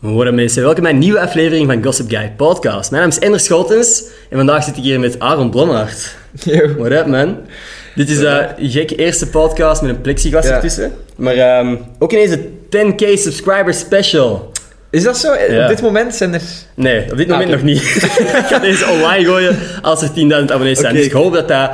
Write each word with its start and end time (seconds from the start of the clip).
Goedemorgen 0.00 0.34
mensen, 0.34 0.62
welkom 0.62 0.82
bij 0.82 0.92
een 0.92 0.98
nieuwe 0.98 1.20
aflevering 1.20 1.66
van 1.66 1.84
Gossip 1.84 2.08
Guy 2.10 2.32
Podcast. 2.36 2.90
Mijn 2.90 3.02
naam 3.02 3.10
is 3.12 3.18
Ender 3.18 3.40
Schotens 3.40 4.04
en 4.30 4.36
vandaag 4.36 4.64
zit 4.64 4.76
ik 4.76 4.82
hier 4.82 5.00
met 5.00 5.18
Aaron 5.18 5.50
Blommaert. 5.50 6.16
Yo. 6.44 6.74
What 6.76 6.92
up 6.92 7.06
man? 7.06 7.36
Dit 7.94 8.08
is 8.10 8.18
een 8.18 8.46
gekke 8.58 8.94
eerste 8.94 9.26
podcast 9.28 9.82
met 9.82 9.90
een 9.90 10.00
plexiglas 10.00 10.46
Ja. 10.46 10.54
ertussen. 10.54 10.92
Maar 11.16 11.34
ehm, 11.34 11.76
ook 11.98 12.12
ineens 12.12 12.30
een 12.30 12.58
10k 12.70 13.18
subscriber 13.18 13.74
special. 13.74 14.52
Is 14.90 15.02
dat 15.02 15.18
zo? 15.18 15.34
Ja. 15.34 15.62
Op 15.62 15.68
dit 15.68 15.82
moment 15.82 16.14
zijn 16.14 16.34
er... 16.34 16.42
Nee, 16.74 17.10
op 17.10 17.16
dit 17.16 17.28
moment 17.28 17.48
oké. 17.48 17.56
nog 17.56 17.64
niet. 17.64 17.82
ik 18.42 18.44
ga 18.48 18.58
deze 18.58 18.86
online 18.86 19.24
gooien 19.24 19.56
als 19.82 20.02
er 20.02 20.08
10.000 20.08 20.14
abonnees 20.24 20.78
zijn. 20.78 20.94
Dus 20.94 21.04
ik 21.04 21.12
hoop 21.12 21.32
dat 21.32 21.48
dat 21.48 21.70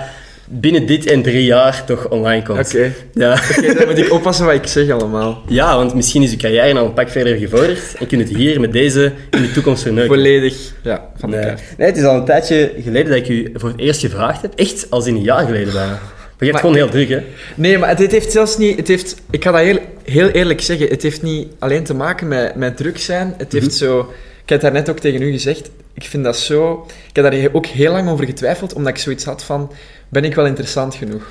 binnen 0.48 0.86
dit 0.86 1.06
en 1.06 1.22
drie 1.22 1.44
jaar 1.44 1.84
toch 1.84 2.08
online 2.08 2.42
komt. 2.42 2.66
Oké. 2.74 2.92
Ja. 3.14 3.38
Oké, 3.58 3.74
dan 3.74 3.86
moet 3.86 3.98
ik 3.98 4.12
oppassen 4.12 4.46
wat 4.46 4.54
ik 4.54 4.66
zeg 4.66 4.90
allemaal. 4.90 5.42
ja, 5.48 5.76
want 5.76 5.94
misschien 5.94 6.22
is 6.22 6.30
uw 6.30 6.36
carrière 6.36 6.72
nou 6.72 6.86
een 6.86 6.92
pak 6.94 7.08
verder 7.08 7.36
gevorderd 7.36 7.94
en 7.98 8.06
kun 8.06 8.18
je 8.18 8.24
het 8.24 8.36
hier 8.36 8.60
met 8.60 8.72
deze 8.72 9.12
in 9.30 9.42
de 9.42 9.52
toekomst 9.52 9.82
verneuken. 9.82 10.14
Volledig 10.14 10.72
ja, 10.82 11.08
van 11.16 11.30
Nee. 11.30 11.40
elkaar. 11.40 11.60
nee, 11.78 11.86
het 11.88 11.96
is 11.96 12.04
al 12.04 12.16
een 12.16 12.24
tijdje 12.24 12.72
geleden 12.82 13.06
dat 13.08 13.16
ik 13.16 13.28
u 13.28 13.50
voor 13.54 13.68
het 13.68 13.78
eerst 13.80 14.00
gevraagd 14.00 14.42
heb. 14.42 14.52
Echt 14.54 14.86
als 14.90 15.06
in 15.06 15.14
een 15.14 15.22
jaar 15.22 15.44
geleden 15.44 15.72
bijna. 15.72 15.90
Maar 15.90 16.46
je 16.46 16.52
hebt 16.52 16.52
Maar- 16.52 16.60
gewoon 16.60 16.76
heel 16.76 16.88
druk, 16.88 17.08
hè? 17.08 17.24
Nee, 17.54 17.78
maar 17.78 17.88
het, 17.98 18.10
heeft 18.10 18.32
zelfs 18.32 18.58
niet... 18.58 18.76
Het 18.76 18.88
heeft, 18.88 19.16
ik 19.30 19.44
ga 19.44 19.50
dat 19.52 19.60
heel, 19.60 19.78
heel 20.04 20.28
eerlijk 20.28 20.60
zeggen. 20.60 20.88
Het 20.88 21.02
heeft 21.02 21.22
niet 21.22 21.48
alleen 21.58 21.84
te 21.84 21.94
maken 21.94 22.28
met, 22.28 22.54
met 22.54 22.76
druk 22.76 22.98
zijn. 22.98 23.34
Het 23.38 23.52
heeft 23.52 23.74
zo... 23.74 23.98
Ik 23.98 24.50
heb 24.50 24.60
het 24.60 24.60
daarnet 24.60 24.90
ook 24.90 24.98
tegen 24.98 25.22
u 25.22 25.30
gezegd. 25.30 25.70
Ik 25.94 26.04
vind 26.04 26.24
dat 26.24 26.36
zo... 26.36 26.86
Ik 27.08 27.16
heb 27.16 27.30
daar 27.32 27.48
ook 27.52 27.66
heel 27.66 27.92
lang 27.92 28.08
over 28.08 28.24
getwijfeld, 28.24 28.72
omdat 28.72 28.92
ik 28.92 28.98
zoiets 28.98 29.24
had 29.24 29.44
van... 29.44 29.72
Ben 30.14 30.24
ik 30.24 30.34
wel 30.34 30.46
interessant 30.46 30.94
genoeg? 30.94 31.22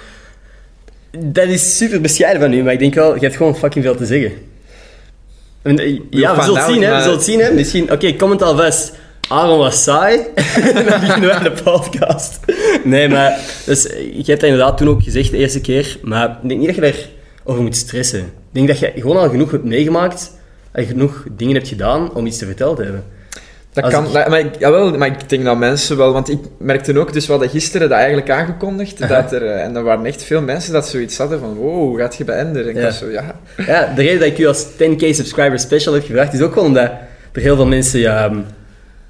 Dat 1.17 1.47
is 1.47 1.77
super 1.77 2.01
bescheiden 2.01 2.41
van 2.41 2.53
u, 2.53 2.63
maar 2.63 2.73
ik 2.73 2.79
denk 2.79 2.93
wel, 2.93 3.13
je 3.15 3.19
hebt 3.19 3.35
gewoon 3.35 3.57
fucking 3.57 3.85
veel 3.85 3.95
te 3.95 4.05
zeggen. 4.05 4.31
En, 5.61 5.79
eh, 5.79 5.99
ja, 6.09 6.35
we 6.35 6.41
zullen 6.41 6.61
het 6.61 6.71
zien, 6.71 6.83
hè? 6.83 6.95
We 6.95 7.01
zullen 7.01 7.15
het 7.15 7.25
zien, 7.25 7.39
hè? 7.39 7.51
Misschien, 7.51 7.91
oké, 7.91 8.15
comment 8.15 8.41
alvast. 8.41 8.93
Aaron 9.29 9.57
was 9.57 9.83
saai. 9.83 10.19
en 10.35 10.75
dan 10.89 10.99
beginnen 10.99 11.29
we 11.29 11.33
aan 11.33 11.43
de 11.43 11.61
podcast. 11.63 12.39
Nee, 12.83 13.09
maar 13.09 13.39
dus, 13.65 13.83
je 13.83 14.23
hebt 14.25 14.27
dat 14.27 14.43
inderdaad 14.43 14.77
toen 14.77 14.89
ook 14.89 15.03
gezegd 15.03 15.31
de 15.31 15.37
eerste 15.37 15.61
keer, 15.61 15.97
maar 16.01 16.29
ik 16.29 16.47
denk 16.47 16.59
niet 16.59 16.75
dat 16.75 16.75
je 16.75 16.81
daarover 16.81 17.63
moet 17.63 17.75
stressen. 17.75 18.19
Ik 18.19 18.25
denk 18.51 18.67
dat 18.67 18.79
je 18.79 18.91
gewoon 18.95 19.17
al 19.17 19.29
genoeg 19.29 19.51
hebt 19.51 19.63
meegemaakt 19.63 20.31
en 20.71 20.85
genoeg 20.85 21.25
dingen 21.31 21.55
hebt 21.55 21.67
gedaan 21.67 22.13
om 22.13 22.25
iets 22.25 22.37
te 22.37 22.45
vertellen 22.45 22.75
te 22.75 22.83
hebben. 22.83 23.03
Dat 23.73 23.83
Als 23.83 23.93
kan, 23.93 24.05
ik- 24.05 24.27
maar, 24.27 24.39
ik, 24.39 24.59
jawel, 24.59 24.97
maar 24.97 25.07
ik 25.07 25.29
denk 25.29 25.43
dat 25.43 25.57
mensen 25.57 25.97
wel... 25.97 26.13
Want 26.13 26.29
ik 26.29 26.39
merkte 26.57 26.99
ook, 26.99 27.13
dus 27.13 27.25
we 27.25 27.31
hadden 27.31 27.49
gisteren 27.49 27.89
dat 27.89 27.97
eigenlijk 27.97 28.29
aangekondigd, 28.29 29.07
dat 29.09 29.31
er, 29.31 29.45
eh, 29.45 29.63
en 29.63 29.75
er 29.75 29.83
waren 29.83 30.05
echt 30.05 30.23
veel 30.23 30.41
mensen 30.41 30.73
dat 30.73 30.87
zoiets 30.87 31.17
hadden 31.17 31.39
van 31.39 31.53
wow, 31.53 31.73
hoe 31.73 31.99
gaat 31.99 32.15
je 32.15 32.23
bij 32.23 32.35
Ender? 32.37 32.67
En 32.69 32.75
Ja. 32.75 32.91
zo, 32.91 33.09
ja... 33.09 33.35
Ja, 33.67 33.93
de 33.95 34.01
reden 34.01 34.19
dat 34.19 34.27
ik 34.27 34.37
u 34.37 34.45
als 34.47 34.65
10k 34.77 35.15
subscriber 35.15 35.59
special 35.59 35.93
heb 35.93 36.05
gevraagd, 36.05 36.33
is 36.33 36.41
ook 36.41 36.55
wel 36.55 36.63
omdat 36.63 36.91
er 37.31 37.41
heel 37.41 37.55
veel 37.55 37.65
mensen 37.67 37.99
ja, 37.99 38.25
ehm, 38.25 38.37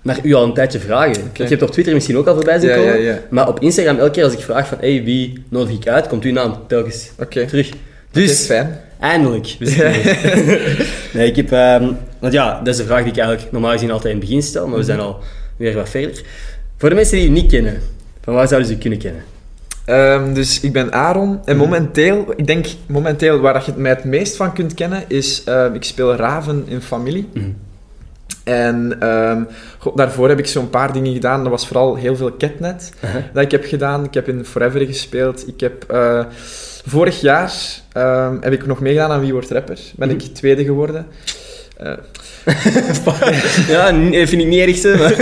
naar 0.01 0.19
u 0.23 0.33
al 0.33 0.43
een 0.43 0.53
tijdje 0.53 0.79
vragen. 0.79 1.15
Je 1.33 1.43
hebt 1.43 1.61
op 1.61 1.71
Twitter 1.71 1.93
misschien 1.93 2.17
ook 2.17 2.27
al 2.27 2.35
voorbij 2.35 2.59
zien 2.59 2.69
komen, 2.69 3.01
ja, 3.01 3.11
ja. 3.11 3.19
maar 3.29 3.47
op 3.47 3.59
Instagram 3.59 3.97
elke 3.97 4.11
keer 4.11 4.23
als 4.23 4.33
ik 4.33 4.39
vraag 4.39 4.67
van 4.67 4.77
hey, 4.79 5.01
wie 5.03 5.43
nodig 5.49 5.75
ik 5.75 5.87
uit, 5.87 6.07
komt 6.07 6.23
uw 6.23 6.31
naam 6.31 6.57
telkens 6.67 7.11
terug. 7.29 7.69
Dus, 8.11 8.45
fijn. 8.45 8.79
eindelijk. 8.99 9.55
Nee, 11.13 11.27
ik 11.27 11.35
heb... 11.35 11.51
ehm, 11.51 11.91
want 12.23 12.33
ja, 12.35 12.59
dat 12.63 12.73
is 12.73 12.79
een 12.79 12.85
vraag 12.85 13.03
die 13.03 13.11
ik 13.11 13.17
eigenlijk 13.17 13.51
normaal 13.51 13.71
gezien 13.71 13.91
altijd 13.91 14.13
in 14.13 14.19
het 14.19 14.27
begin 14.29 14.43
stel, 14.43 14.67
maar 14.67 14.77
we 14.77 14.83
zijn 14.83 14.99
al 14.99 15.19
weer 15.57 15.75
wat 15.75 15.89
verder. 15.89 16.21
Voor 16.77 16.89
de 16.89 16.95
mensen 16.95 17.17
die 17.17 17.27
u 17.27 17.29
niet 17.29 17.51
kennen, 17.51 17.81
van 18.23 18.33
waar 18.33 18.47
zouden 18.47 18.69
ze 18.69 18.75
u 18.75 18.77
kunnen 18.77 18.99
kennen? 18.99 19.23
Ehm, 19.85 20.33
dus 20.33 20.59
ik 20.59 20.73
ben 20.73 20.93
Aaron 20.93 21.39
en 21.45 21.57
momenteel, 21.57 22.33
ik 22.35 22.47
denk 22.47 22.65
momenteel 22.85 23.39
waar 23.39 23.53
dat 23.53 23.65
je 23.65 23.73
mij 23.75 23.91
het 23.91 24.03
meest 24.03 24.35
van 24.35 24.53
kunt 24.53 24.73
kennen, 24.73 25.03
is 25.07 25.43
ehm, 25.43 25.73
ik 25.73 25.83
speel 25.83 26.15
Raven 26.15 26.63
in 26.67 26.81
Familie. 26.81 27.27
Mhm. 27.33 27.45
En 28.43 28.95
ehm, 28.99 29.41
daarvoor 29.95 30.29
heb 30.29 30.39
ik 30.39 30.47
zo'n 30.47 30.69
paar 30.69 30.93
dingen 30.93 31.13
gedaan. 31.13 31.41
Dat 31.41 31.51
was 31.51 31.67
vooral 31.67 31.95
heel 31.95 32.15
veel 32.15 32.37
Catnet 32.37 32.91
dat 33.33 33.43
ik 33.43 33.51
heb 33.51 33.65
gedaan. 33.65 34.03
Ik 34.03 34.13
heb 34.13 34.27
in 34.27 34.45
Forever 34.45 34.85
gespeeld. 34.85 35.47
Ik 35.47 35.59
heb 35.59 35.83
eh, 35.83 36.25
vorig 36.85 37.21
jaar 37.21 37.53
heb 38.41 38.53
ik 38.53 38.65
nog 38.65 38.79
meegedaan 38.79 39.11
aan 39.11 39.19
Wie 39.21 39.31
wordt 39.33 39.51
Rapper. 39.51 39.79
Ben 39.95 40.07
Mhm. 40.07 40.17
ik 40.17 40.33
tweede 40.33 40.63
geworden. 40.63 41.05
Ja, 43.67 43.93
vind 44.11 44.31
ik 44.41 44.47
niet 44.47 44.83
erg, 44.85 44.97
maar... 44.99 45.13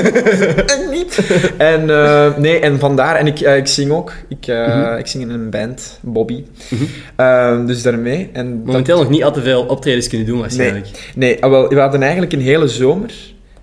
niet. 0.98 1.20
En, 1.58 1.90
eh, 1.90 2.38
nee, 2.38 2.60
en 2.60 2.80
vandaar. 2.80 3.16
En 3.16 3.28
ik, 3.28 3.40
eh, 3.40 3.58
ik 3.58 3.68
zing 3.68 3.92
ook. 3.92 4.14
Ik, 4.28 4.48
eh, 4.48 4.68
Mhm. 4.68 4.98
ik 4.98 5.08
zing 5.08 5.24
in 5.24 5.30
een 5.30 5.50
band, 5.50 6.00
Bobby. 6.02 6.44
Mhm. 6.70 6.84
Ehm, 7.16 7.66
dus 7.66 7.82
daarmee. 7.82 8.30
En 8.34 8.56
dat- 8.58 8.66
Momenteel 8.66 8.98
nog 8.98 9.10
niet 9.10 9.24
al 9.24 9.32
te 9.32 9.42
veel 9.42 9.64
optredens 9.64 10.08
kunnen 10.08 10.28
doen, 10.28 10.40
waarschijnlijk. 10.40 10.88
nee, 11.16 11.44
ah, 11.44 11.50
wel, 11.50 11.68
we 11.68 11.80
hadden 11.80 12.02
eigenlijk 12.02 12.34
een 12.34 12.42
hele 12.42 12.68
zomer. 12.68 13.12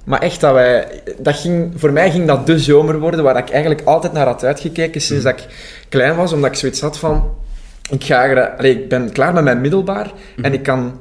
Maar 0.04 0.20
echt, 0.20 0.40
dat 0.40 0.52
wij, 0.52 0.86
dat 1.18 1.36
ging, 1.36 1.72
voor 1.76 1.92
mij 1.92 2.10
ging 2.10 2.26
dat 2.26 2.46
de 2.46 2.58
zomer 2.58 2.98
worden 2.98 3.22
waar 3.22 3.36
ik 3.38 3.50
eigenlijk 3.50 3.82
altijd 3.84 4.12
naar 4.12 4.26
had 4.26 4.44
uitgekeken 4.44 5.00
sinds 5.00 5.24
dat 5.24 5.32
ik 5.32 5.46
klein 5.88 6.16
was. 6.16 6.32
Omdat 6.32 6.50
ik 6.50 6.56
zoiets 6.56 6.80
had 6.80 6.98
van... 6.98 7.30
Ik, 7.90 8.04
ga, 8.04 8.44
allee, 8.58 8.72
ik 8.72 8.88
ben 8.88 9.12
klaar 9.12 9.32
met 9.32 9.44
mijn 9.44 9.60
middelbaar 9.60 10.12
en 10.42 10.52
ik 10.52 10.62
kan, 10.62 11.00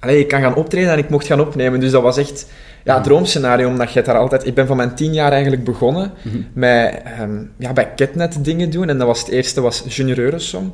allee, 0.00 0.18
ik 0.18 0.28
kan 0.28 0.40
gaan 0.40 0.54
optreden 0.54 0.90
en 0.90 0.98
ik 0.98 1.08
mocht 1.08 1.26
gaan 1.26 1.40
opnemen. 1.40 1.80
Dus 1.80 1.90
dat 1.90 2.02
was 2.02 2.16
echt 2.16 2.46
ja, 2.84 2.94
het 2.94 3.04
droomscenario, 3.04 3.68
omdat 3.68 3.92
je 3.92 4.02
daar 4.02 4.16
altijd... 4.16 4.46
Ik 4.46 4.54
ben 4.54 4.66
van 4.66 4.76
mijn 4.76 4.94
tien 4.94 5.12
jaar 5.14 5.32
eigenlijk 5.32 5.64
begonnen 5.64 6.12
Mhm. 6.22 6.36
met 6.52 7.00
ehm, 7.04 7.30
ja, 7.58 7.72
bij 7.72 7.88
Catnet 7.96 8.36
dingen 8.44 8.70
doen. 8.70 8.88
En 8.88 8.98
dat 8.98 9.06
was 9.06 9.18
het 9.18 9.28
eerste 9.28 9.60
was 9.60 9.84
Junior 9.88 10.18
Eurosong. 10.18 10.72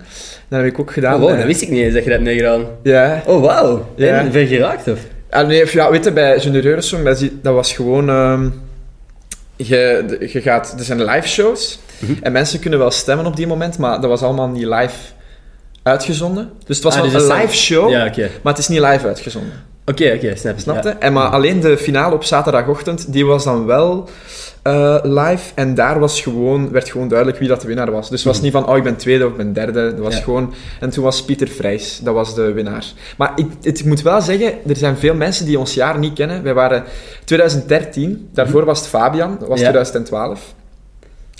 Dat 0.48 0.60
heb 0.62 0.68
ik 0.72 0.78
ook 0.78 0.92
gedaan. 0.92 1.14
Oh, 1.14 1.18
wow, 1.20 1.28
bij- 1.28 1.36
dat 1.38 1.46
wist 1.46 1.62
ik 1.62 1.68
niet 1.70 1.82
eens 1.82 1.94
dat 1.94 2.04
je 2.04 2.10
dat 2.10 2.18
hebt 2.18 2.30
meegedaan. 2.30 2.64
Ja, 2.82 3.22
Oh, 3.26 3.40
wauw. 3.42 3.86
Ja. 3.96 4.18
En 4.18 4.32
ver 4.32 4.46
geraakt, 4.46 4.88
of? 4.88 4.98
Ah, 5.30 5.46
nee, 5.46 5.64
ja, 5.72 5.90
weet 5.90 6.04
je, 6.04 6.12
bij 6.12 6.38
Junior 6.38 6.64
Eurosong, 6.64 7.04
dat, 7.42 7.54
was 7.54 7.72
gewoon... 7.72 8.08
ehm, 8.08 8.48
je, 9.56 10.04
je 10.32 10.40
gaat, 10.40 10.74
er 10.78 10.84
zijn 10.84 11.04
live 11.04 11.28
shows 11.28 11.78
Mhm. 11.98 12.12
en 12.22 12.32
mensen 12.32 12.60
kunnen 12.60 12.78
wel 12.78 12.90
stemmen 12.90 13.26
op 13.26 13.36
die 13.36 13.46
moment, 13.46 13.78
maar 13.78 14.00
dat 14.00 14.10
was 14.10 14.22
allemaal 14.22 14.48
niet 14.48 14.64
live 14.66 14.94
uitgezonden. 15.82 16.50
Dus 16.66 16.76
het 16.76 16.84
was 16.84 16.96
Ah, 16.96 17.02
dus 17.02 17.12
een 17.12 17.28
dat 17.28 17.38
live 17.38 17.54
show, 17.56 17.90
Ja, 17.90 18.10
maar 18.42 18.52
het 18.52 18.58
is 18.58 18.68
niet 18.68 18.80
live 18.80 19.06
uitgezonden. 19.06 19.52
Oké, 19.86 20.12
oké, 20.16 20.36
snap 20.36 20.54
je. 20.54 20.60
Snap 20.62 20.82
je? 20.82 20.88
Ja. 20.88 20.96
En 20.98 21.12
maar 21.12 21.28
alleen 21.28 21.60
de 21.60 21.78
finale 21.78 22.14
op 22.14 22.24
zaterdagochtend, 22.24 23.12
die 23.12 23.26
was 23.26 23.44
dan 23.44 23.66
wel 23.66 24.08
eh, 24.62 24.96
live. 25.02 25.50
En 25.54 25.74
daar 25.74 25.98
was 26.00 26.20
gewoon, 26.20 26.70
werd 26.70 26.90
gewoon 26.90 27.08
duidelijk 27.08 27.38
wie 27.38 27.48
dat 27.48 27.60
de 27.60 27.66
winnaar 27.66 27.90
was. 27.90 28.08
Dus 28.10 28.18
het 28.18 28.26
was 28.28 28.34
Mhm. 28.36 28.44
niet 28.44 28.52
van, 28.52 28.68
oh, 28.68 28.76
ik 28.76 28.82
ben 28.82 28.96
tweede 28.96 29.24
of 29.24 29.30
ik 29.30 29.36
ben 29.36 29.52
derde. 29.52 29.80
Het 29.80 29.98
was 29.98 30.14
Ja. 30.16 30.22
gewoon... 30.22 30.54
En 30.80 30.90
toen 30.90 31.04
was 31.04 31.24
Pieter 31.24 31.48
Vrijs, 31.48 32.00
dat 32.02 32.14
was 32.14 32.34
de 32.34 32.52
winnaar. 32.52 32.84
Maar 33.16 33.32
ik, 33.36 33.46
het, 33.62 33.78
ik 33.78 33.84
moet 33.84 34.02
wel 34.02 34.20
zeggen, 34.20 34.52
er 34.68 34.76
zijn 34.76 34.96
veel 34.96 35.14
mensen 35.14 35.46
die 35.46 35.58
ons 35.58 35.74
jaar 35.74 35.98
niet 35.98 36.12
kennen. 36.12 36.42
Wij 36.42 36.54
waren 36.54 36.84
2013, 37.24 38.28
daarvoor 38.32 38.64
was 38.64 38.78
het 38.78 38.88
Fabian, 38.88 39.30
dat 39.38 39.48
was 39.48 39.60
Mhm. 39.60 39.66
Ja. 39.66 39.70
2012. 39.72 40.54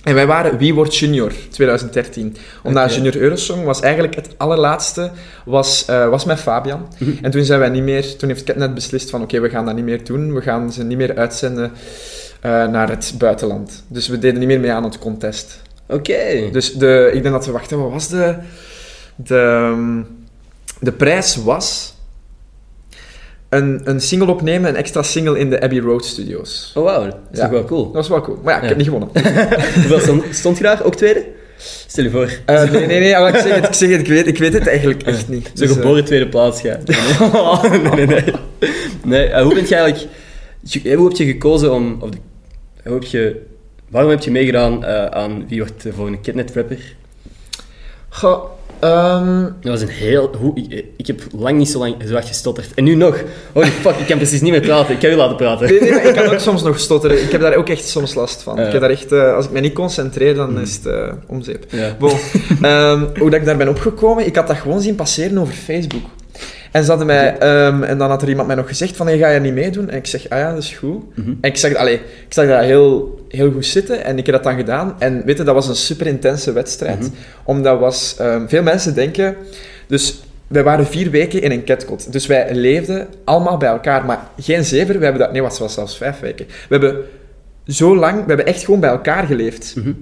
En 0.03 0.15
wij 0.15 0.27
waren 0.27 0.59
Wie 0.59 0.75
wordt 0.75 0.97
junior 0.97 1.33
2013. 1.51 2.37
Omdat. 2.63 2.95
Junior 2.95 3.17
Eurosong 3.17 3.65
was 3.65 3.81
eigenlijk 3.81 4.15
het 4.15 4.29
allerlaatste, 4.37 5.11
was, 5.45 5.85
eh, 5.85 6.09
was 6.09 6.25
met 6.25 6.41
Fabian. 6.41 6.89
Mhm. 6.99 7.11
En 7.23 7.31
toen 7.31 7.45
zijn 7.45 7.59
wij 7.59 7.69
niet 7.69 7.83
meer, 7.83 8.17
toen 8.17 8.29
heeft 8.29 8.45
Catnet 8.45 8.75
beslist 8.75 9.11
van 9.11 9.23
oké, 9.23 9.41
we 9.41 9.49
gaan 9.49 9.65
dat 9.65 9.75
niet 9.75 9.85
meer 9.85 10.05
doen. 10.05 10.35
We 10.35 10.41
gaan 10.41 10.73
ze 10.73 10.85
niet 10.85 10.99
meer 10.99 11.17
uitzenden 11.17 11.73
eh, 12.41 12.67
naar 12.67 12.89
het 12.89 13.15
buitenland. 13.19 13.85
Dus 13.87 14.09
we 14.09 14.19
deden 14.19 14.39
niet 14.39 14.49
meer 14.49 14.61
mee 14.61 14.73
aan 14.73 14.85
het 14.85 14.99
contest. 14.99 15.61
Oké. 15.87 16.49
Dus 16.53 16.73
de, 16.73 17.11
ik 17.15 17.23
denk 17.23 17.35
dat 17.35 17.47
we, 17.47 17.53
wachten, 17.53 17.79
wat 17.83 17.93
was 17.93 18.09
de, 18.09 18.35
de, 19.17 19.39
ehm, 19.39 20.03
de 20.81 20.93
prijs 20.93 21.37
was 21.37 21.95
een, 23.53 23.81
een 23.85 24.01
single 24.01 24.31
opnemen, 24.31 24.69
een 24.71 24.77
extra 24.77 25.03
single 25.03 25.39
in 25.39 25.51
de 25.51 25.61
Abbey 25.61 25.79
Road 25.81 26.05
Studios. 26.05 26.73
Oh, 26.75 26.85
wauw. 26.85 27.03
Dat 27.05 27.15
is 27.33 27.39
Ja. 27.39 27.43
toch 27.43 27.53
wel 27.53 27.65
cool. 27.65 27.85
Dat 27.85 27.95
was 27.95 28.09
wel 28.09 28.21
cool. 28.21 28.39
Maar 28.43 28.53
ja, 28.53 28.57
ik 28.57 28.63
Ja. 28.63 28.69
heb 28.69 28.77
niet 28.77 28.87
gewonnen. 28.87 29.09
Hoeveel 29.75 30.01
stond, 30.01 30.25
stond 30.31 30.57
je 30.57 30.63
daar? 30.63 30.85
Ook 30.85 30.95
tweede? 30.95 31.25
Stel 31.87 32.05
je 32.05 32.11
voor. 32.11 32.31
Eh, 32.45 32.71
nee, 32.71 32.87
nee, 32.87 33.01
nee, 33.01 33.13
maar 33.13 33.35
ik 33.35 33.41
zeg 33.41 33.55
het, 33.55 33.65
ik, 33.65 33.75
zeg 33.75 33.91
het 33.91 34.01
ik, 34.01 34.07
weet, 34.07 34.27
ik 34.27 34.39
weet 34.39 34.53
het 34.53 34.67
eigenlijk 34.67 35.03
echt 35.03 35.29
niet. 35.29 35.45
Zo'n 35.55 35.67
Dus, 35.67 35.77
eh, 35.77 35.83
geboren 35.83 36.05
tweede 36.05 36.29
plaats, 36.29 36.61
ja. 36.61 36.79
nee, 37.83 38.07
nee, 38.07 38.07
nee. 38.07 38.25
nee 39.05 39.27
eh, 39.27 39.43
hoe 39.43 39.55
ben 39.55 39.69
je 39.69 39.75
eigenlijk... 39.75 40.13
Hoe 40.97 41.09
heb 41.09 41.17
je 41.17 41.25
gekozen 41.25 41.73
om... 41.73 41.97
Of 42.01 42.11
de, 42.11 42.17
hoe 42.85 42.93
heb 42.95 43.05
je, 43.05 43.43
waarom 43.89 44.11
heb 44.11 44.23
je 44.23 44.31
meegedaan 44.31 44.87
aan 45.15 45.45
wie 45.49 45.59
wordt 45.59 45.83
de 45.83 45.93
volgende 45.93 46.21
Kidnet-rapper? 46.21 46.79
goh, 48.09 48.45
Dat 48.81 49.53
was 49.63 49.81
een 49.81 49.89
heel... 49.89 50.35
Hoe, 50.39 50.53
ik, 50.55 50.85
ik 50.97 51.07
heb 51.07 51.21
lang 51.39 51.59
niet 51.59 51.69
zo 51.69 51.79
lang 51.79 51.95
zo 52.07 52.19
gestotterd. 52.23 52.75
En 52.75 52.85
nu 52.85 52.95
nog. 52.95 53.23
Holy 53.53 53.67
fuck, 53.67 53.97
ik 53.97 54.07
kan 54.07 54.17
precies 54.17 54.41
niet 54.41 54.51
meer 54.51 54.61
praten. 54.61 54.95
Ik 54.95 55.01
kan 55.01 55.11
je 55.11 55.17
laten 55.17 55.37
praten. 55.37 55.67
Nee, 55.67 55.81
nee, 55.81 55.91
ik 55.91 56.15
kan 56.15 56.27
ook 56.27 56.39
soms 56.49 56.63
nog 56.63 56.79
stotteren. 56.79 57.23
Ik 57.23 57.31
heb 57.31 57.41
daar 57.41 57.55
ook 57.55 57.69
echt 57.69 57.89
soms 57.89 58.15
last 58.15 58.43
van. 58.43 58.59
Ik 58.59 58.73
heb 58.73 58.81
daar 58.81 58.91
echt, 58.91 59.13
eh, 59.13 59.35
als 59.35 59.45
ik 59.45 59.51
me 59.51 59.61
niet 59.61 59.73
concentreer, 59.73 60.35
dan 60.35 60.61
is 60.61 60.75
het 60.75 60.87
eh 60.87 61.13
omzeep. 61.27 61.65
Ja. 61.69 61.97
Bon, 61.99 62.17
ehm, 62.63 63.05
hoe 63.19 63.31
dat 63.31 63.41
ik 63.41 63.45
daar 63.45 63.57
ben 63.57 63.69
opgekomen, 63.69 64.27
ik 64.27 64.37
had 64.37 64.47
dat 64.47 64.57
gewoon 64.57 64.81
zien 64.81 64.95
passeren 64.95 65.39
over 65.39 65.55
Facebook. 65.55 66.03
En, 66.73 66.83
ze 66.83 66.89
hadden 66.89 67.07
mij, 67.07 67.39
ehm, 67.39 67.83
en 67.83 67.99
dan 67.99 68.11
had 68.11 68.23
er 68.23 68.29
iemand 68.29 68.47
mij 68.47 68.57
nog 68.57 68.69
gezegd 68.69 68.97
van, 68.97 69.07
hey, 69.07 69.19
ga 69.19 69.29
je 69.29 69.41
niet 69.41 69.55
meedoen? 69.55 69.91
En 69.91 69.97
ik 69.97 70.07
zeg, 70.07 70.29
ah 70.29 70.39
ja, 70.39 70.49
dat 70.55 70.63
is 70.63 70.75
goed. 70.75 71.17
Mhm. 71.17 71.29
En 71.29 71.51
ik 71.51 71.57
zag, 71.57 71.75
allee, 71.75 71.95
ik 71.95 72.27
zag 72.29 72.47
dat 72.47 72.61
heel, 72.61 73.21
heel 73.29 73.53
goed 73.53 73.67
zitten 73.67 74.05
en 74.05 74.19
ik 74.19 74.27
heb 74.27 74.35
dat 74.35 74.45
dan 74.45 74.57
gedaan. 74.57 74.95
En 74.99 75.23
weet 75.25 75.39
je, 75.39 75.43
dat 75.43 75.55
was 75.55 75.69
een 75.69 75.77
super 75.77 76.07
intense 76.07 76.53
wedstrijd. 76.53 77.01
Mhm. 77.01 77.11
Omdat 77.45 77.79
was, 77.79 78.17
ehm, 78.19 78.49
veel 78.49 78.63
mensen 78.63 78.95
denken... 78.95 79.37
Dus 79.87 80.23
wij 80.47 80.65
waren 80.65 80.87
vier 80.87 81.11
weken 81.11 81.43
in 81.43 81.51
een 81.51 81.65
ketkot. 81.65 82.13
Dus 82.13 82.27
wij 82.27 82.55
leefden 82.55 83.09
allemaal 83.25 83.57
bij 83.57 83.69
elkaar. 83.69 84.05
Maar 84.05 84.29
geen 84.39 84.65
zeven, 84.65 84.99
we 84.99 85.05
hebben 85.05 85.23
dat... 85.23 85.33
Nee, 85.33 85.43
wat 85.43 85.59
was 85.59 85.75
zelfs 85.75 85.97
vijf 85.97 86.21
weken. 86.21 86.47
We 86.47 86.79
hebben 86.79 86.97
zo 87.67 87.97
lang... 87.97 88.15
We 88.15 88.27
hebben 88.27 88.47
echt 88.47 88.65
gewoon 88.65 88.81
bij 88.81 88.91
elkaar 88.91 89.27
geleefd. 89.27 89.75
Mhm. 89.77 89.93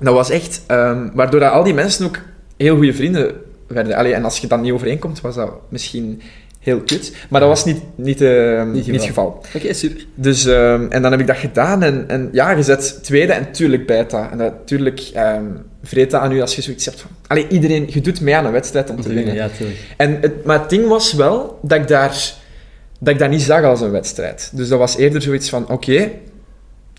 Dat 0.00 0.14
was 0.14 0.30
echt... 0.30 0.62
ehm, 0.66 1.08
waardoor 1.14 1.40
dat 1.40 1.52
al 1.52 1.64
die 1.64 1.74
mensen 1.74 2.06
ook 2.06 2.18
heel 2.56 2.76
goede 2.76 2.94
vrienden 2.94 3.34
werden. 3.72 3.96
Allee, 3.96 4.14
en 4.14 4.24
als 4.24 4.38
je 4.38 4.46
dan 4.46 4.60
niet 4.60 4.72
overeenkomt, 4.72 5.20
was 5.20 5.34
dat 5.34 5.52
misschien 5.68 6.22
heel 6.58 6.80
kut. 6.80 7.12
Maar 7.28 7.40
dat 7.40 7.48
was 7.48 7.64
niet, 7.64 7.80
niet, 7.94 8.20
eh, 8.20 8.64
niet, 8.64 8.84
geval. 8.84 8.94
het 8.94 9.04
geval. 9.04 9.42
Oké, 9.54 9.72
super. 9.72 10.06
Dus, 10.14 10.44
ehm, 10.46 10.86
en 10.88 11.02
dan 11.02 11.10
heb 11.10 11.20
ik 11.20 11.26
dat 11.26 11.36
gedaan. 11.36 11.82
En, 11.82 12.04
en 12.08 12.28
ja, 12.32 12.50
je 12.50 12.62
zet 12.62 12.98
tweede 13.02 13.32
en 13.32 13.52
tuurlijk 13.52 13.86
bijt 13.86 14.10
dat. 14.10 14.30
En 14.30 14.36
natuurlijk 14.36 15.10
ehm 15.14 15.44
vreet 15.82 16.10
dat 16.10 16.20
aan 16.20 16.32
u 16.32 16.40
als 16.40 16.54
je 16.54 16.62
zoiets 16.62 16.84
hebt 16.84 17.00
van... 17.00 17.10
Allee, 17.26 17.46
iedereen... 17.48 17.88
Je 17.90 18.00
doet 18.00 18.20
mee 18.20 18.36
aan 18.36 18.46
een 18.46 18.52
wedstrijd 18.52 18.90
om 18.90 19.00
te 19.00 19.12
winnen. 19.12 19.34
Ja, 19.34 19.48
tuurlijk. 19.48 19.78
En 19.96 20.18
het, 20.20 20.44
maar 20.44 20.60
het 20.60 20.70
ding 20.70 20.88
was 20.88 21.12
wel 21.12 21.58
dat 21.62 21.78
ik, 21.78 21.88
daar, 21.88 22.32
dat 22.98 23.12
ik 23.14 23.18
dat 23.18 23.30
niet 23.30 23.42
zag 23.42 23.64
als 23.64 23.80
een 23.80 23.90
wedstrijd. 23.90 24.50
Dus 24.52 24.68
dat 24.68 24.78
was 24.78 24.96
eerder 24.96 25.22
zoiets 25.22 25.48
van, 25.48 25.68
oké, 25.68 26.10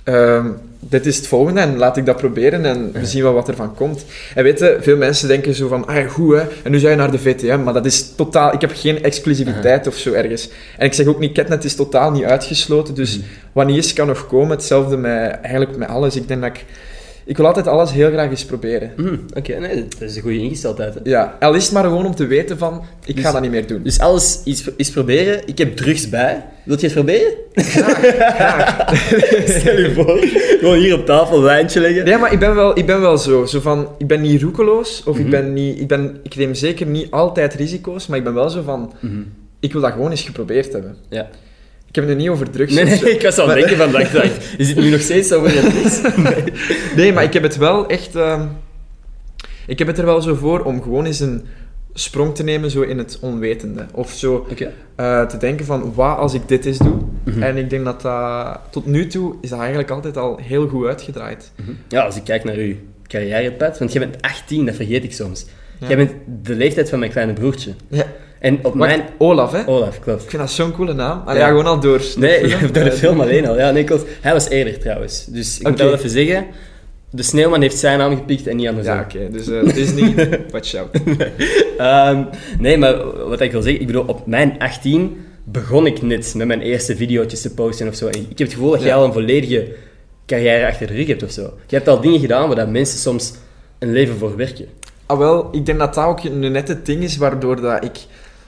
ehm, 0.04 0.48
dit 0.80 1.06
is 1.06 1.18
het 1.18 1.28
volgende 1.28 1.62
en 1.62 1.78
laat 1.78 1.98
ik 1.98 2.06
dat 2.06 2.18
proberen 2.18 2.66
en 2.66 2.92
we 2.92 3.06
zien 3.06 3.24
wel 3.24 3.34
wat 3.34 3.48
er 3.48 3.56
van 3.56 3.76
komt. 3.76 4.06
En 4.36 4.44
weet 4.44 4.60
je, 4.60 4.78
veel 4.82 4.98
mensen 4.98 5.28
denken 5.28 5.54
zo 5.54 5.68
van, 5.68 5.88
ah 5.88 6.10
goed 6.10 6.36
hè, 6.36 6.42
en 6.64 6.72
nu 6.72 6.80
zou 6.80 6.92
je 6.92 6.98
naar 6.98 7.12
de 7.12 7.20
VTM, 7.20 7.64
maar 7.64 7.74
dat 7.74 7.86
is 7.86 8.16
totaal... 8.16 8.54
Ik 8.54 8.62
heb 8.62 8.72
geen 8.76 9.04
exclusiviteit 9.04 9.88
of 9.88 9.96
zo 9.96 10.12
ergens. 10.14 10.50
En 10.78 10.86
ik 10.86 10.94
zeg 10.94 11.06
ook 11.06 11.20
niet, 11.20 11.32
Ketnet 11.32 11.64
is 11.64 11.76
totaal 11.76 12.12
niet 12.12 12.24
uitgesloten, 12.24 12.96
dus 12.96 13.18
Mhm. 13.18 13.26
wat 13.52 13.66
niet 13.68 13.78
is, 13.78 13.94
kan 13.94 14.08
nog 14.08 14.28
komen. 14.28 14.50
Hetzelfde 14.50 14.98
met, 14.98 15.32
eigenlijk 15.42 15.78
met 15.78 15.88
alles. 15.88 16.16
Ik 16.16 16.28
denk 16.28 16.42
dat 16.42 16.50
ik... 16.50 16.66
Ik 17.26 17.38
wil 17.38 17.46
altijd 17.46 17.68
alles 17.68 17.92
heel 17.92 18.12
graag 18.12 18.30
eens 18.30 18.46
proberen. 18.46 18.92
Mhm, 18.98 19.16
Oké, 19.38 19.60
nee, 19.60 19.86
dat 20.00 20.02
is 20.10 20.16
een 20.16 20.22
goede 20.22 20.38
ingesteldheid. 20.40 20.94
Hè. 20.94 21.00
Ja, 21.04 21.38
al 21.40 21.54
is 21.54 21.64
het 21.64 21.74
maar 21.74 21.84
gewoon 21.84 22.06
om 22.06 22.16
te 22.16 22.26
weten 22.26 22.58
van, 22.58 22.82
ik 23.06 23.16
Dus- 23.16 23.26
ga 23.26 23.32
dat 23.32 23.42
niet 23.42 23.52
meer 23.52 23.68
doen. 23.68 23.84
Dus 23.84 24.00
alles 24.00 24.42
iets, 24.44 24.70
iets 24.78 24.90
proberen. 24.92 25.42
Ik 25.46 25.58
heb 25.58 25.76
drugs 25.76 26.10
bij. 26.10 26.46
Wilt 26.66 26.80
je 26.82 26.86
het 26.88 26.96
proberen? 26.96 27.32
Stel 29.60 29.78
je 29.78 29.92
voor. 29.96 30.18
Gewoon 30.60 30.78
hier 30.78 30.94
op 31.00 31.06
tafel 31.06 31.38
een 31.38 31.44
wijntje 31.44 31.80
leggen. 31.80 32.06
Ja, 32.06 32.18
maar 32.18 32.32
ik 32.34 32.40
ben 32.40 32.56
wel, 32.56 32.78
ik 32.78 32.86
ben 32.86 33.02
wel 33.02 33.18
zo. 33.18 33.46
zo 33.46 33.60
van, 33.60 33.88
ik 33.98 34.08
ben 34.08 34.22
niet 34.22 34.42
roekeloos, 34.42 35.04
of 35.06 35.16
ik, 35.18 35.22
Mhm. 35.22 35.32
ben 35.32 35.54
niet, 35.54 35.80
ik, 35.80 35.88
ben, 35.88 36.20
ik 36.24 36.36
neem 36.36 36.54
zeker 36.54 36.86
niet 36.86 37.12
altijd 37.12 37.54
risico's, 37.54 38.08
maar 38.08 38.18
ik 38.18 38.24
ben 38.24 38.34
wel 38.34 38.50
zo 38.50 38.62
van, 38.62 38.94
Mhm. 39.00 39.14
ik 39.60 39.72
wil 39.72 39.82
dat 39.82 39.92
gewoon 39.92 40.10
eens 40.12 40.22
geprobeerd 40.22 40.74
hebben. 40.74 40.96
Ja. 41.10 41.28
Ik 41.94 42.00
heb 42.00 42.08
het 42.08 42.18
nu 42.18 42.24
niet 42.24 42.32
over 42.32 42.50
drugs 42.50 42.74
Nee, 42.74 42.84
nee, 42.84 43.00
ik 43.16 43.22
was 43.22 43.38
al 43.38 43.46
Maar- 43.46 43.56
denken 43.56 43.78
van, 43.78 43.92
dacht, 43.92 44.14
dacht, 44.14 44.46
is 44.58 44.70
het 44.70 44.78
nu 44.78 44.90
nog 44.90 45.02
steeds 45.02 45.32
over 45.34 45.52
drugs? 45.52 46.02
Nee, 46.96 47.14
maar 47.14 47.24
ik 47.24 47.34
heb 47.34 47.44
het 47.44 47.58
wel 47.58 47.88
echt... 47.88 48.16
ehm, 48.16 48.48
ik 49.68 49.80
heb 49.80 49.88
het 49.88 49.98
er 49.98 50.06
wel 50.06 50.22
zo 50.22 50.36
voor 50.36 50.60
om 50.64 50.82
gewoon 50.82 51.06
eens 51.06 51.20
een 51.20 51.46
sprong 51.94 52.36
te 52.36 52.44
nemen 52.44 52.72
zo 52.72 52.82
in 52.82 52.98
het 52.98 53.18
onwetende. 53.22 53.86
Of 53.92 54.12
zo 54.12 54.48
eh, 54.96 55.26
te 55.26 55.38
denken 55.38 55.66
van, 55.66 55.94
wat 55.94 56.18
als 56.18 56.34
ik 56.34 56.48
dit 56.48 56.66
eens 56.66 56.78
doe? 56.78 56.98
Mhm. 57.24 57.44
En 57.44 57.58
ik 57.58 57.70
denk 57.70 57.86
dat 57.86 58.02
dat... 58.02 58.60
Tot 58.72 58.86
nu 58.86 59.08
toe 59.08 59.36
is 59.42 59.50
dat 59.50 59.60
eigenlijk 59.60 59.90
altijd 59.90 60.18
al 60.18 60.40
heel 60.42 60.68
goed 60.68 60.86
uitgedraaid. 60.88 61.52
Mhm. 61.56 61.72
Ja, 61.88 62.02
als 62.04 62.16
ik 62.16 62.24
kijk 62.24 62.44
naar 62.44 62.56
uw 62.56 62.76
carrièrepad, 63.08 63.80
want 63.80 63.92
jij 63.92 64.10
bent 64.10 64.22
18, 64.22 64.66
dat 64.66 64.76
vergeet 64.76 65.04
ik 65.04 65.14
soms. 65.14 65.46
Ja. 65.80 65.88
Jij 65.88 65.98
bent 65.98 66.12
de 66.44 66.56
leeftijd 66.56 66.90
van 66.90 67.00
mijn 67.00 67.12
kleine 67.12 67.34
broertje. 67.34 67.74
Ja. 67.88 68.06
En 68.44 68.56
op 68.58 68.64
Wacht, 68.64 68.76
mijn... 68.76 69.02
Olaf, 69.18 69.52
hè? 69.52 69.68
Olaf, 69.68 70.00
klopt. 70.00 70.24
Ik 70.24 70.30
vind 70.30 70.42
dat 70.42 70.52
zo'n 70.52 70.72
coole 70.72 70.94
naam. 70.94 71.22
Allee, 71.26 71.40
Ja. 71.40 71.46
ja. 71.46 71.48
gewoon 71.48 71.66
al 71.66 71.80
door 71.80 72.02
Nee, 72.18 72.50
film. 72.50 72.72
door 72.74 72.84
de 72.84 72.90
Eh, 72.90 72.98
film 72.98 73.22
alleen 73.22 73.48
al. 73.48 73.58
Ja, 73.58 73.72
nee, 73.72 73.84
klopt. 73.84 74.06
Hij 74.22 74.34
was 74.34 74.50
eerder 74.50 74.80
trouwens. 74.80 75.26
Dus 75.26 75.58
ik 75.60 75.64
moet 75.64 75.74
Oké. 75.74 75.84
wel 75.84 75.94
even 75.94 76.10
zeggen, 76.10 76.46
de 77.10 77.24
sneeuwman 77.24 77.62
heeft 77.62 77.78
zijn 77.78 77.98
naam 77.98 78.16
gepikt 78.16 78.48
en 78.48 78.56
niet 78.56 78.68
andersom. 78.68 78.94
Ja, 78.96 79.02
oké. 79.02 79.30
Dus 79.32 79.48
eh, 79.50 79.74
Disney, 79.74 80.30
watch 80.52 80.76
out. 80.76 80.88
Ehm, 81.78 82.24
nee, 82.60 82.78
maar 82.78 83.28
wat 83.30 83.42
ik 83.42 83.52
wil 83.52 83.62
zeggen, 83.62 83.82
ik 83.82 83.88
bedoel, 83.88 84.04
op 84.08 84.28
mijn 84.28 84.56
18 84.60 85.18
begon 85.44 85.86
ik 85.86 86.02
net 86.02 86.34
met 86.36 86.48
mijn 86.48 86.62
eerste 86.62 86.96
video's 86.96 87.42
te 87.42 87.54
posten 87.54 87.88
of 87.88 87.96
zo. 87.96 88.08
En 88.08 88.20
ik 88.20 88.38
heb 88.38 88.48
het 88.48 88.54
gevoel 88.54 88.72
dat 88.72 88.80
jij 88.80 88.90
Ja. 88.90 88.96
al 88.96 89.06
een 89.06 89.14
volledige 89.14 89.68
carrière 90.26 90.68
achter 90.68 90.88
de 90.88 90.94
rug 90.94 91.08
hebt 91.08 91.24
of 91.24 91.32
zo. 91.32 91.42
Je 91.68 91.76
hebt 91.76 91.88
al 91.88 92.02
dingen 92.02 92.20
gedaan 92.20 92.48
waar 92.48 92.56
dat 92.56 92.70
mensen 92.70 93.00
soms 93.00 93.34
een 93.80 93.92
leven 93.92 94.18
voor 94.18 94.36
werken. 94.36 94.66
Ah, 95.06 95.18
wel, 95.18 95.48
ik 95.52 95.66
denk 95.66 95.80
dat 95.80 95.94
dat 95.94 96.06
ook 96.06 96.24
een 96.24 96.52
net 96.52 96.68
het 96.68 96.86
ding 96.86 97.04
is 97.04 97.18
waardoor 97.18 97.62
dat 97.62 97.84
ik 97.84 97.98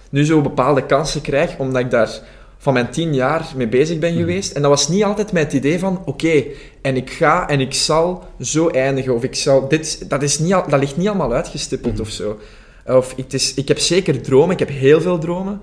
nu 0.10 0.25
zo 0.25 0.42
bepaalde 0.42 0.86
kansen 0.86 1.22
krijg, 1.22 1.57
omdat 1.57 1.81
ik 1.81 1.90
daar 1.92 2.10
van 2.57 2.74
mijn 2.74 2.90
tien 2.90 3.13
jaar 3.13 3.46
mee 3.56 3.68
bezig 3.68 4.00
ben 4.00 4.16
geweest. 4.16 4.52
En 4.52 4.62
dat 4.62 4.72
was 4.72 4.88
niet 4.88 5.04
altijd 5.04 5.31
met 5.31 5.44
het 5.44 5.54
idee 5.54 5.80
van, 5.80 6.02
oké, 6.06 6.44
en 6.81 6.96
ik 6.96 7.10
ga 7.12 7.48
en 7.50 7.60
ik 7.60 7.74
zal 7.74 8.24
zo 8.42 8.68
eindigen, 8.69 9.16
of 9.16 9.24
ik 9.24 9.36
zal... 9.36 9.68
Dit, 9.68 10.10
dat, 10.10 10.24
is 10.24 10.40
niet 10.40 10.54
al, 10.54 10.69
dat 10.69 10.80
ligt 10.80 10.98
niet 10.98 11.07
allemaal 11.07 11.34
uitgestippeld 11.34 11.94
Mhm. 11.94 12.02
of 12.02 12.10
zo. 12.10 12.40
Of 12.88 13.16
het 13.16 13.34
is, 13.34 13.54
ik 13.54 13.68
heb 13.68 13.80
zeker 13.80 14.22
dromen, 14.22 14.54
ik 14.54 14.60
heb 14.60 14.69
heel 14.69 15.02
veel 15.02 15.18
dromen, 15.19 15.62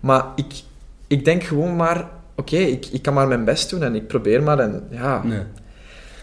maar 0.00 0.24
ik, 0.36 0.46
ik 1.06 1.24
denk 1.24 1.42
gewoon 1.42 1.76
maar, 1.76 2.08
oké, 2.36 2.56
ik, 2.56 2.86
ik 2.92 3.02
kan 3.02 3.14
maar 3.14 3.28
mijn 3.28 3.44
best 3.44 3.70
doen 3.70 3.82
en 3.82 3.94
ik 3.94 4.06
probeer 4.06 4.42
maar 4.42 4.58
en 4.58 4.86
ja... 4.90 5.22
Nee. 5.24 5.42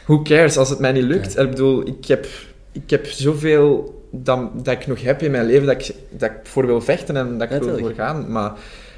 Who 0.05 0.21
cares 0.21 0.57
als 0.57 0.69
het 0.69 0.79
mij 0.79 0.91
niet 0.91 1.03
lukt? 1.03 1.37
Ik 1.37 1.49
bedoel, 1.49 1.87
ik 1.87 2.05
heb, 2.05 2.27
ik 2.71 2.89
heb 2.89 3.05
zoveel 3.05 3.96
dat, 4.11 4.65
dat 4.65 4.73
ik 4.73 4.87
nog 4.87 5.01
heb 5.01 5.21
in 5.21 5.31
mijn 5.31 5.45
leven 5.45 5.67
dat 5.67 5.87
ik, 5.87 5.95
dat 6.09 6.29
ik 6.29 6.35
voor 6.43 6.65
wil 6.65 6.81
vechten 6.81 7.17
en 7.17 7.37
dat 7.37 7.51
ik 7.51 7.59
wil 7.61 7.77
voor 7.77 7.93
gaan. 7.93 8.31
Maar 8.31 8.51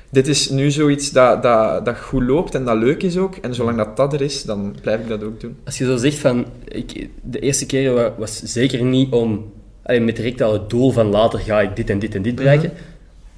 dit 0.09 0.27
is 0.27 0.50
nu 0.50 0.71
zoiets 0.71 1.11
dat, 1.11 1.44
dat, 1.44 1.85
dat 1.85 1.97
goed 1.97 2.23
loopt 2.23 2.56
en 2.56 2.65
dat 2.65 2.77
leuk 2.77 3.03
is 3.03 3.17
ook. 3.17 3.35
En 3.35 3.53
zolang 3.56 3.77
dat 3.77 3.97
dat 3.97 4.13
er 4.13 4.21
is, 4.21 4.44
dan 4.44 4.75
blijf 4.81 5.00
ik 5.00 5.07
dat 5.07 5.23
ook 5.23 5.39
doen. 5.39 5.57
Als 5.65 5.77
je 5.77 5.85
zo 5.85 5.95
zegt 5.97 6.17
van, 6.17 6.45
ik, 6.67 7.09
de 7.21 7.39
eerste 7.39 7.65
keer 7.65 7.94
wa- 7.94 8.13
was 8.17 8.41
zeker 8.44 8.83
niet 8.83 9.11
om, 9.11 9.51
allee, 9.83 10.00
met 10.01 10.15
direct 10.15 10.41
al 10.41 10.53
het 10.53 10.69
doel 10.69 10.91
van 10.91 11.07
later 11.07 11.39
ga 11.39 11.61
ik 11.61 11.75
dit 11.75 11.89
en 11.89 12.00
dit 12.00 12.15
en 12.15 12.21
dit 12.21 12.35
bereiken. 12.35 12.71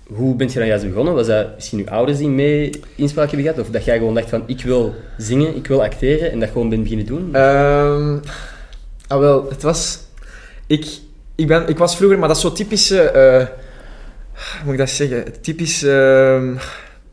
Hoe 0.08 0.36
ben 0.36 0.48
je 0.48 0.54
dan 0.54 0.68
juist 0.68 0.88
begonnen? 0.88 1.14
Was 1.14 1.28
dat 1.28 1.56
misschien 1.56 1.80
je 1.80 1.90
ouders 1.90 2.18
die 2.18 2.28
mee 2.28 2.70
inspraak 2.96 3.28
hebben 3.32 3.48
gehad? 3.48 3.60
Of 3.66 3.70
dat 3.74 3.86
jij 3.86 3.98
gewoon 3.98 4.14
dacht 4.14 4.30
van, 4.30 4.44
ik 4.46 4.62
wil 4.62 4.94
zingen, 5.18 5.56
ik 5.56 5.68
wil 5.68 5.84
acteren 5.84 6.32
en 6.32 6.40
dat 6.40 6.50
gewoon 6.50 6.70
bent 6.70 6.82
beginnen 6.82 7.06
doen? 7.06 7.30
Ehm 7.36 8.18
ah, 9.08 9.20
wel, 9.20 9.50
het 9.50 9.62
was... 9.62 10.00
Ik, 10.68 10.86
ik, 11.36 11.48
ben, 11.48 11.68
ik 11.68 11.78
was 11.78 11.96
vroeger, 11.96 12.20
maar 12.20 12.28
dat 12.28 12.38
is 12.38 12.44
zo 12.44 12.52
typische... 12.52 13.12
hoe 14.34 14.64
moet 14.64 14.74
ik 14.74 14.80
dat 14.80 14.90
zeggen? 14.90 15.42
Typisch 15.42 15.84
ehm, 15.84 16.56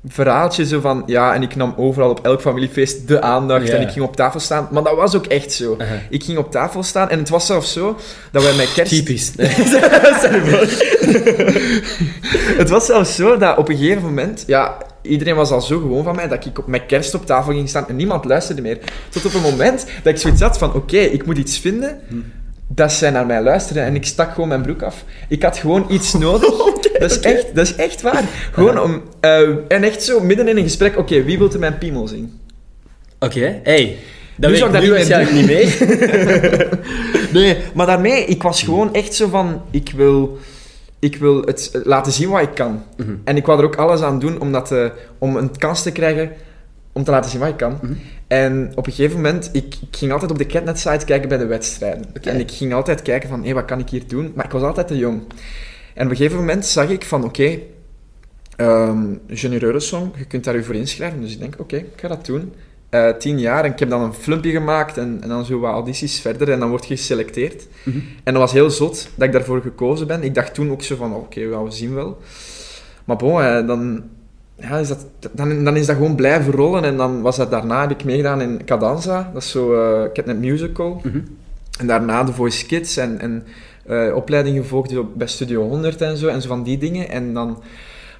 verhaaltje 0.06 0.66
zo 0.66 0.80
van... 0.80 1.02
Ja, 1.06 1.34
en 1.34 1.42
ik 1.42 1.56
nam 1.56 1.74
overal 1.76 2.10
op 2.10 2.24
elk 2.24 2.40
familiefeest 2.40 3.08
de 3.08 3.20
aandacht 3.20 3.68
en 3.68 3.80
ik 3.80 3.90
ging 3.90 4.04
op 4.04 4.16
tafel 4.16 4.40
staan. 4.40 4.68
Maar 4.70 4.82
dat 4.82 4.96
was 4.96 5.16
ook 5.16 5.26
echt 5.26 5.52
zo. 5.52 5.76
Ik 6.10 6.24
ging 6.24 6.38
op 6.38 6.50
tafel 6.50 6.82
staan 6.82 7.10
en 7.10 7.18
het 7.18 7.28
was 7.28 7.46
zelfs 7.46 7.72
zo 7.72 7.96
dat 8.32 8.42
wij 8.42 8.54
met 8.54 8.72
kerst... 8.72 8.92
Typisch. 8.92 9.32
Het 12.58 12.68
was 12.68 12.86
zelfs 12.86 13.14
zo 13.14 13.36
dat 13.36 13.56
op 13.56 13.68
een 13.68 13.76
gegeven 13.76 14.02
moment, 14.02 14.44
ja, 14.46 14.76
iedereen 15.02 15.34
was 15.34 15.50
al 15.50 15.60
zo 15.60 15.78
gewoon 15.78 16.04
van 16.04 16.14
mij 16.14 16.28
dat 16.28 16.46
ik 16.46 16.58
op, 16.58 16.66
met 16.66 16.86
kerst 16.86 17.14
op 17.14 17.26
tafel 17.26 17.52
ging 17.52 17.68
staan 17.68 17.88
en 17.88 17.96
niemand 17.96 18.24
luisterde 18.24 18.62
meer. 18.62 18.78
Tot 19.08 19.24
op 19.24 19.34
een 19.34 19.40
moment 19.40 19.86
dat 20.02 20.12
ik 20.12 20.18
zoiets 20.18 20.40
had 20.40 20.58
van, 20.58 20.74
oké, 20.74 20.98
ik 20.98 21.26
moet 21.26 21.38
iets 21.38 21.58
vinden 21.58 22.00
dat 22.68 22.92
zij 22.92 23.10
naar 23.10 23.26
mij 23.26 23.42
luisteren 23.42 23.84
en 23.84 23.94
ik 23.94 24.06
stak 24.06 24.34
gewoon 24.34 24.48
mijn 24.48 24.62
broek 24.62 24.82
af. 24.82 25.04
Ik 25.28 25.42
had 25.42 25.56
gewoon 25.56 25.86
iets 25.88 26.12
nodig. 26.24 26.56
dat, 26.98 27.10
is 27.10 27.20
echt, 27.20 27.54
dat 27.54 27.66
is 27.66 27.74
echt 27.74 28.02
waar. 28.02 28.24
Gewoon 28.52 28.80
om... 28.80 29.02
eh, 29.20 29.48
en 29.68 29.82
echt 29.82 30.02
zo, 30.02 30.20
midden 30.20 30.48
in 30.48 30.56
een 30.56 30.62
gesprek, 30.62 30.98
oké, 30.98 31.22
wie 31.22 31.38
wil 31.38 31.52
er 31.52 31.58
mijn 31.58 31.78
piemel 31.78 32.08
zien? 32.08 32.40
Oké, 33.18 33.60
hey. 33.62 33.96
Dat 34.36 34.50
Nu 34.50 34.56
zou 34.56 34.68
ik 34.68 34.74
dat 34.74 34.82
niet 34.82 35.08
meer 35.08 35.32
niet 35.32 35.46
meer. 35.46 36.68
Nee, 37.32 37.56
maar 37.74 37.86
daarmee, 37.86 38.24
ik 38.24 38.42
was 38.42 38.62
gewoon 38.62 38.94
echt 38.94 39.14
zo 39.14 39.28
van, 39.28 39.62
ik 39.70 39.92
wil, 39.96 40.38
ik 40.98 41.16
wil 41.16 41.42
het 41.42 41.70
laten 41.84 42.12
zien 42.12 42.28
wat 42.28 42.42
ik 42.42 42.54
kan. 42.54 42.82
Mhm. 42.96 43.14
En 43.24 43.36
ik 43.36 43.46
wou 43.46 43.58
er 43.58 43.64
ook 43.64 43.76
alles 43.76 44.00
aan 44.00 44.18
doen 44.18 44.40
om, 44.40 44.52
dat, 44.52 44.72
eh, 44.72 44.84
om 45.18 45.36
een 45.36 45.58
kans 45.58 45.82
te 45.82 45.90
krijgen 45.92 46.30
om 46.98 47.04
te 47.04 47.10
laten 47.10 47.30
zien 47.30 47.40
wat 47.40 47.48
ik 47.48 47.56
kan. 47.56 47.78
Mhm. 47.82 47.92
En 48.26 48.72
op 48.74 48.86
een 48.86 48.92
gegeven 48.92 49.16
moment, 49.16 49.50
ik, 49.52 49.74
ik 49.90 49.96
ging 49.96 50.12
altijd 50.12 50.30
op 50.30 50.38
de 50.38 50.46
Catnet-site 50.46 51.04
kijken 51.04 51.28
bij 51.28 51.38
de 51.38 51.46
wedstrijden. 51.46 52.04
En 52.22 52.40
ik 52.40 52.50
ging 52.50 52.72
altijd 52.72 53.02
kijken 53.02 53.28
van, 53.28 53.44
hé, 53.44 53.52
wat 53.52 53.64
kan 53.64 53.78
ik 53.78 53.88
hier 53.88 54.06
doen? 54.06 54.32
Maar 54.34 54.44
ik 54.44 54.50
was 54.50 54.62
altijd 54.62 54.88
te 54.88 54.96
jong. 54.96 55.22
En 55.94 56.04
op 56.04 56.10
een 56.10 56.16
gegeven 56.16 56.38
moment 56.38 56.66
zag 56.66 56.88
ik 56.88 57.04
van, 57.04 57.24
oké, 57.24 57.58
ehm 58.56 59.14
Junior 59.26 59.62
Eurosong, 59.62 60.10
je 60.16 60.24
kunt 60.24 60.44
daar 60.44 60.56
je 60.56 60.62
voor 60.62 60.74
inschrijven. 60.74 61.20
Dus 61.20 61.32
ik 61.32 61.40
denk, 61.40 61.54
oké, 61.58 61.76
ik 61.76 62.00
ga 62.00 62.08
dat 62.08 62.26
doen. 62.26 62.52
Eh, 62.88 63.10
tien 63.10 63.38
jaar 63.38 63.64
en 63.64 63.72
ik 63.72 63.78
heb 63.78 63.90
dan 63.90 64.02
een 64.02 64.14
filmpje 64.14 64.50
gemaakt 64.50 64.98
en, 64.98 65.18
en 65.20 65.28
dan 65.28 65.44
zo 65.44 65.58
wat 65.58 65.72
audities 65.72 66.20
verder 66.20 66.50
en 66.50 66.60
dan 66.60 66.68
word 66.68 66.86
je 66.86 66.96
geselecteerd. 66.96 67.66
Mhm. 67.82 67.98
En 68.24 68.32
dat 68.32 68.42
was 68.42 68.52
heel 68.52 68.70
zot 68.70 69.08
dat 69.14 69.26
ik 69.26 69.32
daarvoor 69.32 69.62
gekozen 69.62 70.06
ben. 70.06 70.22
Ik 70.22 70.34
dacht 70.34 70.54
toen 70.54 70.70
ook 70.70 70.82
zo 70.82 70.96
van, 70.96 71.14
oké, 71.14 71.40
ja, 71.40 71.62
we 71.62 71.70
zien 71.70 71.94
wel. 71.94 72.18
Maar 73.04 73.16
bon, 73.16 73.42
eh, 73.42 73.66
dan, 73.66 74.04
ja, 74.60 74.78
is 74.78 74.88
dat, 74.88 75.06
dan, 75.32 75.64
dan 75.64 75.76
is 75.76 75.86
dat 75.86 75.96
gewoon 75.96 76.14
blijven 76.14 76.52
rollen. 76.52 76.84
En 76.84 76.96
dan 76.96 77.20
was 77.20 77.36
dat 77.36 77.50
daarna, 77.50 77.80
heb 77.80 77.90
ik 77.90 78.04
meegedaan 78.04 78.40
in 78.40 78.64
Cadanza. 78.64 79.30
Dat 79.32 79.42
is 79.42 79.50
zo, 79.50 79.74
eh, 79.74 80.04
ik 80.04 80.16
heb 80.16 80.26
net 80.26 80.38
musical. 80.38 81.00
Mhm. 81.04 81.20
En 81.78 81.86
daarna 81.86 82.24
de 82.24 82.32
Voice 82.32 82.66
Kids 82.66 82.96
en, 82.96 83.20
en 83.20 83.44
eh, 83.86 84.14
opleiding 84.14 84.56
gevolgd 84.56 85.16
bij 85.16 85.26
Studio 85.26 85.68
100 85.68 86.00
en 86.00 86.16
zo. 86.16 86.26
En 86.26 86.42
zo 86.42 86.48
van 86.48 86.62
die 86.62 86.78
dingen. 86.78 87.08
En 87.08 87.34
dan 87.34 87.62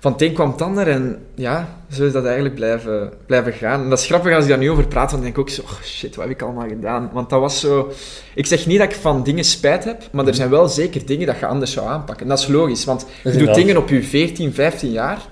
van 0.01 0.13
het 0.13 0.23
een 0.23 0.33
kwam 0.33 0.51
het 0.51 0.63
ander 0.63 0.89
en 0.89 1.19
ja, 1.35 1.69
zo 1.91 2.05
is 2.05 2.13
dat 2.13 2.25
eigenlijk 2.25 2.55
blijven, 2.55 3.13
blijven 3.27 3.53
gaan. 3.53 3.83
En 3.83 3.89
dat 3.89 3.99
is 3.99 4.07
grappig 4.07 4.35
als 4.35 4.45
ik 4.45 4.51
daar 4.51 4.59
nu 4.59 4.71
over 4.71 4.87
praat, 4.87 5.11
dan 5.11 5.21
denk 5.21 5.33
ik 5.33 5.39
ook 5.39 5.51
zo, 5.51 5.63
oh 5.63 5.83
shit, 5.83 6.17
wat 6.17 6.25
heb 6.25 6.35
ik 6.35 6.43
allemaal 6.43 6.69
gedaan? 6.69 7.11
Want 7.13 7.31
dat 7.31 7.41
was 7.41 7.61
zo... 7.61 7.93
Ik 8.35 8.47
zeg 8.47 8.67
niet 8.67 8.79
dat 8.79 8.91
ik 8.91 8.97
van 8.97 9.23
dingen 9.23 9.45
spijt 9.45 9.85
heb, 9.85 10.03
maar 10.13 10.27
er 10.27 10.35
zijn 10.35 10.51
wel 10.51 10.69
zeker 10.69 11.07
dingen 11.07 11.27
dat 11.27 11.39
je 11.39 11.47
anders 11.47 11.73
zou 11.73 11.89
aanpakken. 11.89 12.23
En 12.23 12.29
dat 12.29 12.39
is 12.39 12.47
logisch, 12.47 12.85
want 12.85 13.07
je 13.25 13.37
doet 13.37 13.55
dingen 13.55 13.77
op 13.77 13.89
je 13.89 14.03
14, 14.03 14.55
15 14.55 14.91
jaar, 14.91 15.29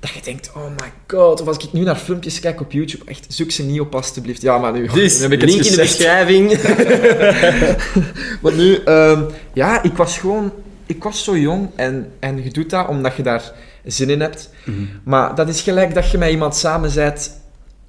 dat 0.00 0.10
je 0.10 0.20
denkt, 0.22 0.50
oh 0.54 0.66
my 0.66 0.92
god, 1.06 1.40
of 1.40 1.46
als 1.46 1.56
ik 1.56 1.72
nu 1.72 1.80
naar 1.82 1.96
filmpjes 1.96 2.40
kijk 2.40 2.60
op 2.60 2.72
YouTube, 2.72 3.04
echt, 3.10 3.24
zoek 3.28 3.50
ze 3.50 3.62
niet 3.62 3.80
op 3.80 3.94
alstublieft. 3.94 4.42
Ja, 4.42 4.58
maar 4.58 4.72
nu, 4.72 4.86
Dus, 4.88 5.16
nu 5.16 5.22
heb 5.22 5.32
ik 5.32 5.40
het 5.40 5.50
link 5.50 5.64
in 5.64 5.70
de 5.70 5.76
beschrijving. 5.78 6.50
Maar 8.42 8.52
nu, 8.52 8.74
ehm, 8.84 9.22
ja, 9.52 9.82
ik 9.82 9.92
was 9.92 10.18
gewoon... 10.18 10.52
Ik 10.86 11.02
was 11.04 11.24
zo 11.24 11.36
jong 11.38 11.68
en, 11.76 12.10
en 12.18 12.42
je 12.42 12.50
doet 12.50 12.70
dat 12.70 12.88
omdat 12.88 13.16
je 13.16 13.22
daar 13.22 13.52
zin 13.84 14.10
in 14.10 14.20
hebt. 14.20 14.50
Mhm. 14.64 14.76
Maar 15.04 15.34
dat 15.34 15.48
is 15.48 15.60
gelijk 15.62 15.94
dat 15.94 16.10
je 16.10 16.18
met 16.18 16.30
iemand 16.30 16.56
samen 16.56 16.94
bent 16.94 17.40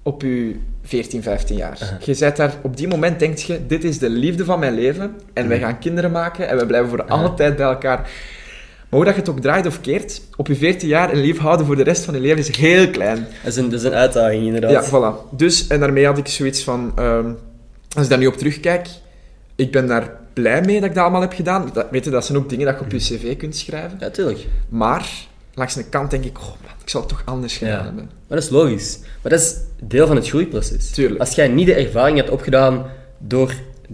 op 0.04 0.22
je 0.22 0.56
14, 0.84 1.24
15 1.24 1.58
jaar. 1.58 1.98
Je 2.06 2.16
bent 2.20 2.36
daar, 2.36 2.54
op 2.64 2.78
die 2.78 2.88
moment 2.88 3.20
denk 3.20 3.38
je, 3.38 3.66
dit 3.68 3.84
is 3.84 4.00
de 4.00 4.10
liefde 4.10 4.46
van 4.46 4.60
mijn 4.60 4.74
leven 4.74 5.16
en 5.34 5.48
wij 5.48 5.58
Mhm. 5.58 5.66
gaan 5.66 5.80
kinderen 5.80 6.12
maken 6.12 6.48
en 6.50 6.58
we 6.58 6.66
blijven 6.66 6.90
voor 6.90 7.04
altijd 7.06 7.56
bij 7.56 7.66
elkaar. 7.66 8.10
Maar 8.90 9.00
hoe 9.00 9.06
dat 9.06 9.14
je 9.14 9.20
het 9.20 9.30
ook 9.30 9.40
draait 9.40 9.66
of 9.66 9.82
keert, 9.82 10.22
op 10.36 10.48
je 10.48 10.56
14 10.56 10.88
jaar 10.88 11.12
een 11.14 11.20
lief 11.22 11.38
houden 11.38 11.66
voor 11.66 11.76
de 11.76 11.84
rest 11.84 12.04
van 12.04 12.14
je 12.14 12.20
leven 12.20 12.38
is 12.38 12.56
heel 12.58 12.90
klein. 12.90 13.28
Dat 13.44 13.52
is 13.52 13.56
een, 13.56 13.70
dat 13.70 13.80
is 13.80 13.86
een 13.86 13.94
uitdaging, 13.94 14.46
inderdaad. 14.46 14.90
Ja, 14.90 15.14
voilà. 15.14 15.30
Dus, 15.36 15.68
en 15.68 15.80
daarmee 15.80 16.06
had 16.06 16.18
ik 16.18 16.28
zoiets 16.28 16.64
van... 16.64 16.92
ehm, 16.96 17.32
als 17.96 18.04
ik 18.04 18.10
daar 18.10 18.20
nu 18.20 18.28
op 18.28 18.38
terugkijk, 18.38 18.88
ik 19.56 19.72
ben 19.72 19.88
daar 19.88 20.12
blij 20.34 20.62
mee 20.62 20.80
dat 20.80 20.90
ik 20.90 20.96
dat 20.96 21.04
allemaal 21.04 21.22
heb 21.22 21.34
gedaan. 21.34 21.70
Dat, 21.74 21.88
weet 21.92 22.04
je, 22.06 22.10
dat 22.10 22.26
zijn 22.26 22.38
ook 22.38 22.50
dingen 22.50 22.66
dat 22.66 22.76
je 22.80 22.82
op 22.86 22.92
je 22.92 22.98
cv 22.98 23.38
kunt 23.38 23.56
schrijven. 23.56 23.98
Ja, 24.00 24.10
tuurlijk. 24.10 24.48
Maar, 24.70 25.10
langs 25.54 25.74
de 25.74 25.84
kant 25.90 26.12
denk 26.12 26.24
ik, 26.26 26.38
oh 26.40 26.46
man, 26.46 26.72
ik 26.84 26.90
zal 26.90 27.00
het 27.02 27.10
toch 27.10 27.22
anders 27.26 27.58
gedaan 27.58 27.72
Ja. 27.78 27.84
hebben. 27.84 28.04
Maar 28.28 28.38
dat 28.38 28.44
is 28.44 28.50
logisch. 28.50 29.00
Maar 29.22 29.32
dat 29.32 29.42
is 29.42 29.56
deel 29.82 30.08
van 30.08 30.16
het 30.16 30.30
groeiproces. 30.30 30.90
Tuurlijk. 30.90 31.20
Als 31.20 31.32
jij 31.36 31.48
niet 31.48 31.66
de 31.66 31.74
ervaring 31.74 32.18
hebt 32.18 32.30
opgedaan 32.30 32.86
door 33.18 33.54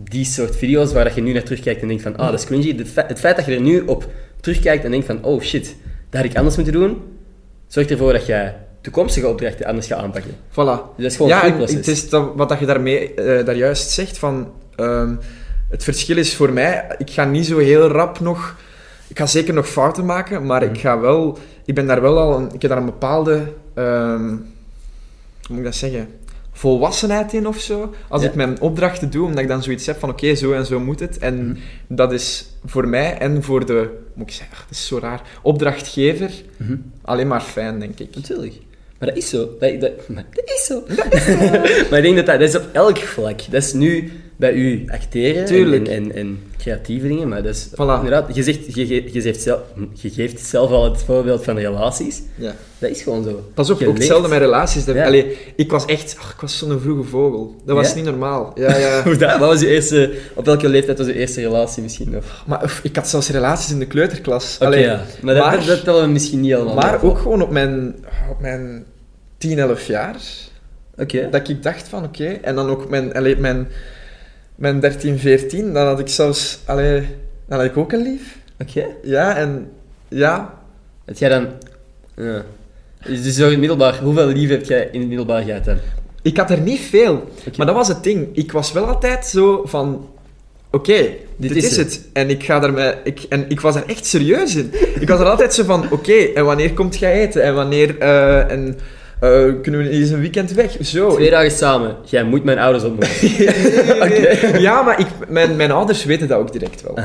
die 0.10 0.26
soort 0.26 0.56
video's 0.56 0.94
waar 0.94 1.04
dat 1.04 1.16
je 1.16 1.22
nu 1.22 1.34
naar 1.34 1.44
terugkijkt 1.44 1.82
en 1.82 1.88
denkt 1.88 2.04
van, 2.04 2.18
ah, 2.18 2.30
dat 2.32 2.40
is 2.40 2.46
cringy. 2.46 2.78
Het 2.78 2.88
feit, 2.90 3.10
het 3.10 3.20
feit 3.20 3.36
dat 3.36 3.46
je 3.46 3.56
er 3.56 3.62
nu 3.62 3.80
op 3.82 4.08
terugkijkt 4.44 4.84
en 4.84 4.92
denkt 4.92 5.06
van, 5.06 5.24
oh 5.24 5.42
shit, 5.42 5.76
dat 6.10 6.22
had 6.22 6.30
ik 6.32 6.38
anders 6.38 6.56
moeten 6.56 6.74
doen, 6.74 7.02
zorgt 7.68 7.92
ervoor 7.92 8.14
dat 8.14 8.26
jij 8.26 8.56
toekomstige 8.82 9.28
opdrachten 9.28 9.66
anders 9.66 9.88
gaat 9.88 10.00
aanpakken. 10.02 10.32
Voilà. 10.52 10.56
Dus 10.96 11.04
dat 11.04 11.06
is 11.06 11.16
gewoon 11.16 11.28
ja, 11.32 11.46
een 11.46 11.60
het 11.60 11.88
is 11.88 12.10
dat, 12.10 12.32
wat 12.36 12.50
dat 12.50 12.60
je 12.60 12.66
daarmee 12.66 13.14
eh, 13.14 13.46
daar 13.46 13.56
juist 13.56 13.90
zegt, 13.90 14.18
van... 14.18 14.52
ehm, 14.76 15.16
het 15.70 15.84
verschil 15.84 16.18
is 16.18 16.36
voor 16.36 16.52
mij, 16.54 16.96
ik 16.98 17.10
ga 17.10 17.26
niet 17.26 17.46
zo 17.46 17.58
heel 17.58 17.88
rap 17.88 18.20
nog... 18.20 18.56
Ik 19.08 19.18
ga 19.20 19.26
zeker 19.26 19.54
nog 19.54 19.68
fouten 19.70 20.06
maken, 20.06 20.46
maar 20.46 20.62
Mhm. 20.64 20.74
ik 20.74 20.80
ga 20.80 21.00
wel... 21.00 21.38
Ik 21.66 21.76
ben 21.76 21.88
daar 21.88 22.02
wel 22.02 22.18
al... 22.20 22.38
Een, 22.38 22.46
ik 22.54 22.62
heb 22.62 22.72
daar 22.72 22.80
een 22.80 22.86
bepaalde... 22.86 23.42
ehm, 23.74 24.28
hoe 24.28 24.38
moet 25.50 25.58
ik 25.58 25.64
dat 25.64 25.76
zeggen? 25.76 26.08
Volwassenheid 26.52 27.34
in 27.34 27.48
of 27.48 27.58
zo. 27.60 27.94
Als 28.10 28.22
Ja. 28.22 28.28
ik 28.30 28.36
mijn 28.36 28.62
opdrachten 28.62 29.10
doe, 29.10 29.26
omdat 29.26 29.40
ik 29.40 29.48
dan 29.48 29.64
zoiets 29.64 29.86
heb 29.86 30.00
van 30.00 30.10
oké, 30.10 30.36
zo 30.36 30.52
en 30.52 30.66
zo 30.66 30.80
moet 30.80 31.00
het. 31.00 31.18
En 31.18 31.48
Mhm. 31.48 31.56
dat 31.88 32.12
is 32.12 32.46
voor 32.66 32.88
mij 32.88 33.18
en 33.18 33.44
voor 33.44 33.66
de... 33.66 33.90
Moet 34.13 34.27
ik 34.27 34.34
zeggen? 34.34 34.55
ach, 34.58 34.62
Dat 34.67 34.72
is 34.77 34.88
zo 34.88 35.00
raar. 35.00 35.22
Opdrachtgever 35.41 36.32
Mhm. 36.58 36.75
alleen 37.01 37.27
maar 37.27 37.41
fijn, 37.41 37.79
denk 37.79 38.00
ik. 38.00 38.15
Natuurlijk. 38.15 38.53
Maar 39.00 39.10
dat 39.10 39.17
is 39.17 39.29
zo. 39.29 39.50
Dat, 39.60 39.82
dat, 39.82 40.08
maar 40.10 40.25
dat 40.36 40.46
is 40.46 40.65
zo. 40.65 40.84
maar 41.89 41.98
ik 42.00 42.03
denk 42.03 42.15
dat 42.15 42.25
dat, 42.25 42.39
dat 42.39 42.50
is 42.50 42.55
op 42.55 42.70
elk 42.74 42.98
vlak. 42.98 43.39
Dat 43.51 43.63
is 43.63 43.74
nu 43.74 44.12
bij 44.36 44.54
u 44.54 44.84
acteren 44.88 45.88
en, 46.16 46.40
creatieve 46.58 47.08
dingen, 47.08 47.28
maar 47.28 47.44
dat 47.44 47.56
is 47.56 47.68
Voilà. 47.72 47.78
inderdaad, 47.78 48.36
je, 48.36 48.44
zegt, 48.44 48.75
je, 48.75 48.88
je, 48.88 49.04
je, 49.13 49.22
geeft 49.22 49.42
zelf, 49.42 49.60
je 49.94 50.10
geeft 50.10 50.46
zelf 50.46 50.70
al 50.72 50.84
het 50.92 51.02
voorbeeld 51.04 51.44
van 51.44 51.58
relaties. 51.58 52.22
Ja. 52.36 52.56
Dat 52.78 52.90
is 52.90 53.02
gewoon 53.02 53.24
zo. 53.24 53.50
Dat 53.54 53.66
is 53.66 53.72
ook, 53.72 53.80
Je 53.80 53.86
ook 53.86 53.92
leert. 53.92 54.04
hetzelfde 54.04 54.30
met 54.30 54.40
relaties. 54.40 54.86
Ja. 54.86 55.06
allee, 55.06 55.38
ik 55.56 55.72
was 55.72 55.86
echt... 55.86 56.16
ach, 56.20 56.34
ik 56.34 56.42
was 56.42 56.58
zo'n 56.58 56.80
vroege 56.80 57.04
vogel. 57.04 57.56
Dat 57.66 57.75
was 57.75 57.90
Ja? 57.90 57.96
niet 57.96 58.04
normaal. 58.06 58.52
Ja, 58.56 58.78
ja. 58.78 59.02
Dat? 59.18 59.20
Wat 59.20 59.50
was 59.50 59.60
je 59.62 59.68
eerste, 59.68 60.13
op 60.34 60.46
welke 60.46 60.70
leeftijd 60.70 60.98
was 60.98 61.08
je 61.08 61.13
eerste 61.13 61.42
relatie 61.42 61.84
misschien? 61.84 62.18
Of? 62.18 62.44
Maar 62.48 62.80
ik 62.84 62.96
had 62.96 63.08
zelfs 63.08 63.30
relaties 63.30 63.72
in 63.72 63.80
de 63.80 63.88
kleuterklas. 63.88 64.58
Oké, 64.62 64.75
ja. 64.75 65.02
Maar 65.22 65.36
dat, 65.36 65.46
maar- 65.46 65.82
dat, 65.84 66.02
we 66.02 66.08
misschien 66.08 66.42
niet 66.42 66.54
allemaal. 66.54 66.75
maar 66.75 67.04
ook 67.04 67.18
gewoon 67.18 67.42
op 67.42 67.52
mijn, 67.52 67.96
op 68.32 68.40
mijn 68.40 68.86
10, 69.38 69.60
11 69.60 69.88
jaar. 69.88 70.16
Oké. 70.98 71.28
Dat 71.32 71.50
ik 71.50 71.63
dacht 71.63 71.88
van, 71.88 72.04
oké. 72.04 72.25
En 72.25 72.56
dan 72.56 72.70
ook 72.70 72.90
mijn, 72.90 73.12
mijn, 73.40 73.68
mijn 74.56 74.80
13, 74.80 75.20
14. 75.20 75.74
Dan 75.74 75.88
had 75.88 76.00
ik 76.00 76.08
zelfs... 76.08 76.60
Allee, 76.66 77.08
dan 77.48 77.60
had 77.60 77.68
ik 77.68 77.78
ook 77.78 77.92
een 77.92 78.02
lief. 78.02 78.38
Oké. 78.60 78.86
Ja, 79.04 79.36
en... 79.36 79.72
Ja. 80.08 80.54
Heb 81.06 81.18
jij 81.18 81.30
dan... 81.30 81.48
Ja. 82.16 82.44
Dus 83.06 83.36
zo 83.36 83.44
in 83.44 83.50
het 83.50 83.60
middelbaar, 83.60 84.00
hoeveel 84.00 84.28
lief 84.28 84.50
heb 84.50 84.66
jij 84.66 84.90
in 84.92 85.00
het 85.00 85.08
middelbaar 85.08 85.44
gehad 85.44 85.66
dan? 85.66 85.78
Ik 86.22 86.38
had 86.38 86.50
er 86.50 86.60
niet 86.60 86.80
veel. 86.80 87.32
Maar 87.58 87.66
dat 87.66 87.76
was 87.76 87.88
het 87.88 88.04
ding. 88.04 88.28
Ik 88.34 88.52
was 88.52 88.72
wel 88.72 88.86
altijd 88.86 89.26
zo 89.26 89.62
van... 89.66 90.10
Oké, 90.72 91.08
dit, 91.36 91.56
is 91.56 91.66
is, 91.66 91.78
het. 91.78 91.94
het. 91.94 92.06
En 92.14 92.30
ik 92.30 92.44
ga 92.44 92.60
daarmee... 92.60 92.94
Ik, 93.04 93.20
en 93.30 93.50
ik 93.50 93.60
was 93.60 93.76
er 93.76 93.84
echt 93.88 94.06
serieus 94.06 94.56
in. 94.56 94.74
ik 95.00 95.08
was 95.08 95.20
er 95.20 95.26
altijd 95.30 95.54
zo 95.54 95.64
van... 95.64 95.92
Oké, 95.92 96.14
en 96.14 96.46
wanneer 96.46 96.74
komt 96.74 97.00
jij 97.00 97.22
eten? 97.22 97.44
En 97.44 97.56
wanneer... 97.56 97.98
eh, 98.00 98.52
en 98.52 98.78
eh, 99.24 99.53
kunnen 99.62 99.82
we 99.84 99.89
eens 99.89 100.10
een 100.10 100.20
weekend 100.20 100.51
weg? 100.51 100.75
Zo. 100.82 101.13
Twee 101.15 101.30
dagen 101.30 101.51
samen. 101.51 101.96
Jij 102.03 102.24
moet 102.24 102.44
mijn 102.44 102.60
ouders 102.60 102.84
ontmoeten. 102.84 104.62
Ja, 104.62 104.82
maar 104.82 105.00
ik, 105.00 105.08
mijn, 105.27 105.56
mijn 105.56 105.72
ouders 105.72 106.03
weten 106.06 106.27
dat 106.27 106.39
ook 106.39 106.51
direct 106.51 106.82
wel. 106.82 106.98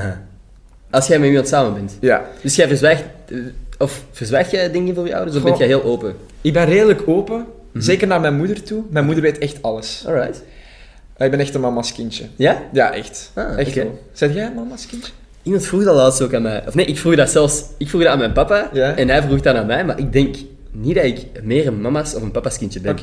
Als 0.91 1.07
jij 1.07 1.19
met 1.19 1.29
iemand 1.29 1.49
samen 1.49 1.75
bent. 1.75 1.97
Ja. 2.01 2.25
Dus 2.43 2.57
jij 2.57 2.69
verzwijgt... 2.69 3.03
eh, 3.29 3.37
Of 3.79 4.03
verzwijg 4.13 4.51
jij 4.51 4.71
dingen 4.71 4.95
voor 4.95 5.07
je 5.07 5.15
ouders, 5.15 5.37
of 5.37 5.43
Goh. 5.43 5.51
ben 5.51 5.59
jij 5.59 5.69
heel 5.69 5.85
open? 5.85 6.15
Ik 6.41 6.53
ben 6.53 6.65
redelijk 6.67 7.03
open. 7.07 7.47
Mhm. 7.73 7.85
Zeker 7.85 8.07
naar 8.07 8.21
mijn 8.21 8.37
moeder 8.37 8.63
toe. 8.63 8.83
Mijn 8.91 9.05
moeder 9.05 9.23
weet 9.23 9.39
echt 9.39 9.63
alles. 9.63 10.05
Alright. 10.07 10.43
Ik 11.19 11.31
ben 11.31 11.41
echt 11.41 11.55
een 11.55 11.61
mama's 11.61 11.93
kindje. 11.93 12.25
Ja? 12.37 12.63
Ja, 12.73 12.93
echt. 12.95 13.31
Ah, 13.35 13.59
echt. 13.59 13.79
Zeg 14.13 14.35
jij 14.35 14.47
een 14.47 14.55
mama's 14.55 14.87
kindje? 14.87 15.13
Iemand 15.43 15.67
vroeg 15.67 15.85
dat 15.85 15.95
laatst 15.95 16.23
ook 16.23 16.35
aan 16.35 16.43
mij. 16.43 16.63
Of 16.67 16.75
nee, 16.75 16.87
ik 16.87 16.99
vroeg 16.99 17.15
dat 17.17 17.31
zelfs... 17.31 17.65
Ik 17.77 17.89
vroeg 17.89 18.03
dat 18.03 18.11
aan 18.13 18.19
mijn 18.19 18.33
papa, 18.33 18.71
Ja. 18.73 18.97
en 18.97 19.09
hij 19.09 19.23
vroeg 19.23 19.41
dat 19.41 19.57
aan 19.57 19.67
mij, 19.67 19.85
maar 19.85 19.99
ik 19.99 20.13
denk 20.13 20.37
niet 20.71 20.95
dat 20.95 21.05
ik 21.05 21.27
meer 21.43 21.67
een 21.67 21.81
mama's 21.81 22.15
of 22.15 22.23
een 22.23 22.31
papa's 22.31 22.59
kindje 22.59 22.81
ben. 22.81 22.97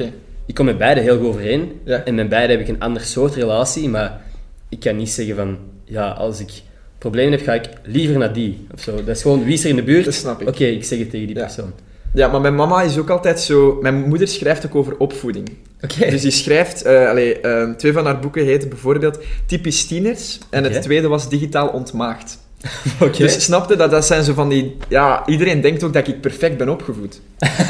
Ik 0.45 0.55
kom 0.55 0.65
met 0.65 0.77
beide 0.77 1.01
heel 1.01 1.17
goed 1.17 1.27
overeen. 1.27 1.71
Ja. 1.83 2.03
En 2.03 2.15
met 2.15 2.29
beide 2.29 2.53
heb 2.53 2.61
ik 2.61 2.67
een 2.67 2.79
ander 2.79 3.01
soort 3.01 3.35
relatie, 3.35 3.89
maar 3.89 4.21
ik 4.69 4.79
kan 4.79 4.95
niet 4.95 5.09
zeggen 5.09 5.35
van... 5.35 5.57
Ja, 5.85 6.09
als 6.09 6.39
ik 6.39 6.49
problemen 6.97 7.31
heb, 7.31 7.41
ga 7.41 7.53
ik 7.53 7.69
liever 7.83 8.17
naar 8.17 8.33
die. 8.33 8.67
Of 8.73 8.81
zo. 8.81 8.95
Dat 8.95 9.15
is 9.15 9.21
gewoon, 9.21 9.43
wie 9.43 9.53
is 9.53 9.63
er 9.63 9.69
in 9.69 9.75
de 9.75 9.83
buurt? 9.83 10.05
Dat 10.05 10.13
snap 10.13 10.41
ik. 10.41 10.47
Oké, 10.47 10.65
ik 10.65 10.83
zeg 10.83 10.99
het 10.99 11.09
tegen 11.09 11.27
die 11.27 11.35
Ja. 11.35 11.41
persoon. 11.43 11.71
Ja, 12.13 12.27
maar 12.27 12.41
mijn 12.41 12.55
mama 12.55 12.81
is 12.81 12.97
ook 12.97 13.09
altijd 13.09 13.39
zo... 13.39 13.77
Mijn 13.81 14.07
moeder 14.07 14.27
schrijft 14.27 14.65
ook 14.65 14.75
over 14.75 14.97
opvoeding. 14.97 15.49
Oké. 15.81 16.09
Dus 16.09 16.21
die 16.21 16.31
schrijft... 16.31 16.85
allee, 16.85 17.39
eh, 17.39 17.69
twee 17.71 17.93
van 17.93 18.05
haar 18.05 18.19
boeken 18.19 18.45
heten 18.45 18.69
bijvoorbeeld 18.69 19.19
Typisch 19.45 19.85
Tieners. 19.85 20.37
En 20.49 20.63
het 20.63 20.81
tweede 20.81 21.07
was 21.07 21.29
Digitaal 21.29 21.67
Ontmaagd. 21.67 22.39
Oké. 23.01 23.17
Dus 23.17 23.43
snapte 23.43 23.75
dat 23.75 23.91
dat 23.91 24.05
zijn 24.05 24.23
zo 24.23 24.33
van 24.33 24.49
die... 24.49 24.77
Ja, 24.87 25.23
iedereen 25.25 25.61
denkt 25.61 25.83
ook 25.83 25.93
dat 25.93 26.07
ik 26.07 26.21
perfect 26.21 26.57
ben 26.57 26.69
opgevoed. 26.69 27.21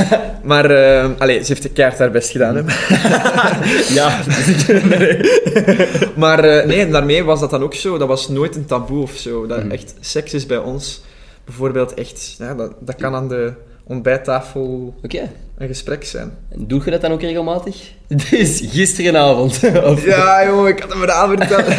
maar... 0.44 0.72
eh 0.72 1.10
allee, 1.18 1.40
ze 1.40 1.46
heeft 1.48 1.62
de 1.62 1.70
keihard 1.70 2.00
haar 2.00 2.12
best 2.12 2.30
gedaan, 2.30 2.56
hè. 2.56 2.64
Ja. 4.00 4.20
Maar 6.16 6.44
eh, 6.44 6.66
nee, 6.66 6.90
daarmee 6.90 7.24
was 7.24 7.40
dat 7.40 7.50
dan 7.50 7.64
ook 7.64 7.74
zo. 7.74 7.98
Dat 7.98 8.08
was 8.08 8.30
nooit 8.30 8.56
een 8.56 8.66
taboe 8.66 9.02
of 9.02 9.12
zo. 9.12 9.48
Dat 9.48 9.64
Mhm. 9.64 9.72
echt, 9.72 9.94
seks 10.00 10.34
is 10.34 10.46
bij 10.46 10.58
ons 10.58 11.02
bijvoorbeeld 11.46 11.94
echt... 11.94 12.36
Ja, 12.38 12.56
dat, 12.56 12.72
dat 12.80 12.96
kan 12.96 13.16
aan 13.16 13.28
de 13.28 13.54
ontbijttafel 13.84 14.94
Oké. 15.04 15.30
Een 15.58 15.68
gesprek 15.68 16.04
zijn. 16.04 16.32
En 16.50 16.68
doe 16.68 16.82
je 16.86 16.92
dat 16.92 17.02
dan 17.02 17.12
ook 17.12 17.22
regelmatig? 17.22 17.92
Dus 18.30 18.64
gisterenavond. 18.66 19.60
Of... 19.92 20.06
Ja, 20.06 20.46
jongen, 20.46 20.72
ik 20.72 20.80
had 20.80 20.94
hem 20.94 21.02
eraan 21.02 21.38
vertellen. 21.38 21.76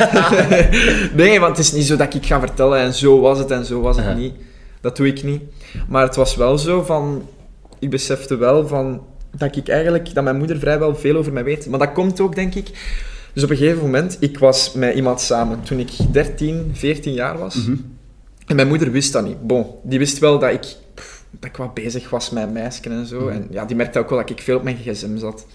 nee, 1.17 1.41
want 1.41 1.57
het 1.57 1.67
is 1.67 1.73
niet 1.73 1.85
zo 1.85 1.97
dat 1.97 2.15
ik 2.15 2.27
ga 2.27 2.41
vertellen 2.41 2.79
en 2.79 2.95
zo 2.95 3.21
was 3.21 3.39
het 3.39 3.51
en 3.51 3.65
zo 3.65 3.81
was 3.81 3.97
het 3.97 4.05
Aha. 4.05 4.15
niet. 4.15 4.35
Dat 4.81 4.97
doe 4.97 5.07
ik 5.07 5.23
niet. 5.23 5.43
Maar 5.89 6.03
het 6.03 6.17
was 6.17 6.37
wel 6.37 6.59
zo 6.59 6.83
van... 6.83 7.29
Ik 7.79 7.91
besefte 7.91 8.37
wel 8.37 8.67
van... 8.67 9.03
Dat 9.37 9.57
ik 9.57 9.69
eigenlijk... 9.69 10.15
Dat 10.15 10.25
mijn 10.25 10.37
moeder 10.37 10.59
vrijwel 10.59 10.97
veel 10.97 11.17
over 11.17 11.33
mij 11.33 11.45
weet. 11.45 11.67
Maar 11.69 11.79
dat 11.79 11.93
komt 11.93 12.21
ook, 12.21 12.35
denk 12.35 12.55
ik... 12.55 12.71
Dus 13.33 13.45
op 13.45 13.51
een 13.51 13.57
gegeven 13.57 13.83
moment... 13.83 14.17
Ik 14.21 14.39
was 14.39 14.73
met 14.73 14.95
iemand 14.95 15.21
samen 15.21 15.63
toen 15.63 15.79
ik 15.79 15.91
13, 16.13 16.71
14 16.73 17.13
jaar 17.13 17.39
was. 17.39 17.55
Mhm. 17.55 17.77
En 18.47 18.57
mijn 18.57 18.69
moeder 18.69 18.91
wist 18.91 19.13
dat 19.13 19.25
niet. 19.25 19.47
Bon, 19.47 19.67
die 19.83 19.99
wist 19.99 20.19
wel 20.19 20.39
dat 20.39 20.53
ik, 20.53 20.77
dat 21.31 21.51
ik 21.51 21.57
wat 21.57 21.75
bezig 21.75 22.11
was 22.11 22.31
met 22.31 22.53
meisjes 22.53 22.87
en 22.87 23.07
zo. 23.07 23.21
Mhm. 23.21 23.29
En 23.29 23.47
ja, 23.51 23.65
die 23.65 23.77
merkte 23.77 23.99
ook 23.99 24.09
wel 24.11 24.19
dat 24.19 24.31
ik 24.31 24.41
veel 24.41 24.57
op 24.57 24.63
mijn 24.63 24.77
gsm 24.85 25.17
zat. 25.19 25.47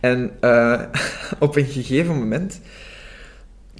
En 0.00 0.30
eh, 0.40 0.80
op 1.38 1.56
een 1.56 1.66
gegeven 1.66 2.18
moment 2.18 2.60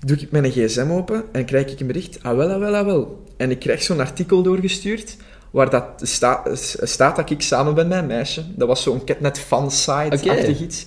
doe 0.05 0.16
ik 0.16 0.31
mijn 0.31 0.50
gsm 0.50 0.90
open 0.90 1.25
en 1.33 1.45
krijg 1.45 1.71
ik 1.71 1.81
een 1.81 1.87
bericht. 1.87 2.19
Ah 2.23 2.37
wel, 2.37 2.50
ah 2.50 2.59
wel, 2.59 2.75
ah 2.75 2.85
wel. 2.87 3.25
En 3.37 3.50
ik 3.50 3.59
krijg 3.59 3.83
zo'n 3.83 4.00
artikel 4.00 4.43
doorgestuurd 4.43 5.16
waar 5.50 5.71
dat 5.71 5.85
sta- 6.02 6.43
staat 6.83 7.16
dat 7.16 7.31
ik 7.31 7.43
samen 7.43 7.75
ben 7.75 7.88
met 7.88 7.99
een 7.99 8.07
meisje. 8.07 8.43
Dat 8.55 8.69
was 8.69 8.83
zo'n 8.83 9.05
Catnet 9.05 9.38
fansite-achtig 9.38 10.33
Oké. 10.33 10.62
iets. 10.62 10.87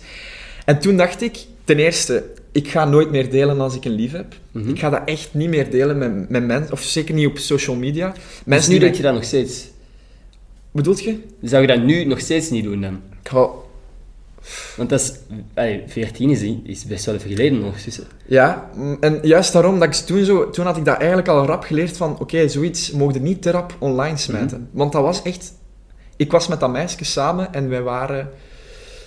En 0.65 0.79
toen 0.79 0.98
dacht 0.98 1.22
ik, 1.22 1.38
ten 1.63 1.79
eerste, 1.79 2.24
ik 2.51 2.68
ga 2.68 2.86
nooit 2.86 3.12
meer 3.12 3.29
delen 3.29 3.60
als 3.62 3.75
ik 3.75 3.86
een 3.86 3.91
lief 3.91 4.12
heb. 4.12 4.34
Mhm. 4.51 4.70
Ik 4.70 4.79
ga 4.79 4.89
dat 4.89 5.01
echt 5.06 5.34
niet 5.34 5.50
meer 5.50 5.70
delen 5.72 5.98
met, 5.98 6.29
met 6.29 6.46
mensen, 6.46 6.72
of 6.72 6.82
zeker 6.82 7.13
niet 7.13 7.27
op 7.27 7.38
social 7.38 7.75
media. 7.75 8.06
Mensen 8.08 8.24
Mensen 8.46 8.72
nu 8.74 8.79
denk 8.79 8.96
je 8.96 9.01
dat 9.01 9.13
nog 9.13 9.24
steeds. 9.24 9.68
Bedoelt 10.72 11.04
je? 11.04 11.20
Zou 11.42 11.62
je 11.62 11.68
dat 11.68 11.84
nu 11.84 12.06
nog 12.06 12.20
steeds 12.20 12.50
niet 12.50 12.64
doen 12.64 12.82
dan? 12.82 13.02
Ik 13.22 13.30
ga... 13.30 13.50
Want 14.78 14.90
dat 14.90 15.00
is... 15.02 15.14
allee, 15.54 15.84
14 15.88 16.30
is, 16.30 16.42
is 16.64 16.86
best 16.86 17.06
wel 17.06 17.16
even 17.16 17.30
geleden 17.30 17.60
nog. 17.60 17.84
Dus, 17.84 18.00
Ja, 18.26 18.70
en 19.00 19.20
juist 19.22 19.54
daarom 19.54 19.80
dat 19.80 19.88
ik 19.88 19.94
toen 19.94 20.26
zo... 20.26 20.50
Toen 20.50 20.66
had 20.66 20.78
ik 20.78 20.86
dat 20.86 20.98
eigenlijk 20.98 21.28
al 21.28 21.46
rap 21.46 21.64
geleerd 21.64 21.98
van... 21.98 22.20
Oké, 22.20 22.48
zoiets 22.48 22.92
mocht 22.92 23.14
je 23.14 23.20
niet 23.20 23.42
te 23.42 23.52
rap 23.52 23.76
online 23.80 24.18
smijten. 24.18 24.68
Want 24.72 24.92
dat 24.92 25.02
was 25.02 25.22
echt... 25.22 25.54
Ik 26.16 26.32
was 26.32 26.48
met 26.48 26.60
dat 26.60 26.72
meisje 26.72 27.06
samen 27.06 27.54
en 27.54 27.70
wij 27.70 27.82
waren... 27.82 28.30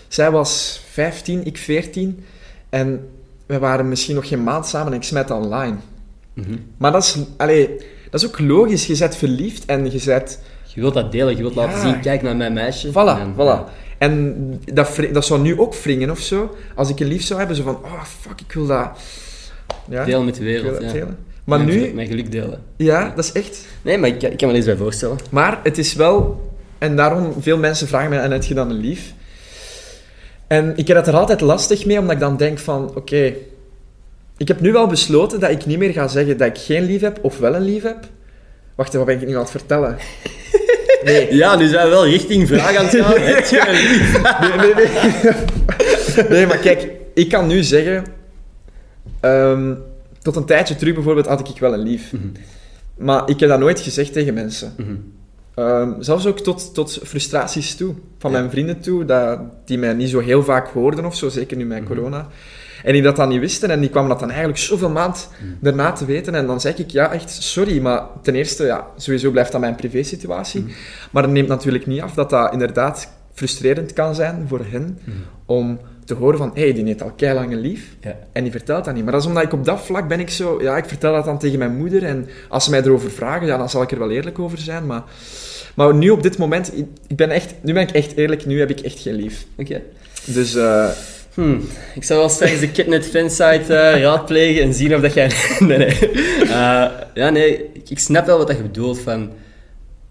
Zij 0.08 0.30
was 0.30 0.82
15, 0.90 1.44
ik 1.44 1.58
14. 1.58 2.24
En 2.68 3.08
wij 3.46 3.58
waren 3.58 3.88
misschien 3.88 4.14
nog 4.14 4.28
geen 4.28 4.42
maand 4.42 4.66
samen 4.66 4.92
en 4.92 4.98
ik 4.98 5.04
smijt 5.04 5.28
dat 5.28 5.44
online. 5.44 5.76
mhm. 6.34 6.56
Maar 6.76 6.92
dat 6.92 7.02
is... 7.02 7.16
Allee, 7.36 7.68
dat 8.10 8.22
is 8.22 8.26
ook 8.26 8.38
logisch. 8.38 8.86
Je 8.86 8.98
bent 8.98 9.16
verliefd 9.16 9.64
en 9.64 9.90
je 9.90 10.02
bent... 10.04 10.38
Je 10.74 10.80
wilt 10.80 10.94
dat 10.94 11.12
delen, 11.12 11.36
je 11.36 11.42
wilt 11.42 11.54
laten 11.54 11.80
zien, 11.80 12.00
kijk 12.00 12.22
naar 12.22 12.36
mijn 12.36 12.52
meisje. 12.52 12.88
Voilà, 12.90 13.20
En- 13.20 13.34
voilà. 13.36 13.70
En 13.98 14.34
dat, 14.72 14.98
dat 15.12 15.24
zou 15.24 15.40
nu 15.40 15.58
ook 15.60 15.74
wringen 15.74 16.10
of 16.10 16.18
zo. 16.18 16.56
Als 16.74 16.88
ik 16.90 17.00
een 17.00 17.06
lief 17.06 17.22
zou 17.22 17.38
hebben, 17.38 17.56
zo 17.56 17.62
van... 17.62 17.74
Oh, 17.84 18.04
fuck, 18.04 18.40
ik 18.40 18.52
wil 18.52 18.66
dat... 18.66 18.88
Ja, 19.88 20.04
Deel 20.04 20.22
met 20.22 20.34
de 20.34 20.44
wereld, 20.44 20.72
dat 20.74 20.82
ja. 20.82 20.92
delen. 20.92 21.18
Maar 21.44 21.58
Mijn 21.58 21.70
nu... 21.70 21.76
geluk- 21.78 21.94
Mijn 21.94 22.06
geluk 22.06 22.32
delen. 22.32 22.62
Ja, 22.76 23.12
dat 23.16 23.24
is 23.24 23.32
echt... 23.32 23.66
Nee, 23.82 23.98
maar 23.98 24.08
ik, 24.08 24.22
ik 24.22 24.36
kan 24.36 24.48
me 24.48 24.54
eens 24.54 24.64
bij 24.64 24.76
voorstellen. 24.76 25.18
Maar 25.30 25.60
het 25.62 25.78
is 25.78 25.94
wel... 25.94 26.50
En 26.78 26.96
daarom, 26.96 27.32
veel 27.38 27.58
mensen 27.58 27.86
vragen 27.88 28.10
mij, 28.10 28.18
en 28.18 28.30
heb 28.30 28.42
je 28.42 28.54
dan 28.54 28.70
een 28.70 28.76
lief? 28.76 29.12
En 30.46 30.72
ik 30.76 30.86
heb 30.88 30.96
het 30.96 31.06
er 31.06 31.16
altijd 31.16 31.40
lastig 31.40 31.86
mee, 31.86 31.98
omdat 31.98 32.14
ik 32.14 32.20
dan 32.20 32.36
denk 32.36 32.58
van... 32.58 32.92
Oké, 32.96 33.32
ik 34.36 34.48
heb 34.48 34.60
nu 34.60 34.72
wel 34.72 34.86
besloten 34.86 35.40
dat 35.40 35.50
ik 35.50 35.66
niet 35.66 35.78
meer 35.78 35.92
ga 35.92 36.08
zeggen 36.08 36.36
dat 36.36 36.48
ik 36.48 36.58
geen 36.58 36.82
lief 36.84 37.00
heb, 37.00 37.18
of 37.22 37.38
wel 37.38 37.54
een 37.54 37.62
lief 37.62 37.82
heb. 37.82 37.98
Wacht, 38.74 38.92
wat 38.94 39.06
ben 39.06 39.20
ik 39.20 39.26
nu 39.28 39.34
aan 39.34 39.40
het 39.40 39.50
vertellen? 39.50 39.96
Nee. 41.04 41.34
Ja, 41.34 41.56
nu 41.56 41.66
zijn 41.68 41.84
we 41.84 41.90
wel 41.90 42.06
richting 42.06 42.48
vraag 42.48 42.76
aan 42.76 42.84
het 42.86 42.96
gaan. 42.96 43.20
Nee, 44.48 44.56
nee, 44.56 44.74
nee. 44.74 46.28
nee, 46.38 46.46
maar 46.46 46.56
kijk, 46.58 46.88
ik 47.14 47.28
kan 47.28 47.46
nu 47.46 47.62
zeggen... 47.62 48.04
ehm, 49.20 49.74
tot 50.22 50.36
een 50.36 50.44
tijdje 50.44 50.76
terug 50.76 50.94
bijvoorbeeld 50.94 51.26
had 51.26 51.48
ik 51.48 51.58
wel 51.58 51.72
een 51.72 51.82
lief. 51.82 52.12
Mhm. 52.12 52.22
Maar 52.96 53.22
ik 53.28 53.40
heb 53.40 53.48
dat 53.48 53.58
nooit 53.58 53.80
gezegd 53.80 54.12
tegen 54.12 54.34
mensen. 54.34 54.74
Mhm. 54.76 54.94
Ehm, 55.54 55.90
zelfs 56.02 56.26
ook 56.26 56.40
tot, 56.40 56.74
tot 56.74 56.98
frustraties 57.04 57.74
toe. 57.76 57.94
Van 58.18 58.30
Ja. 58.30 58.38
mijn 58.38 58.50
vrienden 58.50 58.80
toe, 58.80 59.04
dat, 59.04 59.38
die 59.64 59.78
mij 59.78 59.92
niet 59.92 60.08
zo 60.10 60.18
heel 60.18 60.42
vaak 60.44 60.68
hoorden 60.68 61.04
of 61.04 61.14
zo, 61.16 61.28
zeker 61.28 61.56
nu 61.56 61.64
met 61.64 61.78
Mhm. 61.78 61.86
corona. 61.94 62.26
En 62.84 62.92
die 62.92 63.02
dat 63.02 63.16
dan 63.16 63.28
niet 63.28 63.40
wisten 63.40 63.70
en 63.70 63.80
die 63.80 63.90
kwamen 63.90 64.10
dat 64.10 64.18
dan 64.20 64.28
eigenlijk 64.28 64.58
zoveel 64.58 64.90
maand 64.90 65.28
Mhm. 65.40 65.52
daarna 65.60 65.92
te 65.92 66.04
weten. 66.04 66.34
En 66.34 66.46
dan 66.46 66.60
zeg 66.60 66.76
ik, 66.78 66.90
ja, 66.90 67.12
echt, 67.12 67.30
sorry, 67.42 67.80
maar 67.80 68.02
ten 68.22 68.34
eerste, 68.34 68.64
ja, 68.64 68.86
sowieso 68.96 69.30
blijft 69.30 69.52
dat 69.52 69.60
mijn 69.60 69.74
privésituatie. 69.74 70.60
Mhm. 70.60 70.70
Maar 71.10 71.22
dat 71.22 71.32
neemt 71.32 71.48
natuurlijk 71.48 71.86
niet 71.86 72.00
af 72.00 72.14
dat 72.14 72.30
dat 72.30 72.52
inderdaad 72.52 73.08
frustrerend 73.34 73.92
kan 73.92 74.14
zijn 74.14 74.44
voor 74.48 74.60
hen 74.70 74.98
Mhm. 75.04 75.16
om 75.46 75.78
te 76.04 76.14
horen 76.14 76.38
van, 76.38 76.50
hé, 76.54 76.62
hey, 76.62 76.72
die 76.72 76.84
heeft 76.84 77.02
al 77.02 77.12
keilang 77.16 77.52
een 77.52 77.60
lief. 77.60 77.96
Ja. 78.00 78.16
En 78.32 78.42
die 78.42 78.52
vertelt 78.52 78.84
dat 78.84 78.94
niet. 78.94 79.02
Maar 79.02 79.12
dat 79.12 79.20
is 79.22 79.26
omdat 79.28 79.42
ik 79.42 79.52
op 79.52 79.64
dat 79.64 79.80
vlak 79.80 80.08
ben 80.08 80.20
ik 80.20 80.30
zo... 80.30 80.62
Ja, 80.62 80.76
ik 80.76 80.84
vertel 80.84 81.12
dat 81.12 81.24
dan 81.24 81.38
tegen 81.38 81.58
mijn 81.58 81.76
moeder. 81.76 82.04
En 82.04 82.28
als 82.48 82.64
ze 82.64 82.70
mij 82.70 82.82
erover 82.82 83.10
vragen, 83.10 83.46
ja, 83.46 83.56
dan 83.56 83.70
zal 83.70 83.82
ik 83.82 83.90
er 83.90 83.98
wel 83.98 84.10
eerlijk 84.10 84.38
over 84.38 84.58
zijn. 84.58 84.86
Maar, 84.86 85.02
maar 85.74 85.94
nu 85.94 86.10
op 86.10 86.22
dit 86.22 86.38
moment... 86.38 86.78
Ik, 86.78 86.86
ik 87.06 87.16
ben 87.16 87.30
echt, 87.30 87.54
nu 87.62 87.72
ben 87.72 87.82
ik 87.82 87.90
echt 87.90 88.16
eerlijk. 88.16 88.46
Nu 88.46 88.58
heb 88.58 88.70
ik 88.70 88.80
echt 88.80 88.98
geen 88.98 89.14
lief. 89.14 89.46
Oké. 89.56 89.80
Dus... 90.26 90.54
eh, 90.54 90.88
Hmm. 91.34 91.60
Ik 91.94 92.04
zou 92.04 92.18
wel 92.18 92.28
straks 92.28 92.60
de 92.60 92.70
Kidnet 92.70 93.06
fansite 93.06 93.74
eh, 93.74 94.00
raadplegen 94.02 94.62
en 94.62 94.74
zien 94.74 94.94
of 94.94 95.00
dat 95.00 95.14
jij... 95.14 95.30
nee, 95.58 95.78
nee. 95.78 96.10
Eh, 96.42 96.86
ja, 97.14 97.30
nee. 97.30 97.70
Ik, 97.88 97.98
snap 97.98 98.26
wel 98.26 98.38
wat 98.38 98.46
dat 98.46 98.56
je 98.56 98.62
bedoelt 98.62 98.98
van... 98.98 99.30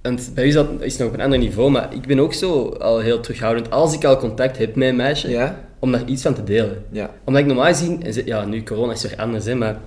Want 0.02 0.32
bij 0.34 0.44
u 0.44 0.48
is 0.48 0.54
dat 0.54 0.68
is 0.80 0.98
nog 0.98 1.08
op 1.08 1.14
een 1.14 1.22
ander 1.22 1.40
niveau, 1.40 1.72
maar 1.72 1.94
ik 1.94 2.02
ben 2.02 2.20
ook 2.20 2.34
zo 2.34 2.70
al 2.70 3.00
heel 3.00 3.20
terughoudend. 3.20 3.72
Als 3.72 3.94
ik 3.94 4.04
al 4.04 4.18
contact 4.18 4.58
heb 4.58 4.76
met 4.76 4.88
een 4.88 4.96
meisje, 4.96 5.30
ja? 5.30 5.60
om 5.80 5.92
daar 5.92 6.06
iets 6.06 6.22
van 6.22 6.34
te 6.34 6.44
delen. 6.44 6.84
Ja. 6.92 7.10
Omdat 7.24 7.42
ik 7.42 7.48
normaal 7.48 7.66
gezien... 7.66 8.04
en 8.04 8.26
Ja, 8.26 8.46
nu 8.46 8.64
corona 8.64 8.92
is 8.92 9.02
weer 9.02 9.16
anders, 9.18 9.46
hè, 9.46 9.56
maar... 9.56 9.78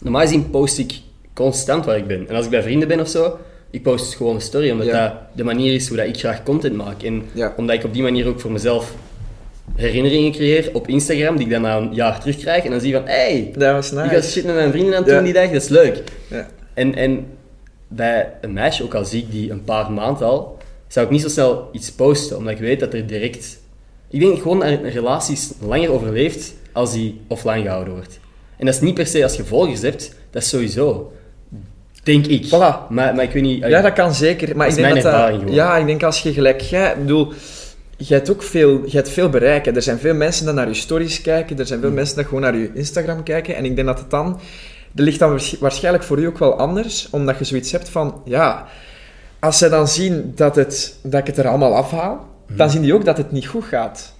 Normaal 0.00 0.22
gezien 0.22 0.50
post 0.50 0.78
ik 0.78 0.92
constant 1.34 1.84
waar 1.84 1.96
ik 1.96 2.06
ben. 2.06 2.28
En 2.28 2.34
als 2.34 2.44
ik 2.44 2.50
bij 2.50 2.62
vrienden 2.62 2.88
ben 2.88 3.00
of 3.00 3.08
zo, 3.08 3.38
ik 3.70 3.82
post 3.82 4.16
gewoon 4.16 4.34
een 4.34 4.40
story, 4.40 4.70
omdat 4.70 4.86
Ja. 4.86 5.08
dat 5.08 5.36
de 5.36 5.44
manier 5.44 5.74
is 5.74 5.88
hoe 5.88 5.96
dat 5.96 6.06
ik 6.06 6.18
graag 6.18 6.42
content 6.42 6.76
maak. 6.76 7.02
En 7.02 7.22
omdat 7.56 7.76
ik 7.76 7.84
op 7.84 7.92
die 7.92 8.02
manier 8.02 8.26
ook 8.26 8.40
voor 8.40 8.52
mezelf 8.52 8.94
herinneringen 9.76 10.32
creëer 10.32 10.70
op 10.72 10.88
Instagram, 10.88 11.36
die 11.36 11.46
ik 11.46 11.52
dan 11.52 11.62
na 11.62 11.76
een 11.76 11.94
jaar 11.94 12.20
terugkrijg. 12.20 12.64
En 12.64 12.70
dan 12.70 12.80
zie 12.80 12.88
je 12.88 12.96
van, 12.96 13.06
hey, 13.06 13.52
Dat 13.56 13.72
was 13.72 14.04
ik 14.04 14.10
was 14.10 14.30
shit 14.30 14.44
met 14.44 14.54
mijn 14.54 14.70
vrienden 14.70 14.96
aan 14.96 15.02
het 15.02 15.12
doen 15.12 15.24
die 15.24 15.32
dag, 15.32 15.50
dat 15.50 15.62
is 15.62 15.68
leuk. 15.68 16.02
Ja. 16.30 16.48
En, 16.74 16.94
en 16.94 17.26
bij 17.88 18.32
een 18.40 18.52
meisje, 18.52 18.82
ook 18.84 18.94
al 18.94 19.04
zie 19.04 19.22
ik 19.22 19.30
die 19.30 19.50
een 19.50 19.64
paar 19.64 19.92
maanden 19.92 20.26
al, 20.26 20.58
zou 20.88 21.06
ik 21.06 21.12
niet 21.12 21.20
zo 21.20 21.28
snel 21.28 21.68
iets 21.72 21.92
posten, 21.92 22.36
omdat 22.36 22.52
ik 22.52 22.58
weet 22.58 22.80
dat 22.80 22.94
er 22.94 23.06
direct... 23.06 23.58
Ik 24.10 24.20
denk 24.20 24.42
gewoon 24.42 24.60
dat 24.60 24.68
een 24.68 24.90
relatie 24.90 25.38
langer 25.60 25.92
overleeft 25.92 26.54
als 26.72 26.92
die 26.92 27.20
offline 27.28 27.62
gehouden 27.62 27.94
wordt. 27.94 28.20
En 28.56 28.66
dat 28.66 28.74
is 28.74 28.80
niet 28.80 28.94
per 28.94 29.06
se 29.06 29.22
als 29.22 29.36
je 29.36 29.44
volgers 29.44 29.82
hebt, 29.82 30.14
dat 30.30 30.42
is 30.42 30.48
sowieso. 30.48 31.12
Denk 32.02 32.26
ik. 32.26 32.46
Voilà. 32.46 32.48
Maar, 32.48 32.88
maar 32.88 33.22
ik 33.22 33.30
weet 33.30 33.42
niet... 33.42 33.66
Ja, 33.66 33.80
dat 33.80 33.92
kan 33.92 34.14
zeker. 34.14 34.56
Maar 34.56 34.68
ik 34.68 34.74
denk 34.74 35.02
dat 35.02 35.02
dat-. 35.02 35.54
Ja, 35.54 35.76
ik 35.76 35.86
denk 35.86 36.02
als 36.02 36.22
je 36.22 36.32
gelijk... 36.32 36.60
Jij, 36.60 36.96
bedoel... 36.98 37.32
Je 38.00 38.14
hebt 38.14 38.30
ook 38.30 38.42
veel, 38.42 38.82
je 38.86 38.96
hebt 38.96 39.08
veel 39.08 39.28
bereik. 39.28 39.64
hè. 39.64 39.72
Er 39.72 39.82
zijn 39.82 39.98
veel 39.98 40.14
mensen 40.14 40.44
die 40.44 40.54
naar 40.54 40.68
je 40.68 40.74
stories 40.74 41.20
kijken. 41.20 41.58
Er 41.58 41.66
zijn 41.66 41.80
veel 41.80 41.88
Mm. 41.88 41.94
mensen 41.94 42.16
die 42.16 42.24
gewoon 42.24 42.40
naar 42.40 42.56
je 42.56 42.70
Instagram 42.74 43.22
kijken. 43.22 43.56
En 43.56 43.64
ik 43.64 43.74
denk 43.74 43.86
dat 43.88 43.98
het 43.98 44.10
dan... 44.10 44.40
Dat 44.92 45.04
ligt 45.06 45.18
dan 45.18 45.28
waarsch- 45.30 45.58
waarschijnlijk 45.58 46.04
voor 46.04 46.18
u 46.18 46.26
ook 46.26 46.38
wel 46.38 46.58
anders. 46.58 47.08
Omdat 47.10 47.38
je 47.38 47.44
zoiets 47.44 47.72
hebt 47.72 47.88
van... 47.88 48.22
Ja, 48.24 48.66
als 49.38 49.58
ze 49.58 49.68
dan 49.68 49.88
zien 49.88 50.32
dat, 50.34 50.56
het, 50.56 50.98
dat 51.02 51.20
ik 51.20 51.26
het 51.26 51.38
er 51.38 51.48
allemaal 51.48 51.74
afhaal... 51.74 52.28
Mm. 52.48 52.56
Dan 52.56 52.70
zien 52.70 52.82
die 52.82 52.94
ook 52.94 53.04
dat 53.04 53.16
het 53.16 53.32
niet 53.32 53.46
goed 53.46 53.64
gaat. 53.64 54.14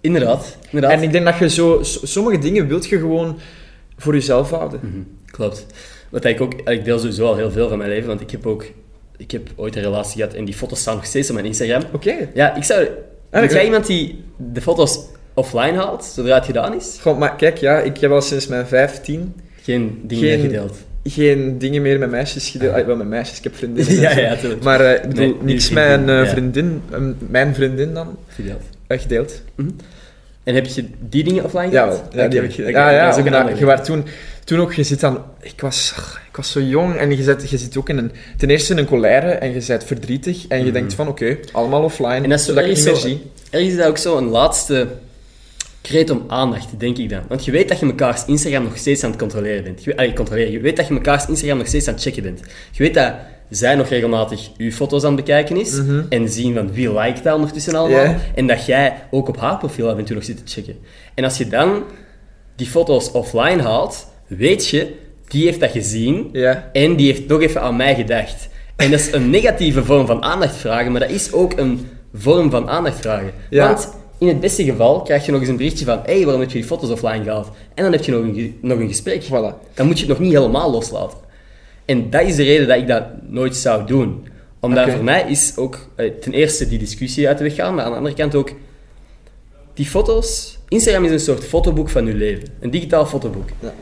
Inderdaad. 0.00 0.56
inderdaad. 0.70 0.90
En 0.98 1.02
ik 1.02 1.12
denk 1.12 1.24
dat 1.24 1.38
je 1.38 1.48
zo... 1.48 1.78
Sommige 1.82 2.38
dingen 2.38 2.66
wilt 2.66 2.86
je 2.86 2.98
gewoon 2.98 3.38
voor 3.96 4.14
jezelf 4.14 4.50
houden. 4.50 4.80
Mhm, 4.82 5.00
Klopt. 5.30 5.66
Wat 6.10 6.24
ik 6.24 6.40
ook, 6.40 6.54
ik 6.54 6.84
deel 6.84 6.98
sowieso 6.98 7.26
al 7.26 7.36
heel 7.36 7.50
veel 7.50 7.68
van 7.68 7.78
mijn 7.78 7.90
leven, 7.90 8.08
want 8.08 8.20
ik 8.20 8.30
heb 8.30 8.46
ook, 8.46 8.64
ik 9.16 9.30
heb 9.30 9.48
ooit 9.56 9.76
een 9.76 9.82
relatie 9.82 10.16
gehad 10.22 10.34
en 10.36 10.44
die 10.44 10.54
foto's 10.54 10.80
staan 10.80 10.94
nog 10.94 11.06
steeds 11.06 11.28
op 11.28 11.34
mijn 11.34 11.46
Instagram. 11.46 11.82
Oké. 11.92 12.14
Ja, 12.34 12.54
ik 12.56 12.62
zou, 12.64 12.86
ben 13.30 13.42
ik- 13.42 13.52
jij 13.52 13.64
iemand 13.64 13.86
die 13.86 14.24
de 14.52 14.60
foto's 14.60 14.98
offline 15.34 15.76
haalt, 15.76 16.04
zodra 16.04 16.34
het 16.34 16.44
gedaan 16.44 16.74
is? 16.74 16.98
Goh, 17.00 17.18
maar 17.18 17.36
kijk, 17.36 17.56
ja, 17.58 17.78
ik 17.80 17.98
heb 17.98 18.10
al 18.10 18.20
sinds 18.22 18.46
mijn 18.46 18.66
15 18.66 19.34
Geen 19.62 20.00
dingen 20.02 20.24
Geen- 20.28 20.38
meer 20.40 20.46
gedeeld. 20.50 20.76
geen 21.04 21.58
dingen 21.58 21.82
meer 21.82 21.98
met 21.98 22.10
meisjes 22.10 22.50
gedeeld. 22.50 22.74
Ah, 22.74 22.86
wel 22.86 22.96
met 22.96 23.06
meisjes, 23.08 23.38
ik 23.38 23.44
heb 23.44 23.56
vriendinnen. 23.56 24.00
ja, 24.00 24.18
ja, 24.18 24.36
tuurlijk. 24.36 24.62
Maar 24.62 24.80
eh, 24.80 24.94
ik 25.02 25.08
bedoel, 25.08 25.24
Nee, 25.26 25.36
niks 25.42 25.66
die 25.66 25.74
met 25.74 25.84
een 25.84 25.98
vriendin, 25.98 26.14
eh, 26.18 26.24
ja. 26.24 26.30
vriendin, 26.30 26.82
mijn 27.30 27.54
vriendin 27.54 27.94
dan, 27.94 28.16
Gedeeld. 28.28 28.62
eh, 28.86 29.00
gedeeld. 29.00 29.42
En 30.44 30.54
heb 30.54 30.66
je 30.66 30.84
die 31.08 31.24
dingen 31.24 31.44
offline 31.44 31.70
Ja, 31.70 31.86
wel. 31.86 32.02
ja, 32.12 32.28
die 32.28 32.40
heb 32.40 32.48
ik 32.48 32.54
gedaan. 32.54 32.70
Ja, 32.72 32.90
ja, 32.90 33.04
dat 33.04 33.12
is 33.14 33.20
ook 33.20 33.26
een 33.26 33.26
omdat 33.26 33.40
ander 33.40 33.58
je 33.58 33.64
was 33.64 33.84
toen, 33.84 34.04
toen 34.44 34.60
ook, 34.60 34.72
je 34.72 34.82
zit 34.82 35.00
dan, 35.00 35.22
ik 35.40 35.60
was, 35.60 35.94
ik 36.30 36.36
was 36.36 36.50
zo 36.50 36.60
jong 36.60 36.94
en 36.96 37.10
je 37.16 37.22
zit, 37.22 37.50
je 37.50 37.58
zit 37.58 37.76
ook 37.76 37.88
in 37.88 37.96
een, 37.98 38.12
ten 38.36 38.50
eerste 38.50 38.72
in 38.72 38.78
een 38.78 38.86
colère 38.86 39.30
en 39.30 39.52
je 39.52 39.64
bent 39.66 39.84
verdrietig 39.84 40.46
en 40.48 40.58
je 40.58 40.64
Mhm. 40.64 40.72
denkt 40.72 40.94
van, 40.94 41.08
oké, 41.08 41.38
allemaal 41.52 41.82
offline, 41.82 42.14
En 42.14 42.28
dat 42.28 42.38
is 42.38 42.44
zo 42.44 42.52
zodat 42.52 42.68
ik 42.70 42.76
het 42.76 42.86
ergens 42.86 43.04
niet 43.04 43.14
meer 43.14 43.18
zo- 43.18 43.50
zie. 43.50 43.60
Er 43.60 43.66
is 43.66 43.76
dat 43.76 43.86
ook 43.86 43.98
zo 43.98 44.16
een 44.16 44.28
laatste 44.28 44.86
kreet 45.80 46.10
om 46.10 46.24
aandacht, 46.28 46.68
denk 46.80 46.98
ik 46.98 47.08
dan. 47.08 47.22
Want 47.28 47.44
je 47.44 47.50
weet 47.50 47.68
dat 47.68 47.78
je 47.78 47.86
mekaars 47.86 48.24
Instagram 48.26 48.62
nog 48.62 48.76
steeds 48.76 49.04
aan 49.04 49.10
het 49.10 49.18
controleren 49.18 49.64
bent. 49.64 49.84
Je, 49.84 49.96
allee, 49.96 50.12
controleren. 50.12 50.52
je 50.52 50.60
weet 50.60 50.76
dat 50.76 50.86
je 50.86 50.92
mekaars 50.92 51.26
Instagram 51.26 51.58
nog 51.58 51.66
steeds 51.66 51.88
aan 51.88 51.94
het 51.94 52.02
checken 52.02 52.22
bent. 52.22 52.40
Je 52.70 52.82
weet 52.82 52.94
dat 52.94 53.14
zij 53.54 53.74
nog 53.74 53.88
regelmatig 53.88 54.50
je 54.56 54.72
foto's 54.72 55.02
aan 55.04 55.16
het 55.16 55.24
bekijken 55.24 55.60
is 55.60 55.72
Mhm. 55.80 56.02
en 56.08 56.28
zien 56.28 56.54
van 56.54 56.72
wie 56.72 56.92
liked 56.98 57.22
dat 57.24 57.34
ondertussen 57.34 57.74
allemaal. 57.74 58.04
Ja. 58.04 58.16
En 58.34 58.46
dat 58.46 58.66
jij 58.66 58.94
ook 59.10 59.28
op 59.28 59.36
haar 59.36 59.58
profiel 59.58 59.88
af 59.90 59.98
en 59.98 60.04
toe 60.04 60.14
nog 60.14 60.24
zit 60.24 60.46
te 60.46 60.52
checken. 60.52 60.76
En 61.14 61.24
als 61.24 61.38
je 61.38 61.48
dan 61.48 61.82
die 62.56 62.66
foto's 62.66 63.10
offline 63.12 63.62
haalt, 63.62 64.06
weet 64.26 64.66
je, 64.68 64.94
die 65.28 65.44
heeft 65.44 65.60
dat 65.60 65.70
gezien 65.70 66.28
en 66.72 66.96
die 66.96 67.06
heeft 67.06 67.26
nog 67.28 67.40
even 67.40 67.60
aan 67.60 67.76
mij 67.76 67.94
gedacht. 67.94 68.48
En 68.76 68.90
dat 68.90 69.00
is 69.00 69.12
een 69.12 69.30
negatieve 69.30 69.84
vorm 69.84 70.06
van 70.06 70.22
aandacht 70.22 70.56
vragen, 70.56 70.92
maar 70.92 71.00
dat 71.00 71.10
is 71.10 71.32
ook 71.32 71.58
een 71.58 71.86
vorm 72.14 72.50
van 72.50 72.68
aandacht 72.68 73.00
vragen. 73.00 73.30
Ja. 73.50 73.66
Want 73.66 73.92
in 74.18 74.28
het 74.28 74.40
beste 74.40 74.64
geval 74.64 75.02
krijg 75.02 75.26
je 75.26 75.32
nog 75.32 75.40
eens 75.40 75.50
een 75.50 75.56
berichtje 75.56 75.84
van 75.84 76.00
hé, 76.04 76.12
hey, 76.14 76.22
waarom 76.22 76.40
heb 76.40 76.50
je 76.50 76.58
die 76.58 76.66
foto's 76.66 76.90
offline 76.90 77.24
gehaald? 77.24 77.50
En 77.74 77.82
dan 77.82 77.92
heb 77.92 78.04
je 78.04 78.12
nog 78.12 78.20
een, 78.22 78.58
nog 78.60 78.78
een 78.78 78.88
gesprek. 78.88 79.24
voilà. 79.24 79.74
Dan 79.74 79.86
moet 79.86 79.98
je 79.98 80.06
het 80.06 80.08
nog 80.08 80.18
niet 80.18 80.32
helemaal 80.32 80.70
loslaten. 80.70 81.18
En 81.84 82.10
dat 82.10 82.22
is 82.22 82.36
de 82.36 82.42
reden 82.42 82.68
dat 82.68 82.76
ik 82.76 82.86
dat 82.86 83.04
nooit 83.28 83.56
zou 83.56 83.86
doen. 83.86 84.26
Omdat 84.60 84.90
voor 84.90 85.04
mij 85.04 85.24
is 85.28 85.56
ook 85.56 85.88
eh, 85.94 86.10
ten 86.10 86.32
eerste 86.32 86.68
die 86.68 86.78
discussie 86.78 87.28
uit 87.28 87.38
de 87.38 87.44
weg 87.44 87.54
gaan, 87.54 87.74
maar 87.74 87.84
aan 87.84 87.90
de 87.90 87.96
andere 87.96 88.14
kant 88.14 88.34
ook 88.34 88.52
die 89.74 89.86
foto's. 89.86 90.58
Instagram 90.68 91.04
is 91.04 91.10
een 91.10 91.20
soort 91.20 91.44
fotoboek 91.44 91.88
van 91.88 92.06
je 92.06 92.14
leven. 92.14 92.48
Een 92.60 92.70
digitaal 92.70 93.06
fotoboek. 93.06 93.48
Ja. 93.60 93.74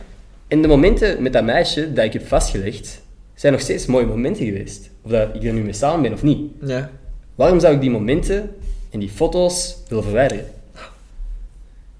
En 0.48 0.62
de 0.62 0.68
momenten 0.68 1.22
met 1.22 1.32
dat 1.32 1.44
meisje 1.44 1.92
dat 1.92 2.04
ik 2.04 2.12
heb 2.12 2.26
vastgelegd, 2.26 3.02
zijn 3.34 3.52
nog 3.52 3.62
steeds 3.62 3.86
mooie 3.86 4.06
momenten 4.06 4.44
geweest. 4.44 4.90
Of 5.02 5.10
dat 5.10 5.34
ik 5.34 5.44
er 5.44 5.52
nu 5.52 5.62
mee 5.62 5.72
samen 5.72 6.02
ben 6.02 6.12
of 6.12 6.22
niet. 6.22 6.50
Ja. 6.62 6.90
Waarom 7.34 7.60
zou 7.60 7.74
ik 7.74 7.80
die 7.80 7.90
momenten 7.90 8.50
en 8.90 8.98
die 8.98 9.08
foto's 9.08 9.76
willen 9.88 10.04
verwijderen? 10.04 10.44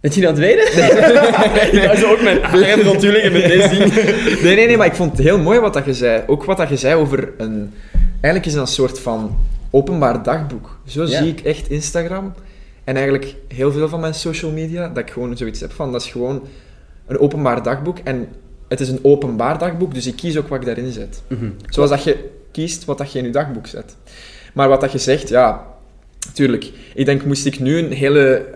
Bent 0.01 0.15
je 0.15 0.27
het 0.27 0.39
weten? 0.39 0.63
ik 1.73 1.83
ga 1.83 1.97
zo 1.97 2.11
ook 2.13 2.23
mijn 2.23 2.43
arm 2.45 2.81
rondtuigen 2.81 3.33
met 3.33 3.43
deze 3.45 3.69
ding. 3.69 3.93
Nee, 4.43 4.55
nee, 4.57 4.67
nee, 4.67 4.77
maar 4.77 4.87
ik 4.87 4.95
vond 4.95 5.11
het 5.13 5.21
heel 5.21 5.39
mooi 5.39 5.61
wat 5.61 5.73
dat 5.75 5.85
je 5.85 5.95
zei. 5.95 6.23
Ook 6.27 6.45
wat 6.45 6.57
dat 6.57 6.69
je 6.69 6.77
zei 6.77 6.95
over 6.95 7.33
een... 7.39 7.73
Eigenlijk 7.93 8.47
is 8.47 8.53
het 8.53 8.61
een 8.61 8.67
soort 8.67 9.01
van 9.01 9.39
openbaar 9.71 10.23
dagboek. 10.23 10.79
Zo 10.87 11.03
Ja. 11.03 11.23
zie 11.23 11.29
ik 11.29 11.41
echt 11.41 11.71
Instagram. 11.71 12.35
En 12.85 12.95
eigenlijk 12.95 13.35
heel 13.49 13.73
veel 13.73 13.89
van 13.89 14.01
mijn 14.01 14.15
social 14.15 14.51
media, 14.51 14.89
dat 14.89 14.99
ik 14.99 15.11
gewoon 15.11 15.37
zoiets 15.37 15.61
heb 15.61 15.73
van, 15.73 15.93
dat 15.93 16.03
is 16.03 16.11
gewoon 16.11 16.43
een 17.07 17.19
openbaar 17.19 17.63
dagboek. 17.63 17.99
En 18.05 18.29
het 18.69 18.81
is 18.81 18.89
een 18.89 18.99
openbaar 19.03 19.59
dagboek, 19.59 19.95
dus 19.95 20.07
ik 20.07 20.17
kies 20.17 20.37
ook 20.37 20.49
wat 20.49 20.61
ik 20.61 20.67
daarin 20.67 20.93
zet. 20.93 21.23
Mhm. 21.27 21.51
Zoals 21.69 21.91
dat 21.91 22.05
je 22.05 22.31
kiest 22.53 22.85
wat 22.85 22.99
dat 22.99 23.13
je 23.13 23.19
in 23.19 23.25
je 23.25 23.31
dagboek 23.31 23.67
zet. 23.67 23.97
Maar 24.55 24.69
wat 24.69 24.81
dat 24.81 24.93
je 24.93 24.99
zegt, 24.99 25.29
ja, 25.29 25.67
tuurlijk. 26.33 26.71
Ik 26.95 27.07
denk, 27.07 27.25
moest 27.25 27.47
ik 27.47 27.59
nu 27.61 27.79
een 27.79 27.93
hele 27.93 28.47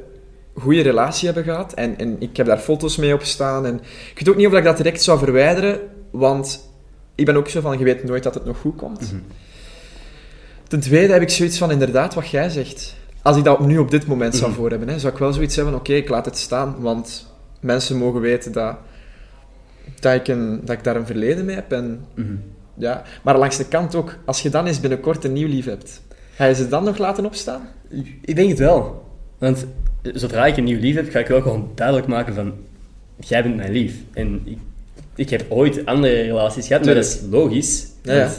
goede 0.54 0.82
relatie 0.82 1.24
hebben 1.26 1.44
gehad 1.44 1.72
en, 1.72 1.98
en 1.98 2.16
ik 2.20 2.36
heb 2.36 2.46
daar 2.46 2.58
foto's 2.58 2.96
mee 2.96 3.14
op 3.14 3.22
staan 3.22 3.66
en 3.66 3.74
ik 4.10 4.18
weet 4.18 4.28
ook 4.28 4.36
niet 4.36 4.46
of 4.46 4.52
ik 4.52 4.64
dat 4.64 4.76
direct 4.76 5.02
zou 5.02 5.18
verwijderen, 5.18 5.80
want 6.10 6.68
ik 7.14 7.24
ben 7.24 7.36
ook 7.36 7.48
zo 7.48 7.60
van, 7.60 7.78
je 7.78 7.84
weet 7.84 8.04
nooit 8.04 8.22
dat 8.22 8.34
het 8.34 8.44
nog 8.44 8.58
goed 8.58 8.76
komt. 8.76 9.00
Mhm. 9.00 9.20
Ten 10.68 10.80
tweede 10.80 11.12
heb 11.12 11.22
ik 11.22 11.30
zoiets 11.30 11.58
van, 11.58 11.70
inderdaad, 11.70 12.14
wat 12.14 12.28
jij 12.28 12.48
zegt. 12.48 12.94
Als 13.22 13.36
ik 13.36 13.44
dat 13.44 13.60
nu 13.60 13.78
op 13.78 13.90
dit 13.90 14.06
moment 14.06 14.36
zou 14.36 14.50
Mhm. 14.50 14.58
voor 14.60 14.70
hebben, 14.70 14.88
hè, 14.88 14.98
zou 14.98 15.12
ik 15.12 15.18
wel 15.18 15.32
zoiets 15.32 15.56
hebben, 15.56 15.74
oké, 15.74 15.92
ik 15.92 16.08
laat 16.08 16.24
het 16.24 16.38
staan, 16.38 16.76
want 16.78 17.26
mensen 17.60 17.96
mogen 17.96 18.20
weten 18.20 18.52
dat, 18.52 18.76
dat, 20.00 20.14
ik 20.14 20.28
een, 20.28 20.60
dat 20.64 20.76
ik 20.76 20.84
daar 20.84 20.96
een 20.96 21.06
verleden 21.06 21.44
mee 21.44 21.54
heb 21.54 21.72
en 21.72 22.04
Mhm. 22.14 22.34
ja, 22.74 23.02
maar 23.22 23.38
langs 23.38 23.56
de 23.56 23.64
kant 23.68 23.94
ook, 23.94 24.16
als 24.24 24.40
je 24.42 24.50
dan 24.50 24.66
eens 24.66 24.80
binnenkort 24.80 25.24
een 25.24 25.32
nieuw 25.32 25.48
lief 25.48 25.64
hebt, 25.64 26.02
ga 26.34 26.44
je 26.44 26.54
ze 26.54 26.68
dan 26.68 26.84
nog 26.84 26.98
laten 26.98 27.24
opstaan? 27.24 27.68
Ik 28.20 28.36
denk 28.36 28.48
het 28.48 28.58
wel. 28.58 29.08
Want 29.38 29.66
zodra 30.12 30.46
ik 30.46 30.56
een 30.56 30.64
nieuw 30.64 30.80
lief 30.80 30.94
heb, 30.94 31.10
ga 31.10 31.18
ik 31.18 31.26
wel 31.26 31.42
gewoon 31.42 31.70
duidelijk 31.74 32.06
maken 32.06 32.34
van... 32.34 32.52
Jij 33.20 33.42
bent 33.42 33.56
mijn 33.56 33.72
lief. 33.72 33.94
En 34.12 34.40
ik, 34.44 34.58
ik 35.14 35.30
heb 35.30 35.44
ooit 35.48 35.86
andere 35.86 36.22
relaties 36.22 36.66
gehad, 36.66 36.84
maar 36.84 36.94
dat 36.94 37.04
is 37.04 37.20
logisch. 37.30 37.86
Ja, 38.02 38.32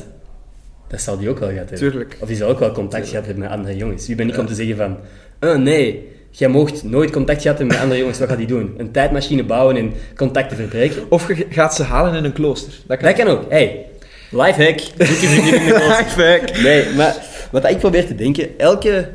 Dat 0.87 1.01
zal 1.01 1.17
die 1.17 1.29
ook 1.29 1.39
wel 1.39 1.49
gehad 1.49 1.69
hebben. 1.69 1.89
Tuurlijk. 1.89 2.17
Of 2.19 2.27
die 2.27 2.37
zal 2.37 2.49
ook 2.49 2.59
wel 2.59 2.71
contact 2.71 3.09
gehad 3.09 3.25
hebben 3.25 3.43
met 3.43 3.51
andere 3.51 3.75
jongens. 3.75 4.07
Wie 4.07 4.15
ben 4.15 4.29
ik 4.29 4.37
om 4.37 4.45
te 4.45 4.55
zeggen 4.55 4.75
van... 4.75 4.97
Oh 5.39 5.55
nee, 5.55 6.07
jij 6.31 6.47
mocht 6.47 6.83
nooit 6.83 7.11
contact 7.11 7.41
gehad 7.41 7.57
hebben 7.57 7.75
met 7.75 7.83
andere 7.83 7.99
jongens. 7.99 8.19
Wat 8.19 8.29
gaat 8.29 8.37
die 8.37 8.47
doen? 8.47 8.73
Een 8.77 8.91
tijdmachine 8.91 9.43
bouwen 9.43 9.75
en 9.75 9.93
contacten 10.15 10.57
verbreken? 10.57 11.11
Of 11.11 11.27
je 11.27 11.45
gaat 11.49 11.75
ze 11.75 11.83
halen 11.83 12.13
in 12.13 12.23
een 12.23 12.33
klooster. 12.33 12.73
Dat 12.87 12.97
kan. 12.97 13.07
Dat 13.07 13.17
kan 13.17 13.27
ook. 13.27 13.49
Hey, 13.49 13.85
lifehack. 14.31 14.79
Je 14.79 15.05
vriendin 15.05 15.61
in 15.61 15.65
de. 15.65 16.41
Nee, 16.63 16.93
maar 16.95 17.15
wat 17.51 17.69
ik 17.69 17.77
probeer 17.77 18.05
te 18.05 18.15
denken, 18.15 18.59
elke 18.59 19.09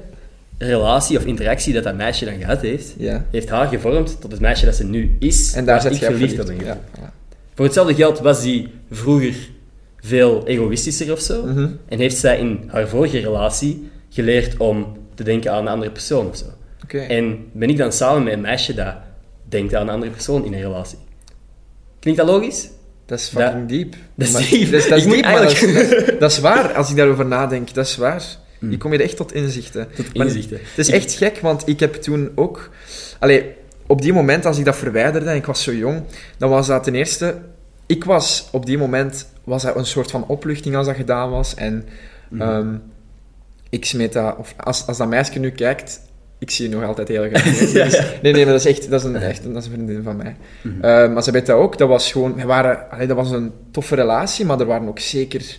relatie 0.66 1.18
of 1.18 1.24
interactie 1.24 1.72
dat 1.72 1.84
dat 1.84 1.94
meisje 1.96 2.24
dan 2.24 2.34
gehad 2.38 2.60
heeft, 2.60 2.94
Ja. 2.98 3.24
heeft 3.30 3.48
haar 3.48 3.66
gevormd 3.68 4.20
tot 4.20 4.32
het 4.32 4.40
meisje 4.40 4.64
dat 4.64 4.74
ze 4.74 4.84
nu 4.84 5.16
is. 5.18 5.52
En 5.52 5.64
daar 5.64 5.80
zit 5.80 5.98
je 5.98 6.04
verliefd 6.04 6.40
op 6.40 6.46
ben 6.46 6.56
Ja. 6.64 6.80
Voor 7.54 7.64
hetzelfde 7.64 7.94
geld 7.94 8.18
was 8.18 8.42
die 8.42 8.68
vroeger 8.90 9.34
veel 10.00 10.46
egoïstischer 10.46 11.12
of 11.12 11.20
zo. 11.20 11.44
Mhm. 11.46 11.68
En 11.88 11.98
heeft 11.98 12.16
zij 12.16 12.38
in 12.38 12.60
haar 12.66 12.88
vorige 12.88 13.18
relatie 13.18 13.90
geleerd 14.10 14.56
om 14.56 14.96
te 15.14 15.22
denken 15.24 15.52
aan 15.52 15.58
een 15.66 15.72
andere 15.72 15.90
persoon 15.90 16.28
of 16.28 16.36
zo. 16.36 16.44
Oké. 16.84 16.98
En 16.98 17.46
ben 17.52 17.68
ik 17.70 17.76
dan 17.76 17.92
samen 17.92 18.22
met 18.22 18.32
een 18.32 18.40
meisje 18.40 18.74
dat 18.74 18.94
denkt 19.48 19.74
aan 19.74 19.82
een 19.88 19.94
andere 19.94 20.12
persoon 20.12 20.44
in 20.44 20.52
een 20.52 20.60
relatie. 20.60 20.98
Klinkt 22.00 22.20
dat 22.20 22.28
logisch? 22.28 22.68
Dat 23.06 23.18
is 23.18 23.28
fucking 23.28 23.68
diep. 23.68 23.94
dat 24.14 24.26
is 24.28 24.32
Maar- 24.32 24.48
diep. 24.50 24.70
Dat 24.70 24.80
is, 24.80 24.88
dat 24.88 24.98
is 24.98 25.02
Ik 25.04 25.06
moet 25.08 25.16
diep, 25.16 25.24
maar 25.24 25.42
dat 25.42 25.50
is, 25.50 25.62
eigenlijk- 25.62 26.00
dat 26.00 26.08
is- 26.08 26.18
dat 26.18 26.30
is 26.30 26.38
waar. 26.38 26.72
Als 26.72 26.90
ik 26.90 26.96
daarover 26.96 27.26
nadenk, 27.26 27.74
dat 27.74 27.86
is 27.86 27.96
waar. 27.96 28.22
Je 28.68 28.76
kom 28.78 28.92
je 28.92 29.02
echt 29.02 29.16
tot 29.16 29.32
inzichten. 29.32 29.88
Tot 29.94 30.16
Maar 30.16 30.26
inzichten. 30.26 30.58
Het 30.62 30.78
is 30.78 30.88
echt 30.88 31.12
gek, 31.12 31.38
want 31.38 31.62
ik 31.68 31.80
heb 31.80 31.94
toen 31.94 32.30
ook... 32.34 32.70
Allee, 33.18 33.54
op 33.86 34.02
die 34.02 34.12
moment, 34.12 34.46
als 34.46 34.58
ik 34.58 34.64
dat 34.64 34.76
verwijderde 34.76 35.30
en 35.30 35.36
ik 35.36 35.46
was 35.46 35.62
zo 35.62 35.72
jong, 35.74 36.02
dan 36.38 36.50
was 36.50 36.66
dat 36.66 36.84
ten 36.84 36.94
eerste... 36.94 37.36
Ik 37.86 38.04
was 38.04 38.48
op 38.52 38.66
die 38.66 38.78
moment... 38.78 39.26
Was 39.44 39.62
dat 39.62 39.76
een 39.76 39.86
soort 39.86 40.10
van 40.10 40.24
opluchting 40.26 40.76
als 40.76 40.86
dat 40.86 40.96
gedaan 40.96 41.30
was. 41.30 41.54
En 41.54 41.88
Mhm. 42.28 42.42
ehm, 42.42 42.74
ik 43.70 43.84
smeet 43.84 44.12
dat... 44.12 44.36
Of 44.38 44.54
als, 44.56 44.86
als 44.86 44.96
dat 44.98 45.08
meisje 45.08 45.38
nu 45.38 45.50
kijkt... 45.50 46.00
Ik 46.38 46.50
zie 46.50 46.68
je 46.68 46.74
nog 46.76 46.84
altijd 46.84 47.08
heel 47.08 47.28
graag. 47.28 47.44
Ja, 47.72 47.84
ja. 47.84 48.04
Nee, 48.22 48.32
nee, 48.32 48.44
maar 48.44 48.52
dat 48.52 48.64
is 48.66 48.78
echt... 48.78 48.90
Dat 48.90 49.00
is 49.00 49.06
een, 49.06 49.16
echt, 49.16 49.42
dat 49.44 49.56
is 49.56 49.64
een 49.66 49.72
vriendin 49.72 50.02
van 50.02 50.16
mij. 50.16 50.36
Eh, 50.80 51.12
maar 51.12 51.22
ze 51.22 51.30
weet 51.30 51.46
dat 51.46 51.56
ook. 51.56 51.78
Dat 51.78 51.88
was 51.88 52.12
gewoon... 52.12 52.34
We 52.34 52.44
waren, 52.44 52.90
allee, 52.90 53.06
dat 53.06 53.16
was 53.16 53.30
een 53.30 53.52
toffe 53.70 53.94
relatie, 53.94 54.44
maar 54.44 54.60
er 54.60 54.66
waren 54.66 54.88
ook 54.88 54.98
zeker 54.98 55.58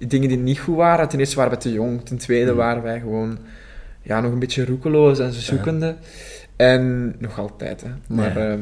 dingen 0.00 0.28
die 0.28 0.38
niet 0.38 0.58
goed 0.58 0.76
waren. 0.76 1.08
Ten 1.08 1.18
eerste 1.18 1.36
waren 1.36 1.52
we 1.52 1.58
te 1.58 1.72
jong. 1.72 2.04
Ten 2.04 2.16
tweede 2.18 2.50
Mhm. 2.50 2.56
waren 2.56 2.82
wij 2.82 3.00
gewoon 3.00 3.38
ja, 4.02 4.20
nog 4.20 4.32
een 4.32 4.38
beetje 4.38 4.64
roekeloos 4.64 5.18
en 5.18 5.32
zo 5.32 5.40
zoekende. 5.40 5.94
En 6.56 7.14
nog 7.18 7.38
altijd, 7.38 7.80
hè. 7.80 7.88
Maar 8.06 8.36
ehm, 8.36 8.60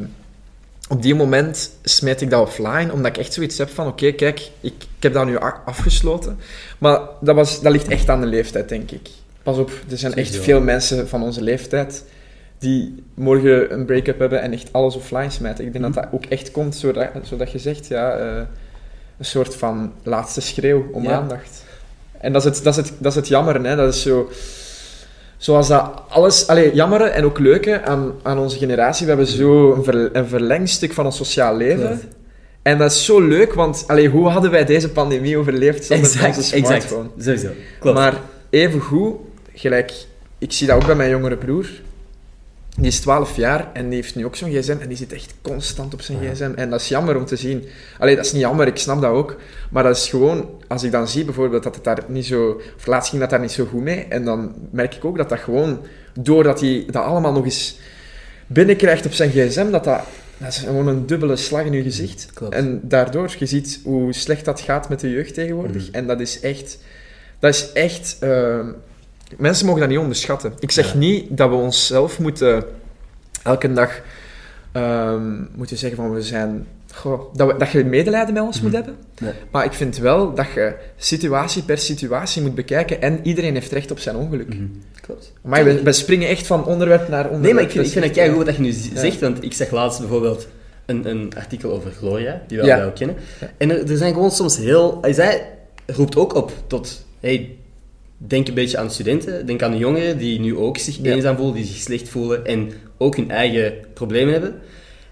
op 0.89 1.03
die 1.03 1.15
moment 1.15 1.71
smijt 1.83 2.21
ik 2.21 2.31
dat 2.31 2.47
offline, 2.47 2.93
omdat 2.93 3.07
ik 3.07 3.19
echt 3.19 3.33
zoiets 3.33 3.59
heb 3.59 3.69
van... 3.69 3.87
Oké, 3.87 4.13
kijk, 4.13 4.41
ik, 4.61 4.73
ik 4.97 5.03
heb 5.03 5.13
dat 5.13 5.27
nu 5.27 5.39
afgesloten. 5.65 6.39
Maar 6.79 7.01
dat, 7.21 7.35
was, 7.35 7.61
dat 7.61 7.73
ligt 7.73 7.89
echt 7.89 8.09
aan 8.09 8.21
de 8.21 8.27
leeftijd, 8.27 8.69
denk 8.69 8.91
ik. 8.91 9.09
Pas 9.43 9.59
op, 9.59 9.71
er 9.91 9.99
zijn 9.99 10.15
echt 10.15 10.37
veel 10.37 10.61
mensen 10.61 11.09
van 11.09 11.23
onze 11.23 11.43
leeftijd 11.43 12.05
die 12.59 13.05
morgen 13.15 13.73
een 13.73 13.85
break-up 13.85 14.19
hebben 14.19 14.41
en 14.41 14.53
echt 14.53 14.73
alles 14.73 14.97
offline 14.97 15.31
smijten. 15.31 15.65
Ik 15.65 15.73
denk 15.73 15.85
dat 15.85 15.95
dat 15.95 16.13
ook 16.13 16.25
echt 16.25 16.51
komt, 16.51 16.75
zodat, 16.75 17.11
zodat 17.23 17.53
je 17.53 17.59
zegt, 17.59 17.87
ja, 17.87 18.11
eh, 18.17 18.43
een 19.19 19.25
soort 19.25 19.55
van 19.57 19.93
laatste 20.03 20.41
schreeuw 20.41 20.85
om 20.93 21.03
Ja. 21.03 21.13
aandacht. 21.13 21.65
En 22.21 22.33
dat 22.33 22.45
is 22.45 22.55
het, 22.57 22.65
dat 22.65 22.77
is 22.79 22.89
het, 22.89 22.93
dat 22.99 23.11
is 23.13 23.17
het 23.19 23.29
jammeren, 23.29 23.65
hè. 23.65 23.77
Dat 23.77 23.95
is 23.95 24.03
zo... 24.03 24.31
Zoals 25.37 25.69
dat 25.69 26.03
alles... 26.09 26.47
Allee, 26.47 26.75
jammeren 26.75 27.13
en 27.15 27.25
ook 27.25 27.39
leuke 27.39 27.83
aan, 27.83 28.13
aan 28.23 28.39
onze 28.39 28.59
generatie. 28.59 29.07
We 29.07 29.13
hebben 29.13 29.29
zo 29.31 29.73
een, 29.73 29.85
ver- 29.85 30.17
een 30.17 30.27
verlengstuk 30.29 30.93
van 30.93 31.05
ons 31.05 31.17
sociaal 31.17 31.57
leven. 31.57 32.01
En 32.63 32.79
dat 32.79 32.91
is 32.91 33.05
zo 33.05 33.21
leuk, 33.21 33.53
want 33.55 33.85
allee, 33.87 34.09
hoe 34.09 34.29
hadden 34.29 34.51
wij 34.51 34.65
deze 34.65 34.91
pandemie 34.91 35.37
overleefd 35.39 35.85
zonder 35.85 36.07
Exact, 36.07 36.37
onze 36.37 36.55
exact. 36.57 36.83
smartphone? 36.83 37.09
Sowieso. 37.19 37.49
Klopt. 37.81 37.97
Maar 37.99 38.15
even 38.51 38.81
goed, 38.81 39.15
gelijk, 39.55 39.93
ik 40.39 40.53
zie 40.53 40.67
dat 40.67 40.77
ook 40.77 40.87
bij 40.87 40.95
mijn 40.95 41.11
jongere 41.11 41.37
broer. 41.37 41.67
Die 42.77 42.87
is 42.87 43.01
12 43.01 43.37
jaar 43.37 43.71
en 43.73 43.89
die 43.89 43.95
heeft 43.95 44.15
nu 44.15 44.25
ook 44.25 44.37
zo'n 44.37 44.51
gsm 44.51 44.77
en 44.81 44.89
die 44.89 44.97
zit 44.97 45.13
echt 45.13 45.35
constant 45.43 45.95
op 45.95 46.01
zijn 46.01 46.23
Ja. 46.23 46.33
gsm. 46.33 46.53
En 46.57 46.71
dat 46.71 46.81
is 46.81 46.89
jammer 46.89 47.17
om 47.17 47.25
te 47.25 47.37
zien. 47.37 47.65
Allee, 47.99 48.17
dat 48.17 48.25
is 48.25 48.33
niet 48.33 48.41
jammer, 48.43 48.67
ik 48.67 48.77
snap 48.77 49.01
dat 49.01 49.11
ook. 49.11 49.37
Maar 49.71 49.83
dat 49.83 49.97
is 49.97 50.09
gewoon, 50.09 50.51
als 50.69 50.83
ik 50.83 50.91
dan 50.93 51.09
zie 51.09 51.25
bijvoorbeeld 51.25 51.63
dat 51.63 51.75
het 51.75 51.85
daar 51.85 52.05
niet 52.09 52.27
zo... 52.27 52.61
Of 52.77 52.87
laatst 52.87 53.09
ging 53.09 53.21
dat 53.21 53.31
daar 53.31 53.41
niet 53.41 53.53
zo 53.53 53.65
goed 53.65 53.83
mee. 53.83 54.05
En 54.09 54.25
dan 54.25 54.55
merk 54.71 54.95
ik 54.95 55.05
ook 55.05 55.17
dat 55.17 55.29
dat 55.29 55.39
gewoon, 55.39 55.81
doordat 56.21 56.61
hij 56.61 56.85
dat 56.91 57.05
allemaal 57.05 57.33
nog 57.33 57.45
eens 57.45 57.79
binnenkrijgt 58.47 59.07
op 59.07 59.13
zijn 59.13 59.31
gsm, 59.31 59.71
dat 59.71 59.85
dat... 59.85 60.01
Dat 60.39 60.49
is 60.49 60.59
gewoon 60.59 60.87
een 60.87 61.07
dubbele 61.07 61.37
slag 61.37 61.65
in 61.65 61.73
je 61.73 61.83
gezicht. 61.83 62.29
Klopt. 62.35 62.55
En 62.55 62.81
daardoor, 62.83 63.35
je 63.39 63.47
ziet 63.47 63.81
hoe 63.85 64.13
slecht 64.13 64.45
dat 64.45 64.61
gaat 64.61 64.89
met 64.89 65.01
de 65.01 65.11
jeugd 65.11 65.35
tegenwoordig. 65.35 65.87
Mhm. 65.87 65.95
En 65.95 66.07
dat 66.07 66.21
is 66.21 66.41
echt... 66.41 66.79
Dat 67.39 67.55
is 67.55 67.73
echt... 67.73 68.17
eh, 68.21 68.59
mensen 69.37 69.67
mogen 69.67 69.81
dat 69.81 69.91
niet 69.91 69.99
onderschatten. 69.99 70.53
Ik 70.59 70.71
zeg 70.71 70.93
Ja. 70.93 70.99
niet 70.99 71.25
dat 71.37 71.49
we 71.49 71.55
onszelf 71.55 72.19
moeten... 72.19 72.65
Elke 73.43 73.73
dag... 73.73 74.01
ehm, 74.73 75.43
moeten 75.55 75.77
zeggen 75.79 75.97
van 75.99 76.13
we 76.15 76.23
zijn... 76.23 76.67
Goh, 76.95 77.35
dat, 77.35 77.47
we, 77.53 77.57
dat 77.59 77.71
je 77.71 77.85
medelijden 77.85 78.35
met 78.35 78.43
ons 78.43 78.57
Mhm. 78.57 78.65
moet 78.65 78.75
hebben. 78.75 78.97
Nee. 79.21 79.33
Maar 79.51 79.65
ik 79.65 79.73
vind 79.73 79.97
wel 79.99 80.35
dat 80.35 80.47
je 80.55 80.75
situatie 80.97 81.63
per 81.63 81.79
situatie 81.79 82.43
moet 82.43 82.55
bekijken. 82.55 83.01
En 83.03 83.21
iedereen 83.23 83.55
heeft 83.55 83.73
recht 83.73 83.91
op 83.91 83.99
zijn 83.99 84.17
ongeluk. 84.17 84.49
Mhm. 84.55 84.65
Klopt. 85.01 85.33
Maar 85.43 85.65
we, 85.65 85.83
we 85.83 85.93
springen 85.93 86.29
echt 86.29 86.47
van 86.47 86.65
onderwerp 86.67 87.09
naar 87.09 87.25
onderwerp. 87.25 87.43
Nee, 87.43 87.55
maar 87.55 87.63
ik 87.63 87.71
vind, 87.71 87.87
ik 87.87 87.93
Dat 87.93 88.03
vind 88.03 88.05
het 88.05 88.25
kei 88.25 88.37
goed 88.37 88.47
wat 88.47 88.57
je 88.57 88.63
nu 88.63 88.69
Ja. 88.95 89.01
zegt, 89.01 89.21
want 89.21 89.45
ik 89.45 89.53
zag 89.53 89.71
laatst 89.71 89.99
bijvoorbeeld 90.01 90.49
een, 90.87 91.09
een 91.09 91.33
artikel 91.37 91.73
over 91.73 91.91
Gloria, 91.91 92.43
die 92.47 92.59
we 92.61 92.65
Ja. 92.67 92.85
ook 92.85 92.95
kennen. 92.95 93.17
En 93.57 93.71
er, 93.71 93.91
er 93.91 93.97
zijn 93.97 94.13
gewoon 94.15 94.31
soms 94.31 94.57
heel... 94.57 95.01
Zij 95.11 95.51
roept 95.87 96.17
ook 96.17 96.35
op 96.35 96.53
tot... 96.67 97.05
Hey, 97.21 97.57
denk 98.27 98.49
een 98.49 98.55
beetje 98.55 98.79
aan 98.79 98.91
studenten, 98.91 99.47
denk 99.47 99.63
aan 99.63 99.71
de 99.71 99.77
jongeren 99.79 100.19
die 100.19 100.41
nu 100.41 100.57
ook 100.57 100.79
zich 100.79 100.99
Ja. 101.03 101.13
eenzaam 101.13 101.37
voelen, 101.37 101.55
die 101.55 101.65
zich 101.65 101.77
slecht 101.77 102.09
voelen 102.09 102.47
en 102.47 102.73
ook 102.99 103.17
hun 103.17 103.31
eigen 103.31 103.73
problemen 103.95 104.33
hebben. 104.33 104.55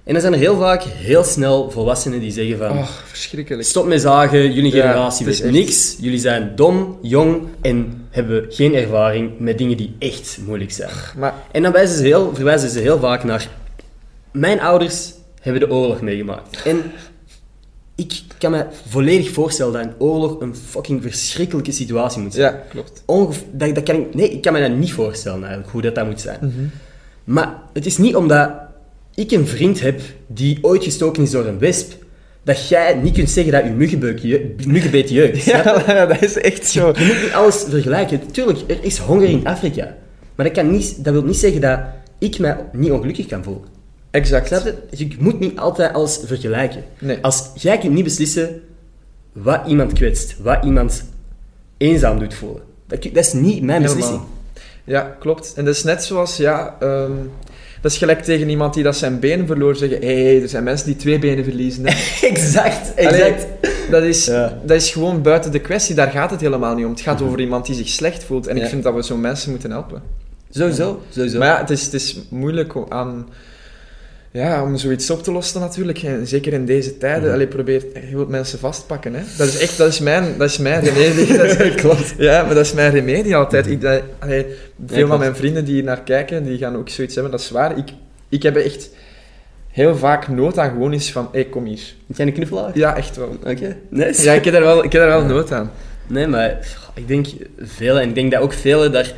En 0.04 0.12
dan 0.12 0.20
zijn 0.22 0.32
er 0.32 0.38
heel 0.38 0.56
vaak 0.56 0.82
heel 0.82 1.24
snel 1.24 1.70
volwassenen 1.70 2.20
die 2.20 2.30
zeggen 2.32 2.58
van... 2.58 2.70
Oh, 2.70 2.88
verschrikkelijk. 3.04 3.64
Stop 3.68 3.86
met 3.86 4.00
zagen, 4.00 4.52
jullie 4.52 4.74
Ja, 4.74 4.80
generatie 4.80 5.26
weet 5.26 5.40
echt- 5.40 5.50
niks. 5.52 5.96
Jullie 6.00 6.18
zijn 6.18 6.52
dom, 6.56 6.98
jong 7.02 7.42
en 7.60 8.06
hebben 8.10 8.46
geen 8.48 8.74
ervaring 8.74 9.30
met 9.38 9.58
dingen 9.58 9.76
die 9.76 9.94
echt 9.98 10.38
moeilijk 10.46 10.72
zijn. 10.72 10.90
Maar 11.16 11.34
En 11.52 11.62
dan 11.62 11.72
wijzen 11.72 11.96
ze 11.96 12.02
heel, 12.02 12.30
verwijzen 12.34 12.70
ze 12.70 12.78
heel 12.78 12.98
vaak 12.98 13.24
naar... 13.24 13.48
Mijn 14.32 14.60
ouders 14.60 15.12
hebben 15.40 15.60
de 15.68 15.70
oorlog 15.74 16.00
meegemaakt. 16.00 16.62
En 16.64 16.82
ik 18.02 18.22
kan 18.38 18.50
me 18.50 18.66
volledig 18.88 19.30
voorstellen 19.30 19.72
dat 19.72 19.82
een 19.82 19.92
oorlog 19.98 20.40
een 20.40 20.56
fucking 20.56 21.02
verschrikkelijke 21.02 21.72
situatie 21.72 22.22
moet 22.22 22.34
zijn. 22.34 22.52
ja, 22.52 22.62
klopt. 22.68 23.02
Dat, 23.52 23.74
dat 23.74 23.82
kan 23.82 23.96
ik, 23.96 24.14
nee, 24.14 24.30
ik 24.30 24.42
kan 24.42 24.52
me 24.52 24.60
dat 24.60 24.76
niet 24.76 24.92
voorstellen 24.92 25.40
eigenlijk, 25.40 25.72
hoe 25.72 25.82
dat, 25.82 25.94
dat 25.94 26.06
moet 26.06 26.20
zijn. 26.20 26.38
Mhm. 26.40 26.64
Maar 27.24 27.62
het 27.72 27.86
is 27.86 27.98
niet 27.98 28.16
omdat 28.16 28.50
ik 29.14 29.30
een 29.30 29.46
vriend 29.46 29.80
heb 29.80 30.00
die 30.26 30.58
ooit 30.62 30.84
gestoken 30.84 31.22
is 31.22 31.30
door 31.30 31.46
een 31.46 31.58
wesp, 31.58 31.92
dat 32.42 32.68
jij 32.68 32.94
niet 32.94 33.14
kunt 33.14 33.30
zeggen 33.30 33.52
dat 33.52 33.64
je 33.64 33.70
muggenbeet 34.66 35.10
jeukt. 35.10 35.44
Ja, 35.44 35.62
dat 36.06 36.22
is 36.22 36.36
echt 36.36 36.66
zo. 36.66 36.92
Je 36.96 37.04
moet 37.04 37.22
niet 37.22 37.32
alles 37.32 37.64
vergelijken. 37.68 38.20
Tuurlijk, 38.30 38.58
er 38.66 38.84
is 38.84 38.98
honger 38.98 39.28
in 39.28 39.46
Afrika. 39.46 39.96
Maar 40.34 40.46
dat, 40.46 40.54
kan 40.54 40.70
niet, 40.70 41.04
dat 41.04 41.12
wil 41.12 41.24
niet 41.24 41.36
zeggen 41.36 41.60
dat 41.60 41.80
ik 42.18 42.38
mij 42.38 42.56
niet 42.72 42.90
ongelukkig 42.90 43.26
kan 43.26 43.42
voelen. 43.42 43.62
Exact. 44.12 44.46
Snap 44.46 44.64
je? 44.64 44.74
Je 45.06 45.16
moet 45.18 45.40
niet 45.40 45.58
altijd 45.58 45.92
alles 45.94 46.20
vergelijken. 46.24 46.84
Nee. 46.98 47.18
Als 47.22 47.50
jij 47.54 47.78
kunt 47.78 47.92
niet 47.92 48.04
beslissen 48.04 48.60
wat 49.32 49.60
iemand 49.66 49.92
kwetst, 49.92 50.36
wat 50.42 50.64
iemand 50.64 51.04
eenzaam 51.76 52.18
doet 52.18 52.34
voelen, 52.34 52.62
Dat, 52.86 53.02
dat 53.02 53.16
is 53.16 53.32
niet 53.32 53.62
mijn 53.62 53.82
Helemaal. 53.82 53.94
beslissing. 53.94 54.22
Ja, 54.84 55.16
klopt. 55.20 55.52
En 55.56 55.64
dat 55.64 55.74
is 55.74 55.82
net 55.82 56.04
zoals, 56.04 56.36
ja... 56.36 56.76
ehm, 56.80 57.12
dat 57.80 57.92
is 57.92 57.98
gelijk 57.98 58.22
tegen 58.22 58.48
iemand 58.48 58.74
die 58.74 58.82
dat 58.82 58.96
zijn 58.96 59.18
benen 59.18 59.46
verloor 59.46 59.76
zeggen... 59.76 60.00
Hé, 60.00 60.22
hey, 60.24 60.42
er 60.42 60.48
zijn 60.48 60.64
mensen 60.64 60.86
die 60.86 60.96
twee 60.96 61.18
benen 61.18 61.44
verliezen. 61.44 61.86
hè." 61.86 61.92
exact, 62.26 63.06
Allee, 63.06 63.34
dat, 63.90 64.02
is, 64.02 64.24
Ja. 64.26 64.58
dat 64.64 64.76
is 64.76 64.90
gewoon 64.90 65.22
buiten 65.22 65.52
de 65.52 65.60
kwestie. 65.60 65.94
Daar 65.94 66.10
gaat 66.10 66.30
het 66.30 66.40
helemaal 66.40 66.74
niet 66.74 66.84
om. 66.84 66.90
Het 66.90 67.00
gaat 67.00 67.22
over 67.22 67.40
iemand 67.40 67.66
die 67.66 67.74
zich 67.74 67.88
slecht 67.88 68.24
voelt. 68.24 68.46
En 68.46 68.56
Ja. 68.56 68.62
ik 68.62 68.68
vind 68.68 68.82
dat 68.82 68.94
we 68.94 69.02
zo'n 69.02 69.20
mensen 69.20 69.50
moeten 69.50 69.70
helpen. 69.70 70.02
Sowieso, 70.50 71.00
sowieso. 71.10 71.38
Maar 71.38 71.48
ja, 71.48 71.58
het 71.60 71.70
is, 71.70 71.84
het 71.84 71.94
is 71.94 72.20
moeilijk 72.30 72.74
om 72.74 72.86
aan... 72.88 73.28
Ja, 74.32 74.62
om 74.62 74.76
zoiets 74.76 75.10
op 75.10 75.22
te 75.22 75.32
lossen 75.32 75.60
natuurlijk. 75.60 75.98
En 76.02 76.26
zeker 76.26 76.52
in 76.52 76.64
deze 76.66 76.98
tijden. 76.98 77.22
Mhm. 77.24 77.32
Allee, 77.32 77.46
probeer 77.46 77.84
je 78.08 78.16
wilt 78.16 78.28
mensen 78.28 78.58
vastpakken. 78.58 79.14
Hè. 79.14 79.22
Dat 79.36 79.48
is 79.48 79.58
echt... 79.58 79.76
Dat 79.78 79.88
is 79.88 79.98
mijn, 80.00 80.38
dat 80.38 80.50
is 80.50 80.58
mijn 80.58 80.84
remedie. 80.84 81.36
Dat 81.36 81.60
is- 81.60 81.74
Klopt. 81.74 82.14
ja, 82.18 82.42
maar 82.44 82.54
dat 82.54 82.64
is 82.64 82.72
mijn 82.72 82.90
remedie 82.92 83.36
altijd. 83.36 83.66
Ik, 83.66 83.80
dat, 83.80 84.02
allee, 84.18 84.46
veel 84.86 85.06
van 85.08 85.18
mijn 85.18 85.36
vrienden 85.36 85.64
die 85.64 85.74
hier 85.74 85.82
naar 85.84 86.00
kijken, 86.02 86.44
die 86.44 86.58
gaan 86.58 86.76
ook 86.76 86.88
zoiets 86.88 87.14
hebben. 87.14 87.32
Dat 87.32 87.40
is 87.40 87.50
waar. 87.50 87.78
Ik, 87.78 87.88
ik 88.28 88.42
heb 88.42 88.56
echt 88.56 88.90
heel 89.68 89.96
vaak 89.96 90.28
nood 90.28 90.58
aan 90.58 90.70
gewoon 90.70 90.92
eens 90.92 91.12
van... 91.12 91.28
Hé, 91.32 91.40
hey, 91.40 91.48
kom 91.48 91.64
hier. 91.64 91.94
Jij 92.06 92.26
een 92.26 92.32
knuffelaar? 92.32 92.70
Ja, 92.74 92.96
echt 92.96 93.16
wel. 93.16 93.36
Oké, 93.46 93.76
nice. 93.88 94.24
Ja, 94.24 94.32
ik 94.32 94.44
heb 94.44 94.52
daar 94.52 94.62
wel, 94.62 94.84
ik 94.84 94.92
heb 94.92 95.02
daar 95.02 95.10
wel 95.10 95.20
Ja. 95.20 95.26
nood 95.26 95.52
aan. 95.52 95.70
Nee, 96.06 96.26
maar 96.26 96.58
ik 96.94 97.08
denk 97.08 97.26
velen, 97.58 98.02
en 98.02 98.08
ik 98.08 98.14
denk 98.14 98.32
dat 98.32 98.40
ook 98.40 98.52
velen 98.52 98.92
daar 98.92 99.12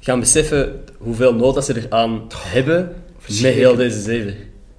gaan 0.00 0.20
beseffen 0.20 0.80
hoeveel 0.98 1.34
nood 1.34 1.54
dat 1.54 1.64
ze 1.64 1.76
eraan 1.86 2.22
hebben 2.46 2.92
met 3.26 3.52
heel 3.52 3.76
deze 3.76 4.00
zeven. 4.00 4.34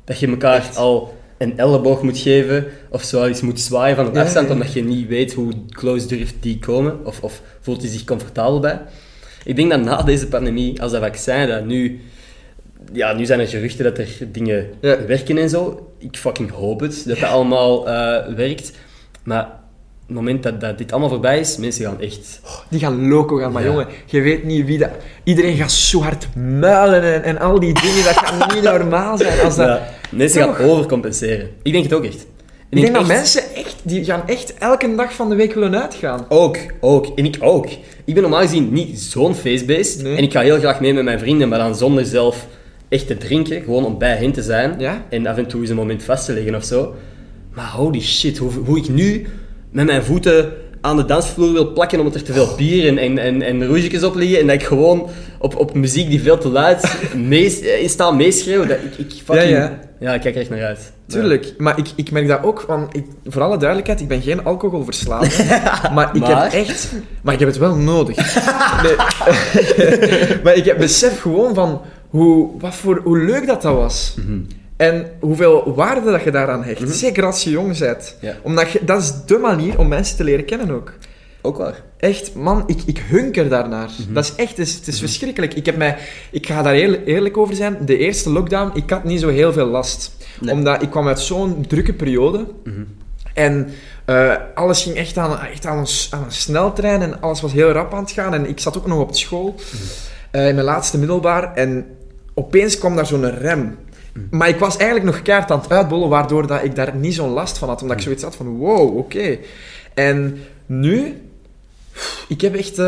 Dat 0.06 0.20
je 0.20 0.28
elkaar 0.28 0.56
Echt. 0.56 0.78
al 0.78 1.18
een 1.38 1.58
elleboog 1.58 2.02
moet 2.02 2.18
geven, 2.18 2.66
of 2.90 3.04
zo 3.04 3.28
iets 3.28 3.42
moet 3.42 3.60
zwaaien 3.60 3.96
van 3.96 4.06
een 4.08 4.14
Ja, 4.14 4.22
afstand, 4.22 4.48
ja. 4.48 4.54
omdat 4.54 4.74
je 4.74 4.84
niet 4.84 5.08
weet 5.08 5.34
hoe 5.34 5.54
close 5.70 6.08
durft 6.08 6.36
die 6.40 6.60
komen, 6.60 7.06
of, 7.06 7.22
of 7.22 7.42
voelt 7.62 7.82
hij 7.82 7.92
zich 7.92 8.04
comfortabel 8.04 8.60
bij. 8.60 8.82
Ik 9.46 9.56
denk 9.56 9.70
dat 9.70 9.82
na 9.84 10.02
deze 10.02 10.28
pandemie, 10.28 10.82
als 10.82 10.92
dat 10.92 11.02
vaccin, 11.02 11.48
dat 11.48 11.66
nu... 11.66 12.00
Ja, 12.94 13.14
nu 13.14 13.26
zijn 13.26 13.40
er 13.40 13.48
geruchten 13.48 13.84
dat 13.84 13.98
er 13.98 14.08
dingen 14.32 14.68
Ja. 14.82 15.06
werken 15.06 15.38
en 15.38 15.50
zo. 15.50 15.90
Ik 15.98 16.18
fucking 16.18 16.52
hoop 16.52 16.80
het, 16.80 17.04
dat 17.08 17.20
dat 17.20 17.30
allemaal 17.30 17.88
eh, 17.90 18.34
werkt. 18.36 18.72
Maar 19.24 19.60
het 20.08 20.16
moment 20.16 20.44
dat, 20.44 20.62
dat 20.62 20.78
dit 20.78 20.92
allemaal 20.92 21.10
voorbij 21.10 21.40
is, 21.40 21.58
mensen 21.58 21.86
gaan 21.86 22.02
echt... 22.02 22.42
Die 22.70 22.80
gaan 22.80 23.08
loco 23.08 23.36
gaan, 23.36 23.52
maar 23.52 23.64
Ja. 23.64 23.70
jongen, 23.70 23.88
je 24.06 24.22
weet 24.22 24.44
niet 24.44 24.66
wie 24.66 24.78
dat... 24.78 24.90
Iedereen 25.24 25.58
gaat 25.58 25.72
zo 25.72 26.02
hard 26.02 26.36
muilen 26.36 27.02
en, 27.14 27.24
en 27.24 27.40
al 27.40 27.60
die 27.60 27.74
dingen, 27.74 28.04
dat 28.04 28.18
gaat 28.18 28.54
niet 28.54 28.64
normaal 28.64 29.18
zijn. 29.18 29.40
Als 29.40 29.56
dat... 29.56 29.68
Ja, 29.68 29.88
mensen 30.12 30.42
gaan 30.42 30.66
overcompenseren. 30.66 31.50
Ik 31.64 31.72
denk 31.72 31.84
het 31.84 31.94
ook 31.94 32.06
echt. 32.06 32.26
Ik 32.70 32.82
denk 32.82 32.94
dat 32.94 33.08
mensen 33.08 33.42
echt, 33.56 33.76
die 33.84 34.04
gaan 34.06 34.28
echt 34.28 34.54
elke 34.54 34.96
dag 34.96 35.14
van 35.14 35.30
de 35.30 35.36
week 35.36 35.54
willen 35.54 35.82
uitgaan. 35.82 36.26
Ook, 36.30 36.58
ook. 36.80 37.08
En 37.16 37.26
ik 37.26 37.38
ook. 37.40 37.68
Ik 38.06 38.14
ben 38.14 38.22
normaal 38.22 38.42
gezien 38.42 38.74
niet 38.74 39.00
zo'n 39.00 39.36
feestbeest. 39.36 40.02
Nee. 40.02 40.16
En 40.18 40.24
ik 40.24 40.32
ga 40.32 40.42
heel 40.42 40.60
graag 40.60 40.80
mee 40.80 40.94
met 40.94 41.04
mijn 41.04 41.20
vrienden, 41.20 41.50
maar 41.50 41.60
dan 41.60 41.76
zonder 41.76 42.06
zelf 42.06 42.48
echt 42.90 43.08
te 43.08 43.18
drinken. 43.18 43.62
Gewoon 43.62 43.86
om 43.86 43.98
bij 43.98 44.16
hen 44.16 44.32
te 44.32 44.42
zijn. 44.42 44.76
Ja? 44.78 45.06
En 45.10 45.28
af 45.28 45.38
en 45.38 45.48
toe 45.48 45.62
eens 45.62 45.70
een 45.70 45.76
moment 45.76 46.04
vast 46.04 46.26
te 46.26 46.34
leggen 46.34 46.56
of 46.56 46.64
zo. 46.64 46.96
Maar 47.54 47.70
holy 47.72 48.02
shit, 48.02 48.38
hoe, 48.38 48.52
hoe 48.66 48.78
ik 48.78 48.90
nu 48.90 49.28
met 49.74 49.86
mijn 49.86 50.04
voeten 50.04 50.54
aan 50.82 50.98
de 50.98 51.06
dansvloer 51.06 51.54
wil 51.54 51.74
plakken 51.74 52.00
omdat 52.00 52.16
er 52.16 52.24
te 52.24 52.34
veel 52.34 52.56
bier 52.58 52.88
en, 52.88 52.98
en, 52.98 53.18
en, 53.18 53.42
en 53.42 53.66
rougetjes 53.68 54.04
op 54.04 54.16
liggen. 54.16 54.40
En 54.40 54.48
dat 54.48 54.56
ik 54.56 54.64
gewoon 54.64 55.10
op, 55.40 55.56
op 55.56 55.74
muziek 55.74 56.10
die 56.10 56.22
veel 56.22 56.38
te 56.38 56.50
luid 56.50 56.98
eh, 57.32 57.88
sta 57.88 58.12
meeschreeuwen. 58.12 58.68
Dat 58.68 58.78
ik, 58.78 58.98
ik 58.98 59.22
fucking... 59.26 59.50
Ja, 59.50 59.80
ja. 60.00 60.14
ik 60.14 60.22
kijk 60.22 60.36
er 60.36 60.42
echt 60.42 60.50
naar 60.50 60.64
uit. 60.64 60.92
Tuurlijk, 61.08 61.54
maar 61.58 61.78
ik, 61.78 61.88
ik 61.96 62.12
merk 62.12 62.28
dat 62.28 62.44
ook, 62.44 62.62
want 62.62 62.96
ik, 62.96 63.06
voor 63.26 63.42
alle 63.42 63.58
duidelijkheid, 63.58 64.02
ik 64.02 64.08
ben 64.08 64.22
geen 64.22 64.44
alcoholverslaafd. 64.44 65.38
maar 65.96 66.16
ik 66.16 66.22
Maar? 66.22 66.44
heb 66.44 66.54
echt... 66.54 66.94
Maar 67.22 67.34
ik 67.34 67.40
heb 67.40 67.50
het 67.50 67.58
wel 67.58 67.76
nodig. 67.76 68.16
Nee. 68.84 68.96
maar 70.44 70.56
ik 70.56 70.66
heb 70.66 70.78
besef 70.78 71.22
gewoon 71.22 71.54
van 71.54 71.82
hoe, 72.10 72.50
wat 72.60 72.76
voor, 72.76 73.02
hoe 73.04 73.18
leuk 73.18 73.48
dat 73.48 73.62
dat 73.62 73.76
was. 73.76 74.16
Mhm. 74.18 74.40
En 74.78 75.12
hoeveel 75.20 75.74
waarde 75.76 76.12
dat 76.12 76.24
je 76.24 76.32
daaraan 76.32 76.64
hecht. 76.64 76.80
Mhm. 76.80 76.92
Zeker 76.92 77.26
als 77.26 77.44
je 77.44 77.50
jong 77.50 77.78
bent. 77.78 78.16
Ja. 78.20 78.36
Omdat 78.42 78.72
je, 78.72 78.80
dat 78.86 79.02
is 79.02 79.14
de 79.26 79.38
manier 79.38 79.80
om 79.80 79.88
mensen 79.88 80.18
te 80.18 80.24
leren 80.24 80.46
kennen 80.46 80.72
ook. 80.72 80.94
Ook 81.42 81.58
waar. 81.58 81.84
Echt, 81.98 82.34
man, 82.36 82.64
ik, 82.66 82.82
ik 82.86 82.98
hunker 82.98 83.50
daarnaar. 83.50 83.90
Mhm. 84.00 84.14
Dat 84.14 84.24
is 84.24 84.36
echt, 84.36 84.50
het 84.50 84.68
is, 84.68 84.74
het 84.74 84.88
is 84.88 85.00
verschrikkelijk. 85.00 85.54
Ik, 85.54 85.66
heb 85.66 85.78
mij, 85.78 85.98
ik 86.32 86.48
ga 86.48 86.62
daar 86.62 86.74
heel 86.74 86.94
eerlijk 86.94 87.38
over 87.38 87.56
zijn. 87.56 87.78
De 87.86 87.98
eerste 87.98 88.30
lockdown, 88.30 88.72
ik 88.74 88.90
had 88.90 89.04
niet 89.04 89.20
zo 89.20 89.30
heel 89.30 89.54
veel 89.54 89.66
last. 89.66 90.12
Nee. 90.40 90.54
Omdat 90.54 90.82
ik 90.82 90.90
kwam 90.90 91.08
uit 91.08 91.20
zo'n 91.20 91.66
drukke 91.68 91.94
periode. 91.94 92.46
Mhm. 92.64 92.84
En 93.34 93.70
eh, 94.06 94.36
alles 94.56 94.84
ging 94.84 94.96
echt, 94.96 95.18
aan, 95.18 95.40
echt 95.40 95.66
aan, 95.66 95.78
een, 95.78 95.88
aan 96.10 96.24
een 96.24 96.32
sneltrein 96.32 97.02
en 97.02 97.22
alles 97.22 97.42
was 97.42 97.52
heel 97.52 97.72
rap 97.72 97.94
aan 97.94 98.04
het 98.04 98.12
gaan. 98.12 98.34
En 98.34 98.50
ik 98.50 98.60
zat 98.60 98.78
ook 98.78 98.88
nog 98.88 99.00
op 99.00 99.16
school, 99.16 99.56
eh, 100.32 100.48
in 100.48 100.56
mijn 100.56 100.66
laatste 100.66 100.98
middelbaar. 100.98 101.54
En 101.54 101.86
opeens 102.34 102.78
kwam 102.78 102.96
daar 102.96 103.06
zo'n 103.06 103.38
rem. 103.38 103.78
Maar 104.30 104.50
ik 104.50 104.60
was 104.60 104.78
eigenlijk 104.78 105.12
nog 105.12 105.22
keihard 105.22 105.52
aan 105.52 105.60
het 105.60 105.72
uitbollen, 105.72 106.10
waardoor 106.10 106.48
dat 106.48 106.64
ik 106.64 106.76
daar 106.76 106.96
niet 106.96 107.14
zo'n 107.14 107.30
last 107.30 107.58
van 107.58 107.68
had. 107.68 107.82
Omdat 107.82 107.98
ik 107.98 108.04
zoiets 108.04 108.24
had 108.24 108.36
van, 108.36 108.58
wow, 108.58 108.98
oké. 108.98 109.38
En 109.94 110.38
nu, 110.66 111.22
ik 112.28 112.42
heb 112.42 112.56
echt... 112.56 112.80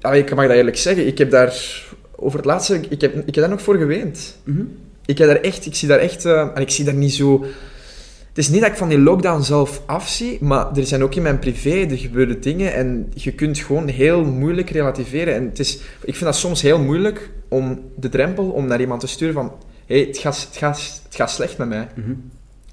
allee, 0.00 0.22
ik 0.22 0.34
mag 0.34 0.46
dat 0.46 0.56
eerlijk 0.56 0.76
zeggen, 0.76 1.06
ik 1.06 1.18
heb 1.18 1.30
daar... 1.30 1.82
Over 2.16 2.38
het 2.38 2.46
laatste, 2.46 2.80
ik 2.88 3.00
heb, 3.00 3.14
ik 3.14 3.34
heb 3.34 3.34
daar 3.34 3.48
nog 3.48 3.62
voor 3.62 3.76
geweend. 3.76 4.36
Mhm. 4.44 4.62
Ik, 5.06 5.18
heb 5.18 5.28
daar 5.28 5.40
echt, 5.40 5.66
ik 5.66 5.74
zie 5.74 5.88
daar 5.88 5.98
echt... 5.98 6.24
eh, 6.24 6.48
en 6.54 6.62
ik 6.62 6.70
zie 6.70 6.84
daar 6.84 6.94
niet 6.94 7.14
zo... 7.14 7.44
Het 8.28 8.44
is 8.44 8.48
niet 8.48 8.60
dat 8.60 8.70
ik 8.70 8.76
van 8.76 8.88
die 8.88 8.98
lockdown 8.98 9.42
zelf 9.42 9.82
afzie, 9.86 10.38
maar 10.40 10.76
er 10.76 10.86
zijn 10.86 11.02
ook 11.02 11.14
in 11.14 11.22
mijn 11.22 11.38
privé, 11.38 11.86
er 11.90 11.98
gebeuren 11.98 12.40
dingen 12.40 12.74
en 12.74 13.12
je 13.14 13.32
kunt 13.32 13.58
gewoon 13.58 13.88
heel 13.88 14.24
moeilijk 14.24 14.70
relativeren. 14.70 15.34
En 15.34 15.44
het 15.44 15.58
is, 15.58 15.74
ik 16.04 16.14
vind 16.14 16.24
dat 16.24 16.36
soms 16.36 16.62
heel 16.62 16.78
moeilijk 16.78 17.30
om 17.48 17.80
de 17.96 18.08
drempel 18.08 18.44
om 18.44 18.66
naar 18.66 18.80
iemand 18.80 19.00
te 19.00 19.06
sturen 19.06 19.34
van 19.34 19.52
hey, 19.86 20.00
het, 20.00 20.18
gaat, 20.18 20.46
het, 20.48 20.56
gaat, 20.56 21.00
het 21.04 21.14
gaat 21.14 21.30
slecht 21.30 21.58
met 21.58 21.68
mij. 21.68 21.88
Mhm. 21.94 22.14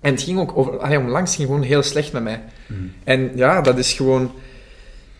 En 0.01 0.11
het 0.11 0.21
ging 0.21 0.39
ook 0.39 0.57
over... 0.57 0.77
Allee, 0.77 0.99
onlangs 0.99 1.35
ging 1.35 1.47
gewoon 1.47 1.63
heel 1.63 1.83
slecht 1.83 2.11
met 2.11 2.23
mij. 2.23 2.43
Mhm. 2.67 2.79
En 3.03 3.31
ja, 3.35 3.61
dat 3.61 3.77
is 3.77 3.93
gewoon... 3.93 4.31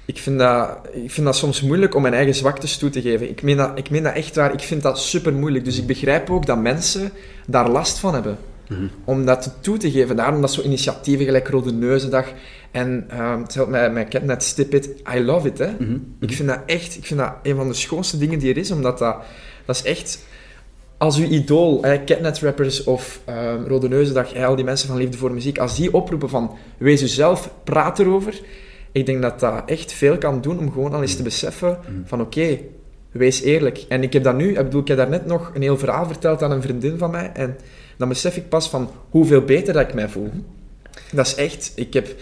Ik 0.06 0.18
vind, 0.18 0.40
dat, 0.40 0.80
ik 0.92 1.12
vind 1.12 1.26
dat 1.26 1.36
soms 1.36 1.62
moeilijk 1.62 1.96
om 1.96 2.02
mijn 2.02 2.14
eigen 2.14 2.36
zwaktes 2.36 2.78
toe 2.78 2.90
te 2.90 3.02
geven. 3.02 3.30
Ik 3.30 3.42
meen 3.42 3.58
dat, 3.58 3.78
ik 3.78 3.90
meen 3.90 4.04
dat 4.04 4.14
echt 4.14 4.36
waar. 4.36 4.54
Ik 4.54 4.60
vind 4.60 4.82
dat 4.82 5.00
super 5.00 5.34
moeilijk. 5.34 5.66
Dus 5.66 5.78
ik 5.78 5.88
begrijp 5.88 6.30
ook 6.30 6.46
dat 6.46 6.62
mensen 6.62 7.12
daar 7.48 7.70
last 7.70 8.00
van 8.00 8.14
hebben. 8.14 8.38
Mhm. 8.68 8.88
Om 9.04 9.26
dat 9.26 9.58
toe 9.62 9.78
te 9.78 9.92
geven. 9.92 10.16
Daarom 10.16 10.42
dat 10.42 10.52
zo 10.52 10.62
initiatieven 10.62 11.26
gelijk 11.26 11.48
Rode 11.48 11.72
Neuzendag 11.72 12.26
en 12.72 13.08
uh, 13.14 13.38
hetzelfde 13.42 13.72
met, 13.72 13.94
met 13.94 14.08
Catnet 14.08 14.44
Stip 14.44 14.74
It. 14.74 14.90
I 15.16 15.24
love 15.24 15.48
it, 15.48 15.58
hè. 15.58 15.72
Mhm. 15.80 15.98
Ik 16.20 16.34
vind 16.34 16.48
dat 16.48 16.60
echt... 16.66 16.98
Ik 16.98 17.06
vind 17.06 17.20
dat 17.20 17.34
een 17.44 17.56
van 17.56 17.68
de 17.68 17.74
schoonste 17.74 18.18
dingen 18.18 18.40
die 18.40 18.52
er 18.52 18.58
is. 18.58 18.72
Omdat 18.72 18.98
dat... 18.98 19.16
Dat 19.66 19.76
is 19.76 19.84
echt... 19.84 20.26
Als 21.02 21.18
uw 21.18 21.28
idool, 21.28 21.84
eh, 21.84 22.00
Catnet-rappers 22.06 22.84
of 22.84 23.22
eh, 23.26 23.54
Rode 23.68 23.88
Neuzendag, 23.88 24.34
eh, 24.34 24.46
al 24.46 24.56
die 24.56 24.66
mensen 24.66 24.88
van 24.88 24.98
Liefde 24.98 25.18
voor 25.18 25.32
Muziek, 25.32 25.58
als 25.58 25.76
die 25.76 25.94
oproepen 25.94 26.30
van 26.30 26.58
wees 26.78 27.04
uzelf, 27.04 27.50
praat 27.64 28.00
erover, 28.00 28.42
ik 28.92 29.06
denk 29.06 29.22
dat 29.22 29.40
dat 29.40 29.64
echt 29.66 29.92
veel 29.92 30.18
kan 30.18 30.42
doen 30.42 30.60
om 30.60 30.72
gewoon 30.72 30.94
al 30.94 31.02
eens 31.02 31.16
te 31.16 31.24
beseffen 31.24 31.80
Mm. 31.90 32.04
van 32.06 32.22
oké, 32.22 32.58
wees 33.12 33.42
eerlijk. 33.42 33.86
En 33.88 34.04
ik 34.04 34.14
heb 34.14 34.24
dat 34.24 34.36
nu, 34.36 34.50
ik 34.50 34.56
bedoel, 34.56 34.82
ik 34.82 34.88
heb 34.88 34.98
daarnet 34.98 35.26
nog 35.26 35.52
een 35.54 35.62
heel 35.62 35.78
verhaal 35.78 36.08
verteld 36.08 36.44
aan 36.44 36.52
een 36.52 36.62
vriendin 36.62 36.98
van 36.98 37.12
mij 37.12 37.32
en 37.34 37.58
dan 37.98 38.08
besef 38.08 38.38
ik 38.38 38.50
pas 38.50 38.70
van 38.70 38.90
hoeveel 39.10 39.42
beter 39.42 39.74
dat 39.74 39.88
ik 39.88 39.94
mij 39.94 40.10
voel. 40.10 40.30
Dat 41.12 41.26
is 41.26 41.36
echt, 41.36 41.72
ik 41.76 41.94
heb... 41.94 42.16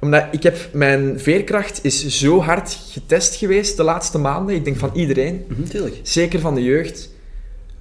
Omdat 0.00 0.24
ik 0.30 0.42
heb, 0.42 0.56
mijn 0.72 1.20
veerkracht 1.20 1.84
is 1.84 2.06
zo 2.06 2.40
hard 2.40 2.78
getest 2.90 3.34
geweest 3.34 3.76
de 3.76 3.82
laatste 3.82 4.18
maanden. 4.18 4.54
Ik 4.54 4.64
denk 4.64 4.76
van 4.76 4.90
iedereen. 4.94 5.44
Mhm, 5.48 5.62
tuurlijk. 5.62 6.00
Zeker 6.02 6.40
van 6.40 6.54
de 6.54 6.62
jeugd. 6.62 7.14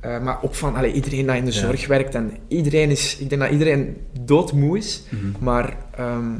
Eh, 0.05 0.19
maar 0.21 0.37
ook 0.43 0.55
van 0.55 0.75
allee, 0.75 0.91
iedereen 0.93 1.25
dat 1.25 1.35
in 1.35 1.45
de 1.45 1.51
Ja. 1.51 1.59
zorg 1.59 1.87
werkt. 1.87 2.15
En 2.15 2.31
iedereen 2.47 2.89
is, 2.89 3.17
ik 3.17 3.29
denk 3.29 3.41
dat 3.41 3.51
iedereen 3.51 3.97
doodmoe 4.21 4.77
is. 4.77 5.03
Mhm. 5.09 5.43
Maar 5.43 5.77
ehm, 5.97 6.33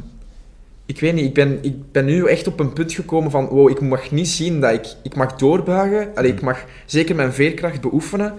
ik 0.86 1.00
weet 1.00 1.14
niet, 1.14 1.24
ik 1.24 1.34
ben, 1.34 1.58
ik 1.62 1.92
ben 1.92 2.04
nu 2.04 2.26
echt 2.26 2.46
op 2.46 2.60
een 2.60 2.72
punt 2.72 2.92
gekomen 2.92 3.30
van... 3.30 3.46
Wow, 3.46 3.70
ik 3.70 3.80
mag 3.80 4.10
niet 4.10 4.28
zien 4.28 4.60
dat 4.60 4.72
ik... 4.72 4.86
Ik 5.02 5.14
mag 5.16 5.36
doorbuigen. 5.36 6.08
Allee, 6.14 6.32
ik 6.32 6.40
mag 6.40 6.64
zeker 6.86 7.14
mijn 7.16 7.32
veerkracht 7.32 7.80
beoefenen. 7.80 8.34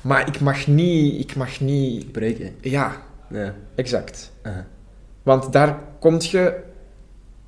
Maar 0.00 0.28
ik 0.28 0.40
mag 0.40 0.66
niet... 0.66 1.20
Ik 1.20 1.36
mag 1.36 1.60
niet... 1.60 2.12
Breken. 2.12 2.50
Ja, 2.60 3.02
Ja. 3.30 3.54
exact. 3.74 4.32
Want 5.22 5.52
daar 5.52 5.78
komt 6.00 6.30
je... 6.30 6.54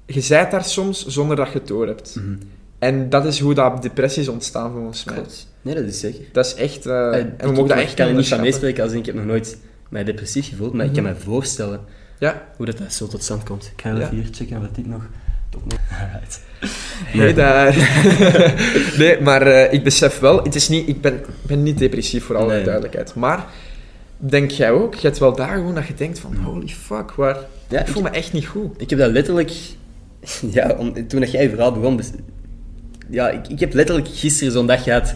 Je 0.06 0.20
zijt 0.20 0.50
daar 0.50 0.64
soms 0.64 1.06
zonder 1.06 1.36
dat 1.36 1.52
je 1.52 1.58
het 1.58 1.68
door 1.68 1.86
hebt. 1.86 2.16
Mhm. 2.16 2.36
En 2.78 3.10
dat 3.10 3.24
is 3.24 3.38
hoe 3.40 3.54
dat 3.54 3.82
depressies 3.82 4.28
ontstaan 4.28 4.72
volgens 4.72 5.04
mij. 5.04 5.14
Klopt. 5.14 5.47
Nee, 5.68 5.76
dat 5.76 5.92
is 5.92 6.00
zeker. 6.00 6.20
Dat 6.32 6.46
is 6.46 6.54
echt... 6.54 6.86
en 6.86 6.92
we 7.10 7.18
ik- 7.38 7.42
mogen 7.46 7.56
dat 7.68 7.76
ik 7.76 7.82
echt 7.82 7.94
kan 7.94 8.08
er 8.08 8.14
niet 8.14 8.28
van 8.28 8.40
meespreken 8.40 8.82
als 8.84 8.92
ik 8.92 9.06
heb 9.06 9.14
nog 9.14 9.24
nooit 9.24 9.58
mij 9.88 10.04
depressief 10.04 10.48
gevoeld, 10.48 10.72
maar 10.72 10.84
ik 10.86 10.92
kan 10.92 11.02
Mhm. 11.02 11.12
me 11.12 11.18
voorstellen 11.20 11.80
Ja. 12.18 12.42
hoe 12.56 12.66
dat, 12.66 12.78
dat 12.78 12.92
zo 12.92 13.06
tot 13.06 13.22
stand 13.22 13.42
komt. 13.42 13.70
Ik 13.76 13.82
ga 13.82 13.90
Ja. 13.90 13.96
even 13.96 14.14
hier 14.16 14.26
checken 14.32 14.60
wat 14.60 14.74
dit 14.74 14.86
nog... 14.86 15.02
Alright. 16.00 16.40
Nee, 17.14 17.34
daar... 17.34 17.76
nee 18.98 19.20
maar 19.20 19.42
eh, 19.42 19.72
ik 19.72 19.84
besef 19.84 20.18
wel, 20.18 20.42
het 20.42 20.54
is 20.54 20.68
niet, 20.68 20.88
ik 20.88 21.00
ben, 21.00 21.14
ik 21.14 21.24
ben 21.46 21.62
niet 21.62 21.78
depressief 21.78 22.24
voor 22.24 22.36
alle 22.36 22.52
Nee. 22.54 22.64
duidelijkheid. 22.64 23.14
Maar 23.14 23.46
denk 24.16 24.50
jij 24.50 24.70
ook, 24.70 24.94
je 24.94 25.06
hebt 25.06 25.18
wel 25.18 25.34
dagen 25.36 25.54
gewoon 25.56 25.74
dat 25.74 25.86
je 25.86 25.94
denkt 25.94 26.18
van, 26.18 26.36
holy 26.36 26.68
fuck, 26.68 27.10
waar... 27.12 27.36
Ja, 27.68 27.80
ik 27.80 27.86
voel 27.88 28.04
ik, 28.06 28.10
me 28.10 28.16
echt 28.16 28.32
niet 28.32 28.46
goed. 28.46 28.80
ik 28.80 28.90
heb 28.90 28.98
dat 28.98 29.10
letterlijk... 29.10 29.52
Ja, 30.50 30.74
om, 30.78 31.08
toen 31.08 31.20
dat 31.20 31.30
jij 31.30 31.42
je 31.42 31.48
verhaal 31.48 31.72
begon, 31.72 32.00
ja, 33.10 33.28
ik, 33.30 33.48
ik 33.48 33.60
heb 33.60 33.72
letterlijk 33.74 34.08
gisteren 34.08 34.52
zo'n 34.52 34.66
dag 34.66 34.82
gehad 34.82 35.14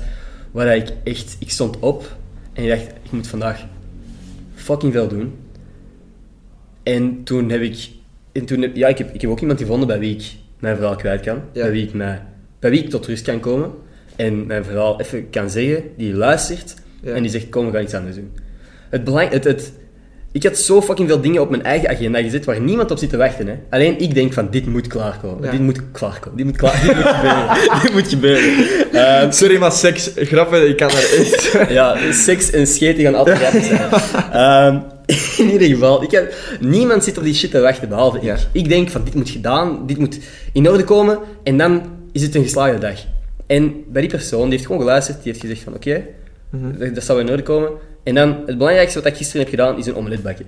waar 0.53 0.77
ik 0.77 0.93
echt... 1.05 1.37
Ik 1.39 1.51
stond 1.51 1.79
op 1.79 2.17
en 2.53 2.63
ik 2.63 2.69
dacht, 2.69 2.87
ik 3.03 3.13
moet 3.13 3.27
vandaag 3.27 3.67
fucking 4.55 4.93
veel 4.93 5.09
doen. 5.09 5.33
En 6.83 7.25
toen 7.25 7.51
heb 7.51 7.61
ik... 7.61 7.89
En 8.33 8.45
toen 8.45 8.63
heb, 8.63 8.77
ja, 8.77 8.89
ik 8.89 8.99
heb, 8.99 9.15
ik 9.15 9.21
heb 9.21 9.31
ook 9.31 9.41
iemand 9.41 9.59
gevonden 9.59 9.87
bij 9.87 9.99
wie 9.99 10.15
ik 10.15 10.33
mijn 10.59 10.77
verhaal 10.77 10.97
kwijt 10.97 11.21
kan. 11.21 11.41
Ja. 11.53 11.63
Bij, 11.63 11.71
wie 11.71 11.87
ik 11.87 11.93
mij, 11.93 12.23
bij 12.59 12.71
wie 12.71 12.83
ik 12.83 12.91
tot 12.91 13.07
rust 13.07 13.25
kan 13.25 13.41
komen. 13.41 13.71
En 14.17 14.47
mijn 14.47 14.65
verhaal 14.65 15.01
even 15.01 15.31
kan 15.31 15.51
zeggen. 15.51 15.83
Die 15.97 16.15
luistert. 16.15 16.75
Ja. 17.03 17.13
En 17.13 17.23
die 17.23 17.31
zegt, 17.31 17.49
kom, 17.49 17.67
we 17.67 17.73
gaan 17.73 17.83
iets 17.83 17.95
anders 17.95 18.17
doen. 18.17 18.33
Het 18.89 19.05
belang... 19.05 19.31
Het, 19.31 19.45
het, 19.45 19.73
ik 20.33 20.43
had 20.43 20.59
zo 20.59 20.83
fucking 20.83 21.09
veel 21.09 21.21
dingen 21.21 21.43
op 21.43 21.51
mijn 21.51 21.63
eigen 21.63 21.89
agenda 21.89 22.23
gezet 22.23 22.45
waar 22.45 22.61
niemand 22.61 22.91
op 22.91 22.99
zit 22.99 23.11
te 23.11 23.17
wachten. 23.17 23.47
Hè. 23.47 23.55
Alleen 23.71 23.99
ik 23.99 24.15
denk 24.15 24.33
van, 24.33 24.49
dit 24.51 24.67
moet 24.67 24.87
klaarkomen. 24.87 25.45
Ja. 25.45 25.51
Dit 25.51 25.61
moet 25.61 25.81
klaarkomen. 25.93 26.37
Dit 26.37 26.47
moet, 26.47 26.57
klaar, 26.57 26.81
dit 26.81 26.95
moet 26.95 27.07
gebeuren. 27.07 27.49
dit 27.83 27.93
moet 27.93 28.09
gebeuren. 28.09 28.67
Ehm, 28.93 29.33
Sorry, 29.33 29.59
maar 29.59 29.73
seks, 29.73 30.11
grappen, 30.17 30.69
ik 30.69 30.77
kan 30.77 30.89
er 30.89 31.19
echt... 31.19 31.53
ja, 31.79 32.13
seks 32.13 32.51
en 32.51 32.67
scheten 32.67 33.05
gaan 33.05 33.15
altijd 33.15 33.39
grappig 33.39 33.65
zijn. 33.65 33.91
Ehm, 34.33 34.79
in 35.37 35.51
ieder 35.51 35.69
geval, 35.69 36.03
ik 36.03 36.11
heb, 36.11 36.35
niemand 36.61 37.05
zit 37.05 37.19
op 37.19 37.25
die 37.25 37.35
shit 37.35 37.51
te 37.51 37.61
wachten, 37.61 37.89
behalve 37.89 38.17
ik. 38.17 38.23
Ja. 38.23 38.37
Ik 38.53 38.69
denk 38.69 38.91
van, 38.91 39.05
dit 39.05 39.15
moet 39.15 39.31
gedaan, 39.31 39.87
dit 39.87 39.99
moet 39.99 40.19
in 40.53 40.69
orde 40.69 40.85
komen, 40.85 41.19
en 41.45 41.59
dan 41.59 41.83
is 42.13 42.23
het 42.23 42.35
een 42.35 42.43
geslaagde 42.43 42.79
dag. 42.79 42.99
En 43.47 43.85
bij 43.89 44.01
die 44.01 44.11
persoon, 44.11 44.43
die 44.43 44.51
heeft 44.51 44.67
gewoon 44.67 44.81
geluisterd, 44.81 45.23
die 45.23 45.33
heeft 45.33 45.45
gezegd 45.45 45.63
van, 45.63 45.75
oké, 45.75 46.03
dat, 46.51 46.95
dat 46.95 47.05
zal 47.05 47.17
wel 47.17 47.25
in 47.25 47.31
orde 47.31 47.43
komen. 47.43 47.71
En 48.03 48.15
dan, 48.15 48.43
het 48.47 48.59
belangrijkste 48.59 48.99
wat 48.99 49.09
ik 49.09 49.17
gisteren 49.17 49.41
heb 49.41 49.51
gedaan, 49.51 49.79
is 49.79 49.87
een 49.87 49.95
omelet 49.95 50.23
bakken. 50.23 50.47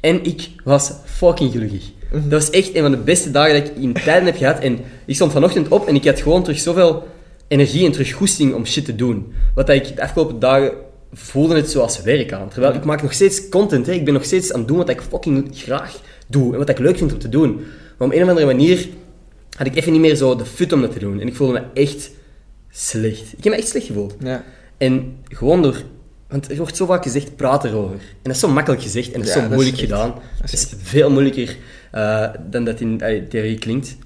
En 0.00 0.24
ik 0.24 0.48
was 0.64 0.92
fucking 1.04 1.52
gelukkig. 1.52 1.90
Dat 2.10 2.30
was 2.30 2.50
echt 2.50 2.74
een 2.74 2.82
van 2.82 2.90
de 2.90 2.96
beste 2.96 3.30
dagen 3.30 3.54
dat 3.60 3.70
ik 3.70 3.76
in 3.76 3.92
tijden 3.92 4.24
heb 4.24 4.36
gehad. 4.36 4.58
En 4.58 4.78
ik 5.04 5.14
stond 5.14 5.32
vanochtend 5.32 5.68
op 5.68 5.86
en 5.86 5.94
ik 5.94 6.04
had 6.04 6.20
gewoon 6.20 6.42
terug 6.42 6.58
zoveel 6.58 7.08
energie 7.48 7.86
en 7.86 7.92
terug 7.92 8.12
goesting 8.12 8.54
om 8.54 8.66
shit 8.66 8.84
te 8.84 8.94
doen. 8.94 9.32
Wat 9.54 9.66
dat 9.66 9.76
ik 9.76 9.96
de 9.96 10.02
afgelopen 10.02 10.38
dagen 10.38 10.72
voelde 11.12 11.54
het 11.54 11.70
zoals 11.70 12.02
werk 12.02 12.32
aan. 12.32 12.48
Terwijl 12.48 12.74
ik 12.74 12.84
maak 12.84 13.02
nog 13.02 13.12
steeds 13.12 13.48
content. 13.48 13.86
Hè. 13.86 13.92
Ik 13.92 14.04
ben 14.04 14.14
nog 14.14 14.24
steeds 14.24 14.52
aan 14.52 14.58
het 14.58 14.68
doen 14.68 14.76
wat 14.76 14.88
ik 14.88 15.00
fucking 15.00 15.48
graag 15.52 16.00
doe. 16.26 16.52
En 16.52 16.58
wat 16.58 16.68
ik 16.68 16.78
leuk 16.78 16.98
vind 16.98 17.12
om 17.12 17.18
te 17.18 17.28
doen. 17.28 17.54
Maar 17.98 18.08
op 18.08 18.14
een 18.14 18.22
of 18.22 18.28
andere 18.28 18.46
manier 18.46 18.88
had 19.56 19.66
ik 19.66 19.76
even 19.76 19.92
niet 19.92 20.00
meer 20.00 20.14
zo 20.14 20.36
de 20.36 20.44
fut 20.44 20.72
om 20.72 20.80
dat 20.80 20.92
te 20.92 20.98
doen. 20.98 21.20
En 21.20 21.26
ik 21.26 21.34
voelde 21.34 21.52
me 21.52 21.80
echt 21.80 22.10
slecht. 22.70 23.32
Ik 23.36 23.44
heb 23.44 23.52
me 23.52 23.58
echt 23.58 23.68
slecht 23.68 23.86
gevoeld. 23.86 24.14
Ja. 24.20 24.44
En 24.76 25.16
gewoon 25.24 25.62
door... 25.62 25.82
Want 26.28 26.50
er 26.50 26.56
wordt 26.56 26.76
zo 26.76 26.86
vaak 26.86 27.02
gezegd, 27.02 27.36
praat 27.36 27.64
erover. 27.64 27.94
En 27.98 28.22
dat 28.22 28.32
is 28.34 28.40
zo 28.40 28.48
makkelijk 28.48 28.82
gezegd 28.82 29.12
en 29.12 29.18
dat 29.20 29.28
is 29.28 29.34
Ja, 29.34 29.40
zo 29.40 29.46
is 29.46 29.52
moeilijk 29.54 29.76
gedaan. 29.78 30.14
dat 30.40 30.52
is 30.52 30.66
veel 30.82 31.10
moeilijker 31.10 31.56
eh, 31.90 32.28
dan 32.50 32.64
dat 32.64 32.80
in 32.80 33.00
eh, 33.00 33.22
theorie 33.28 33.58
klinkt. 33.58 33.96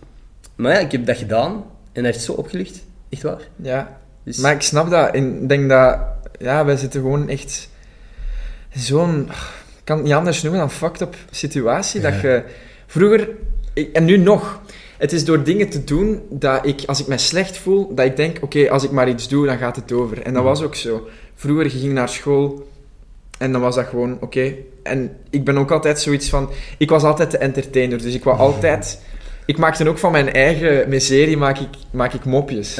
Maar 0.56 0.72
ja, 0.72 0.78
ik 0.78 0.92
heb 0.92 1.06
dat 1.06 1.16
gedaan 1.16 1.52
en 1.92 2.02
dat 2.02 2.04
heeft 2.12 2.24
zo 2.24 2.32
opgelicht. 2.32 2.82
Echt 3.08 3.22
waar. 3.22 3.40
Ja. 3.56 3.98
Dus, 4.24 4.36
Maar 4.36 4.52
ik 4.52 4.62
snap 4.62 4.90
dat. 4.90 5.14
En 5.14 5.42
ik 5.42 5.48
denk 5.48 5.68
dat... 5.68 5.98
Ja, 6.38 6.64
wij 6.64 6.76
zitten 6.76 7.00
gewoon 7.00 7.28
echt... 7.28 7.68
in 8.74 8.80
Zo'n... 8.80 9.20
Ik 9.78 9.84
kan 9.84 9.96
het 9.96 10.04
niet 10.04 10.14
anders 10.14 10.42
noemen 10.42 10.60
dan 10.60 10.70
fucked 10.70 11.00
up 11.00 11.16
situatie. 11.30 12.00
Dat 12.00 12.20
je... 12.20 12.42
Vroeger... 12.86 13.28
ik- 13.72 13.92
en 13.92 14.04
nu 14.04 14.16
nog. 14.16 14.60
Het 14.98 15.12
is 15.12 15.24
door 15.24 15.42
dingen 15.44 15.68
te 15.68 15.84
doen 15.84 16.22
dat 16.30 16.66
ik, 16.66 16.82
als 16.86 17.00
ik 17.00 17.06
me 17.06 17.18
slecht 17.18 17.56
voel, 17.56 17.94
dat 17.94 18.06
ik 18.06 18.16
denk, 18.16 18.38
oké, 18.40 18.70
als 18.70 18.84
ik 18.84 18.90
maar 18.90 19.08
iets 19.08 19.28
doe, 19.28 19.46
dan 19.46 19.58
gaat 19.58 19.76
het 19.76 19.92
over. 19.92 20.22
En 20.22 20.34
dat 20.34 20.42
was 20.42 20.62
ook 20.62 20.74
zo. 20.74 21.08
Vroeger, 21.40 21.64
je 21.64 21.78
ging 21.78 21.92
naar 21.92 22.08
school 22.08 22.68
en 23.38 23.52
dan 23.52 23.60
was 23.60 23.74
dat 23.74 23.86
gewoon, 23.86 24.16
oké. 24.20 24.54
En 24.82 25.16
ik 25.30 25.44
ben 25.44 25.58
ook 25.58 25.70
altijd 25.70 26.00
zoiets 26.00 26.28
van... 26.28 26.50
Ik 26.78 26.90
was 26.90 27.02
altijd 27.02 27.30
de 27.30 27.38
entertainer, 27.38 28.02
dus 28.02 28.14
ik 28.14 28.24
wou 28.24 28.38
altijd... 28.38 29.00
Ik 29.46 29.58
maakte 29.58 29.88
ook 29.88 29.98
van 29.98 30.12
mijn 30.12 30.32
eigen 30.32 30.88
miserie, 30.88 31.36
maak 31.36 31.58
ik, 31.58 31.68
maak 31.90 32.12
ik 32.12 32.24
mopjes 32.24 32.78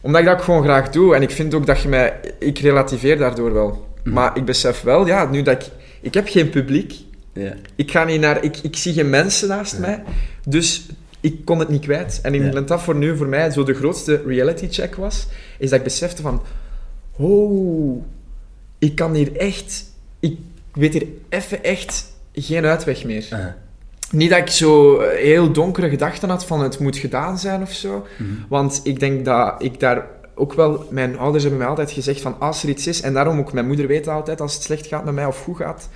omdat 0.00 0.20
ik 0.20 0.26
dat 0.26 0.42
gewoon 0.42 0.62
graag 0.62 0.90
doe. 0.90 1.14
En 1.14 1.22
ik 1.22 1.30
vind 1.30 1.54
ook 1.54 1.66
dat 1.66 1.82
je 1.82 1.88
mij... 1.88 2.20
Ik 2.38 2.58
relativeer 2.58 3.18
daardoor 3.18 3.52
wel. 3.52 3.86
Mhm. 4.02 4.14
Maar 4.14 4.36
ik 4.36 4.44
besef 4.44 4.82
wel, 4.82 5.06
ja, 5.06 5.30
nu 5.30 5.42
dat 5.42 5.62
ik... 5.62 5.70
Ik 6.00 6.14
heb 6.14 6.28
geen 6.28 6.50
publiek. 6.50 6.94
Ik 7.76 7.90
ga 7.90 8.04
niet 8.04 8.20
naar... 8.20 8.44
Ik, 8.44 8.56
ik 8.56 8.76
zie 8.76 8.92
geen 8.92 9.10
mensen 9.10 9.48
naast 9.48 9.78
mij. 9.78 10.02
Dus 10.44 10.86
ik 11.20 11.44
kon 11.44 11.58
het 11.58 11.68
niet 11.68 11.82
kwijt. 11.82 12.20
En 12.22 12.34
ik 12.34 12.66
dat 12.66 12.82
voor 12.82 12.94
nu, 12.94 13.16
voor 13.16 13.26
mij, 13.26 13.50
zo 13.50 13.64
de 13.64 13.74
grootste 13.74 14.22
reality 14.26 14.68
check 14.70 14.94
was. 14.94 15.26
Is 15.58 15.70
dat 15.70 15.78
ik 15.78 15.84
besefte 15.84 16.22
van... 16.22 16.42
Oh... 17.18 18.02
Ik 18.78 18.94
kan 18.94 19.14
hier 19.14 19.36
echt... 19.36 19.84
Ik 20.20 20.38
weet 20.72 20.92
hier 20.92 21.06
even 21.28 21.64
echt 21.64 22.12
geen 22.32 22.64
uitweg 22.64 23.04
meer. 23.04 23.56
Niet 24.10 24.30
dat 24.30 24.38
ik 24.38 24.48
zo 24.48 24.98
eh, 24.98 25.18
heel 25.22 25.52
donkere 25.52 25.88
gedachten 25.88 26.28
had 26.28 26.44
van 26.44 26.60
het 26.60 26.78
moet 26.78 26.96
gedaan 26.96 27.38
zijn 27.38 27.62
of 27.62 27.72
zo. 27.72 28.06
mhm. 28.18 28.30
Want 28.48 28.80
ik 28.82 29.00
denk 29.00 29.24
dat 29.24 29.62
ik 29.62 29.80
daar 29.80 30.06
ook 30.34 30.52
wel... 30.52 30.86
Mijn 30.90 31.18
ouders 31.18 31.42
hebben 31.42 31.60
mij 31.60 31.68
altijd 31.70 31.90
gezegd 31.90 32.20
van 32.20 32.40
als 32.40 32.62
er 32.62 32.68
iets 32.68 32.86
is... 32.86 33.00
En 33.00 33.12
daarom 33.12 33.38
ook 33.38 33.52
mijn 33.52 33.66
moeder 33.66 33.86
weet 33.86 34.08
altijd 34.08 34.40
als 34.40 34.54
het 34.54 34.62
slecht 34.62 34.86
gaat 34.86 35.04
met 35.04 35.14
mij 35.14 35.26
of 35.26 35.42
goed 35.42 35.56
gaat. 35.56 35.88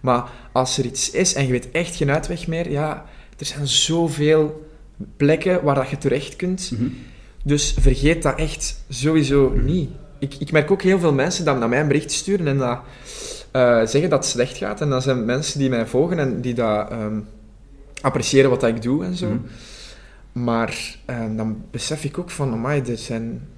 Maar 0.00 0.30
als 0.52 0.78
er 0.78 0.84
iets 0.84 1.10
is 1.10 1.34
en 1.34 1.46
je 1.46 1.52
weet 1.52 1.70
echt 1.70 1.96
geen 1.96 2.10
uitweg 2.10 2.46
meer... 2.46 2.70
Ja, 2.70 3.04
er 3.38 3.46
zijn 3.46 3.66
zoveel 3.66 4.68
plekken 5.16 5.64
waar 5.64 5.74
dat 5.74 5.88
je 5.88 5.98
terecht 5.98 6.36
kunt. 6.36 6.70
Mhm. 6.72 6.88
Dus 7.44 7.74
vergeet 7.80 8.22
dat 8.22 8.38
echt 8.38 8.84
sowieso 8.88 9.52
niet. 9.54 9.90
Ik, 10.30 10.34
ik 10.40 10.52
merk 10.52 10.70
ook 10.70 10.82
heel 10.82 10.98
veel 10.98 11.12
mensen 11.12 11.44
dat 11.44 11.58
naar 11.58 11.68
mij 11.68 11.80
een 11.80 11.88
bericht 11.88 12.12
sturen 12.12 12.46
en 12.46 12.58
dat 12.58 12.78
eh, 13.50 13.86
zeggen 13.86 14.10
dat 14.10 14.18
het 14.18 14.32
slecht 14.32 14.56
gaat. 14.56 14.80
En 14.80 14.90
dat 14.90 15.02
zijn 15.02 15.24
mensen 15.24 15.58
die 15.58 15.68
mij 15.68 15.86
volgen 15.86 16.18
en 16.18 16.40
die 16.40 16.54
dat 16.54 16.90
ehm, 16.90 17.20
appreciëren 18.00 18.50
wat 18.50 18.60
dat 18.60 18.70
ik 18.70 18.82
doe 18.82 19.04
en 19.04 19.16
zo. 19.16 19.26
Mhm. 19.26 19.38
Maar 20.32 20.96
eh, 21.04 21.24
dan 21.36 21.64
besef 21.70 22.04
ik 22.04 22.18
ook 22.18 22.30
van, 22.30 22.52
amai, 22.52 22.82
er 22.82 22.98
zijn 22.98 23.48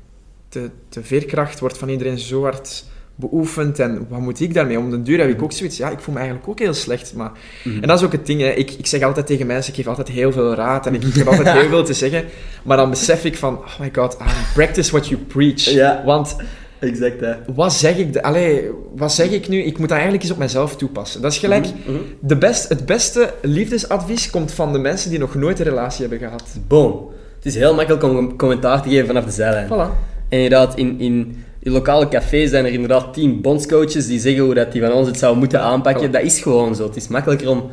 de, 0.49 0.71
de 0.89 1.05
veerkracht 1.05 1.61
wordt 1.61 1.79
van 1.79 1.89
iedereen 1.89 2.19
zo 2.19 2.43
hard 2.43 2.85
beoefend 3.19 3.79
en 3.79 4.07
wat 4.09 4.21
moet 4.21 4.41
ik 4.41 4.55
daarmee? 4.55 4.79
Om 4.79 4.91
de 4.91 5.03
duur 5.03 5.19
heb 5.19 5.29
ik 5.29 5.43
ook 5.43 5.53
zoiets, 5.53 5.77
ja, 5.77 5.91
ik 5.91 5.99
voel 5.99 6.15
me 6.15 6.21
eigenlijk 6.21 6.49
ook 6.49 6.59
heel 6.59 6.75
slecht, 6.75 7.15
maar... 7.15 7.31
Mhm. 7.65 7.83
En 7.83 7.89
dat 7.89 7.99
is 7.99 8.05
ook 8.05 8.13
het 8.13 8.27
ding, 8.27 8.41
hè. 8.41 8.49
Ik, 8.49 8.71
ik 8.71 8.87
zeg 8.87 9.03
altijd 9.03 9.27
tegen 9.27 9.47
mensen, 9.47 9.71
ik 9.73 9.79
geef 9.79 9.87
altijd 9.87 10.09
heel 10.09 10.33
veel 10.33 10.55
raad 10.55 10.87
en 10.87 10.95
ik, 10.95 11.03
ik 11.05 11.15
heb 11.15 11.27
altijd 11.27 11.53
heel 11.61 11.69
veel 11.69 11.85
te 11.85 11.95
zeggen, 11.95 12.25
maar 12.63 12.77
dan 12.77 12.91
besef 12.91 13.25
ik 13.25 13.37
van, 13.37 13.55
oh 13.57 13.81
my 13.81 13.91
god, 13.93 14.19
Aaron, 14.19 14.43
practice 14.55 14.91
what 14.91 15.09
you 15.09 15.21
preach. 15.21 15.65
Ja. 15.65 16.03
Want 16.05 16.37
Exact, 16.79 17.21
hè. 17.21 17.35
wat 17.55 17.73
zeg 17.73 17.97
ik, 17.97 18.13
de, 18.13 18.23
allee, 18.23 18.71
wat 18.97 19.13
zeg 19.13 19.31
ik 19.31 19.49
nu? 19.49 19.59
Ik 19.63 19.79
moet 19.79 19.89
dat 19.89 19.97
eigenlijk 19.97 20.23
eens 20.23 20.33
op 20.33 20.39
mezelf 20.39 20.77
toepassen. 20.77 21.23
Dat 21.23 21.33
is 21.33 21.39
gelijk, 21.39 21.65
Mhm, 21.67 21.93
mhm. 21.93 22.03
de 22.21 22.37
best, 22.37 22.69
het 22.69 22.87
beste 22.87 23.35
liefdesadvies 23.43 24.31
komt 24.31 24.53
van 24.53 24.73
de 24.73 24.79
mensen 24.79 25.11
die 25.11 25.19
nog 25.19 25.35
nooit 25.35 25.59
een 25.59 25.65
relatie 25.65 26.01
hebben 26.01 26.19
gehad. 26.29 26.45
Boom. 26.67 27.11
Het 27.37 27.47
is 27.47 27.55
heel 27.55 27.75
makkelijk 27.75 28.03
om 28.03 28.37
commentaar 28.37 28.83
te 28.83 28.89
geven 28.89 29.07
vanaf 29.07 29.25
de 29.25 29.31
zijlijn. 29.31 29.67
Voilà. 29.67 30.17
En 30.29 30.39
inderdaad, 30.39 30.77
in, 30.77 31.01
in, 31.01 31.45
in 31.59 31.73
lokale 31.73 32.09
cafés 32.09 32.51
zijn 32.51 32.65
er 32.65 32.73
inderdaad 32.73 33.15
tien 33.15 33.41
bondscoaches 33.41 34.07
die 34.07 34.21
zeggen 34.21 34.43
hoe 34.45 34.55
dat 34.55 34.73
die 34.73 34.81
van 34.83 34.93
ons 34.93 35.07
het 35.07 35.19
zou 35.19 35.37
moeten 35.37 35.61
aanpakken. 35.61 36.09
Voilà. 36.09 36.13
Dat 36.13 36.23
is 36.23 36.41
gewoon 36.41 36.75
zo. 36.75 36.87
Het 36.87 36.97
is 36.97 37.09
makkelijker 37.09 37.49
om 37.49 37.71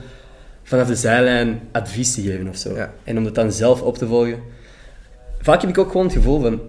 vanaf 0.63 0.87
de 0.87 0.95
zijlijn 0.95 1.59
advies 1.71 2.13
te 2.13 2.21
geven 2.21 2.47
of 2.47 2.55
zo. 2.57 2.75
Ja. 2.75 2.93
En 3.03 3.17
om 3.17 3.23
dat 3.23 3.35
dan 3.35 3.51
zelf 3.51 3.81
op 3.81 3.97
te 3.97 4.07
volgen. 4.07 4.39
Vaak 5.41 5.61
heb 5.61 5.69
ik 5.69 5.77
ook 5.77 5.91
gewoon 5.91 6.05
het 6.05 6.15
gevoel 6.15 6.41
van... 6.41 6.59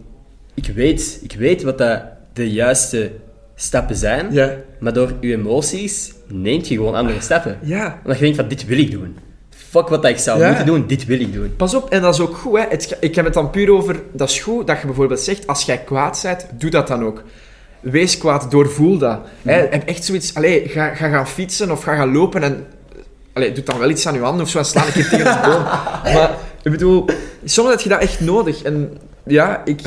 Ik 0.54 0.66
weet, 0.74 1.18
ik 1.22 1.32
weet 1.32 1.62
wat 1.62 1.78
dat 1.78 2.02
de 2.32 2.50
juiste 2.50 3.10
stappen 3.54 3.96
zijn, 3.96 4.32
Ja. 4.32 4.54
maar 4.80 4.92
door 4.92 5.12
je 5.20 5.32
emoties 5.32 6.12
neemt 6.28 6.68
je 6.68 6.74
gewoon 6.74 6.94
andere 6.94 7.20
stappen. 7.20 7.58
Ja. 7.62 7.98
Omdat 8.02 8.18
je 8.18 8.22
denkt 8.22 8.38
van, 8.38 8.48
dit 8.48 8.66
wil 8.66 8.78
ik 8.78 8.90
doen. 8.90 9.16
Fuck 9.68 9.88
wat 9.88 10.04
ik 10.04 10.18
zou 10.18 10.40
Ja. 10.40 10.46
moeten 10.48 10.66
doen, 10.66 10.86
dit 10.86 11.04
wil 11.04 11.20
ik 11.20 11.32
doen. 11.32 11.54
Pas 11.56 11.74
op, 11.74 11.90
en 11.90 12.00
dat 12.02 12.14
is 12.14 12.20
ook 12.20 12.36
goed, 12.36 12.58
hè. 12.58 12.64
Het, 12.68 12.96
ik 13.00 13.14
heb 13.14 13.24
het 13.24 13.34
dan 13.34 13.50
puur 13.50 13.72
over, 13.72 14.00
dat 14.12 14.28
is 14.30 14.40
goed 14.40 14.66
dat 14.66 14.80
je 14.80 14.86
bijvoorbeeld 14.86 15.20
zegt, 15.20 15.46
als 15.46 15.62
jij 15.62 15.78
kwaad 15.78 16.20
bent, 16.22 16.46
doe 16.58 16.70
dat 16.70 16.88
dan 16.88 17.04
ook. 17.04 17.22
Wees 17.80 18.18
kwaad, 18.18 18.50
doorvoel 18.50 18.98
dat. 18.98 19.18
Hè. 19.42 19.52
Heb 19.52 19.88
echt 19.88 20.04
zoiets, 20.04 20.34
allee, 20.34 20.68
ga, 20.68 20.94
ga 20.94 21.08
gaan 21.08 21.28
fietsen 21.28 21.70
of 21.70 21.82
ga 21.82 21.96
gaan 21.96 22.12
lopen 22.12 22.42
en... 22.42 22.66
Allee, 23.32 23.52
doe 23.52 23.64
dan 23.64 23.78
wel 23.78 23.90
iets 23.90 24.06
aan 24.06 24.14
je 24.14 24.20
handen 24.20 24.42
of 24.44 24.50
zo 24.50 24.58
en 24.58 24.64
sla 24.64 24.86
een 24.86 24.92
keer 24.92 25.08
tegen 25.08 25.24
de 25.24 25.48
boom. 25.48 25.62
Maar, 26.14 26.30
ik 26.62 26.70
bedoel, 26.70 27.04
soms 27.44 27.70
heb 27.70 27.80
je 27.80 27.88
dat 27.88 28.00
echt 28.00 28.20
nodig. 28.20 28.62
En 28.62 28.98
ja, 29.26 29.62
ik... 29.64 29.80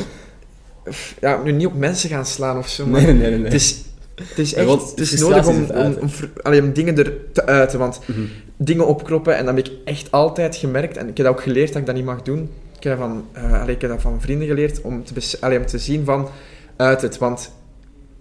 Ja, 1.20 1.40
nu 1.44 1.52
niet 1.52 1.66
op 1.66 1.74
mensen 1.74 2.08
gaan 2.08 2.26
slaan 2.26 2.58
of 2.58 2.68
zo, 2.68 2.86
maar... 2.86 3.02
Nee, 3.02 3.12
nee, 3.14 3.30
nee. 3.30 3.44
Het 3.44 3.54
is, 3.54 3.76
het 4.14 4.38
is 4.38 4.54
echt 4.54 4.68
het 4.90 4.98
is 4.98 5.20
nodig 5.20 5.46
om, 5.46 5.64
om, 5.74 5.96
om, 6.42 6.54
om 6.58 6.72
dingen 6.72 6.98
er 6.98 7.12
te 7.32 7.46
uiten. 7.46 7.78
Want 7.78 8.00
Mhm. 8.06 8.20
Dingen 8.62 8.86
opkroppen, 8.86 9.36
en 9.36 9.44
dat 9.46 9.56
heb 9.56 9.66
ik 9.66 9.72
echt 9.84 10.10
altijd 10.10 10.56
gemerkt. 10.56 10.96
En 10.96 11.08
ik 11.08 11.16
heb 11.16 11.26
dat 11.26 11.34
ook 11.34 11.42
geleerd 11.42 11.68
dat 11.68 11.76
ik 11.76 11.86
dat 11.86 11.94
niet 11.94 12.04
mag 12.04 12.22
doen. 12.22 12.50
Ik 12.76 12.82
heb 12.82 12.98
dat 12.98 13.08
van, 13.08 13.26
eh, 13.32 13.60
allee, 13.60 13.74
ik 13.74 13.80
heb 13.80 13.90
dat 13.90 14.00
van 14.00 14.20
vrienden 14.20 14.48
geleerd 14.48 14.80
om 14.80 15.04
te, 15.04 15.36
allee, 15.40 15.58
om 15.58 15.66
te 15.66 15.78
zien 15.78 16.04
van 16.04 16.28
uit 16.76 17.02
het. 17.02 17.18
Want 17.18 17.52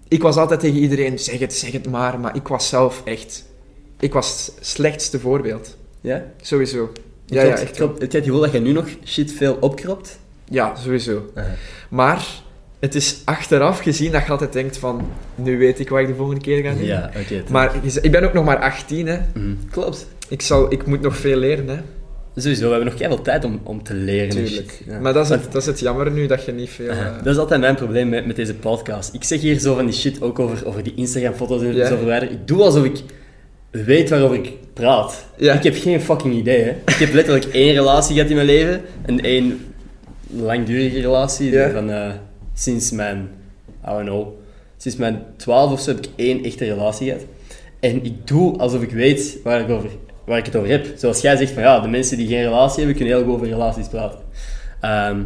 ik 0.08 0.22
was 0.22 0.36
altijd 0.36 0.60
tegen 0.60 0.80
iedereen, 0.80 1.20
zeg 1.20 1.40
het, 1.40 1.54
zeg 1.54 1.72
het 1.72 1.90
maar. 1.90 2.20
Maar 2.20 2.36
ik 2.36 2.48
was 2.48 2.70
zelf 2.70 3.02
echt... 3.06 3.46
Ik 4.00 4.14
was 4.14 4.46
het 4.56 4.68
slechtste 4.68 5.20
voorbeeld. 5.20 5.78
Ja? 6.02 6.26
Sowieso. 6.42 6.92
Ja, 7.26 7.44
Ja, 7.44 7.52
echt. 7.52 7.78
het 8.00 8.16
gevoel 8.16 8.40
dat 8.40 8.52
je 8.52 8.60
nu 8.60 8.72
nog 8.72 8.88
shit 9.06 9.32
veel 9.32 9.58
opkropt? 9.60 10.20
Ja, 10.46 10.76
sowieso. 10.76 11.32
Maar 11.90 12.26
het 12.80 12.96
is 12.96 13.22
achteraf 13.26 13.80
gezien 13.80 14.12
dat 14.12 14.26
je 14.26 14.32
altijd 14.32 14.54
denkt 14.54 14.78
van... 14.78 15.12
Nu 15.36 15.58
weet 15.58 15.80
ik 15.80 15.90
wat 15.90 16.00
ik 16.00 16.08
de 16.08 16.16
volgende 16.16 16.42
keer 16.42 16.64
ga 16.64 16.74
doen. 16.74 16.86
Ja, 16.86 17.12
oké. 17.22 17.44
Maar 17.50 17.76
ik 18.02 18.12
ben 18.12 18.24
ook 18.24 18.34
nog 18.34 18.46
maar 18.46 18.60
18, 18.60 19.08
hè. 19.08 19.20
Mhm. 19.34 19.54
Klopt. 19.72 20.08
Ik, 20.30 20.42
zal, 20.42 20.72
ik 20.74 20.86
moet 20.86 21.02
nog 21.02 21.18
veel 21.18 21.38
leren, 21.38 21.68
hè. 21.68 21.78
Sowieso, 22.36 22.64
we 22.64 22.70
hebben 22.70 22.86
nog 22.88 22.98
veel 22.98 23.22
tijd 23.22 23.44
om, 23.44 23.60
om 23.64 23.84
te 23.84 23.94
leren. 23.94 24.30
en 24.38 24.46
Tuurlijk. 24.46 24.82
Ja. 24.88 25.00
Maar 25.00 25.14
dat 25.14 25.24
is, 25.24 25.30
Want- 25.30 25.42
het, 25.42 25.52
dat 25.52 25.62
is 25.62 25.68
het 25.68 25.80
jammer 25.80 26.12
nu, 26.12 26.28
dat 26.28 26.46
je 26.46 26.52
niet 26.52 26.70
veel... 26.70 26.90
Eh, 26.90 27.16
dat 27.24 27.34
is 27.34 27.38
altijd 27.38 27.60
mijn 27.62 27.76
probleem 27.76 28.10
met, 28.10 28.26
met 28.26 28.36
deze 28.36 28.56
podcast. 28.56 29.14
Ik 29.14 29.24
zeg 29.24 29.42
hier 29.42 29.60
zo 29.60 29.76
van 29.76 29.86
die 29.86 29.94
shit 29.96 30.22
ook 30.22 30.40
over, 30.40 30.68
over 30.68 30.84
die 30.84 30.94
Instagram-foto's 30.96 31.62
en 31.62 31.74
zo 31.74 31.98
verwijderen. 31.98 32.36
Ik 32.36 32.48
doe 32.48 32.62
alsof 32.62 32.84
ik 32.84 33.04
weet 33.72 34.10
waarover 34.10 34.36
ik 34.36 34.52
praat. 34.74 35.26
Ik 35.38 35.64
heb 35.64 35.76
geen 35.76 36.02
fucking 36.02 36.36
idee. 36.36 36.64
Hè. 36.64 36.70
Ik 36.70 36.94
heb 36.96 37.14
letterlijk 37.14 37.46
één 37.64 37.74
relatie 37.74 38.14
gehad 38.16 38.30
in 38.30 38.36
mijn 38.36 38.48
leven. 38.48 38.82
En 39.06 39.22
één 39.22 39.60
langdurige 40.32 41.00
relatie. 41.00 41.60
Van, 41.74 41.90
eh, 41.92 42.12
sinds 42.54 42.92
mijn, 42.92 43.30
I 43.86 43.90
don't 43.90 44.06
know, 44.06 44.28
sinds 44.78 44.98
mijn 44.98 45.24
12 45.36 45.72
of 45.72 45.80
zo 45.80 45.90
heb 45.92 46.06
ik 46.06 46.10
één 46.16 46.44
echte 46.44 46.66
relatie 46.66 47.08
gehad. 47.08 47.24
En 47.80 48.06
ik 48.06 48.28
doe 48.28 48.58
alsof 48.58 48.82
ik 48.82 48.92
weet 48.92 49.38
waar 49.44 49.62
ik, 49.62 49.70
over, 49.70 49.90
waar 50.30 50.38
ik 50.38 50.46
het 50.46 50.56
over 50.56 50.70
heb. 50.70 50.86
Zoals 50.96 51.22
jij 51.22 51.36
zegt 51.36 51.52
van 51.52 51.64
ja, 51.64 51.80
de 51.80 51.88
mensen 51.88 52.18
die 52.18 52.28
geen 52.28 52.44
relatie 52.44 52.78
hebben, 52.78 52.96
kunnen 52.96 53.16
heel 53.16 53.24
goed 53.24 53.34
over 53.34 53.48
relaties 53.48 53.88
praten. 53.88 54.20
Ehm, 54.82 55.18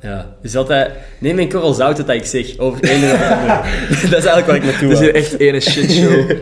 ja, 0.00 0.34
dus 0.42 0.56
altijd, 0.56 0.90
neem 1.18 1.38
een 1.38 1.48
korrel 1.48 1.72
zout 1.72 1.96
dat 1.96 2.08
ik 2.08 2.24
zeg 2.24 2.58
over 2.58 2.80
het 2.80 2.90
ene 2.90 3.12
of 3.12 3.18
het 3.18 3.30
andere. 3.38 3.62
dat 4.10 4.18
is 4.18 4.24
eigenlijk 4.24 4.46
waar 4.46 4.56
ik 4.56 4.64
naartoe 4.64 4.88
Het 4.88 4.98
is 4.98 5.04
wil. 5.04 5.08
hier 5.08 5.14
echt 5.14 5.38
ene 5.38 5.60
shitshow. 5.60 6.30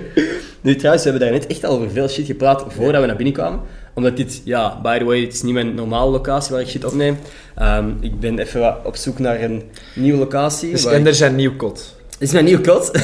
Nu 0.61 0.77
trouwens, 0.77 1.05
we 1.05 1.11
hebben 1.11 1.29
daar 1.29 1.39
net 1.39 1.49
echt 1.51 1.65
al 1.65 1.75
over 1.75 1.91
veel 1.91 2.09
shit 2.09 2.27
gepraat 2.27 2.65
voordat 2.69 3.01
we 3.01 3.07
naar 3.07 3.17
binnen 3.17 3.35
kwamen. 3.35 3.61
Omdat 3.95 4.17
dit, 4.17 4.43
ja, 4.45 4.81
by 4.83 4.99
the 4.99 5.05
way, 5.05 5.21
dit 5.21 5.33
is 5.33 5.43
niet 5.43 5.53
mijn 5.55 5.75
normale 5.75 6.11
locatie 6.11 6.53
waar 6.53 6.61
ik 6.61 6.69
shit 6.69 6.85
opneem. 6.85 7.17
Ehm, 7.57 7.89
ik 8.01 8.21
ben 8.21 8.39
even 8.39 8.87
op 8.87 8.97
zoek 8.97 9.19
naar 9.19 9.43
een 9.43 9.63
nieuwe 9.95 10.19
locatie. 10.19 10.71
dus 10.71 10.83
waar 10.83 10.93
ik- 10.93 10.99
Ender 10.99 11.15
zijn 11.15 11.35
nieuw 11.35 11.57
kot. 11.57 11.97
dit 12.19 12.29
is 12.29 12.33
mijn 12.33 12.45
nieuwe 12.45 12.63
kot. 12.63 12.91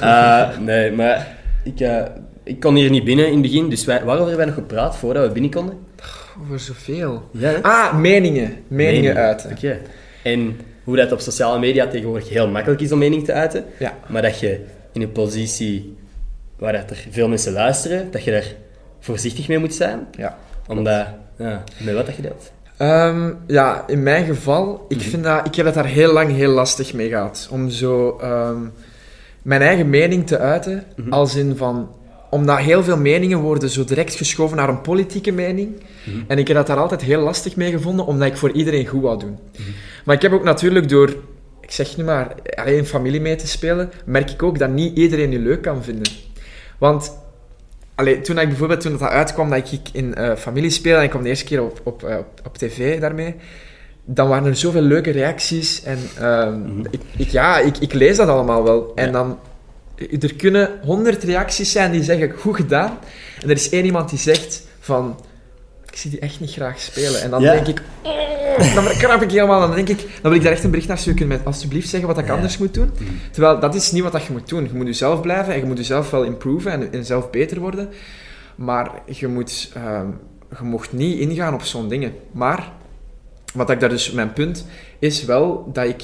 Eh, 0.00 0.58
nee, 0.58 0.90
maar 0.92 1.36
ik, 1.64 1.80
eh, 1.80 2.02
ik 2.46 2.60
kon 2.60 2.74
hier 2.74 2.90
niet 2.90 3.04
binnen 3.04 3.26
in 3.26 3.32
het 3.32 3.42
begin. 3.42 3.68
Dus 3.68 3.84
wij, 3.84 4.04
waarover 4.04 4.18
hebben 4.28 4.36
wij 4.36 4.46
nog 4.46 4.54
gepraat 4.54 4.96
voordat 4.96 5.26
we 5.26 5.32
binnen 5.32 5.50
konden? 5.50 5.78
Over 6.42 6.60
zoveel. 6.60 7.22
Ja, 7.30 7.48
hè? 7.48 7.62
Ah, 7.62 7.98
meningen. 7.98 8.56
Meningen 8.68 9.16
uiten. 9.16 9.50
Oké. 9.50 9.78
En 10.22 10.60
hoe 10.84 10.96
dat 10.96 11.12
op 11.12 11.20
sociale 11.20 11.58
media 11.58 11.86
tegenwoordig 11.86 12.28
heel 12.28 12.48
makkelijk 12.48 12.80
is 12.80 12.92
om 12.92 12.98
mening 12.98 13.24
te 13.24 13.32
uiten. 13.32 13.64
Ja. 13.78 13.94
Maar 14.08 14.22
dat 14.22 14.40
je 14.40 14.60
in 14.92 15.02
een 15.02 15.12
positie 15.12 15.96
waar 16.58 16.72
dat 16.72 16.90
er 16.90 17.06
veel 17.10 17.28
mensen 17.28 17.52
luisteren, 17.52 18.10
dat 18.10 18.24
je 18.24 18.30
daar 18.30 18.46
voorzichtig 19.00 19.48
mee 19.48 19.58
moet 19.58 19.74
zijn. 19.74 20.06
Ja. 20.16 20.38
Omdat, 20.68 21.06
ja, 21.38 21.64
met 21.78 21.94
wat 21.94 22.06
dat 22.06 22.16
je 22.16 22.22
deelt. 22.22 22.52
Ehm, 22.76 23.32
ja, 23.46 23.84
in 23.86 24.02
mijn 24.02 24.24
geval, 24.24 24.84
ik, 24.88 24.96
Mhm. 24.96 25.08
vind 25.08 25.24
dat, 25.24 25.46
ik 25.46 25.54
heb 25.54 25.66
het 25.66 25.74
daar 25.74 25.86
heel 25.86 26.12
lang 26.12 26.32
heel 26.32 26.50
lastig 26.52 26.92
mee 26.94 27.08
gehad. 27.08 27.48
Om 27.50 27.70
zo 27.70 28.18
ehm, 28.20 28.60
mijn 29.42 29.62
eigen 29.62 29.90
mening 29.90 30.26
te 30.26 30.38
uiten. 30.38 30.84
Mhm. 30.96 31.12
Als 31.12 31.34
in 31.34 31.56
van... 31.56 31.88
Omdat 32.36 32.58
heel 32.58 32.82
veel 32.84 32.96
meningen 32.96 33.38
worden 33.38 33.70
zo 33.70 33.84
direct 33.84 34.14
geschoven 34.14 34.56
naar 34.56 34.68
een 34.68 34.80
politieke 34.80 35.32
mening. 35.32 35.82
Mhm. 36.04 36.16
En 36.26 36.38
ik 36.38 36.46
heb 36.48 36.56
dat 36.56 36.66
daar 36.66 36.76
altijd 36.76 37.02
heel 37.02 37.20
lastig 37.20 37.56
mee 37.56 37.70
gevonden, 37.70 38.06
omdat 38.06 38.28
ik 38.28 38.36
voor 38.36 38.50
iedereen 38.50 38.86
goed 38.86 39.02
wou 39.02 39.18
doen. 39.18 39.38
Mhm. 39.52 39.62
Maar 40.04 40.14
ik 40.14 40.22
heb 40.22 40.32
ook 40.32 40.44
natuurlijk 40.44 40.88
door, 40.88 41.08
ik 41.60 41.70
zeg 41.70 41.96
nu 41.96 42.04
maar, 42.04 42.34
alleen 42.54 42.86
familie 42.86 43.20
mee 43.20 43.36
te 43.36 43.46
spelen, 43.46 43.90
merk 44.04 44.30
ik 44.30 44.42
ook 44.42 44.58
dat 44.58 44.70
niet 44.70 44.96
iedereen 44.96 45.30
je 45.30 45.38
leuk 45.38 45.62
kan 45.62 45.82
vinden. 45.84 46.12
Want 46.78 47.18
allee, 47.94 48.20
toen 48.20 48.38
ik 48.38 48.48
bijvoorbeeld 48.48 48.80
toen 48.80 48.92
dat 48.98 49.08
uitkwam 49.08 49.50
dat 49.50 49.72
ik 49.72 49.80
in 49.92 50.14
eh, 50.14 50.36
familie 50.36 50.70
speelde 50.70 50.98
en 50.98 51.04
ik 51.04 51.10
kwam 51.10 51.22
de 51.22 51.28
eerste 51.28 51.44
keer 51.44 51.62
op, 51.62 51.80
op, 51.84 52.04
eh, 52.04 52.16
op, 52.16 52.26
op 52.46 52.58
tv 52.58 53.00
daarmee, 53.00 53.34
dan 54.04 54.28
waren 54.28 54.46
er 54.46 54.56
zoveel 54.56 54.80
leuke 54.82 55.10
reacties. 55.10 55.82
En 55.82 55.98
ehm, 56.18 56.58
Mhm. 56.60 56.80
ik, 56.90 57.00
ik, 57.16 57.28
ja, 57.28 57.58
ik, 57.58 57.78
ik 57.78 57.92
lees 57.92 58.16
dat 58.16 58.28
allemaal 58.28 58.62
wel. 58.64 58.92
En 58.94 59.12
dan, 59.12 59.38
er 60.20 60.34
kunnen 60.34 60.70
honderd 60.82 61.22
reacties 61.22 61.72
zijn 61.72 61.92
die 61.92 62.02
zeggen, 62.02 62.30
goed 62.38 62.56
gedaan. 62.56 62.98
En 63.42 63.48
er 63.48 63.56
is 63.56 63.68
één 63.70 63.84
iemand 63.84 64.08
die 64.10 64.18
zegt 64.18 64.62
van, 64.80 65.20
ik 65.90 65.96
zie 65.96 66.10
die 66.10 66.20
echt 66.20 66.40
niet 66.40 66.50
graag 66.50 66.80
spelen. 66.80 67.22
En 67.22 67.30
dan 67.30 67.42
Ja. 67.42 67.52
denk 67.52 67.66
ik, 67.66 67.82
oh, 68.02 68.74
dan 68.74 68.84
krap 68.86 69.22
ik 69.22 69.30
helemaal. 69.30 69.60
Dan 69.60 69.74
denk 69.74 69.88
ik, 69.88 69.98
dan 69.98 70.08
wil 70.22 70.32
ik 70.34 70.42
daar 70.42 70.52
echt 70.52 70.64
een 70.64 70.70
bericht 70.70 70.88
naar 70.88 70.98
sturen 70.98 71.26
met, 71.26 71.44
alsjeblieft 71.44 71.88
zeggen 71.88 72.08
wat 72.08 72.18
ik 72.18 72.26
Ja. 72.26 72.34
anders 72.34 72.58
moet 72.58 72.74
doen. 72.74 72.90
Terwijl, 73.32 73.60
dat 73.60 73.74
is 73.74 73.92
niet 73.92 74.02
wat 74.02 74.12
dat 74.12 74.24
je 74.24 74.32
moet 74.32 74.48
doen. 74.48 74.64
Je 74.64 74.74
moet 74.74 74.86
jezelf 74.86 75.20
blijven 75.20 75.52
en 75.54 75.58
je 75.60 75.66
moet 75.66 75.76
jezelf 75.78 76.10
wel 76.10 76.22
improven 76.24 76.70
en, 76.72 76.92
en 76.92 77.04
zelf 77.04 77.30
beter 77.30 77.60
worden. 77.60 77.88
Maar 78.54 78.90
je 79.06 79.26
moet, 79.28 79.70
ehm, 79.74 80.06
je 80.58 80.64
mocht 80.64 80.92
niet 80.92 81.18
ingaan 81.18 81.54
op 81.54 81.62
zo'n 81.62 81.88
dingen. 81.88 82.12
Maar, 82.32 82.72
wat 83.54 83.70
ik 83.70 83.80
daar 83.80 83.88
dus, 83.88 84.10
mijn 84.10 84.32
punt, 84.32 84.66
is 84.98 85.24
wel 85.24 85.70
dat 85.72 85.84
ik, 85.86 86.02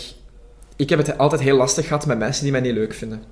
ik 0.77 0.89
heb 0.89 0.99
het 0.99 1.19
altijd 1.19 1.41
heel 1.41 1.57
lastig 1.57 1.87
gehad 1.87 2.07
met 2.07 2.19
mensen 2.19 2.43
die 2.43 2.53
mij 2.53 2.61
niet 2.61 2.75
leuk 2.75 2.95
vinden. 2.95 3.23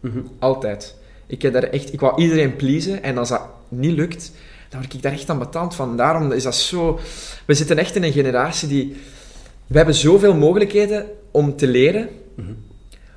Mhm. 0.00 0.18
Altijd. 0.38 0.94
Ik, 1.26 1.42
heb 1.42 1.52
daar 1.52 1.62
echt, 1.62 1.92
ik 1.92 2.00
wou 2.00 2.22
iedereen 2.22 2.56
pleasen 2.56 3.02
en 3.02 3.18
als 3.18 3.28
dat 3.28 3.42
niet 3.68 3.92
lukt, 3.96 4.32
dan 4.68 4.80
word 4.80 4.94
ik 4.94 5.02
daar 5.02 5.12
echt 5.12 5.30
aan 5.30 5.38
betand 5.38 5.74
van. 5.74 5.96
Daarom 5.96 6.32
is 6.32 6.42
dat 6.42 6.54
zo... 6.54 6.98
We 7.44 7.54
zitten 7.54 7.78
echt 7.78 7.96
in 7.96 8.02
een 8.02 8.12
generatie 8.12 8.68
die... 8.68 8.96
We 9.66 9.76
hebben 9.76 9.94
zoveel 9.94 10.34
mogelijkheden 10.34 11.06
om 11.30 11.56
te 11.56 11.66
leren, 11.66 12.08
Mhm. 12.34 12.50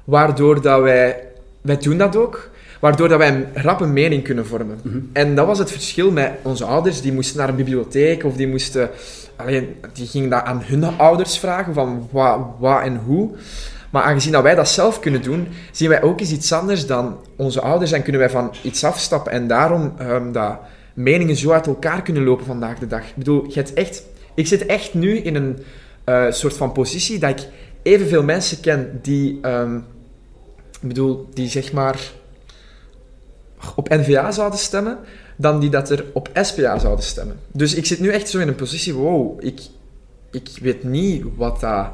waardoor 0.04 0.62
dat 0.62 0.82
wij... 0.82 1.28
Wij 1.62 1.78
doen 1.78 1.98
dat 1.98 2.16
ook, 2.16 2.50
waardoor 2.80 3.08
dat 3.08 3.18
wij 3.18 3.28
een 3.36 3.48
rappe 3.54 3.86
mening 3.86 4.24
kunnen 4.24 4.46
vormen. 4.46 4.80
Mhm. 4.84 4.98
En 5.14 5.36
dat 5.36 5.46
was 5.48 5.60
het 5.60 5.72
verschil 5.72 6.12
met 6.12 6.32
onze 6.42 6.66
ouders. 6.66 7.02
Die 7.02 7.14
moesten 7.14 7.38
naar 7.38 7.50
een 7.50 7.56
bibliotheek 7.56 8.24
of 8.24 8.36
die 8.36 8.48
moesten... 8.48 8.90
Alleen, 9.36 9.76
die 9.94 10.08
gingen 10.08 10.30
dat 10.30 10.44
aan 10.44 10.62
hun 10.66 10.84
ouders 10.98 11.38
vragen, 11.38 11.74
van 11.74 12.08
wat, 12.12 12.40
wat 12.60 12.82
en 12.82 13.02
hoe. 13.06 13.30
Maar 13.94 14.04
aangezien 14.04 14.32
dat 14.32 14.44
wij 14.44 14.56
dat 14.56 14.70
zelf 14.70 15.00
kunnen 15.00 15.22
doen, 15.22 15.48
zien 15.72 15.90
wij 15.90 16.02
ook 16.02 16.20
eens 16.20 16.32
iets 16.32 16.52
anders 16.52 16.86
dan 16.86 17.18
onze 17.36 17.62
ouders 17.62 17.92
en 17.92 18.02
kunnen 18.02 18.22
wij 18.22 18.30
van 18.30 18.54
iets 18.62 18.84
afstappen. 18.84 19.32
En 19.32 19.48
daarom 19.48 19.94
ehm, 19.98 20.32
dat 20.32 20.60
meningen 20.94 21.36
zo 21.36 21.52
uit 21.52 21.68
elkaar 21.68 22.02
kunnen 22.02 22.24
lopen 22.24 22.46
vandaag 22.46 22.80
de 22.80 22.88
dag. 22.88 23.10
Ik 23.10 23.16
bedoel, 23.16 23.46
je 23.48 23.54
hebt 23.54 23.74
echt, 23.74 24.04
ik 24.36 24.48
zit 24.48 24.66
echt 24.66 24.94
nu 24.94 25.18
in 25.18 25.36
een 25.36 25.64
eh, 26.04 26.26
soort 26.30 26.58
van 26.58 26.72
positie 26.72 27.20
dat 27.20 27.30
ik 27.30 27.48
evenveel 27.82 28.24
mensen 28.24 28.60
ken 28.60 29.00
die, 29.02 29.40
ehm, 29.42 29.76
ik 30.82 30.88
bedoel, 30.88 31.28
die 31.34 31.50
zeg 31.50 31.74
maar 31.74 32.00
op 33.76 33.90
NVA 33.90 34.32
zouden 34.32 34.60
stemmen, 34.60 34.98
dan 35.36 35.60
die 35.60 35.70
dat 35.70 35.90
er 35.90 36.06
op 36.14 36.30
SPA 36.34 36.80
zouden 36.80 37.06
stemmen. 37.06 37.40
Dus 37.52 37.74
ik 37.74 37.86
zit 37.86 38.00
nu 38.00 38.10
echt 38.10 38.30
zo 38.30 38.40
in 38.40 38.48
een 38.48 38.56
positie, 38.56 38.94
wow, 38.94 39.44
ik, 39.44 39.62
ik 40.32 40.50
weet 40.62 40.84
niet 40.84 41.26
wat 41.36 41.60
dat, 41.60 41.88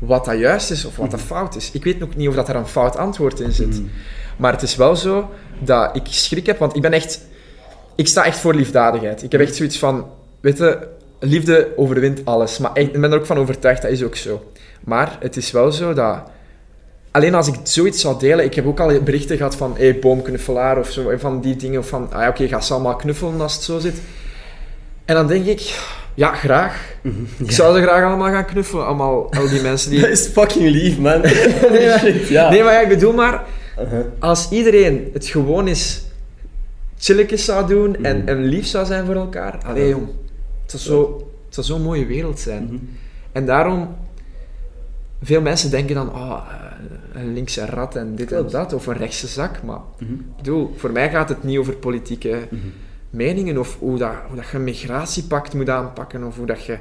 wat 0.00 0.24
dat 0.24 0.38
juist 0.38 0.70
is 0.70 0.84
of 0.84 0.96
wat 0.96 1.10
dat 1.10 1.20
fout 1.20 1.56
is. 1.56 1.70
Ik 1.72 1.84
weet 1.84 2.02
ook 2.02 2.16
niet 2.16 2.28
of 2.28 2.34
dat 2.34 2.48
er 2.48 2.56
een 2.56 2.66
fout 2.66 2.96
antwoord 2.96 3.40
in 3.40 3.52
zit. 3.52 3.80
Mhm. 3.80 3.88
Maar 4.36 4.52
het 4.52 4.62
is 4.62 4.76
wel 4.76 4.96
zo 4.96 5.30
dat 5.58 5.96
ik 5.96 6.02
schrik 6.06 6.46
heb, 6.46 6.58
want 6.58 6.76
ik 6.76 6.82
ben 6.82 6.92
echt... 6.92 7.20
Ik 7.94 8.08
sta 8.08 8.24
echt 8.24 8.38
voor 8.38 8.54
liefdadigheid. 8.54 9.22
Ik 9.22 9.32
heb 9.32 9.40
echt 9.40 9.54
zoiets 9.54 9.78
van... 9.78 10.06
Weet 10.40 10.58
je, 10.58 10.88
liefde 11.18 11.68
overwint 11.76 12.24
alles. 12.24 12.58
Maar 12.58 12.72
echt, 12.72 12.86
ik 12.86 13.00
ben 13.00 13.12
er 13.12 13.18
ook 13.18 13.26
van 13.26 13.38
overtuigd, 13.38 13.82
dat 13.82 13.90
is 13.90 14.02
ook 14.02 14.16
zo. 14.16 14.50
Maar 14.84 15.16
het 15.20 15.36
is 15.36 15.50
wel 15.50 15.72
zo 15.72 15.92
dat... 15.92 16.22
Alleen 17.10 17.34
als 17.34 17.48
ik 17.48 17.54
zoiets 17.62 18.00
zou 18.00 18.18
delen... 18.18 18.44
Ik 18.44 18.54
heb 18.54 18.66
ook 18.66 18.80
al 18.80 19.02
berichten 19.02 19.36
gehad 19.36 19.56
van... 19.56 19.74
Hé, 19.76 19.84
hey, 19.84 19.98
boomknuffelaar 19.98 20.78
of 20.78 20.90
zo. 20.90 21.12
Van 21.16 21.40
die 21.40 21.56
dingen. 21.56 21.80
Of 21.80 21.88
van... 21.88 22.12
Ah, 22.12 22.28
oké, 22.28 22.48
ga 22.48 22.60
ze 22.60 22.72
allemaal 22.72 22.96
knuffelen 22.96 23.40
als 23.40 23.54
het 23.54 23.62
zo 23.62 23.78
zit. 23.78 24.00
En 25.04 25.14
dan 25.14 25.26
denk 25.26 25.46
ik... 25.46 25.78
Ja, 26.14 26.34
graag. 26.34 26.94
Mhm. 27.02 27.14
Ik 27.38 27.50
zou 27.50 27.76
ze 27.76 27.82
graag 27.82 28.04
allemaal 28.04 28.30
gaan 28.32 28.44
knuffelen. 28.44 28.86
Allemaal, 28.86 29.32
al 29.34 29.48
die 29.48 29.62
mensen 29.62 29.90
die... 29.90 30.00
Dat 30.06 30.10
is 30.10 30.26
fucking 30.26 30.68
lief, 30.70 30.98
man. 30.98 31.20
Nee, 31.70 31.86
maar- 31.88 32.30
ja. 32.30 32.50
Nee, 32.50 32.62
maar 32.62 32.72
ja, 32.72 32.80
ik 32.80 32.88
bedoel 32.88 33.12
maar... 33.12 33.44
Uh-huh. 33.80 34.04
Als 34.18 34.50
iedereen 34.50 35.10
het 35.12 35.26
gewoon 35.26 35.66
eens 35.66 36.02
chilletjes 36.98 37.44
zou 37.44 37.66
doen 37.66 37.96
en, 38.04 38.16
Mhm. 38.18 38.28
en 38.28 38.44
lief 38.44 38.66
zou 38.66 38.86
zijn 38.86 39.06
voor 39.06 39.14
elkaar, 39.14 39.58
allee 39.66 39.88
jong, 39.88 40.06
het 40.62 40.70
zou, 40.70 40.82
zo, 40.82 41.30
het 41.46 41.54
zou 41.54 41.66
zo'n 41.66 41.82
mooie 41.82 42.06
wereld 42.06 42.38
zijn. 42.40 42.64
Mhm. 42.64 42.74
En 43.32 43.46
daarom, 43.46 43.96
veel 45.22 45.40
mensen 45.40 45.70
denken 45.70 45.94
dan, 45.94 46.08
oh, 46.14 46.46
een 47.12 47.32
linkse 47.32 47.66
rat 47.66 47.96
en 47.96 48.14
dit 48.14 48.32
en 48.32 48.36
Klopt. 48.38 48.52
dat, 48.52 48.72
of 48.72 48.86
een 48.86 48.96
rechtse 48.96 49.26
zak, 49.26 49.62
maar 49.62 49.80
ik 49.98 50.06
bedoel, 50.36 50.74
voor 50.76 50.90
mij 50.92 51.10
gaat 51.10 51.28
het 51.28 51.42
niet 51.44 51.58
over 51.58 51.74
politieke. 51.76 52.38
Meningen 53.10 53.58
of 53.58 53.76
hoe 53.78 53.98
dat, 53.98 54.12
hoe 54.26 54.36
dat 54.36 54.48
je 54.50 54.56
een 54.56 54.64
migratiepact 54.64 55.54
moet 55.54 55.68
aanpakken 55.68 56.24
of 56.24 56.36
hoe 56.36 56.46
dat 56.46 56.64
je... 56.64 56.76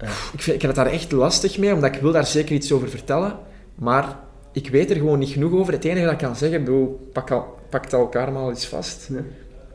Ja. 0.00 0.08
Ik, 0.32 0.42
vind, 0.42 0.56
ik 0.56 0.62
heb 0.62 0.76
het 0.76 0.84
daar 0.84 0.92
echt 0.92 1.12
lastig 1.12 1.58
mee, 1.58 1.74
omdat 1.74 1.94
ik 1.94 2.00
wil 2.00 2.12
daar 2.12 2.26
zeker 2.26 2.54
iets 2.54 2.72
over 2.72 2.88
vertellen, 2.88 3.36
maar 3.74 4.16
ik 4.52 4.68
weet 4.68 4.90
er 4.90 4.96
gewoon 4.96 5.18
niet 5.18 5.30
genoeg 5.30 5.52
over. 5.52 5.72
Het 5.72 5.84
enige 5.84 6.04
dat 6.04 6.12
ik 6.12 6.18
kan 6.18 6.36
zeggen, 6.36 6.64
bedoel, 6.64 7.08
pak, 7.12 7.30
al, 7.30 7.58
pakt 7.70 7.92
elkaar 7.92 8.32
maar 8.32 8.48
eens 8.48 8.66
vast. 8.66 9.08
Ja. 9.10 9.20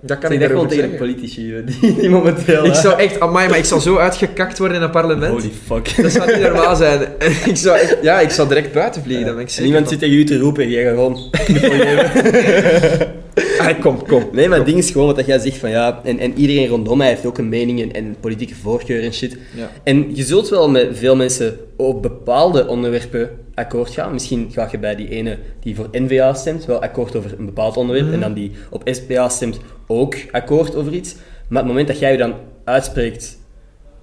Dat 0.01 0.17
kan 0.17 0.31
ik 0.31 0.41
gewoon 0.41 0.49
daarover 0.49 0.69
tegen 0.69 0.89
zeggen. 0.89 1.07
politici, 1.07 1.63
die, 1.65 1.95
die 1.95 2.09
momenteel... 2.09 2.65
Ik 2.65 2.73
hè. 2.73 2.79
zou 2.81 2.99
echt, 2.99 3.19
amai, 3.19 3.49
maar 3.49 3.57
ik 3.57 3.65
zou 3.65 3.81
zo 3.81 3.97
uitgekakt 3.97 4.57
worden 4.57 4.77
in 4.77 4.83
een 4.83 4.89
parlement. 4.89 5.31
Holy 5.31 5.51
fuck. 5.65 6.01
Dat 6.01 6.11
zou 6.11 6.31
niet 6.31 6.41
normaal 6.41 6.75
zijn. 6.75 7.01
ik 7.45 7.57
zou 7.57 7.77
echt, 7.77 7.97
ja, 8.01 8.19
ik 8.19 8.29
zou 8.29 8.47
direct 8.47 8.73
buiten 8.73 9.03
vliegen, 9.03 9.25
dan 9.25 9.35
ben 9.35 9.43
ik 9.43 9.49
En 9.49 9.53
zeker 9.53 9.67
iemand 9.67 9.87
van- 9.89 9.93
zit 9.99 10.09
tegen 10.09 10.17
u 10.19 10.23
te 10.23 10.37
roepen 10.37 10.63
en 10.63 10.69
jij 10.69 10.83
gaat 10.83 10.93
gewoon 10.93 11.15
Ah, 13.67 13.81
kom, 13.81 14.07
kom. 14.07 14.23
Nee, 14.31 14.47
maar 14.47 14.57
het 14.57 14.67
ding 14.67 14.77
is 14.77 14.91
gewoon 14.91 15.15
wat 15.15 15.25
jij 15.25 15.39
zegt 15.39 15.57
van 15.57 15.69
ja, 15.69 16.01
en, 16.03 16.19
en 16.19 16.33
iedereen 16.33 16.67
rondom 16.67 16.97
mij 16.97 17.07
heeft 17.07 17.25
ook 17.25 17.37
een 17.37 17.49
mening 17.49 17.81
en, 17.81 17.91
en 17.93 18.15
politieke 18.19 18.55
voorkeur 18.55 19.03
en 19.03 19.13
shit. 19.13 19.37
Ja. 19.55 19.71
En 19.83 20.15
je 20.15 20.23
zult 20.23 20.49
wel 20.49 20.69
met 20.69 20.87
veel 20.97 21.15
mensen 21.15 21.57
op 21.75 22.01
bepaalde 22.01 22.67
onderwerpen 22.67 23.29
akkoord 23.53 23.89
gaan. 23.89 24.13
Misschien 24.13 24.47
ga 24.51 24.67
je 24.71 24.79
bij 24.79 24.95
die 24.95 25.09
ene 25.09 25.37
die 25.59 25.75
voor 25.75 25.87
NVA 25.91 26.33
stemt 26.33 26.65
wel 26.65 26.81
akkoord 26.81 27.15
over 27.15 27.35
een 27.37 27.45
bepaald 27.45 27.77
onderwerp 27.77 28.05
Mhm. 28.05 28.15
en 28.15 28.19
dan 28.19 28.33
die 28.33 28.51
op 28.69 28.81
SPA 28.85 29.29
stemt 29.29 29.59
ook 29.87 30.15
akkoord 30.31 30.75
over 30.75 30.93
iets. 30.93 31.15
Maar 31.47 31.59
het 31.59 31.67
moment 31.67 31.87
dat 31.87 31.99
jij 31.99 32.11
je 32.11 32.17
dan 32.17 32.33
uitspreekt, 32.63 33.37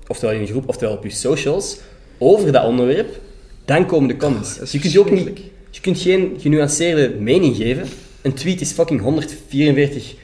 oftewel 0.06 0.34
in 0.34 0.40
een 0.40 0.46
groep, 0.46 0.68
oftewel 0.68 0.94
op 0.94 1.02
je 1.04 1.10
socials, 1.10 1.78
over 2.18 2.52
dat 2.52 2.64
onderwerp, 2.66 3.20
dan 3.64 3.86
komen 3.86 4.08
de 4.08 4.16
comments. 4.16 4.58
is 4.58 4.72
je, 4.72 4.78
kunt 4.78 4.92
je, 4.92 5.00
ook 5.00 5.10
niet, 5.10 5.40
je 5.70 5.80
kunt 5.80 5.98
geen 6.00 6.36
genuanceerde 6.38 7.14
mening 7.18 7.56
geven. 7.56 7.86
Een 8.24 8.34
tweet 8.34 8.60
is 8.60 8.72
fucking 8.72 9.00
144 9.00 10.14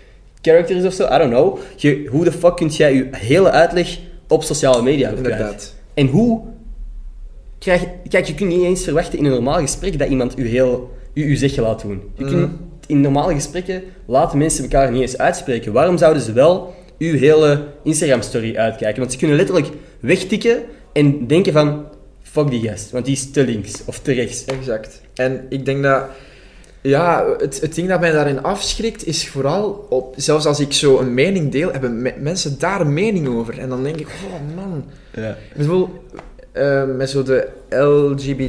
characters 0.42 0.84
of 0.84 0.92
zo, 0.92 1.04
I 1.04 1.18
don't 1.18 1.30
know. 1.30 1.58
Je, 1.76 2.06
hoe 2.10 2.24
de 2.24 2.32
fuck 2.32 2.56
kun 2.56 2.68
jij 2.68 2.94
je 2.94 3.08
hele 3.10 3.50
uitleg 3.50 3.98
op 4.28 4.42
sociale 4.42 4.82
media? 4.82 5.10
Inderdaad. 5.10 5.74
En 5.94 6.06
hoe 6.06 6.42
krijg 7.58 7.86
Kijk, 8.08 8.26
je 8.26 8.34
kunt 8.34 8.50
niet 8.50 8.62
eens 8.62 8.84
verwachten 8.84 9.18
in 9.18 9.24
een 9.24 9.30
normaal 9.30 9.60
gesprek 9.60 9.98
dat 9.98 10.08
iemand 10.08 10.38
u 10.38 10.48
heel 10.48 10.90
u, 11.14 11.28
uw 11.28 11.36
zegje 11.36 11.60
laat 11.60 11.82
doen. 11.82 12.02
Je 12.16 12.24
kunt, 12.24 12.50
in 12.86 13.00
normale 13.00 13.34
gesprekken 13.34 13.82
laten 14.06 14.38
mensen 14.38 14.62
elkaar 14.62 14.90
niet 14.90 15.00
eens 15.00 15.18
uitspreken. 15.18 15.72
Waarom 15.72 15.98
zouden 15.98 16.22
ze 16.22 16.32
wel 16.32 16.74
uw 16.98 17.18
hele 17.18 17.66
Instagram-story 17.84 18.56
uitkijken? 18.56 19.00
Want 19.00 19.12
ze 19.12 19.18
kunnen 19.18 19.36
letterlijk 19.36 19.68
wegtikken 20.00 20.62
en 20.92 21.26
denken 21.26 21.52
van... 21.52 21.84
Fuck 22.22 22.50
die 22.50 22.68
gast, 22.68 22.90
want 22.90 23.04
die 23.04 23.14
is 23.14 23.30
te 23.30 23.44
links 23.44 23.82
of 23.84 23.98
te 23.98 24.12
rechts. 24.12 24.44
Exact. 24.44 25.00
En 25.14 25.46
ik 25.48 25.64
denk 25.64 25.82
dat... 25.82 26.04
Ja, 26.82 27.34
het, 27.38 27.60
het 27.60 27.74
ding 27.74 27.88
dat 27.88 28.00
mij 28.00 28.10
daarin 28.12 28.42
afschrikt, 28.42 29.06
is 29.06 29.28
vooral... 29.28 29.86
Op, 29.88 30.14
zelfs 30.16 30.46
als 30.46 30.60
ik 30.60 30.72
zo 30.72 30.98
een 30.98 31.14
mening 31.14 31.52
deel, 31.52 31.72
hebben 31.72 32.02
me- 32.02 32.14
mensen 32.18 32.58
daar 32.58 32.80
een 32.80 32.92
mening 32.92 33.28
over. 33.28 33.58
En 33.58 33.68
dan 33.68 33.82
denk 33.82 33.96
ik, 33.96 34.06
oh 34.06 34.56
man... 34.56 34.84
Ja. 35.14 35.36
Bijvoorbeeld 35.56 35.90
eh, 36.52 36.84
met 36.84 37.10
zo 37.10 37.22
de 37.22 37.48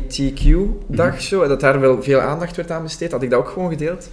LGBTQ-dag, 0.02 1.22
zo, 1.22 1.48
dat 1.48 1.60
daar 1.60 1.80
wel 1.80 2.04
veel 2.04 2.20
aandacht 2.20 2.56
werd 2.56 2.72
aan 2.72 2.84
besteed, 2.84 3.12
had 3.12 3.24
ik 3.24 3.30
dat 3.30 3.40
ook 3.40 3.50
gewoon 3.50 3.70
gedeeld. 3.70 4.10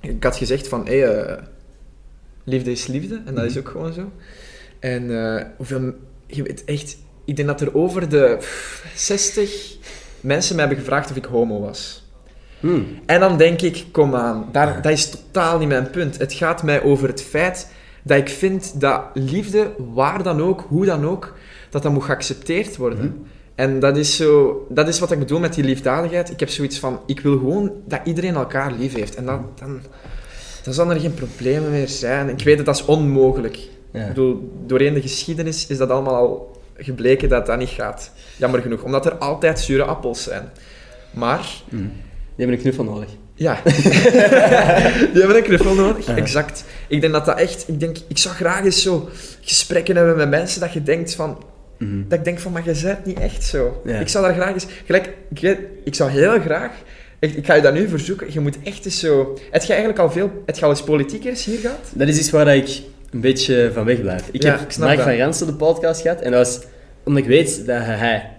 Ik 0.00 0.22
had 0.22 0.36
gezegd 0.36 0.68
van, 0.68 0.86
hé, 0.86 1.02
eh, 1.02 1.42
liefde 2.44 2.70
is 2.70 2.86
liefde, 2.86 3.22
en 3.26 3.34
dat 3.34 3.44
is 3.44 3.58
ook 3.58 3.68
gewoon 3.68 3.92
zo. 3.92 4.10
En 4.78 5.24
eh, 5.24 5.44
hoeveel, 5.56 5.92
je 6.26 6.42
weet 6.42 6.64
echt, 6.64 6.96
ik 7.24 7.36
denk 7.36 7.48
dat 7.48 7.60
er 7.60 7.74
over 7.74 8.08
de 8.08 8.36
pff, 8.38 8.92
60 8.94 9.76
mensen 10.20 10.56
mij 10.56 10.64
hebben 10.64 10.84
gevraagd 10.84 11.10
of 11.10 11.16
ik 11.16 11.24
homo 11.24 11.60
was. 11.60 12.09
Hmm. 12.60 12.86
En 13.06 13.20
dan 13.20 13.36
denk 13.36 13.60
ik, 13.60 13.84
kom 13.90 14.14
aan, 14.14 14.48
daar, 14.52 14.82
dat 14.82 14.92
is 14.92 15.10
totaal 15.10 15.58
niet 15.58 15.68
mijn 15.68 15.90
punt. 15.90 16.18
Het 16.18 16.32
gaat 16.32 16.62
mij 16.62 16.82
over 16.82 17.08
het 17.08 17.22
feit 17.22 17.68
dat 18.02 18.18
ik 18.18 18.28
vind 18.28 18.80
dat 18.80 19.02
liefde, 19.14 19.70
waar 19.94 20.22
dan 20.22 20.42
ook, 20.42 20.64
hoe 20.68 20.84
dan 20.84 21.06
ook, 21.06 21.34
dat 21.70 21.82
dat 21.82 21.92
moet 21.92 22.04
geaccepteerd 22.04 22.76
worden. 22.76 23.26
En 23.54 23.78
dat 23.78 23.96
is, 23.96 24.16
zo, 24.16 24.66
dat 24.68 24.88
is 24.88 24.98
wat 24.98 25.10
ik 25.10 25.18
bedoel 25.18 25.40
met 25.40 25.54
die 25.54 25.64
liefdadigheid. 25.64 26.30
Ik 26.30 26.40
heb 26.40 26.48
zoiets 26.48 26.78
van, 26.78 27.00
ik 27.06 27.20
wil 27.20 27.38
gewoon 27.38 27.72
dat 27.86 28.00
iedereen 28.04 28.34
elkaar 28.34 28.72
lief 28.72 28.94
heeft. 28.94 29.14
En 29.14 29.24
dat, 29.24 29.40
dan, 29.58 29.80
dan 30.62 30.74
zal 30.74 30.90
er 30.90 31.00
geen 31.00 31.14
problemen 31.14 31.70
meer 31.70 31.88
zijn. 31.88 32.28
Ik 32.28 32.44
weet 32.44 32.56
het, 32.56 32.66
dat 32.66 32.76
is 32.76 32.84
onmogelijk. 32.84 33.58
Ja. 33.92 34.00
Ik 34.00 34.08
bedoel, 34.08 34.52
doorheen 34.66 34.94
de 34.94 35.00
geschiedenis 35.00 35.66
is 35.66 35.78
dat 35.78 35.90
allemaal 35.90 36.14
al 36.14 36.60
gebleken 36.76 37.28
dat 37.28 37.46
dat 37.46 37.58
niet 37.58 37.68
gaat. 37.68 38.12
Jammer 38.36 38.60
genoeg, 38.60 38.82
omdat 38.82 39.06
er 39.06 39.14
altijd 39.14 39.60
zure 39.60 39.84
appels 39.84 40.22
zijn. 40.22 40.48
Maar 41.10 41.62
Hmm. 41.68 41.92
Die 42.40 42.48
hebben 42.48 42.66
een 42.66 42.72
knuffel 42.72 42.94
nodig. 42.94 43.08
ja. 43.34 43.60
Die 45.12 45.20
hebben 45.20 45.36
een 45.36 45.42
knuffel 45.42 45.74
nodig. 45.74 46.06
Exact. 46.08 46.64
Ik 46.88 47.00
denk 47.00 47.12
dat 47.12 47.24
dat 47.24 47.38
echt... 47.38 47.64
Ik, 47.68 47.80
denk, 47.80 47.96
ik 48.08 48.18
zou 48.18 48.34
graag 48.34 48.64
eens 48.64 48.82
zo 48.82 49.08
gesprekken 49.40 49.96
hebben 49.96 50.16
met 50.16 50.28
mensen 50.30 50.60
dat 50.60 50.72
je 50.72 50.82
denkt 50.82 51.14
van... 51.14 51.42
Mhm. 51.78 52.02
Dat 52.08 52.18
ik 52.18 52.24
denk 52.24 52.38
van, 52.38 52.52
maar 52.52 52.62
je 52.64 52.80
bent 52.82 53.04
niet 53.04 53.18
echt 53.18 53.44
zo. 53.44 53.82
Ja. 53.84 53.98
Ik 53.98 54.08
zou 54.08 54.24
daar 54.24 54.34
graag 54.34 54.52
eens... 54.52 54.66
Gelijk, 54.84 55.10
ik, 55.34 55.58
ik 55.84 55.94
zou 55.94 56.10
heel 56.10 56.40
graag... 56.40 56.72
echt, 57.18 57.36
ik 57.36 57.46
ga 57.46 57.54
je 57.54 57.62
dat 57.62 57.74
nu 57.74 57.88
verzoeken. 57.88 58.26
Je 58.32 58.40
moet 58.40 58.56
echt 58.64 58.84
eens 58.84 59.00
zo... 59.00 59.38
Het 59.50 59.62
je 59.62 59.72
eigenlijk 59.72 60.00
al 60.02 60.10
veel... 60.10 60.30
Het 60.46 60.58
je 60.58 60.64
al 60.64 60.70
eens 60.70 60.82
politiekers 60.82 61.44
hier 61.44 61.58
gehad? 61.58 61.90
Dat 61.94 62.08
is 62.08 62.18
iets 62.18 62.30
waar 62.30 62.56
ik 62.56 62.82
een 63.10 63.20
beetje 63.20 63.70
van 63.72 63.84
wegblijf. 63.84 64.28
Ik 64.30 64.42
Ja, 64.42 64.50
heb 64.50 64.60
ik 64.60 64.78
dat. 64.78 65.00
van 65.00 65.16
Ransen 65.16 65.46
de 65.46 65.54
podcast 65.54 66.00
gehad 66.00 66.20
en 66.20 66.30
dat 66.30 66.46
was 66.46 66.60
omdat 67.04 67.22
ik 67.22 67.28
weet 67.28 67.66
dat 67.66 67.82
hij 67.82 68.30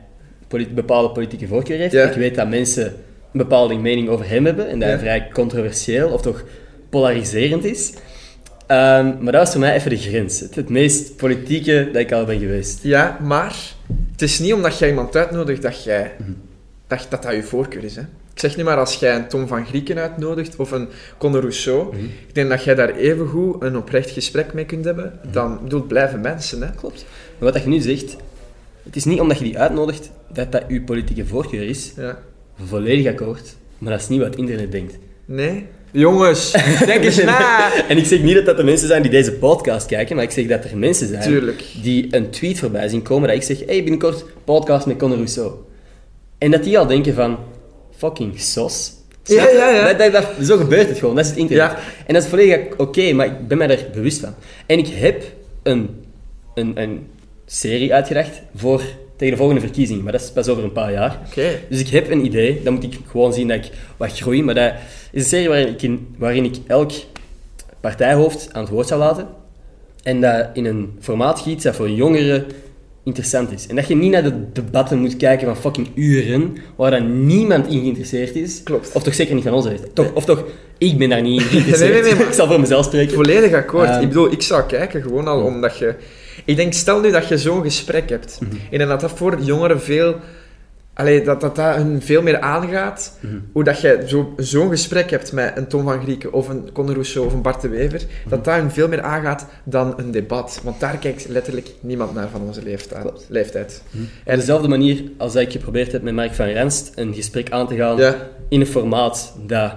bepaalde 0.74 1.10
politieke 1.10 1.48
voorkeur 1.48 1.78
heeft. 1.78 1.94
Ja. 1.94 2.10
Ik 2.10 2.16
weet 2.16 2.36
dat 2.36 2.50
mensen 2.50 2.94
een 3.32 3.40
bepaalde 3.40 3.76
mening 3.76 4.10
over 4.10 4.30
hem 4.30 4.46
hebben 4.46 4.68
en 4.70 4.80
dat 4.80 4.90
Ja. 4.90 4.96
hij 4.96 5.04
vrij 5.04 5.30
controversieel 5.34 6.10
of 6.10 6.22
toch 6.22 6.44
polariserend 6.90 7.64
is. 7.66 7.94
Ehm, 8.68 9.06
maar 9.24 9.32
dat 9.32 9.42
was 9.42 9.52
voor 9.52 9.60
mij 9.60 9.74
even 9.76 9.90
de 9.90 9.98
grens. 9.98 10.40
Het, 10.40 10.56
het 10.56 10.70
meest 10.70 11.16
politieke 11.16 11.90
dat 11.94 12.02
ik 12.02 12.12
al 12.12 12.26
ben 12.26 12.40
geweest. 12.40 12.80
Ja, 12.84 13.18
maar... 13.22 13.56
Het 14.12 14.22
is 14.22 14.40
niet 14.40 14.54
omdat 14.54 14.78
jij 14.78 14.90
iemand 14.90 15.16
uitnodigt 15.16 15.62
dat 15.62 15.84
jij... 15.84 16.12
Mhm. 16.20 16.32
Dat, 16.88 17.08
dat 17.10 17.24
dat 17.24 17.34
je 17.34 17.44
voorkeur 17.44 17.84
is, 17.84 17.96
hè. 17.96 18.02
Ik 18.34 18.40
zeg 18.40 18.58
nu 18.58 18.64
maar, 18.64 18.78
als 18.78 18.96
jij 18.96 19.16
een 19.16 19.28
Tom 19.28 19.48
van 19.48 19.66
Grieken 19.66 19.98
uitnodigt 19.98 20.56
of 20.56 20.72
een 20.72 20.88
Conor 21.18 21.40
Rousseau, 21.40 21.96
Mhm. 21.96 22.04
ik 22.28 22.36
denk 22.36 22.50
dat 22.50 22.64
jij 22.64 22.76
daar 22.76 22.96
evengoed 22.96 23.64
een 23.64 23.78
oprecht 23.78 24.10
gesprek 24.10 24.54
mee 24.54 24.66
kunt 24.66 24.86
hebben. 24.86 25.20
Dan, 25.32 25.54
ik 25.54 25.62
bedoel, 25.64 25.80
het 25.80 25.88
blijven 25.88 26.22
mensen, 26.22 26.62
hè. 26.62 26.70
Klopt. 26.76 27.06
Maar 27.38 27.52
wat 27.54 27.64
je 27.64 27.70
nu 27.70 27.80
zegt, 27.80 28.16
het 28.84 28.96
is 28.96 29.06
niet 29.06 29.20
omdat 29.20 29.38
je 29.38 29.44
die 29.44 29.60
uitnodigt 29.60 30.10
dat 30.34 30.52
dat 30.52 30.64
uw 30.68 30.84
politieke 30.84 31.26
voorkeur 31.26 31.64
is. 31.68 31.94
Ja. 31.98 32.18
Volledig 32.66 33.08
akkoord. 33.08 33.56
Maar 33.78 33.92
dat 33.92 34.02
is 34.02 34.08
niet 34.08 34.20
wat 34.20 34.28
het 34.28 34.38
internet 34.38 34.72
denkt. 34.72 34.98
Nee? 35.26 35.66
Jongens, 35.92 36.52
denk 36.86 37.04
eens 37.04 37.24
na! 37.24 37.72
En 37.88 37.98
ik 37.98 38.06
zeg 38.06 38.22
niet 38.22 38.36
dat 38.36 38.46
dat 38.46 38.58
de 38.58 38.64
mensen 38.64 38.88
zijn 38.88 39.02
die 39.02 39.12
deze 39.12 39.32
podcast 39.34 39.86
kijken, 39.88 40.16
maar 40.16 40.26
ik 40.26 40.32
zeg 40.32 40.48
dat 40.48 40.64
er 40.64 40.78
mensen 40.78 41.08
zijn 41.08 41.22
Tuurlijk. 41.22 41.64
die 41.82 42.08
een 42.16 42.30
tweet 42.30 42.60
voorbij 42.60 42.88
zien 42.88 43.02
komen 43.02 43.28
dat 43.28 43.38
ik 43.38 43.44
zeg, 43.44 43.58
hey, 43.66 43.78
binnenkort 43.82 44.26
podcast 44.44 44.86
met 44.86 44.98
Conor 44.98 45.16
Rousseau. 45.18 45.52
En 46.38 46.52
dat 46.52 46.64
die 46.64 46.78
al 46.80 46.88
denken 46.88 47.14
van, 47.14 47.38
fucking 47.98 48.40
sos. 48.40 48.92
Ja, 49.24 49.50
ja, 49.50 49.70
ja. 49.70 49.94
Dat, 49.94 49.98
dat, 50.00 50.12
dat- 50.12 50.48
zo 50.48 50.58
gebeurt 50.58 50.90
het 50.90 50.98
gewoon, 51.00 51.16
dat 51.16 51.24
is 51.24 51.30
het 51.30 51.40
internet. 51.40 51.72
Ja. 51.72 51.80
En 52.08 52.14
dat 52.14 52.24
is 52.24 52.30
volledig 52.30 52.60
oké, 52.78 53.14
maar 53.14 53.26
ik 53.26 53.48
ben 53.48 53.58
mij 53.58 53.70
er 53.70 53.86
bewust 53.94 54.20
van. 54.20 54.34
En 54.66 54.78
ik 54.78 54.88
heb 54.88 55.24
een, 55.64 55.90
een, 56.56 56.82
een 56.82 57.08
serie 57.46 57.94
uitgedacht 57.94 58.42
voor, 58.56 58.82
tegen 59.22 59.36
de 59.36 59.42
volgende 59.44 59.68
verkiezingen, 59.68 60.04
maar 60.04 60.12
dat 60.12 60.22
is 60.22 60.32
pas 60.32 60.48
over 60.48 60.64
een 60.64 60.72
paar 60.72 60.92
jaar. 60.92 61.20
Dus 61.70 61.80
ik 61.80 61.88
heb 61.88 62.12
een 62.12 62.26
idee, 62.26 62.62
dan 62.64 62.74
moet 62.74 62.84
ik 62.84 62.98
gewoon 63.08 63.34
zien 63.34 63.48
dat 63.48 63.58
ik 63.58 63.72
wat 63.98 64.20
groei. 64.20 64.44
Maar 64.44 64.56
dat 64.56 64.74
is 65.12 65.24
een 65.24 65.30
serie 65.30 65.48
waarin 65.48 65.68
ik, 65.68 65.82
in, 65.82 66.08
waarin 66.18 66.44
ik 66.44 66.56
elk 66.68 66.92
partijhoofd 67.80 68.50
aan 68.52 68.62
het 68.62 68.72
woord 68.72 68.88
zou 68.88 69.00
laten. 69.00 69.28
En 70.04 70.22
dat 70.22 70.50
in 70.54 70.66
een 70.66 70.92
formaat 71.00 71.40
giet 71.40 71.64
dat 71.64 71.76
voor 71.76 71.90
jongeren 71.90 72.46
interessant 73.04 73.52
is. 73.52 73.68
En 73.68 73.76
dat 73.76 73.88
je 73.88 73.96
niet 73.96 74.12
naar 74.12 74.24
de 74.24 74.52
debatten 74.52 75.00
moet 75.00 75.18
kijken 75.18 75.48
van 75.48 75.58
fucking 75.58 75.88
uren, 75.96 76.58
waar 76.76 76.92
dan 76.92 77.26
niemand 77.26 77.68
in 77.68 77.80
geïnteresseerd 77.80 78.36
is. 78.36 78.64
Klopt. 78.64 78.92
Of 78.94 79.04
toch 79.04 79.14
zeker 79.14 79.36
niet 79.36 79.44
van 79.44 79.54
onze 79.54 79.70
leeftijd. 79.70 79.96
Toch, 79.96 80.14
of 80.14 80.26
toch, 80.26 80.44
ik 80.78 80.98
ben 80.98 81.10
daar 81.10 81.22
niet 81.22 81.42
in 81.42 81.48
geïnteresseerd. 81.48 81.92
Nee, 81.94 82.02
nee, 82.02 82.12
nee, 82.12 82.20
maar- 82.20 82.28
ik 82.28 82.34
zal 82.34 82.48
voor 82.48 82.60
mezelf 82.60 82.86
spreken. 82.86 83.14
Volledig 83.14 83.54
akkoord. 83.54 83.90
Ehm. 83.90 84.02
ik 84.02 84.08
bedoel, 84.08 84.32
ik 84.32 84.42
zou 84.42 84.64
kijken 84.64 85.02
gewoon 85.02 85.28
al 85.28 85.42
omdat 85.44 85.78
je... 85.78 85.96
Ik 86.46 86.56
denk, 86.56 86.74
stel 86.74 87.00
nu 87.00 87.12
dat 87.12 87.28
je 87.28 87.38
zo'n 87.38 87.62
gesprek 87.64 88.10
hebt. 88.10 88.38
Mhm. 88.42 88.56
Denk 88.70 88.90
dat 88.90 89.00
dat 89.02 89.12
voor 89.12 89.40
jongeren 89.42 89.82
veel... 89.82 90.16
Allee, 90.94 91.24
dat 91.24 91.42
dat, 91.42 91.56
dat 91.56 91.76
hun 91.76 92.02
veel 92.02 92.22
meer 92.22 92.40
aangaat. 92.40 93.18
Mhm. 93.20 93.36
Hoe 93.52 93.64
dat 93.64 93.82
je 93.82 94.04
zo- 94.06 94.34
zo'n 94.38 94.70
gesprek 94.70 95.10
hebt 95.10 95.32
met 95.32 95.58
een 95.58 95.68
Tom 95.68 95.84
van 95.84 96.02
Grieken 96.02 96.34
of 96.34 96.50
een 96.50 96.72
Conor 96.74 96.94
Rousseau 96.94 97.28
of 97.28 97.34
een 97.34 97.42
Bart 97.42 97.62
de 97.62 97.68
Wever. 97.70 98.00
Mhm. 98.00 98.30
Dat 98.30 98.46
dat 98.46 98.56
hun 98.56 98.72
veel 98.72 98.88
meer 98.88 99.02
aangaat 99.02 99.46
dan 99.64 99.94
een 99.98 100.12
debat. 100.12 100.60
Want 100.64 100.80
daar 100.80 100.98
kijkt 100.98 101.28
letterlijk 101.28 101.70
niemand 101.80 102.14
naar 102.14 102.28
van 102.30 102.42
onze 102.42 102.64
leeftijd. 102.64 103.26
Leeftijd. 103.28 103.84
Op 104.26 104.36
dezelfde 104.36 104.68
manier 104.68 105.04
als 105.18 105.34
dat 105.34 105.42
ik 105.42 105.52
geprobeerd 105.52 105.92
heb 105.92 106.02
met 106.02 106.14
Mark 106.14 106.34
van 106.34 106.54
Ranst 106.54 106.92
een 106.96 107.14
gesprek 107.14 107.52
aan 107.52 107.68
te 107.68 107.76
gaan 107.76 107.98
Ja, 107.98 108.16
in 108.50 108.60
een 108.62 108.68
formaat 108.68 109.34
dat 109.48 109.74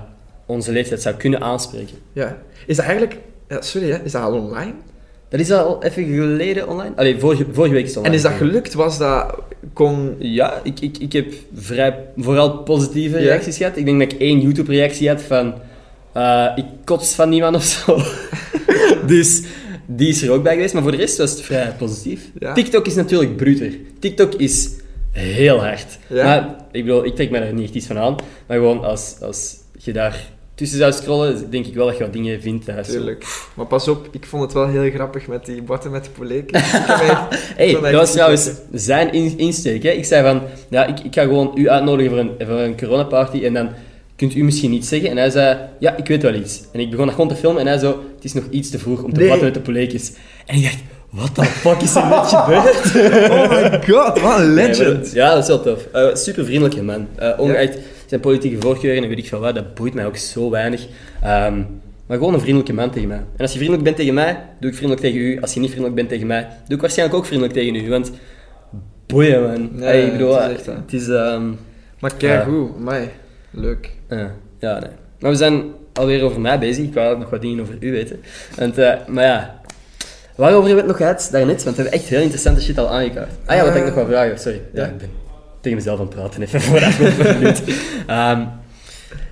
onze 0.46 0.72
leeftijd 0.72 1.02
zou 1.02 1.14
kunnen 1.14 1.40
aanspreken. 1.40 1.96
ja. 2.12 2.36
Is 2.66 2.76
dat 2.76 2.84
eigenlijk... 2.84 3.18
ja, 3.48 3.60
sorry, 3.60 3.90
hè, 3.90 3.98
is 4.04 4.12
dat 4.12 4.22
al 4.22 4.32
online? 4.32 4.72
Dat 5.34 5.42
is 5.42 5.50
al 5.50 5.82
even 5.82 6.04
geleden 6.04 6.68
online. 6.68 6.92
Allee, 6.96 7.18
vorige, 7.18 7.46
vorige 7.52 7.74
week 7.74 7.82
is 7.84 7.94
het 7.94 8.04
En 8.04 8.10
online. 8.10 8.16
is 8.16 8.22
dat 8.30 8.32
gelukt? 8.48 8.74
Was 8.74 8.98
dat... 8.98 9.34
Kon... 9.72 10.14
Ja, 10.18 10.60
ik, 10.62 10.80
ik, 10.80 10.98
ik 10.98 11.12
heb 11.12 11.32
vrij, 11.54 12.04
vooral 12.16 12.58
positieve 12.58 13.18
Ja. 13.18 13.22
reacties 13.24 13.56
gehad. 13.56 13.76
Ik 13.76 13.84
denk 13.84 14.00
dat 14.00 14.12
ik 14.12 14.18
één 14.20 14.40
YouTube-reactie 14.40 15.08
had 15.08 15.22
van... 15.22 15.54
eh, 16.12 16.46
ik 16.56 16.64
kots 16.84 17.14
van 17.14 17.28
niemand 17.28 17.56
of 17.56 17.62
zo. 17.64 17.98
dus 19.06 19.42
die 19.86 20.08
is 20.08 20.22
er 20.22 20.30
ook 20.30 20.42
bij 20.42 20.54
geweest. 20.54 20.74
Maar 20.74 20.82
voor 20.82 20.92
de 20.92 20.96
rest 20.98 21.18
was 21.18 21.30
het 21.30 21.40
vrij 21.40 21.74
positief. 21.78 22.30
Ja. 22.38 22.52
TikTok 22.52 22.86
is 22.86 22.94
natuurlijk 22.94 23.36
bruter. 23.36 23.72
TikTok 23.98 24.34
is 24.34 24.70
heel 25.10 25.60
hard. 25.60 25.98
Ja. 26.06 26.24
Maar 26.24 26.56
ik 26.72 26.84
bedoel, 26.84 27.04
ik 27.04 27.14
trek 27.14 27.30
me 27.30 27.38
daar 27.40 27.54
niet 27.54 27.64
echt 27.64 27.74
iets 27.74 27.86
van 27.86 27.98
aan. 27.98 28.16
Maar 28.46 28.56
gewoon 28.56 28.84
als, 28.84 29.16
als 29.20 29.56
je 29.78 29.92
daar 29.92 30.32
tussen 30.54 30.78
zou 30.78 30.92
scrollen, 30.92 31.50
denk 31.50 31.66
ik 31.66 31.74
wel 31.74 31.86
dat 31.86 31.96
je 31.96 32.02
wat 32.04 32.12
dingen 32.12 32.40
vindt. 32.42 32.64
zo- 32.64 32.92
Tuurlijk. 32.92 33.24
Maar 33.54 33.66
pas 33.66 33.88
op, 33.88 34.08
ik 34.10 34.26
vond 34.26 34.42
het 34.42 34.52
wel 34.52 34.68
heel 34.68 34.90
grappig 34.90 35.26
met 35.26 35.46
die 35.46 35.62
botten 35.62 35.90
met 35.90 36.04
de 36.04 36.10
poleken. 36.10 36.60
Hey, 37.56 37.72
dat 37.80 37.92
was 37.92 38.12
trouwens 38.12 38.44
lekker. 38.44 38.62
zijn 38.72 39.12
in- 39.12 39.38
insteek. 39.38 39.82
Hè. 39.82 39.90
Ik 39.90 40.04
zei 40.04 40.22
van, 40.22 40.42
ja, 40.68 40.84
ik, 40.86 41.00
ik 41.00 41.14
ga 41.14 41.22
gewoon 41.22 41.52
u 41.54 41.68
uitnodigen 41.68 42.10
voor 42.12 42.20
een, 42.20 42.30
voor 42.46 42.58
een 42.58 42.76
coronaparty 42.76 43.44
en 43.44 43.52
dan 43.54 43.68
kunt 44.16 44.34
u 44.34 44.44
misschien 44.44 44.72
iets 44.72 44.88
zeggen. 44.88 45.10
En 45.10 45.16
hij 45.16 45.30
zei, 45.30 45.58
ja, 45.78 45.96
ik 45.96 46.06
weet 46.06 46.22
wel 46.22 46.34
iets. 46.34 46.62
En 46.72 46.80
ik 46.80 46.90
begon 46.90 47.04
dat 47.06 47.14
gewoon 47.14 47.30
te 47.30 47.36
filmen 47.36 47.60
en 47.60 47.66
hij 47.66 47.78
zo, 47.78 47.88
het 48.14 48.24
is 48.24 48.32
nog 48.32 48.44
iets 48.50 48.70
te 48.70 48.78
vroeg 48.78 49.02
om 49.02 49.12
te 49.12 49.18
Nee. 49.18 49.26
praten 49.28 49.44
met 49.44 49.54
de 49.54 49.60
poleekjes. 49.60 50.12
En 50.46 50.56
ik 50.56 50.62
dacht, 50.62 50.78
what 51.10 51.34
the 51.34 51.44
fuck 51.44 51.80
is 51.80 51.94
er 51.94 52.06
net 52.08 52.26
gebeurd? 52.26 52.92
Oh 53.30 53.50
my 53.50 53.82
god, 53.88 54.20
wat 54.20 54.38
een 54.38 54.54
Nee, 54.54 54.66
legend. 54.66 55.04
dat- 55.04 55.12
ja, 55.12 55.34
dat 55.34 55.42
is 55.42 55.48
wel 55.48 55.62
tof. 55.62 55.86
Eh, 55.92 56.14
super 56.14 56.44
vriendelijke 56.44 56.82
man. 56.82 57.08
Eh 57.16 57.30
ongeacht 57.38 57.78
zijn 58.20 58.20
politieke 58.20 58.60
voorkeuren 58.60 59.02
en 59.02 59.08
weet 59.08 59.18
ik 59.18 59.26
veel 59.28 59.40
wat, 59.40 59.54
dat 59.54 59.74
boeit 59.74 59.94
mij 59.94 60.06
ook 60.06 60.16
zo 60.16 60.50
weinig. 60.50 60.86
Ehm, 61.22 61.62
Maar 62.06 62.16
gewoon 62.18 62.34
een 62.34 62.40
vriendelijke 62.40 62.72
man 62.74 62.90
tegen 62.90 63.08
mij. 63.08 63.16
En 63.16 63.38
als 63.38 63.50
je 63.50 63.56
vriendelijk 63.56 63.84
bent 63.84 63.96
tegen 63.96 64.14
mij, 64.14 64.42
doe 64.60 64.70
ik 64.70 64.76
vriendelijk 64.76 65.06
tegen 65.06 65.20
u. 65.20 65.40
Als 65.40 65.54
je 65.54 65.60
niet 65.60 65.68
vriendelijk 65.70 65.96
bent 65.98 66.08
tegen 66.08 66.26
mij, 66.26 66.48
doe 66.66 66.74
ik 66.76 66.80
waarschijnlijk 66.80 67.18
ook 67.18 67.26
vriendelijk 67.26 67.54
tegen 67.58 67.74
u. 67.74 67.88
Want 67.88 68.10
boeien, 69.06 69.42
man. 69.42 69.68
Nee, 69.72 69.84
Hey, 69.88 70.04
ik 70.04 70.12
bedoel, 70.12 70.40
het 70.40 70.50
is 70.50 70.56
echt, 70.56 70.66
het 70.66 70.92
is... 70.92 71.08
ehm, 71.08 71.50
Maar 72.00 72.14
kijk 72.14 72.44
hoe, 72.44 72.68
mij. 72.78 73.10
Leuk. 73.50 73.90
ja, 74.08 74.30
ja, 74.58 74.78
nee. 74.78 74.90
Maar 75.20 75.30
we 75.30 75.36
zijn 75.36 75.62
alweer 75.92 76.22
over 76.22 76.40
mij 76.40 76.58
bezig. 76.58 76.84
Ik 76.84 76.94
wou 76.94 77.18
nog 77.18 77.30
wat 77.30 77.40
dingen 77.42 77.60
over 77.60 77.74
u 77.80 77.90
weten. 77.92 78.20
Want, 78.58 78.78
eh, 78.78 78.92
maar 79.06 79.24
ja, 79.24 79.60
waarover 80.36 80.66
hebben 80.68 80.84
we 80.84 80.90
het 80.90 80.98
nog 81.00 81.08
gehad 81.08 81.28
daarnet? 81.32 81.64
Want 81.64 81.76
we 81.76 81.82
hebben 81.82 82.00
echt 82.00 82.08
heel 82.08 82.20
interessante 82.20 82.60
shit 82.62 82.78
al 82.78 82.88
aangekaart. 82.88 83.30
Ah 83.44 83.56
ja, 83.56 83.64
wat 83.64 83.74
ik 83.74 83.80
Eh, 83.80 83.84
nog 83.86 83.94
wel 83.94 84.06
vragen. 84.06 84.38
Sorry. 84.38 84.60
Ja, 84.72 84.82
ja. 84.82 84.88
ik 84.88 84.98
ben 84.98 85.10
tegen 85.64 85.78
mezelf 85.78 85.98
aan 85.98 86.06
het 86.06 86.14
praten, 86.14 86.42
even 86.42 87.26
een 87.28 87.38
minuut. 87.38 87.62
Ehm, 88.06 88.46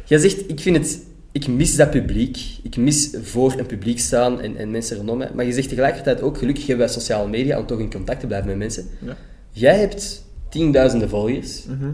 jij 0.04 0.18
zegt, 0.18 0.50
ik 0.50 0.60
vind 0.60 0.76
het... 0.76 1.00
Ik 1.32 1.46
mis 1.46 1.76
dat 1.76 1.90
publiek. 1.90 2.38
Ik 2.62 2.76
mis 2.76 3.10
voor 3.22 3.54
een 3.58 3.66
publiek 3.66 3.98
staan 3.98 4.40
en, 4.40 4.56
en 4.56 4.70
mensen 4.70 4.96
rondom 4.96 5.18
mij. 5.18 5.30
Maar 5.34 5.44
je 5.44 5.52
zegt 5.52 5.68
tegelijkertijd 5.68 6.22
ook, 6.22 6.38
gelukkig 6.38 6.66
hebben 6.66 6.86
wij 6.86 6.94
sociale 6.94 7.28
media 7.28 7.58
om 7.58 7.66
toch 7.66 7.78
in 7.78 7.90
contact 7.90 8.20
te 8.20 8.26
blijven 8.26 8.48
met 8.48 8.56
mensen. 8.56 8.86
Ja. 8.98 9.16
Jij 9.50 9.78
hebt 9.78 10.24
tienduizenden 10.48 11.08
volgers. 11.08 11.64
Mhm. 11.64 11.90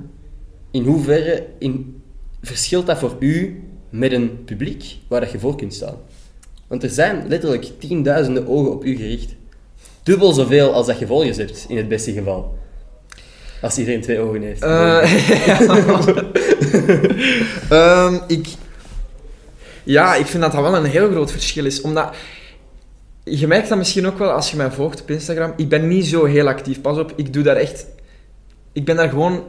In 0.70 0.84
hoeverre 0.84 1.46
in, 1.58 2.02
verschilt 2.42 2.86
dat 2.86 2.98
voor 2.98 3.16
u 3.18 3.62
met 3.90 4.12
een 4.12 4.44
publiek 4.44 4.96
waar 5.08 5.20
dat 5.20 5.30
je 5.32 5.38
voor 5.38 5.56
kunt 5.56 5.74
staan? 5.74 5.96
Want 6.66 6.82
er 6.82 6.90
zijn 6.90 7.28
letterlijk 7.28 7.72
tienduizenden 7.78 8.48
ogen 8.48 8.72
op 8.72 8.84
u 8.84 8.96
gericht. 8.96 9.34
Dubbel 10.02 10.32
zoveel 10.32 10.72
als 10.72 10.86
dat 10.86 10.98
je 10.98 11.06
volgers 11.06 11.36
hebt, 11.36 11.66
in 11.68 11.76
het 11.76 11.88
beste 11.88 12.12
geval. 12.12 12.58
Als 13.62 13.78
iedereen 13.78 14.00
twee 14.00 14.18
ogen 14.18 14.42
heeft. 14.42 14.62
Eh, 14.62 15.12
Ehm, 17.78 18.18
ik... 18.26 18.46
Ja, 19.84 20.14
ik 20.14 20.26
vind 20.26 20.42
dat 20.42 20.52
dat 20.52 20.62
wel 20.62 20.76
een 20.76 20.84
heel 20.84 21.10
groot 21.10 21.30
verschil 21.30 21.64
is. 21.64 21.80
Omdat... 21.80 22.14
Je 23.24 23.46
merkt 23.46 23.68
dat 23.68 23.78
misschien 23.78 24.06
ook 24.06 24.18
wel 24.18 24.30
als 24.30 24.50
je 24.50 24.56
mij 24.56 24.70
volgt 24.70 25.00
op 25.00 25.10
Instagram. 25.10 25.52
Ik 25.56 25.68
ben 25.68 25.88
niet 25.88 26.06
zo 26.06 26.24
heel 26.24 26.48
actief. 26.48 26.80
Pas 26.80 26.98
op, 26.98 27.12
ik 27.16 27.32
doe 27.32 27.42
daar 27.42 27.56
echt... 27.56 27.86
Ik 28.72 28.84
ben 28.84 28.96
daar 28.96 29.08
gewoon... 29.08 29.42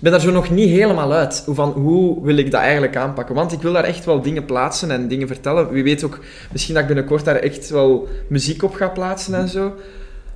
Ben 0.00 0.12
daar 0.12 0.20
zo 0.20 0.30
nog 0.30 0.50
niet 0.50 0.68
helemaal 0.68 1.12
uit. 1.12 1.44
Van 1.48 1.70
hoe 1.70 2.24
wil 2.24 2.36
ik 2.36 2.50
dat 2.50 2.60
eigenlijk 2.60 2.96
aanpakken? 2.96 3.34
Want 3.34 3.52
ik 3.52 3.62
wil 3.62 3.72
daar 3.72 3.84
echt 3.84 4.04
wel 4.04 4.20
dingen 4.20 4.44
plaatsen 4.44 4.90
en 4.90 5.08
dingen 5.08 5.26
vertellen. 5.26 5.70
Wie 5.70 5.82
weet 5.82 6.04
ook... 6.04 6.18
Misschien 6.52 6.74
dat 6.74 6.82
ik 6.82 6.88
binnenkort 6.88 7.24
daar 7.24 7.36
echt 7.36 7.70
wel 7.70 8.08
muziek 8.28 8.62
op 8.62 8.74
ga 8.74 8.88
plaatsen 8.88 9.34
en 9.34 9.48
zo. 9.48 9.74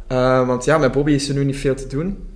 Eh, 0.07 0.47
want 0.47 0.65
ja, 0.65 0.79
met 0.79 0.93
Bobby 0.93 1.13
is 1.13 1.29
er 1.29 1.35
nu 1.35 1.45
niet 1.45 1.57
veel 1.57 1.75
te 1.75 1.87
doen. 1.87 2.30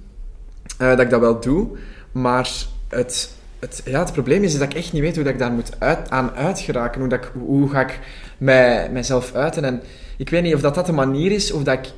Eh, 0.79 0.89
dat 0.89 1.01
ik 1.01 1.11
dat 1.11 1.21
wel 1.21 1.41
doe. 1.41 1.69
Maar 2.13 2.51
het, 2.89 3.31
het, 3.59 3.83
ja, 3.85 4.01
het 4.01 4.13
probleem 4.13 4.43
is 4.43 4.53
dat 4.59 4.63
ik 4.63 4.75
echt 4.75 4.93
niet 4.93 5.03
weet 5.03 5.15
hoe 5.15 5.25
dat 5.25 5.33
ik 5.33 5.39
daar 5.39 5.53
moet 5.53 5.71
uit, 5.79 6.11
aan 6.11 6.31
uitgeraken. 6.31 7.01
Hoe, 7.01 7.09
dat 7.09 7.25
ik, 7.25 7.31
hoe 7.39 7.71
ga 7.71 7.81
ik 7.81 7.99
mij, 8.39 8.91
mijzelf 8.93 9.35
uiten. 9.35 9.65
En 9.65 9.83
ik 10.17 10.29
weet 10.31 10.43
niet 10.43 10.55
of 10.55 10.61
dat, 10.61 10.75
dat 10.75 10.87
de 10.87 10.93
manier 10.93 11.33
is, 11.33 11.53
of 11.53 11.63
dat 11.63 11.75
ik, 11.75 11.93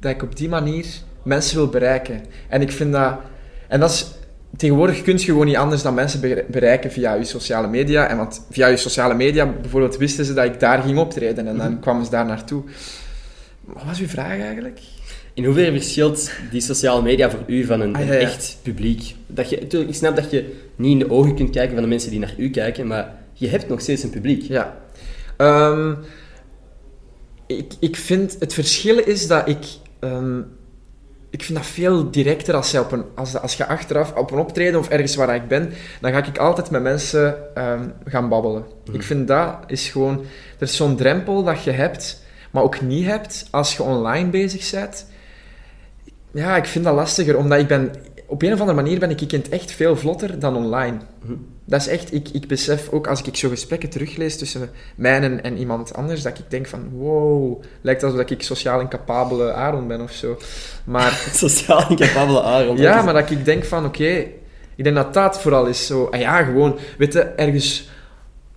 dat 0.00 0.10
ik 0.10 0.22
op 0.22 0.36
die 0.36 0.48
manier 0.48 0.86
mensen 1.22 1.56
wil 1.56 1.68
bereiken. 1.68 2.24
En 2.48 2.60
ik 2.60 2.72
vind 2.72 2.92
dat... 2.92 3.14
En 3.68 3.80
dat 3.80 3.90
is... 3.90 4.06
Tegenwoordig 4.56 5.02
kun 5.02 5.16
je 5.18 5.24
gewoon 5.24 5.46
niet 5.46 5.56
anders 5.56 5.82
dan 5.82 5.94
mensen 5.94 6.20
bere- 6.20 6.44
bereiken 6.48 6.90
via 6.92 7.14
je 7.14 7.24
sociale 7.24 7.68
media. 7.68 8.06
En 8.06 8.16
want 8.16 8.46
via 8.50 8.66
je 8.66 8.76
sociale 8.76 9.14
media, 9.14 9.46
bijvoorbeeld, 9.46 9.96
wisten 9.96 10.24
ze 10.24 10.32
dat 10.32 10.44
ik 10.44 10.60
daar 10.60 10.82
ging 10.82 10.98
optreden. 10.98 11.46
En 11.46 11.56
dan 11.56 11.80
kwamen 11.80 12.04
ze 12.04 12.10
daar 12.10 12.26
naartoe. 12.26 12.62
Wat 13.60 13.84
was 13.84 14.00
uw 14.00 14.06
vraag 14.06 14.38
eigenlijk? 14.40 14.78
In 15.40 15.46
hoeverre 15.46 15.72
verschilt 15.72 16.30
die 16.50 16.60
sociale 16.60 17.02
media 17.02 17.30
voor 17.30 17.42
u 17.46 17.64
van 17.64 17.80
een, 17.80 17.94
Ah, 17.94 18.00
een 18.00 18.06
ja, 18.06 18.12
ja. 18.12 18.18
echt 18.20 18.58
publiek? 18.62 19.14
Dat 19.26 19.50
je, 19.50 19.56
ik 19.58 19.94
snap 19.94 20.16
dat 20.16 20.30
je 20.30 20.56
niet 20.76 20.92
in 20.92 20.98
de 20.98 21.10
ogen 21.10 21.34
kunt 21.34 21.50
kijken 21.50 21.72
van 21.72 21.82
de 21.82 21.88
mensen 21.88 22.10
die 22.10 22.18
naar 22.18 22.34
u 22.36 22.50
kijken, 22.50 22.86
maar 22.86 23.14
je 23.32 23.48
hebt 23.48 23.68
nog 23.68 23.80
steeds 23.80 24.02
een 24.02 24.10
publiek. 24.10 24.42
Ja. 24.42 24.76
Ehm, 25.36 25.94
ik, 27.46 27.72
ik 27.78 27.96
vind... 27.96 28.36
Het 28.38 28.54
verschil 28.54 28.98
is 28.98 29.26
dat 29.26 29.48
ik... 29.48 29.64
ehm, 30.00 30.38
ik 31.30 31.42
vind 31.42 31.58
dat 31.58 31.66
veel 31.66 32.10
directer 32.10 32.54
als, 32.54 32.70
je 32.70 32.80
op 32.80 32.92
een, 32.92 33.04
als, 33.14 33.36
als 33.36 33.56
je 33.56 33.66
achteraf 33.66 34.14
op 34.14 34.30
een 34.30 34.38
optreden 34.38 34.78
of 34.80 34.88
ergens 34.88 35.14
waar 35.14 35.34
ik 35.34 35.48
ben, 35.48 35.72
dan 36.00 36.12
ga 36.12 36.24
ik 36.24 36.38
altijd 36.38 36.70
met 36.70 36.82
mensen 36.82 37.54
ehm, 37.54 37.88
gaan 38.04 38.28
babbelen. 38.28 38.64
Ik 38.92 39.02
vind 39.02 39.28
dat 39.28 39.56
is 39.66 39.88
gewoon... 39.88 40.18
Er 40.58 40.66
is 40.66 40.76
zo'n 40.76 40.96
drempel 40.96 41.44
dat 41.44 41.62
je 41.62 41.70
hebt, 41.70 42.22
maar 42.50 42.62
ook 42.62 42.80
niet 42.80 43.06
hebt 43.06 43.48
als 43.50 43.76
je 43.76 43.82
online 43.82 44.28
bezig 44.28 44.70
bent. 44.70 45.08
Ja, 46.32 46.56
ik 46.56 46.64
vind 46.64 46.84
dat 46.84 46.94
lastiger, 46.94 47.36
omdat 47.36 47.58
ik 47.58 47.66
ben... 47.66 47.90
Op 48.26 48.42
een 48.42 48.52
of 48.52 48.60
andere 48.60 48.82
manier 48.82 48.98
ben 48.98 49.10
ik 49.10 49.20
in 49.20 49.38
het 49.38 49.48
echt 49.48 49.72
veel 49.72 49.96
vlotter 49.96 50.38
dan 50.38 50.56
online. 50.56 50.96
Mhm. 51.22 51.32
Dat 51.64 51.80
is 51.80 51.86
echt... 51.86 52.14
Ik, 52.14 52.28
ik 52.28 52.48
besef 52.48 52.88
ook, 52.90 53.06
als 53.06 53.22
ik 53.22 53.36
zo 53.36 53.48
gesprekken 53.48 53.90
teruglees 53.90 54.38
tussen 54.38 54.70
mij 54.96 55.20
en, 55.20 55.42
en 55.42 55.56
iemand 55.58 55.94
anders, 55.94 56.22
dat 56.22 56.38
ik 56.38 56.44
denk 56.48 56.66
van... 56.66 56.88
Wow, 56.92 57.62
lijkt 57.80 58.02
alsof 58.02 58.20
ik 58.20 58.42
sociaal 58.42 58.80
incapabele 58.80 59.52
Aaron 59.52 59.88
ben 59.88 60.00
of 60.00 60.12
zo. 60.12 60.38
Maar... 60.84 61.12
Sociaal 61.32 61.90
incapabele 61.90 62.42
Aaron. 62.42 62.76
Ja, 62.76 63.02
maar 63.02 63.14
dat 63.14 63.30
ik 63.30 63.44
denk 63.44 63.64
van, 63.64 63.84
oké, 63.84 64.26
ik 64.74 64.84
denk 64.84 64.96
dat 64.96 65.14
dat 65.14 65.40
vooral 65.40 65.66
is 65.66 65.86
zo. 65.86 66.08
En 66.10 66.20
ja, 66.20 66.42
gewoon, 66.42 66.78
weet 66.98 67.12
je, 67.12 67.20
ergens 67.20 67.88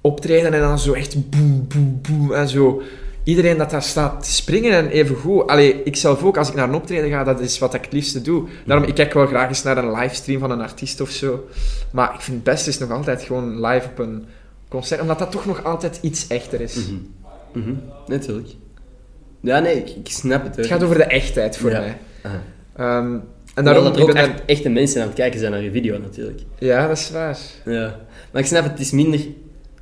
optreden 0.01 0.53
en 0.53 0.59
dan 0.59 0.79
zo 0.79 0.93
echt 0.93 1.29
boem, 1.29 1.67
boem, 1.67 2.01
boem 2.01 2.33
en 2.33 2.47
zo. 2.47 2.81
Iedereen 3.23 3.57
dat 3.57 3.69
daar 3.69 3.83
staat 3.83 4.23
te 4.23 4.31
springen 4.31 4.71
en 4.71 4.87
even 4.87 5.15
goed. 5.15 5.47
Allee, 5.47 5.83
ik 5.83 5.95
zelf 5.95 6.23
ook, 6.23 6.37
als 6.37 6.49
ik 6.49 6.55
naar 6.55 6.67
een 6.69 6.75
optreden 6.75 7.09
ga, 7.09 7.23
dat 7.23 7.39
is 7.39 7.59
wat 7.59 7.73
ik 7.73 7.81
het 7.81 7.93
liefste 7.93 8.21
doe. 8.21 8.47
Daarom, 8.65 8.87
ik 8.87 8.93
kijk 8.95 9.13
wel 9.13 9.25
graag 9.25 9.47
eens 9.49 9.63
naar 9.63 9.77
een 9.77 9.91
livestream 9.91 10.39
van 10.39 10.51
een 10.51 10.61
artiest 10.61 11.01
of 11.01 11.09
zo. 11.09 11.47
Maar 11.91 12.13
ik 12.13 12.19
vind 12.21 12.35
het 12.35 12.43
beste 12.43 12.69
is 12.69 12.77
nog 12.77 12.91
altijd 12.91 13.21
gewoon 13.21 13.65
live 13.65 13.87
op 13.87 13.99
een 13.99 14.25
concert, 14.69 15.01
omdat 15.01 15.19
dat 15.19 15.31
toch 15.31 15.45
nog 15.45 15.63
altijd 15.63 15.99
iets 16.01 16.27
echter 16.27 16.61
is. 16.61 16.75
Mhm. 16.75 16.95
Mhm. 17.53 17.75
Natuurlijk. 18.07 18.47
Ja, 19.39 19.59
nee, 19.59 19.75
ik, 19.75 19.89
ik 19.89 20.11
snap 20.11 20.43
het. 20.43 20.55
Het 20.55 20.65
gaat 20.65 20.83
over 20.83 20.97
de 20.97 21.03
echtheid 21.03 21.57
voor 21.57 21.69
Ja. 21.71 21.79
mij. 21.79 21.97
Ehm, 22.75 23.17
en 23.55 23.63
daarom, 23.63 23.83
dat 23.83 23.95
er 23.95 24.01
ook 24.01 24.13
ben 24.13 24.15
echt, 24.23 24.45
echte 24.45 24.69
mensen 24.69 25.01
aan 25.01 25.07
het 25.07 25.15
kijken 25.15 25.39
zijn 25.39 25.51
naar 25.51 25.61
je 25.61 25.71
video, 25.71 25.97
natuurlijk. 25.97 26.41
Ja, 26.59 26.87
dat 26.87 26.97
is 26.97 27.09
waar. 27.11 27.37
Ja. 27.65 27.99
Maar 28.31 28.41
ik 28.41 28.47
snap 28.47 28.63
het, 28.63 28.71
het 28.71 28.81
is 28.81 28.91
minder 28.91 29.19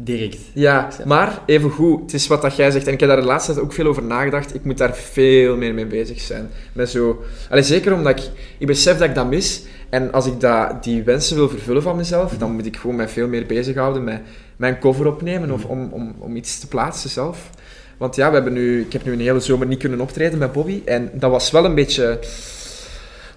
direct. 0.04 0.38
Ja, 0.54 0.88
maar 1.06 1.42
even 1.46 1.70
goed, 1.70 2.02
het 2.02 2.14
is 2.14 2.28
wat 2.28 2.42
dat 2.42 2.56
jij 2.56 2.72
zegt. 2.72 2.88
En 2.88 2.94
ik 2.94 3.00
heb 3.00 3.10
daar 3.10 3.22
de 3.22 3.28
laatste 3.28 3.52
tijd 3.54 3.64
ook 3.64 3.74
veel 3.74 3.86
over 3.86 4.04
nagedacht. 4.04 4.56
Ik 4.56 4.64
moet 4.64 4.78
daar 4.78 4.96
veel 4.96 5.58
meer 5.58 5.74
mee 5.74 5.86
bezig 5.86 6.20
zijn. 6.22 6.50
Met 6.74 6.90
zo... 6.90 7.24
Allee, 7.50 7.64
zeker 7.64 7.94
omdat 7.94 8.20
ik... 8.20 8.30
Ik 8.58 8.68
besef 8.68 8.98
dat 8.98 9.10
ik 9.10 9.16
dat 9.16 9.30
mis. 9.30 9.64
En 9.90 10.12
als 10.12 10.26
ik 10.26 10.40
dat, 10.40 10.84
die 10.84 11.04
wensen 11.04 11.36
wil 11.36 11.50
vervullen 11.50 11.82
van 11.82 11.96
mezelf, 11.96 12.38
dan 12.38 12.52
moet 12.52 12.66
ik 12.66 12.78
gewoon 12.78 12.96
mij 12.96 13.08
veel 13.08 13.28
meer 13.28 13.46
bezighouden 13.46 14.04
met 14.04 14.22
mijn 14.56 14.80
cover 14.80 15.08
opnemen 15.08 15.52
of 15.52 15.66
om, 15.66 15.90
om, 15.92 16.16
om 16.20 16.36
iets 16.36 16.60
te 16.60 16.68
plaatsen 16.68 17.10
zelf. 17.10 17.50
Want 17.98 18.16
ja, 18.16 18.28
we 18.28 18.34
hebben 18.34 18.54
nu, 18.54 18.82
ik 18.82 18.94
heb 18.94 19.06
nu 19.06 19.12
een 19.12 19.20
hele 19.20 19.40
zomer 19.40 19.68
niet 19.68 19.80
kunnen 19.80 20.02
optreden 20.02 20.40
met 20.40 20.52
Bobby. 20.52 20.82
En 20.86 21.10
dat 21.14 21.32
was 21.32 21.52
wel 21.52 21.66
een 21.66 21.76
beetje... 21.76 22.20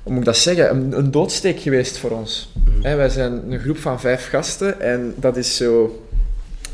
Hoe 0.03 0.13
moet 0.13 0.21
ik 0.21 0.27
dat 0.27 0.37
zeggen? 0.37 0.71
Een, 0.71 0.99
een 0.99 1.11
doodsteek 1.11 1.61
geweest 1.61 1.99
voor 1.99 2.11
ons. 2.11 2.53
Hè, 2.83 2.97
wij 2.97 3.09
zijn 3.09 3.53
een 3.53 3.59
groep 3.59 3.79
van 3.79 4.01
vijf 4.01 4.29
gasten 4.29 4.81
en 4.81 5.15
dat 5.17 5.37
is 5.37 5.57
zo... 5.57 6.04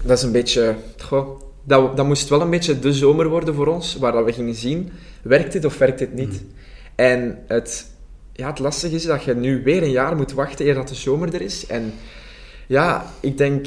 Dat 0.03 0.19
is 0.19 0.25
een 0.25 0.33
beetje... 0.33 0.75
Goh, 1.03 1.41
dat, 1.65 1.97
dat 1.97 2.07
moest 2.07 2.29
wel 2.29 2.41
een 2.41 2.51
beetje 2.51 2.79
de 2.79 2.93
zomer 2.93 3.29
worden 3.29 3.55
voor 3.55 3.67
ons, 3.67 3.97
waar 3.97 4.13
dat 4.13 4.25
we 4.25 4.33
gingen 4.33 4.55
zien, 4.55 4.91
werkt 5.23 5.53
dit 5.53 5.65
of 5.65 5.79
werkt 5.79 5.99
dit 5.99 6.15
niet? 6.15 6.43
En 6.95 7.39
het, 7.47 7.91
ja, 8.33 8.47
het 8.47 8.59
lastige 8.59 8.95
is 8.95 9.05
dat 9.05 9.25
je 9.25 9.35
nu 9.35 9.63
weer 9.63 9.83
een 9.83 9.91
jaar 9.91 10.17
moet 10.17 10.33
wachten 10.33 10.67
eer 10.67 10.75
dat 10.75 10.89
de 10.89 10.95
zomer 10.95 11.35
er 11.35 11.41
is. 11.41 11.67
En 11.67 11.93
ja, 12.67 13.05
ik 13.21 13.39
denk, 13.39 13.67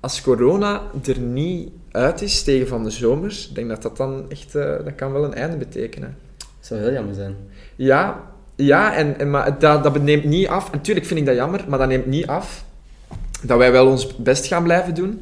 als 0.00 0.20
corona 0.20 0.82
er 1.04 1.18
niet 1.18 1.70
uit 1.90 2.22
is 2.22 2.42
tegen 2.42 2.68
van 2.68 2.84
de 2.84 2.90
zomer, 2.90 3.46
ik 3.48 3.54
denk 3.54 3.68
dat 3.68 3.82
dat 3.82 3.96
dan 3.96 4.24
echt... 4.28 4.54
eh, 4.54 4.84
dat 4.84 4.94
kan 4.94 5.12
wel 5.12 5.24
een 5.24 5.34
einde 5.34 5.56
betekenen. 5.56 6.16
Dat 6.38 6.46
zou 6.60 6.80
heel 6.80 6.92
jammer 6.92 7.14
zijn. 7.14 7.36
Ja, 7.76 8.30
ja 8.56 8.94
en, 8.94 9.18
en, 9.18 9.30
maar 9.30 9.58
dat, 9.58 9.82
dat 9.82 10.02
neemt 10.02 10.24
niet 10.24 10.46
af. 10.46 10.72
Natuurlijk 10.72 11.06
vind 11.06 11.20
ik 11.20 11.26
dat 11.26 11.34
jammer, 11.34 11.64
maar 11.68 11.78
dat 11.78 11.88
neemt 11.88 12.06
niet 12.06 12.26
af 12.26 12.64
dat 13.42 13.58
wij 13.58 13.72
wel 13.72 13.86
ons 13.86 14.16
best 14.16 14.46
gaan 14.46 14.62
blijven 14.62 14.94
doen. 14.94 15.20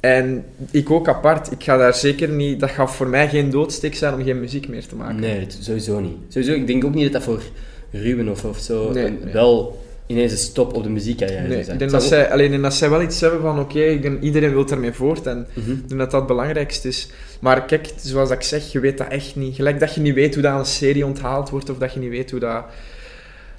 En 0.00 0.44
ik 0.70 0.90
ook 0.90 1.08
apart. 1.08 1.52
Ik 1.52 1.62
ga 1.64 1.76
daar 1.76 1.94
zeker 1.94 2.28
niet... 2.28 2.60
Dat 2.60 2.70
gaat 2.70 2.90
voor 2.90 3.06
mij 3.08 3.28
geen 3.28 3.50
doodsteek 3.50 3.94
zijn 3.94 4.14
om 4.14 4.24
geen 4.24 4.40
muziek 4.40 4.68
meer 4.68 4.86
te 4.86 4.96
maken. 4.96 5.20
Nee, 5.20 5.46
sowieso 5.60 6.00
niet. 6.00 6.16
Sowieso, 6.28 6.52
ik 6.54 6.66
denk 6.66 6.84
ook 6.84 6.94
niet 6.94 7.02
dat 7.04 7.12
dat 7.12 7.22
voor 7.22 7.42
Ruben 7.90 8.28
of, 8.28 8.44
of 8.44 8.58
zo 8.58 8.90
Nee, 8.92 9.04
een- 9.06 9.18
nee. 9.24 9.32
wel 9.32 9.86
ineens 10.06 10.32
een 10.32 10.38
stop 10.38 10.74
op 10.74 10.82
de 10.82 10.88
muziekcarrière 10.90 11.48
Nee, 11.48 11.58
ik 11.58 11.64
zijn. 11.64 11.78
denk 11.78 11.90
dat 11.90 12.02
zij, 12.02 12.30
alleen 12.30 12.50
denk 12.50 12.62
dat 12.62 12.74
zij 12.74 12.90
wel 12.90 13.02
iets 13.02 13.20
hebben 13.20 13.40
van, 13.40 13.58
oké, 13.60 13.98
iedereen 14.20 14.52
wil 14.52 14.68
ermee 14.68 14.92
voort 14.92 15.26
en 15.26 15.46
Mhm. 15.54 15.70
ik 15.70 15.88
denk 15.88 16.00
dat 16.00 16.10
dat 16.10 16.20
het 16.20 16.26
belangrijkste 16.28 16.88
is. 16.88 17.08
Maar 17.40 17.64
kijk, 17.64 17.92
zoals 17.96 18.30
ik 18.30 18.42
zeg, 18.42 18.72
je 18.72 18.80
weet 18.80 18.98
dat 18.98 19.08
echt 19.08 19.36
niet. 19.36 19.54
Gelijk 19.56 19.80
dat 19.80 19.94
je 19.94 20.00
niet 20.00 20.14
weet 20.14 20.34
hoe 20.34 20.42
dat 20.42 20.58
een 20.58 20.64
serie 20.64 21.06
onthaald 21.06 21.50
wordt, 21.50 21.70
of 21.70 21.78
dat 21.78 21.92
je 21.92 22.00
niet 22.00 22.10
weet 22.10 22.30
hoe 22.30 22.40
dat, 22.40 22.64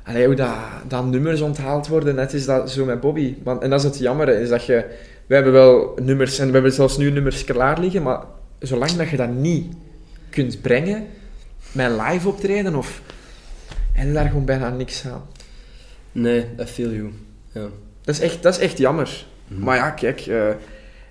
allee, 0.09 0.25
hoe 0.25 0.35
dat, 0.35 0.55
dat 0.87 1.05
nummers 1.05 1.41
onthaald 1.41 1.87
worden. 1.87 2.15
Net 2.15 2.33
is 2.33 2.45
dat 2.45 2.71
zo 2.71 2.85
met 2.85 2.99
Bobby. 2.99 3.35
Want, 3.43 3.61
en 3.61 3.69
dat 3.69 3.79
is 3.79 3.85
het 3.85 3.97
jammer, 3.97 4.27
is 4.27 4.49
dat 4.49 4.65
je... 4.65 4.85
We 5.27 5.35
hebben 5.35 5.53
wel 5.53 5.97
nummers, 6.01 6.39
en 6.39 6.47
we 6.47 6.53
hebben 6.53 6.71
zelfs 6.71 6.97
nu 6.97 7.11
nummers 7.11 7.43
klaar 7.43 7.79
liggen, 7.79 8.03
maar 8.03 8.19
zolang 8.59 8.91
dat 8.91 9.09
je 9.09 9.17
dat 9.17 9.33
niet 9.33 9.73
kunt 10.29 10.61
brengen, 10.61 11.07
met 11.71 11.91
live 11.91 12.27
optreden, 12.27 12.75
of... 12.75 13.01
En 13.93 14.13
daar 14.13 14.27
gewoon 14.27 14.45
bijna 14.45 14.69
niks 14.69 15.05
aan. 15.05 15.21
Nee, 16.11 16.45
I 16.59 16.65
feel 16.65 16.89
you. 16.89 17.11
Ja. 17.51 17.67
Dat 18.01 18.15
is 18.15 18.21
echt, 18.21 18.43
dat 18.43 18.53
is 18.53 18.59
echt 18.59 18.77
jammer. 18.77 19.25
Mhm. 19.47 19.63
Maar 19.63 19.75
ja, 19.75 19.89
kijk, 19.89 20.19
eh, 20.19 20.49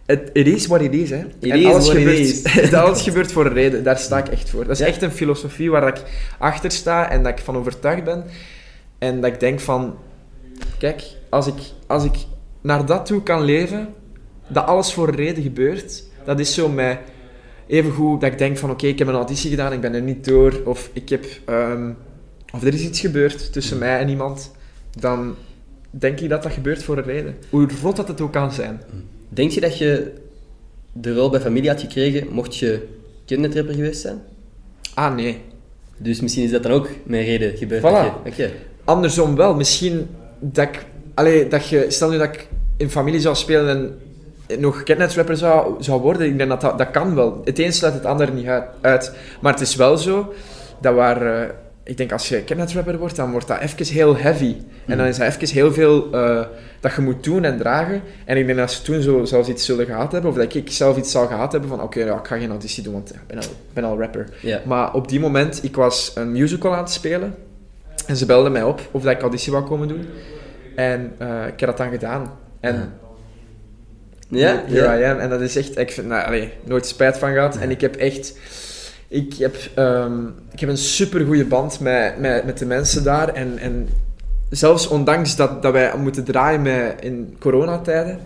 Het 0.06 0.30
it 0.32 0.46
is 0.46 0.66
what 0.66 0.80
it 0.80 0.92
is, 0.92 1.10
hè. 1.10 1.18
It 1.40 1.50
en 1.50 1.58
is 1.58 1.66
alles 1.66 1.86
what 1.86 1.96
it 1.96 2.02
gebeurt, 2.02 2.18
is. 2.64 2.72
alles 2.82 3.02
gebeurt 3.02 3.32
voor 3.32 3.46
een 3.46 3.52
reden. 3.52 3.84
Daar 3.84 3.98
sta 3.98 4.18
ik 4.18 4.28
echt 4.28 4.50
voor. 4.50 4.66
Dat 4.66 4.80
is 4.80 4.86
echt 4.86 5.02
een 5.02 5.10
filosofie 5.10 5.70
waar 5.70 5.88
ik 5.88 6.02
achter 6.38 6.70
sta 6.70 7.10
en 7.10 7.22
dat 7.22 7.38
ik 7.38 7.44
van 7.44 7.56
overtuigd 7.56 8.04
ben. 8.04 8.24
En 8.98 9.20
dat 9.20 9.32
ik 9.32 9.40
denk 9.40 9.60
van... 9.60 9.96
Kijk, 10.78 11.02
als 11.28 11.46
ik, 11.46 11.60
als 11.86 12.04
ik 12.04 12.16
naar 12.60 12.86
dat 12.86 13.06
toe 13.06 13.22
kan 13.22 13.42
leven, 13.42 13.88
dat 14.48 14.66
alles 14.66 14.92
voor 14.92 15.08
een 15.08 15.14
reden 15.14 15.42
gebeurt, 15.42 16.04
dat 16.24 16.40
is 16.40 16.54
zo 16.54 16.68
mij... 16.68 17.00
Even 17.66 17.92
goed 17.92 18.20
dat 18.20 18.32
ik 18.32 18.38
denk 18.38 18.58
van, 18.58 18.70
oké, 18.70 18.86
ik 18.86 18.98
heb 18.98 19.08
een 19.08 19.14
auditie 19.14 19.50
gedaan, 19.50 19.72
ik 19.72 19.80
ben 19.80 19.94
er 19.94 20.02
niet 20.02 20.24
door, 20.24 20.62
of 20.64 20.90
ik 20.92 21.08
heb... 21.08 21.24
ehm, 21.44 21.90
of 22.52 22.62
er 22.62 22.74
is 22.74 22.82
iets 22.82 23.00
gebeurd 23.00 23.52
tussen 23.52 23.78
mij 23.78 23.98
en 23.98 24.08
iemand, 24.08 24.52
dan 24.98 25.34
denk 25.90 26.20
ik 26.20 26.28
dat 26.28 26.42
dat 26.42 26.52
gebeurt 26.52 26.82
voor 26.82 26.96
een 26.96 27.04
reden. 27.04 27.36
Hoe 27.50 27.68
rot 27.82 27.96
dat 27.96 28.08
het 28.08 28.20
ook 28.20 28.32
kan 28.32 28.52
zijn. 28.52 28.80
Denk 29.28 29.50
je 29.50 29.60
dat 29.60 29.78
je 29.78 30.12
de 30.92 31.14
rol 31.14 31.30
bij 31.30 31.40
familie 31.40 31.70
had 31.70 31.80
gekregen 31.80 32.28
mocht 32.30 32.56
je 32.56 32.88
kindertrapper 33.24 33.74
geweest 33.74 34.00
zijn? 34.00 34.22
Ah, 34.94 35.14
nee. 35.14 35.40
Dus 35.96 36.20
misschien 36.20 36.44
is 36.44 36.50
dat 36.50 36.62
dan 36.62 36.72
ook 36.72 36.88
mijn 37.04 37.24
reden 37.24 37.56
gebeurd. 37.56 37.82
Voilà. 37.82 38.26
Oké. 38.26 38.50
Andersom 38.88 39.36
wel. 39.36 39.54
Misschien 39.54 40.08
dat 40.38 40.64
ik... 40.64 40.84
Allee, 41.14 41.48
dat 41.48 41.68
je... 41.68 41.86
Stel 41.88 42.10
nu 42.10 42.18
dat 42.18 42.34
ik 42.34 42.48
in 42.76 42.90
familie 42.90 43.20
zou 43.20 43.34
spelen 43.34 43.68
en 43.68 44.60
nog 44.60 44.82
rapper 44.86 45.36
zou, 45.36 45.74
zou 45.78 46.00
worden. 46.00 46.26
Ik 46.26 46.38
denk 46.38 46.50
dat, 46.50 46.60
dat 46.60 46.78
dat 46.78 46.90
kan 46.90 47.14
wel. 47.14 47.40
Het 47.44 47.58
een 47.58 47.72
sluit 47.72 47.94
het 47.94 48.04
ander 48.04 48.32
niet 48.32 48.46
uit-. 48.80 49.12
Maar 49.40 49.52
het 49.52 49.60
is 49.60 49.74
wel 49.74 49.96
zo 49.96 50.32
dat 50.80 50.94
waar... 50.94 51.42
eh, 51.42 51.48
ik 51.84 51.96
denk 51.96 52.12
als 52.12 52.28
je 52.28 52.42
rapper 52.74 52.98
wordt, 52.98 53.16
dan 53.16 53.30
wordt 53.30 53.46
dat 53.46 53.58
even 53.58 53.86
heel 53.86 54.16
heavy. 54.16 54.56
En 54.86 54.98
dan 54.98 55.06
is 55.06 55.18
dat 55.18 55.26
even 55.26 55.54
heel 55.54 55.72
veel 55.72 56.12
eh, 56.12 56.40
dat 56.80 56.94
je 56.94 57.00
moet 57.00 57.24
doen 57.24 57.44
en 57.44 57.58
dragen. 57.58 58.02
En 58.24 58.36
ik 58.36 58.46
denk 58.46 58.58
dat 58.58 58.72
ze 58.72 58.82
toen 58.82 59.02
zo 59.02 59.24
zelfs 59.24 59.48
iets 59.48 59.64
zullen 59.64 59.86
gehad 59.86 60.12
hebben, 60.12 60.30
of 60.30 60.36
dat 60.36 60.54
ik 60.54 60.70
zelf 60.70 60.96
iets 60.96 61.10
zou 61.10 61.26
gehad 61.26 61.52
hebben 61.52 61.70
van 61.70 61.82
oké, 61.82 62.04
ja, 62.04 62.18
ik 62.18 62.26
ga 62.26 62.36
geen 62.36 62.50
auditie 62.50 62.82
doen, 62.82 62.92
want 62.92 63.10
ik 63.14 63.26
ben 63.26 63.36
al, 63.36 63.42
ik 63.42 63.72
ben 63.72 63.84
al 63.84 63.98
rapper. 63.98 64.28
Maar 64.66 64.94
op 64.94 65.08
die 65.08 65.20
moment, 65.20 65.64
ik 65.64 65.76
was 65.76 66.12
een 66.14 66.32
musical 66.32 66.74
aan 66.74 66.82
het 66.82 66.92
spelen. 66.92 67.34
En 68.08 68.16
ze 68.16 68.26
belden 68.26 68.52
mij 68.52 68.62
op 68.62 68.80
of 68.90 69.02
dat 69.02 69.12
ik 69.12 69.20
auditie 69.20 69.52
wou 69.52 69.64
komen 69.64 69.88
doen. 69.88 70.06
En 70.74 71.12
eh, 71.18 71.46
ik 71.46 71.60
heb 71.60 71.68
dat 71.68 71.76
dan 71.76 71.90
gedaan. 71.90 72.38
En 72.60 72.92
Ja? 74.28 74.98
I 74.98 75.04
am. 75.04 75.18
En 75.18 75.28
dat 75.28 75.40
is 75.40 75.56
echt... 75.56 75.78
Ik 75.78 75.90
vind, 75.90 76.06
nou, 76.06 76.26
allee, 76.26 76.52
nooit 76.64 76.86
spijt 76.86 77.18
van 77.18 77.32
gehad. 77.32 77.56
En 77.56 77.70
ik 77.70 77.80
heb 77.80 77.96
echt... 77.96 78.38
Ik 79.08 79.34
heb, 79.34 79.56
ehm, 79.74 80.26
ik 80.52 80.60
heb 80.60 80.68
een 80.68 80.76
super 80.76 81.24
goede 81.24 81.44
band 81.44 81.80
met, 81.80 82.18
met, 82.18 82.44
met 82.44 82.58
de 82.58 82.66
mensen 82.66 83.04
daar. 83.04 83.28
En, 83.28 83.58
en 83.58 83.88
zelfs 84.50 84.88
ondanks 84.88 85.36
dat, 85.36 85.62
dat 85.62 85.72
wij 85.72 85.92
moeten 85.96 86.24
draaien 86.24 86.62
met, 86.62 86.94
in 87.00 87.36
coronatijden, 87.38 88.18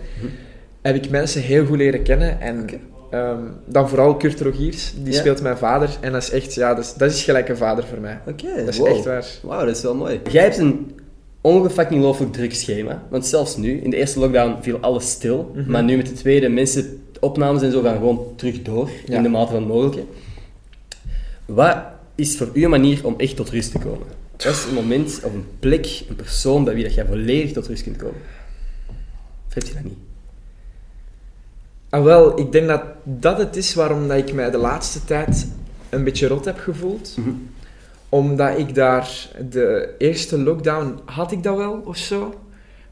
heb 0.82 0.94
ik 0.94 1.10
mensen 1.10 1.42
heel 1.42 1.66
goed 1.66 1.76
leren 1.76 2.02
kennen. 2.02 2.40
En. 2.40 2.66
Ehm, 3.12 3.38
dan 3.66 3.88
vooral 3.88 4.16
Kurt 4.16 4.40
Rogiers, 4.40 4.92
die 5.02 5.12
Ja. 5.12 5.18
speelt 5.18 5.42
mijn 5.42 5.56
vader. 5.56 5.96
En 6.00 6.12
dat 6.12 6.22
is 6.22 6.30
echt, 6.30 6.54
ja, 6.54 6.74
dat 6.74 6.84
is, 6.84 6.94
dat 6.94 7.10
is 7.10 7.22
gelijk 7.24 7.48
een 7.48 7.56
vader 7.56 7.84
voor 7.84 7.98
mij. 8.00 8.20
Oké, 8.26 8.56
Dat 8.56 8.68
is 8.68 8.78
wow. 8.78 8.86
echt 8.88 9.04
waar. 9.04 9.26
Wauw, 9.42 9.64
dat 9.66 9.76
is 9.76 9.82
wel 9.82 9.94
mooi. 9.94 10.20
Jij 10.30 10.42
hebt 10.42 10.58
een 10.58 11.00
ongefucking 11.40 12.02
looflijk 12.02 12.32
druk 12.32 12.54
schema. 12.54 13.02
Want 13.10 13.26
zelfs 13.26 13.56
nu, 13.56 13.80
in 13.80 13.90
de 13.90 13.96
eerste 13.96 14.18
lockdown 14.18 14.56
viel 14.62 14.78
alles 14.80 15.10
stil. 15.10 15.52
Mhm. 15.54 15.70
Maar 15.70 15.82
nu 15.82 15.96
met 15.96 16.06
de 16.06 16.12
tweede, 16.12 16.48
mensen, 16.48 17.02
opnames 17.20 17.62
en 17.62 17.72
zo 17.72 17.82
gaan 17.82 17.96
gewoon 17.96 18.26
terug 18.36 18.62
door. 18.62 18.90
Ja. 19.06 19.16
In 19.16 19.22
de 19.22 19.28
mate 19.28 19.50
van 19.52 19.60
het 19.60 19.68
mogelijke. 19.68 20.02
Wat 21.46 21.76
is 22.14 22.36
voor 22.36 22.48
u 22.52 22.64
een 22.64 22.70
manier 22.70 23.06
om 23.06 23.14
echt 23.16 23.36
tot 23.36 23.50
rust 23.50 23.70
te 23.72 23.78
komen? 23.78 24.06
Wat 24.36 24.44
is 24.52 24.64
een 24.68 24.74
moment 24.74 25.20
of 25.24 25.32
een 25.32 25.44
plek, 25.58 26.02
een 26.08 26.16
persoon 26.16 26.64
bij 26.64 26.74
wie 26.74 26.84
dat 26.84 26.94
jij 26.94 27.06
volledig 27.06 27.52
tot 27.52 27.66
rust 27.66 27.82
kunt 27.82 27.96
komen? 27.96 28.20
Of 29.48 29.54
heb 29.54 29.62
je 29.66 29.74
dat 29.74 29.84
niet? 29.84 29.98
Ah, 31.92 32.02
wel, 32.04 32.38
ik 32.38 32.52
denk 32.52 32.68
dat 32.68 32.82
dat 33.04 33.38
het 33.38 33.56
is 33.56 33.74
waarom 33.74 34.08
dat 34.08 34.18
ik 34.18 34.32
mij 34.32 34.50
de 34.50 34.56
laatste 34.58 35.04
tijd 35.04 35.46
een 35.90 36.04
beetje 36.04 36.26
rot 36.26 36.44
heb 36.44 36.58
gevoeld. 36.58 37.14
Mhm. 37.18 37.30
Omdat 38.08 38.58
ik 38.58 38.74
daar 38.74 39.28
de 39.50 39.94
eerste 39.98 40.38
lockdown 40.38 41.00
had 41.04 41.32
ik 41.32 41.42
dat 41.42 41.56
wel 41.56 41.82
of 41.84 41.96
zo. 41.96 42.34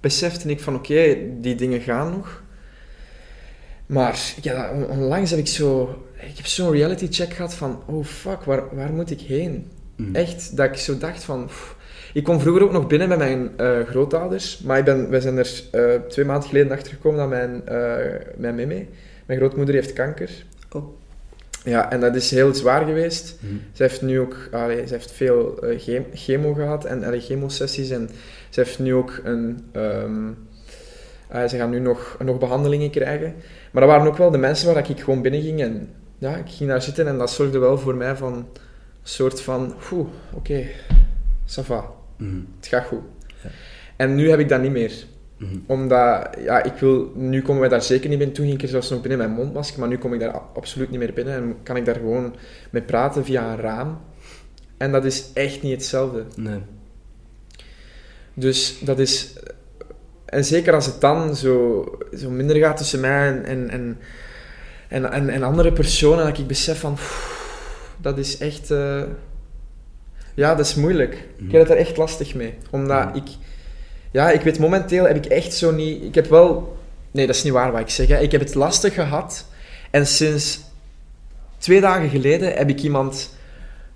Besefte 0.01 0.49
ik 0.49 0.61
van 0.61 0.75
oké, 0.75 1.17
die 1.41 1.55
dingen 1.55 1.81
gaan 1.81 2.11
nog. 2.11 2.43
Maar 3.87 4.21
ja, 4.43 4.71
on- 4.73 4.89
onlangs 4.89 5.31
heb 5.31 5.39
ik 5.39 5.47
zo. 5.47 5.99
Ik 6.15 6.37
heb 6.37 6.47
zo'n 6.47 6.73
reality 6.73 7.07
check 7.11 7.33
gehad 7.33 7.55
van 7.55 7.83
oh 7.87 8.05
fuck, 8.05 8.43
waar, 8.45 8.63
waar 8.77 8.93
moet 8.93 9.11
ik 9.11 9.21
heen? 9.21 9.71
Mhm. 9.97 10.15
Echt, 10.15 10.57
dat 10.57 10.67
ik 10.67 10.77
zo 10.77 10.99
dacht 10.99 11.25
van. 11.25 11.45
pff. 11.47 11.77
Ik 12.13 12.25
kwam 12.25 12.41
vroeger 12.41 12.63
ook 12.63 12.73
nog 12.73 12.87
binnen 12.87 13.09
met 13.09 13.19
mijn 13.19 13.51
eh, 13.57 13.81
grootouders, 13.87 14.59
maar 14.65 14.79
ik 14.79 14.85
ben, 14.85 15.11
wij 15.11 15.21
zijn 15.21 15.39
er 15.39 15.63
eh, 15.71 16.01
twee 16.09 16.25
maanden 16.25 16.49
geleden 16.49 16.73
achter 16.73 16.93
gekomen 16.93 17.19
dat 17.19 17.29
mijn, 17.29 17.67
eh 17.67 18.27
mijn 18.37 18.55
meme, 18.55 18.87
mijn 19.27 19.39
grootmoeder, 19.39 19.75
heeft 19.75 19.93
kanker. 19.93 20.31
Oh. 20.73 20.85
Ja, 21.65 21.91
en 21.93 22.01
dat 22.01 22.15
is 22.15 22.31
heel 22.31 22.55
zwaar 22.55 22.85
geweest. 22.85 23.37
Mhm. 23.41 23.55
Ze 23.73 23.83
heeft 23.83 24.03
nu 24.03 24.21
ook, 24.21 24.37
allee, 24.51 24.87
ze 24.87 24.93
heeft 24.95 25.13
veel 25.13 25.59
eh, 25.63 25.81
chem- 25.81 26.07
chemo 26.15 26.53
gehad 26.55 26.85
en 26.85 27.05
allee, 27.05 27.21
chemosessies 27.21 27.91
en 27.91 28.11
ze 28.49 28.61
heeft 28.61 28.79
nu 28.79 28.95
ook 28.95 29.21
een, 29.25 29.65
ehm, 29.73 30.29
eh, 31.29 31.49
ze 31.49 31.57
gaan 31.57 31.71
nu 31.71 31.79
nog, 31.81 32.17
nog 32.25 32.39
behandelingen 32.39 32.91
krijgen. 32.91 33.35
Maar 33.73 33.83
dat 33.83 33.91
waren 33.91 34.07
ook 34.07 34.17
wel 34.17 34.31
de 34.31 34.39
mensen 34.39 34.75
waar 34.75 34.91
ik 34.91 35.01
gewoon 35.01 35.23
binnen 35.23 35.43
ging 35.43 35.61
en 35.61 35.89
ja, 36.19 36.37
ik 36.37 36.49
ging 36.49 36.71
daar 36.71 36.83
zitten 36.83 37.07
en 37.07 37.19
dat 37.19 37.31
zorgde 37.31 37.59
wel 37.59 37.79
voor 37.79 37.95
mij 37.95 38.17
van 38.17 38.33
een 38.35 38.45
soort 39.03 39.41
van, 39.41 39.75
oeh, 39.93 40.07
oké, 40.35 40.65
ça 41.47 41.63
va, 41.65 41.85
Mhm. 42.21 42.41
het 42.57 42.67
gaat 42.67 42.87
goed. 42.87 43.03
Ja. 43.43 43.51
En 43.97 44.15
nu 44.15 44.31
heb 44.31 44.39
ik 44.39 44.49
dat 44.49 44.61
niet 44.61 44.71
meer. 44.71 44.93
Mhm. 45.37 45.57
Omdat, 45.67 46.29
ja, 46.39 46.63
ik 46.63 46.73
wil, 46.73 47.13
nu 47.15 47.43
komen 47.43 47.61
wij 47.61 47.69
daar 47.71 47.83
zeker 47.83 48.09
niet 48.09 48.19
binnen. 48.19 48.37
Toen 48.37 48.45
ging 48.47 48.57
ik 48.57 48.63
er 48.63 48.69
zelfs 48.69 48.91
nog 48.91 49.01
binnen 49.01 49.19
met 49.19 49.29
mijn 49.29 49.41
mondmasker, 49.41 49.81
maar 49.81 49.89
nu 49.89 49.99
kom 49.99 50.15
ik 50.15 50.21
daar 50.21 50.39
absoluut 50.39 50.91
niet 50.91 50.99
meer 50.99 51.13
binnen. 51.13 51.35
En 51.35 51.57
kan 51.63 51.77
ik 51.77 51.85
daar 51.85 51.95
gewoon 51.95 52.35
mee 52.71 52.83
praten 52.83 53.25
via 53.25 53.53
een 53.53 53.61
raam. 53.61 54.01
En 54.77 54.93
dat 54.93 55.05
is 55.05 55.31
echt 55.35 55.63
niet 55.63 55.73
hetzelfde. 55.73 56.25
Nee. 56.37 56.61
Dus 58.35 58.79
dat 58.81 58.99
is... 58.99 59.33
En 60.25 60.45
zeker 60.45 60.75
als 60.75 60.87
het 60.87 61.01
dan 61.01 61.37
zo, 61.37 61.85
zo 62.17 62.31
minder 62.31 62.57
gaat 62.57 62.77
tussen 62.77 63.01
mij 63.01 63.29
en, 63.29 63.45
en, 63.45 63.71
en, 64.89 65.11
en, 65.13 65.29
en, 65.29 65.43
andere 65.43 65.73
personen, 65.73 66.25
dat 66.27 66.39
ik 66.39 66.47
besef 66.47 66.81
van... 66.81 66.95
pff, 66.95 67.95
Dat 68.01 68.19
is 68.19 68.39
echt... 68.39 68.71
eh, 68.71 69.03
ja, 70.41 70.55
dat 70.55 70.67
is 70.67 70.75
moeilijk. 70.75 71.15
Ik 71.37 71.53
heb 71.53 71.61
het 71.61 71.71
er 71.71 71.77
echt 71.77 71.97
lastig 71.97 72.35
mee. 72.35 72.55
Omdat 72.71 73.07
Mhm. 73.09 73.17
ik... 73.17 73.29
Ja, 74.11 74.31
ik 74.31 74.41
weet 74.41 74.59
momenteel 74.59 75.05
heb 75.07 75.17
ik 75.17 75.27
echt 75.27 75.55
zo 75.55 75.71
niet... 75.73 76.03
Ik 76.05 76.15
heb 76.15 76.27
wel... 76.27 76.77
Nee, 77.11 77.27
dat 77.27 77.35
is 77.35 77.43
niet 77.43 77.53
waar 77.53 77.73
wat 77.73 77.81
ik 77.81 77.89
zeg. 77.91 78.09
Hè. 78.09 78.19
Ik 78.19 78.33
heb 78.33 78.41
het 78.41 78.55
lastig 78.55 78.95
gehad. 78.95 79.47
En 79.91 80.07
sinds 80.07 80.61
twee 81.59 81.81
dagen 81.81 82.09
geleden 82.09 82.53
heb 82.53 82.69
ik 82.69 82.81
iemand 82.83 83.35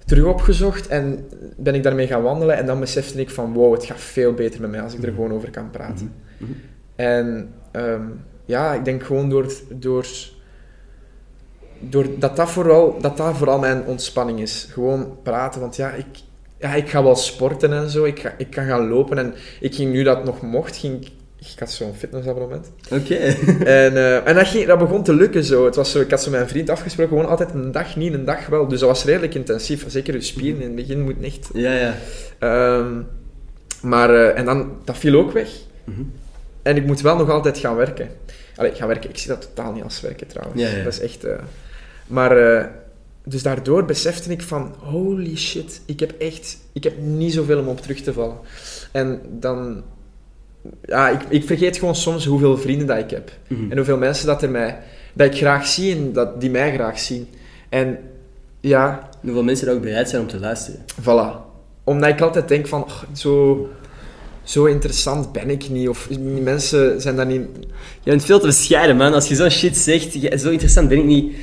terug 0.06 0.24
opgezocht 0.24 0.86
en 0.88 1.28
ben 1.56 1.74
ik 1.74 1.82
daarmee 1.82 2.06
gaan 2.06 2.22
wandelen. 2.22 2.56
En 2.56 2.66
dan 2.66 2.80
besefte 2.80 3.20
ik 3.20 3.30
van, 3.30 3.52
wow, 3.52 3.72
het 3.74 3.84
gaat 3.84 4.00
veel 4.00 4.32
beter 4.34 4.60
met 4.60 4.70
mij 4.70 4.80
als 4.82 4.92
ik 4.94 4.98
er 5.02 5.06
Mhm. 5.08 5.14
gewoon 5.14 5.32
over 5.32 5.50
kan 5.50 5.70
praten. 5.70 6.12
Mhm. 6.38 6.50
Mhm. 6.50 6.58
En 6.96 7.50
ehm, 7.70 8.02
ja, 8.44 8.74
ik 8.74 8.84
denk 8.84 9.02
gewoon 9.02 9.30
door, 9.30 9.52
door, 9.68 10.06
door 11.78 12.06
dat, 12.18 12.36
dat, 12.36 12.50
vooral, 12.50 12.98
dat 13.00 13.16
dat 13.16 13.36
vooral 13.36 13.58
mijn 13.58 13.84
ontspanning 13.84 14.40
is. 14.40 14.68
Gewoon 14.70 15.16
praten, 15.22 15.60
want 15.60 15.76
ja, 15.76 15.90
ik, 15.90 16.06
ja, 16.64 16.74
ik 16.74 16.88
ga 16.88 17.02
wel 17.02 17.16
sporten 17.16 17.72
en 17.72 17.90
zo. 17.90 18.04
Ik, 18.04 18.20
ga, 18.20 18.34
ik 18.38 18.50
kan 18.50 18.66
gaan 18.66 18.88
lopen 18.88 19.18
en 19.18 19.34
ik 19.60 19.74
ging 19.74 19.92
nu 19.92 20.02
dat 20.02 20.24
nog 20.24 20.42
mocht, 20.42 20.76
ging 20.76 21.02
ik... 21.04 21.10
Had 21.58 21.70
zo'n 21.70 21.94
fitnessabonnement. 21.94 22.70
Oké. 22.90 23.14
En, 23.80 23.96
eh, 23.96 24.28
en 24.28 24.34
dat, 24.34 24.46
ging, 24.46 24.66
dat 24.66 24.78
begon 24.78 25.02
te 25.02 25.14
lukken 25.14 25.44
zo. 25.44 25.64
Het 25.64 25.76
was 25.76 25.90
zo. 25.90 26.00
Ik 26.00 26.10
had 26.10 26.22
zo 26.22 26.30
mijn 26.30 26.48
vriend 26.48 26.70
afgesproken, 26.70 27.16
gewoon 27.16 27.30
altijd 27.30 27.54
een 27.54 27.72
dag 27.72 27.96
niet, 27.96 28.14
een 28.14 28.24
dag 28.24 28.46
wel. 28.46 28.68
Dus 28.68 28.80
dat 28.80 28.88
was 28.88 29.04
redelijk 29.04 29.34
intensief. 29.34 29.84
Zeker 29.88 30.14
je 30.14 30.20
spieren 30.20 30.60
in 30.60 30.66
het 30.66 30.74
begin 30.76 31.00
moet 31.00 31.22
echt... 31.22 31.50
Ja, 31.52 31.72
ja. 31.72 31.94
Ehm, 32.38 33.00
maar, 33.82 34.10
eh, 34.14 34.38
en 34.38 34.44
dan, 34.44 34.76
dat 34.84 34.98
viel 34.98 35.18
ook 35.18 35.32
weg. 35.32 35.48
Mhm. 35.84 36.02
En 36.62 36.76
ik 36.76 36.86
moet 36.86 37.00
wel 37.00 37.16
nog 37.16 37.30
altijd 37.30 37.58
gaan 37.58 37.76
werken. 37.76 38.08
Allee, 38.56 38.74
gaan 38.74 38.88
werken. 38.88 39.10
Ik 39.10 39.18
zie 39.18 39.28
dat 39.28 39.40
totaal 39.42 39.72
niet 39.72 39.82
als 39.82 40.00
werken 40.00 40.26
trouwens. 40.26 40.60
Ja, 40.60 40.68
ja. 40.68 40.82
Dat 40.84 40.92
is 40.92 41.00
echt... 41.00 41.24
eh, 41.24 41.34
Maar... 42.06 42.72
dus 43.24 43.42
daardoor 43.42 43.84
besefte 43.84 44.30
ik 44.30 44.42
van... 44.42 44.74
Holy 44.78 45.36
shit. 45.36 45.80
Ik 45.84 46.00
heb 46.00 46.14
echt... 46.18 46.58
Ik 46.72 46.84
heb 46.84 46.98
niet 46.98 47.32
zoveel 47.32 47.58
om 47.58 47.68
op 47.68 47.80
terug 47.80 48.00
te 48.00 48.12
vallen. 48.12 48.36
En 48.92 49.20
dan... 49.30 49.82
Ja, 50.82 51.08
ik, 51.08 51.20
ik 51.28 51.44
vergeet 51.44 51.76
gewoon 51.76 51.94
soms 51.94 52.24
hoeveel 52.24 52.58
vrienden 52.58 52.86
dat 52.86 52.98
ik 52.98 53.10
heb. 53.10 53.30
Mhm. 53.48 53.70
En 53.70 53.76
hoeveel 53.76 53.96
mensen 53.98 54.26
dat, 54.26 54.42
er 54.42 54.50
mij, 54.50 54.78
dat 55.12 55.26
ik 55.26 55.36
graag 55.36 55.66
zie 55.66 55.94
en 55.94 56.12
dat, 56.12 56.40
die 56.40 56.50
mij 56.50 56.74
graag 56.74 56.98
zien. 56.98 57.28
En 57.68 57.98
ja, 58.60 59.08
Hoeveel 59.20 59.42
mensen 59.42 59.68
er 59.68 59.74
ook 59.74 59.82
bereid 59.82 60.08
zijn 60.08 60.22
om 60.22 60.28
te 60.28 60.38
luisteren. 60.38 60.80
voilà. 61.02 61.42
Omdat 61.84 62.08
ik 62.08 62.20
altijd 62.20 62.48
denk 62.48 62.66
van... 62.66 62.82
"Och, 62.84 63.06
zo, 63.12 63.68
zo 64.42 64.64
interessant 64.64 65.32
ben 65.32 65.50
ik 65.50 65.68
niet. 65.68 65.88
Of 65.88 66.08
mensen 66.42 67.00
zijn 67.00 67.16
daar 67.16 67.26
niet... 67.26 67.46
Je 68.02 68.10
bent 68.10 68.24
veel 68.24 68.40
te 68.40 68.46
bescheiden, 68.46 68.96
man. 68.96 69.14
Als 69.14 69.28
je 69.28 69.34
zo'n 69.34 69.50
shit 69.50 69.76
zegt, 69.76 70.12
zo 70.40 70.50
interessant 70.50 70.88
ben 70.88 70.98
ik 70.98 71.04
niet. 71.04 71.36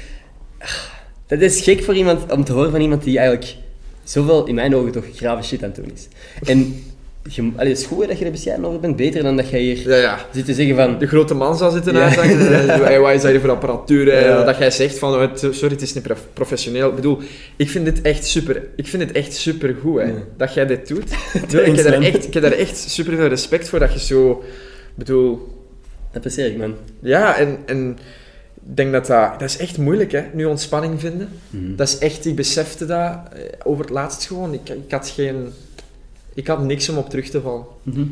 Dat 1.39 1.41
is 1.51 1.61
gek 1.61 1.83
voor 1.83 1.95
iemand 1.95 2.31
om 2.31 2.43
te 2.43 2.53
horen 2.53 2.71
van 2.71 2.81
iemand 2.81 3.03
die 3.03 3.17
eigenlijk 3.19 3.55
zoveel, 4.03 4.45
in 4.45 4.55
mijn 4.55 4.75
ogen, 4.75 4.91
toch 4.91 5.03
grave 5.15 5.43
shit 5.43 5.63
aan 5.63 5.71
het 5.75 5.83
doen 5.83 5.91
is. 5.95 6.07
En 6.49 6.83
je, 7.29 7.41
allee, 7.55 7.69
het 7.69 7.79
is 7.79 7.85
goed 7.85 8.07
dat 8.07 8.19
je 8.19 8.25
er 8.25 8.31
bescheiden 8.31 8.65
over 8.65 8.79
bent. 8.79 8.95
Beter 8.95 9.23
dan 9.23 9.35
dat 9.35 9.49
jij 9.49 9.59
hier 9.59 9.89
Ja, 9.89 9.95
ja. 9.95 10.25
zit 10.33 10.45
te 10.45 10.53
zeggen 10.53 10.75
van... 10.75 10.97
De 10.99 11.07
grote 11.07 11.33
man 11.33 11.57
zal 11.57 11.71
zitten 11.71 11.93
Ja. 11.93 12.01
uithangen. 12.01 12.39
en 12.53 12.77
zo, 12.77 12.83
hey, 12.83 12.99
wat 12.99 13.13
is 13.13 13.21
dat 13.21 13.31
hier 13.31 13.39
voor 13.39 13.49
apparatuur? 13.49 14.11
hè? 14.13 14.19
Ja. 14.19 14.43
Dat 14.43 14.57
jij 14.57 14.71
zegt 14.71 14.97
van, 14.99 15.29
sorry, 15.37 15.69
het 15.73 15.81
is 15.81 15.93
niet 15.93 16.03
prof- 16.03 16.27
professioneel. 16.33 16.89
Ik 16.89 16.95
bedoel, 16.95 17.17
ik 17.55 17.69
vind 17.69 17.85
dit 17.85 18.01
echt 18.01 18.25
super, 18.25 18.63
ik 18.75 18.87
vind 18.87 19.03
het 19.03 19.11
echt 19.11 19.33
super 19.33 19.75
goed, 19.81 20.01
hè, 20.01 20.13
dat 20.37 20.53
jij 20.53 20.65
dit 20.65 20.87
doet. 20.87 21.03
ik, 21.33 21.75
heb 21.75 21.75
daar 21.85 22.01
echt, 22.01 22.27
ik 22.27 22.33
heb 22.33 22.43
daar 22.43 22.51
echt 22.51 22.77
super 22.77 23.15
veel 23.15 23.27
respect 23.27 23.69
voor 23.69 23.79
dat 23.79 23.93
je 23.93 23.99
zo, 23.99 24.43
bedoel, 24.95 25.31
Dat 26.07 26.15
apprecieer 26.15 26.45
ik, 26.45 26.57
man. 26.57 26.75
ja, 26.99 27.37
en, 27.37 27.57
en 27.65 27.97
ik 28.69 28.77
denk 28.77 28.91
dat 28.91 29.05
dat, 29.05 29.39
dat 29.39 29.49
is 29.49 29.57
echt 29.57 29.77
moeilijk, 29.77 30.11
hè, 30.11 30.23
nu 30.33 30.45
ontspanning 30.45 30.99
vinden. 30.99 31.29
Mhm. 31.49 31.75
Dat 31.75 31.87
is 31.87 31.97
echt, 31.97 32.25
ik 32.25 32.35
besefte 32.35 32.85
dat 32.85 33.19
eh, 33.33 33.41
over 33.63 33.83
het 33.83 33.93
laatst 33.93 34.25
gewoon. 34.25 34.53
Ik, 34.53 34.69
ik 34.69 34.91
had 34.91 35.09
geen, 35.09 35.47
ik 36.33 36.47
had 36.47 36.63
niks 36.63 36.89
om 36.89 36.97
op 36.97 37.09
terug 37.09 37.29
te 37.29 37.41
vallen. 37.41 37.65
Mhm. 37.83 38.05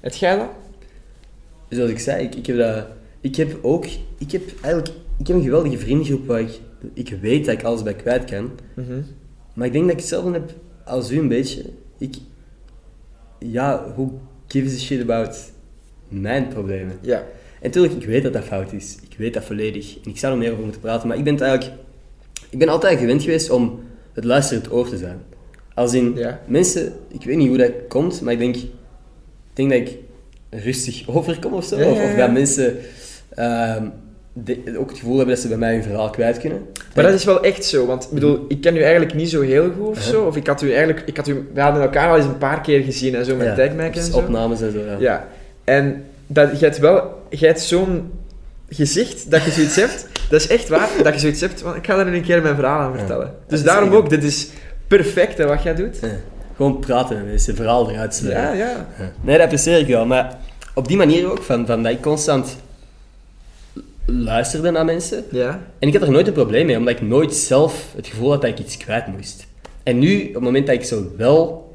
Het 0.00 0.18
jij 0.18 0.36
dat? 0.36 0.48
Zoals 1.68 1.90
ik 1.90 1.98
zei, 1.98 2.24
ik, 2.24 2.34
ik 2.34 2.46
heb 2.46 2.56
dat... 2.56 2.86
Ik 3.20 3.36
heb 3.36 3.58
ook... 3.62 3.86
Ik 4.18 4.32
heb 4.32 4.42
eigenlijk... 4.60 4.94
Ik 5.18 5.26
heb 5.26 5.36
een 5.36 5.42
geweldige 5.42 5.78
vriendengroep 5.78 6.26
waar 6.26 6.40
ik... 6.40 6.60
Ik 6.92 7.16
weet 7.20 7.44
dat 7.44 7.54
ik 7.54 7.64
alles 7.64 7.82
bij 7.82 7.94
kwijt 7.94 8.24
kan. 8.24 8.50
Mhm. 8.74 9.02
Maar 9.54 9.66
ik 9.66 9.72
denk 9.72 9.84
dat 9.84 9.92
ik 9.92 10.00
hetzelfde 10.00 10.32
heb 10.32 10.54
als 10.84 11.10
u 11.10 11.18
een 11.18 11.28
beetje. 11.28 11.64
Ik... 11.98 12.16
Ja, 13.38 13.92
who 13.94 14.20
gives 14.46 14.74
a 14.74 14.78
shit 14.78 15.02
about 15.02 15.52
mijn 16.08 16.48
problemen? 16.48 16.98
Ja. 17.00 17.24
En 17.64 17.70
natuurlijk, 17.70 17.94
ik 18.02 18.08
weet 18.08 18.22
dat 18.22 18.32
dat 18.32 18.44
fout 18.44 18.72
is. 18.72 18.96
Ik 19.10 19.16
weet 19.18 19.34
dat 19.34 19.44
volledig. 19.44 19.96
En 20.04 20.10
ik 20.10 20.18
zou 20.18 20.32
er 20.32 20.38
meer 20.38 20.50
over 20.50 20.62
moeten 20.62 20.80
praten. 20.80 21.08
Maar 21.08 21.16
ik 21.16 21.24
ben 21.24 21.32
het 21.32 21.42
eigenlijk... 21.42 21.78
Ik 22.50 22.58
ben 22.58 22.68
altijd 22.68 22.98
gewend 22.98 23.22
geweest 23.22 23.50
om 23.50 23.80
het 24.12 24.24
luisterend 24.24 24.72
oor 24.72 24.88
te 24.88 24.96
zijn. 24.96 25.18
Als 25.74 25.94
in... 25.94 26.12
Ja. 26.16 26.40
Mensen... 26.46 26.92
Ik 27.08 27.24
weet 27.24 27.36
niet 27.36 27.48
hoe 27.48 27.56
dat 27.56 27.70
komt, 27.88 28.20
maar 28.20 28.32
ik 28.32 28.38
denk... 28.38 28.56
Ik 28.56 28.70
denk 29.52 29.70
dat 29.70 29.78
ik 29.78 29.98
rustig 30.64 31.08
overkom 31.16 31.52
of 31.52 31.64
zo. 31.64 31.78
Ja, 31.78 31.90
Of, 31.90 31.96
ja, 31.96 32.04
of 32.04 32.10
ja. 32.10 32.16
dat 32.16 32.32
mensen... 32.32 32.76
ehm, 33.34 33.84
de- 34.32 34.74
ook 34.78 34.88
het 34.88 34.98
gevoel 34.98 35.16
hebben 35.16 35.34
dat 35.34 35.42
ze 35.42 35.48
bij 35.48 35.58
mij 35.58 35.72
hun 35.74 35.82
verhaal 35.82 36.10
kwijt 36.10 36.38
kunnen. 36.38 36.66
Maar 36.94 37.04
dat 37.04 37.12
is 37.14 37.24
wel 37.24 37.42
echt 37.42 37.64
zo, 37.64 37.86
want 37.86 38.04
ik 38.04 38.10
bedoel, 38.10 38.44
ik 38.48 38.60
ken 38.60 38.76
u 38.76 38.80
eigenlijk 38.82 39.14
niet 39.14 39.30
zo 39.30 39.40
heel 39.40 39.70
goed 39.78 39.88
of 39.88 40.02
zo. 40.02 40.24
Of 40.26 40.36
ik 40.36 40.46
had 40.46 40.62
u 40.62 40.68
eigenlijk, 40.68 41.02
ik 41.06 41.16
had 41.16 41.28
u, 41.28 41.48
we 41.54 41.60
hadden 41.60 41.82
elkaar 41.82 42.08
al 42.10 42.16
eens 42.16 42.24
een 42.26 42.38
paar 42.38 42.60
keer 42.60 42.82
gezien 42.82 43.14
en 43.14 43.24
zo 43.24 43.36
met 43.36 43.46
Ja, 43.56 43.62
en 43.62 43.92
dus 43.92 44.10
zo. 44.10 44.16
Opnames 44.16 44.60
en 44.60 44.72
zo, 44.72 44.78
ja. 44.78 44.96
Ja. 44.98 45.28
En 45.64 46.04
dat, 46.26 46.58
je 46.58 46.64
hebt 46.64 46.78
wel, 46.78 47.26
je 47.30 47.46
hebt 47.46 47.60
zo'n 47.60 48.12
gezicht 48.68 49.30
dat 49.30 49.44
je 49.44 49.50
zoiets 49.50 49.76
hebt, 49.76 50.06
dat 50.30 50.40
is 50.40 50.46
echt 50.46 50.68
waar, 50.68 50.88
dat 51.02 51.14
je 51.14 51.20
zoiets 51.20 51.40
hebt, 51.40 51.62
want 51.62 51.76
ik 51.76 51.86
ga 51.86 51.96
daar 51.96 52.10
nu 52.10 52.16
een 52.16 52.22
keer 52.22 52.42
mijn 52.42 52.54
verhaal 52.54 52.80
aan 52.80 52.98
vertellen. 52.98 53.34
Dus 53.46 53.62
daarom 53.62 53.92
ook, 53.92 54.10
dit 54.10 54.24
is 54.24 54.48
perfect 54.86 55.38
hè, 55.38 55.46
wat 55.46 55.62
jij 55.62 55.74
doet. 55.74 55.98
Ja. 56.00 56.08
Gewoon 56.56 56.78
praten 56.78 57.16
met 57.16 57.26
mensen, 57.26 57.56
verhaal 57.56 57.90
eruit. 57.90 58.22
Ja, 58.24 58.52
ja. 58.52 58.86
Ja. 58.98 59.12
Nee, 59.20 59.36
dat 59.36 59.44
apprecieer 59.44 59.78
ik 59.78 59.86
wel. 59.86 60.06
Maar 60.06 60.38
op 60.74 60.88
die 60.88 60.96
manier 60.96 61.30
ook, 61.30 61.42
van, 61.42 61.66
van 61.66 61.82
dat 61.82 61.92
ik 61.92 62.00
constant 62.00 62.56
luisterde 64.06 64.70
naar 64.70 64.84
mensen. 64.84 65.24
Ja. 65.30 65.60
En 65.78 65.88
ik 65.88 65.94
had 65.94 66.02
er 66.02 66.10
nooit 66.10 66.26
een 66.26 66.32
probleem 66.32 66.66
mee, 66.66 66.76
omdat 66.76 66.94
ik 66.94 67.02
nooit 67.02 67.34
zelf 67.34 67.92
het 67.96 68.06
gevoel 68.06 68.30
had 68.30 68.40
dat 68.40 68.50
ik 68.50 68.58
iets 68.58 68.76
kwijt 68.76 69.06
moest. 69.06 69.46
En 69.82 69.98
nu, 69.98 70.26
op 70.28 70.34
het 70.34 70.42
moment 70.42 70.66
dat 70.66 70.74
ik 70.74 70.84
zo 70.84 71.12
wel 71.16 71.74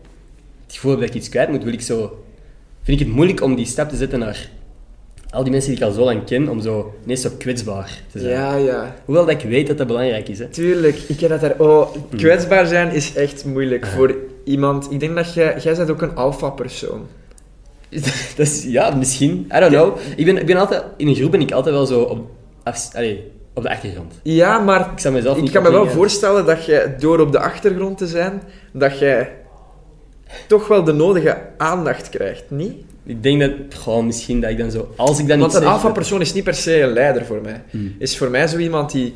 het 0.65 0.75
gevoel 0.75 0.91
heb 0.91 0.99
dat 0.99 1.09
ik 1.09 1.15
iets 1.15 1.29
kwijt 1.29 1.49
moet, 1.49 1.63
wil 1.63 1.73
ik 1.73 1.81
zo... 1.81 2.23
Vind 2.89 3.01
ik 3.01 3.07
het 3.07 3.15
moeilijk 3.15 3.41
om 3.41 3.55
die 3.55 3.65
stap 3.65 3.89
te 3.89 3.95
zetten 3.95 4.19
naar 4.19 4.49
al 5.29 5.43
die 5.43 5.51
mensen 5.51 5.71
die 5.71 5.79
ik 5.79 5.85
al 5.85 5.91
zo 5.91 6.03
lang 6.03 6.25
ken, 6.25 6.49
om 6.49 6.61
zo 6.61 6.93
ineens 7.03 7.21
zo 7.21 7.29
kwetsbaar 7.37 8.01
te 8.11 8.19
zijn. 8.19 8.31
Ja, 8.31 8.55
ja. 8.55 8.95
Hoewel 9.05 9.25
dat 9.25 9.43
ik 9.43 9.49
weet 9.49 9.67
dat 9.67 9.77
dat 9.77 9.87
belangrijk 9.87 10.27
is, 10.27 10.39
hè. 10.39 10.45
Tuurlijk, 10.45 10.97
ik 11.07 11.19
heb 11.19 11.29
dat 11.29 11.41
daar... 11.41 11.55
Oh, 11.57 11.95
kwetsbaar 12.15 12.65
zijn 12.65 12.91
is 12.91 13.15
echt 13.15 13.45
moeilijk 13.45 13.85
voor 13.85 14.15
iemand. 14.43 14.91
Ik 14.91 14.99
denk 14.99 15.15
dat 15.15 15.33
jij... 15.33 15.59
Jij 15.59 15.75
bent 15.75 15.89
ook 15.89 16.01
een 16.01 16.15
alpha-persoon. 16.15 17.07
dat 17.89 18.47
is, 18.47 18.63
ja, 18.63 18.95
misschien. 18.95 19.51
I 19.55 19.59
don't 19.59 19.73
know. 19.73 19.97
Ik 20.15 20.25
ben, 20.25 20.37
ik 20.37 20.45
ben 20.45 20.57
altijd... 20.57 20.83
In 20.97 21.07
een 21.07 21.15
groep 21.15 21.31
ben 21.31 21.41
ik 21.41 21.51
altijd 21.51 21.75
wel 21.75 21.85
zo 21.85 22.01
op, 22.01 22.29
af, 22.63 22.89
allee, 22.95 23.31
op 23.53 23.63
de 23.63 23.69
achtergrond. 23.69 24.13
Ja, 24.23 24.59
maar 24.59 24.91
Ik 24.91 24.99
zou 24.99 25.13
mezelf 25.13 25.37
ik 25.37 25.51
kan 25.51 25.63
me 25.63 25.71
wel 25.71 25.87
voorstellen 25.87 26.45
dat 26.45 26.65
je, 26.65 26.95
door 26.99 27.19
op 27.19 27.31
de 27.31 27.39
achtergrond 27.39 27.97
te 27.97 28.07
zijn, 28.07 28.41
dat 28.73 28.99
jij 28.99 29.31
toch 30.47 30.67
wel 30.67 30.83
de 30.83 30.91
nodige 30.91 31.37
aandacht 31.57 32.09
krijgt, 32.09 32.43
niet? 32.47 32.73
Ik 33.03 33.23
denk 33.23 33.39
dat... 33.39 33.51
Gewoon 33.69 34.05
misschien 34.05 34.41
dat 34.41 34.49
ik 34.49 34.57
dan 34.57 34.71
zo... 34.71 34.93
Als 34.95 35.19
ik 35.19 35.27
dan 35.27 35.39
Want 35.39 35.53
een 35.53 35.61
zeg, 35.61 35.69
alpha-persoon 35.69 36.21
is 36.21 36.33
niet 36.33 36.43
per 36.43 36.53
se 36.53 36.81
een 36.81 36.93
leider 36.93 37.25
voor 37.25 37.41
mij. 37.41 37.63
Hmm. 37.69 37.95
Is 37.99 38.17
voor 38.17 38.29
mij 38.29 38.47
zo 38.47 38.57
iemand 38.57 38.91
die 38.91 39.13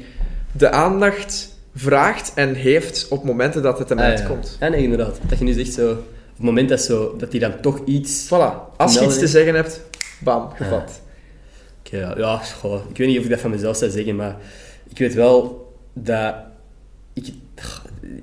de 0.52 0.70
aandacht 0.72 1.58
vraagt 1.76 2.32
en 2.36 2.54
heeft 2.54 3.08
op 3.10 3.24
momenten 3.24 3.62
dat 3.62 3.80
het 3.80 3.90
hem 3.90 3.98
Ah, 3.98 4.06
uitkomt. 4.06 4.58
Ja, 4.60 4.68
nee, 4.68 4.84
inderdaad. 4.84 5.20
Dat 5.28 5.38
je 5.38 5.44
nu 5.44 5.54
zegt 5.54 5.74
zo... 5.74 5.92
Op 5.92 6.40
het 6.40 6.46
moment 6.46 6.70
dat, 6.70 6.82
zo, 6.82 7.16
dat 7.18 7.32
die 7.32 7.40
dan 7.40 7.60
toch 7.62 7.82
iets... 7.86 8.26
Voilà. 8.26 8.76
Als 8.78 8.94
je 8.94 9.06
iets 9.06 9.20
te 9.20 9.28
zeggen 9.28 9.56
hebt, 9.56 9.82
bam, 10.20 10.50
gevat. 10.56 11.02
Oké, 11.86 11.98
ja, 11.98 12.14
ja 12.18 12.38
goh, 12.38 12.82
ik 12.90 12.98
weet 12.98 13.08
niet 13.08 13.18
of 13.18 13.24
ik 13.24 13.30
dat 13.30 13.40
van 13.40 13.50
mezelf 13.50 13.78
zou 13.78 13.92
zeggen, 13.92 14.16
maar 14.16 14.36
ik 14.90 14.98
weet 14.98 15.14
wel 15.14 15.72
dat... 15.94 16.36
Ik, 17.14 17.28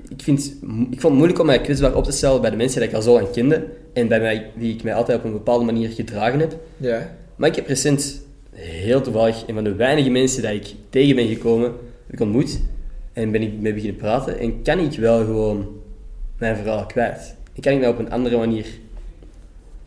ik, 0.09 0.23
vind, 0.23 0.57
ik 0.91 1.01
vond 1.01 1.03
het 1.03 1.13
moeilijk 1.13 1.39
om 1.39 1.47
mij 1.47 1.61
kwetsbaar 1.61 1.95
op 1.95 2.05
te 2.05 2.13
stellen 2.13 2.41
bij 2.41 2.51
de 2.51 2.57
mensen 2.57 2.81
die 2.81 2.89
ik 2.89 2.95
al 2.95 3.03
zo 3.03 3.13
lang 3.13 3.31
kende 3.31 3.67
en 3.93 4.09
bij 4.09 4.21
mij, 4.21 4.51
wie 4.55 4.75
ik 4.75 4.83
mij 4.83 4.95
altijd 4.95 5.19
op 5.19 5.25
een 5.25 5.33
bepaalde 5.33 5.65
manier 5.65 5.89
gedragen 5.89 6.41
heb. 6.41 6.57
Ja. 6.77 7.17
Maar 7.37 7.49
ik 7.49 7.55
heb 7.57 7.67
recent 7.67 8.23
heel 8.53 9.01
toevallig 9.01 9.45
een 9.47 9.55
van 9.55 9.65
de 9.65 9.75
weinige 9.75 10.11
mensen 10.11 10.43
dat 10.43 10.53
ik 10.53 10.75
tegen 10.91 11.17
ben 11.17 11.29
gekomen, 11.29 11.73
heb 12.07 12.15
ik 12.15 12.21
ontmoet 12.21 12.61
en 13.13 13.31
ben 13.31 13.43
ik 13.43 13.53
mee 13.61 13.75
beginnen 13.75 14.01
praten 14.01 14.39
en 14.39 14.63
kan 14.63 14.79
ik 14.79 14.99
wel 14.99 15.25
gewoon 15.25 15.69
mijn 16.39 16.57
verhaal 16.57 16.87
kwijt. 16.87 17.35
En 17.55 17.63
kan 17.63 17.73
ik 17.73 17.79
mij 17.79 17.89
op 17.89 17.99
een 17.99 18.11
andere 18.11 18.37
manier 18.37 18.67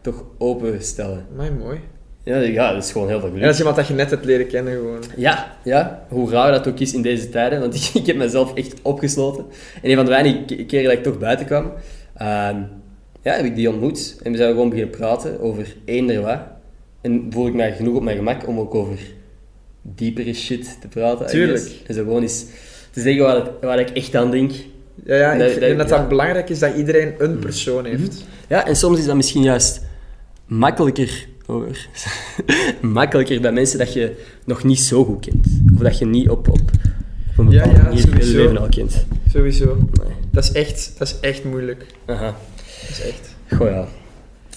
toch 0.01 0.23
openstellen. 0.37 1.25
Maar 1.35 1.53
mooi. 1.53 1.79
Ja, 2.23 2.37
ja, 2.37 2.73
dat 2.73 2.83
is 2.83 2.91
gewoon 2.91 3.07
heel 3.07 3.17
veel 3.19 3.27
En 3.27 3.33
geluk. 3.33 3.43
dat 3.45 3.53
is 3.53 3.59
iemand 3.59 3.75
dat 3.77 3.87
je 3.87 3.93
net 3.93 4.09
hebt 4.09 4.25
leren 4.25 4.47
kennen 4.47 4.73
gewoon. 4.73 5.03
Ja, 5.17 5.57
ja, 5.63 6.05
hoe 6.09 6.29
raar 6.31 6.51
dat 6.51 6.67
ook 6.67 6.79
is 6.79 6.93
in 6.93 7.01
deze 7.01 7.29
tijden, 7.29 7.59
want 7.59 7.75
ik, 7.79 7.89
ik 8.01 8.05
heb 8.05 8.15
mezelf 8.15 8.53
echt 8.53 8.73
opgesloten. 8.81 9.45
En 9.81 9.89
een 9.89 9.95
van 9.95 10.05
de 10.05 10.11
weinige 10.11 10.43
ke- 10.45 10.65
keren 10.65 10.83
dat 10.89 10.93
ik 10.97 11.03
toch 11.03 11.17
buiten 11.17 11.45
kwam, 11.45 11.71
ehm, 12.17 12.55
ja, 13.21 13.33
heb 13.35 13.45
ik 13.45 13.55
die 13.55 13.69
ontmoet. 13.69 14.19
En 14.23 14.31
we 14.31 14.37
zijn 14.37 14.49
gewoon 14.51 14.69
beginnen 14.69 14.95
praten 14.97 15.39
over 15.41 15.75
eender 15.85 16.21
wat. 16.21 16.39
En 17.01 17.27
voel 17.29 17.47
ik 17.47 17.53
mij 17.53 17.71
genoeg 17.73 17.95
op 17.95 18.03
mijn 18.03 18.17
gemak 18.17 18.47
om 18.47 18.59
ook 18.59 18.75
over 18.75 18.97
diepere 19.81 20.33
shit 20.33 20.77
te 20.81 20.87
praten. 20.87 21.27
Tuurlijk. 21.27 21.71
En 21.87 21.93
zo 21.93 22.03
gewoon 22.03 22.21
eens 22.21 22.45
te 22.91 23.01
zeggen 23.01 23.23
waar, 23.23 23.35
het- 23.35 23.51
waar 23.61 23.79
ik 23.79 23.89
echt 23.89 24.15
aan 24.15 24.31
denk. 24.31 24.51
Ja, 25.05 25.15
ja 25.15 25.31
ik 25.33 25.51
vind 25.51 25.77
dat- 25.77 25.89
dat 25.89 25.99
ja. 25.99 26.07
belangrijk 26.07 26.49
is 26.49 26.59
dat 26.59 26.75
iedereen 26.75 27.13
een 27.17 27.39
persoon 27.39 27.85
heeft. 27.85 28.25
Ja, 28.49 28.67
en 28.67 28.75
soms 28.75 28.99
is 28.99 29.05
dat 29.05 29.15
misschien 29.15 29.43
juist 29.43 29.81
makkelijker, 30.45 31.27
makkelijker 32.81 33.41
bij 33.41 33.51
mensen 33.51 33.77
dat 33.77 33.93
je 33.93 34.15
nog 34.45 34.63
niet 34.63 34.79
zo 34.79 35.05
goed 35.05 35.25
kent. 35.25 35.47
Of 35.75 35.81
dat 35.81 35.97
je 35.97 36.05
niet 36.05 36.29
op, 36.29 36.47
op, 36.47 36.59
op 37.29 37.37
een 37.37 37.49
bepaalde 37.49 37.75
ja, 37.75 37.83
manier 37.83 38.25
je 38.25 38.35
leven 38.35 38.57
al 38.57 38.69
kent. 38.69 39.05
Sowieso. 39.33 39.65
Nee. 39.75 40.13
Dat 40.31 40.43
is 40.43 40.51
echt, 40.51 40.93
dat 40.97 41.07
is 41.07 41.15
echt 41.29 41.43
moeilijk. 41.43 41.85
Aha. 42.05 42.35
Dat 42.81 42.89
is 42.89 43.01
echt. 43.01 43.35
Goh 43.57 43.69
ja. 43.69 43.87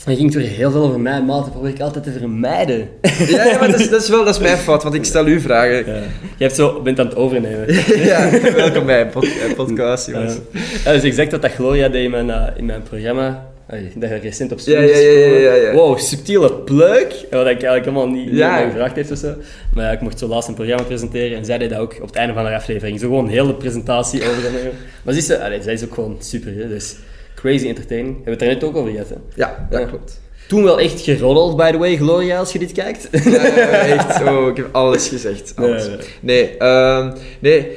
Dan 0.04 0.16
ging 0.16 0.34
het 0.34 0.42
weer 0.42 0.52
heel 0.52 0.70
veel 0.70 0.82
over 0.82 1.00
mij, 1.00 1.22
maar 1.22 1.36
dat 1.36 1.50
probeer 1.52 1.70
ik 1.70 1.80
altijd 1.80 2.04
te 2.04 2.12
vermijden. 2.12 2.88
Ja, 3.28 3.44
ja 3.44 3.58
maar 3.58 3.70
dat 3.70 3.80
is, 3.80 3.90
dat 3.90 4.02
is 4.02 4.08
wel 4.08 4.24
dat 4.24 4.34
is 4.34 4.40
mijn 4.40 4.56
fout, 4.56 4.82
want 4.82 4.94
ik 4.94 5.04
stel 5.04 5.26
u 5.26 5.40
vragen. 5.40 5.86
Ja. 5.86 5.94
Je 6.36 6.44
hebt 6.44 6.54
zo, 6.54 6.82
bent 6.82 7.00
aan 7.00 7.06
het 7.06 7.16
overnemen. 7.16 7.74
ja, 8.10 8.30
welkom 8.54 8.86
bij 8.86 9.00
een 9.00 9.08
pod- 9.08 9.54
podcast, 9.56 10.06
jongens. 10.06 10.34
Ja, 10.52 10.60
dat 10.84 10.94
is 10.94 11.02
exact 11.02 11.30
wat 11.32 11.42
dat 11.42 11.50
Gloria 11.52 11.88
deed 11.88 12.04
in 12.04 12.10
mijn, 12.10 12.30
eh, 12.30 12.46
in 12.56 12.64
mijn 12.64 12.82
programma. 12.82 13.46
Allee, 13.68 13.92
dat 13.96 14.08
je 14.10 14.16
recent 14.16 14.52
op 14.52 14.58
Ja, 14.58 14.64
school 14.64 14.80
ja, 14.82 15.36
ja, 15.38 15.54
ja. 15.54 15.72
Wow, 15.72 15.98
subtiele 15.98 16.52
pluk. 16.52 17.06
Wat 17.30 17.40
ik 17.40 17.46
eigenlijk 17.46 17.84
helemaal 17.84 18.08
niet, 18.08 18.28
Ja. 18.32 18.68
gevraagd 18.68 18.96
heeft 18.96 19.10
of 19.10 19.18
zo. 19.18 19.34
Maar 19.74 19.84
ja, 19.84 19.90
ik 19.90 20.00
mocht 20.00 20.18
zo 20.18 20.26
laatst 20.26 20.48
een 20.48 20.54
programma 20.54 20.82
presenteren 20.82 21.36
en 21.38 21.44
zij 21.44 21.58
deed 21.58 21.70
dat 21.70 21.78
ook 21.78 21.94
op 22.00 22.06
het 22.06 22.16
einde 22.16 22.34
van 22.34 22.44
haar 22.44 22.54
aflevering. 22.54 23.00
Zo 23.00 23.06
gewoon 23.06 23.24
een 23.24 23.30
hele 23.30 23.54
presentatie 23.54 24.28
over 24.28 24.42
dat 24.42 24.52
nummer. 24.52 24.72
Maar 25.02 25.14
ze 25.14 25.20
is, 25.20 25.30
allee, 25.38 25.62
zij 25.62 25.72
is 25.72 25.84
ook 25.84 25.94
gewoon 25.94 26.16
super, 26.20 26.54
hè. 26.54 26.68
dus 26.68 26.96
crazy 27.34 27.66
entertaining. 27.68 28.14
Hebben 28.14 28.24
we 28.24 28.30
het 28.30 28.38
daar 28.40 28.48
net 28.48 28.64
ook 28.64 28.76
over 28.76 28.90
gehad, 28.90 29.08
hè? 29.08 29.14
Ja, 29.34 29.66
dat 29.70 29.80
Ja. 29.80 29.86
klopt. 29.86 30.20
Toen 30.48 30.62
wel 30.64 30.80
echt 30.80 31.00
geroddeld, 31.00 31.56
by 31.56 31.70
the 31.70 31.78
way, 31.78 31.96
Gloria, 31.96 32.38
als 32.38 32.52
je 32.52 32.58
dit 32.58 32.72
kijkt. 32.72 33.08
Ja, 33.24 33.36
echt, 33.80 34.22
oh, 34.22 34.48
ik 34.48 34.56
heb 34.56 34.68
alles 34.72 35.08
gezegd. 35.08 35.52
Alles. 35.56 35.86
Nee, 35.86 35.96
nee. 35.96 36.06
Nee, 36.20 36.56
ehm, 36.56 37.12
nee, 37.38 37.68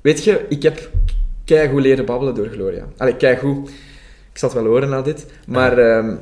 weet 0.00 0.24
je, 0.24 0.40
ik 0.48 0.62
heb 0.62 0.90
keigoed 1.44 1.80
leren 1.82 2.04
babbelen 2.04 2.34
door 2.34 2.46
Gloria. 2.52 2.84
Allee, 2.96 3.16
keigoed. 3.16 3.70
Ik 4.38 4.44
zal 4.44 4.52
het 4.52 4.62
wel 4.62 4.72
horen 4.72 4.88
na 4.88 5.02
dit. 5.02 5.26
Maar 5.46 5.78
ehm, 5.78 6.14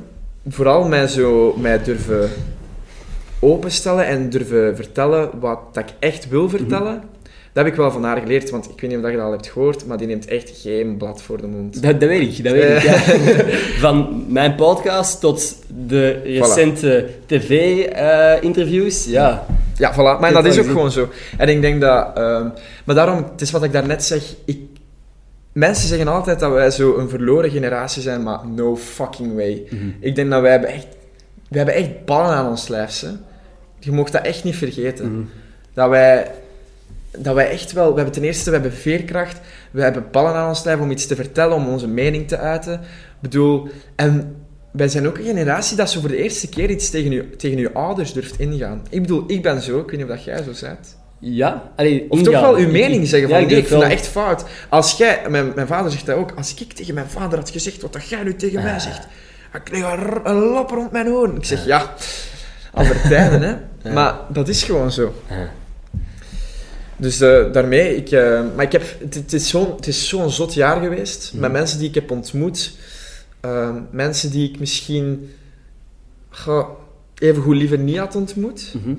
vooral 0.47 0.87
mij 0.87 1.07
zo 1.07 1.55
mij 1.57 1.83
durven 1.83 2.29
openstellen 3.39 4.05
en 4.05 4.29
durven 4.29 4.75
vertellen 4.75 5.29
wat 5.39 5.59
dat 5.71 5.83
ik 5.83 5.95
echt 5.99 6.29
wil 6.29 6.49
vertellen. 6.49 7.01
Dat 7.53 7.65
heb 7.65 7.67
ik 7.67 7.75
wel 7.75 7.91
van 7.91 8.03
haar 8.03 8.17
geleerd, 8.17 8.49
want 8.49 8.65
ik 8.65 8.81
weet 8.81 8.89
niet 8.89 8.99
of 8.99 9.01
dat 9.01 9.11
je 9.11 9.17
dat 9.17 9.25
al 9.25 9.31
hebt 9.31 9.47
gehoord, 9.47 9.85
maar 9.85 9.97
die 9.97 10.07
neemt 10.07 10.27
echt 10.27 10.51
geen 10.61 10.97
blad 10.97 11.21
voor 11.21 11.41
de 11.41 11.47
mond. 11.47 11.81
Dat, 11.83 11.99
dat 11.99 12.09
weet 12.09 12.37
ik, 12.37 12.43
dat 12.43 12.53
weet 12.53 12.77
ik. 12.77 12.81
Ja. 12.83 12.97
Van 13.87 14.25
mijn 14.27 14.55
podcast 14.55 15.19
tot 15.19 15.55
de 15.87 16.21
recente 16.23 17.09
tv-interviews, 17.25 19.05
ja. 19.05 19.45
Ja, 19.77 19.93
voilà. 19.93 20.19
Maar 20.19 20.33
dat 20.33 20.45
is 20.45 20.59
ook 20.59 20.65
gewoon 20.65 20.91
zo. 20.91 21.09
En 21.37 21.49
ik 21.49 21.61
denk 21.61 21.81
dat... 21.81 22.17
ehm, 22.17 22.47
maar 22.83 22.95
daarom, 22.95 23.25
het 23.31 23.41
is 23.41 23.51
wat 23.51 23.63
ik 23.63 23.71
daarnet 23.71 24.03
zeg, 24.03 24.23
ik 24.45 24.59
mensen 25.57 25.87
zeggen 25.87 26.07
altijd 26.07 26.39
dat 26.39 26.51
wij 26.51 26.71
zo 26.71 26.97
een 26.97 27.09
verloren 27.09 27.49
generatie 27.49 28.01
zijn, 28.01 28.23
maar 28.23 28.47
no 28.47 28.75
fucking 28.75 29.35
way. 29.35 29.63
Ik 29.99 30.15
denk 30.15 30.29
dat 30.29 30.41
wij 30.41 30.51
hebben 30.51 30.69
echt, 30.69 30.87
wij 31.49 31.57
hebben 31.57 31.75
echt 31.75 32.05
ballen 32.05 32.35
aan 32.35 32.49
ons 32.49 32.67
lijf. 32.67 32.99
Hè. 32.99 33.09
Je 33.79 33.91
mag 33.91 34.09
dat 34.09 34.25
echt 34.25 34.43
niet 34.43 34.55
vergeten. 34.55 35.11
Mhm. 35.11 35.25
Dat 35.73 35.89
wij, 35.89 36.31
dat 37.17 37.35
wij 37.35 37.49
echt 37.49 37.71
wel, 37.71 37.89
we 37.89 37.95
hebben 37.95 38.13
ten 38.13 38.23
eerste, 38.23 38.49
we 38.49 38.55
hebben 38.55 38.73
veerkracht, 38.73 39.39
we 39.71 39.81
hebben 39.81 40.05
ballen 40.11 40.33
aan 40.33 40.47
ons 40.47 40.63
lijf 40.63 40.79
om 40.79 40.91
iets 40.91 41.07
te 41.07 41.15
vertellen, 41.15 41.55
om 41.55 41.67
onze 41.67 41.87
mening 41.87 42.27
te 42.27 42.37
uiten. 42.37 42.73
Ik 42.73 42.79
bedoel, 43.19 43.67
en 43.95 44.35
wij 44.71 44.87
zijn 44.87 45.07
ook 45.07 45.17
een 45.17 45.23
generatie 45.23 45.77
dat 45.77 45.89
zo 45.89 45.99
voor 45.99 46.09
de 46.09 46.23
eerste 46.23 46.49
keer 46.49 46.69
iets 46.69 46.89
tegen 46.89 47.11
je, 47.11 47.35
tegen 47.35 47.57
uw 47.57 47.69
ouders 47.73 48.13
durft 48.13 48.39
ingaan. 48.39 48.81
Ik 48.89 49.01
bedoel, 49.01 49.23
ik 49.27 49.41
ben 49.43 49.61
zo, 49.61 49.79
ik 49.79 49.89
weet 49.89 49.99
niet 49.99 50.09
of 50.09 50.15
dat 50.15 50.23
jij 50.23 50.43
zo 50.43 50.67
bent. 50.67 50.97
Ja? 51.19 51.71
Allee, 51.75 52.05
Of 52.09 52.21
toch 52.21 52.39
wel 52.41 52.55
uw 52.55 52.69
mening 52.71 53.01
ik- 53.03 53.09
zeggen 53.09 53.29
ja, 53.29 53.35
van, 53.35 53.43
ik 53.43 53.49
nee, 53.49 53.59
ik 53.59 53.67
vind 53.67 53.81
dat 53.81 53.89
echt 53.91 54.07
fout. 54.07 54.43
Als 54.69 54.97
jij, 54.97 55.21
mijn, 55.29 55.51
mijn 55.55 55.67
vader 55.67 55.91
zegt 55.91 56.05
dat 56.05 56.15
ook, 56.17 56.31
als 56.35 56.53
ik 56.55 56.73
tegen 56.73 56.93
mijn 56.93 57.09
vader 57.09 57.39
had 57.39 57.49
gezegd 57.49 57.81
wat 57.81 57.93
dat 57.93 58.07
jij 58.09 58.23
nu 58.23 58.35
tegen 58.35 58.63
mij 58.63 58.79
zegt, 58.79 59.07
ik 59.53 59.61
kreeg 59.63 59.83
een, 59.83 60.19
een 60.29 60.35
lap 60.43 60.69
rond 60.69 60.91
mijn 60.91 61.07
oren. 61.07 61.35
Ik 61.35 61.45
zeg, 61.45 61.65
ja, 61.65 61.93
andere 62.73 63.01
tijden, 63.01 63.41
hè. 63.41 63.55
Ja. 63.83 63.93
Maar 63.93 64.15
dat 64.29 64.47
is 64.47 64.63
gewoon 64.63 64.91
zo. 64.91 65.13
Ja. 65.29 65.49
Dus 66.97 67.19
eh, 67.21 67.51
daarmee, 67.51 67.95
ik, 67.95 68.11
eh, 68.11 68.41
maar 68.55 68.65
ik 68.65 68.71
heb, 68.71 68.83
het, 68.99 69.13
het 69.13 69.33
is 69.33 69.49
zo'n 69.49 69.73
het 69.75 69.87
is 69.87 70.07
zo'n 70.07 70.29
zot 70.29 70.53
jaar 70.53 70.81
geweest, 70.81 71.29
Mhm. 71.33 71.41
met 71.41 71.51
mensen 71.51 71.79
die 71.79 71.87
ik 71.89 71.95
heb 71.95 72.11
ontmoet, 72.11 72.71
eh, 73.39 73.69
mensen 73.91 74.31
die 74.31 74.49
ik 74.49 74.59
misschien 74.59 75.33
goh, 76.29 76.69
even 77.17 77.41
goed 77.43 77.55
liever 77.55 77.77
niet 77.77 77.97
had 77.97 78.15
ontmoet. 78.15 78.73
Mhm. 78.83 78.93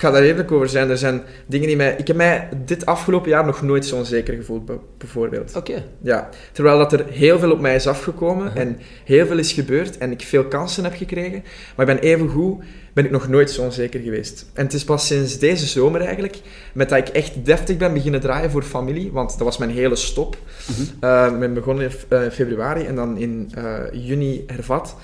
Ga 0.00 0.10
daar 0.10 0.22
eerlijk 0.22 0.52
over 0.52 0.68
zijn. 0.68 0.90
Er 0.90 0.98
zijn 0.98 1.22
dingen 1.46 1.66
die 1.66 1.76
mij... 1.76 1.94
Ik 1.98 2.06
heb 2.06 2.16
mij 2.16 2.48
dit 2.64 2.86
afgelopen 2.86 3.30
jaar 3.30 3.46
nog 3.46 3.62
nooit 3.62 3.86
zo 3.86 3.96
onzeker 3.96 4.34
gevoeld, 4.34 4.70
bijvoorbeeld. 4.98 5.56
Oké. 5.56 5.84
Ja. 6.02 6.28
Terwijl 6.52 6.78
dat 6.78 6.92
er 6.92 7.04
heel 7.10 7.38
veel 7.38 7.52
op 7.52 7.60
mij 7.60 7.74
is 7.74 7.86
afgekomen 7.86 8.56
en 8.56 8.78
heel 9.04 9.26
veel 9.26 9.38
is 9.38 9.52
gebeurd 9.52 9.98
en 9.98 10.10
ik 10.10 10.22
veel 10.22 10.44
kansen 10.44 10.84
heb 10.84 10.94
gekregen. 10.94 11.42
Maar 11.76 11.88
ik 11.88 11.94
ben 11.94 12.10
even 12.10 12.28
goed, 12.28 12.64
ben 12.92 13.04
ik 13.04 13.10
nog 13.10 13.28
nooit 13.28 13.50
zo 13.50 13.62
onzeker 13.62 14.00
geweest. 14.00 14.50
En 14.54 14.64
het 14.64 14.72
is 14.72 14.84
pas 14.84 15.06
sinds 15.06 15.38
deze 15.38 15.66
zomer 15.66 16.00
eigenlijk, 16.00 16.40
met 16.72 16.88
dat 16.88 16.98
ik 16.98 17.08
echt 17.08 17.44
deftig 17.44 17.76
ben 17.76 17.92
beginnen 17.92 18.20
draaien 18.20 18.50
voor 18.50 18.62
familie, 18.62 19.12
want 19.12 19.30
dat 19.30 19.40
was 19.40 19.58
mijn 19.58 19.70
hele 19.70 19.96
stop. 19.96 20.36
Mhm. 20.66 21.04
Eh, 21.04 21.32
ik 21.32 21.38
ben 21.38 21.54
begonnen 21.54 21.84
in 21.84 21.92
eh, 22.08 22.30
februari 22.30 22.84
en 22.84 22.94
dan 22.94 23.16
in 23.16 23.52
eh, 23.54 23.74
juni 23.92 24.44
hervat. 24.46 24.96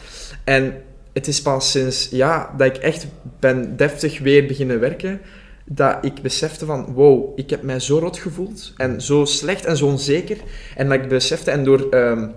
En 0.44 0.74
het 1.16 1.26
is 1.26 1.42
pas 1.42 1.70
sinds 1.70 2.08
ja, 2.10 2.54
dat 2.56 2.66
ik 2.66 2.76
echt 2.76 3.06
ben 3.40 3.76
deftig 3.76 4.18
weer 4.18 4.46
beginnen 4.46 4.80
werken, 4.80 5.20
dat 5.64 5.98
ik 6.00 6.22
besefte 6.22 6.64
van, 6.64 6.84
wow, 6.94 7.38
ik 7.38 7.50
heb 7.50 7.62
mij 7.62 7.80
zo 7.80 7.98
rot 7.98 8.18
gevoeld 8.18 8.72
en 8.76 9.00
zo 9.00 9.24
slecht 9.24 9.64
en 9.64 9.76
zo 9.76 9.86
onzeker. 9.86 10.36
En 10.76 10.88
dat 10.88 10.98
ik 11.02 11.08
besefte, 11.08 11.50
en 11.50 11.64
door 11.64 11.86
ehm 11.90 12.28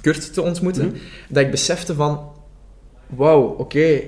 Kurt 0.00 0.34
te 0.34 0.42
ontmoeten, 0.42 0.86
Mhm. 0.86 0.96
dat 1.28 1.42
ik 1.44 1.50
besefte 1.50 1.94
van, 1.94 2.30
wauw, 3.06 3.42
oké, 3.42 4.00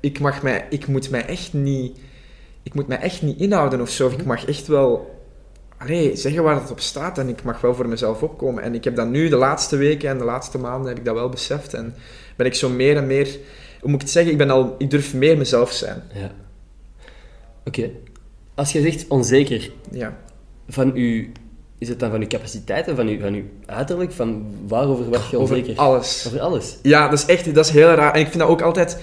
ik 0.00 0.20
mag 0.20 0.42
mij, 0.42 0.66
ik 0.70 0.86
moet 0.86 1.10
mij 1.10 1.26
echt 1.26 1.52
niet, 1.52 1.98
ik 2.62 2.74
moet 2.74 2.86
mij 2.86 2.98
echt 2.98 3.22
niet 3.22 3.38
inhouden 3.40 3.80
of 3.80 3.88
zo. 3.90 4.08
Ik 4.08 4.24
mag 4.24 4.46
echt 4.46 4.66
wel 4.66 5.19
allee, 5.80 6.16
zeggen 6.16 6.42
waar 6.42 6.60
het 6.60 6.70
op 6.70 6.80
staat 6.80 7.18
en 7.18 7.28
ik 7.28 7.42
mag 7.42 7.60
wel 7.60 7.74
voor 7.74 7.88
mezelf 7.88 8.22
opkomen. 8.22 8.62
En 8.62 8.74
ik 8.74 8.84
heb 8.84 8.96
dat 8.96 9.08
nu 9.08 9.28
de 9.28 9.36
laatste 9.36 9.76
weken 9.76 10.08
en 10.08 10.18
de 10.18 10.24
laatste 10.24 10.58
maanden 10.58 10.88
heb 10.88 10.98
ik 10.98 11.04
dat 11.04 11.14
wel 11.14 11.28
beseft. 11.28 11.74
En 11.74 11.94
ben 12.36 12.46
ik 12.46 12.54
zo 12.54 12.68
meer 12.68 12.96
en 12.96 13.06
meer, 13.06 13.28
hoe 13.80 13.90
moet 13.90 13.94
ik 13.94 14.00
het 14.00 14.10
zeggen, 14.10 14.32
ik, 14.32 14.38
ben 14.38 14.50
al, 14.50 14.74
ik 14.78 14.90
durf 14.90 15.14
meer 15.14 15.38
mezelf 15.38 15.70
zijn. 15.72 16.02
Ja. 16.14 16.30
Oké. 17.64 17.90
Als 18.54 18.72
je 18.72 18.80
zegt 18.82 19.04
onzeker, 19.08 19.70
Ja. 19.90 20.16
van 20.68 20.92
uw... 20.94 21.24
Is 21.78 21.88
het 21.88 22.00
dan 22.00 22.10
van 22.10 22.20
uw 22.20 22.26
capaciteiten, 22.26 22.96
van 22.96 23.06
uw, 23.06 23.20
van 23.20 23.34
uw 23.34 23.44
uiterlijk? 23.66 24.12
Van 24.12 24.46
waarover 24.68 25.10
werd 25.10 25.30
je 25.30 25.38
Over 25.38 25.56
onzeker? 25.56 25.80
alles. 25.80 26.24
Over 26.26 26.40
alles. 26.40 26.78
Ja, 26.82 27.08
dat 27.08 27.18
is 27.18 27.24
echt, 27.26 27.54
dat 27.54 27.64
is 27.64 27.70
heel 27.70 27.88
raar. 27.88 28.14
En 28.14 28.20
ik 28.20 28.26
vind 28.26 28.38
dat 28.38 28.48
ook 28.48 28.60
altijd, 28.62 28.98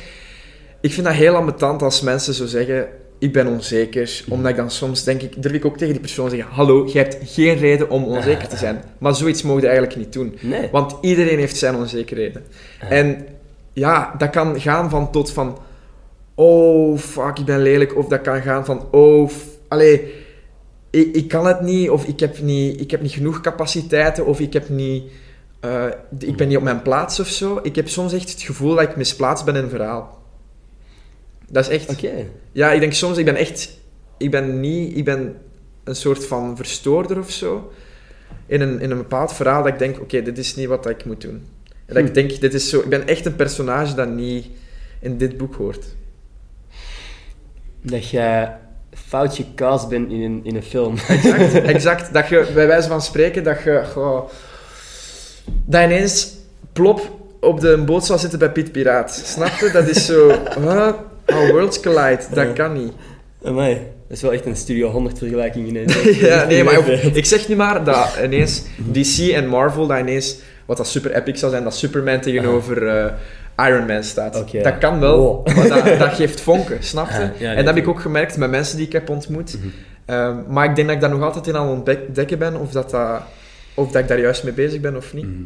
ik 0.82 0.92
vind 0.94 1.06
dat 1.06 1.16
heel 1.16 1.36
ambetant 1.36 1.82
als 1.82 2.02
mensen 2.02 2.34
zo 2.34 2.46
zeggen, 2.46 2.88
ik 3.20 3.34
ben 3.34 3.48
onzeker. 3.48 4.24
Omdat 4.30 4.52
ik 4.52 4.58
dan 4.58 4.72
soms 4.72 5.04
denk 5.04 5.22
ik, 5.22 5.42
durf 5.42 5.54
ik 5.54 5.66
ook 5.66 5.78
tegen 5.78 5.94
die 5.94 6.02
persoon 6.02 6.30
zeggen, 6.30 6.50
hallo, 6.52 6.86
jij 6.86 7.02
hebt 7.02 7.18
geen 7.24 7.58
reden 7.58 7.90
om 7.90 8.04
onzeker 8.04 8.48
te 8.48 8.58
zijn. 8.58 8.84
Maar 8.98 9.16
zoiets 9.16 9.44
mogen 9.44 9.62
je 9.62 9.68
eigenlijk 9.68 9.98
niet 9.98 10.14
doen. 10.14 10.38
Nee. 10.42 10.70
Want 10.72 10.96
iedereen 11.02 11.40
heeft 11.40 11.58
zijn 11.58 11.76
onzekerheden. 11.76 12.44
En 12.90 13.26
ja, 13.74 14.16
dat 14.18 14.30
kan 14.30 14.62
gaan 14.62 14.90
van 14.90 15.12
tot 15.12 15.32
van... 15.32 15.58
Oh, 16.36 16.98
fuck, 16.98 17.40
ik 17.40 17.46
ben 17.46 17.62
lelijk. 17.62 17.98
Of 17.98 18.08
dat 18.08 18.22
kan 18.22 18.42
gaan 18.42 18.66
van... 18.66 18.88
Oh, 18.92 19.30
allee, 19.68 20.14
ik, 20.90 21.16
ik 21.16 21.28
kan 21.28 21.46
het 21.48 21.62
niet. 21.62 21.90
Of 21.90 22.06
ik 22.06 22.20
heb 22.20 22.40
niet, 22.42 22.82
ik 22.82 22.92
heb 22.92 23.02
niet 23.02 23.12
genoeg 23.12 23.42
capaciteiten. 23.42 24.26
Of 24.26 24.40
ik 24.40 24.54
heb 24.54 24.70
niet... 24.70 25.04
eh, 25.60 25.86
ik 26.20 26.38
ben 26.38 26.48
niet 26.48 26.58
op 26.58 26.64
mijn 26.64 26.82
plaats 26.82 27.20
of 27.20 27.28
zo. 27.28 27.60
Ik 27.64 27.76
heb 27.76 27.88
soms 27.88 28.14
echt 28.14 28.32
het 28.32 28.42
gevoel 28.42 28.76
dat 28.76 28.84
ik 28.84 28.96
misplaatst 28.96 29.46
ben 29.46 29.56
in 29.56 29.64
een 29.64 29.70
verhaal. 29.70 30.17
Dat 31.52 31.70
is 31.70 31.76
echt... 31.76 31.90
Oké. 31.90 32.26
Ja, 32.52 32.72
ik 32.72 32.80
denk 32.80 32.94
soms, 32.94 33.18
ik 33.18 33.26
ben 33.26 33.36
echt... 33.36 33.78
Ik 34.18 34.32
ben 34.32 34.60
niet... 34.60 34.98
Ik 34.98 35.06
ben 35.06 35.36
een 35.84 35.96
soort 35.96 36.26
van 36.26 36.56
verstoorder 36.56 37.18
of 37.20 37.32
zo. 37.32 37.72
In 38.46 38.62
een, 38.62 38.80
in 38.80 38.92
een 38.92 38.98
bepaald 38.98 39.34
verhaal 39.34 39.64
dat 39.64 39.74
ik 39.74 39.80
denk, 39.80 40.00
oké, 40.00 40.22
dit 40.22 40.38
is 40.38 40.56
niet 40.56 40.68
wat 40.68 40.90
ik 40.90 41.06
moet 41.06 41.22
doen. 41.22 41.46
En 41.86 41.94
dat 41.94 41.98
Hm. 41.98 42.08
ik 42.08 42.14
denk, 42.14 42.40
dit 42.42 42.54
is 42.54 42.70
zo... 42.70 42.80
Ik 42.80 42.90
ben 42.90 43.08
echt 43.08 43.26
een 43.26 43.36
personage 43.36 43.96
dat 43.96 44.10
niet 44.10 44.48
in 45.00 45.18
dit 45.18 45.38
boek 45.38 45.56
hoort. 45.56 45.86
Dat 47.82 48.10
jij 48.10 48.58
fout 48.94 49.36
gecast 49.36 49.90
bent 49.90 50.12
in 50.12 50.22
een, 50.22 50.40
in 50.44 50.56
een 50.56 50.64
film. 50.64 50.98
Exact, 51.08 51.54
exact. 51.74 52.14
Dat 52.14 52.28
je, 52.28 52.48
bij 52.54 52.68
wijze 52.68 52.88
van 52.88 53.02
spreken, 53.02 53.44
dat 53.44 53.64
je... 53.64 53.84
goh, 53.92 54.30
dat 55.66 55.84
ineens 55.84 56.34
plop 56.74 57.12
op 57.40 57.60
de 57.60 57.78
boot 57.78 58.06
zal 58.06 58.18
zitten 58.18 58.40
bij 58.40 58.52
Piet 58.52 58.72
Piraat. 58.72 59.22
Snap 59.26 59.52
je? 59.60 59.72
Dat 59.72 59.88
is 59.88 60.06
zo... 60.06 60.28
Huh? 60.60 60.94
How 61.28 61.50
worlds 61.50 61.80
collide. 61.80 62.20
Dat 62.34 62.54
kan 62.54 62.74
niet. 62.74 62.92
Amai. 63.44 63.74
Dat 64.08 64.18
is 64.18 64.22
wel 64.24 64.34
echt 64.34 64.46
een 64.46 64.56
Studio 64.56 64.90
100 64.90 65.18
vergelijking 65.18 65.68
ineens. 65.68 66.02
ja, 66.20 66.46
nee, 66.46 66.64
maar 66.64 66.78
ook- 66.78 66.86
ik 66.88 67.26
zeg 67.26 67.48
nu 67.48 67.56
maar 67.56 67.84
dat 67.84 68.18
ineens 68.26 68.64
DC 68.92 69.18
en 69.34 69.48
Marvel, 69.48 69.88
dat 69.88 70.00
ineens, 70.00 70.40
wat 70.66 70.78
dat 70.78 70.88
super 70.88 71.12
epic 71.16 71.36
zou 71.40 71.52
zijn, 71.52 71.64
dat 71.64 71.76
Superman 71.76 72.20
tegenover 72.20 72.88
eh, 72.88 73.68
Iron 73.68 73.86
Man 73.86 74.04
staat. 74.04 74.34
Dat 74.64 74.78
kan 74.78 75.00
wel, 75.00 75.18
Wow. 75.18 75.56
maar 75.56 75.68
dat, 75.68 76.00
dat 76.00 76.14
geeft 76.14 76.42
vonken, 76.42 76.84
snap 76.94 77.10
je? 77.10 77.14
Ja, 77.20 77.32
ja, 77.38 77.50
en 77.54 77.66
dat 77.66 77.74
heb 77.76 77.84
ik 77.84 77.90
ook 77.90 78.00
gemerkt 78.02 78.38
met 78.38 78.50
mensen 78.50 78.78
die 78.78 78.86
ik 78.86 78.92
heb 78.92 79.10
ontmoet. 79.10 79.58
Mhm. 79.58 79.68
Ehm, 80.06 80.36
maar 80.48 80.66
ik 80.70 80.76
denk 80.76 80.88
dat 80.88 80.96
ik 80.96 81.02
daar 81.02 81.12
nog 81.12 81.22
altijd 81.22 81.48
in 81.48 81.56
aan 81.56 81.68
het 81.68 81.98
ontdekken 82.08 82.40
ben, 82.40 82.56
of 82.60 82.72
dat, 82.72 82.90
dat, 82.90 83.22
of 83.74 83.92
dat 83.92 84.02
ik 84.02 84.08
daar 84.08 84.20
juist 84.20 84.44
mee 84.44 84.54
bezig 84.54 84.80
ben 84.82 84.96
of 84.96 85.14
niet. 85.14 85.26
Mhm. 85.26 85.42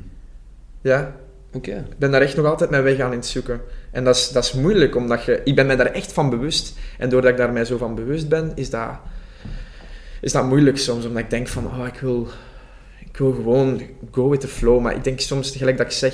Ja, 0.82 1.16
Oké. 1.54 1.86
ik 1.90 1.98
ben 1.98 2.12
daar 2.12 2.22
echt 2.22 2.36
nog 2.36 2.46
altijd 2.46 2.70
mijn 2.70 2.84
weg 2.84 3.00
aan 3.00 3.12
in 3.12 3.18
het 3.18 3.28
zoeken. 3.28 3.62
En 3.92 4.04
dat 4.04 4.16
is, 4.16 4.30
dat 4.30 4.44
is 4.44 4.54
moeilijk, 4.54 4.96
omdat 4.96 5.24
je... 5.24 5.42
Ik 5.44 5.56
ben 5.56 5.66
mij 5.66 5.76
daar 5.76 5.92
echt 5.92 6.12
van 6.14 6.30
bewust. 6.30 6.74
En 6.98 7.10
doordat 7.10 7.32
ik 7.32 7.38
daar 7.38 7.52
mij 7.54 7.66
zo 7.66 7.78
van 7.78 7.96
bewust 7.96 8.30
ben, 8.30 8.52
is 8.56 8.70
dat, 8.70 8.90
is 10.22 10.32
dat 10.32 10.46
moeilijk 10.46 10.78
soms. 10.78 11.06
Omdat 11.06 11.22
ik 11.24 11.30
denk 11.30 11.48
van, 11.48 11.66
oh, 11.66 11.88
ik 11.94 12.00
wil, 12.00 12.28
ik 13.10 13.18
wil 13.18 13.32
gewoon 13.34 13.82
go 14.12 14.30
with 14.30 14.40
the 14.40 14.48
flow. 14.48 14.82
Maar 14.82 14.96
ik 14.96 15.04
denk 15.04 15.20
soms, 15.20 15.56
gelijk 15.56 15.78
dat 15.78 15.86
ik 15.86 15.92
zeg, 15.92 16.14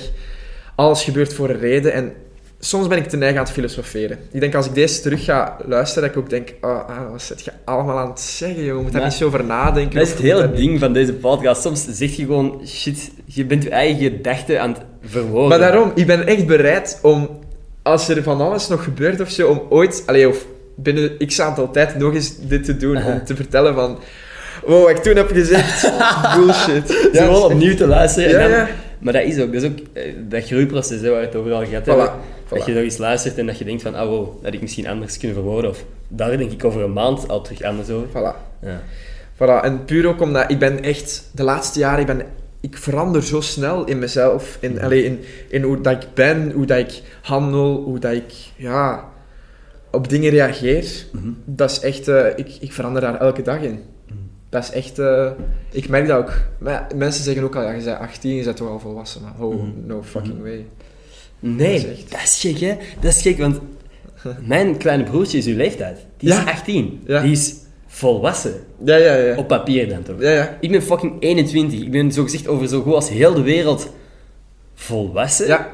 alles 0.74 1.04
gebeurt 1.04 1.34
voor 1.34 1.50
een 1.50 1.58
reden. 1.58 1.92
En 1.92 2.12
soms 2.58 2.86
ben 2.88 2.98
ik 2.98 3.08
te 3.08 3.16
neig 3.16 3.32
aan 3.36 3.42
het 3.42 3.50
filosoferen. 3.52 4.18
Ik 4.30 4.40
denk, 4.40 4.54
als 4.54 4.66
ik 4.66 4.74
deze 4.74 5.00
terug 5.00 5.24
ga 5.24 5.56
luisteren, 5.66 6.02
dat 6.08 6.16
ik 6.16 6.22
ook 6.22 6.30
denk, 6.30 6.54
oh, 6.60 6.88
ah, 6.88 7.10
wat 7.10 7.22
zit 7.22 7.44
je 7.44 7.52
allemaal 7.64 7.98
aan 7.98 8.08
het 8.08 8.20
zeggen, 8.20 8.64
joh? 8.64 8.76
Je 8.76 8.82
moet 8.82 8.92
daar 8.92 9.00
Maar- 9.00 9.10
niet 9.10 9.18
zo 9.18 9.26
over 9.26 9.44
nadenken. 9.44 9.98
Dat 9.98 10.06
is 10.06 10.12
het 10.12 10.22
hele 10.22 10.52
ding 10.52 10.78
van 10.78 10.92
deze 10.92 11.14
podcast. 11.14 11.62
Soms 11.62 11.86
zeg 11.90 12.10
je 12.16 12.24
gewoon 12.24 12.60
shit. 12.66 13.10
Je 13.24 13.44
bent 13.44 13.62
je 13.62 13.70
eigen 13.70 14.00
gedachten 14.00 14.60
aan 14.60 14.72
het 14.72 14.82
verwoorden. 15.02 15.48
Maar 15.48 15.58
daarom, 15.58 15.92
ik 15.94 16.06
ben 16.06 16.26
echt 16.26 16.46
bereid 16.46 16.98
om, 17.02 17.38
als 17.82 18.08
er 18.08 18.22
van 18.22 18.40
alles 18.40 18.68
nog 18.68 18.84
gebeurt 18.84 19.20
of 19.20 19.30
zo, 19.30 19.48
om 19.48 19.62
ooit, 19.68 20.02
allee, 20.06 20.28
of 20.28 20.46
binnen 20.76 21.26
x 21.26 21.40
aantal 21.40 21.70
tijd 21.70 21.98
nog 21.98 22.14
eens 22.14 22.36
dit 22.40 22.64
te 22.64 22.76
doen. 22.76 23.04
Om 23.04 23.24
te 23.24 23.36
vertellen 23.36 23.74
van, 23.74 23.98
wow, 24.66 24.80
wat 24.80 24.90
ik 24.90 24.96
toen 24.96 25.16
heb 25.16 25.30
gezegd, 25.30 25.92
bullshit. 26.36 26.86
Dat 27.12 27.22
gewoon 27.22 27.42
opnieuw 27.42 27.74
te 27.74 27.86
luisteren. 27.86 28.30
Ja, 28.30 28.38
en 28.38 28.50
dan- 28.50 28.58
ja. 28.58 28.68
Maar 29.00 29.12
dat 29.12 29.22
is 29.22 29.38
ook, 29.40 29.52
dat 29.52 29.62
is 29.62 29.68
ook 29.68 29.78
eh, 29.92 30.02
dat 30.28 30.44
groeiproces 30.44 31.00
hè, 31.00 31.10
waar 31.10 31.20
het 31.20 31.36
over 31.36 31.52
al 31.52 31.64
gehad 31.66 31.82
Voilà, 31.82 31.86
hebben. 31.86 32.10
voilà. 32.46 32.48
Dat 32.48 32.66
je 32.66 32.72
nog 32.72 32.82
eens 32.82 32.96
luistert 32.98 33.38
en 33.38 33.46
dat 33.46 33.58
je 33.58 33.64
denkt 33.64 33.82
van, 33.82 33.94
ah 33.94 34.08
wow, 34.08 34.26
dat 34.26 34.44
had 34.44 34.54
ik 34.54 34.60
misschien 34.60 34.88
anders 34.88 35.18
kunnen 35.18 35.36
verwoorden. 35.36 35.70
Of 35.70 35.84
daar 36.08 36.36
denk 36.36 36.50
ik 36.52 36.64
over 36.64 36.82
een 36.82 36.92
maand 36.92 37.28
al 37.28 37.40
terug 37.42 37.62
anders 37.62 37.90
over. 37.90 38.08
Voilà. 38.08 38.36
Ja. 38.62 38.80
Voilà. 39.34 39.64
En 39.64 39.84
puur 39.84 40.06
ook 40.06 40.20
omdat 40.20 40.50
ik 40.50 40.58
ben 40.58 40.82
echt, 40.82 41.30
de 41.32 41.42
laatste 41.42 41.78
jaren, 41.78 42.00
ik, 42.00 42.06
ben, 42.06 42.22
ik 42.70 42.76
verander 42.76 43.22
zo 43.22 43.40
snel 43.40 43.84
in 43.86 43.98
mezelf. 43.98 44.56
In, 44.60 44.72
Mhm. 44.72 44.84
allee, 44.84 45.04
in, 45.04 45.20
in 45.48 45.62
hoe 45.62 45.80
dat 45.80 46.02
ik 46.02 46.08
ben, 46.14 46.50
hoe 46.52 46.66
dat 46.66 46.78
ik 46.78 47.02
handel, 47.22 47.82
hoe 47.82 47.98
dat 47.98 48.12
ik, 48.12 48.32
ja, 48.56 49.08
op 49.90 50.08
dingen 50.08 50.30
reageer. 50.30 51.06
Mhm. 51.12 51.28
Dat 51.44 51.70
is 51.70 51.80
echt, 51.80 52.08
eh, 52.08 52.26
ik, 52.36 52.56
ik 52.60 52.72
verander 52.72 53.00
daar 53.02 53.20
elke 53.20 53.42
dag 53.42 53.60
in. 53.60 53.70
Mhm. 54.06 54.16
Dat 54.48 54.62
is 54.62 54.70
echt, 54.70 54.98
eh, 54.98 55.30
ik 55.72 55.88
merk 55.88 56.06
dat 56.06 56.18
ook. 56.18 56.32
Maar 56.58 56.86
mensen 56.96 57.24
zeggen 57.24 57.42
ook 57.44 57.56
al, 57.56 57.62
ja, 57.62 57.70
je 57.70 57.84
bent 57.84 57.98
18, 57.98 58.34
je 58.36 58.44
bent 58.44 58.56
toch 58.56 58.68
al 58.68 58.78
volwassen. 58.80 59.22
Maar 59.22 59.46
oh, 59.46 59.62
no 59.86 60.02
fucking 60.02 60.42
way. 60.42 60.66
Nee, 61.40 61.80
Dat 61.86 62.10
dat 62.10 62.20
is 62.22 62.38
gek 62.40 62.58
hè. 62.58 62.76
Dat 63.00 63.12
is 63.12 63.22
gek, 63.22 63.38
want 63.38 63.60
mijn 64.46 64.76
kleine 64.76 65.04
broertje 65.04 65.38
is 65.38 65.46
uw 65.46 65.56
leeftijd. 65.56 65.98
Die 66.16 66.28
is 66.28 66.34
Ja. 66.36 66.44
18. 66.44 67.00
Ja. 67.06 67.20
Die 67.22 67.30
is 67.32 67.54
volwassen. 67.98 68.54
Ja, 68.84 68.96
ja, 68.96 69.14
ja. 69.14 69.36
Op 69.36 69.48
papier 69.48 69.88
dan 69.88 70.02
toch? 70.02 70.20
Ja, 70.20 70.30
ja. 70.30 70.58
Ik 70.60 70.70
ben 70.70 70.82
fucking 70.82 71.12
21. 71.20 71.80
Ik 71.80 71.90
ben 71.90 72.12
zo 72.12 72.22
gezegd 72.22 72.48
over 72.48 72.68
zo 72.68 72.82
goed 72.82 72.94
als 72.94 73.08
heel 73.08 73.34
de 73.34 73.42
wereld 73.42 73.92
volwassen. 74.74 75.46
Ja. 75.46 75.70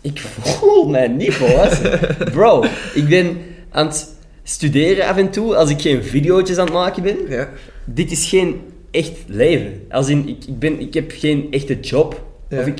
Ik 0.00 0.20
voel 0.20 0.88
mij 0.88 1.08
niet 1.08 1.34
volwassen. 1.34 2.00
Bro, 2.34 2.64
ik 2.94 3.08
ben 3.08 3.38
aan 3.70 3.86
het 3.86 4.14
studeren 4.42 5.06
af 5.06 5.16
en 5.16 5.30
toe 5.30 5.56
als 5.56 5.70
ik 5.70 5.80
geen 5.80 6.04
video's 6.04 6.58
aan 6.58 6.64
het 6.64 6.74
maken 6.74 7.02
ben. 7.02 7.16
Ja. 7.28 7.48
Dit 7.84 8.10
is 8.10 8.28
geen 8.28 8.60
echt 8.90 9.12
leven. 9.26 9.82
Als 9.90 10.08
in, 10.08 10.28
ik, 10.28 10.44
ik, 10.46 10.58
ben, 10.58 10.80
ik 10.80 10.94
heb 10.94 11.12
geen 11.14 11.46
echte 11.50 11.80
job. 11.80 12.24
Ja. 12.48 12.60
Of 12.60 12.66
ik, 12.66 12.78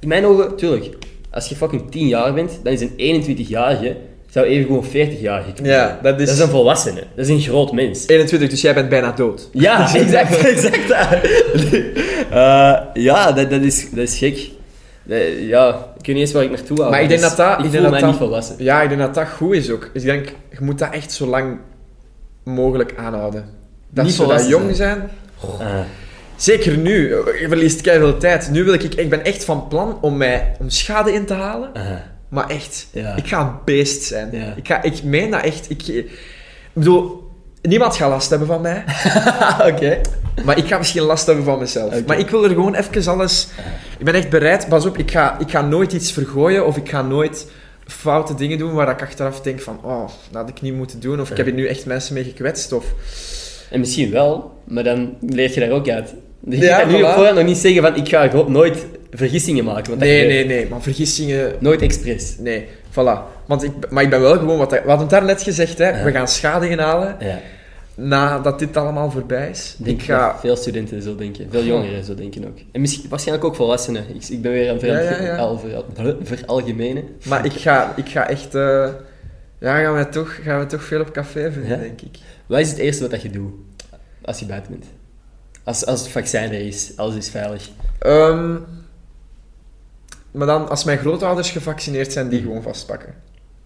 in 0.00 0.08
mijn 0.08 0.24
ogen, 0.24 0.56
tuurlijk, 0.56 0.96
als 1.30 1.48
je 1.48 1.56
fucking 1.56 1.90
10 1.90 2.06
jaar 2.06 2.34
bent, 2.34 2.60
dan 2.62 2.72
is 2.72 2.80
een 2.80 3.24
21-jarige, 3.24 3.96
zou 4.34 4.46
even 4.46 4.66
gewoon 4.66 4.84
40-jarige 4.84 5.52
kunnen 5.52 5.72
Ja, 5.72 5.86
zijn. 5.86 5.98
dat 6.02 6.20
is- 6.20 6.26
Dat 6.26 6.36
is 6.36 6.42
een 6.42 6.48
volwassene. 6.48 7.02
Dat 7.14 7.24
is 7.24 7.28
een 7.28 7.40
groot 7.40 7.72
mens. 7.72 8.06
21, 8.06 8.48
dus 8.48 8.60
jij 8.60 8.74
bent 8.74 8.88
bijna 8.88 9.12
dood. 9.12 9.48
Ja, 9.52 9.94
exact, 9.94 10.36
exact. 10.36 10.88
dat. 10.88 11.08
Eh, 12.30 12.76
ja, 12.94 13.32
dat, 13.32 13.50
dat, 13.50 13.60
is, 13.60 13.90
dat 13.90 13.98
is 14.08 14.18
gek. 14.18 14.50
Dat- 15.02 15.18
ja, 15.40 15.68
ik 15.98 16.06
weet 16.06 16.14
niet 16.16 16.16
eens 16.16 16.32
waar 16.32 16.42
ik 16.42 16.50
naartoe 16.50 16.78
hou. 16.78 16.90
Maar 16.90 17.02
ik 17.02 17.08
denk 17.08 17.20
Dus 17.20 17.28
dat 17.28 17.38
dat... 17.38 17.58
Ik 17.58 17.64
ik 17.64 17.70
voel 17.70 17.70
denk 17.80 17.82
mij 17.90 18.00
dat 18.00 18.10
niet 18.10 18.18
dat- 18.18 18.28
volwassen. 18.28 18.54
Ja, 18.58 18.82
ik 18.82 18.88
denk 18.88 19.00
dat 19.00 19.14
dat 19.14 19.28
goed 19.28 19.54
is 19.54 19.70
ook. 19.70 19.90
Dus 19.92 20.02
ik 20.02 20.08
denk, 20.08 20.28
je 20.50 20.56
moet 20.60 20.78
dat 20.78 20.92
echt 20.92 21.12
zo 21.12 21.26
lang 21.26 21.58
mogelijk 22.44 22.94
aanhouden. 22.96 23.44
Dat 23.90 24.04
Niet 24.04 24.14
ze 24.14 24.26
dat 24.26 24.48
jong 24.48 24.76
zijn. 24.76 25.10
Ah. 25.60 25.66
Zeker 26.36 26.76
nu. 26.76 27.08
Je 27.08 27.44
verliest 27.48 27.80
keihard 27.80 28.08
veel 28.10 28.18
tijd. 28.20 28.50
Nu 28.50 28.64
wil 28.64 28.74
ik... 28.74 28.82
Ik 28.82 29.10
ben 29.10 29.24
echt 29.24 29.44
van 29.44 29.68
plan 29.68 29.98
om, 30.00 30.16
mij, 30.16 30.56
om 30.60 30.70
schade 30.70 31.12
in 31.12 31.24
te 31.26 31.34
halen. 31.34 31.70
Ah. 31.74 31.82
Maar 32.28 32.48
echt, 32.48 32.86
Ja. 32.92 33.16
ik 33.16 33.26
ga 33.26 33.40
een 33.40 33.54
beest 33.64 34.02
zijn. 34.02 34.28
Ja. 34.32 34.52
Ik, 34.56 34.66
ga, 34.66 34.82
ik 34.82 35.02
meen 35.02 35.30
dat 35.30 35.42
echt. 35.42 35.70
Ik, 35.70 35.86
ik 35.86 36.10
bedoel, 36.72 37.30
niemand 37.62 37.96
gaat 37.96 38.10
last 38.10 38.30
hebben 38.30 38.48
van 38.48 38.60
mij. 38.60 38.84
Oké. 39.72 40.00
Maar 40.44 40.58
ik 40.58 40.66
ga 40.66 40.78
misschien 40.78 41.02
last 41.02 41.26
hebben 41.26 41.44
van 41.44 41.58
mezelf. 41.58 42.06
Maar 42.06 42.18
ik 42.18 42.30
wil 42.30 42.44
er 42.44 42.50
gewoon 42.50 42.74
even 42.74 43.12
alles... 43.12 43.48
Ik 43.98 44.04
ben 44.04 44.14
echt 44.14 44.30
bereid. 44.30 44.68
Pas 44.68 44.86
op, 44.86 44.98
ik 44.98 45.10
ga, 45.10 45.38
ik 45.38 45.50
ga 45.50 45.60
nooit 45.62 45.92
iets 45.92 46.12
vergooien. 46.12 46.66
Of 46.66 46.76
ik 46.76 46.88
ga 46.88 47.02
nooit 47.02 47.50
foute 47.86 48.34
dingen 48.34 48.58
doen 48.58 48.72
waar 48.72 48.88
ik 48.88 49.02
achteraf 49.02 49.40
denk 49.40 49.60
van... 49.60 49.78
Oh, 49.82 50.08
dat 50.30 50.40
had 50.40 50.48
ik 50.48 50.60
niet 50.60 50.74
moeten 50.74 51.00
doen. 51.00 51.20
Of 51.20 51.30
ik 51.30 51.36
heb 51.36 51.46
hier 51.46 51.54
nu 51.54 51.66
echt 51.66 51.86
mensen 51.86 52.14
mee 52.14 52.24
gekwetst. 52.24 52.72
Of... 52.72 52.84
En 53.70 53.80
misschien 53.80 54.10
wel, 54.10 54.58
maar 54.64 54.84
dan 54.84 55.16
leer 55.20 55.54
je 55.54 55.60
daar 55.60 55.70
ook 55.70 55.88
uit. 55.88 56.14
Je 56.48 56.56
Ja, 56.58 56.78
kan 56.80 56.88
nu 56.92 56.94
voilà. 57.00 57.04
op 57.04 57.10
voorhand 57.12 57.36
nog 57.36 57.44
niet 57.44 57.56
zeggen 57.56 57.82
van 57.82 57.96
ik 57.96 58.08
ga 58.08 58.44
nooit 58.46 58.86
vergissingen 59.10 59.64
maken. 59.64 59.88
Want 59.88 60.00
Nee, 60.00 60.26
nee, 60.26 60.44
nee. 60.46 60.68
Maar 60.68 60.82
vergissingen... 60.82 61.52
Nooit 61.58 61.82
expres. 61.82 62.36
Nee, 62.38 62.66
voilà. 62.90 63.18
Want 63.46 63.62
ik, 63.62 63.70
maar 63.90 64.02
ik 64.02 64.10
ben 64.10 64.20
wel 64.20 64.38
gewoon... 64.38 64.58
Wat, 64.58 64.70
we 64.70 64.76
hadden 64.76 64.98
het 64.98 65.10
daar 65.10 65.24
net 65.24 65.42
gezegd, 65.42 65.78
hè. 65.78 65.88
Ja. 65.98 66.04
We 66.04 66.10
gaan 66.10 66.28
schade 66.28 66.68
inhalen 66.68 67.16
Ja. 67.20 67.40
nadat 67.94 68.58
dit 68.58 68.76
allemaal 68.76 69.10
voorbij 69.10 69.50
is. 69.50 69.74
Ik 69.78 69.84
denk 69.84 70.00
ik 70.00 70.06
ga... 70.06 70.38
veel 70.40 70.56
studenten 70.56 71.02
zo 71.02 71.16
denken. 71.16 71.46
Veel 71.50 71.64
jongeren 71.64 72.04
zo 72.04 72.14
denken 72.14 72.46
ook. 72.46 72.58
En 72.72 72.80
misschien, 72.80 73.08
waarschijnlijk 73.08 73.46
ook 73.46 73.54
volwassenen. 73.56 74.04
Ik, 74.14 74.24
ik 74.28 74.42
ben 74.42 74.52
weer 74.52 74.68
aan 74.68 74.74
het 74.74 74.84
Ja, 75.22 75.36
al- 75.36 75.60
veralgemenen. 76.22 77.04
Maar 77.24 77.44
ik 77.44 77.52
ga, 77.52 77.92
ik 77.96 78.08
ga 78.08 78.28
echt... 78.28 78.54
eh, 78.54 78.88
ja, 79.60 79.78
gaan 79.80 79.94
we, 79.96 80.08
toch, 80.08 80.38
gaan 80.42 80.58
we 80.58 80.66
toch 80.66 80.82
veel 80.84 81.00
op 81.00 81.12
café 81.12 81.52
vinden, 81.52 81.80
denk 81.80 82.00
ik. 82.00 82.18
Wat 82.46 82.58
is 82.60 82.68
het 82.70 82.78
eerste 82.78 83.02
wat 83.02 83.10
dat 83.10 83.22
je 83.22 83.30
doet 83.30 83.50
als 84.24 84.38
je 84.38 84.46
buiten 84.46 84.70
bent? 84.70 84.84
Als, 85.64 85.86
als 85.86 86.00
het 86.00 86.08
vaccin 86.10 86.40
er 86.42 86.66
is, 86.66 86.92
alles 86.96 87.14
is 87.14 87.28
veilig. 87.30 87.68
Ehm, 87.98 88.54
maar 90.30 90.46
dan, 90.46 90.68
als 90.68 90.84
mijn 90.84 90.98
grootouders 90.98 91.50
gevaccineerd 91.50 92.12
zijn, 92.12 92.28
die 92.28 92.40
gewoon 92.40 92.62
vastpakken. 92.62 93.14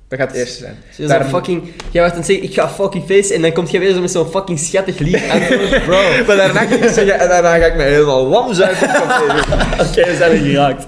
Dat 0.08 0.18
gaat 0.18 0.28
het 0.28 0.36
eerste 0.36 0.58
zijn. 0.58 0.76
Dus 0.86 0.96
je 0.96 1.06
Daar- 1.06 1.24
fucking, 1.24 1.62
jij 1.64 1.72
wordt 2.02 2.10
aan 2.10 2.16
het 2.16 2.26
zeggen, 2.26 2.44
ik 2.44 2.54
ga 2.54 2.68
fucking 2.68 3.04
feesten 3.04 3.36
en 3.36 3.42
dan 3.42 3.52
komt 3.52 3.70
je 3.70 3.78
weer 3.78 3.92
zo 3.92 4.00
met 4.00 4.10
zo'n 4.10 4.26
fucking 4.26 4.58
schattig 4.58 4.98
lief 4.98 5.30
antwoord. 5.30 5.84
Bro, 5.86 5.98
oké, 5.98 6.24
Maar 6.26 6.36
daarna 6.36 6.60
ga 6.66 6.74
ik 6.84 6.88
zeggen, 6.90 7.18
en 7.18 7.28
daarna 7.28 7.58
ga 7.58 7.64
ik 7.66 7.76
me 7.76 7.82
helemaal 7.82 8.26
lam 8.26 8.54
zuipen 8.54 8.88
op 8.88 9.08
café. 9.08 10.04
we 10.10 10.16
zijn 10.16 10.30
er 10.32 10.36
geraakt. 10.38 10.86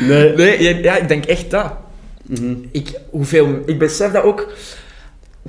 Nee. 0.00 0.34
Nee, 0.34 0.62
ja, 0.62 0.70
ja, 0.82 0.96
ik 0.96 1.08
denk 1.08 1.24
echt 1.24 1.50
dat. 1.50 1.72
Mhm. 2.26 2.54
Ik, 2.70 3.00
hoeveel, 3.10 3.58
ik 3.66 3.78
besef 3.78 4.10
dat 4.12 4.22
ook. 4.22 4.52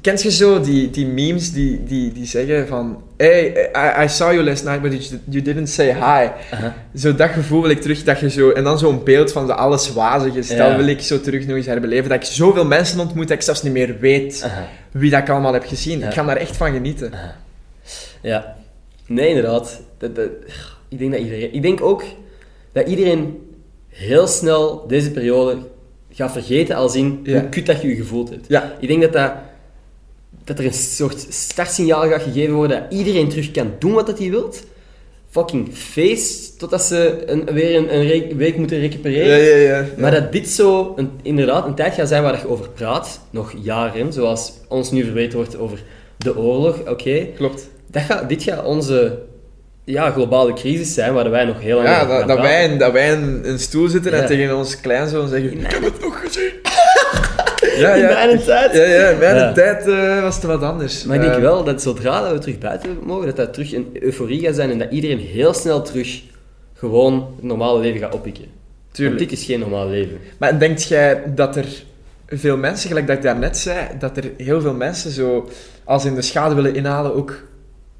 Kent 0.02 0.22
je 0.22 0.32
zo 0.32 0.62
die, 0.62 0.90
die 0.90 1.06
memes 1.06 1.52
die, 1.52 1.84
die, 1.84 2.12
die 2.12 2.26
zeggen 2.26 2.68
van... 2.68 3.04
Hey, 3.18 3.70
I, 3.76 4.04
I 4.04 4.08
saw 4.08 4.32
you 4.32 4.44
last 4.44 4.64
night, 4.64 4.82
but 4.82 4.92
you, 5.10 5.20
you 5.30 5.42
didn't 5.44 5.70
say 5.70 5.94
hi. 5.94 6.30
Zo 6.96 7.16
dat 7.16 7.30
gevoel 7.30 7.62
wil 7.62 7.70
ik 7.70 7.82
terug, 7.82 8.04
dat 8.04 8.20
je 8.20 8.30
zo... 8.30 8.50
En 8.50 8.64
dan 8.64 8.80
zo'n 8.80 9.04
beeld 9.04 9.32
van 9.32 9.48
de 9.48 9.54
alles 9.54 9.94
wazige 9.94 10.42
stel 10.42 10.70
Ja. 10.70 10.78
wil 10.78 10.88
ik 10.88 11.02
zo 11.02 11.22
terug 11.22 11.46
nog 11.48 11.56
eens 11.56 11.66
herbeleven. 11.66 12.10
Dat 12.10 12.18
ik 12.18 12.24
zoveel 12.26 12.66
mensen 12.66 13.00
ontmoet 13.00 13.28
dat 13.28 13.38
ik 13.38 13.44
zelfs 13.44 13.64
niet 13.64 13.74
meer 13.74 14.00
weet 14.00 14.50
wie 14.92 15.12
dat 15.12 15.20
ik 15.22 15.30
allemaal 15.30 15.54
heb 15.54 15.66
gezien. 15.66 16.00
Ja. 16.00 16.08
Ik 16.08 16.14
ga 16.14 16.24
daar 16.24 16.36
echt 16.38 16.58
van 16.58 16.72
genieten. 16.72 17.12
Ja. 18.22 18.56
Nee, 19.06 19.28
inderdaad. 19.28 19.82
Dat, 19.98 20.16
dat, 20.16 20.30
ik 20.90 21.00
denk 21.00 21.12
dat 21.12 21.22
iedereen... 21.22 21.54
Ik 21.54 21.62
denk 21.62 21.82
ook 21.82 22.04
dat 22.72 22.88
iedereen 22.88 23.38
heel 23.90 24.28
snel 24.28 24.88
deze 24.88 25.12
periode 25.12 25.58
gaat 26.12 26.32
vergeten 26.32 26.94
in 26.94 27.20
Ja. 27.24 27.40
hoe 27.40 27.50
kut 27.50 27.66
dat 27.66 27.82
je 27.82 27.88
je 27.88 27.96
gevoeld 27.96 28.30
hebt. 28.30 28.46
Ja. 28.48 28.74
Ik 28.80 28.88
denk 28.88 29.02
dat, 29.02 29.14
dat, 29.14 29.32
dat 30.44 30.60
er 30.60 30.66
een 30.66 30.74
soort 30.74 31.26
startsignaal 31.30 32.10
gaat 32.10 32.22
gegeven 32.22 32.54
worden 32.56 32.82
dat 32.82 32.98
iedereen 33.00 33.30
terug 33.30 33.52
kan 33.52 33.72
doen 33.80 33.94
wat 33.94 34.06
dat 34.08 34.20
hij 34.20 34.30
wilt. 34.30 34.64
Fucking 35.30 35.70
feest, 35.74 36.60
totdat 36.60 36.82
ze 36.82 37.24
een, 37.26 37.46
weer 37.54 37.76
een, 37.76 37.96
een 37.96 38.38
week 38.38 38.58
moeten 38.58 38.80
recupereren. 38.80 39.38
Ja, 39.38 39.56
ja, 39.56 39.78
ja. 39.78 39.86
Maar 39.98 40.12
dat 40.12 40.32
dit 40.32 40.50
zo 40.50 40.94
een, 40.96 41.10
inderdaad 41.22 41.66
een 41.66 41.76
tijd 41.76 41.94
gaat 41.94 42.08
zijn 42.08 42.24
waar 42.24 42.32
dat 42.32 42.42
je 42.42 42.48
over 42.50 42.70
praat, 42.70 43.20
nog 43.30 43.54
jaren, 43.62 44.14
zoals 44.14 44.54
ons 44.68 44.92
nu 44.92 45.04
verweten 45.04 45.38
wordt 45.38 45.58
over 45.58 45.84
de 46.18 46.38
oorlog, 46.38 46.80
oké. 46.90 47.28
Klopt. 47.36 47.68
Dat 47.88 48.02
gaat, 48.02 48.30
dit 48.30 48.44
gaat 48.44 48.66
onze 48.66 49.20
ja, 49.84 50.12
globale 50.12 50.54
crisis 50.54 50.94
zijn, 50.94 51.14
waar 51.14 51.30
wij 51.30 51.46
nog 51.46 51.60
heel 51.62 51.76
lang 51.76 51.88
Ja, 51.88 52.02
over 52.02 52.08
dat, 52.08 52.28
dat, 52.28 52.38
praten. 52.38 52.44
wij, 52.70 52.78
dat 52.78 52.92
wij 52.92 53.12
in 53.12 53.42
een 53.44 53.60
stoel 53.60 53.88
zitten 53.88 54.14
en 54.14 54.26
tegen 54.26 54.58
ons 54.58 54.80
kleinzoon 54.80 55.28
zeggen... 55.28 55.52
Ik 55.60 55.72
heb 55.72 55.84
het 55.84 56.02
nog 56.02 56.20
gezien. 56.26 56.52
Ja, 57.78 57.94
In 57.94 58.02
ja. 58.02 58.10
mijn 58.26 58.40
tijd. 58.44 58.74
Ja, 58.76 58.84
ja, 58.84 59.10
in 59.10 59.18
mijn 59.18 59.36
Ja. 59.36 59.52
tijd 59.54 59.88
eh, 59.88 60.22
was 60.22 60.36
het 60.36 60.44
wat 60.44 60.62
anders. 60.64 61.04
Maar 61.04 61.16
ik 61.16 61.22
denk 61.22 61.34
Eh, 61.34 61.42
wel 61.42 61.64
dat 61.64 61.82
zodra 61.82 62.22
dat 62.22 62.32
we 62.32 62.40
terug 62.40 62.58
buiten 62.58 62.98
mogen, 63.04 63.26
dat 63.26 63.36
dat 63.36 63.54
terug 63.54 63.74
een 63.74 63.90
euforie 64.00 64.40
gaat 64.42 64.56
zijn 64.56 64.72
en 64.72 64.80
dat 64.80 64.92
iedereen 64.92 65.20
heel 65.20 65.54
snel 65.54 65.82
terug 65.82 66.22
gewoon 66.74 67.34
het 67.36 67.44
normale 67.46 67.80
leven 67.80 68.00
gaat 68.00 68.14
oppikken. 68.14 68.46
Tuurlijk. 68.92 69.18
Want 69.20 69.30
dit 69.30 69.40
is 69.40 69.46
geen 69.46 69.60
normaal 69.60 69.88
leven. 69.90 70.18
Maar 70.38 70.60
denkt 70.60 70.84
jij 70.84 71.24
dat 71.36 71.56
er 71.56 71.66
veel 72.28 72.58
mensen, 72.58 72.88
gelijk 72.88 73.08
dat 73.08 73.16
ik 73.18 73.22
daarnet 73.24 73.58
zei, 73.58 73.88
dat 74.00 74.18
er 74.18 74.32
heel 74.38 74.62
veel 74.62 74.74
mensen 74.74 75.12
zo, 75.12 75.50
als 75.84 76.06
in 76.06 76.16
de 76.16 76.22
schade 76.22 76.56
willen 76.56 76.76
inhalen, 76.76 77.16
ook 77.16 77.44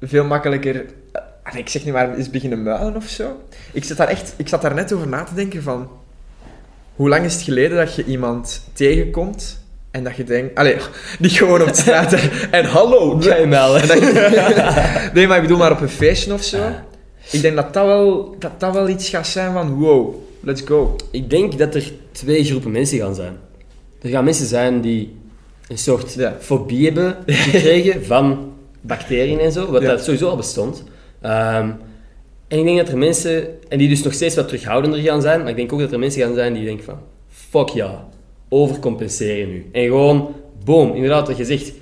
veel 0.02 0.24
makkelijker, 0.24 0.84
eh, 1.12 1.54
ik 1.58 1.68
zeg 1.68 1.84
niet 1.84 1.92
maar, 1.92 2.14
eens 2.16 2.30
beginnen 2.30 2.62
muilen 2.62 2.96
of 2.96 3.04
zo? 3.08 3.40
Ik 3.72 3.84
zat 3.84 3.96
daar 3.96 4.08
echt, 4.08 4.34
ik 4.36 4.48
zat 4.48 4.62
daar 4.62 4.74
net 4.74 4.92
over 4.92 5.08
na 5.08 5.22
te 5.24 5.34
denken 5.34 5.62
van, 5.62 5.88
hoe 6.96 7.08
lang 7.08 7.24
is 7.24 7.32
het 7.34 7.42
geleden 7.42 7.76
dat 7.78 7.94
je 7.94 8.04
iemand 8.04 8.62
tegenkomt 8.72 9.62
en 9.94 10.04
dat 10.04 10.16
je 10.16 10.24
denkt, 10.24 10.54
allee, 10.54 10.76
niet 11.18 11.32
gewoon 11.32 11.62
op 11.62 11.68
de 11.68 11.74
straat 11.76 12.12
en, 12.12 12.30
en 12.50 12.64
hallo, 12.64 13.18
je 13.20 13.46
melden? 13.46 13.80
En 13.82 13.88
dat 13.88 13.98
je- 13.98 15.10
nee, 15.14 15.26
maar 15.26 15.36
ik 15.36 15.42
bedoel 15.42 15.58
maar 15.58 15.72
op 15.72 15.80
een 15.80 15.88
feestje 15.88 16.32
of 16.32 16.42
zo. 16.42 16.58
Ik 17.30 17.40
denk 17.42 17.56
dat 17.56 17.74
dat 17.74 17.86
wel, 17.86 18.36
dat 18.38 18.50
dat 18.60 18.74
wel 18.74 18.88
iets 18.88 19.08
gaat 19.08 19.26
zijn 19.26 19.52
van, 19.52 19.74
wow, 19.74 20.14
let's 20.40 20.62
go. 20.64 20.96
Ik 21.10 21.30
denk 21.30 21.58
dat 21.58 21.74
er 21.74 21.92
twee 22.12 22.44
groepen 22.44 22.70
mensen 22.70 22.98
gaan 22.98 23.14
zijn. 23.14 23.36
Er 24.02 24.10
gaan 24.10 24.24
mensen 24.24 24.46
zijn 24.46 24.80
die 24.80 25.16
een 25.68 25.78
soort 25.78 26.14
Ja. 26.14 26.36
fobie 26.40 26.84
hebben 26.84 27.16
gekregen 27.26 28.04
van 28.04 28.52
bacteriën 28.80 29.38
en 29.40 29.52
zo, 29.52 29.70
wat 29.70 29.82
Ja. 29.82 29.88
dat 29.88 30.04
sowieso 30.04 30.28
al 30.28 30.36
bestond. 30.36 30.84
Ehm, 31.20 31.70
en 32.48 32.58
ik 32.58 32.64
denk 32.64 32.78
dat 32.78 32.88
er 32.88 32.98
mensen, 32.98 33.46
en 33.68 33.78
die 33.78 33.88
dus 33.88 34.02
nog 34.02 34.12
steeds 34.12 34.34
wat 34.34 34.48
terughoudender 34.48 35.00
gaan 35.00 35.22
zijn, 35.22 35.40
maar 35.40 35.48
ik 35.50 35.56
denk 35.56 35.72
ook 35.72 35.80
dat 35.80 35.92
er 35.92 35.98
mensen 35.98 36.22
gaan 36.22 36.34
zijn 36.34 36.54
die 36.54 36.64
denken 36.64 36.84
van, 36.84 36.98
fuck 37.50 37.68
ja, 37.68 38.04
overcompenseren 38.54 39.48
nu. 39.48 39.66
En 39.72 39.84
gewoon, 39.84 40.34
boom, 40.64 40.94
inderdaad 40.94 41.28
wat 41.28 41.36
je 41.36 41.44
zegt, 41.44 41.72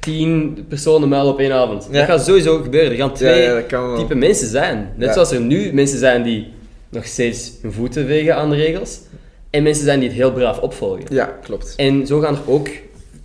tien 0.00 0.64
personen 0.68 1.08
muilen 1.08 1.32
op 1.32 1.38
één 1.38 1.52
avond. 1.52 1.88
Ja. 1.90 1.98
Dat 1.98 2.06
gaat 2.08 2.24
sowieso 2.24 2.62
gebeuren. 2.62 2.90
Er 2.90 2.96
gaan 2.96 3.12
twee 3.14 3.42
Ja, 3.68 3.96
type 3.96 4.14
mensen 4.14 4.48
zijn. 4.48 4.92
Net 4.96 5.12
zoals 5.12 5.30
er 5.32 5.40
nu 5.40 5.72
mensen 5.72 5.98
zijn 5.98 6.22
die 6.22 6.46
nog 6.88 7.04
steeds 7.06 7.52
hun 7.62 7.72
voeten 7.72 8.06
wegen 8.06 8.36
aan 8.36 8.50
de 8.50 8.56
regels. 8.56 9.00
En 9.50 9.62
mensen 9.62 9.84
zijn 9.84 9.98
die 10.00 10.08
het 10.08 10.16
heel 10.18 10.32
braaf 10.32 10.58
opvolgen. 10.60 11.04
Ja, 11.10 11.24
klopt. 11.42 11.74
En 11.76 12.06
zo 12.06 12.20
gaan 12.20 12.34
er 12.34 12.40
ook 12.50 12.68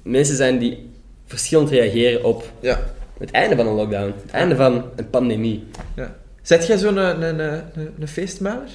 mensen 0.03 0.35
zijn 0.35 0.57
die 0.59 0.89
verschillend 1.25 1.69
reageren 1.69 2.23
op 2.23 2.51
Ja. 2.59 2.79
het 3.19 3.31
einde 3.31 3.55
van 3.55 3.67
een 3.67 3.73
lockdown. 3.75 4.13
Het 4.21 4.31
einde 4.31 4.55
van 4.55 4.83
een 4.95 5.09
pandemie. 5.09 5.63
ja. 5.95 6.15
Zet 6.41 6.67
jij 6.67 6.77
zo'n 6.77 6.97
een, 6.97 7.21
een, 7.21 7.39
een, 7.39 7.89
een 7.99 8.07
feestmuiler? 8.07 8.69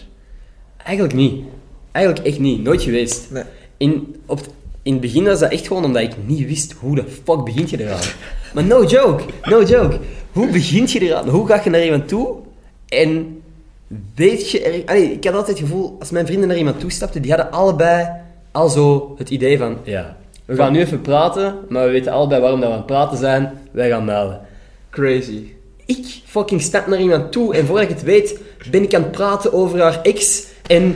Eigenlijk 0.85 1.15
niet. 1.17 1.45
Eigenlijk 1.93 2.27
echt 2.27 2.39
niet. 2.39 2.63
Nooit 2.63 2.83
geweest. 2.83 3.27
Nee. 3.31 3.43
In, 3.77 4.17
op, 4.27 4.39
het- 4.39 4.49
in 4.83 4.93
het 4.93 5.01
begin 5.01 5.25
was 5.25 5.39
dat 5.39 5.51
echt 5.53 5.67
gewoon 5.67 5.85
omdat 5.85 6.03
ik 6.03 6.13
niet 6.27 6.47
wist 6.47 6.73
hoe 6.81 6.95
de 6.95 7.05
fuck 7.25 7.45
begint 7.45 7.71
je 7.71 7.81
eraan. 7.81 8.01
Maar 8.55 8.65
no 8.65 8.85
joke, 8.85 9.23
no 9.43 9.63
joke. 9.63 9.99
Hoe 10.33 10.51
begint 10.51 10.93
je 10.93 11.01
eraan? 11.01 11.29
Hoe 11.29 11.47
ga 11.47 11.61
je 11.65 11.71
naar 11.71 11.85
iemand 11.85 12.09
toe? 12.09 12.35
En 12.89 13.43
weet 14.15 14.51
je... 14.51 14.61
Er, 14.63 14.83
allee, 14.87 15.13
ik 15.13 15.25
had 15.25 15.35
altijd 15.35 15.59
het 15.59 15.69
gevoel, 15.69 15.97
als 15.99 16.11
mijn 16.11 16.27
vrienden 16.27 16.49
naar 16.49 16.57
iemand 16.57 16.81
toe 16.81 16.91
stapten, 16.91 17.23
die 17.23 17.33
hadden 17.33 17.51
allebei 17.53 18.09
al 18.53 18.69
zo 18.69 19.15
het 19.19 19.31
idee 19.31 19.59
van... 19.59 19.77
Ja, 19.83 20.17
we 20.45 20.55
gaan 20.55 20.73
nu 20.73 20.79
even 20.81 21.01
praten, 21.01 21.55
maar 21.69 21.85
we 21.87 21.91
weten 21.93 22.13
allebei 22.13 22.41
waarom 22.41 22.61
dat 22.61 22.69
we 22.69 22.75
aan 22.75 22.81
het 22.83 22.91
praten 22.91 23.19
zijn. 23.19 23.53
Wij 23.71 23.89
gaan 23.89 24.05
melden. 24.05 24.41
Crazy. 24.91 25.43
Ik 25.87 26.21
fucking 26.25 26.61
stap 26.63 26.87
naar 26.87 27.01
iemand 27.01 27.33
toe 27.33 27.55
en 27.55 27.67
voordat 27.67 27.85
ik 27.85 27.95
het 27.95 28.03
weet, 28.03 28.39
ben 28.71 28.83
ik 28.83 28.95
aan 28.95 29.03
het 29.03 29.11
praten 29.11 29.53
over 29.53 29.81
haar 29.83 30.03
ex 30.03 30.45
en 30.69 30.95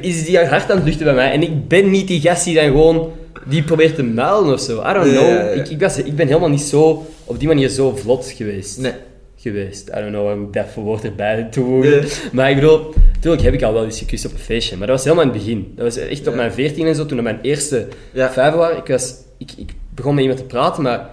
is 0.00 0.24
die 0.24 0.38
hart 0.38 0.70
aan 0.70 0.76
het 0.76 0.84
luchten 0.86 1.04
bij 1.04 1.14
mij. 1.14 1.30
En 1.32 1.42
ik 1.42 1.68
ben 1.68 1.90
niet 1.90 2.06
die 2.08 2.20
gast 2.20 2.44
die 2.44 2.54
dan 2.54 2.64
gewoon 2.64 3.12
die 3.46 3.62
probeert 3.62 3.94
te 3.94 4.02
muilen 4.02 4.52
of 4.54 4.60
zo. 4.60 4.80
I 4.90 4.92
don't 4.92 5.10
know. 5.10 5.56
Ik, 5.56 5.68
ik, 5.68 5.80
was, 5.80 5.98
ik 5.98 6.16
ben 6.16 6.26
helemaal 6.26 6.48
niet 6.48 6.60
zo, 6.60 7.06
op 7.24 7.38
die 7.38 7.48
manier 7.48 7.68
zo 7.68 7.96
vlot 7.96 8.30
geweest. 8.36 8.78
Nee. 8.78 8.92
Geweest. 9.36 9.88
I 9.88 9.92
don't 9.92 10.08
know 10.08 10.24
waarom 10.24 10.44
ik 10.46 10.52
dat 10.52 10.66
voor 10.72 10.82
woord 10.82 11.04
erbij 11.04 11.42
toevoegen. 11.50 12.00
Ja. 12.00 12.06
Maar 12.32 12.48
ik 12.50 12.54
bedoel, 12.54 12.94
natuurlijk 13.14 13.42
heb 13.42 13.54
ik 13.54 13.62
al 13.62 13.72
wel 13.72 13.84
eens 13.84 13.98
gekust 13.98 14.24
op 14.26 14.32
een 14.32 14.38
feestje, 14.38 14.76
maar 14.76 14.86
dat 14.86 14.96
was 14.96 15.04
helemaal 15.04 15.24
in 15.26 15.30
het 15.30 15.38
begin. 15.44 15.72
Dat 15.76 15.84
was 15.84 15.96
echt 15.96 16.20
op 16.26 16.26
Ja. 16.32 16.34
mijn 16.38 16.52
14 16.52 16.86
en 16.86 16.94
zo, 16.94 17.06
toen 17.06 17.18
ik 17.18 17.24
mijn 17.24 17.38
eerste 17.42 17.88
Ja. 18.12 18.30
vijf 18.32 18.54
was. 18.54 18.76
Ik, 18.76 18.86
was 18.86 19.14
ik, 19.38 19.50
ik 19.56 19.70
begon 19.94 20.14
met 20.14 20.22
iemand 20.22 20.40
te 20.40 20.46
praten, 20.46 20.82
maar 20.82 21.10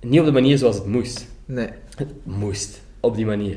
niet 0.00 0.20
op 0.20 0.26
de 0.26 0.32
manier 0.32 0.58
zoals 0.58 0.76
het 0.76 0.86
moest. 0.86 1.26
Nee. 1.44 1.68
Het 1.96 2.08
moest. 2.22 2.80
Op 3.00 3.16
die 3.16 3.26
manier. 3.26 3.56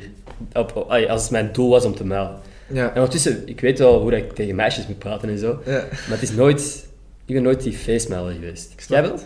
Op, 0.52 0.86
als 1.08 1.22
het 1.22 1.30
mijn 1.30 1.48
doel 1.52 1.70
was 1.70 1.84
om 1.84 1.94
te 1.94 2.04
muilen. 2.04 2.36
Ja. 2.72 2.88
En 2.88 2.94
ondertussen, 2.94 3.42
ik 3.44 3.60
weet 3.60 3.78
wel 3.78 4.00
hoe 4.00 4.10
dat 4.10 4.20
ik 4.20 4.32
tegen 4.32 4.54
meisjes 4.54 4.86
moet 4.86 4.98
praten 4.98 5.28
en 5.28 5.38
zo. 5.38 5.58
ja. 5.64 5.72
Maar 5.72 6.18
het 6.18 6.22
is 6.22 6.30
nooit... 6.32 6.86
Ik 7.26 7.34
ben 7.34 7.42
nooit 7.42 7.62
die 7.62 7.72
feestmuiler 7.72 8.32
geweest. 8.32 8.72
Jij 8.88 9.02
wel? 9.02 9.18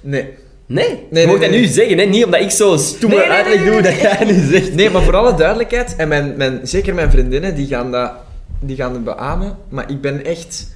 Nee. 0.00 0.28
Nee. 0.66 1.06
Nee, 1.10 1.22
je 1.22 1.28
moet 1.28 1.38
nee, 1.38 1.50
dat 1.50 1.58
nu 1.60 1.66
zeggen, 1.66 1.98
hè? 1.98 2.04
Niet 2.04 2.24
omdat 2.24 2.40
ik 2.40 2.50
zo 2.50 2.78
nee, 3.08 3.18
uitleg 3.20 3.64
doe 3.64 3.82
dat 3.82 4.00
jij 4.00 4.24
nu 4.24 4.46
zegt. 4.50 4.74
Nee, 4.74 4.90
maar 4.90 5.02
voor 5.02 5.16
alle 5.16 5.34
duidelijkheid, 5.34 5.96
en 5.96 6.08
mijn, 6.08 6.36
mijn, 6.36 6.60
zeker 6.62 6.94
mijn 6.94 7.10
vriendinnen, 7.10 7.54
die 7.54 7.66
gaan 7.66 7.90
dat, 7.90 8.12
die 8.60 8.76
gaan 8.76 8.92
het 8.92 9.04
beamen, 9.04 9.56
maar 9.68 9.90
ik 9.90 10.00
ben 10.00 10.24
echt... 10.24 10.70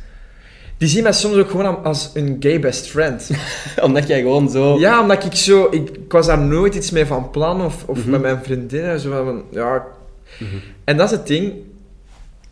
Die 0.79 0.89
zien 0.89 1.03
mij 1.03 1.13
soms 1.13 1.37
ook 1.37 1.51
gewoon 1.51 1.85
als 1.85 2.11
een 2.15 2.37
gay 2.41 2.61
best 2.61 2.87
friend. 2.87 3.31
Omdat 3.83 4.07
jij 4.09 4.21
gewoon 4.21 4.51
zo... 4.51 4.79
Ja, 4.79 5.01
omdat 5.01 5.25
ik 5.25 5.35
zo... 5.35 5.69
Ik, 5.71 5.91
ik 5.91 6.13
was 6.13 6.27
daar 6.27 6.39
nooit 6.39 6.75
iets 6.75 6.91
mee 6.91 7.07
van 7.07 7.31
plan, 7.31 7.65
of, 7.65 7.85
of 7.87 7.99
Mhm. 7.99 8.11
met 8.11 8.21
mijn 8.21 8.39
vriendinnen, 8.43 9.01
zo 9.01 9.11
van... 9.25 9.43
Ja... 9.51 9.85
Mhm. 10.39 10.57
En 10.87 10.97
dat 10.97 11.11
is 11.11 11.17
het 11.17 11.27
ding. 11.27 11.53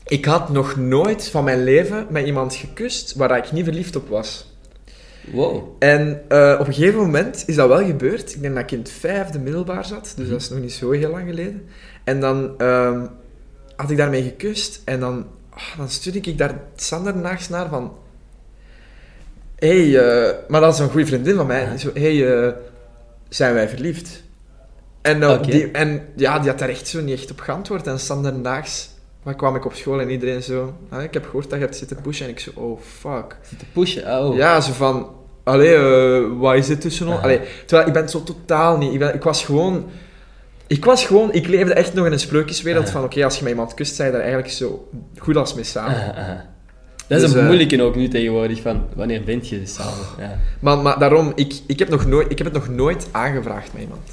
Ik 0.07 0.25
had 0.25 0.49
nog 0.49 0.77
nooit 0.77 1.29
van 1.29 1.45
mijn 1.45 1.65
leven 1.65 2.07
met 2.11 2.27
iemand 2.27 2.55
gekust 2.55 3.15
waar 3.15 3.37
ik 3.37 3.53
niet 3.53 3.65
verliefd 3.65 3.97
op 3.97 4.09
was. 4.09 4.53
Wow. 5.33 5.63
En 5.79 6.23
eh, 6.29 6.57
op 6.61 6.67
een 6.67 6.75
gegeven 6.75 6.99
moment 6.99 7.45
is 7.47 7.55
dat 7.55 7.69
wel 7.69 7.85
gebeurd. 7.85 8.35
Ik 8.35 8.41
denk 8.43 8.55
dat 8.55 8.63
ik 8.63 8.71
in 8.71 8.79
het 8.79 8.91
vijfde 8.91 9.39
middelbaar 9.39 9.85
zat, 9.85 10.13
dus 10.17 10.25
Mhm. 10.25 10.31
dat 10.31 10.41
is 10.41 10.49
nog 10.51 10.61
niet 10.61 10.73
zo 10.73 10.91
heel 10.91 11.11
lang 11.11 11.29
geleden. 11.29 11.67
En 12.05 12.21
dan 12.21 12.59
ehm, 12.59 13.07
had 13.77 13.91
ik 13.91 13.97
daarmee 13.97 14.23
gekust 14.23 14.81
en 14.85 15.01
dan, 15.01 15.27
ah, 15.51 15.77
dan 15.77 15.89
stuurde 15.89 16.21
ik 16.21 16.39
daar 16.39 16.61
Sander 16.77 17.17
naags 17.17 17.49
naar 17.49 17.69
van... 17.69 17.97
hey, 19.57 19.99
eh, 19.99 20.35
maar 20.49 20.61
dat 20.61 20.75
is 20.75 20.79
een 20.81 20.91
goede 20.91 21.07
vriendin 21.07 21.35
van 21.37 21.47
mij. 21.47 21.63
Ja. 21.63 21.77
Zo, 21.77 21.91
hey, 21.95 22.45
eh, 22.47 22.53
zijn 23.29 23.55
wij 23.55 23.69
verliefd? 23.69 24.23
En, 25.05 25.23
eh, 25.23 25.43
die, 25.43 25.71
en 25.71 26.03
ja, 26.17 26.39
die 26.39 26.51
had 26.51 26.59
daar 26.59 26.69
echt 26.69 26.89
zo 26.89 27.01
niet 27.01 27.19
echt 27.19 27.31
op 27.31 27.41
geantwoord. 27.41 27.87
En 27.87 27.99
Sander 27.99 28.35
naags 28.35 28.89
maar 29.25 29.35
kwam 29.35 29.57
ik 29.57 29.65
op 29.65 29.75
school 29.75 30.01
en 30.01 30.11
iedereen 30.11 30.43
zo... 30.43 30.75
Ah, 30.89 31.03
ik 31.03 31.15
heb 31.15 31.25
gehoord 31.25 31.51
dat 31.51 31.59
je 31.59 31.65
hebt 31.65 31.77
zitten 31.77 32.01
pushen. 32.03 32.27
En 32.27 32.33
ik 32.33 32.41
zo, 32.41 32.51
oh 32.55 32.81
fuck. 32.81 33.37
Zit 33.49 33.59
te 33.59 33.65
pushen. 33.73 34.19
Oh. 34.19 34.37
Ja, 34.37 34.61
zo 34.61 34.73
van... 34.73 35.09
Allee, 35.45 35.75
eh, 35.75 36.23
wat 36.39 36.55
is 36.55 36.67
dit 36.67 36.81
tussen 36.81 37.09
ons? 37.09 37.23
Allee, 37.23 37.41
terwijl 37.67 37.89
ik 37.89 37.95
ben 37.95 38.09
zo 38.09 38.23
totaal 38.23 38.79
niet... 38.79 38.93
Ik, 38.93 38.99
ben, 38.99 39.15
ik 39.15 39.23
was 39.23 39.45
gewoon... 39.45 39.87
Ik 40.67 40.85
was 40.85 41.07
gewoon... 41.07 41.33
Ik 41.33 41.47
leefde 41.47 41.75
echt 41.75 41.95
nog 41.95 42.07
in 42.07 42.13
een 42.13 42.19
sprookjeswereld 42.19 42.85
Aha. 42.85 42.93
van... 42.93 43.05
Oké, 43.05 43.25
als 43.25 43.37
je 43.37 43.43
met 43.43 43.53
iemand 43.53 43.75
kust, 43.75 43.95
sta 43.95 44.05
je 44.05 44.11
daar 44.11 44.21
eigenlijk 44.21 44.51
zo 44.51 44.89
goed 45.19 45.37
als 45.37 45.55
mee 45.55 45.65
samen. 45.65 46.15
Dat 47.07 47.19
is 47.19 47.25
Dus, 47.25 47.33
een 47.33 47.39
eh, 47.39 47.47
moeilijke 47.47 47.83
ook 47.83 47.97
nu 47.97 48.09
tegenwoordig, 48.09 48.61
van 48.61 48.87
wanneer 48.95 49.25
bent 49.25 49.49
je 49.49 49.67
samen? 49.67 50.07
Ja. 50.19 50.39
Maar, 50.61 50.79
maar 50.79 50.99
daarom, 50.99 51.33
ik, 51.35 51.55
ik, 51.67 51.79
heb 51.79 51.89
nog 51.89 52.07
nooit, 52.07 52.31
ik 52.31 52.39
heb 52.39 52.47
het 52.47 52.57
nog 52.57 52.69
nooit 52.69 53.09
aangevraagd 53.11 53.73
met 53.73 53.83
iemand. 53.83 54.11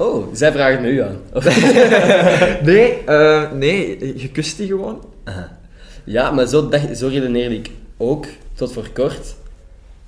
Oh, 0.00 0.26
zij 0.32 0.52
vragen 0.52 0.72
het 0.72 0.82
nu 0.82 1.02
aan. 1.02 1.16
Nee, 2.70 3.04
eh, 3.06 3.52
nee, 3.52 3.98
je 4.20 4.28
kust 4.28 4.56
die 4.56 4.66
gewoon. 4.66 5.04
Aha. 5.24 5.58
Ja, 6.04 6.30
maar 6.30 6.46
zo, 6.46 6.68
dacht, 6.68 6.98
zo 6.98 7.08
redeneerde 7.08 7.54
ik 7.54 7.70
ook 7.96 8.26
tot 8.54 8.72
voor 8.72 8.88
kort. 8.92 9.34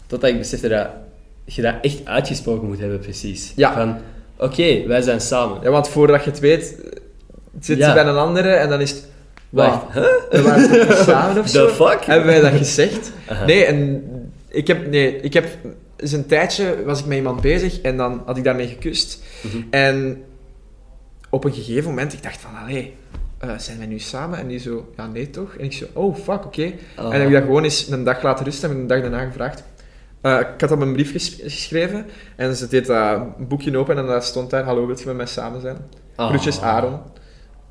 Totdat 0.07 0.31
ik 0.31 0.39
besefte 0.39 0.69
dat 0.69 0.87
je 1.45 1.63
dat 1.63 1.75
echt 1.83 2.01
uitgesproken 2.05 2.69
moet 2.69 2.79
hebben, 2.79 2.99
precies. 2.99 3.53
Ja. 3.57 3.75
Van, 3.75 3.97
oké, 4.37 4.87
wij 4.87 5.01
zijn 5.01 5.21
samen. 5.21 5.59
Ja, 5.63 5.71
want 5.71 5.89
voordat 5.89 6.25
je 6.25 6.31
het 6.31 6.41
weet, 6.41 6.75
zit 7.61 7.79
Ja. 7.79 7.89
je 7.89 7.95
bij 7.95 8.05
een 8.07 8.17
andere 8.17 8.49
en 8.49 8.69
dan 8.69 8.81
is 8.81 8.91
het... 8.91 9.09
Wacht, 9.49 9.93
huh? 9.93 10.03
we 10.31 10.43
waren 10.43 10.87
toch 10.89 10.97
samen 10.97 11.43
of 11.43 11.47
The 11.51 11.53
zo? 11.53 11.69
fuck? 11.69 12.05
Hebben 12.05 12.27
wij 12.27 12.41
dat 12.41 12.53
gezegd? 12.53 13.13
Aha. 13.29 13.45
Nee, 13.45 13.65
en 13.65 14.05
ik 14.49 14.67
heb, 14.67 14.91
nee, 14.91 15.17
ik 15.21 15.33
heb 15.33 15.47
eens 16.03 16.13
een 16.13 16.27
tijdje 16.27 16.85
was 16.85 17.01
ik 17.01 17.07
met 17.07 17.17
iemand 17.17 17.41
bezig 17.41 17.81
en 17.81 17.97
dan 17.97 18.23
had 18.27 18.37
ik 18.37 18.45
daarmee 18.45 18.67
gekust. 18.69 19.23
Mhm. 19.43 19.63
En 19.71 20.25
op 21.31 21.45
een 21.45 21.53
gegeven 21.53 21.89
moment, 21.89 22.13
ik 22.13 22.23
dacht 22.23 22.41
van, 22.41 22.51
allee, 22.63 22.95
eh, 23.39 23.51
zijn 23.59 23.79
wij 23.79 23.87
nu 23.87 23.99
samen? 23.99 24.39
En 24.39 24.49
die 24.49 24.59
zo, 24.59 24.93
ja, 24.97 25.07
nee 25.07 25.31
toch? 25.31 25.55
En 25.55 25.65
ik 25.65 25.73
zo, 25.73 25.85
oh, 25.93 26.17
fuck, 26.17 26.45
oké. 26.45 26.63
Oh. 26.63 27.05
En 27.05 27.11
dan 27.11 27.13
heb 27.13 27.27
ik 27.27 27.33
dat 27.33 27.43
gewoon 27.43 27.65
eens 27.65 27.89
een 27.91 28.05
dag 28.05 28.23
laten 28.23 28.45
rusten 28.45 28.71
en 28.71 28.77
een 28.77 28.87
dag 28.87 29.01
daarna 29.01 29.25
gevraagd. 29.25 29.63
Eh, 30.21 30.39
ik 30.55 30.61
had 30.61 30.71
op 30.71 30.81
een 30.81 30.93
brief 30.93 31.13
ges- 31.13 31.39
geschreven 31.43 32.07
en 32.37 32.57
ze 32.57 32.69
deed 32.69 32.87
dat 32.87 33.49
boekje 33.49 33.79
open 33.79 33.99
en 33.99 34.07
daar 34.07 34.23
stond 34.23 34.51
daar, 34.51 34.65
hallo, 34.65 34.87
wilt 34.87 35.01
je 35.01 35.07
met 35.07 35.17
mij 35.17 35.27
samen 35.27 35.61
zijn? 35.61 35.77
Oh. 36.17 36.27
Groetjes, 36.29 36.61
Aaron. 36.61 36.99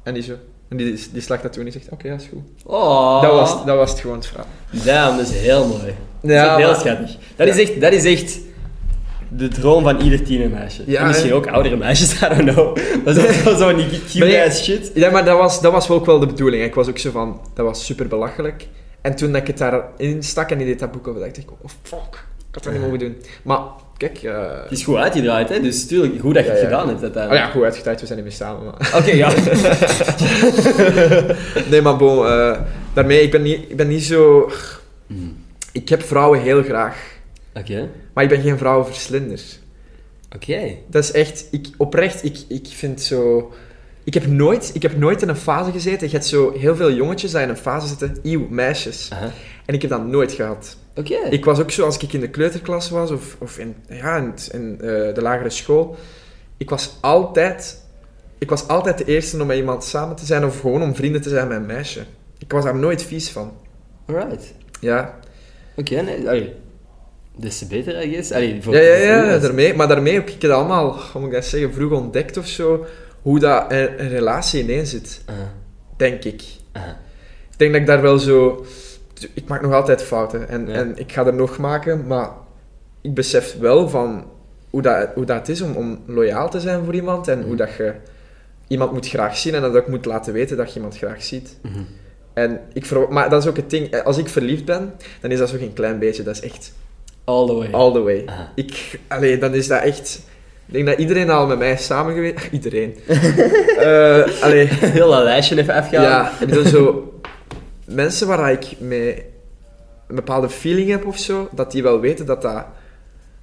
En 0.04 0.14
die 0.14 0.24
zo, 0.24 0.34
en 0.70 0.78
die, 0.78 1.00
die 1.12 1.22
slaagt 1.22 1.44
dat 1.44 1.54
toen 1.54 1.66
en 1.66 1.72
die 1.72 1.80
zegt, 1.82 1.92
oké, 1.94 2.10
dat 2.10 2.22
is 2.22 2.28
goed. 2.28 2.42
Oh. 2.66 3.22
Dat, 3.22 3.32
was, 3.32 3.66
dat 3.66 3.78
was 3.78 3.90
het 3.92 4.00
gewoon 4.00 4.16
het 4.16 4.26
verhaal. 4.26 4.48
Damn, 4.86 5.18
dat 5.18 5.28
is 5.28 5.34
heel 5.36 5.68
mooi. 5.68 5.96
Dat 6.22 6.32
Ja, 6.32 6.52
is 6.52 6.58
heel 6.64 6.72
maar- 6.72 6.80
schattig. 6.80 7.12
Dat, 7.36 7.48
Ja. 7.48 7.54
is 7.54 7.60
echt, 7.70 7.82
dat 7.82 7.94
is 7.94 8.04
echt 8.06 8.40
de 9.30 9.48
droom 9.48 9.84
van 9.84 10.00
ieder 10.02 10.24
tienermeisje. 10.24 10.84
Ja, 10.86 11.00
en 11.02 11.08
misschien 11.08 11.30
hè? 11.30 11.36
ook 11.36 11.48
oudere 11.48 11.76
meisjes, 11.78 12.14
I 12.22 12.28
don't 12.36 12.50
know. 12.52 12.78
Dat 13.06 13.16
is 13.18 13.44
zo- 13.44 13.56
zo'n 13.56 13.76
cute 14.12 14.44
ass 14.46 14.64
shit. 14.64 14.92
Ja, 14.94 15.10
maar 15.10 15.26
dat 15.26 15.38
was, 15.38 15.62
dat 15.62 15.72
was 15.72 15.88
wel 15.88 15.98
ook 15.98 16.06
wel 16.06 16.20
de 16.20 16.26
bedoeling. 16.26 16.64
Ik 16.64 16.76
was 16.76 16.88
ook 16.90 16.98
zo 16.98 17.12
van, 17.12 17.40
dat 17.54 17.66
was 17.66 17.86
super 17.86 18.08
belachelijk. 18.08 18.68
En 19.02 19.16
toen 19.16 19.32
dat 19.32 19.42
ik 19.42 19.48
het 19.48 19.58
daarin 19.58 20.24
stak 20.24 20.52
en 20.52 20.58
die 20.58 20.68
deed 20.68 20.80
dat 20.80 20.92
boek 20.92 21.08
over, 21.08 21.22
dacht 21.22 21.38
ik, 21.38 21.52
oh 21.52 21.70
fuck, 21.84 22.00
ik 22.50 22.54
had 22.56 22.64
dat 22.64 22.74
niet 22.74 22.82
mogen 22.82 23.00
doen. 23.00 23.16
Maar, 23.44 23.60
kijk, 23.98 24.18
eh 24.24 24.34
Het 24.64 24.72
is 24.72 24.84
goed 24.84 24.96
uitgedraaid, 24.96 25.50
hè? 25.50 25.62
dus 25.62 25.88
tuurlijk 25.88 26.20
goed 26.20 26.34
dat 26.34 26.44
je 26.46 26.50
het 26.50 26.60
ja. 26.60 26.66
gedaan 26.66 26.86
hebt 26.88 26.98
oh 26.98 27.04
uiteindelijk. 27.04 27.46
ja, 27.46 27.52
goed 27.52 27.64
uitgetijd, 27.64 28.00
we 28.00 28.06
zijn 28.06 28.18
niet 28.20 28.28
meer 28.28 28.38
samen. 28.38 28.64
Maar. 28.66 28.94
Oké, 28.98 29.12
ja. 29.12 29.32
nee, 31.72 31.82
maar 31.82 31.96
bon, 31.98 32.26
eh, 32.28 32.58
daarmee, 32.94 33.22
ik 33.22 33.32
ben, 33.32 33.42
niet, 33.42 33.60
ik 33.70 33.76
ben 33.76 33.88
niet 33.88 34.04
zo... 34.04 34.52
Hmm. 35.08 35.41
Ik 35.72 35.90
heb 35.90 36.04
vrouwen 36.04 36.42
heel 36.42 36.64
graag, 36.64 37.20
Oké. 37.54 37.90
maar 38.14 38.24
ik 38.24 38.30
ben 38.30 38.42
geen 38.42 38.58
vrouwenverslinder. 38.58 39.42
Oké. 40.36 40.76
Dat 40.88 41.04
is 41.04 41.12
echt, 41.12 41.48
ik, 41.52 41.68
oprecht, 41.78 42.24
ik, 42.24 42.38
ik 42.48 42.68
vind 42.68 43.02
zo... 43.02 43.54
Ik 44.04 44.14
heb, 44.14 44.28
nooit, 44.28 44.72
ik 44.74 44.82
heb 44.82 44.98
nooit 44.98 45.22
in 45.22 45.30
een 45.30 45.36
fase 45.36 45.72
gezeten, 45.72 46.08
je 46.08 46.14
hebt 46.14 46.26
zo 46.26 46.54
heel 46.58 46.76
veel 46.76 46.92
jongetjes 46.92 47.32
die 47.32 47.42
in 47.42 47.50
een 47.50 47.58
fase 47.58 47.88
zitten, 47.88 48.18
eeuw, 48.24 48.48
meisjes. 48.50 49.12
En 49.66 49.74
ik 49.74 49.82
heb 49.82 49.92
dat 49.92 50.06
nooit 50.06 50.32
gehad. 50.32 50.78
Oké. 50.96 51.16
Ik 51.30 51.46
was 51.46 51.60
ook 51.60 51.72
zo, 51.72 51.86
als 51.86 51.98
ik 51.98 52.14
in 52.14 52.20
de 52.20 52.30
kleuterklas 52.30 52.90
was, 52.90 53.12
of, 53.12 53.36
of 53.40 53.58
in, 53.58 53.76
ja, 53.90 54.34
in 54.52 54.78
eh, 54.82 54.88
de 55.14 55.22
lagere 55.22 55.50
school, 55.50 55.96
ik 56.58 56.70
was 56.70 56.98
altijd... 57.02 57.80
Ik 58.38 58.50
was 58.50 58.68
altijd 58.68 58.98
de 58.98 59.06
eerste 59.06 59.42
om 59.42 59.48
met 59.48 59.58
iemand 59.58 59.84
samen 59.84 60.16
te 60.16 60.26
zijn, 60.26 60.46
of 60.46 60.60
gewoon 60.60 60.82
om 60.82 60.96
vrienden 60.96 61.22
te 61.22 61.30
zijn 61.30 61.48
met 61.48 61.58
een 61.58 61.66
meisje. 61.66 62.02
Ik 62.38 62.52
was 62.52 62.64
daar 62.64 62.76
nooit 62.76 63.04
vies 63.04 63.30
van. 63.30 63.54
Alright. 64.06 64.54
Ja, 64.80 65.20
Oké, 65.76 66.02
nee. 66.02 66.28
Allee. 66.30 66.54
Des 67.36 67.58
te 67.58 67.66
beter, 67.68 68.04
I 68.06 68.14
guess. 68.14 68.32
Allee, 68.32 68.62
voor, 68.64 68.74
ja, 68.76 68.82
ja, 68.82 69.24
ja 69.26 69.38
daarmee, 69.38 69.74
maar 69.74 69.88
daarmee 69.88 70.14
heb 70.14 70.30
ik 70.30 70.42
het 70.42 70.52
allemaal, 70.52 71.00
hoe 71.12 71.22
moet 71.22 71.30
ik 71.30 71.36
dat 71.36 71.46
zeggen, 71.46 71.74
vroeg 71.74 71.92
ontdekt 71.92 72.38
of 72.38 72.48
zo, 72.48 72.86
hoe 73.22 73.40
dat 73.40 73.72
een, 73.72 74.02
een 74.02 74.10
relatie 74.10 74.64
ineen 74.64 74.86
zit, 74.88 75.22
denk 75.98 76.24
ik. 76.24 76.42
Ik 77.52 77.58
denk 77.58 77.72
dat 77.72 77.82
ik 77.82 77.88
daar 77.88 78.02
wel 78.02 78.20
zo... 78.20 78.66
Ik 79.34 79.48
maak 79.48 79.62
nog 79.62 79.74
altijd 79.74 80.04
fouten 80.04 80.50
en, 80.50 80.68
Ja. 80.68 80.74
en 80.74 80.98
ik 80.98 81.12
ga 81.12 81.26
er 81.26 81.34
nog 81.34 81.58
maken, 81.58 82.08
maar 82.08 82.30
ik 83.02 83.14
besef 83.14 83.58
wel 83.60 83.90
van 83.90 84.26
hoe 84.70 84.82
dat, 84.82 85.10
hoe 85.16 85.26
dat 85.26 85.48
is 85.48 85.62
om, 85.62 85.76
om 85.76 86.00
loyaal 86.06 86.50
te 86.50 86.60
zijn 86.60 86.84
voor 86.86 86.94
iemand 86.96 87.28
en 87.28 87.38
Mhm. 87.40 87.48
hoe 87.48 87.56
dat 87.56 87.70
je 87.78 87.94
iemand 88.68 88.92
moet 88.92 89.08
graag 89.08 89.38
zien 89.38 89.56
en 89.56 89.62
dat 89.62 89.76
ook 89.76 89.88
moet 89.88 90.06
laten 90.06 90.34
weten 90.34 90.58
dat 90.58 90.70
je 90.70 90.76
iemand 90.76 90.98
graag 90.98 91.24
ziet. 91.24 91.58
Mhm. 91.62 91.80
En 92.42 92.60
ik 92.74 93.10
maar 93.10 93.30
dat 93.30 93.42
is 93.42 93.50
ook 93.50 93.56
het 93.56 93.70
ding, 93.70 94.04
als 94.04 94.18
ik 94.18 94.30
verliefd 94.30 94.66
ben, 94.66 94.94
dan 95.22 95.32
is 95.32 95.38
dat 95.40 95.50
zo 95.50 95.58
geen 95.58 95.74
klein 95.74 96.00
beetje, 96.00 96.24
dat 96.24 96.36
is 96.36 96.42
echt 96.42 96.74
All 97.24 97.46
the 97.46 97.54
way. 97.54 97.72
all 97.72 97.92
the 97.94 98.02
way. 98.02 98.24
Aha. 98.26 98.52
Ik, 98.56 99.00
allee, 99.08 99.38
dan 99.38 99.54
is 99.54 99.68
dat 99.68 99.82
echt... 99.82 100.22
Ik 100.66 100.74
denk 100.74 100.86
dat 100.86 100.98
iedereen 100.98 101.30
al 101.30 101.48
met 101.48 101.58
mij 101.58 101.72
is 101.72 101.86
samen 101.86 102.14
geweest... 102.14 102.48
Iedereen. 102.52 102.96
Eh, 103.82 104.44
allee, 104.44 104.66
Heel 104.98 105.10
dat 105.12 105.24
lijstje 105.24 105.58
even 105.58 105.74
afgaan. 105.74 106.02
ja, 106.04 106.32
ik 106.40 106.48
bedoel 106.48 106.66
zo... 106.66 107.14
Mensen 107.86 108.28
waar 108.28 108.52
ik 108.52 108.80
mee 108.80 109.24
een 110.08 110.16
bepaalde 110.16 110.50
feeling 110.50 110.90
heb 110.90 111.06
of 111.06 111.18
zo, 111.18 111.50
dat 111.52 111.72
die 111.72 111.84
wel 111.84 112.00
weten 112.00 112.26
dat, 112.26 112.42
dat, 112.42 112.66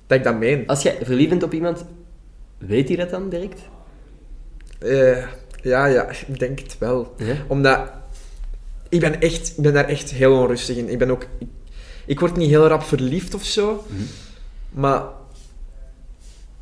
dat 0.07 0.19
ik 0.19 0.25
dat 0.25 0.39
meen. 0.39 0.67
Als 0.67 0.83
jij 0.83 0.99
verliefd 1.03 1.29
bent 1.31 1.43
op 1.43 1.53
iemand, 1.53 1.85
weet 2.59 2.89
hij 2.89 2.97
dat 2.97 3.11
dan 3.11 3.29
direct? 3.29 3.61
Eh, 4.79 5.25
ja, 5.63 5.87
ja, 5.87 6.09
ik 6.27 6.39
denk 6.39 6.59
het 6.59 6.77
wel. 6.79 7.15
Ja. 7.17 7.35
Omdat... 7.47 7.79
Ik 8.89 9.01
ben, 9.01 9.21
echt, 9.21 9.49
ik 9.49 9.63
ben 9.63 9.73
daar 9.73 9.89
echt 9.89 10.11
heel 10.11 10.33
onrustig 10.41 10.77
in. 10.77 10.89
Ik 10.89 10.99
ben 10.99 11.11
ook... 11.11 11.27
Ik, 11.39 11.49
ik 12.07 12.21
word 12.21 12.37
niet 12.37 12.49
heel 12.49 12.67
rap 12.67 12.83
verliefd 12.83 13.35
of 13.35 13.45
zo. 13.45 13.85
Mhm. 13.89 14.03
Maar... 14.71 15.03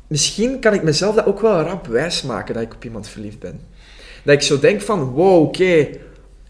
misschien 0.07 0.59
kan 0.59 0.73
ik 0.73 0.83
mezelf 0.83 1.15
dat 1.15 1.25
ook 1.25 1.39
wel 1.39 1.61
rap 1.61 1.87
wijsmaken 1.87 2.53
dat 2.53 2.63
ik 2.63 2.73
op 2.73 2.83
iemand 2.83 3.07
verliefd 3.09 3.39
ben. 3.39 3.59
Dat 4.23 4.33
ik 4.33 4.41
zo 4.41 4.59
denk 4.59 4.81
van, 4.81 5.03
wow, 5.03 5.41
oké, 5.43 5.87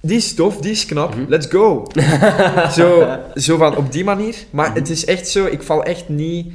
die 0.02 0.18
is 0.18 0.34
tof, 0.34 0.58
die 0.58 0.72
is 0.72 0.86
knap, 0.86 1.16
Mhm. 1.16 1.26
let's 1.30 1.48
go. 1.48 1.86
zo, 2.78 3.18
zo 3.36 3.58
van, 3.58 3.76
op 3.78 3.92
die 3.92 4.04
manier. 4.04 4.36
Maar 4.50 4.70
Mhm. 4.70 4.78
het 4.78 4.90
is 4.90 5.06
echt 5.06 5.28
zo, 5.28 5.46
ik 5.46 5.62
val 5.64 5.84
echt 5.84 6.10
niet... 6.10 6.54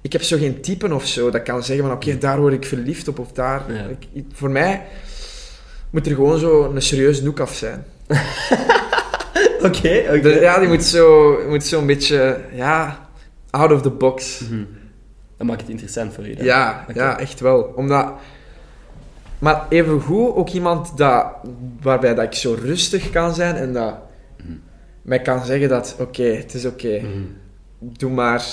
Ik 0.00 0.12
heb 0.12 0.22
zo 0.22 0.36
geen 0.38 0.60
type 0.60 0.94
of 0.94 1.06
zo 1.06 1.30
dat 1.30 1.42
kan 1.42 1.62
zeggen 1.64 1.84
van, 1.86 1.94
oké, 1.94 2.18
daar 2.18 2.40
word 2.40 2.52
ik 2.52 2.64
verliefd 2.66 3.08
op 3.08 3.18
of 3.18 3.32
daar. 3.32 3.62
Ja. 3.72 3.86
Ik- 4.12 4.24
voor 4.32 4.50
mij 4.50 4.82
moet 5.90 6.06
er 6.06 6.14
gewoon 6.14 6.38
zo 6.38 6.64
een 6.74 6.82
serieus 6.82 7.20
noek 7.22 7.40
af 7.40 7.54
zijn. 7.54 7.84
Oké, 9.62 10.04
oké. 10.16 10.28
Ja, 10.28 10.58
die 10.58 10.68
moet 10.68 10.84
zo, 10.84 11.36
moet 11.48 11.64
zo 11.64 11.80
een 11.80 11.86
beetje, 11.86 12.40
ja, 12.54 13.08
out 13.50 13.72
of 13.72 13.82
the 13.82 13.90
box. 13.90 14.40
Mhm. 14.40 14.62
Dat 15.36 15.46
maakt 15.46 15.60
het 15.60 15.70
interessant 15.70 16.14
voor 16.14 16.26
je. 16.26 16.34
dan. 16.36 16.44
Ja, 16.44 16.84
ja, 16.94 17.18
echt 17.18 17.40
wel. 17.40 17.72
Omdat... 17.76 18.12
Maar 19.38 19.66
evengoed 19.68 20.34
ook 20.34 20.48
iemand 20.48 20.96
dat, 20.96 21.26
waarbij 21.82 22.14
dat 22.14 22.24
ik 22.24 22.34
zo 22.34 22.56
rustig 22.62 23.10
kan 23.10 23.34
zijn 23.34 23.56
en 23.56 23.72
dat 23.72 23.94
Mhm. 24.42 24.52
mij 25.02 25.22
kan 25.22 25.44
zeggen 25.44 25.68
dat, 25.68 25.96
oké, 25.98 26.22
het 26.22 26.54
is 26.54 26.64
oké, 26.64 27.00
Mhm. 27.00 27.08
doe 27.80 28.10
maar... 28.10 28.44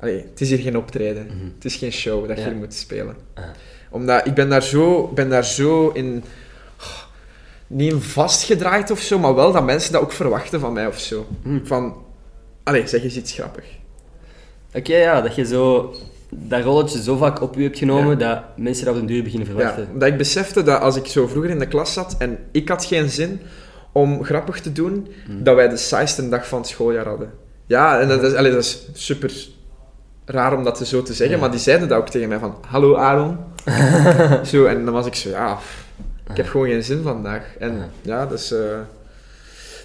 Allee, 0.00 0.24
het 0.30 0.40
is 0.40 0.48
hier 0.48 0.58
geen 0.58 0.76
optreden. 0.76 1.28
Het 1.54 1.64
is 1.64 1.76
geen 1.76 1.92
show 1.92 2.28
dat 2.28 2.38
je 2.38 2.44
hier 2.44 2.54
moet 2.56 2.74
spelen. 2.74 3.16
Ah. 3.34 3.44
Omdat 3.90 4.26
ik 4.26 4.34
ben 4.34 4.48
daar 4.48 4.62
zo, 4.62 5.08
ben 5.14 5.28
daar 5.28 5.44
zo 5.44 5.88
in... 5.90 6.24
Niet 7.66 7.92
in 7.92 8.00
vastgedraaid 8.00 8.90
of 8.90 8.98
zo, 9.00 9.18
maar 9.18 9.34
wel 9.34 9.52
dat 9.52 9.64
mensen 9.64 9.92
dat 9.92 10.02
ook 10.02 10.12
verwachten 10.12 10.60
van 10.60 10.72
mij 10.72 10.86
of 10.86 10.98
zo. 10.98 11.26
Mhm. 11.42 11.58
Van... 11.64 11.94
Allee, 12.62 12.86
zeg 12.86 13.02
eens 13.02 13.16
iets 13.16 13.32
grappig. 13.32 13.64
Oké, 14.74 14.96
ja, 14.96 15.20
dat 15.20 15.34
je 15.34 15.44
zo 15.46 15.94
dat 16.36 16.62
rolletje 16.64 17.02
zo 17.02 17.16
vaak 17.16 17.40
op 17.42 17.54
je 17.54 17.62
hebt 17.62 17.78
genomen 17.78 18.18
dat 18.18 18.40
mensen 18.56 18.84
dat 18.84 18.94
op 18.94 19.00
den 19.00 19.08
duur 19.08 19.22
beginnen 19.22 19.48
Ja, 19.48 19.54
verwachten. 19.54 19.88
omdat 19.92 20.08
ik 20.08 20.16
besefte 20.16 20.62
dat 20.62 20.80
als 20.80 20.96
ik 20.96 21.06
zo 21.06 21.26
vroeger 21.26 21.50
in 21.50 21.58
de 21.58 21.66
klas 21.68 21.92
zat 21.92 22.14
en 22.18 22.38
ik 22.52 22.68
had 22.68 22.84
geen 22.84 23.10
zin 23.10 23.40
om 23.92 24.24
grappig 24.24 24.60
te 24.60 24.72
doen, 24.72 25.08
Hmm. 25.26 25.42
dat 25.44 25.54
wij 25.54 25.68
de 25.68 25.76
saaiste 25.76 26.28
dag 26.28 26.48
van 26.48 26.58
het 26.58 26.68
schooljaar 26.68 27.06
hadden. 27.06 27.30
Ja, 27.66 28.00
en 28.00 28.08
dat 28.08 28.22
is, 28.22 28.34
allee, 28.34 28.50
dat 28.52 28.60
is 28.62 28.88
super 28.92 29.32
raar 30.24 30.56
om 30.56 30.64
dat 30.64 30.78
zo 30.78 31.02
te 31.02 31.14
zeggen, 31.14 31.34
Ja. 31.36 31.40
maar 31.42 31.50
die 31.50 31.60
zeiden 31.60 31.88
dat 31.88 31.98
ook 31.98 32.08
tegen 32.08 32.28
mij 32.28 32.38
van, 32.38 32.54
hallo 32.66 32.96
Aaron. 32.96 33.36
zo, 34.50 34.64
en 34.64 34.84
dan 34.84 34.94
was 34.94 35.06
ik 35.06 35.14
zo, 35.14 35.28
ja, 35.28 35.58
ik 36.30 36.36
heb 36.36 36.46
gewoon 36.48 36.66
geen 36.68 36.84
zin 36.84 37.02
vandaag. 37.02 37.56
En 37.58 37.90
Ja. 38.02 38.26
dus... 38.26 38.52
eh, 38.52 38.78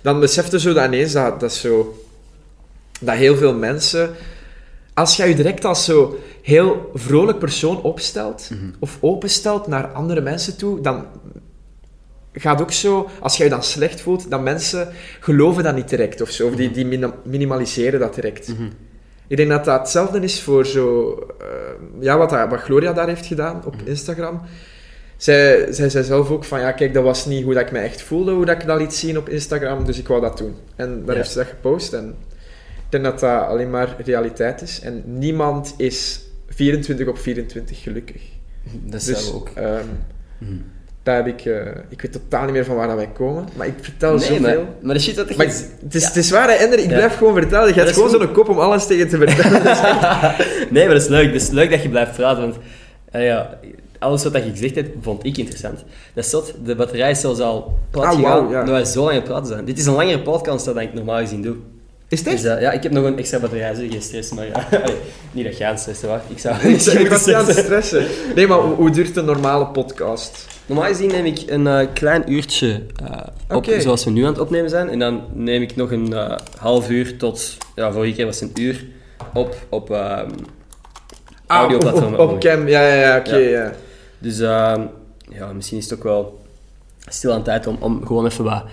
dan 0.02 0.20
besefte 0.20 0.60
zo 0.60 0.74
dat 0.74 0.86
ineens 0.86 1.11
dat, 1.11 1.40
dat 1.40 1.53
zo... 1.53 2.03
Dat 2.99 3.16
heel 3.16 3.36
veel 3.36 3.53
mensen... 3.53 4.10
Als 4.94 5.16
jij 5.16 5.30
je 5.30 5.36
direct 5.36 5.66
als 5.66 5.86
zo 5.86 6.18
heel 6.41 6.91
vrolijk 6.94 7.40
persoon 7.40 7.82
opstelt, 7.82 8.49
Mhm. 8.52 8.70
of 8.80 8.98
openstelt 8.99 9.68
naar 9.68 9.88
andere 9.88 10.22
mensen 10.22 10.57
toe, 10.57 10.82
dan 10.82 11.06
gaat 12.34 12.61
ook 12.61 12.72
zo, 12.72 13.10
als 13.20 13.38
jij 13.38 13.45
je 13.45 13.52
dan 13.52 13.64
slecht 13.64 14.02
voelt, 14.02 14.30
dat 14.30 14.41
mensen 14.41 14.90
geloven 15.20 15.64
dat 15.64 15.76
niet 15.76 15.90
direct 15.90 16.22
of 16.22 16.30
zo, 16.30 16.48
of 16.48 16.56
die, 16.56 16.72
die 16.72 16.86
mina- 16.86 17.14
minimaliseren 17.24 17.99
dat 17.99 18.16
direct. 18.16 18.48
Mhm. 18.48 18.68
Ik 19.28 19.38
denk 19.38 19.49
dat 19.49 19.66
dat 19.66 19.80
hetzelfde 19.80 20.20
is 20.20 20.41
voor 20.41 20.66
zo, 20.66 21.11
eh, 21.40 21.45
ja, 21.99 22.18
wat, 22.18 22.30
dat- 22.30 22.49
wat 22.49 22.60
Gloria 22.60 22.94
daar 22.94 23.07
heeft 23.07 23.26
gedaan 23.26 23.61
op 23.66 23.76
Mhm. 23.76 23.88
Instagram. 23.88 24.41
Zij, 25.19 25.67
zij 25.73 25.89
zei 25.89 26.03
zelf 26.03 26.29
ook 26.29 26.43
van, 26.43 26.59
ja, 26.59 26.71
kijk, 26.71 26.93
dat 26.93 27.03
was 27.03 27.25
niet 27.25 27.43
hoe 27.43 27.53
dat 27.53 27.63
ik 27.65 27.71
me 27.71 27.79
echt 27.79 28.01
voelde, 28.01 28.31
hoe 28.31 28.45
dat 28.45 28.61
ik 28.61 28.67
dat 28.67 28.79
liet 28.79 28.93
zien 28.93 29.17
op 29.17 29.29
Instagram, 29.29 29.85
dus 29.85 29.97
ik 29.99 30.07
wou 30.07 30.21
dat 30.21 30.37
doen. 30.37 30.55
En 30.75 30.99
daar 31.05 31.15
Ja. 31.15 31.21
heeft 31.21 31.31
ze 31.31 31.37
dat 31.37 31.47
gepost 31.47 31.93
en 31.93 32.15
ik 32.75 32.85
denk 32.89 33.03
dat 33.03 33.19
dat 33.19 33.41
alleen 33.47 33.69
maar 33.69 33.95
realiteit 34.05 34.61
is. 34.61 34.79
En 34.83 35.03
niemand 35.05 35.73
is 35.77 36.21
24 36.49 37.07
op 37.07 37.17
24 37.17 37.81
gelukkig. 37.83 38.21
Dat 38.85 39.05
Dus 39.05 39.25
zou 39.25 39.35
ook. 39.35 39.49
ehm, 39.55 39.85
Mhm. 40.37 40.51
daar 41.03 41.15
heb 41.15 41.27
ik... 41.27 41.45
eh, 41.45 41.65
ik 41.89 42.01
weet 42.01 42.11
totaal 42.11 42.43
niet 42.43 42.53
meer 42.53 42.65
van 42.65 42.75
waar 42.75 42.87
dat 42.87 42.95
wij 42.95 43.09
komen, 43.13 43.47
maar 43.55 43.67
ik 43.67 43.73
vertel 43.81 44.09
Nee, 44.15 44.19
zoveel. 44.27 44.39
maar, 44.41 44.57
maar 44.81 44.93
de 44.93 45.01
shit 45.01 45.15
dat 45.15 45.35
Maar 45.35 45.45
ik- 45.45 45.51
het, 45.83 45.95
is, 45.95 46.01
Ja. 46.01 46.07
het 46.07 46.15
is 46.17 46.29
waar, 46.29 46.47
hè, 46.49 46.53
Ender, 46.53 46.79
ik 46.79 46.89
Ja. 46.89 46.95
blijf 46.95 47.17
gewoon 47.17 47.33
vertellen. 47.33 47.67
Je 47.67 47.73
hebt 47.73 47.89
is 47.89 47.93
gewoon 47.95 48.09
zo'n 48.09 48.31
kop 48.31 48.49
om 48.49 48.59
alles 48.59 48.87
tegen 48.87 49.07
te 49.09 49.17
vertellen. 49.17 49.63
nee, 50.73 50.85
maar 50.85 50.93
dat 50.93 51.01
is 51.03 51.07
leuk. 51.07 51.25
Het 51.33 51.41
is 51.41 51.49
leuk 51.49 51.69
dat 51.69 51.81
je 51.81 51.89
blijft 51.89 52.15
praten, 52.15 52.41
want 52.41 52.55
eh, 53.11 53.25
ja, 53.25 53.59
alles 53.99 54.23
wat 54.23 54.34
je 54.43 54.49
gezegd 54.49 54.76
hebt, 54.76 54.89
vond 55.01 55.26
ik 55.26 55.38
interessant. 55.38 55.84
Dat 56.13 56.23
is 56.23 56.30
zot, 56.30 56.53
de 56.65 56.76
batterij 56.76 57.11
is 57.11 57.19
zelfs 57.19 57.39
al 57.39 57.80
plat 57.91 58.05
Ah, 58.05 58.11
gegaan, 58.15 58.49
ja. 58.49 58.59
omdat 58.59 58.76
wij 58.76 58.85
zo 58.85 58.99
lang 58.99 59.09
aan 59.11 59.15
het 59.15 59.23
praten 59.30 59.47
zijn. 59.47 59.65
Dit 59.65 59.77
is 59.80 59.85
een 59.85 59.93
langere 59.93 60.19
podcast 60.21 60.65
dan 60.65 60.80
ik 60.80 60.93
normaal 60.93 61.19
gezien 61.19 61.41
doe. 61.41 61.55
Is 62.07 62.19
het 62.19 62.30
Dus, 62.30 62.43
eh, 62.43 62.61
ja, 62.61 62.71
ik 62.71 62.84
heb 62.84 62.91
nog 62.91 63.05
een 63.05 63.17
extra 63.17 63.39
batterij, 63.39 63.73
dus 63.73 63.91
geen 63.91 64.01
stress, 64.01 64.31
maar 64.34 64.45
ja. 64.45 64.51
Allee, 64.84 64.95
niet 65.31 65.45
dat 65.45 65.57
je 65.57 65.65
aan 65.65 65.71
het 65.71 65.80
stressen 65.80 66.07
wacht. 66.07 66.23
Ik 66.27 66.39
zou 66.39 66.55
Ik 66.59 66.63
niet 66.63 66.85
moeten 66.85 67.09
dat 67.09 67.26
je 67.26 67.35
aan 67.35 67.45
het 67.45 67.57
stressen. 67.57 68.05
Nee, 68.35 68.47
maar 68.47 68.57
hoe, 68.57 68.76
hoe 68.76 68.89
duurt 68.89 69.15
een 69.15 69.26
normale 69.26 69.67
podcast? 69.67 70.45
Normaal 70.65 70.88
gezien 70.88 71.07
neem 71.11 71.26
ik 71.26 71.43
een 71.47 71.67
eh, 71.67 71.88
klein 71.93 72.31
uurtje 72.31 72.81
eh, 73.49 73.57
op, 73.57 73.65
zoals 73.77 74.03
we 74.05 74.11
nu 74.11 74.23
aan 74.23 74.31
het 74.31 74.39
opnemen 74.41 74.69
zijn. 74.69 74.89
En 74.89 74.99
dan 74.99 75.21
neem 75.34 75.61
ik 75.61 75.76
nog 75.76 75.91
een 75.91 76.13
half 76.57 76.89
uur 76.89 77.17
tot, 77.17 77.57
ja, 77.76 77.91
vorige 77.91 78.13
keer 78.15 78.26
was 78.26 78.39
het 78.39 78.57
een 78.57 78.63
uur, 78.63 78.85
op, 79.34 79.55
op 79.69 79.91
ehm 79.91 80.30
Ah, 81.47 81.63
op, 81.63 81.69
audioplatformen. 81.71 82.19
op, 82.19 82.31
op 82.31 82.39
cam. 82.39 82.67
Ja, 82.67 82.88
ja, 82.88 82.93
ja, 82.93 83.17
oké. 83.17 83.35
Ja. 83.35 83.49
ja. 83.63 83.73
Dus 84.19 84.39
ehm, 84.39 84.81
ja, 85.29 85.53
misschien 85.53 85.77
is 85.77 85.83
het 85.89 85.93
ook 85.99 86.03
wel 86.03 86.39
stil 87.07 87.33
aan 87.33 87.43
tijd 87.43 87.67
om, 87.67 87.77
om 87.79 88.05
gewoon 88.05 88.25
even 88.25 88.43
wat 88.43 88.63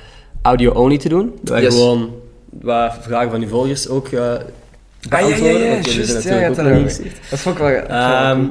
audio-only 0.42 0.98
te 0.98 1.08
doen. 1.08 1.32
Dat 1.40 1.48
wij 1.54 1.62
Yes. 1.62 1.74
gewoon 1.74 2.14
wat 2.60 2.94
vragen 3.00 3.30
van 3.30 3.42
uw 3.42 3.48
volgers 3.48 3.88
ook 3.88 4.08
eh 4.08 4.34
Ah, 5.10 5.20
ja, 5.20 5.26
ja, 5.26 5.28
beantwoorden. 5.28 5.60
ja, 5.60 5.74
want 5.74 5.86
natuurlijk 6.14 6.48
ook 6.60 6.66
nog 6.66 6.82
niet. 6.98 7.12
Dat 7.30 7.38
vond 7.38 7.58
ik 7.58 7.62
wel... 7.62 7.82
cool. 8.36 8.50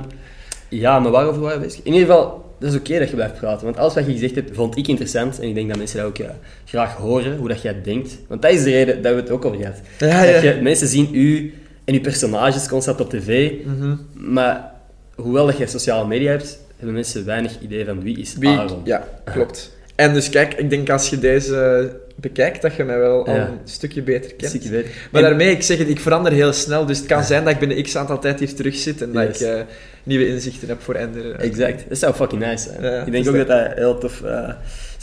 ja, 0.69 0.99
maar 0.99 1.11
waarover 1.11 1.41
waren 1.41 1.59
we 1.59 1.65
bezig? 1.65 1.79
In 1.83 1.93
ieder 1.93 2.07
geval, 2.07 2.45
dat 2.59 2.71
is 2.73 2.79
oké 2.79 2.99
dat 2.99 3.09
je 3.09 3.15
blijft 3.15 3.33
praten. 3.39 3.65
Want 3.65 3.77
alles 3.77 3.93
wat 3.93 4.05
je 4.05 4.11
gezegd 4.11 4.35
hebt, 4.35 4.55
vond 4.55 4.77
ik 4.77 4.87
interessant. 4.87 5.39
En 5.39 5.47
ik 5.47 5.55
denk 5.55 5.67
dat 5.67 5.77
mensen 5.77 5.97
dat 5.97 6.05
ook 6.07 6.17
eh, 6.17 6.29
graag 6.65 6.95
horen, 6.95 7.37
hoe 7.37 7.47
dat 7.47 7.61
jij 7.61 7.81
denkt. 7.81 8.17
Want 8.27 8.41
dat 8.41 8.51
is 8.51 8.63
de 8.63 8.69
reden 8.71 9.01
dat 9.01 9.13
we 9.13 9.19
het 9.19 9.29
ook 9.29 9.45
over 9.45 9.57
gehad. 9.59 9.75
Ja, 9.99 10.23
ja. 10.23 10.31
Dat 10.33 10.41
je, 10.41 10.59
mensen 10.61 10.87
zien 10.87 11.09
u 11.11 11.53
en 11.83 11.93
uw 11.93 12.01
personages 12.01 12.67
constant 12.67 13.01
op 13.01 13.09
tv. 13.09 13.51
Mhm. 13.65 13.95
Maar 14.13 14.71
hoewel 15.15 15.45
dat 15.45 15.57
je 15.57 15.67
sociale 15.67 16.07
media 16.07 16.31
hebt, 16.31 16.59
hebben 16.85 16.93
mensen 16.93 17.25
weinig 17.25 17.51
idee 17.61 17.85
van 17.85 18.01
wie 18.01 18.19
is 18.19 18.35
Wie, 18.39 18.49
Aaron. 18.49 18.81
ja, 18.83 19.07
klopt. 19.23 19.73
En 19.95 20.13
dus 20.13 20.29
kijk, 20.29 20.53
ik 20.53 20.69
denk 20.69 20.89
als 20.89 21.09
je 21.09 21.19
deze 21.19 21.89
bekijkt, 22.15 22.61
dat 22.61 22.75
je 22.75 22.83
mij 22.83 22.97
wel 22.97 23.25
al 23.27 23.35
Ja. 23.35 23.47
een 23.47 23.57
stukje 23.63 24.01
beter 24.01 24.33
kent. 24.35 24.71
Maar 25.11 25.21
En- 25.23 25.27
daarmee, 25.29 25.51
ik 25.51 25.61
zeg 25.63 25.77
het, 25.77 25.89
ik 25.89 25.99
verander 25.99 26.31
heel 26.31 26.53
snel, 26.53 26.85
dus 26.85 26.97
het 26.97 27.07
kan 27.07 27.23
zijn 27.23 27.43
dat 27.43 27.53
ik 27.53 27.59
binnen 27.59 27.83
x 27.83 27.95
aantal 27.95 28.19
tijd 28.19 28.39
hier 28.39 28.53
terug 28.53 28.75
zit 28.75 29.01
en 29.01 29.11
dat 29.11 29.23
ik 29.23 29.35
eh, 29.47 29.61
nieuwe 30.03 30.27
inzichten 30.27 30.67
heb 30.67 30.81
voor 30.81 30.95
Ender. 30.95 31.31
eh. 31.35 31.45
Exact. 31.45 31.83
Dat 31.89 31.97
zou 31.97 32.13
fucking 32.13 32.41
nice 32.45 32.69
zijn. 32.69 32.83
Ja, 32.93 32.99
ik 33.05 33.11
denk 33.11 33.23
dus 33.25 33.33
ook 33.33 33.47
dat 33.47 33.47
dat- 33.47 33.73
heel 33.77 33.97
tof 33.97 34.23
eh, 34.23 34.49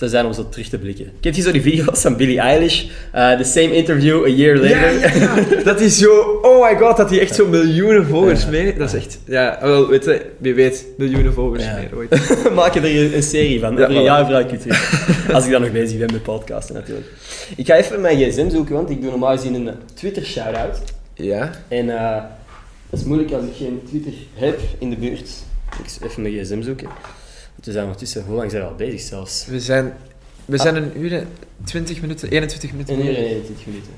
zou 0.03 0.11
zijn 0.11 0.27
om 0.27 0.33
zo 0.33 0.49
terug 0.49 0.69
te 0.69 0.79
blikken. 0.79 1.13
Kent 1.21 1.37
je 1.37 1.43
zo 1.43 1.51
die 1.53 1.63
video's 1.63 2.01
van 2.07 2.17
Billie 2.17 2.39
Eilish? 2.39 2.85
Eh, 3.13 3.33
the 3.39 3.45
same 3.45 3.75
interview 3.75 4.25
a 4.25 4.29
year 4.29 4.57
later. 4.57 4.93
Ja, 4.93 5.09
ja, 5.09 5.45
ja. 5.51 5.63
Dat 5.71 5.81
is 5.81 5.99
zo... 5.99 6.39
Oh 6.43 6.71
my 6.71 6.79
god, 6.79 6.97
dat 6.97 7.11
hij 7.11 7.21
echt 7.21 7.35
zo 7.35 7.47
miljoenen 7.47 8.07
volgers 8.07 8.47
mee... 8.47 8.75
Dat 8.77 8.89
is 8.89 8.95
echt... 8.95 9.19
Ja, 9.25 9.59
wel, 9.61 9.89
weet 9.89 10.05
je, 10.05 10.27
wie 10.39 10.55
weet, 10.55 10.87
miljoenen 10.99 11.33
volgers 11.33 11.65
meer 11.65 11.91
ooit. 11.97 12.35
Maak 12.55 12.75
je 12.75 12.81
er 12.81 13.15
een- 13.15 13.23
serie 13.23 13.61
van. 13.61 13.77
Ja, 13.77 13.83
Over 13.83 13.97
een 13.97 14.03
jaar 14.03 14.27
vraag 14.27 14.43
ik 14.43 14.51
je 14.51 14.59
terug. 14.59 15.33
Als 15.33 15.45
ik 15.45 15.51
dan 15.51 15.61
nog 15.61 15.73
bezig 15.73 15.99
ben 15.99 16.13
met 16.13 16.23
podcasten 16.23 16.75
natuurlijk. 16.75 17.07
Ik 17.57 17.67
ga 17.67 17.75
even 17.77 18.01
mijn 18.01 18.19
gsm 18.19 18.51
zoeken, 18.51 18.75
want 18.75 18.91
ik 18.91 19.01
doe 19.01 19.11
normaal 19.11 19.37
gezien 19.37 19.55
een 19.55 19.71
Twitter 19.95 20.25
shout-out. 20.25 20.79
Ja. 21.15 21.51
En 21.69 21.91
eh 21.99 22.23
dat 22.91 23.01
is 23.01 23.07
moeilijk 23.07 23.33
als 23.33 23.45
ik 23.45 23.53
geen 23.57 23.81
Twitter 23.89 24.13
heb 24.35 24.59
in 24.79 24.91
de 24.91 24.97
buurt. 24.97 25.31
Ik 25.85 26.09
even 26.11 26.23
mijn 26.23 26.35
gsm 26.35 26.63
zoeken. 26.63 26.87
We 27.65 27.73
zijn 27.73 27.85
ondertussen, 27.85 28.25
hoe 28.25 28.37
lang 28.37 28.51
zijn 28.51 28.63
we 28.63 28.69
al 28.69 28.75
bezig 28.75 29.01
zelfs? 29.01 29.47
We 29.47 29.61
zijn... 29.61 29.93
We 30.45 30.59
zijn 30.59 30.77
een 30.77 31.01
uur 31.01 31.13
en 31.13 31.29
20 31.65 32.01
minuten, 32.01 32.29
21 32.29 32.73
minuten. 32.73 32.95
Een 32.95 33.07
uur 33.07 33.17
en 33.17 33.25
21 33.25 33.67
minuten. 33.67 33.91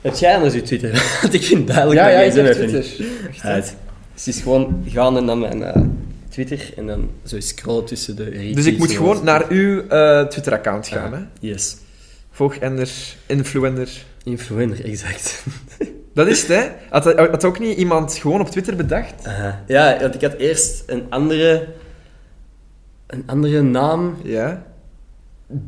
Heb 0.00 0.14
jij 0.14 0.34
anders 0.34 0.54
je 0.54 0.62
Twitter? 0.62 0.90
Want 1.22 1.34
ik 1.34 1.42
vind 1.42 1.66
duidelijk 1.66 2.00
Ja, 2.00 2.08
ja, 2.08 2.18
jij 2.18 2.26
ik 2.26 2.34
heb 2.34 2.52
Twitter. 2.52 3.06
Echt. 3.42 3.76
Dus 4.14 4.26
het 4.26 4.34
is 4.34 4.42
gewoon 4.42 4.84
gaan 4.88 5.24
naar 5.24 5.38
mijn 5.38 5.62
eh, 5.62 5.82
Twitter 6.28 6.72
en 6.76 6.86
dan 6.86 7.10
zo 7.24 7.40
scrollen 7.40 7.84
tussen 7.84 8.16
de 8.16 8.24
retweets. 8.24 8.54
Dus 8.54 8.66
ik 8.66 8.78
moet 8.78 8.92
gewoon 8.92 9.24
naar 9.24 9.48
uw 9.48 9.86
eh, 9.88 10.26
Twitter-account 10.26 10.88
gaan, 10.88 11.12
Ah, 11.12 11.18
hè. 11.18 11.24
Yes. 11.40 11.76
Volg 12.30 12.54
Ender, 12.54 12.90
influencer. 13.26 14.04
Influencer, 14.24 14.84
exact. 14.84 15.44
Dat 16.14 16.26
is 16.26 16.40
het, 16.40 16.48
hè. 16.48 16.68
Had, 16.90 17.04
had 17.04 17.44
ook 17.44 17.58
niet 17.58 17.78
iemand 17.78 18.14
gewoon 18.14 18.40
op 18.40 18.50
Twitter 18.50 18.76
bedacht? 18.76 19.14
Ja, 19.66 19.98
want 20.00 20.14
ik 20.14 20.20
had 20.20 20.34
eerst 20.34 20.82
een 20.86 21.06
andere, 21.08 21.66
een 23.08 23.22
andere 23.26 23.62
naam, 23.62 24.16
Ja. 24.24 24.66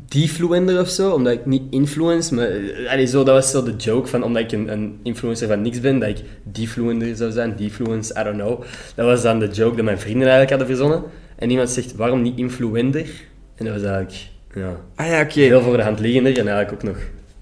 Defluender 0.09 0.81
of 0.81 0.89
zo, 0.89 1.11
omdat 1.11 1.33
ik 1.33 1.47
niet 1.47 1.63
influence, 1.71 2.35
maar 2.35 2.49
allee, 2.89 3.07
zo, 3.07 3.25
dat 3.25 3.35
was 3.35 3.51
zo 3.51 3.63
de 3.63 3.77
joke 3.77 4.09
van, 4.09 4.23
omdat 4.23 4.43
ik 4.43 4.53
een, 4.53 4.73
een 4.73 4.99
influencer 5.03 5.49
van 5.49 5.63
niks 5.63 5.81
ben, 5.81 5.99
dat 5.99 6.09
ik 6.09 6.19
Defluender 6.43 7.17
zou 7.17 7.31
zijn, 7.31 7.55
Defluence, 7.57 8.15
I 8.21 8.25
don't 8.25 8.37
know. 8.37 8.63
Dat 8.95 9.07
was 9.07 9.23
dan 9.23 9.39
de 9.39 9.49
joke 9.49 9.77
dat 9.77 9.85
mijn 9.85 9.99
vrienden 9.99 10.29
eigenlijk 10.29 10.51
hadden 10.51 10.77
verzonnen. 10.77 11.11
En 11.37 11.51
iemand 11.51 11.71
zegt, 11.71 11.95
waarom 11.95 12.23
niet 12.23 12.39
influender? 12.39 13.07
En 13.55 13.65
dat 13.65 13.75
was 13.75 13.83
eigenlijk, 13.83 14.29
ja, 14.55 14.81
Ah 14.95 15.07
ja, 15.07 15.21
oké. 15.21 15.41
heel 15.41 15.63
voor 15.63 15.77
de 15.77 15.83
hand 15.83 16.01
liggender 16.01 16.39
en 16.39 16.49
eigenlijk 16.49 16.73
ook 16.73 16.83
nog 16.95 16.99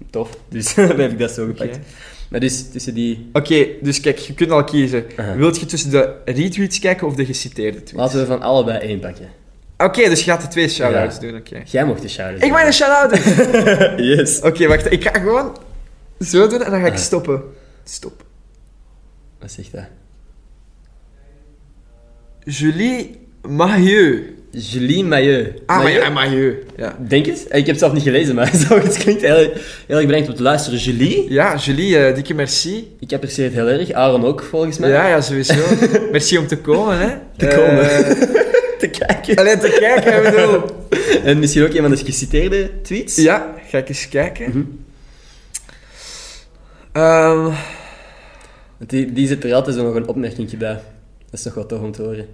tof. 0.09 0.37
Dus 0.49 0.73
dan 0.75 0.99
heb 0.99 1.11
ik 1.11 1.19
dat 1.19 1.31
zo 1.31 1.45
gepakt. 1.45 1.79
Maar 2.29 2.39
dus 2.39 2.69
tussen 2.69 2.93
die... 2.93 3.29
Oké, 3.33 3.65
dus 3.81 3.99
kijk, 3.99 4.17
je 4.17 4.33
kunt 4.33 4.51
al 4.51 4.63
kiezen. 4.63 5.05
Aha. 5.15 5.35
Wilt 5.35 5.59
je 5.59 5.65
tussen 5.65 5.91
de 5.91 6.13
retweets 6.25 6.79
kijken 6.79 7.07
of 7.07 7.15
de 7.15 7.25
geciteerde 7.25 7.77
tweets? 7.77 7.93
Laten 7.93 8.19
we 8.19 8.25
van 8.25 8.41
allebei 8.41 8.77
één 8.77 8.99
pakken. 8.99 9.27
Oké, 9.83 10.09
dus 10.09 10.23
je 10.23 10.31
gaat 10.31 10.41
de 10.41 10.47
twee 10.47 10.69
shout-outs 10.69 11.15
Ja. 11.15 11.21
doen, 11.21 11.35
oké. 11.39 11.61
Jij 11.65 11.85
mocht 11.85 12.01
de 12.01 12.07
shout 12.09 12.43
Ik 12.43 12.51
mag 12.51 12.65
een 12.65 12.73
shout-out 12.73 13.09
doen! 13.09 14.05
Yes. 14.15 14.39
Oké, 14.41 14.67
wacht. 14.67 14.91
Ik 14.91 15.03
ga 15.03 15.19
gewoon 15.19 15.57
zo 16.19 16.47
doen 16.47 16.63
en 16.63 16.71
dan 16.71 16.79
ga 16.79 16.85
ik 16.87 16.93
Ah. 16.93 16.97
stoppen. 16.99 17.41
Stop. 17.83 18.23
Wat 19.39 19.51
zegt 19.51 19.71
dat? 19.71 19.83
Julie 22.43 23.19
Mahieu. 23.47 24.33
Julie 24.51 25.03
Mailleux. 25.03 25.49
Ah, 25.65 25.89
ja, 25.93 26.09
Mahieu. 26.09 26.63
Ja. 26.77 26.95
Denk 26.99 27.25
het. 27.25 27.39
Ik 27.49 27.51
heb 27.55 27.65
het 27.67 27.79
zelf 27.79 27.93
niet 27.93 28.03
gelezen, 28.03 28.35
maar 28.35 28.51
het 28.83 28.97
klinkt 28.97 29.21
heel, 29.21 29.35
heel 29.87 29.97
erg 29.97 30.05
bedankt 30.05 30.27
om 30.29 30.35
te 30.35 30.41
luisteren. 30.41 30.79
Julie, 30.79 31.31
ja, 31.33 31.55
Julie, 31.55 31.97
eh, 32.05 32.15
dikke 32.15 32.33
merci. 32.33 32.95
ik 32.99 33.13
apprecieer 33.13 33.45
het 33.45 33.53
heel 33.55 33.67
erg. 33.69 33.91
Aaron 33.91 34.25
ook, 34.25 34.43
volgens 34.43 34.77
mij. 34.77 34.89
Ja, 34.89 35.07
ja, 35.07 35.21
sowieso. 35.21 35.53
merci 36.11 36.37
om 36.37 36.47
te 36.47 36.57
komen, 36.57 36.99
hè. 36.99 37.15
Te 37.37 37.47
komen. 37.47 37.89
Eh, 37.89 38.47
Te 38.79 38.87
kijken. 38.87 39.35
Alleen 39.35 39.59
te 39.59 39.77
kijken, 39.79 40.25
ik 40.25 40.35
bedoel. 40.35 40.61
En 41.23 41.39
misschien 41.39 41.63
ook 41.63 41.73
een 41.73 41.81
van 41.81 41.91
de 41.91 41.97
geciteerde 41.97 42.81
tweets. 42.81 43.15
Ja, 43.15 43.55
ga 43.67 43.77
ik 43.77 43.89
eens 43.89 44.09
kijken. 44.09 44.49
Mhm. 44.49 44.63
Ehm, 46.91 47.51
Die, 48.77 49.13
die 49.13 49.27
zit 49.27 49.43
er 49.43 49.53
altijd 49.53 49.75
zo 49.75 49.83
nog 49.83 49.95
een 49.95 50.07
opmerking 50.07 50.57
bij. 50.57 50.73
Dat 51.29 51.39
is 51.39 51.43
nog 51.43 51.53
wel 51.53 51.65
tof 51.65 51.79
om 51.79 51.91
te 51.91 52.01
horen. 52.01 52.27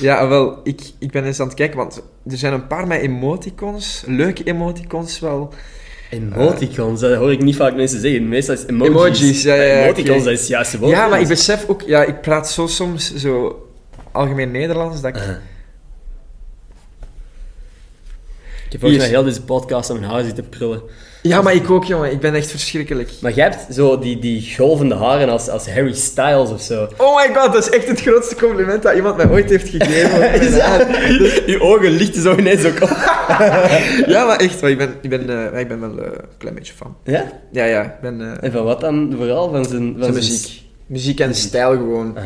ja, 0.00 0.28
wel, 0.28 0.60
ik, 0.64 0.80
ik 0.98 1.10
ben 1.10 1.24
eens 1.24 1.40
aan 1.40 1.46
het 1.46 1.56
kijken, 1.56 1.76
want 1.76 2.02
er 2.30 2.36
zijn 2.36 2.52
een 2.52 2.66
paar 2.66 2.86
met 2.86 3.00
emoticons. 3.00 4.02
Leuke 4.06 4.44
emoticons 4.44 5.20
wel. 5.20 5.52
Emoticons, 6.10 7.00
dat 7.00 7.14
hoor 7.14 7.32
ik 7.32 7.42
niet 7.42 7.56
vaak 7.56 7.74
mensen 7.74 8.00
zeggen. 8.00 8.28
Meestal 8.28 8.54
is 8.54 8.64
emojis. 8.66 8.90
Emojis, 8.90 9.42
ja, 9.42 9.54
ja, 9.54 9.62
ja, 9.62 9.82
Emoticons, 9.82 10.24
dat 10.24 10.32
is 10.32 10.38
het 10.38 10.48
juiste 10.48 10.78
woord. 10.78 10.92
Ja, 10.92 11.08
maar 11.08 11.20
ik 11.20 11.28
besef 11.28 11.68
ook... 11.68 11.82
Ja, 11.82 12.04
ik 12.04 12.20
praat 12.20 12.50
zo 12.50 12.66
soms 12.66 13.14
zo 13.14 13.62
algemeen 14.12 14.50
Nederlands 14.50 15.00
dat. 15.00 15.16
Ik 15.16 15.22
heb 18.72 18.80
volgens 18.80 19.00
mij 19.00 19.08
heel 19.10 19.22
deze 19.24 19.42
podcast 19.42 19.90
aan 19.90 19.98
mijn 20.00 20.10
haar 20.12 20.22
zitten 20.24 20.48
prullen. 20.48 20.82
Ja, 21.22 21.42
maar 21.42 21.54
ik 21.54 21.70
ook, 21.70 21.84
jongen. 21.84 22.12
Ik 22.12 22.20
ben 22.20 22.34
echt 22.34 22.50
verschrikkelijk. 22.50 23.10
Maar 23.20 23.32
jij 23.32 23.44
hebt 23.44 23.74
zo 23.74 23.98
die, 23.98 24.18
die 24.18 24.54
golvende 24.56 24.94
haren 24.94 25.28
als, 25.28 25.48
als 25.48 25.70
Harry 25.70 25.94
Styles 25.94 26.50
of 26.50 26.60
zo. 26.60 26.88
Oh 26.96 27.16
my 27.16 27.34
god, 27.34 27.52
dat 27.52 27.68
is 27.68 27.70
echt 27.76 27.88
het 27.88 28.00
grootste 28.00 28.34
compliment 28.34 28.82
dat 28.82 28.94
iemand 28.94 29.16
mij 29.16 29.30
ooit 29.30 29.50
heeft 29.50 29.68
gegeven. 29.68 30.32
Is 30.42 30.50
dat? 30.50 30.86
Je 31.46 31.58
ogen 31.60 31.90
lichten 31.90 32.22
zo 32.22 32.36
ineens 32.36 32.64
ook 32.64 32.82
op. 32.82 32.88
ja, 34.14 34.24
maar 34.26 34.36
echt, 34.36 34.60
maar 34.60 34.70
ik 34.70 34.78
ben, 34.78 34.94
ik 35.02 35.10
ben, 35.10 35.52
eh, 35.52 35.60
ik 35.60 35.68
ben 35.68 35.80
wel 35.80 35.98
eh, 35.98 36.04
een 36.04 36.36
klein 36.38 36.54
beetje 36.54 36.72
fan. 36.72 36.96
Ja? 37.04 37.32
Ja, 37.52 37.64
ja, 37.64 37.82
ik 37.82 38.00
ben... 38.00 38.20
eh, 38.20 38.44
En 38.44 38.52
van 38.52 38.64
wat 38.64 38.80
dan 38.80 39.12
vooral? 39.16 39.50
Van 39.50 39.64
zijn, 39.64 39.92
van 39.92 40.02
zijn 40.02 40.14
muziek. 40.14 40.62
Muziek 40.86 41.20
en 41.20 41.34
stijl 41.34 41.70
gewoon. 41.70 42.16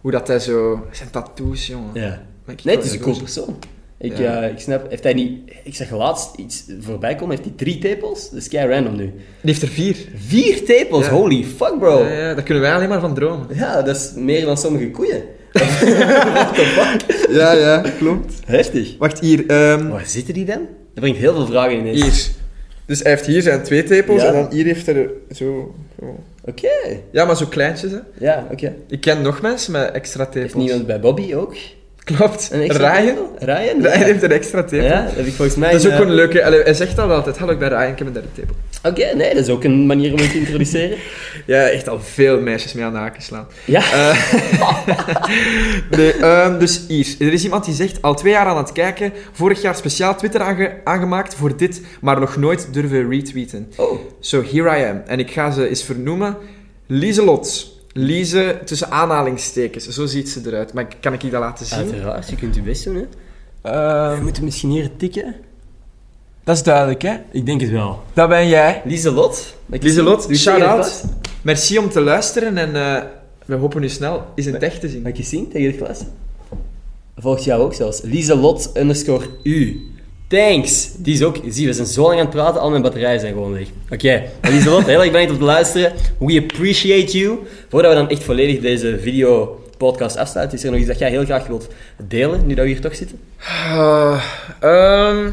Hoe 0.00 0.10
dat 0.10 0.28
hij 0.28 0.38
zo... 0.38 0.86
Zijn 0.90 1.10
tattoos, 1.10 1.66
jongen. 1.66 1.90
Ja. 1.92 2.22
Nee, 2.62 2.76
het 2.76 2.84
is 2.84 2.92
een 2.92 3.00
cool 3.00 3.18
persoon. 3.18 3.58
Ik, 3.98 4.18
Ja. 4.18 4.42
eh, 4.42 4.50
ik 4.50 4.58
snap, 4.58 4.90
heeft 4.90 5.02
hij 5.02 5.14
niet... 5.14 5.38
Ik 5.64 5.74
zag 5.74 5.90
laatst 5.90 6.36
iets 6.36 6.64
voorbij 6.80 7.14
komen, 7.14 7.30
heeft 7.36 7.48
hij 7.48 7.56
drie 7.56 7.78
tepels? 7.78 8.30
Dat 8.30 8.40
is 8.40 8.48
kei 8.48 8.68
random 8.74 8.96
nu. 8.96 9.04
Die 9.04 9.14
heeft 9.40 9.62
er 9.62 9.68
vier. 9.68 9.96
Vier 10.16 10.64
tepels? 10.64 11.04
Ja. 11.04 11.10
Holy 11.12 11.44
fuck, 11.44 11.78
bro. 11.78 12.04
Ja, 12.04 12.12
ja, 12.12 12.34
daar 12.34 12.42
kunnen 12.44 12.62
wij 12.62 12.74
alleen 12.74 12.88
maar 12.88 13.00
van 13.00 13.14
dromen. 13.14 13.46
Ja, 13.54 13.82
dat 13.82 13.96
is 13.96 14.12
meer 14.16 14.44
dan 14.44 14.56
sommige 14.56 14.90
koeien. 14.90 15.22
What 15.52 16.54
the 16.54 16.64
fuck? 17.06 17.26
Ja, 17.30 17.52
ja, 17.52 17.82
klopt. 17.98 18.34
Heftig. 18.46 18.94
Wacht, 18.98 19.20
hier. 19.20 19.46
ehm, 19.46 19.88
Waar 19.88 20.06
zitten 20.06 20.34
die 20.34 20.44
dan? 20.44 20.58
Dat 20.94 21.04
brengt 21.04 21.18
heel 21.18 21.34
veel 21.34 21.46
vragen 21.46 21.78
ineens. 21.78 22.02
hier. 22.02 22.34
Dus 22.86 23.02
hij 23.02 23.10
heeft 23.10 23.26
hier 23.26 23.42
zijn 23.42 23.62
twee 23.62 23.82
tepels 23.82 24.22
en 24.22 24.32
dan 24.32 24.48
hier 24.50 24.64
heeft 24.64 24.86
hij 24.86 24.94
er 24.94 25.10
zo... 25.34 25.74
zo. 26.00 26.18
Oké. 26.44 26.68
Ja, 27.10 27.24
maar 27.24 27.36
zo 27.36 27.46
kleintjes, 27.46 27.90
hè. 27.90 27.98
Ja, 28.18 28.46
oké. 28.52 28.74
Ik 28.88 29.00
ken 29.00 29.22
nog 29.22 29.40
mensen 29.42 29.72
met 29.72 29.90
extra 29.90 30.20
Heeft 30.22 30.32
tepels. 30.32 30.64
niemand 30.64 30.86
bij 30.86 31.00
Bobby 31.00 31.34
ook? 31.34 31.54
Klopt. 32.14 32.50
Extra 32.52 32.98
Ryan? 32.98 33.16
Ryan? 33.38 33.84
Heeft 33.86 34.22
een 34.22 34.32
extra 34.32 34.62
tepel. 34.64 34.86
Ja, 34.86 35.02
dat 35.02 35.14
heb 35.14 35.26
ik 35.26 35.32
volgens 35.32 35.56
mij... 35.56 35.70
Dat 35.72 35.80
is 35.80 35.86
ook 35.86 35.92
eh, 35.92 35.98
een 35.98 36.14
leuke... 36.14 36.44
Allee, 36.44 36.62
hij 36.62 36.74
zegt 36.74 36.96
dat 36.96 37.10
altijd. 37.10 37.38
Hallo, 37.38 37.52
ik 37.52 37.58
ben 37.58 37.68
Ryan, 37.68 37.90
ik 37.92 37.98
heb 37.98 38.06
een 38.06 38.12
derde 38.12 38.28
tepel. 38.34 38.54
Oké, 38.82 39.14
nee, 39.14 39.34
dat 39.34 39.44
is 39.44 39.48
ook 39.48 39.64
een 39.64 39.86
manier 39.86 40.12
om 40.12 40.18
het 40.18 40.30
te 40.30 40.38
introduceren. 40.38 40.96
Ja, 41.46 41.68
echt 41.68 41.88
al 41.88 42.00
veel 42.00 42.40
meisjes 42.40 42.72
mee 42.72 42.84
aan 42.84 42.92
de 42.92 42.98
haken 42.98 43.22
slaan. 43.22 43.46
Ja. 43.64 43.80
Eh, 43.92 44.32
nee, 45.98 46.12
ehm, 46.12 46.58
dus 46.58 46.80
hier. 46.88 47.06
Er 47.18 47.32
is 47.32 47.44
iemand 47.44 47.64
die 47.64 47.74
zegt, 47.74 48.02
al 48.02 48.14
twee 48.14 48.32
jaar 48.32 48.46
aan 48.46 48.56
het 48.56 48.72
kijken, 48.72 49.12
vorig 49.32 49.62
jaar 49.62 49.74
speciaal 49.76 50.16
Twitter 50.16 50.40
aange- 50.40 50.74
aangemaakt 50.84 51.34
voor 51.34 51.56
dit, 51.56 51.80
maar 52.00 52.20
nog 52.20 52.36
nooit 52.36 52.68
durven 52.72 53.10
retweeten. 53.10 53.72
Oh. 53.76 53.98
So, 54.20 54.42
here 54.52 54.78
I 54.80 54.84
am. 54.90 55.02
En 55.06 55.18
ik 55.18 55.30
ga 55.30 55.50
ze 55.50 55.68
eens 55.68 55.82
vernoemen. 55.82 56.36
Lieselot. 56.86 57.74
Lize 57.98 58.58
tussen 58.64 58.90
aanhalingstekens. 58.90 59.88
Zo 59.88 60.06
ziet 60.06 60.28
ze 60.28 60.40
eruit. 60.46 60.72
Maar 60.72 60.86
kan 61.00 61.12
ik 61.12 61.22
je 61.22 61.30
dat 61.30 61.40
laten 61.40 61.66
zien? 61.66 61.78
Uiteraard, 61.78 62.28
je 62.30 62.36
kunt 62.36 62.54
je 62.54 62.62
best 62.62 62.84
doen, 62.84 62.94
hè. 62.94 63.04
Ehm, 63.70 64.16
We 64.18 64.22
moeten 64.22 64.44
misschien 64.44 64.70
hier 64.70 64.90
tikken. 64.96 65.34
dat 66.44 66.56
is 66.56 66.62
duidelijk, 66.62 67.02
hè? 67.02 67.14
Ik 67.32 67.46
denk 67.46 67.60
het 67.60 67.70
wel. 67.70 68.02
Dat 68.12 68.28
ben 68.28 68.48
jij. 68.48 68.82
Lieselot. 68.84 69.54
Lieselot, 69.66 70.28
shout-out. 70.36 71.04
Merci 71.42 71.78
om 71.78 71.90
te 71.90 72.00
luisteren 72.00 72.56
en 72.58 72.76
eh, 72.76 73.02
we 73.44 73.54
hopen 73.54 73.82
u 73.82 73.88
snel 73.88 74.26
eens 74.34 74.46
in 74.46 74.52
het 74.54 74.62
echt 74.62 74.80
te 74.80 74.88
zien. 74.88 75.02
Mag 75.02 75.10
ik 75.10 75.16
je 75.16 75.22
zien 75.22 75.48
tegen 75.48 75.66
het 75.66 75.76
glas? 75.76 76.00
Volgt 77.16 77.44
jou 77.44 77.62
ook 77.62 77.74
zelfs. 77.74 78.00
Lieselot 78.02 78.70
underscore 78.76 79.26
U. 79.42 79.80
Thanks. 80.28 80.90
Die 80.98 81.14
is 81.14 81.22
ook... 81.22 81.36
Zie, 81.48 81.66
we 81.66 81.72
zijn 81.72 81.86
zo 81.86 82.02
lang 82.02 82.14
aan 82.14 82.18
het 82.26 82.30
praten, 82.30 82.60
al 82.60 82.70
mijn 82.70 82.82
batterijen 82.82 83.20
zijn 83.20 83.32
gewoon 83.32 83.52
leeg. 83.52 83.68
Oké. 83.90 84.24
Maar 84.40 84.50
Lieselot, 84.50 84.86
heel 84.86 85.00
erg 85.00 85.10
bedankt 85.10 85.32
om 85.32 85.38
te 85.38 85.44
luisteren. 85.44 85.92
We 86.18 86.38
appreciate 86.50 87.18
you. 87.18 87.38
Voordat 87.68 87.92
we 87.92 87.96
dan 87.98 88.08
echt 88.08 88.24
volledig 88.24 88.60
deze 88.60 88.98
video 89.02 89.60
podcast 89.76 90.16
afsluiten, 90.16 90.58
is 90.58 90.64
er 90.64 90.70
nog 90.70 90.78
iets 90.78 90.88
dat 90.88 90.98
jij 90.98 91.10
heel 91.10 91.24
graag 91.24 91.46
wilt 91.46 91.68
delen, 92.08 92.46
nu 92.46 92.54
dat 92.54 92.64
we 92.64 92.70
hier 92.70 92.80
toch 92.80 92.94
zitten? 92.96 93.18
Ah, 93.38 94.22
ehm, 94.60 95.30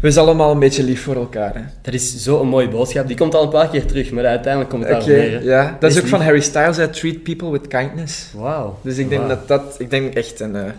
we 0.00 0.10
zijn 0.10 0.24
allemaal 0.24 0.52
een 0.52 0.58
beetje 0.58 0.82
lief 0.82 1.02
voor 1.02 1.16
elkaar. 1.16 1.54
Hè? 1.54 1.60
Dat 1.82 1.94
is 1.94 2.22
zo'n 2.22 2.48
mooie 2.48 2.68
boodschap. 2.68 3.06
Die 3.06 3.16
komt 3.16 3.34
al 3.34 3.42
een 3.42 3.48
paar 3.48 3.68
keer 3.68 3.86
terug, 3.86 4.10
maar 4.10 4.24
uiteindelijk 4.26 4.70
komt 4.70 4.86
het 4.88 5.06
neer. 5.06 5.30
hè. 5.30 5.38
ja. 5.38 5.76
Dat 5.80 5.90
is 5.90 5.98
ook 5.98 6.06
van. 6.06 6.20
Harry 6.20 6.40
Styles, 6.40 6.76
hè. 6.76 6.88
Treat 6.88 7.22
people 7.22 7.50
with 7.50 7.66
kindness. 7.66 8.26
Wauw. 8.34 8.78
Dus 8.82 8.96
ik 8.98 9.08
denk 9.08 9.28
dat 9.28 9.48
dat... 9.48 9.74
Ik 9.78 9.90
denk 9.90 10.14
echt 10.14 10.40
een... 10.40 10.56
eh 10.56 10.62
en 10.62 10.72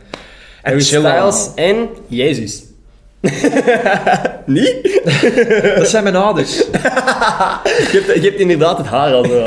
Harry 0.67 0.81
Styles 0.81 1.49
en 1.55 1.87
Jezus. 2.07 2.63
Niet? 4.45 5.01
Dat 5.77 5.87
zijn 5.89 6.03
mijn 6.03 6.15
ouders. 6.15 6.57
Je 7.91 8.03
hebt, 8.05 8.13
je 8.21 8.21
hebt 8.29 8.39
inderdaad 8.39 8.77
het 8.77 8.87
haar 8.87 9.13
al 9.13 9.25
zo. 9.25 9.43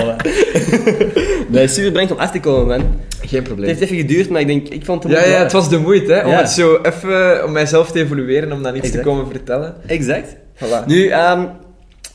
Nee, 1.49 1.69
super 1.69 1.93
bedankt 1.93 2.13
om 2.13 2.19
af 2.19 2.31
te 2.31 2.41
komen, 2.41 2.67
man. 2.67 2.87
Geen 3.21 3.39
Het 3.39 3.43
probleem. 3.45 3.69
heeft 3.69 3.81
even 3.81 3.97
geduurd, 3.97 4.29
maar 4.29 4.41
ik 4.41 4.47
denk, 4.47 4.69
ik 4.69 4.85
vond 4.85 5.03
het 5.03 5.13
Ja, 5.13 5.25
ja, 5.25 5.39
het 5.43 5.53
was 5.53 5.69
de 5.69 5.79
moeite, 5.79 6.13
hè. 6.13 6.25
Om 6.25 6.31
Ja. 6.31 6.37
het 6.39 6.51
zo 6.51 6.79
even... 6.83 7.45
Om 7.45 7.53
mijzelf 7.53 7.91
te 7.91 7.99
evolueren, 8.01 8.53
om 8.53 8.63
dan 8.63 8.77
iets 8.77 8.87
Exact. 8.87 9.03
te 9.05 9.09
komen 9.11 9.27
vertellen. 9.31 9.75
Exact. 9.87 10.37
Voilà. 10.57 10.87
Nu, 10.87 11.07
ehm, 11.09 11.47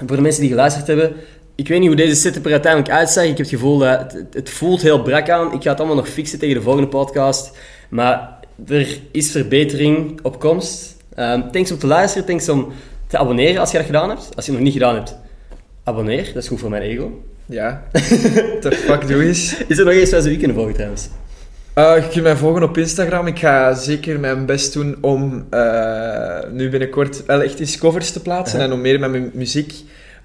voor 0.07 0.15
de 0.15 0.21
mensen 0.21 0.41
die 0.41 0.49
geluisterd 0.49 0.87
hebben, 0.87 1.13
ik 1.55 1.67
weet 1.67 1.79
niet 1.79 1.87
hoe 1.87 1.97
deze 1.97 2.15
setup 2.15 2.45
er 2.45 2.51
uiteindelijk 2.51 2.93
uitzag. 2.93 3.23
Ik 3.23 3.29
heb 3.29 3.37
het 3.37 3.49
gevoel 3.49 3.77
dat 3.77 3.99
het, 3.99 4.11
het- 4.13 4.33
het 4.33 4.49
voelt 4.49 4.81
heel 4.81 5.01
brak 5.01 5.29
aan. 5.29 5.53
Ik 5.53 5.61
ga 5.63 5.69
het 5.69 5.77
allemaal 5.79 5.95
nog 5.97 6.09
fixen 6.09 6.39
tegen 6.39 6.55
de 6.55 6.61
volgende 6.61 6.87
podcast. 6.87 7.51
Maar 7.89 8.29
er 8.67 8.99
is 9.11 9.31
verbetering 9.31 10.19
op 10.21 10.39
komst. 10.39 10.95
Ehm 11.15 11.41
thanks 11.51 11.71
om 11.71 11.77
te 11.77 11.87
luisteren, 11.87 12.27
thanks 12.27 12.49
om 12.49 12.71
te 13.07 13.17
abonneren 13.17 13.59
als 13.59 13.71
je 13.71 13.77
dat 13.77 13.85
gedaan 13.85 14.09
hebt. 14.09 14.29
Als 14.35 14.45
je 14.45 14.51
het 14.51 14.59
nog 14.61 14.69
niet 14.71 14.73
gedaan 14.73 14.95
hebt, 14.95 15.17
abonneer. 15.83 16.25
Dat 16.33 16.43
is 16.43 16.47
goed 16.47 16.59
voor 16.59 16.69
mijn 16.69 16.81
ego. 16.81 17.23
Ja. 17.45 17.83
The 18.61 18.71
fuck 18.71 19.07
doe 19.07 19.23
eens. 19.25 19.57
Is 19.67 19.77
er 19.77 19.85
nog 19.85 19.93
eens 19.93 20.11
waar 20.11 20.21
ze 20.21 20.31
u 20.31 20.37
kunnen 20.37 20.55
volgen 20.55 20.73
trouwens? 20.73 21.09
Eh, 21.73 21.95
je 21.95 22.09
kunt 22.09 22.23
mij 22.23 22.35
volgen 22.35 22.63
op 22.63 22.77
Instagram. 22.77 23.27
Ik 23.27 23.39
ga 23.39 23.73
zeker 23.73 24.19
mijn 24.19 24.45
best 24.45 24.73
doen 24.73 24.97
om 25.01 25.45
eh, 25.49 26.39
nu 26.51 26.69
binnenkort 26.69 27.25
wel 27.25 27.41
echt 27.41 27.59
eens 27.59 27.77
covers 27.77 28.11
te 28.11 28.21
plaatsen 28.21 28.59
Ja. 28.59 28.65
en 28.65 28.71
om 28.71 28.81
meer 28.81 28.99
met 28.99 29.11
mijn 29.11 29.31
muziek 29.33 29.73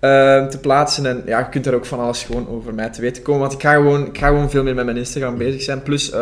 eh, 0.00 0.46
te 0.46 0.58
plaatsen. 0.60 1.06
En 1.06 1.22
ja, 1.26 1.38
je 1.38 1.48
kunt 1.48 1.64
daar 1.64 1.74
ook 1.74 1.86
van 1.86 1.98
alles 1.98 2.22
gewoon 2.22 2.48
over 2.48 2.74
mij 2.74 2.90
te 2.90 3.00
weten 3.00 3.22
komen. 3.22 3.40
Want 3.40 3.52
ik 3.52 3.60
ga 3.60 3.72
gewoon, 3.72 4.06
ik 4.06 4.18
ga 4.18 4.26
gewoon 4.26 4.50
veel 4.50 4.62
meer 4.62 4.74
met 4.74 4.84
mijn 4.84 4.96
Instagram 4.96 5.38
bezig 5.38 5.62
zijn. 5.62 5.82
Plus, 5.82 6.12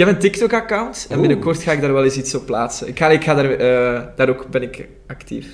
heb 0.00 0.08
een 0.08 0.18
TikTok-account 0.18 1.06
en 1.10 1.20
binnenkort 1.20 1.62
ga 1.62 1.72
ik 1.72 1.80
daar 1.80 1.92
wel 1.92 2.04
eens 2.04 2.16
iets 2.16 2.34
op 2.34 2.46
plaatsen. 2.46 2.88
Ik 2.88 2.98
ga, 2.98 3.08
ik 3.08 3.24
ga 3.24 3.34
daar, 3.34 3.50
eh, 3.50 4.02
daar 4.16 4.28
ook 4.28 4.46
ben 4.50 4.62
ik 4.62 4.86
actief. 5.06 5.46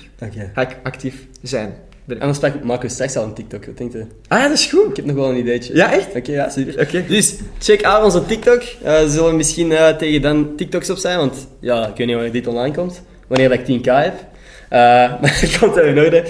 Ga 0.53 0.61
ik 0.61 0.77
actief 0.83 1.15
zijn. 1.41 1.73
Anders 2.19 2.39
pak- 2.39 2.63
maken 2.63 2.87
we 2.87 2.93
straks 2.93 3.15
al 3.15 3.23
een 3.23 3.33
TikTok, 3.33 3.65
wat 3.65 3.77
denk 3.77 3.91
je? 3.91 4.05
Ah, 4.27 4.39
ja, 4.39 4.47
dat 4.47 4.57
is 4.57 4.65
goed. 4.65 4.89
Ik 4.89 4.95
heb 4.95 5.05
nog 5.05 5.15
wel 5.15 5.29
een 5.29 5.37
ideetje. 5.37 5.75
Ja, 5.75 5.91
echt? 5.93 6.15
Oké, 6.15 6.31
ja, 6.31 6.49
super. 6.49 6.81
Oké. 6.81 7.03
Dus 7.07 7.35
check 7.59 7.83
Aaron 7.83 8.15
op 8.15 8.27
TikTok. 8.27 8.61
Er 8.83 9.09
zullen 9.09 9.35
misschien 9.35 9.71
eh, 9.71 9.95
tegen 9.95 10.21
dan 10.21 10.55
TikToks 10.55 10.89
op 10.89 10.97
zijn, 10.97 11.17
want 11.17 11.47
ja, 11.59 11.87
ik 11.87 11.97
weet 11.97 12.05
niet 12.07 12.15
wanneer 12.15 12.33
dit 12.33 12.47
online 12.47 12.75
komt. 12.75 13.01
Wanneer 13.27 13.49
dat 13.49 13.59
ik 13.59 13.65
10k 13.81 13.85
heb. 13.85 14.13
Maar 15.21 15.37
dat 15.41 15.57
komt 15.59 15.75
wel 15.75 15.83
in 15.85 15.99
orde. 15.99 16.23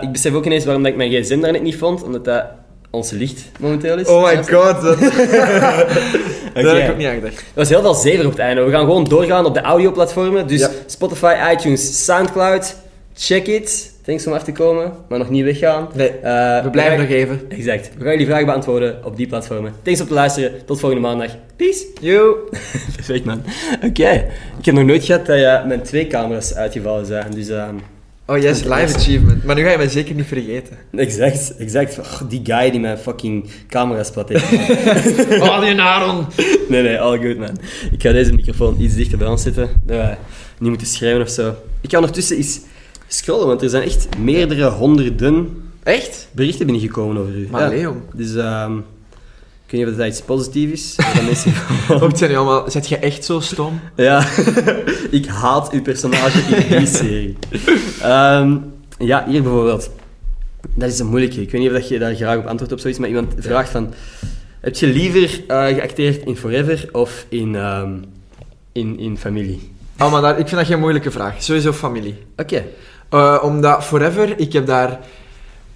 Ik 0.00 0.12
besef 0.12 0.32
ook 0.32 0.44
ineens 0.46 0.64
waarom 0.64 0.82
dat 0.82 0.92
ik 0.92 0.98
mijn 0.98 1.10
gsm 1.12 1.40
daar 1.40 1.52
net 1.52 1.62
niet 1.62 1.76
vond, 1.76 2.02
omdat 2.02 2.24
dat 2.24 2.44
ons 2.90 3.10
licht 3.10 3.40
momenteel 3.58 3.98
is. 3.98 4.06
Oh 4.06 4.24
my 4.24 4.36
god. 4.44 4.82
Dat, 4.82 4.96
Oké. 6.48 6.62
Daar 6.62 6.74
heb 6.74 6.84
ik 6.84 6.90
ook 6.90 6.96
niet 6.96 7.06
aan 7.06 7.14
gedacht. 7.14 7.38
Er 7.38 7.44
was 7.54 7.68
heel 7.68 7.80
veel 7.80 7.94
zever 7.94 8.24
op 8.24 8.30
het 8.30 8.40
einde. 8.40 8.62
We 8.62 8.70
gaan 8.70 8.84
gewoon 8.84 9.04
doorgaan 9.04 9.44
op 9.46 9.54
de 9.54 9.60
audioplatformen. 9.60 10.46
Dus 10.46 10.60
Ja. 10.60 10.70
Spotify, 10.86 11.34
iTunes, 11.52 12.04
Soundcloud. 12.04 12.76
Check 13.14 13.46
it. 13.46 13.96
Thanks 14.04 14.26
om 14.26 14.32
af 14.32 14.44
te 14.44 14.52
komen, 14.52 14.92
maar 15.08 15.18
nog 15.18 15.30
niet 15.30 15.44
weggaan. 15.44 15.88
Nee, 15.94 16.08
Eh, 16.08 16.62
we 16.64 16.70
blijven 16.70 16.98
nog 16.98 17.08
even. 17.08 17.40
Exact. 17.48 17.90
We 17.96 18.02
gaan 18.02 18.10
jullie 18.12 18.26
vragen 18.26 18.46
beantwoorden 18.46 19.04
op 19.04 19.16
die 19.16 19.26
platformen. 19.26 19.72
Thanks 19.82 20.00
om 20.00 20.06
te 20.06 20.14
luisteren. 20.14 20.52
Tot 20.66 20.80
volgende 20.80 21.06
maandag. 21.06 21.30
Peace. 21.56 21.84
Yo. 22.00 22.36
Perfect, 22.96 23.24
man. 23.24 23.42
Oké. 23.84 24.10
Ik 24.58 24.64
heb 24.64 24.74
nog 24.74 24.84
nooit 24.84 25.04
gehad 25.04 25.26
dat 25.26 25.36
je 25.38 25.62
mijn 25.66 25.82
twee 25.82 26.06
camera's 26.06 26.54
uitgevallen 26.54 27.06
zijn. 27.06 27.30
Dus, 27.30 27.48
ehm, 27.48 27.74
Oh 28.30 28.38
yes, 28.38 28.62
live 28.62 28.94
achievement. 28.96 29.44
Maar 29.44 29.54
nu 29.54 29.62
ga 29.62 29.70
je 29.70 29.76
mij 29.76 29.88
zeker 29.88 30.14
niet 30.14 30.26
vergeten. 30.26 30.76
exact, 30.96 31.56
exact. 31.56 31.98
Oh, 31.98 32.20
die 32.28 32.40
guy 32.44 32.70
die 32.70 32.80
mijn 32.80 32.98
fucking 32.98 33.44
camera's 33.68 34.10
plat 34.10 34.28
heeft. 34.28 34.44
Oh, 35.42 35.60
die 35.60 35.80
Aaron. 35.80 36.26
nee, 36.68 36.82
nee, 36.82 36.98
all 37.00 37.18
good, 37.18 37.38
man. 37.38 37.58
Ik 37.90 38.02
ga 38.02 38.12
deze 38.12 38.32
microfoon 38.34 38.80
iets 38.80 38.94
dichter 38.94 39.18
bij 39.18 39.26
ons 39.28 39.42
zetten. 39.42 39.68
Dat 39.84 39.96
wij 39.96 40.18
niet 40.58 40.68
moeten 40.68 40.86
schrijven 40.86 41.20
of 41.22 41.28
zo. 41.28 41.54
Ik 41.80 41.90
ga 41.90 41.96
ondertussen 41.96 42.36
eens 42.36 42.60
scrollen, 43.06 43.46
want 43.46 43.62
er 43.62 43.68
zijn 43.68 43.82
echt 43.82 44.08
meerdere 44.18 44.68
honderden 44.70 45.62
Echt? 45.82 46.28
berichten 46.32 46.66
binnengekomen 46.66 47.16
over 47.22 47.34
u. 47.34 47.48
Maar 47.50 47.62
Ja. 47.62 47.68
Leon. 47.68 48.02
Dus, 48.14 48.34
ehm 48.34 48.72
ik 49.68 49.74
weet 49.74 49.84
niet 49.84 49.92
of 49.92 49.98
dat 49.98 50.06
iets 50.06 50.22
positiefs 50.22 50.72
is. 50.72 50.96
Dat 50.96 51.24
mensen 51.24 51.52
Ook 52.02 52.16
zijn 52.16 52.36
allemaal... 52.36 52.70
Zet 52.70 52.88
je 52.88 52.96
echt 52.96 53.24
zo 53.24 53.40
stom? 53.40 53.80
Ja, 53.94 54.26
ik 55.10 55.26
haat 55.26 55.72
uw 55.72 55.82
personage 55.82 56.38
in 56.40 56.78
die 56.78 56.86
serie. 57.02 57.36
Ehm, 58.02 58.56
ja, 58.98 59.24
hier 59.28 59.42
bijvoorbeeld. 59.42 59.90
Dat 60.74 60.88
is 60.88 60.98
een 60.98 61.06
moeilijke. 61.06 61.40
Ik 61.40 61.50
weet 61.50 61.60
niet 61.60 61.70
of 61.70 61.76
dat 61.76 61.88
je 61.88 61.98
daar 61.98 62.14
graag 62.14 62.38
op 62.38 62.46
antwoordt 62.46 62.72
op 62.72 62.78
zoiets, 62.78 62.98
maar 62.98 63.08
iemand 63.08 63.34
vraagt 63.38 63.70
van... 63.70 63.94
Heb 64.60 64.76
je 64.76 64.86
liever 64.86 65.44
eh, 65.46 65.66
geacteerd 65.66 66.26
in 66.26 66.36
Forever 66.36 66.88
of 66.92 67.26
in, 67.28 67.56
ehm, 67.56 67.92
in, 68.72 68.98
in 68.98 69.18
Familie? 69.18 69.72
Oh, 69.98 70.12
maar 70.12 70.20
daar, 70.20 70.38
ik 70.38 70.48
vind 70.48 70.60
dat 70.60 70.66
geen 70.66 70.80
moeilijke 70.80 71.10
vraag. 71.10 71.42
Sowieso 71.42 71.72
familie. 71.72 72.24
Oké. 72.36 72.64
Eh, 73.08 73.38
omdat 73.42 73.84
Forever, 73.84 74.38
ik 74.38 74.52
heb 74.52 74.66
daar 74.66 75.00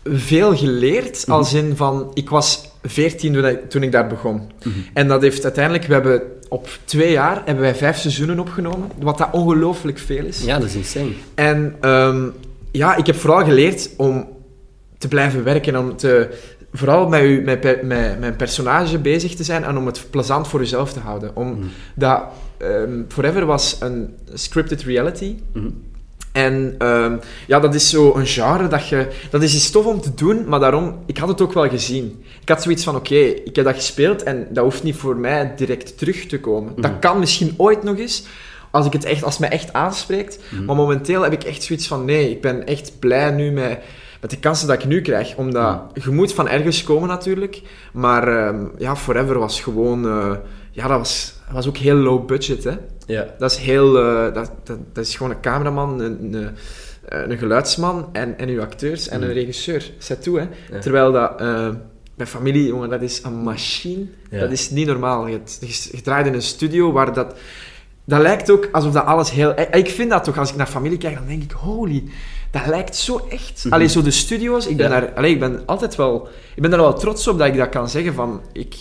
veel 0.04 0.56
geleerd. 0.56 1.26
Mhm. 1.26 1.36
Als 1.36 1.52
in 1.52 1.76
van, 1.76 2.10
ik 2.14 2.30
was 2.30 2.70
14 2.82 3.32
toen 3.32 3.44
ik, 3.46 3.70
toen 3.70 3.82
ik 3.82 3.92
daar 3.92 4.06
begon. 4.06 4.50
Mhm. 4.64 4.74
En 4.92 5.08
dat 5.08 5.22
heeft 5.22 5.44
uiteindelijk, 5.44 5.84
we 5.86 5.92
hebben 5.92 6.22
op 6.48 6.68
twee 6.84 7.10
jaar 7.12 7.42
hebben 7.44 7.64
wij 7.64 7.74
vijf 7.74 7.96
seizoenen 7.98 8.38
opgenomen. 8.38 8.90
Wat 9.00 9.18
dat 9.18 9.28
ongelooflijk 9.32 9.98
veel 9.98 10.24
is. 10.24 10.44
Ja, 10.44 10.58
dat 10.58 10.68
is 10.68 10.74
insane. 10.74 11.10
En 11.34 11.76
ehm, 11.80 12.26
ja, 12.70 12.96
ik 12.96 13.06
heb 13.06 13.16
vooral 13.16 13.44
geleerd 13.44 13.90
om 13.96 14.28
te 14.98 15.08
blijven 15.08 15.44
werken. 15.44 15.76
Om 15.76 15.96
te, 15.96 16.28
vooral 16.72 17.08
met, 17.08 17.22
u, 17.22 17.42
met, 17.42 17.62
met, 17.62 17.82
met 17.82 18.16
een 18.22 18.36
personage 18.36 18.98
bezig 18.98 19.34
te 19.34 19.44
zijn 19.44 19.64
en 19.64 19.76
om 19.76 19.86
het 19.86 20.06
plezant 20.10 20.48
voor 20.48 20.60
jezelf 20.60 20.92
te 20.92 21.00
houden. 21.00 21.36
Om 21.36 21.48
Mhm. 21.48 21.60
dat, 21.94 22.22
ehm, 22.56 23.02
Forever 23.08 23.46
was 23.46 23.76
een 23.80 24.14
scripted 24.34 24.82
reality. 24.82 25.36
Mhm. 25.52 25.66
En 26.32 26.74
ehm, 26.78 27.16
ja, 27.46 27.60
dat 27.60 27.74
is 27.74 27.90
zo 27.90 28.14
een 28.14 28.26
genre 28.26 28.68
dat 28.68 28.88
je... 28.88 29.08
Dat 29.30 29.42
is 29.42 29.54
iets 29.54 29.70
tof 29.70 29.86
om 29.86 30.00
te 30.00 30.14
doen, 30.14 30.48
maar 30.48 30.60
daarom... 30.60 30.98
Ik 31.06 31.18
had 31.18 31.28
het 31.28 31.40
ook 31.40 31.52
wel 31.52 31.68
gezien. 31.68 32.24
Ik 32.40 32.48
had 32.48 32.62
zoiets 32.62 32.84
van, 32.84 32.96
oké, 32.96 33.14
ik 33.14 33.56
heb 33.56 33.64
dat 33.64 33.74
gespeeld 33.74 34.22
en 34.22 34.46
dat 34.50 34.64
hoeft 34.64 34.82
niet 34.82 34.96
voor 34.96 35.16
mij 35.16 35.52
direct 35.56 35.98
terug 35.98 36.26
te 36.26 36.40
komen. 36.40 36.72
Dat 36.76 36.90
Mhm. 36.90 37.00
kan 37.00 37.18
misschien 37.18 37.54
ooit 37.56 37.82
nog 37.82 37.98
eens, 37.98 38.24
als, 38.70 38.86
ik 38.86 38.92
het 38.92 39.04
echt, 39.04 39.22
als 39.24 39.32
het 39.32 39.40
mij 39.40 39.50
echt 39.58 39.72
aanspreekt. 39.72 40.38
Mhm. 40.50 40.64
Maar 40.64 40.76
momenteel 40.76 41.22
heb 41.22 41.32
ik 41.32 41.44
echt 41.44 41.62
zoiets 41.62 41.86
van, 41.86 42.04
nee, 42.04 42.30
ik 42.30 42.40
ben 42.40 42.66
echt 42.66 42.92
blij 42.98 43.30
nu 43.30 43.50
met, 43.50 43.78
met 44.20 44.30
de 44.30 44.38
kansen 44.38 44.68
dat 44.68 44.78
ik 44.82 44.84
nu 44.88 45.00
krijg. 45.00 45.36
Omdat, 45.36 45.80
je 46.04 46.10
moet 46.10 46.32
van 46.32 46.48
ergens 46.48 46.82
komen 46.82 47.08
natuurlijk, 47.08 47.62
maar 47.92 48.28
ehm, 48.28 48.64
ja, 48.78 48.96
Forever 48.96 49.38
was 49.38 49.60
gewoon... 49.60 50.06
eh, 50.06 50.32
ja, 50.70 50.88
dat 50.88 50.98
was, 50.98 51.34
dat 51.46 51.54
was 51.54 51.68
ook 51.68 51.76
heel 51.76 51.94
low 51.96 52.26
budget, 52.26 52.64
hè. 52.64 52.72
Ja. 53.12 53.26
Dat 53.38 53.50
is 53.50 53.56
heel... 53.56 53.98
eh, 53.98 54.34
dat, 54.34 54.50
dat, 54.64 54.78
dat 54.92 55.04
is 55.06 55.16
gewoon 55.16 55.32
een 55.32 55.40
cameraman, 55.40 56.00
een, 56.00 56.34
een, 56.34 57.30
een 57.30 57.38
geluidsman 57.38 58.08
en, 58.12 58.38
en 58.38 58.48
uw 58.48 58.60
acteurs 58.60 59.08
en 59.08 59.22
een 59.22 59.28
Mhm. 59.28 59.36
regisseur. 59.38 59.90
Zet 59.98 60.22
toe, 60.22 60.38
hè. 60.38 60.46
Ja. 60.74 60.78
Terwijl 60.80 61.12
dat... 61.12 61.40
eh 61.40 61.68
bij 62.16 62.26
familie, 62.26 62.66
jongen, 62.66 62.88
dat 62.88 63.02
is 63.02 63.22
een 63.24 63.34
machine. 63.42 64.04
Ja. 64.30 64.40
Dat 64.40 64.50
is 64.50 64.70
niet 64.70 64.86
normaal. 64.86 65.26
Je, 65.26 65.40
je, 65.60 65.88
je 65.92 66.00
draait 66.00 66.26
in 66.26 66.34
een 66.34 66.42
studio 66.42 66.92
waar 66.92 67.12
dat... 67.14 67.34
Dat 68.04 68.20
lijkt 68.20 68.50
ook 68.50 68.68
alsof 68.72 68.92
dat 68.92 69.04
alles 69.04 69.30
heel... 69.30 69.54
eh, 69.54 69.78
Ik 69.78 69.88
vind 69.90 70.10
dat 70.10 70.24
toch, 70.24 70.38
als 70.38 70.50
ik 70.50 70.56
naar 70.56 70.66
familie 70.66 70.98
kijk, 70.98 71.14
dan 71.14 71.26
denk 71.26 71.42
ik, 71.42 71.50
holy... 71.50 72.04
Dat 72.50 72.66
lijkt 72.66 72.96
zo 72.96 73.26
echt. 73.30 73.66
Allee, 73.70 73.88
zo 73.88 74.02
de 74.02 74.10
studio's, 74.10 74.66
ik 74.66 74.76
ben, 74.76 74.90
Ja. 74.90 75.00
daar, 75.00 75.12
allee, 75.14 75.30
ik 75.32 75.40
ben 75.40 75.62
altijd 75.66 75.94
wel... 75.96 76.28
Ik 76.54 76.62
ben 76.62 76.72
er 76.72 76.78
wel 76.78 76.94
trots 76.98 77.28
op 77.28 77.38
dat 77.38 77.46
ik 77.46 77.56
dat 77.56 77.68
kan 77.68 77.88
zeggen 77.88 78.14
van... 78.14 78.40
Ik, 78.52 78.74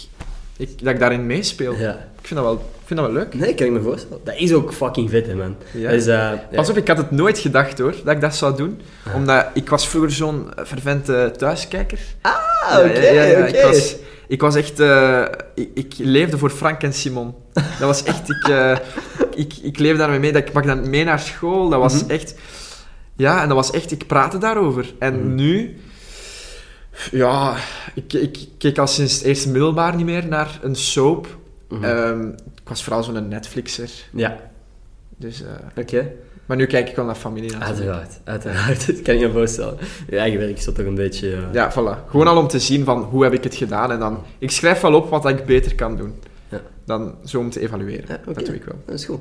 ik, 0.58 0.84
dat 0.84 0.94
ik 0.94 1.00
daarin 1.00 1.26
meespeel. 1.26 1.74
ja. 1.76 2.10
Ik 2.22 2.28
vind 2.28 2.40
dat 2.40 2.50
wel, 2.50 2.54
ik 2.54 2.86
vind 2.88 3.00
dat 3.00 3.10
wel 3.12 3.18
leuk. 3.20 3.34
Nee, 3.34 3.56
kan 3.56 3.66
ik 3.66 3.72
me 3.72 3.82
voorstellen. 3.82 4.20
Dat 4.24 4.36
is 4.38 4.54
ook 4.54 4.74
fucking 4.74 5.10
vet, 5.10 5.28
hè, 5.28 5.36
man. 5.36 5.56
Ja. 5.74 5.90
Is, 5.90 6.08
eh, 6.08 6.16
ja. 6.16 6.48
Pas 6.56 6.70
op, 6.70 6.78
ik 6.78 6.88
had 6.88 6.98
het 6.98 7.12
nooit 7.12 7.38
gedacht 7.40 7.80
hoor, 7.80 7.96
dat 8.04 8.16
ik 8.16 8.22
dat 8.22 8.36
zou 8.36 8.56
doen. 8.58 8.82
Ah. 9.08 9.16
Omdat 9.16 9.46
ik 9.54 9.70
was 9.70 9.88
vroeger 9.88 10.12
zo'n 10.12 10.50
vervente 10.56 11.32
thuiskijker. 11.38 12.00
Ah, 12.22 12.34
oké, 12.78 13.00
ja. 13.00 13.24
Ik, 13.24 13.62
was, 13.64 13.96
ik 14.28 14.42
was 14.42 14.56
echt... 14.56 14.80
eh, 14.80 15.24
ik, 15.56 15.70
ik 15.74 15.94
leefde 15.98 16.38
voor 16.38 16.50
Frank 16.50 16.82
en 16.84 16.94
Simon. 16.94 17.34
Dat 17.54 17.64
was 17.80 18.04
echt... 18.04 18.30
Ik, 18.30 18.48
eh, 18.50 18.78
ik, 19.36 19.54
ik 19.62 19.78
leefde 19.80 19.98
daarmee 19.98 20.20
mee. 20.20 20.32
Dat, 20.32 20.42
ik 20.48 20.52
pak 20.52 20.66
dat 20.66 20.86
mee 20.86 21.04
naar 21.04 21.20
school. 21.20 21.70
Dat 21.70 21.80
was 21.80 22.02
Mhm. 22.04 22.12
echt... 22.12 22.36
Ja, 23.16 23.42
en 23.42 23.48
dat 23.48 23.58
was 23.58 23.72
echt... 23.72 23.92
Ik 23.92 24.08
praatte 24.08 24.38
daarover. 24.38 24.94
En 25.00 25.20
Mhm. 25.26 25.36
nu... 25.36 25.78
Ja, 27.12 27.56
ik, 27.96 28.14
ik 28.14 28.38
keek 28.58 28.78
al 28.78 28.88
sinds 28.88 29.14
het 29.14 29.24
eerste 29.24 29.50
middelbaar 29.50 29.96
niet 29.96 30.06
meer 30.06 30.28
naar 30.28 30.60
een 30.62 30.76
soap. 30.76 31.28
Mhm. 31.72 31.84
Ehm, 31.84 32.28
ik 32.30 32.70
was 32.70 32.84
vooral 32.84 33.04
zo'n 33.04 33.28
Netflixer. 33.28 33.90
ja, 34.14 34.38
Dus, 35.18 35.42
eh, 35.44 35.50
oké. 35.78 36.12
maar 36.46 36.58
nu 36.58 36.66
kijk 36.66 36.90
ik 36.90 36.96
wel 36.96 37.06
naar 37.06 37.16
familie. 37.16 37.52
natuurlijk. 37.52 37.80
Uiteraard, 37.80 38.20
uiteraard. 38.24 38.88
Dat 38.88 39.02
kan 39.02 39.16
ik 39.16 39.22
me 39.22 39.32
voorstellen. 39.32 39.78
Je 40.10 40.18
eigen 40.18 40.40
werk 40.40 40.58
is 40.58 40.66
dat 40.66 40.76
toch 40.76 40.86
een 40.86 40.96
beetje... 40.96 41.34
eh, 41.36 41.54
Ja, 41.54 41.72
voilà. 41.72 42.10
Gewoon 42.10 42.28
al 42.28 42.38
om 42.38 42.48
te 42.48 42.60
zien 42.60 42.86
van 42.86 43.02
hoe 43.04 43.24
heb 43.24 43.34
ik 43.34 43.44
het 43.44 43.56
gedaan. 43.56 43.92
En 43.92 44.00
dan... 44.00 44.24
Ik 44.40 44.52
schrijf 44.52 44.82
wel 44.82 44.94
op 44.94 45.10
wat 45.10 45.30
ik 45.30 45.46
beter 45.46 45.76
kan 45.76 45.98
doen. 45.98 46.14
Ja. 46.50 46.62
Dan 46.86 47.16
zo 47.26 47.40
om 47.40 47.50
te 47.50 47.60
evalueren. 47.60 48.06
Ja. 48.26 48.34
Dat 48.34 48.46
doe 48.46 48.56
ik 48.56 48.64
wel. 48.64 48.76
Dat 48.86 48.96
is 48.96 49.06
goed. 49.06 49.20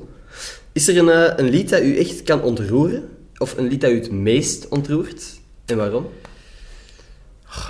Is 0.71 0.87
er 0.87 0.97
een, 0.97 1.09
eh, 1.09 1.33
een 1.45 1.49
lied 1.49 1.69
dat 1.69 1.81
u 1.81 1.97
echt 1.97 2.23
kan 2.23 2.41
ontroeren? 2.41 3.09
Of 3.37 3.57
een 3.57 3.67
lied 3.67 3.81
dat 3.81 3.91
u 3.91 3.95
het 3.95 4.11
meest 4.11 4.67
ontroert? 4.67 5.39
En 5.65 5.77
waarom? 5.77 6.09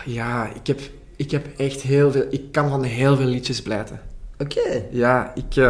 Ja, 0.06 0.54
ik 0.54 0.68
heb, 0.68 0.80
ik 1.16 1.32
heb 1.32 1.48
echt 1.58 1.82
heel 1.82 2.12
veel... 2.12 2.26
Ik 2.30 2.52
kan 2.52 2.70
van 2.70 2.84
heel 2.84 3.16
veel 3.16 3.26
liedjes 3.26 3.62
blijten. 3.62 4.00
Oké. 4.42 4.84
Ja, 4.92 5.32
ik... 5.36 5.64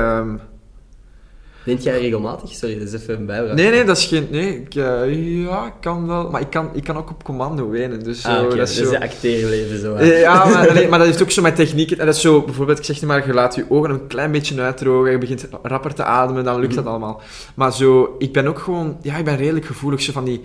Wint 1.64 1.84
jij 1.84 1.99
regelmatig? 1.99 2.49
Sorry, 2.53 2.80
dat 2.80 2.88
is 2.88 2.93
even 3.02 3.15
een 3.15 3.26
bijvraag. 3.26 3.56
Nee, 3.56 3.69
nee, 3.72 3.84
dat 3.84 3.98
is 3.98 4.06
geen... 4.06 4.27
Nee, 4.31 4.61
ik, 4.61 4.76
eh, 4.76 5.43
ja, 5.45 5.65
ik 5.65 5.73
kan 5.81 6.07
wel... 6.07 6.30
Maar 6.30 6.41
ik 6.41 6.49
kan, 6.49 6.69
ik 6.73 6.84
kan 6.84 6.98
ook 6.98 7.10
op 7.10 7.23
commando 7.23 7.69
wenen. 7.69 8.03
Dus 8.03 8.26
Ah, 8.26 8.35
dat 8.41 8.52
is 8.53 8.57
Dat 8.57 8.69
is 8.69 8.76
zo... 8.91 8.95
acteerleven 8.95 9.80
zo. 9.80 9.95
hè. 9.95 10.03
Ja, 10.19 10.45
maar, 10.45 10.73
nee, 10.73 10.88
maar 10.88 10.98
dat 10.99 11.07
heeft 11.07 11.22
ook 11.22 11.31
zo 11.31 11.41
met 11.41 11.56
technieken. 11.56 11.99
En 11.99 12.06
dat 12.06 12.15
is 12.15 12.22
zo, 12.22 12.41
bijvoorbeeld, 12.41 12.77
ik 12.77 12.84
zeg 12.85 13.02
maar, 13.02 13.27
je 13.27 13.34
laat 13.34 13.56
je 13.56 13.65
ogen 13.69 13.89
een 13.89 14.07
klein 14.07 14.31
beetje 14.31 14.61
uitdrogen, 14.61 15.11
je 15.11 15.18
begint 15.18 15.48
rapper 15.61 15.93
te 15.93 16.03
ademen, 16.03 16.43
dan 16.43 16.60
lukt 16.60 16.73
Mhm. 16.73 16.84
dat 16.84 16.85
allemaal. 16.91 17.22
Maar 17.56 17.73
zo, 17.73 18.15
ik 18.18 18.34
ben 18.34 18.48
ook 18.48 18.60
gewoon, 18.60 18.98
ja, 19.02 19.15
ik 19.18 19.26
ben 19.26 19.38
redelijk 19.38 19.65
gevoelig. 19.65 20.02
Zo 20.02 20.11
van 20.11 20.23
die 20.26 20.41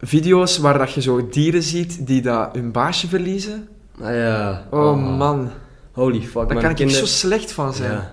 video's 0.00 0.58
waar 0.58 0.78
dat 0.78 0.92
je 0.92 1.00
zo 1.00 1.28
dieren 1.30 1.62
ziet 1.62 2.06
die 2.06 2.22
dat 2.22 2.48
hun 2.52 2.72
baasje 2.72 3.08
verliezen. 3.08 3.68
Ah 4.00 4.14
ja. 4.14 4.66
Oh, 4.70 5.16
man, 5.18 5.50
Holy 5.92 6.20
fuck, 6.22 6.48
daar 6.48 6.60
kan 6.60 6.70
ik 6.70 6.76
Kende- 6.76 6.92
zo 6.92 7.06
slecht 7.06 7.52
van 7.52 7.74
zijn. 7.74 7.92
Ja. 7.92 8.12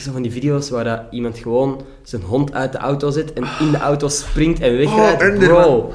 Zo 0.00 0.12
van 0.12 0.22
die 0.22 0.32
video's 0.32 0.70
waar 0.70 0.84
dat 0.84 1.00
iemand 1.10 1.38
gewoon 1.38 1.84
zijn 2.02 2.22
hond 2.22 2.52
uit 2.52 2.72
de 2.72 2.78
auto 2.78 3.10
zet 3.10 3.32
en 3.32 3.44
in 3.60 3.70
de 3.70 3.78
auto 3.78 4.08
springt 4.08 4.60
en 4.60 4.76
wegrijdt? 4.76 5.22
Oh, 5.22 5.38
Bro. 5.38 5.92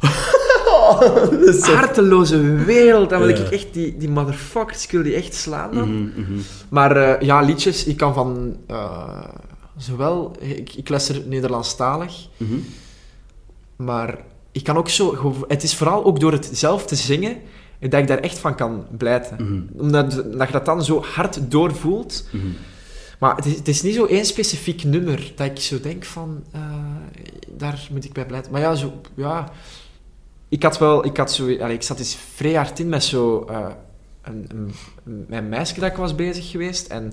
dat 1.30 1.32
is 1.54 1.64
zo... 1.64 1.72
Harteloze 1.74 2.40
wereld, 2.54 3.10
dan 3.10 3.18
wil 3.20 3.28
Ja. 3.28 3.36
ik 3.44 3.50
echt 3.50 3.66
die, 3.74 3.96
die 3.96 4.08
motherfuckers, 4.08 4.84
ik 4.84 4.90
wil 4.90 5.02
die 5.02 5.14
echt 5.14 5.34
slaan 5.34 5.74
dan. 5.74 5.88
Mhm, 6.02 6.20
mhm. 6.20 6.38
Maar 6.68 6.96
eh, 6.96 7.26
ja, 7.26 7.40
liedjes, 7.40 7.84
ik 7.84 7.96
kan 7.96 8.14
van, 8.14 8.56
eh, 8.66 9.24
zowel, 9.76 10.32
ik, 10.40 10.74
ik 10.74 10.88
luister 10.88 11.22
Nederlandstalig, 11.26 12.14
Mhm. 12.36 12.54
Maar 13.76 14.18
ik 14.52 14.64
kan 14.64 14.76
ook 14.76 14.88
zo... 14.88 15.34
Het 15.48 15.62
is 15.62 15.74
vooral 15.74 16.04
ook 16.04 16.20
door 16.20 16.32
het 16.32 16.50
zelf 16.52 16.86
te 16.86 16.94
zingen 16.96 17.36
dat 17.80 18.00
ik 18.00 18.06
daar 18.06 18.18
echt 18.18 18.38
van 18.38 18.54
kan 18.54 18.86
blijten. 18.96 19.36
Mhm. 19.44 19.82
Omdat 19.82 20.10
dat 20.12 20.46
je 20.46 20.52
dat 20.52 20.64
dan 20.64 20.84
zo 20.84 21.02
hard 21.02 21.50
doorvoelt. 21.50 22.28
Mhm. 22.30 22.46
Maar 23.18 23.36
het 23.36 23.46
is, 23.46 23.54
het 23.56 23.68
is 23.68 23.82
niet 23.82 23.94
zo 23.94 24.04
één 24.06 24.24
specifiek 24.24 24.84
nummer 24.84 25.32
dat 25.36 25.46
ik 25.46 25.58
zo 25.58 25.80
denk 25.80 26.04
van... 26.04 26.44
eh, 26.52 26.60
daar 27.48 27.88
moet 27.90 28.04
ik 28.04 28.12
bij 28.12 28.26
blijten. 28.26 28.52
Maar 28.52 28.60
ja, 28.60 28.74
zo... 28.74 29.00
Ja, 29.14 29.48
ik 30.48 30.62
had 30.62 30.78
wel... 30.78 31.04
Ik, 31.04 31.16
had 31.16 31.32
zo, 31.32 31.42
allee, 31.42 31.74
ik 31.74 31.82
zat 31.82 31.98
eens 31.98 32.16
vrij 32.34 32.54
hard 32.54 32.78
in 32.78 32.88
met 32.88 33.04
zo... 33.04 33.44
eh, 33.48 33.66
een, 34.22 34.46
een, 35.04 35.24
mijn 35.28 35.48
meisje 35.48 35.80
dat 35.80 35.90
ik 35.90 35.96
was 35.96 36.14
bezig 36.14 36.50
geweest. 36.50 36.86
En 36.86 37.12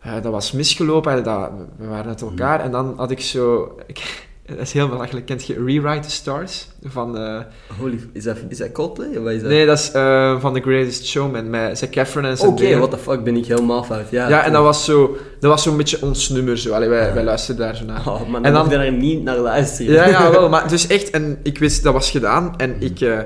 eh, 0.00 0.12
dat 0.22 0.32
was 0.32 0.52
misgelopen. 0.52 1.12
en 1.12 1.22
Dat, 1.22 1.50
we 1.76 1.86
waren 1.86 2.06
uit 2.06 2.20
elkaar. 2.20 2.60
En 2.60 2.70
dan 2.70 2.94
had 2.96 3.10
ik 3.10 3.20
zo... 3.20 3.76
Ik, 3.86 4.28
dat 4.56 4.66
is 4.66 4.72
heel 4.72 4.88
belachelijk. 4.88 5.26
Kent 5.26 5.46
je 5.46 5.54
Rewrite 5.66 6.00
the 6.06 6.10
Stars? 6.10 6.68
Van, 6.84 7.18
eh, 7.18 7.38
Holy, 7.78 7.98
is 8.12 8.24
dat, 8.24 8.36
is 8.48 8.58
dat 8.58 8.72
Coldplay? 8.72 9.16
Of 9.16 9.26
is 9.28 9.40
dat? 9.40 9.50
nee, 9.50 9.66
dat 9.66 9.78
is 9.78 9.90
eh, 9.92 10.40
van 10.40 10.54
The 10.54 10.60
Greatest 10.60 11.06
Showman 11.06 11.50
met 11.50 11.78
Zac 11.78 11.94
Efron 11.94 12.24
en 12.24 12.30
Oké, 12.32 12.40
Zendaya. 12.40 12.76
what 12.78 12.90
the 12.90 12.98
fuck, 12.98 13.24
ben 13.24 13.36
ik 13.36 13.46
helemaal 13.46 13.84
fout. 13.84 14.10
Ja, 14.10 14.28
Ja, 14.28 14.44
en 14.44 14.52
dat 14.52 14.62
was 14.62 14.84
zo... 14.84 15.16
Dat 15.40 15.50
was 15.50 15.62
zo'n 15.62 15.76
beetje 15.76 16.02
ons 16.02 16.28
nummer, 16.28 16.58
zo. 16.58 16.72
Allee, 16.72 16.88
wij, 16.88 17.14
wij 17.14 17.24
luisterden 17.24 17.66
daar 17.66 17.76
zo 17.76 17.84
naar. 17.84 18.02
Oh, 18.08 18.20
En 18.20 18.32
dan 18.32 18.42
dan- 18.42 18.52
mocht 18.52 18.70
je 18.70 18.76
daar 18.76 18.92
niet 18.92 19.22
naar 19.22 19.36
luisteren. 19.38 19.92
Ja, 19.92 20.06
ja, 20.08 20.30
wel. 20.30 20.48
Maar 20.54 20.68
dus 20.68 20.86
echt, 20.86 21.10
en 21.10 21.38
ik 21.42 21.58
wist, 21.58 21.82
dat 21.82 21.92
was 21.92 22.10
gedaan. 22.10 22.54
En 22.56 22.76
ik 22.78 23.00
eh, 23.00 23.18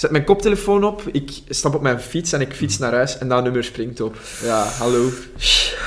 zet 0.00 0.10
mijn 0.10 0.24
koptelefoon 0.24 0.84
op, 0.84 1.02
ik 1.12 1.30
stap 1.48 1.74
op 1.74 1.82
mijn 1.82 2.00
fiets 2.00 2.32
en 2.32 2.40
ik 2.40 2.52
fiets 2.52 2.74
Mhm. 2.78 2.82
naar 2.82 2.92
huis 2.94 3.18
en 3.18 3.28
dat 3.28 3.42
nummer 3.42 3.64
springt 3.64 4.00
op. 4.00 4.16
Ja, 4.42 4.62
hallo. 4.64 5.08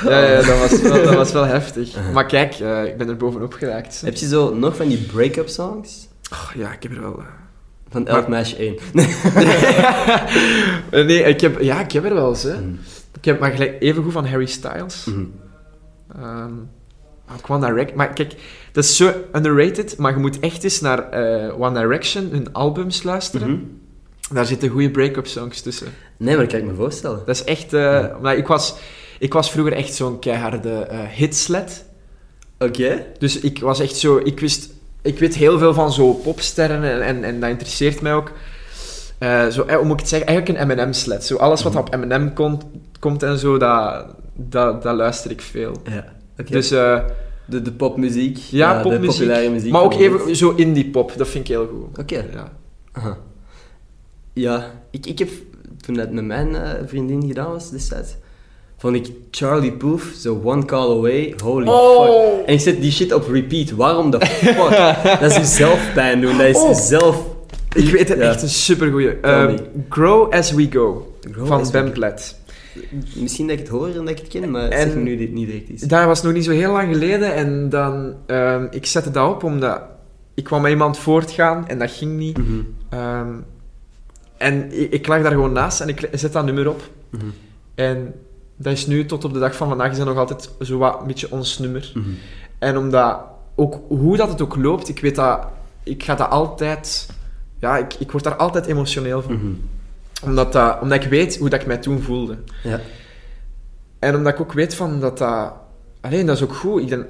Ja, 0.03 0.23
ja 0.25 0.41
dat, 0.41 0.59
was 0.69 0.81
wel, 0.81 1.03
dat 1.03 1.13
was 1.15 1.31
wel 1.31 1.43
heftig. 1.45 1.95
Maar 2.13 2.25
kijk, 2.25 2.53
eh, 2.59 2.85
ik 2.85 2.97
ben 2.97 3.09
er 3.09 3.17
bovenop 3.17 3.53
geraakt. 3.53 4.01
Heb 4.01 4.15
je 4.15 4.27
zo 4.27 4.53
nog 4.55 4.75
van 4.75 4.87
die 4.87 4.97
break-up 4.97 5.49
songs? 5.49 6.07
Oh, 6.31 6.49
ja, 6.55 6.71
ik 6.73 6.83
heb 6.83 6.91
er 6.91 7.01
wel... 7.01 7.17
eh. 7.19 7.25
Van 7.89 8.07
elk 8.07 8.19
Maar- 8.21 8.29
meisje 8.29 8.55
één. 8.55 8.77
Eh, 10.89 11.05
nee, 11.05 11.23
ik 11.23 11.41
heb, 11.41 11.61
ja, 11.61 11.79
ik 11.81 11.91
heb 11.91 12.05
er 12.05 12.13
wel 12.13 12.29
eens, 12.29 12.43
hè. 12.43 12.53
Mhm. 12.61 12.73
Ik 13.17 13.25
heb 13.25 13.39
maar 13.39 13.51
gelijk 13.51 13.75
even 13.81 14.03
goed 14.03 14.11
van 14.11 14.25
Harry 14.27 14.45
Styles. 14.45 15.05
Mhm. 15.05 15.23
Ehm, 16.15 16.51
One 17.47 17.65
Direction. 17.67 17.97
Maar 17.97 18.13
kijk, 18.13 18.33
dat 18.71 18.83
is 18.83 18.95
zo 18.97 19.13
underrated, 19.35 19.97
maar 19.97 20.11
je 20.11 20.17
moet 20.19 20.39
echt 20.39 20.63
eens 20.63 20.81
naar 20.81 21.11
One 21.59 21.79
Direction, 21.79 22.29
hun 22.31 22.53
albums 22.53 23.03
luisteren. 23.03 23.49
Mhm. 23.51 23.61
Daar 24.33 24.45
zitten 24.45 24.69
goede 24.69 24.91
break-up 24.91 25.27
songs 25.27 25.61
tussen. 25.61 25.87
Nee, 26.17 26.35
maar 26.35 26.43
dat 26.43 26.53
kan 26.53 26.61
ik 26.61 26.71
me 26.71 26.75
voorstellen. 26.75 27.21
Dat 27.25 27.35
is 27.35 27.43
echt... 27.43 27.73
omdat 28.17 28.37
ik, 28.37 28.47
was, 28.47 28.75
ik 29.19 29.33
was 29.33 29.51
vroeger 29.51 29.73
echt 29.73 29.93
zo'n 29.93 30.19
keiharde 30.19 30.69
eh 30.69 30.99
hitsled. 30.99 31.85
Oké. 32.59 33.05
Dus 33.17 33.39
ik 33.39 33.59
was 33.59 33.79
echt 33.79 33.95
zo... 33.95 34.17
Ik 34.23 34.39
wist... 34.39 34.69
Ik 35.01 35.19
weet 35.19 35.35
heel 35.35 35.57
veel 35.57 35.73
van 35.73 35.93
zo 35.93 36.13
popsterren 36.13 36.83
en, 36.83 37.01
en, 37.01 37.23
en 37.23 37.39
dat 37.39 37.49
interesseert 37.49 38.01
mij 38.01 38.13
ook. 38.13 38.31
Eh, 39.17 39.47
zo, 39.47 39.63
eh, 39.63 39.75
hoe 39.75 39.85
moet 39.85 39.93
ik 39.93 39.99
het 39.99 40.09
zeggen? 40.09 40.27
Eigenlijk 40.27 40.59
een 40.59 40.87
M&M-sled. 40.87 41.25
Zo 41.25 41.35
alles 41.35 41.63
wat 41.63 41.75
op 41.75 41.95
M&M 41.95 42.33
komt, 42.33 42.65
komt 42.99 43.23
en 43.23 43.37
zo, 43.37 43.57
dat, 43.57 44.05
dat, 44.35 44.83
dat 44.83 44.95
luister 44.95 45.31
ik 45.31 45.41
veel. 45.41 45.75
Ja. 45.83 46.05
Oké. 46.37 46.51
Dus... 46.51 46.69
de, 46.69 47.61
de 47.61 47.71
popmuziek. 47.71 48.37
Ja, 48.37 48.81
popmuziek. 48.81 49.07
populaire 49.07 49.49
muziek. 49.49 49.71
maar 49.71 49.81
ook 49.81 49.93
even 49.93 50.35
zo 50.35 50.53
indie 50.55 50.89
pop, 50.89 51.13
dat 51.17 51.27
vind 51.27 51.43
ik 51.43 51.55
heel 51.55 51.67
goed. 51.67 51.99
Oké. 51.99 52.25
Ja. 52.33 52.51
Aha. 52.91 53.17
Ja, 54.33 54.71
ik, 54.91 55.05
ik 55.05 55.19
heb 55.19 55.29
toen 55.81 55.95
dat 55.95 56.11
met 56.11 56.25
mijn 56.25 56.55
eh, 56.55 56.69
vriendin 56.85 57.27
gedaan 57.27 57.51
was 57.51 57.69
destijds, 57.71 58.15
vond 58.77 58.95
ik 58.95 59.11
Charlie 59.31 59.71
Puth, 59.71 60.01
zo 60.17 60.41
One 60.43 60.65
Call 60.65 60.97
Away, 60.97 61.33
holy 61.43 61.67
Oh. 61.67 62.05
fuck. 62.05 62.45
En 62.45 62.53
ik 62.53 62.59
zet 62.59 62.81
die 62.81 62.91
shit 62.91 63.13
op 63.13 63.27
repeat. 63.27 63.71
Waarom 63.71 64.09
de 64.11 64.25
fuck? 64.25 64.57
dat 65.19 65.31
is 65.31 65.35
jezelf 65.35 65.91
pijn 65.93 66.21
doen. 66.21 66.37
Dat 66.37 66.47
is 66.47 66.55
Oh. 66.57 66.73
zelf... 66.73 67.25
Ik 67.75 67.89
weet 67.89 68.09
het 68.09 68.17
Ja. 68.17 68.23
echt 68.29 68.41
een 68.41 68.49
supergoeie. 68.49 69.17
Uh. 69.25 69.51
Grow 69.89 70.33
As 70.33 70.51
We 70.51 70.67
Go, 70.71 71.13
Grow 71.31 71.47
van 71.47 71.71
Ben. 71.71 71.91
Platt. 71.91 72.41
Misschien 73.15 73.47
dat 73.47 73.55
ik 73.55 73.61
het 73.61 73.71
hoor 73.71 73.87
en 73.87 73.93
dat 73.93 74.09
ik 74.09 74.17
het 74.17 74.27
ken, 74.27 74.51
maar 74.51 74.69
En- 74.69 74.81
zeg 74.87 74.95
me 74.95 75.01
nu 75.01 75.17
dit 75.17 75.31
niet 75.33 75.47
direct 75.47 75.69
iets. 75.69 75.83
Dat 75.83 76.05
was 76.05 76.21
nog 76.21 76.33
niet 76.33 76.43
zo 76.43 76.51
heel 76.51 76.71
lang 76.71 76.93
geleden 76.93 77.33
en 77.33 77.69
dan... 77.69 78.13
ehm, 78.25 78.67
ik 78.71 78.85
zette 78.85 79.11
dat 79.11 79.29
op 79.29 79.43
omdat 79.43 79.81
ik 80.33 80.43
kwam 80.43 80.61
met 80.61 80.71
iemand 80.71 80.97
voortgaan 80.97 81.67
en 81.67 81.79
dat 81.79 81.91
ging 81.91 82.17
niet. 82.17 82.37
Mhm. 82.37 82.59
Ehm, 82.89 83.27
en 84.43 84.81
ik, 84.81 84.91
ik 84.91 85.07
lag 85.07 85.21
daar 85.21 85.31
gewoon 85.31 85.51
naast 85.51 85.81
en 85.81 85.87
ik 85.87 86.09
zet 86.11 86.33
dat 86.33 86.45
nummer 86.45 86.69
op. 86.69 86.81
Mhm. 87.09 87.25
En 87.75 88.13
dat 88.55 88.73
is 88.73 88.87
nu, 88.87 89.05
tot 89.05 89.23
op 89.23 89.33
de 89.33 89.39
dag 89.39 89.55
van 89.55 89.67
vandaag, 89.67 89.91
is 89.91 89.97
dat 89.97 90.05
nog 90.05 90.17
altijd 90.17 90.49
zo 90.59 90.77
wat 90.77 91.01
een 91.01 91.07
beetje 91.07 91.31
ons 91.31 91.59
nummer. 91.59 91.91
Mhm. 91.93 92.09
En 92.59 92.77
omdat, 92.77 93.19
ook 93.55 93.79
hoe 93.87 94.17
dat 94.17 94.29
het 94.29 94.41
ook 94.41 94.55
loopt, 94.55 94.89
ik 94.89 94.99
weet 94.99 95.15
dat, 95.15 95.47
ik 95.83 96.03
ga 96.03 96.15
dat 96.15 96.29
altijd, 96.29 97.09
ja, 97.59 97.77
ik, 97.77 97.93
ik 97.93 98.11
word 98.11 98.23
daar 98.23 98.35
altijd 98.35 98.65
emotioneel 98.65 99.21
van. 99.21 99.33
Mhm. 99.33 99.53
Omdat, 100.23 100.53
dat, 100.53 100.81
omdat 100.81 101.03
ik 101.03 101.09
weet 101.09 101.37
hoe 101.37 101.49
dat 101.49 101.61
ik 101.61 101.67
mij 101.67 101.77
toen 101.77 102.01
voelde. 102.01 102.37
Ja. 102.63 102.79
En 103.99 104.15
omdat 104.15 104.33
ik 104.33 104.39
ook 104.39 104.53
weet 104.53 104.75
van 104.75 104.99
dat 104.99 105.17
dat, 105.17 105.53
alleen 106.01 106.25
dat 106.25 106.35
is 106.35 106.43
ook 106.43 106.55
goed. 106.55 106.81
Ik 106.81 106.87
denk, 106.87 107.05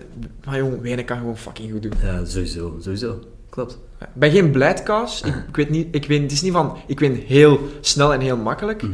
maar 0.46 0.58
jong, 0.58 0.82
wenen 0.82 1.06
kan 1.06 1.18
gewoon 1.18 1.38
fucking 1.38 1.72
goed 1.72 1.82
doen. 1.82 1.94
ja, 2.02 2.26
sowieso. 2.26 2.76
Sowieso. 2.80 3.20
Klopt. 3.54 3.78
Ik 4.00 4.08
ben 4.14 4.32
geen 4.32 4.52
blijdkaas. 4.52 5.22
Ik, 5.22 5.36
ik 5.48 5.56
weet 5.56 5.70
niet, 5.70 5.88
ik 5.96 6.06
weet, 6.06 6.22
het 6.22 6.32
is 6.32 6.42
niet 6.42 6.52
van, 6.52 6.78
ik 6.88 7.00
win 7.00 7.14
heel 7.28 7.60
snel 7.82 8.14
en 8.14 8.20
heel 8.20 8.38
makkelijk. 8.38 8.82
Mhm. 8.82 8.92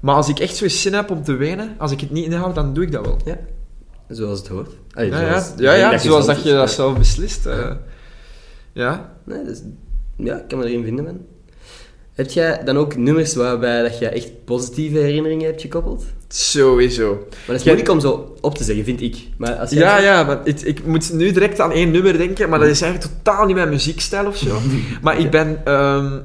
Maar 0.00 0.14
als 0.14 0.28
ik 0.28 0.38
echt 0.38 0.56
zo 0.56 0.68
zin 0.68 0.94
heb 0.94 1.10
om 1.10 1.22
te 1.22 1.32
wenen, 1.34 1.74
als 1.78 1.92
ik 1.92 2.00
het 2.00 2.10
niet 2.10 2.24
inhoud, 2.24 2.54
dan 2.54 2.74
doe 2.74 2.84
ik 2.84 2.92
dat 2.92 3.06
wel. 3.06 3.18
Ja. 3.24 3.38
Zoals 4.08 4.38
het 4.38 4.48
hoort. 4.48 4.70
Allee, 4.92 5.10
Ja, 5.10 5.18
zoals- 5.28 5.52
ja, 5.56 5.72
ja, 5.72 5.90
ja 5.90 5.98
zoals 5.98 6.24
zelf 6.24 6.36
dat 6.36 6.46
je 6.46 6.52
dat 6.52 6.70
zelf 6.70 6.98
beslist. 6.98 7.46
eh. 7.46 7.70
ja. 8.72 9.12
Nee, 9.24 9.44
dus, 9.44 9.62
ja, 10.16 10.36
ik 10.36 10.48
kan 10.48 10.58
me 10.58 10.64
erin 10.64 10.84
vinden, 10.84 11.04
man. 11.04 11.20
Heb 12.16 12.30
jij 12.30 12.60
dan 12.64 12.76
ook 12.78 12.96
nummers 12.96 13.34
waarbij 13.34 13.82
dat 13.82 13.98
je 13.98 14.08
echt 14.08 14.44
positieve 14.44 14.98
herinneringen 14.98 15.46
hebt 15.46 15.60
gekoppeld? 15.60 16.04
Sowieso. 16.28 17.08
Maar 17.14 17.26
dat 17.46 17.56
is 17.56 17.62
Jij- 17.62 17.74
moeilijk 17.74 17.88
om 17.94 18.00
zo 18.00 18.34
op 18.40 18.54
te 18.54 18.64
zeggen, 18.64 18.84
vind 18.84 19.00
ik. 19.00 19.16
Maar 19.36 19.54
als 19.54 19.70
jij 19.70 19.78
Ja, 19.82 19.90
zegt- 19.90 20.04
ja, 20.04 20.22
maar 20.24 20.40
het- 20.44 20.66
ik 20.66 20.84
moet 20.86 21.12
nu 21.12 21.32
direct 21.32 21.60
aan 21.60 21.72
één 21.72 21.90
nummer 21.90 22.18
denken, 22.18 22.48
maar 22.48 22.58
dat 22.58 22.68
is 22.68 22.80
eigenlijk 22.82 23.12
totaal 23.14 23.46
niet 23.46 23.54
mijn 23.56 23.68
muziekstijl 23.68 24.26
of 24.26 24.36
zo. 24.36 24.58
Maar 25.02 25.18
ik 25.18 25.30
ben 25.30 25.60
ehm, 25.64 26.18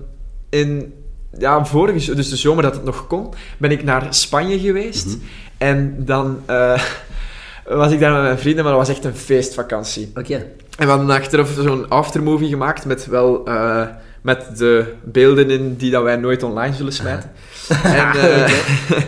in, 0.50 0.94
ja, 1.38 1.66
vorige, 1.66 2.16
dus 2.16 2.30
de 2.30 2.36
zomer 2.36 2.64
dat 2.64 2.76
het 2.76 2.84
nog 2.84 3.08
kon, 3.08 3.34
ben 3.58 3.72
ik 3.72 3.84
naar 3.84 4.08
Spanje 4.10 4.60
geweest. 4.60 5.06
Mhm. 5.06 5.16
En 5.58 5.96
dan 6.00 6.40
eh, 6.46 6.82
was 7.82 7.92
ik 7.92 8.00
daar 8.00 8.14
met 8.14 8.22
mijn 8.22 8.38
vrienden, 8.40 8.64
maar 8.64 8.74
dat 8.74 8.88
was 8.88 8.96
echt 8.96 9.06
een 9.06 9.16
feestvakantie. 9.16 10.12
Oké. 10.16 10.36
En 10.78 10.86
we 10.86 10.92
hadden 10.94 11.10
achteraf 11.10 11.50
zo'n 11.60 11.90
aftermovie 11.90 12.50
gemaakt 12.50 12.86
met 12.86 13.06
wel... 13.08 13.46
eh, 13.46 13.88
met 14.22 14.58
de 14.58 14.94
beelden 15.04 15.50
in 15.50 15.76
die 15.76 15.92
dat 15.92 16.04
wij 16.04 16.16
nooit 16.16 16.44
online 16.44 16.76
zullen 16.76 16.94
smijten. 16.94 17.32
En, 17.84 18.12
eh, 18.12 18.52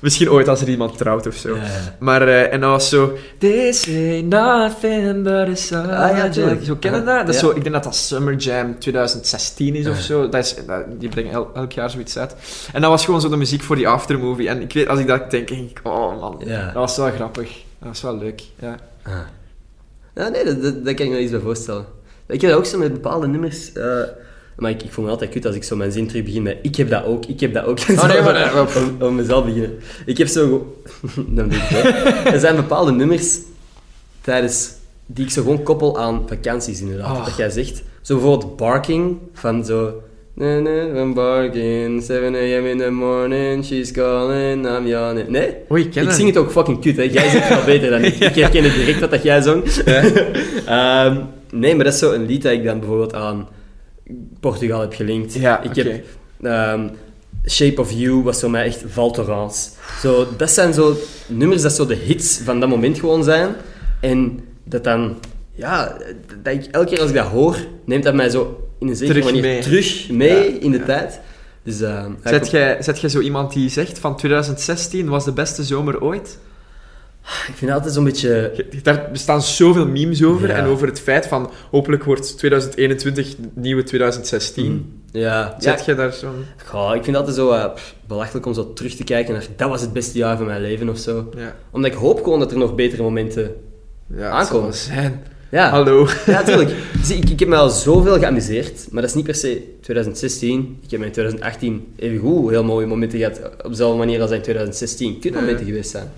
misschien 0.00 0.30
ooit 0.30 0.48
als 0.48 0.60
er 0.60 0.68
iemand 0.68 0.98
trouwt 0.98 1.26
of 1.26 1.34
zo. 1.34 1.56
Ja, 1.56 1.62
ja. 1.62 1.96
Maar, 1.98 2.28
eh, 2.28 2.52
en 2.52 2.60
dat 2.60 2.70
was 2.70 2.88
zo... 2.88 3.16
This 3.38 3.86
ain't 3.88 4.28
nothing 4.28 5.22
but 5.22 5.32
a 5.48 5.54
summer 5.54 5.94
Ah, 5.94 6.16
ja, 6.16 6.28
jam. 6.28 6.62
Zo 6.64 6.76
kennen 6.76 7.04
dat? 7.04 7.26
dat 7.26 7.34
is 7.34 7.40
zo, 7.40 7.48
ik 7.50 7.62
denk 7.62 7.74
dat 7.74 7.84
dat 7.84 7.96
Summer 7.96 8.34
Jam 8.34 8.78
2016 8.78 9.74
is 9.74 9.86
of 9.88 9.98
zo. 10.00 10.28
Dat 10.28 10.44
is, 10.44 10.54
dat- 10.66 11.00
die 11.00 11.08
brengen 11.08 11.32
el- 11.32 11.50
elk 11.54 11.72
jaar 11.72 11.90
zoiets 11.90 12.18
uit. 12.18 12.34
En 12.72 12.80
dat 12.80 12.90
was 12.90 13.04
gewoon 13.04 13.20
zo 13.20 13.28
de 13.28 13.36
muziek 13.36 13.62
voor 13.62 13.76
die 13.76 13.88
aftermovie. 13.88 14.48
En 14.48 14.60
ik 14.60 14.72
weet, 14.72 14.88
als 14.88 14.98
ik 14.98 15.06
dat 15.06 15.30
denk, 15.30 15.48
denk 15.48 15.70
ik... 15.70 15.80
Oh 15.82 16.20
man, 16.20 16.42
dat 16.46 16.72
was 16.74 16.96
wel 16.96 17.10
grappig. 17.10 17.48
Dat 17.78 17.88
was 17.88 18.02
wel 18.02 18.18
leuk, 18.18 18.42
ja. 18.58 18.76
Ah. 19.02 19.12
Ja, 20.14 20.28
nee, 20.28 20.44
dat, 20.44 20.62
dat, 20.62 20.84
dat 20.84 20.94
kan 20.94 21.06
ik 21.06 21.12
me 21.12 21.20
iets 21.20 21.30
bij 21.30 21.40
voorstellen. 21.40 21.84
Ik 22.26 22.40
heb 22.40 22.50
dat 22.50 22.58
ook 22.58 22.66
zo 22.66 22.78
met 22.78 22.92
bepaalde 22.92 23.26
nummers. 23.26 23.72
eh, 23.72 23.84
maar 24.56 24.70
ik, 24.70 24.82
ik 24.82 24.92
voel 24.92 25.04
me 25.04 25.10
altijd 25.10 25.30
kut 25.30 25.46
als 25.46 25.54
ik 25.54 25.64
zo 25.64 25.76
mijn 25.76 25.92
zin 25.92 26.06
terug 26.06 26.24
begin 26.24 26.42
met 26.42 26.56
ik 26.62 26.76
heb 26.76 26.90
dat 26.90 27.04
ook, 27.04 27.26
ik 27.26 27.40
heb 27.40 27.54
dat 27.54 27.64
ook. 27.64 27.78
Oh, 27.90 28.06
nee, 28.06 28.22
maar, 28.22 28.34
eh, 28.34 28.66
om, 28.76 29.06
om 29.06 29.14
mezelf 29.14 29.44
beginnen. 29.44 29.78
Ik 30.06 30.18
heb 30.18 30.26
zo... 30.26 30.76
Dan 31.36 31.52
ik. 31.52 31.70
Er 32.24 32.40
zijn 32.40 32.56
bepaalde 32.56 32.92
nummers 32.92 33.38
tijdens, 34.20 34.70
die 35.06 35.24
ik 35.24 35.30
zo 35.30 35.42
gewoon 35.42 35.62
koppel 35.62 35.98
aan 35.98 36.22
vakanties 36.26 36.80
inderdaad. 36.80 37.16
Oh. 37.16 37.24
Dat 37.24 37.36
jij 37.36 37.50
zegt. 37.50 37.82
Zo 38.00 38.14
bijvoorbeeld 38.14 38.56
Barking 38.56 39.18
van 39.32 39.64
zo... 39.64 40.02
Nee, 40.34 40.60
nee, 40.60 40.92
van 40.94 41.14
Barking, 41.14 42.02
7 42.02 42.34
a.m. 42.34 42.66
in 42.66 42.78
the 42.78 42.90
morning, 42.90 43.64
she's 43.64 43.90
calling, 43.90 44.66
I'm 44.66 44.86
yawning. 44.86 45.28
Nee? 45.28 45.54
Oei, 45.70 45.88
ik 45.92 46.10
zing 46.10 46.28
het 46.28 46.36
ook 46.36 46.50
fucking 46.50 46.80
kut, 46.80 46.96
hè. 46.96 47.02
Jij 47.02 47.28
zingt 47.28 47.48
wel 47.48 47.64
beter 47.64 47.90
dan 47.90 48.04
ik. 48.04 48.14
Ik 48.30 48.34
herken 48.34 48.64
het 48.64 48.74
direct 48.74 49.00
wat 49.00 49.10
dat 49.10 49.22
jij 49.22 49.40
zong. 49.40 49.64
Ehm, 50.66 51.16
nee, 51.50 51.74
maar 51.74 51.84
dat 51.84 51.92
is 51.92 51.98
zo 51.98 52.12
een 52.12 52.26
lied 52.26 52.42
dat 52.42 52.52
ik 52.52 52.64
dan 52.64 52.78
bijvoorbeeld 52.78 53.14
aan 53.14 53.48
Portugal 54.40 54.80
heb 54.80 54.94
gelinkt. 54.94 55.34
Ja, 55.34 55.62
ik 55.62 55.74
heb 55.74 56.04
ehm, 56.42 56.88
Shape 57.48 57.80
of 57.80 57.92
You 57.92 58.22
was 58.22 58.40
voor 58.40 58.50
mij 58.50 58.64
echt 58.64 58.84
Val 58.86 59.10
Thorens. 59.10 59.70
Zo, 60.00 60.26
dat 60.36 60.50
zijn 60.50 60.72
zo 60.74 60.96
nummers 61.26 61.62
dat 61.62 61.72
zo 61.72 61.86
de 61.86 61.94
hits 61.94 62.38
van 62.44 62.60
dat 62.60 62.68
moment 62.68 62.98
gewoon 62.98 63.24
zijn. 63.24 63.54
En 64.00 64.40
dat 64.64 64.84
dan, 64.84 65.18
ja, 65.54 65.96
dat 66.42 66.52
ik 66.54 66.64
elke 66.64 66.86
keer 66.88 67.00
als 67.00 67.10
ik 67.10 67.16
dat 67.16 67.26
hoor, 67.26 67.56
neemt 67.84 68.04
dat 68.04 68.14
mij 68.14 68.30
zo 68.30 68.68
in 68.78 68.88
een 68.88 68.96
zekere 68.96 69.20
Terug 69.20 69.24
manier 69.34 69.50
mee. 69.50 69.60
terug 69.62 70.10
mee 70.10 70.54
Ja, 70.54 70.60
in 70.60 70.70
de 70.70 70.78
ja. 70.78 70.84
tijd. 70.84 71.20
Dus, 71.62 71.78
ja, 71.78 72.08
Zet 72.24 72.50
jij, 72.50 72.82
zet 72.82 73.00
jij 73.00 73.10
zo 73.10 73.20
iemand 73.20 73.52
die 73.52 73.68
zegt 73.68 73.98
van 73.98 74.16
2016 74.16 75.08
was 75.08 75.24
de 75.24 75.32
beste 75.32 75.64
zomer 75.64 76.00
ooit? 76.02 76.38
Ik 77.48 77.54
vind 77.54 77.70
altijd 77.70 77.94
zo'n 77.94 78.04
beetje... 78.04 78.52
Je- 78.70 78.80
Daar 78.82 79.08
bestaan 79.12 79.42
zoveel 79.42 79.86
memes 79.86 80.24
over. 80.24 80.48
Ja. 80.48 80.54
En 80.54 80.64
over 80.64 80.86
het 80.86 81.00
feit 81.00 81.26
van 81.26 81.50
hopelijk 81.70 82.04
wordt 82.04 82.38
2021 82.38 83.28
het 83.28 83.56
nieuwe 83.56 83.82
2016. 83.82 85.00
Ja, 85.10 85.20
ja, 85.20 85.54
Zet 85.58 85.84
jij 85.84 85.94
daar 85.94 86.12
zo'n... 86.12 86.44
Goh, 86.66 86.94
ik 86.94 87.04
vind 87.04 87.06
het 87.06 87.16
altijd 87.16 87.36
zo 87.36 87.50
eh, 87.50 87.64
belachelijk 88.06 88.46
om 88.46 88.54
zo 88.54 88.72
terug 88.72 88.94
te 88.94 89.04
kijken 89.04 89.32
naar 89.34 89.46
dat 89.56 89.68
was 89.68 89.80
het 89.80 89.92
beste 89.92 90.18
jaar 90.18 90.36
van 90.36 90.46
mijn 90.46 90.60
leven 90.60 90.88
of 90.88 90.98
zo. 90.98 91.28
Ja, 91.36 91.54
Omdat 91.70 91.90
ik 91.92 91.96
hoop 91.96 92.22
gewoon 92.22 92.38
dat 92.38 92.50
er 92.50 92.58
nog 92.58 92.74
betere 92.74 93.02
momenten... 93.02 93.54
Aankomen. 94.20 94.74
zijn. 94.74 95.22
Ja, 95.50 95.70
Hallo. 95.70 96.08
ja 96.26 96.32
natuurlijk. 96.32 96.70
Zie, 97.04 97.16
ik, 97.16 97.28
ik 97.30 97.38
heb 97.38 97.48
me 97.48 97.56
al 97.56 97.68
zoveel 97.70 98.18
geamuseerd, 98.18 98.86
maar 98.90 99.00
dat 99.00 99.10
is 99.10 99.16
niet 99.16 99.24
per 99.24 99.34
se 99.34 99.62
2016. 99.80 100.78
Ik 100.84 100.90
heb 100.90 101.00
me 101.00 101.06
in 101.06 101.12
2018 101.12 101.86
even 101.96 102.18
goed 102.18 102.50
heel 102.50 102.64
mooie 102.64 102.86
momenten 102.86 103.18
gehad, 103.18 103.40
op 103.62 103.70
dezelfde 103.70 103.98
manier 103.98 104.20
als 104.22 104.30
in 104.30 104.42
2016. 104.42 105.18
Kutmomenten 105.20 105.66
Ja. 105.66 105.70
geweest 105.72 105.90
zijn. 105.90 106.10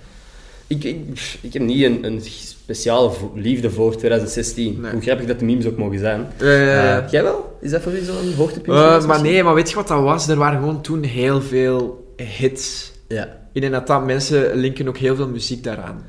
Ik, 0.67 0.85
ik, 0.85 1.37
ik 1.41 1.53
heb 1.53 1.63
niet 1.63 1.83
een, 1.85 2.05
een 2.05 2.21
speciale 2.23 3.11
liefde 3.35 3.71
voor 3.71 3.97
2016. 3.97 4.81
Nee. 4.81 4.93
Hoe 4.93 5.01
grappig 5.01 5.27
dat 5.27 5.39
de 5.39 5.45
memes 5.45 5.67
ook 5.67 5.77
mogen 5.77 5.99
zijn. 5.99 6.27
Eh, 6.39 7.11
jij 7.11 7.23
wel? 7.23 7.57
Is 7.61 7.71
dat 7.71 7.83
voor 7.83 7.93
u 7.93 8.01
zo'n 8.03 8.33
hoogtepunt? 8.37 8.77
eh, 8.79 9.07
maar 9.07 9.23
nee, 9.23 9.43
maar 9.43 9.55
weet 9.55 9.69
je 9.71 9.75
wat 9.77 9.89
dat 9.89 10.03
was? 10.03 10.29
Er 10.29 10.37
waren 10.37 10.59
gewoon 10.59 10.81
toen 10.81 11.03
heel 11.03 11.41
veel 11.43 12.13
hits. 12.17 12.93
Ja. 13.09 13.43
Ik 13.53 13.61
denk 13.61 13.73
dat, 13.73 13.87
dat 13.87 14.05
mensen 14.05 14.55
linken 14.57 14.89
ook 14.89 14.97
heel 14.97 15.17
veel 15.17 15.29
muziek 15.29 15.65
daaraan. 15.65 16.03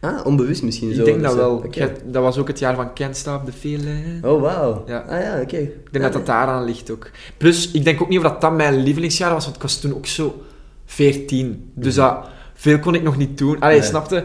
Ah, 0.00 0.26
onbewust 0.26 0.62
misschien 0.62 0.88
Ik 0.90 0.94
zo. 0.94 1.04
denk 1.04 1.22
dat 1.22 1.34
wel. 1.34 1.64
Dat 2.04 2.22
was 2.22 2.38
ook 2.38 2.48
het 2.48 2.58
jaar 2.58 2.74
van 2.74 2.94
Can't 2.94 3.16
Stop 3.16 3.44
the 3.44 3.52
Feeling. 3.52 4.24
Oh, 4.24 4.40
wauw. 4.40 4.84
Ja. 4.86 4.98
Ah 5.08 5.20
ja, 5.20 5.40
oké. 5.40 5.56
Ik 5.56 5.88
denk 5.92 6.04
dat 6.04 6.12
dat 6.12 6.26
daaraan 6.26 6.64
ligt 6.64 6.90
ook. 6.90 7.10
Plus, 7.36 7.70
ik 7.70 7.84
denk 7.84 8.02
ook 8.02 8.08
niet 8.08 8.18
of 8.18 8.24
dat, 8.24 8.40
dat 8.40 8.52
mijn 8.52 8.82
lievelingsjaar 8.82 9.32
was, 9.32 9.44
want 9.44 9.56
ik 9.56 9.62
was 9.62 9.80
toen 9.80 9.94
ook 9.94 10.06
zo 10.06 10.42
14. 10.84 11.70
Dus 11.74 11.94
dat, 11.94 12.16
veel 12.64 12.78
kon 12.78 12.94
ik 12.94 13.02
nog 13.02 13.16
niet 13.16 13.38
doen. 13.38 13.60
Allee, 13.60 13.78
Nee. 13.78 13.88
snapte? 13.88 14.24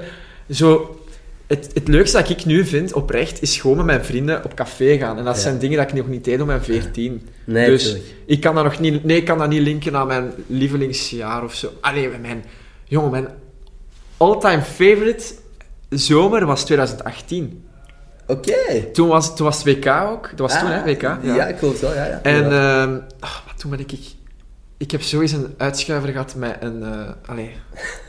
Zo, 0.50 1.00
het, 1.48 1.70
het 1.74 1.88
leukste 1.88 2.18
dat 2.18 2.30
ik 2.30 2.46
nu 2.46 2.66
vind, 2.66 2.94
oprecht, 2.94 3.42
is 3.42 3.58
gewoon 3.60 3.78
met 3.78 3.86
mijn 3.86 4.06
vrienden 4.06 4.44
op 4.44 4.54
café 4.54 4.98
gaan. 4.98 5.18
En 5.18 5.24
dat 5.24 5.36
Ja. 5.36 5.42
zijn 5.42 5.58
dingen 5.60 5.78
dat 5.78 5.88
ik 5.90 5.94
nog 5.94 6.08
niet 6.08 6.24
deed 6.24 6.42
op 6.42 6.48
mijn 6.48 6.64
14. 6.64 7.28
Nee, 7.46 7.70
dus 7.70 7.98
ik 8.26 8.40
kan 8.42 8.56
dat 8.56 8.64
nog 8.64 8.80
niet, 8.80 9.04
nee, 9.04 9.18
ik 9.18 9.26
kan 9.26 9.38
dat 9.38 9.50
niet 9.50 9.62
linken 9.62 9.96
aan 9.96 10.08
mijn 10.08 10.32
lievelingsjaar 10.48 11.44
of 11.44 11.54
zo. 11.54 11.70
Allee, 11.82 12.10
mijn, 12.22 12.44
jongen, 12.86 13.12
mijn 13.12 13.28
all-time 14.18 14.62
favorite 14.62 15.24
zomer 15.90 16.46
was 16.46 16.66
2018. 16.66 17.64
Oké. 18.28 18.54
Toen 18.94 19.08
was, 19.08 19.36
toen 19.36 19.46
was 19.46 19.64
het 19.64 19.66
WK 19.66 19.88
ook. 19.88 20.30
Dat 20.30 20.40
was 20.40 20.60
toen, 20.60 20.70
Ah, 20.70 20.84
hè, 20.84 20.84
WK. 20.84 21.02
Ja, 21.24 21.48
ik 21.48 21.58
geloof 21.58 21.74
het 21.74 21.82
wel, 21.82 21.94
ja. 21.94 22.06
ja. 22.06 22.20
En 22.24 22.50
Ja. 22.50 22.82
ehm, 22.84 22.98
ah, 23.20 23.36
toen 23.58 23.70
ben 23.70 23.80
ik... 23.80 23.92
Ik 24.80 24.92
heb 24.92 25.02
sowieso 25.02 25.36
een 25.36 25.54
uitschuiver 25.58 26.10
gehad 26.10 26.36
met, 26.36 26.58
een, 26.60 26.84
eh, 26.84 27.10
allee, 27.26 27.52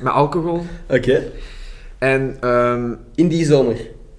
met 0.00 0.12
alcohol. 0.12 0.66
Oké. 0.88 1.22
En 1.98 2.36
ehm, 2.40 2.92
In 3.14 3.28
die 3.28 3.44
zomer. 3.44 3.76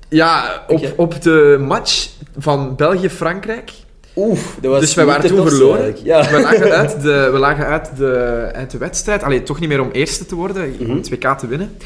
ja, 0.10 0.64
op, 0.68 0.94
op 0.96 1.22
de 1.22 1.58
match 1.68 2.10
van 2.38 2.76
België-Frankrijk. 2.76 3.72
Oef, 4.16 4.58
dat 4.62 4.72
was 4.72 4.80
Dus 4.80 4.94
wij 4.94 5.06
waren 5.06 5.28
toen 5.30 5.48
verloren. 5.48 5.96
Ja. 6.04 6.30
We 6.32 6.42
lagen 6.42 6.72
uit 6.80 7.02
de, 7.02 7.30
we 7.32 7.38
lagen 7.38 7.66
uit 7.66 7.90
de, 7.98 8.50
uit 8.54 8.72
de 8.72 8.78
wedstrijd. 8.78 9.24
Allee, 9.24 9.44
toch 9.44 9.60
niet 9.60 9.70
meer 9.70 9.82
om 9.82 9.92
eerste 9.92 10.26
te 10.26 10.36
worden, 10.36 10.76
om 10.80 10.96
het 10.96 11.10
WK 11.10 11.38
te 11.38 11.48
winnen. 11.48 11.78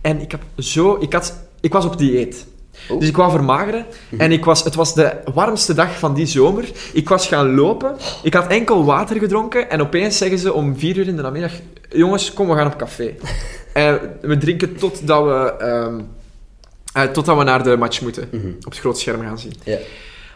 En 0.00 0.20
ik, 0.20 0.30
heb 0.30 0.40
zo, 0.58 0.96
ik, 1.00 1.12
had, 1.12 1.34
ik 1.60 1.72
was 1.72 1.84
op 1.84 1.98
dieet. 1.98 2.46
Oh. 2.88 3.00
Dus 3.00 3.08
ik 3.08 3.16
wou 3.16 3.30
vermageren. 3.30 3.86
En 4.18 4.32
ik 4.32 4.44
was, 4.44 4.64
het 4.64 4.74
was 4.74 4.94
de 4.94 5.12
warmste 5.34 5.74
dag 5.74 5.98
van 5.98 6.14
die 6.14 6.26
zomer. 6.26 6.64
Ik 6.92 7.08
was 7.08 7.26
gaan 7.26 7.54
lopen. 7.54 7.96
Ik 8.22 8.34
had 8.34 8.46
enkel 8.46 8.84
water 8.84 9.18
gedronken. 9.18 9.70
En 9.70 9.80
opeens 9.80 10.18
zeggen 10.18 10.38
ze 10.38 10.52
om 10.52 10.78
vier 10.78 10.96
uur 10.96 11.08
in 11.08 11.16
de 11.16 11.22
namiddag... 11.22 11.52
Jongens, 11.88 12.32
kom, 12.32 12.48
we 12.48 12.54
gaan 12.54 12.66
op 12.66 12.76
café. 12.76 13.14
en 13.72 14.00
we 14.20 14.38
drinken 14.38 14.76
totdat 14.76 15.24
we, 15.24 15.54
eh, 16.92 17.02
totdat 17.02 17.38
we 17.38 17.44
naar 17.44 17.62
de 17.62 17.76
match 17.76 18.00
moeten. 18.00 18.28
Mhm. 18.30 18.48
Op 18.48 18.64
het 18.70 18.78
groot 18.78 18.98
scherm 18.98 19.20
gaan 19.20 19.38
zien. 19.38 19.52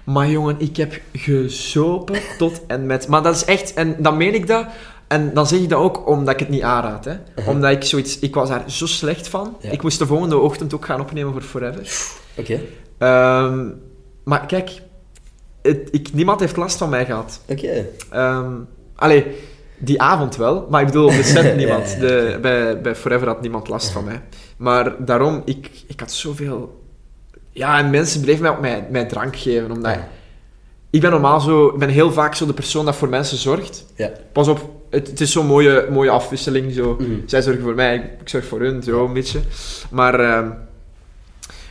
Maar 0.04 0.28
jongen, 0.28 0.56
ik 0.58 0.76
heb 0.76 1.00
gezopen 1.12 2.20
tot 2.38 2.60
en 2.66 2.86
met. 2.86 3.08
Maar 3.08 3.22
dat 3.22 3.34
is 3.34 3.44
echt, 3.44 3.74
en 3.74 3.96
dan 3.98 4.16
meen 4.16 4.34
ik 4.34 4.46
dat. 4.46 4.66
En 5.06 5.34
dan 5.34 5.46
zeg 5.46 5.58
ik 5.60 5.68
dat 5.68 5.78
ook 5.78 6.08
omdat 6.08 6.34
ik 6.34 6.40
het 6.40 6.48
niet 6.48 6.62
aanraad. 6.62 7.04
Hè. 7.04 7.16
Omdat 7.46 7.70
ik 7.70 7.84
zoiets, 7.84 8.18
ik 8.18 8.34
was 8.34 8.48
daar 8.48 8.70
zo 8.70 8.86
slecht 8.86 9.28
van. 9.28 9.56
Ja. 9.60 9.70
Ik 9.70 9.82
moest 9.82 9.98
de 9.98 10.06
volgende 10.06 10.38
ochtend 10.38 10.74
ook 10.74 10.84
gaan 10.84 11.00
opnemen 11.00 11.32
voor 11.32 11.42
Forever. 11.42 11.92
Oké. 12.36 12.61
Ehm, 12.98 13.69
maar 14.24 14.47
kijk, 14.47 14.70
het, 15.62 15.89
ik, 15.90 16.12
niemand 16.12 16.40
heeft 16.40 16.56
last 16.56 16.78
van 16.78 16.89
mij 16.89 17.05
gehad. 17.05 17.40
Oké. 17.48 17.86
Ehm 18.11 18.52
allee, 18.94 19.27
die 19.78 20.02
avond 20.02 20.36
wel, 20.36 20.66
maar 20.70 20.81
ik 20.81 20.86
bedoel, 20.86 21.06
op 21.06 21.12
de 21.15 21.23
set 21.23 21.56
niemand. 21.56 21.90
ja, 21.93 21.98
De, 21.98 22.39
bij, 22.40 22.81
bij 22.81 22.94
Forever 22.94 23.27
had 23.27 23.40
niemand 23.40 23.69
last 23.69 23.90
van 23.90 24.05
mij. 24.05 24.23
Maar 24.56 25.05
daarom, 25.05 25.43
ik, 25.44 25.70
ik 25.86 26.01
had 26.01 26.12
zoveel... 26.12 26.82
Ja, 27.51 27.78
en 27.78 27.90
mensen 27.90 28.20
bleven 28.20 28.43
mij 28.43 28.51
ook 28.51 28.61
mij, 28.61 28.86
mij 28.90 29.05
drank 29.06 29.36
geven, 29.36 29.70
omdat... 29.70 29.97
Ik 30.90 31.01
ben 31.01 31.11
normaal 31.11 31.40
zo... 31.40 31.69
Ik 31.69 31.78
ben 31.78 31.89
heel 31.89 32.12
vaak 32.12 32.35
zo 32.35 32.47
de 32.47 32.52
persoon 32.52 32.85
dat 32.85 32.97
voor 32.97 33.09
mensen 33.09 33.36
zorgt. 33.36 33.85
Ja. 33.97 34.11
Pas 34.32 34.48
op, 34.48 34.70
het, 34.90 35.06
het 35.06 35.20
is 35.20 35.32
zo'n 35.32 35.47
mooie, 35.47 35.86
mooie 35.90 36.11
afwisseling, 36.11 36.73
zo. 36.73 36.97
Mhm. 36.98 37.11
Zij 37.27 37.43
zorgen 37.43 37.62
voor 37.62 37.74
mij, 37.74 37.94
ik, 37.94 38.02
ik 38.20 38.28
zorg 38.28 38.44
voor 38.47 38.61
hun, 38.61 38.82
zo 38.82 39.05
een 39.05 39.12
beetje. 39.12 39.40
Maar... 39.90 40.20
ehm, 40.20 40.51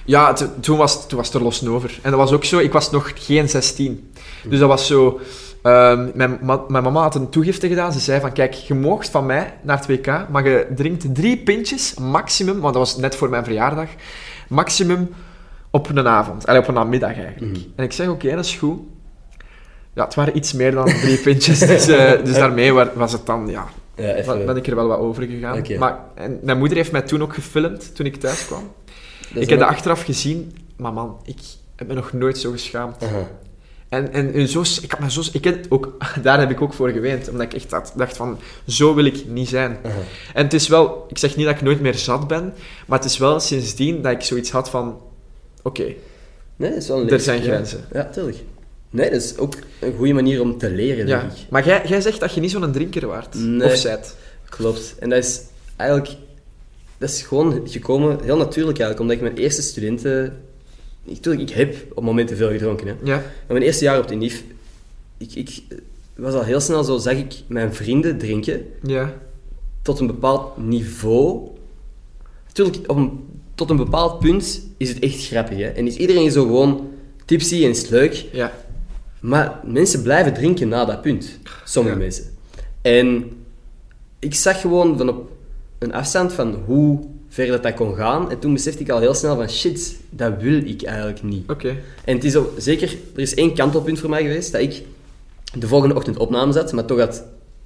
ja, 0.05 0.33
toen, 0.59 0.77
was, 0.77 1.07
toen 1.07 1.17
was 1.17 1.27
het 1.27 1.35
er 1.35 1.43
los 1.43 1.67
over. 1.67 1.99
En 2.01 2.11
dat 2.11 2.19
was 2.19 2.31
ook 2.31 2.43
zo, 2.43 2.59
ik 2.59 2.71
was 2.73 2.91
nog 2.91 3.11
geen 3.15 3.49
16. 3.49 4.11
Dus 4.49 4.59
dat 4.59 4.67
was 4.67 4.87
zo... 4.87 5.19
ehm, 5.61 6.09
mijn, 6.13 6.39
ma- 6.41 6.63
mijn 6.67 6.83
mama 6.83 7.01
had 7.01 7.15
een 7.15 7.29
toegifte 7.29 7.67
gedaan. 7.67 7.93
Ze 7.93 7.99
zei 7.99 8.19
van, 8.21 8.31
kijk, 8.33 8.53
je 8.53 8.73
moogt 8.73 9.09
van 9.09 9.25
mij 9.25 9.53
naar 9.61 9.77
het 9.77 9.87
WK, 9.87 10.27
maar 10.31 10.47
je 10.49 10.67
drinkt 10.75 11.15
drie 11.15 11.37
pintjes, 11.37 11.93
maximum, 11.93 12.59
want 12.59 12.73
dat 12.73 12.83
was 12.87 12.97
net 12.97 13.15
voor 13.15 13.29
mijn 13.29 13.43
verjaardag, 13.43 13.87
maximum 14.49 15.09
op 15.71 15.89
een 15.89 16.07
avond. 16.07 16.47
Allee, 16.47 16.61
op 16.61 16.67
een 16.67 16.73
namiddag 16.73 17.13
eigenlijk. 17.13 17.41
Mhm. 17.41 17.55
En 17.75 17.83
ik 17.83 17.91
zeg, 17.91 18.07
oké, 18.07 18.35
dat 18.35 18.45
is 18.45 18.55
goed. 18.55 18.79
Ja, 19.93 20.03
het 20.05 20.15
waren 20.15 20.37
iets 20.37 20.53
meer 20.53 20.71
dan 20.71 20.85
drie 20.85 21.17
pintjes, 21.17 21.59
dus, 21.73 21.87
eh, 21.87 22.11
dus 22.23 22.33
daarmee 22.35 22.73
wa- 22.73 22.91
was 22.95 23.11
het 23.11 23.25
dan, 23.25 23.47
ja, 23.47 23.65
Ja, 23.95 24.45
ben 24.45 24.57
ik 24.57 24.67
er 24.67 24.75
wel 24.75 24.87
wat 24.87 24.99
over 24.99 25.23
gegaan. 25.23 25.55
Maar 25.79 25.99
en 26.15 26.39
mijn 26.43 26.57
moeder 26.57 26.77
heeft 26.77 26.91
mij 26.91 27.01
toen 27.01 27.21
ook 27.21 27.33
gefilmd, 27.33 27.95
toen 27.95 28.05
ik 28.05 28.15
thuis 28.15 28.45
kwam. 28.45 28.71
Ik 29.33 29.49
heb 29.49 29.59
dat 29.59 29.67
achteraf 29.67 30.03
gezien, 30.03 30.55
maar 30.77 30.93
man, 30.93 31.17
ik 31.25 31.37
heb 31.75 31.87
me 31.87 31.93
nog 31.93 32.13
nooit 32.13 32.37
zo 32.37 32.51
geschaamd. 32.51 32.95
En, 33.89 34.13
en, 34.13 34.33
en 34.33 34.47
zo, 34.47 34.61
ik 34.81 34.91
had 34.91 34.99
me 34.99 35.11
zo, 35.11 35.21
ik 35.33 35.43
heb 35.43 35.65
ook, 35.69 35.97
daar 36.23 36.39
heb 36.39 36.49
ik 36.51 36.61
ook 36.61 36.73
voor 36.73 36.89
geweend, 36.89 37.29
omdat 37.29 37.45
ik 37.45 37.53
echt 37.53 37.71
had- 37.71 37.93
dacht 37.95 38.17
van, 38.17 38.39
zo 38.67 38.93
wil 38.95 39.05
ik 39.05 39.27
niet 39.27 39.49
zijn. 39.49 39.77
En 40.33 40.43
het 40.43 40.53
is 40.53 40.67
wel, 40.67 41.05
ik 41.09 41.17
zeg 41.17 41.35
niet 41.35 41.45
dat 41.45 41.55
ik 41.55 41.61
nooit 41.61 41.81
meer 41.81 41.95
zat 41.95 42.27
ben, 42.27 42.53
maar 42.87 42.99
het 42.99 43.07
is 43.09 43.17
wel 43.17 43.39
sindsdien 43.39 44.01
dat 44.01 44.11
ik 44.11 44.21
zoiets 44.21 44.51
had 44.51 44.69
van, 44.69 45.01
oké, 45.61 45.93
Nee, 46.55 46.69
dat 46.69 46.81
is 46.81 46.87
wel 46.87 47.01
een 47.01 47.09
er 47.09 47.19
zijn 47.19 47.41
grenzen. 47.41 47.85
Ja, 47.93 48.05
tuurlijk. 48.09 48.37
Nee, 48.89 49.09
dat 49.11 49.21
is 49.21 49.37
ook 49.37 49.53
een 49.79 49.93
goede 49.97 50.13
manier 50.13 50.41
om 50.41 50.57
te 50.57 50.69
leren, 50.69 51.07
Ja. 51.07 51.19
denk 51.19 51.31
ik. 51.31 51.37
Maar 51.49 51.65
jij, 51.65 51.81
jij 51.87 52.01
zegt 52.01 52.19
dat 52.19 52.33
je 52.33 52.41
niet 52.41 52.51
zo'n 52.51 52.71
drinker 52.71 53.07
waart, 53.07 53.33
Nee. 53.35 53.71
of 53.71 53.75
zijt. 53.77 54.15
Klopt. 54.49 54.95
En 54.99 55.09
dat 55.09 55.23
is 55.23 55.41
eigenlijk... 55.75 56.09
Dat 57.03 57.11
is 57.11 57.21
gewoon 57.21 57.61
gekomen, 57.69 58.09
heel 58.23 58.37
natuurlijk 58.37 58.79
eigenlijk, 58.79 58.99
omdat 58.99 59.15
ik 59.15 59.21
mijn 59.21 59.37
eerste 59.45 59.61
studenten... 59.61 60.41
Ik, 61.05 61.21
tuurlijk, 61.21 61.49
ik 61.49 61.55
heb 61.55 61.75
op 61.93 62.03
momenten 62.03 62.37
veel 62.37 62.49
gedronken, 62.51 62.87
hè. 62.87 62.93
Ja, 63.03 63.15
Maar 63.15 63.23
mijn 63.47 63.61
eerste 63.61 63.83
jaar 63.83 63.99
op 63.99 64.07
de 64.07 64.15
NIF, 64.15 64.43
ik, 65.17 65.33
ik 65.33 65.61
was 66.15 66.33
al 66.33 66.43
heel 66.43 66.59
snel 66.59 66.83
zo, 66.83 66.97
zag 66.97 67.13
ik 67.13 67.33
mijn 67.47 67.73
vrienden 67.73 68.17
drinken 68.17 68.65
ja, 68.83 69.13
tot 69.81 69.99
een 69.99 70.07
bepaald 70.07 70.57
niveau. 70.57 71.47
Natuurlijk, 72.47 72.77
op 72.89 72.97
een- 72.97 73.19
tot 73.55 73.69
een 73.69 73.77
bepaald 73.77 74.19
punt 74.19 74.67
is 74.77 74.89
het 74.89 74.99
echt 74.99 75.25
grappig, 75.27 75.57
hè. 75.57 75.67
En 75.67 75.87
is 75.87 75.95
iedereen 75.95 76.31
zo 76.31 76.41
gewoon 76.45 76.87
tipsy 77.25 77.63
en 77.63 77.69
is 77.69 77.87
leuk. 77.89 78.25
ja. 78.31 78.51
Maar 79.19 79.59
mensen 79.65 80.01
blijven 80.01 80.33
drinken 80.33 80.67
na 80.67 80.85
dat 80.85 81.01
punt. 81.01 81.39
Sommige 81.65 81.95
Ja. 81.95 82.01
mensen. 82.01 82.23
En 82.81 83.31
ik 84.19 84.33
zag 84.35 84.61
gewoon 84.61 84.97
van 84.97 85.09
op 85.09 85.31
een 85.83 85.93
afstand 85.93 86.33
van 86.33 86.63
hoe 86.65 86.99
ver 87.29 87.47
dat, 87.47 87.63
dat 87.63 87.73
kon 87.73 87.95
gaan. 87.95 88.31
En 88.31 88.39
toen 88.39 88.53
besefte 88.53 88.81
ik 88.81 88.89
al 88.89 88.99
heel 88.99 89.13
snel 89.13 89.35
van 89.35 89.49
shit, 89.49 89.99
dat 90.09 90.33
wil 90.41 90.57
ik 90.57 90.83
eigenlijk 90.83 91.23
niet. 91.23 91.49
Oké. 91.49 91.75
En 92.05 92.15
het 92.15 92.23
is 92.23 92.35
ook, 92.35 92.51
zeker, 92.57 92.97
er 93.15 93.21
is 93.21 93.35
één 93.35 93.53
kantelpunt 93.53 93.99
voor 93.99 94.09
mij 94.09 94.21
geweest 94.21 94.51
dat 94.51 94.61
ik 94.61 94.83
de 95.57 95.67
volgende 95.67 95.95
ochtend 95.95 96.17
opname 96.17 96.51
zat, 96.51 96.73
maar 96.73 96.85
toch, 96.85 96.99
had, 96.99 97.23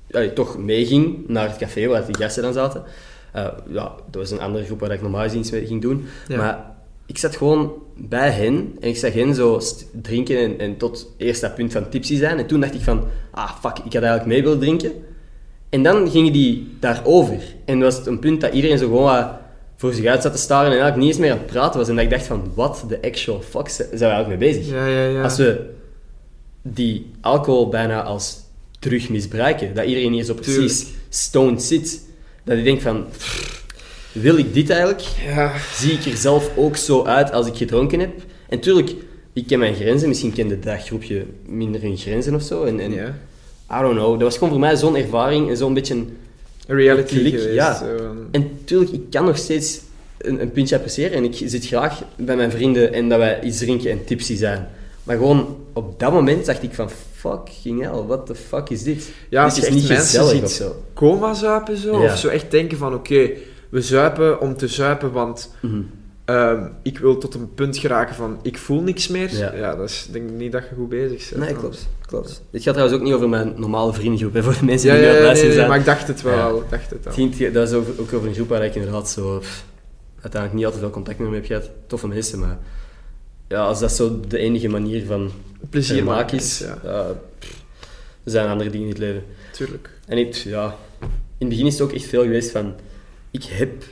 ja, 0.07 0.29
toch 0.29 0.57
meeging 0.57 1.27
naar 1.27 1.47
het 1.47 1.57
café 1.57 1.87
waar 1.87 2.05
die 2.05 2.15
gasten 2.15 2.43
dan 2.43 2.53
zaten. 2.53 2.83
Eh, 3.31 3.47
ja, 3.67 3.95
dat 4.11 4.21
was 4.21 4.31
een 4.31 4.39
andere 4.39 4.65
groep 4.65 4.79
waar 4.79 4.91
ik 4.91 5.01
normaal 5.01 5.33
iets 5.33 5.51
mee 5.51 5.65
ging 5.65 5.81
doen. 5.81 6.05
Ja. 6.27 6.37
Maar 6.37 6.75
ik 7.05 7.17
zat 7.17 7.35
gewoon 7.35 7.73
bij 7.95 8.29
hen 8.29 8.75
en 8.79 8.89
ik 8.89 8.97
zag 8.97 9.13
hen 9.13 9.35
zo 9.35 9.61
drinken 10.01 10.37
en, 10.37 10.59
en 10.59 10.77
tot 10.77 11.13
eerst 11.17 11.41
dat 11.41 11.55
punt 11.55 11.71
van 11.71 11.89
tipsy 11.89 12.17
zijn. 12.17 12.37
En 12.37 12.47
toen 12.47 12.59
dacht 12.59 12.73
ik 12.73 12.81
van, 12.81 13.03
ah 13.31 13.51
fuck, 13.61 13.77
ik 13.77 13.93
had 13.93 14.03
eigenlijk 14.03 14.25
mee 14.25 14.43
willen 14.43 14.59
drinken. 14.59 14.91
En 15.69 15.83
dan 15.83 16.11
gingen 16.11 16.33
die 16.33 16.75
daarover. 16.79 17.41
En 17.65 17.79
was 17.79 17.95
het 17.97 18.05
een 18.05 18.19
punt 18.19 18.41
dat 18.41 18.53
iedereen 18.53 18.77
zo 18.77 18.85
gewoon 18.85 19.03
wat 19.03 19.29
voor 19.75 19.93
zich 19.93 20.05
uit 20.05 20.21
zat 20.21 20.31
te 20.31 20.37
staren 20.37 20.65
en 20.65 20.79
eigenlijk 20.79 21.01
niet 21.01 21.09
eens 21.09 21.17
meer 21.17 21.31
aan 21.31 21.37
het 21.37 21.47
praten 21.47 21.79
was. 21.79 21.89
En 21.89 21.95
dat 21.95 22.03
ik 22.03 22.09
dacht 22.09 22.25
van, 22.25 22.51
what 22.55 22.85
the 22.87 23.01
actual 23.01 23.41
fuck 23.41 23.69
zijn 23.69 23.89
we 23.89 24.05
eigenlijk 24.05 24.39
mee 24.39 24.53
bezig? 24.53 24.69
Ja, 24.69 24.87
ja, 24.87 25.05
ja. 25.05 25.23
Als 25.23 25.37
we 25.37 25.69
die 26.61 27.11
alcohol 27.21 27.69
bijna 27.69 28.03
als 28.03 28.37
terug 28.79 29.09
misbruiken, 29.09 29.73
dat 29.73 29.85
iedereen 29.85 30.13
hier 30.13 30.23
zo 30.23 30.33
precies 30.33 30.87
stoned 31.09 31.63
zit, 31.63 32.01
dat 32.43 32.57
ik 32.57 32.63
denk 32.63 32.81
van, 32.81 33.05
pff, 33.09 33.65
wil 34.11 34.37
ik 34.37 34.53
dit 34.53 34.69
eigenlijk? 34.69 35.03
Ja. 35.25 35.53
Zie 35.73 35.91
ik 35.91 36.05
er 36.05 36.17
zelf 36.17 36.51
ook 36.55 36.75
zo 36.75 37.05
uit 37.05 37.31
als 37.31 37.47
ik 37.47 37.55
gedronken 37.55 37.99
heb? 37.99 38.11
En 38.49 38.59
tuurlijk, 38.59 38.95
ik 39.33 39.47
ken 39.47 39.59
mijn 39.59 39.75
grenzen, 39.75 40.07
misschien 40.07 40.33
kende 40.33 40.59
dat 40.59 40.83
groepje 40.83 41.25
minder 41.45 41.81
hun 41.81 41.97
grenzen 41.97 42.35
of 42.35 42.41
zo. 42.41 42.63
En, 42.63 42.79
en 42.79 42.91
ja. 42.91 43.15
I 43.71 43.81
don't 43.81 43.95
know, 43.95 44.11
dat 44.13 44.21
was 44.21 44.33
gewoon 44.33 44.49
voor 44.49 44.59
mij 44.59 44.75
zo'n 44.75 44.95
ervaring 44.95 45.49
en 45.49 45.57
zo'n 45.57 45.73
beetje... 45.73 45.93
een- 45.93 46.17
reality 46.69 47.19
Klik, 47.19 47.33
geweest. 47.39 47.53
ja. 47.53 47.77
zo. 47.77 47.85
En 48.31 48.51
tuurlijk, 48.63 48.91
ik 48.91 49.01
kan 49.09 49.25
nog 49.25 49.37
steeds 49.37 49.79
een, 50.17 50.41
een 50.41 50.51
pintje 50.51 50.75
appreciëren 50.75 51.17
en 51.17 51.23
ik 51.23 51.33
zit 51.49 51.65
graag 51.67 52.03
bij 52.15 52.35
mijn 52.35 52.51
vrienden 52.51 52.93
en 52.93 53.09
dat 53.09 53.17
wij 53.17 53.41
iets 53.41 53.57
drinken 53.57 53.91
en 53.91 54.03
tipsy 54.05 54.35
zijn. 54.35 54.67
Maar 55.03 55.17
gewoon 55.17 55.57
op 55.73 55.99
dat 55.99 56.11
moment 56.11 56.45
dacht 56.45 56.63
ik 56.63 56.73
van, 56.73 56.89
fucking 57.15 57.81
hell, 57.81 58.01
what 58.07 58.25
the 58.25 58.35
fuck 58.35 58.69
is 58.69 58.83
dit? 58.83 59.09
Ja, 59.29 59.43
als 59.43 59.53
dit 59.55 59.63
je 59.63 59.69
is 59.69 59.75
niet 59.75 59.87
mensen 59.87 60.05
gezellig 60.05 60.29
ziet 60.31 60.43
of 60.43 60.49
zo. 60.51 60.75
coma 60.93 61.33
zuipen 61.33 61.77
zo, 61.77 62.01
Ja. 62.01 62.11
of 62.11 62.17
zo 62.17 62.27
echt 62.27 62.51
denken 62.51 62.77
van, 62.77 62.93
oké, 62.93 63.29
we 63.69 63.81
zuipen 63.81 64.41
om 64.41 64.55
te 64.57 64.67
zuipen, 64.67 65.11
want 65.11 65.51
Mhm. 65.61 65.81
Ehm, 66.27 66.67
ik 66.81 66.99
wil 66.99 67.17
tot 67.17 67.33
een 67.33 67.53
punt 67.53 67.77
geraken 67.77 68.15
van 68.15 68.39
ik 68.41 68.57
voel 68.57 68.81
niks 68.81 69.07
meer. 69.07 69.35
Ja. 69.35 69.53
Ja, 69.53 69.75
dat 69.75 69.89
is 69.89 70.07
denk 70.11 70.29
ik 70.29 70.35
niet 70.35 70.51
dat 70.51 70.63
je 70.69 70.75
goed 70.75 70.89
bezig 70.89 71.29
bent. 71.29 71.41
Nee, 71.41 71.53
klopt. 71.55 71.87
klopt. 72.05 72.43
Dit 72.51 72.63
gaat 72.63 72.73
trouwens 72.73 72.99
ook 72.99 73.05
niet 73.05 73.15
over 73.15 73.29
mijn 73.29 73.53
normale 73.57 73.93
vriendengroep, 73.93 74.33
hè, 74.33 74.43
voor 74.43 74.57
de 74.59 74.65
mensen 74.65 74.91
die 74.91 74.99
ja, 74.99 75.11
nu 75.11 75.19
aan 75.19 75.35
het 75.35 75.55
nee, 75.55 75.67
maar 75.67 75.79
ik 75.79 75.85
dacht 75.85 76.07
het 76.07 76.21
wel 76.21 76.57
ik 76.61 76.69
Dacht 76.69 76.89
het 76.89 77.07
al. 77.07 77.51
Dat 77.53 77.67
is 77.67 77.73
over, 77.73 77.93
ook 77.99 78.13
over 78.13 78.27
een 78.27 78.33
groep 78.33 78.49
waar 78.49 78.65
ik 78.65 78.75
inderdaad 78.75 79.09
zo 79.09 79.39
pff, 79.39 79.65
uiteindelijk 80.11 80.53
niet 80.53 80.65
altijd 80.65 80.83
veel 80.83 80.91
contact 80.91 81.19
mee 81.19 81.33
heb 81.33 81.45
gehad. 81.45 81.69
Toffe 81.87 82.07
mensen, 82.07 82.39
maar 82.39 82.57
ja, 83.47 83.65
als 83.65 83.79
dat 83.79 83.91
zo 83.91 84.19
de 84.27 84.37
enige 84.37 84.67
manier 84.67 85.05
van 85.05 85.31
Plezier 85.69 86.03
maken 86.03 86.37
is, 86.37 86.63
pff, 87.39 87.63
er 88.23 88.31
zijn 88.31 88.49
andere 88.49 88.69
dingen 88.69 88.85
in 88.85 88.91
het 88.91 89.01
leven. 89.01 89.23
tuurlijk. 89.51 89.89
En 90.05 90.17
ik, 90.17 90.33
ja, 90.33 90.75
in 91.37 91.47
het 91.47 91.49
begin 91.49 91.65
is 91.65 91.73
het 91.73 91.81
ook 91.81 91.91
echt 91.91 92.05
veel 92.05 92.21
geweest 92.21 92.51
van, 92.51 92.73
ik 93.31 93.43
heb, 93.43 93.83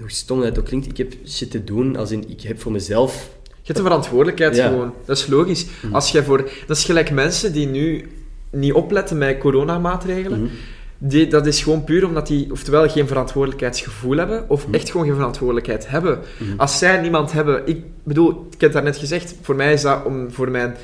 hoe 0.00 0.10
stom 0.10 0.40
dat 0.40 0.58
ook 0.58 0.64
klinkt, 0.64 0.86
ik 0.86 0.96
heb 0.96 1.12
shit 1.26 1.50
te 1.50 1.64
doen, 1.64 1.96
als 1.96 2.10
in, 2.10 2.24
ik 2.30 2.40
heb 2.40 2.60
voor 2.60 2.72
mezelf... 2.72 3.30
Je 3.44 3.72
hebt 3.72 3.76
de 3.84 3.84
verantwoordelijkheid 3.84 4.56
Ja. 4.56 4.68
gewoon. 4.68 4.92
Dat 5.04 5.16
is 5.18 5.26
logisch. 5.26 5.66
Mhm. 5.82 5.94
Als 5.94 6.10
jij 6.10 6.22
voor... 6.22 6.50
Dat 6.66 6.76
is 6.76 6.84
gelijk 6.84 7.10
mensen 7.10 7.52
die 7.52 7.66
nu 7.66 8.08
niet 8.50 8.72
opletten 8.72 9.18
met 9.18 9.38
coronamaatregelen. 9.38 10.40
Mhm. 10.42 10.50
Die, 10.98 11.26
dat 11.26 11.46
is 11.46 11.62
gewoon 11.62 11.84
puur 11.84 12.06
omdat 12.06 12.26
die 12.26 12.50
oftewel 12.52 12.88
geen 12.88 13.06
verantwoordelijkheidsgevoel 13.06 14.16
hebben, 14.16 14.44
of 14.50 14.66
Mhm. 14.66 14.74
echt 14.74 14.90
gewoon 14.90 15.06
geen 15.06 15.14
verantwoordelijkheid 15.14 15.88
hebben. 15.88 16.18
Mhm. 16.38 16.50
Als 16.60 16.78
zij 16.78 17.00
niemand 17.00 17.32
hebben... 17.32 17.62
Ik 17.66 17.84
bedoel, 18.02 18.46
ik 18.50 18.60
heb 18.60 18.72
het 18.74 18.84
net 18.84 18.96
gezegd, 18.96 19.34
voor 19.42 19.56
mij 19.56 19.72
is 19.72 19.82
dat 19.82 20.04
om, 20.04 20.30
voor 20.30 20.50
mijn, 20.50 20.74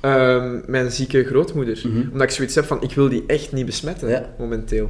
ehm, 0.00 0.60
mijn 0.66 0.90
zieke 0.90 1.24
grootmoeder. 1.24 1.82
Omdat 2.12 2.22
ik 2.22 2.30
zoiets 2.30 2.54
heb 2.54 2.64
van, 2.64 2.82
ik 2.82 2.92
wil 2.94 3.08
die 3.08 3.24
echt 3.26 3.52
niet 3.52 3.66
besmetten, 3.66 4.08
Ja. 4.08 4.34
momenteel. 4.38 4.88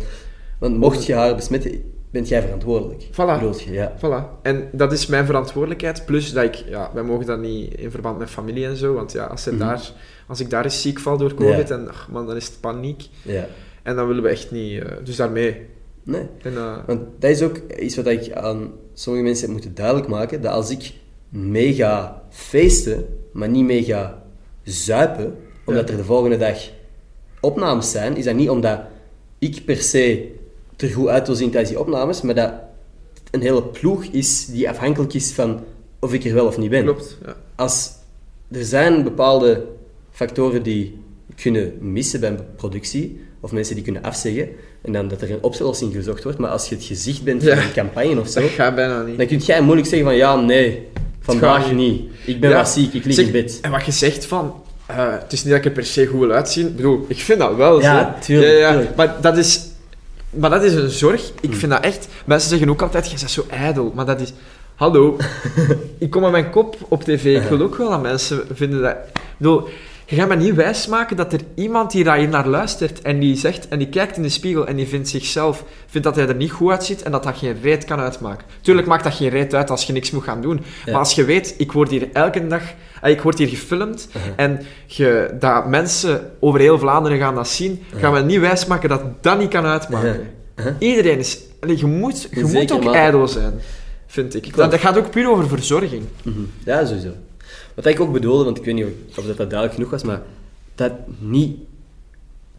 Want 0.58 0.76
mocht 0.78 1.06
je 1.06 1.14
haar 1.14 1.34
besmetten, 1.36 1.82
bent 2.12 2.28
jij 2.28 2.42
verantwoordelijk. 2.42 3.02
Voilà. 3.10 3.64
Je, 3.64 3.72
ja. 3.72 3.92
Voilà. 3.98 4.42
En 4.42 4.68
dat 4.72 4.92
is 4.92 5.06
mijn 5.06 5.26
verantwoordelijkheid. 5.26 6.04
Plus 6.06 6.32
dat 6.32 6.44
ik, 6.44 6.54
ja, 6.54 6.90
wij 6.94 7.02
mogen 7.02 7.26
dat 7.26 7.40
niet 7.40 7.74
in 7.74 7.90
verband 7.90 8.18
met 8.18 8.30
familie 8.30 8.66
en 8.66 8.76
zo. 8.76 8.94
Want 8.94 9.12
ja, 9.12 9.24
als, 9.24 9.46
Mhm. 9.46 9.58
daar, 9.58 9.90
als 10.28 10.40
ik 10.40 10.50
daar 10.50 10.64
eens 10.64 10.82
ziek 10.82 10.98
val 10.98 11.16
door 11.16 11.34
COVID, 11.34 11.68
Ja. 11.68 11.74
en, 11.74 11.88
ach, 11.88 12.08
man, 12.10 12.26
dan 12.26 12.36
is 12.36 12.46
het 12.46 12.60
paniek. 12.60 13.08
ja. 13.22 13.46
En 13.82 13.96
dan 13.96 14.06
willen 14.06 14.22
we 14.22 14.28
echt 14.28 14.50
niet. 14.50 14.82
eh, 14.82 14.90
dus 15.04 15.16
daarmee. 15.16 15.66
Nee. 16.04 16.26
En, 16.42 16.56
eh, 16.56 16.76
Want 16.86 17.00
dat 17.18 17.30
is 17.30 17.42
ook 17.42 17.56
iets 17.78 17.96
wat 17.96 18.06
ik 18.06 18.32
aan 18.32 18.70
sommige 18.94 19.24
mensen 19.24 19.44
heb 19.44 19.52
moeten 19.54 19.74
duidelijk 19.74 20.08
maken, 20.08 20.42
dat 20.42 20.52
als 20.52 20.70
ik 20.70 20.92
mee 21.28 21.74
ga 21.74 22.22
feesten, 22.30 23.04
maar 23.32 23.48
niet 23.48 23.64
mee 23.64 23.84
ga 23.84 24.22
zuipen, 24.62 25.36
omdat 25.64 25.84
Ja. 25.86 25.90
er 25.92 25.96
de 26.00 26.04
volgende 26.04 26.36
dag 26.36 26.58
opnames 27.40 27.90
zijn, 27.90 28.16
is 28.16 28.24
dat 28.24 28.34
niet 28.34 28.50
omdat 28.50 28.80
ik 29.38 29.64
per 29.64 29.76
se 29.76 30.32
er 30.82 30.88
goed 30.88 31.08
uit 31.08 31.26
wil 31.26 31.36
zien 31.36 31.50
tijdens 31.50 31.70
die 31.72 31.80
opnames, 31.80 32.20
maar 32.22 32.34
dat 32.34 32.52
een 33.30 33.40
hele 33.40 33.62
ploeg 33.62 34.04
is 34.04 34.46
die 34.46 34.68
afhankelijk 34.68 35.14
is 35.14 35.32
van 35.32 35.60
of 36.00 36.12
ik 36.12 36.24
er 36.24 36.34
wel 36.34 36.46
of 36.46 36.58
niet 36.58 36.70
ben. 36.70 36.82
klopt. 36.84 37.18
Ja. 37.26 37.36
Als, 37.56 37.90
er 38.50 38.64
zijn 38.64 39.02
bepaalde 39.02 39.64
factoren 40.10 40.62
die 40.62 40.98
kunnen 41.42 41.72
missen 41.80 42.20
bij 42.20 42.28
een 42.30 42.38
productie, 42.56 43.20
of 43.40 43.52
mensen 43.52 43.74
die 43.74 43.84
kunnen 43.84 44.02
afzeggen, 44.02 44.48
en 44.82 44.92
dan 44.92 45.08
dat 45.08 45.22
er 45.22 45.30
een 45.30 45.42
oplossing 45.42 45.92
gezocht 45.94 46.24
wordt, 46.24 46.38
maar 46.38 46.50
als 46.50 46.68
je 46.68 46.74
het 46.74 46.84
gezicht 46.84 47.22
bent 47.22 47.42
van 47.44 47.52
Ja. 47.56 47.62
een 47.64 47.72
campagne 47.72 48.20
of 48.20 48.28
zo, 48.28 48.40
Dat 48.40 48.50
gaat 48.50 48.74
bijna 48.74 49.02
niet. 49.02 49.18
dan 49.18 49.26
kun 49.26 49.38
jij 49.38 49.60
moeilijk 49.62 49.88
zeggen 49.88 50.08
van 50.08 50.16
ja, 50.16 50.36
nee, 50.40 50.86
vandaag 51.20 51.64
gaat 51.64 51.72
niet. 51.74 52.02
Ik 52.26 52.40
ben 52.40 52.50
Ja. 52.50 52.64
ziek, 52.64 52.92
ik 52.92 53.04
lig 53.04 53.14
Zeg, 53.14 53.26
in 53.26 53.32
bed. 53.32 53.58
En 53.62 53.70
wat 53.70 53.84
je 53.84 53.92
zegt 53.92 54.26
van. 54.26 54.54
eh, 54.86 55.12
het 55.12 55.32
is 55.32 55.42
niet 55.44 55.52
dat 55.52 55.58
ik 55.62 55.66
er 55.68 55.72
per 55.72 55.84
se 55.86 56.06
goed 56.06 56.20
wil 56.20 56.30
uitzien. 56.30 56.66
Ik 56.66 56.76
bedoel, 56.76 57.04
ik 57.08 57.18
vind 57.18 57.38
dat 57.38 57.56
wel. 57.56 57.80
Ja, 57.80 58.16
zo. 58.20 58.26
tuurlijk, 58.26 58.52
Ja, 58.52 58.58
ja. 58.58 58.70
tuurlijk. 58.72 58.96
Maar 58.96 59.16
dat 59.20 59.36
is. 59.36 59.60
Maar 60.32 60.50
dat 60.50 60.62
is 60.62 60.74
een 60.74 60.90
zorg. 60.90 61.30
Ik 61.40 61.50
Mm. 61.50 61.56
vind 61.56 61.72
dat 61.72 61.80
echt. 61.84 62.08
Mensen 62.24 62.48
zeggen 62.50 62.70
ook 62.70 62.82
altijd: 62.82 63.10
je 63.10 63.16
bent 63.18 63.30
zo 63.30 63.44
ijdel. 63.50 63.92
Maar 63.94 64.06
dat 64.06 64.20
is. 64.20 64.32
Hallo, 64.74 65.16
ik 65.98 66.10
kom 66.10 66.22
met 66.22 66.30
mijn 66.30 66.50
kop 66.50 66.76
op 66.88 67.02
tv. 67.04 67.42
Ik 67.42 67.48
wil 67.48 67.60
ook 67.60 67.76
wel 67.76 67.90
dat 67.90 68.02
mensen 68.02 68.42
vinden 68.52 68.82
dat. 68.82 68.96
Ik 69.14 69.22
bedoel, 69.36 69.68
je 70.06 70.16
gaat 70.16 70.28
me 70.28 70.36
niet 70.36 70.54
wijsmaken 70.54 71.16
dat 71.16 71.32
er 71.32 71.40
iemand 71.54 71.90
die 71.90 72.04
daar 72.04 72.16
hier 72.16 72.28
naar 72.28 72.48
luistert 72.48 73.02
en 73.02 73.18
die 73.18 73.36
zegt 73.36 73.68
en 73.68 73.78
die 73.78 73.88
kijkt 73.88 74.16
in 74.16 74.22
de 74.22 74.28
spiegel 74.28 74.66
en 74.66 74.76
die 74.76 74.86
vindt 74.86 75.08
zichzelf, 75.08 75.64
vindt 75.86 76.06
dat 76.06 76.16
hij 76.16 76.28
er 76.28 76.34
niet 76.34 76.50
goed 76.50 76.70
uitziet 76.70 77.02
en 77.02 77.12
dat 77.12 77.22
dat 77.22 77.36
geen 77.36 77.56
reet 77.62 77.84
kan 77.84 78.00
uitmaken. 78.00 78.46
Tuurlijk 78.60 78.86
maakt 78.86 79.04
dat 79.04 79.14
geen 79.14 79.28
reet 79.28 79.54
uit 79.54 79.70
als 79.70 79.84
je 79.86 79.92
niks 79.92 80.10
moet 80.10 80.22
gaan 80.22 80.40
doen. 80.40 80.60
Ja. 80.84 80.90
Maar 80.90 81.00
als 81.00 81.14
je 81.14 81.24
weet, 81.24 81.54
ik 81.58 81.72
word 81.72 81.90
hier 81.90 82.08
elke 82.12 82.46
dag, 82.46 82.62
eh, 83.02 83.10
ik 83.10 83.20
word 83.20 83.38
hier 83.38 83.48
gefilmd 83.48 84.08
Uh-huh. 84.16 84.32
en 84.36 84.60
je, 84.86 85.34
dat 85.38 85.66
mensen 85.66 86.30
over 86.40 86.60
heel 86.60 86.78
Vlaanderen 86.78 87.18
gaan 87.18 87.34
dat 87.34 87.48
zien, 87.48 87.82
gaan 87.96 88.12
we 88.12 88.20
niet 88.20 88.40
wijsmaken 88.40 88.88
dat 88.88 89.02
dat 89.20 89.38
niet 89.38 89.48
kan 89.48 89.64
uitmaken. 89.64 90.20
Uh-huh. 90.56 90.74
Iedereen 90.78 91.18
is, 91.18 91.38
je 91.76 91.86
moet, 91.86 92.28
je 92.30 92.44
moet 92.44 92.72
ook 92.72 92.94
ijdel 92.94 93.28
zijn, 93.28 93.52
vind 94.06 94.34
ik. 94.34 94.56
Dat, 94.56 94.70
dat 94.70 94.80
gaat 94.80 94.98
ook 94.98 95.10
puur 95.10 95.30
over 95.30 95.48
verzorging. 95.48 96.02
Mhm. 96.22 96.40
Ja, 96.64 96.84
sowieso. 96.84 97.10
Wat 97.74 97.86
ik 97.86 98.00
ook 98.00 98.12
bedoelde, 98.12 98.44
want 98.44 98.58
ik 98.58 98.64
weet 98.64 98.74
niet 98.74 98.84
of- 98.84 99.18
of 99.18 99.24
dat, 99.26 99.36
dat 99.36 99.50
duidelijk 99.50 99.74
genoeg 99.74 99.90
was, 99.90 100.02
maar 100.02 100.22
dat 100.74 100.92
niet 101.18 101.56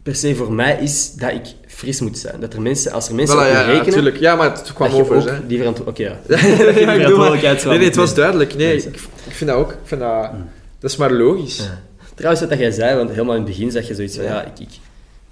per 0.02 0.14
se 0.14 0.34
voor 0.34 0.52
mij 0.52 0.78
is 0.80 1.12
dat 1.14 1.32
ik 1.32 1.46
fris 1.66 2.00
moet 2.00 2.18
zijn. 2.18 2.40
Dat 2.40 2.52
er 2.54 2.62
mensen, 2.62 2.92
als 2.92 3.08
er 3.08 3.14
mensen 3.14 3.36
Voilà, 3.36 3.40
op 3.40 3.46
ja, 3.46 3.62
rekenen, 3.62 3.86
natuurlijk. 3.86 4.16
Ja, 4.16 4.36
maar 4.36 4.50
het 4.52 4.72
kwam 4.72 4.92
over. 4.92 5.16
ook 5.16 5.24
hè. 5.28 5.46
die 5.46 5.58
verantwoordelijkheid... 5.58 6.24
Oké, 6.24 6.36
ja. 6.36 6.48
Ja, 6.80 6.92
verantwoordelijkheid 6.94 7.64
nee, 7.64 7.76
nee, 7.78 7.86
het 7.86 7.96
was 7.96 8.14
duidelijk. 8.14 8.54
Nee, 8.54 8.66
Nee, 8.66 8.76
ik, 8.76 8.94
ik 9.26 9.32
vind 9.32 9.50
dat 9.50 9.58
ook. 9.58 9.70
Ik 9.72 9.78
vind 9.84 10.00
dat, 10.00 10.30
dat 10.78 10.90
is 10.90 10.96
maar 10.96 11.12
logisch. 11.12 11.56
Ja. 11.58 11.80
Trouwens, 12.14 12.40
wat 12.40 12.50
dat 12.50 12.58
jij 12.58 12.70
zei, 12.70 12.96
want 12.96 13.10
helemaal 13.10 13.34
in 13.34 13.40
het 13.40 13.50
begin 13.50 13.70
zeg 13.70 13.88
je 13.88 13.94
zoiets 13.94 14.14
van, 14.16 14.24
Ja. 14.24 14.30
ja, 14.34 14.42
ik, 14.44 14.58
ik, 14.58 14.68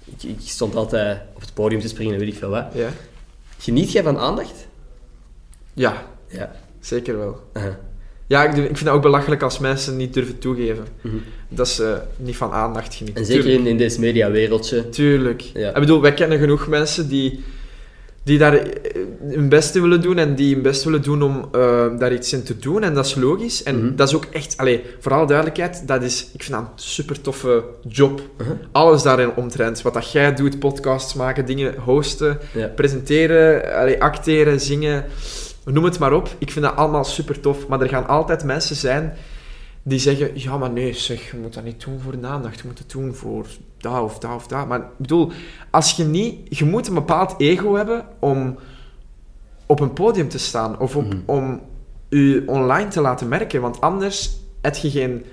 ik, 0.05 0.23
ik 0.23 0.37
stond 0.43 0.75
altijd 0.75 1.17
op 1.33 1.41
het 1.41 1.53
podium 1.53 1.81
te 1.81 1.87
springen 1.87 2.13
en 2.13 2.19
weet 2.19 2.29
ik 2.29 2.37
veel 2.37 2.49
wat. 2.49 2.65
Ja, 2.73 2.89
Geniet 3.57 3.91
jij 3.91 4.03
van 4.03 4.17
aandacht? 4.17 4.67
ja 5.73 6.03
Ja. 6.27 6.51
zeker 6.79 7.17
wel. 7.17 7.39
Aha. 7.53 7.79
Ja, 8.27 8.43
ik, 8.43 8.53
vind 8.53 8.79
het 8.79 8.87
ook 8.89 9.01
belachelijk 9.01 9.41
als 9.41 9.59
mensen 9.59 9.97
niet 9.97 10.13
durven 10.13 10.39
toegeven. 10.39 10.85
Mhm. 11.01 11.15
Dat 11.49 11.67
ze 11.67 11.97
niet 12.17 12.37
van 12.37 12.51
aandacht 12.51 12.95
genieten. 12.95 13.21
En 13.21 13.27
zeker 13.27 13.49
in, 13.49 13.67
in 13.67 13.77
deze 13.77 13.99
mediawereldje. 13.99 14.89
Tuurlijk. 14.89 15.41
Ja. 15.41 15.67
Ik 15.69 15.79
bedoel, 15.79 16.01
wij 16.01 16.13
kennen 16.13 16.39
genoeg 16.39 16.67
mensen 16.67 17.07
die, 17.09 17.43
die 18.23 18.37
daar 18.37 18.53
eh, 18.55 18.65
hun 19.27 19.49
best 19.49 19.75
in 19.75 19.81
willen 19.81 20.01
doen 20.01 20.17
en 20.17 20.35
die 20.35 20.53
hun 20.53 20.63
best 20.63 20.83
willen 20.83 21.01
doen 21.01 21.21
om 21.21 21.47
eh, 21.51 21.85
daar 21.99 22.13
iets 22.13 22.33
in 22.33 22.43
te 22.43 22.59
doen. 22.59 22.83
En 22.83 22.93
dat 22.93 23.05
is 23.05 23.15
logisch. 23.15 23.63
En 23.63 23.85
Mhm. 23.85 23.95
dat 23.95 24.07
is 24.07 24.15
ook 24.15 24.25
echt, 24.31 24.57
allee, 24.57 24.83
voor 24.99 25.13
alle 25.13 25.27
duidelijkheid, 25.27 25.87
dat 25.87 26.03
is, 26.03 26.27
ik 26.33 26.43
vind 26.43 26.57
dat 26.57 26.61
een 26.61 26.67
super 26.75 27.21
toffe 27.21 27.63
job. 27.87 28.21
Uh-huh. 28.41 28.55
Alles 28.71 29.01
daarin 29.03 29.31
omtrent. 29.35 29.81
Wat 29.81 29.93
dat 29.93 30.11
jij 30.11 30.33
doet, 30.33 30.59
podcasts 30.59 31.13
maken, 31.13 31.45
dingen 31.45 31.75
hosten, 31.77 32.39
Ja. 32.53 32.67
presenteren, 32.67 33.73
allee, 33.75 34.01
acteren, 34.01 34.59
zingen, 34.59 35.05
noem 35.65 35.83
het 35.83 35.99
maar 35.99 36.13
op. 36.13 36.29
Ik 36.37 36.51
vind 36.51 36.65
dat 36.65 36.75
allemaal 36.75 37.03
super 37.03 37.39
tof. 37.39 37.67
Maar 37.67 37.81
er 37.81 37.89
gaan 37.89 38.07
altijd 38.07 38.43
mensen 38.43 38.75
zijn 38.75 39.13
die 39.83 39.99
zeggen: 39.99 40.31
Ja, 40.33 40.57
maar 40.57 40.71
nee, 40.71 40.93
zeg, 40.93 41.31
je 41.31 41.37
moet 41.37 41.53
dat 41.53 41.63
niet 41.63 41.83
doen 41.85 41.99
voor 41.99 42.19
de 42.19 42.27
aandacht, 42.27 42.59
je 42.59 42.67
moet 42.67 42.79
het 42.79 42.91
doen 42.91 43.13
voor 43.15 43.45
dat 43.77 44.01
of 44.01 44.19
dat 44.19 44.35
of 44.35 44.47
dat. 44.47 44.67
Maar 44.67 44.79
ik 44.79 44.85
bedoel, 44.97 45.31
als 45.71 45.91
je 45.91 46.03
niet, 46.03 46.57
je 46.57 46.65
moet 46.65 46.87
een 46.87 46.93
bepaald 46.93 47.33
ego 47.37 47.73
hebben 47.75 48.05
om 48.19 48.55
op 49.65 49.79
een 49.79 49.93
podium 49.93 50.29
te 50.29 50.37
staan 50.39 50.79
of 50.79 50.95
op, 50.95 51.05
Mhm. 51.05 51.17
om 51.25 51.61
je 52.09 52.43
online 52.45 52.87
te 52.87 53.01
laten 53.01 53.27
merken, 53.27 53.61
want 53.61 53.81
anders 53.81 54.31
heb 54.61 54.75
je 54.75 54.89
geen. 54.89 55.25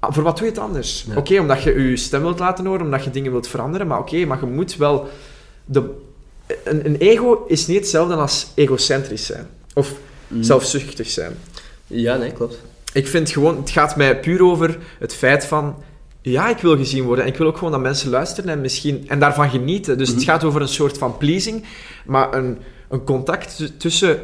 Voor 0.00 0.22
wat 0.22 0.36
doe 0.36 0.46
je 0.46 0.52
het 0.52 0.60
anders? 0.60 1.06
Ja. 1.08 1.16
Oké, 1.16 1.38
omdat 1.40 1.62
je 1.62 1.80
je 1.90 1.96
stem 1.96 2.20
wilt 2.20 2.38
laten 2.38 2.66
horen, 2.66 2.84
omdat 2.84 3.04
je 3.04 3.10
dingen 3.10 3.30
wilt 3.32 3.48
veranderen, 3.48 3.86
maar 3.86 3.98
oké, 3.98 4.24
maar 4.24 4.40
je 4.40 4.46
moet 4.46 4.76
wel. 4.76 5.08
De, 5.64 5.90
een, 6.64 6.86
een 6.86 6.96
ego 6.96 7.44
is 7.46 7.66
niet 7.66 7.76
hetzelfde 7.76 8.14
als 8.14 8.52
egocentrisch 8.54 9.26
zijn 9.26 9.46
of 9.78 9.92
Mhm. 10.28 10.42
zelfzuchtig 10.42 11.10
zijn. 11.10 11.32
Ja, 11.86 12.16
nee, 12.16 12.32
klopt. 12.32 12.58
Ik 12.92 13.06
vind 13.08 13.30
gewoon, 13.30 13.56
het 13.56 13.70
gaat 13.70 13.96
mij 13.96 14.20
puur 14.20 14.42
over 14.44 14.78
het 14.98 15.14
feit 15.14 15.44
van, 15.44 15.76
ja, 16.22 16.48
ik 16.48 16.58
wil 16.58 16.76
gezien 16.76 17.04
worden 17.04 17.24
en 17.24 17.30
ik 17.30 17.36
wil 17.38 17.46
ook 17.46 17.56
gewoon 17.56 17.72
dat 17.72 17.80
mensen 17.80 18.10
luisteren 18.10 18.50
en 18.50 18.60
misschien, 18.60 19.04
en 19.08 19.18
daarvan 19.18 19.50
genieten. 19.50 19.98
Dus 19.98 20.08
het 20.08 20.16
Mhm. 20.16 20.26
gaat 20.26 20.44
over 20.44 20.60
een 20.60 20.68
soort 20.68 20.98
van 20.98 21.16
pleasing, 21.16 21.64
maar 22.06 22.34
een, 22.34 22.58
een 22.88 23.04
contact 23.04 23.72
tussen 23.78 24.18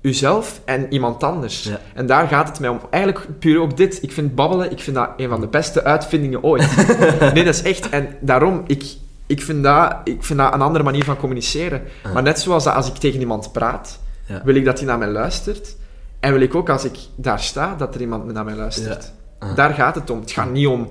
uzelf 0.00 0.60
en 0.64 0.86
iemand 0.92 1.22
anders. 1.22 1.62
Ja. 1.62 1.80
En 1.94 2.06
daar 2.06 2.28
gaat 2.28 2.48
het 2.48 2.60
mij 2.60 2.68
om. 2.68 2.80
Eigenlijk 2.90 3.38
puur 3.38 3.60
ook 3.60 3.76
dit. 3.76 4.02
Ik 4.02 4.12
vind 4.12 4.34
babbelen, 4.34 4.70
ik 4.70 4.80
vind 4.80 4.96
dat 4.96 5.10
een 5.16 5.28
van 5.28 5.40
de 5.40 5.46
beste 5.46 5.84
uitvindingen 5.84 6.42
ooit. 6.42 6.76
nee, 7.34 7.44
dat 7.44 7.54
is 7.54 7.62
echt. 7.62 7.88
En 7.88 8.08
daarom, 8.20 8.62
ik, 8.66 8.84
ik, 9.26 9.42
vind 9.42 9.62
dat, 9.62 9.96
ik 10.04 10.24
vind 10.24 10.38
dat 10.38 10.54
een 10.54 10.60
andere 10.62 10.84
manier 10.84 11.04
van 11.04 11.16
communiceren. 11.16 11.82
Ah. 12.02 12.12
Maar 12.12 12.22
net 12.22 12.40
zoals 12.40 12.64
dat 12.64 12.74
als 12.74 12.88
ik 12.88 12.94
tegen 12.94 13.20
iemand 13.20 13.52
praat, 13.52 13.98
Ja. 14.26 14.40
wil 14.44 14.54
ik 14.54 14.64
dat 14.64 14.78
hij 14.78 14.86
naar 14.86 14.98
mij 14.98 15.08
luistert. 15.10 15.76
En 16.20 16.32
wil 16.32 16.40
ik 16.40 16.54
ook 16.54 16.68
als 16.68 16.84
ik 16.84 16.96
daar 17.16 17.40
sta, 17.40 17.74
dat 17.74 17.94
er 17.94 18.00
iemand 18.00 18.32
naar 18.32 18.44
mij 18.44 18.54
luistert. 18.54 19.12
Ja. 19.40 19.46
Ah. 19.48 19.56
Daar 19.56 19.74
gaat 19.74 19.94
het 19.94 20.10
om. 20.10 20.20
Het 20.20 20.30
gaat 20.30 20.50
niet 20.50 20.66
om... 20.66 20.88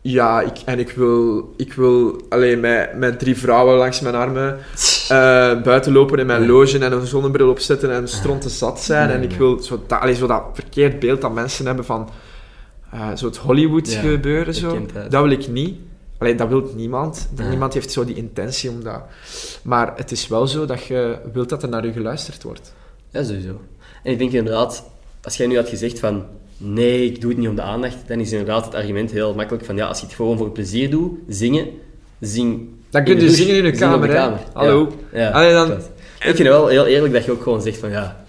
Ja, 0.00 0.40
ik, 0.40 0.58
en 0.64 0.78
ik 0.78 0.90
wil, 0.90 1.52
ik 1.56 1.72
wil 1.72 2.20
alleen 2.28 2.60
met, 2.60 2.96
met 2.96 3.18
drie 3.18 3.36
vrouwen 3.38 3.76
langs 3.76 4.00
mijn 4.00 4.14
armen 4.14 4.58
eh, 5.08 5.62
buiten 5.62 5.92
lopen 5.92 6.18
in 6.18 6.26
mijn 6.26 6.40
Nee. 6.40 6.48
loge 6.48 6.78
en 6.78 6.92
een 6.92 7.06
zonnebril 7.06 7.48
opzetten 7.50 7.90
en 7.92 8.08
stronten 8.08 8.50
zat 8.50 8.80
zijn. 8.80 9.06
Nee, 9.06 9.16
en 9.16 9.22
ik 9.22 9.28
nee. 9.28 9.38
wil 9.38 9.62
zo 9.62 9.82
dat, 9.86 10.00
allee, 10.00 10.14
zo 10.14 10.26
dat 10.26 10.42
verkeerd 10.52 10.98
beeld 10.98 11.20
dat 11.20 11.34
mensen 11.34 11.66
hebben 11.66 11.84
van 11.84 12.08
eh, 12.90 13.08
zo 13.16 13.26
het 13.26 13.36
Hollywood 13.36 13.92
Ja, 13.92 14.00
gebeuren. 14.00 14.54
Zo. 14.54 14.86
Dat 15.08 15.22
wil 15.22 15.30
ik 15.30 15.48
niet. 15.48 15.76
Dat 16.32 16.48
wil 16.48 16.72
niemand. 16.76 17.28
Ja. 17.36 17.48
Niemand 17.48 17.74
heeft 17.74 17.92
zo 17.92 18.04
die 18.04 18.14
intentie 18.14 18.70
om 18.70 18.82
dat. 18.82 19.02
Maar 19.62 19.92
het 19.96 20.10
is 20.10 20.28
wel 20.28 20.46
zo 20.46 20.66
dat 20.66 20.84
je 20.84 21.18
wilt 21.32 21.48
dat 21.48 21.62
er 21.62 21.68
naar 21.68 21.86
je 21.86 21.92
geluisterd 21.92 22.42
wordt. 22.42 22.74
Ja, 23.10 23.24
sowieso. 23.24 23.60
En 24.02 24.12
ik 24.12 24.18
denk 24.18 24.32
inderdaad, 24.32 24.84
als 25.22 25.36
jij 25.36 25.46
nu 25.46 25.56
had 25.56 25.68
gezegd 25.68 25.98
van 25.98 26.24
nee, 26.56 27.04
ik 27.04 27.20
doe 27.20 27.30
het 27.30 27.38
niet 27.38 27.48
om 27.48 27.54
de 27.54 27.62
aandacht, 27.62 27.96
dan 28.06 28.20
is 28.20 28.32
inderdaad 28.32 28.64
het 28.64 28.74
argument 28.74 29.10
heel 29.10 29.34
makkelijk 29.34 29.64
van 29.64 29.76
ja, 29.76 29.86
als 29.86 30.00
je 30.00 30.06
het 30.06 30.14
gewoon 30.14 30.38
voor 30.38 30.50
plezier 30.50 30.90
doet, 30.90 31.12
zingen, 31.28 31.68
zing. 32.20 32.68
Dan 32.90 33.04
kun 33.04 33.14
je 33.14 33.20
douche, 33.20 33.36
zingen 33.36 33.56
in 33.56 33.64
de 33.64 33.70
kamer. 33.70 34.12
Ja. 34.12 34.40
Hallo. 34.52 34.92
Ja, 35.12 35.30
Allee, 35.30 35.52
dan-. 35.52 35.70
Ik 35.70 36.36
vind 36.36 36.38
het 36.38 36.46
wel 36.46 36.66
heel 36.66 36.86
eerlijk 36.86 37.12
dat 37.12 37.24
je 37.24 37.32
ook 37.32 37.42
gewoon 37.42 37.62
zegt 37.62 37.78
van 37.78 37.90
ja, 37.90 38.24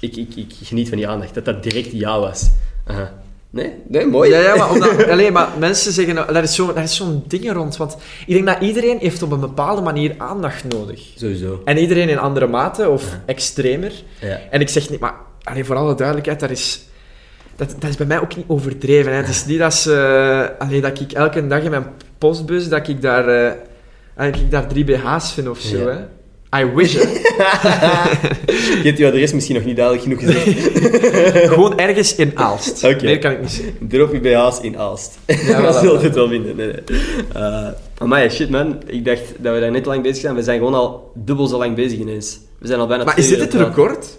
ik, 0.00 0.16
ik, 0.16 0.36
ik 0.36 0.54
geniet 0.62 0.88
van 0.88 0.96
die 0.96 1.08
aandacht, 1.08 1.34
dat 1.34 1.44
dat 1.44 1.62
direct 1.62 1.92
ja 1.92 2.20
was. 2.20 2.50
Aha. 2.84 3.24
Nee? 3.56 3.72
Nee, 3.88 4.06
mooi. 4.06 4.30
Ja, 4.30 4.40
ja, 4.40 4.56
maar, 4.56 4.70
omdat, 4.70 5.06
allee, 5.10 5.30
maar 5.30 5.48
mensen 5.58 5.92
zeggen... 5.92 6.14
nou, 6.14 6.32
Daar 6.32 6.42
is 6.42 6.54
zo- 6.54 6.72
daar 6.72 6.82
is 6.82 6.96
zo'n 6.96 7.24
ding 7.26 7.52
rond. 7.52 7.76
Want 7.76 7.96
ik 8.26 8.34
denk 8.34 8.46
dat 8.46 8.60
iedereen 8.60 8.98
heeft 8.98 9.22
op 9.22 9.30
een 9.32 9.40
bepaalde 9.40 9.82
manier 9.82 10.14
aandacht 10.18 10.64
nodig. 10.68 11.00
Sowieso. 11.14 11.60
En 11.64 11.78
iedereen 11.78 12.08
in 12.08 12.18
andere 12.18 12.46
mate, 12.46 12.88
of 12.88 13.04
extremer. 13.26 13.92
Ja. 14.20 14.38
En 14.50 14.60
ik 14.60 14.68
zeg 14.68 14.90
niet... 14.90 15.00
Maar 15.00 15.14
allee, 15.42 15.64
voor 15.64 15.76
alle 15.76 15.94
duidelijkheid, 15.94 16.40
dat 16.40 16.50
is... 16.50 16.84
Dat, 17.56 17.74
dat 17.78 17.90
is 17.90 17.96
bij 17.96 18.06
mij 18.06 18.20
ook 18.20 18.36
niet 18.36 18.44
overdreven. 18.48 19.12
Hè. 19.12 19.18
Het 19.18 19.28
is 19.28 19.44
niet 19.46 19.58
dat, 19.58 19.74
ze, 19.74 20.52
allee, 20.58 20.80
dat 20.80 21.00
ik 21.00 21.12
elke 21.12 21.46
dag 21.46 21.62
in 21.62 21.70
mijn 21.70 21.86
postbus... 22.18 22.68
Dat 22.68 22.88
ik 22.88 23.02
daar, 23.02 23.28
eh, 23.28 23.52
dat 24.16 24.26
ik 24.40 24.50
daar 24.50 24.66
drie 24.66 24.84
BH's 24.84 25.32
vind 25.32 25.48
of 25.48 25.58
zo. 25.58 25.88
Hè. 25.88 25.96
I 26.54 26.64
wish, 26.74 26.94
hè. 26.94 27.00
Je 28.82 28.82
hebt 28.82 28.98
je 28.98 29.06
adres 29.06 29.32
misschien 29.32 29.54
nog 29.54 29.64
niet 29.64 29.76
duidelijk 29.76 30.04
genoeg 30.04 30.20
gezegd. 30.20 30.78
Gewoon 31.52 31.78
ergens 31.78 32.14
in 32.14 32.32
Aalst. 32.34 32.84
Oké. 32.84 33.04
Meer 33.04 33.18
kan 33.18 33.30
ik 33.30 33.40
niet 33.40 33.50
zeggen. 33.50 33.88
Drop 33.88 34.12
je 34.12 34.20
BH's 34.20 34.60
in 34.60 34.78
Aalst. 34.78 35.18
Ja, 35.26 35.60
dat 35.62 35.76
voilà. 35.76 35.80
zult 35.80 36.02
het 36.02 36.14
wel 36.14 36.28
vinden. 36.28 36.56
Nee, 36.56 36.66
nee. 36.66 36.98
Uh, 37.36 37.68
amai, 37.98 38.30
shit 38.30 38.50
man. 38.50 38.82
Ik 38.86 39.04
dacht 39.04 39.22
dat 39.38 39.54
we 39.54 39.60
daar 39.60 39.70
net 39.70 39.86
lang 39.86 40.02
bezig 40.02 40.20
zijn. 40.20 40.34
We 40.34 40.42
zijn 40.42 40.58
gewoon 40.58 40.74
al 40.74 41.10
dubbel 41.14 41.46
zo 41.46 41.58
lang 41.58 41.74
bezig 41.74 41.98
ineens. 41.98 42.40
We 42.58 42.66
zijn 42.66 42.80
al 42.80 42.86
bijna 42.86 43.04
Maar 43.04 43.18
is 43.18 43.28
dit 43.28 43.40
het 43.40 43.54
record? 43.54 44.18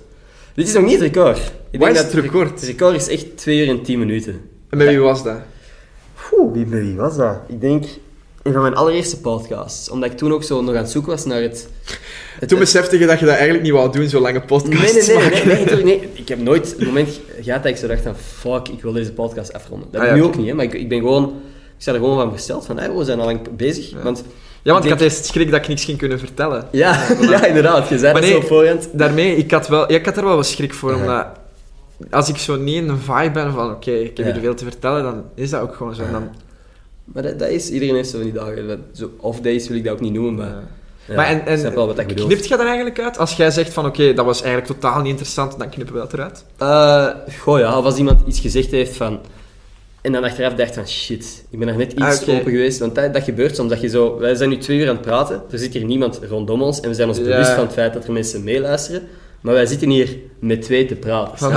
Dit 0.54 0.68
is 0.68 0.74
nog 0.74 0.84
niet 0.84 1.00
het 1.00 1.02
record. 1.02 1.52
Ik 1.72 1.80
Wat 1.80 1.90
is 1.90 1.96
dat 1.96 2.12
het 2.12 2.14
record? 2.14 2.50
Het 2.50 2.64
record 2.64 2.96
is 2.96 3.08
echt 3.08 3.38
2 3.38 3.60
uur 3.60 3.70
en 3.70 3.84
10 3.84 4.00
minuten. 4.00 4.42
En 4.70 4.78
met 4.78 4.88
wie 4.88 5.00
was 5.00 5.24
dat? 5.24 5.38
Oeh, 6.34 6.54
wie, 6.54 6.66
bij 6.66 6.80
wie 6.80 6.96
was 6.96 7.16
dat? 7.18 7.40
Ik 7.48 7.62
denk 7.62 7.86
een 8.48 8.54
van 8.54 8.62
mijn 8.62 8.76
allereerste 8.76 9.20
podcasts. 9.22 9.90
Omdat 9.90 10.12
ik 10.12 10.18
toen 10.18 10.34
ook 10.34 10.44
zo 10.44 10.62
nog 10.62 10.76
aan 10.76 10.82
het 10.82 10.90
zoeken 10.92 11.12
was 11.12 11.26
naar 11.26 11.42
het... 11.42 11.68
het 12.40 12.50
Toen 12.50 12.60
besefte 12.60 13.00
je 13.00 13.06
dat 13.06 13.20
je 13.20 13.26
dat 13.26 13.34
eigenlijk 13.34 13.64
niet 13.64 13.74
wou 13.74 13.92
doen, 13.92 14.10
zo 14.10 14.20
lange 14.20 14.38
Nee, 14.38 14.48
podcasts 14.48 15.08
nee, 15.08 15.18
nee, 15.18 15.46
nee, 15.46 15.66
nee, 15.66 15.84
nee. 15.84 16.10
Ik 16.14 16.28
heb 16.28 16.40
nooit 16.40 16.70
het 16.78 16.86
moment 16.86 17.20
gehad 17.42 17.64
dat 17.64 17.72
ik 17.72 17.78
zo 17.78 17.88
dacht 17.88 18.02
van 18.02 18.16
fuck, 18.16 18.68
ik 18.68 18.82
wil 18.82 18.92
deze 18.94 19.14
podcast 19.14 19.54
afronden. 19.54 19.88
Dat 19.92 20.02
Ah, 20.02 20.08
heb 20.08 20.16
ik 20.16 20.22
ja, 20.24 20.28
nu 20.28 20.34
ook 20.34 20.38
niet, 20.40 20.48
hè, 20.48 20.54
maar 20.54 20.66
ik, 20.66 20.74
ik 20.74 20.90
ben 20.90 21.00
gewoon... 21.00 21.24
Ik 21.78 21.84
sta 21.84 21.92
er 21.94 22.00
gewoon 22.00 22.16
van 22.18 22.32
gesteld 22.32 22.66
van, 22.66 22.78
hey, 22.78 22.92
we 22.94 23.04
zijn 23.04 23.20
al 23.20 23.26
lang 23.26 23.40
bezig. 23.56 23.92
Want, 24.04 24.24
Ja, 24.64 24.72
want 24.72 24.84
ik 24.84 24.90
denk- 24.90 25.02
had 25.02 25.12
eerst 25.12 25.26
schrik 25.26 25.52
dat 25.52 25.60
ik 25.62 25.68
niks 25.68 25.84
ging 25.86 25.98
kunnen 25.98 26.20
vertellen. 26.20 26.68
ja, 26.72 27.06
ja, 27.22 27.46
inderdaad, 27.52 27.90
je 27.90 27.98
zei 27.98 28.14
Maar 28.14 28.22
nee, 28.22 28.32
zo 28.32 28.42
voorhand. 28.42 28.90
Daarmee, 28.94 29.36
ik 29.36 29.52
had, 29.52 29.68
wel, 29.68 29.92
ja, 29.92 29.98
ik 29.98 30.06
had 30.06 30.18
er 30.18 30.24
wel 30.24 30.36
wat 30.36 30.46
schrik 30.46 30.74
voor, 30.74 30.92
Ja. 30.92 30.98
omdat 30.98 31.26
als 32.12 32.30
ik 32.30 32.38
zo 32.38 32.56
niet 32.56 32.76
in 32.76 32.90
een 32.90 32.98
vibe 33.00 33.32
ben 33.32 33.52
van 33.54 33.72
oké, 33.72 33.92
ik 33.92 34.18
heb 34.18 34.26
Ja. 34.26 34.32
hier 34.34 34.42
veel 34.42 34.54
te 34.56 34.64
vertellen, 34.64 35.04
dan 35.04 35.24
is 35.36 35.50
dat 35.50 35.62
ook 35.62 35.76
gewoon 35.76 35.96
zo. 35.96 36.02
En 36.04 36.12
Dan, 36.12 36.30
Maar 37.14 37.24
dat, 37.24 37.40
dat 37.40 37.50
is, 37.50 37.70
iedereen 37.70 37.96
heeft 37.96 38.10
zo 38.10 38.18
van 38.18 38.26
die 38.26 38.40
dagen. 38.40 38.68
Dat, 38.68 38.80
zo 38.94 39.12
off-days 39.18 39.68
wil 39.68 39.78
ik 39.78 39.84
dat 39.84 39.94
ook 39.94 40.00
niet 40.00 40.14
noemen, 40.14 40.36
maar... 40.36 40.48
Ja. 40.48 40.68
Ja, 41.08 41.16
maar 41.16 41.26
en, 41.26 41.54
ik 41.54 41.60
snap 41.60 41.74
wel 41.76 41.88
wat 41.88 42.00
ik 42.00 42.10
en 42.10 42.16
knipt 42.16 42.48
je 42.48 42.58
dan 42.58 42.66
eigenlijk 42.66 43.00
uit? 43.00 43.18
Als 43.18 43.34
jij 43.34 43.52
zegt 43.52 43.74
van 43.74 43.86
oké, 43.86 44.14
dat 44.14 44.26
was 44.26 44.42
eigenlijk 44.42 44.74
totaal 44.74 44.98
niet 45.00 45.10
interessant, 45.10 45.60
dan 45.60 45.70
knippen 45.70 45.94
we 45.94 46.00
dat 46.00 46.14
eruit. 46.14 46.46
Eh, 46.58 47.08
goh 47.40 47.60
ja, 47.60 47.78
of 47.78 47.86
als 47.86 47.98
iemand 47.98 48.22
iets 48.28 48.40
gezegd 48.40 48.72
heeft 48.72 48.96
van... 48.96 49.20
En 50.02 50.12
dan 50.12 50.24
achteraf 50.24 50.54
dacht 50.54 50.74
van, 50.74 50.88
shit, 50.88 51.46
ik 51.50 51.60
ben 51.60 51.68
er 51.68 51.78
net 51.78 51.92
iets 51.92 52.02
Ah, 52.28 52.36
open 52.36 52.52
geweest. 52.52 52.80
Want 52.80 52.96
dat, 52.96 53.14
dat 53.14 53.24
gebeurt 53.24 53.56
soms, 53.56 53.70
dat 53.70 53.82
je 53.82 53.88
zo... 53.88 54.18
Wij 54.18 54.36
zijn 54.36 54.50
nu 54.50 54.58
twee 54.58 54.78
uur 54.80 54.90
aan 54.90 54.96
het 54.96 55.06
praten, 55.06 55.42
er 55.52 55.60
zit 55.60 55.74
hier 55.74 55.86
niemand 55.86 56.20
rondom 56.30 56.62
ons, 56.62 56.80
en 56.80 56.90
we 56.90 56.96
zijn 56.96 57.08
ons 57.08 57.18
Ja. 57.18 57.24
bewust 57.24 57.52
van 57.52 57.64
het 57.64 57.74
feit 57.74 57.94
dat 57.94 58.06
er 58.06 58.12
mensen 58.12 58.44
meeluisteren. 58.44 59.02
Maar 59.42 59.54
wij 59.54 59.66
zitten 59.66 59.90
hier 59.90 60.18
met 60.40 60.62
twee 60.62 60.86
te 60.86 60.96
praten? 60.96 61.54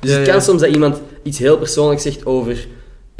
Dus 0.00 0.10
Ja, 0.10 0.18
het 0.18 0.28
kan 0.28 0.42
soms 0.42 0.60
dat 0.60 0.70
iemand 0.70 1.00
iets 1.22 1.38
heel 1.38 1.58
persoonlijks 1.58 2.02
zegt 2.02 2.26
over 2.26 2.66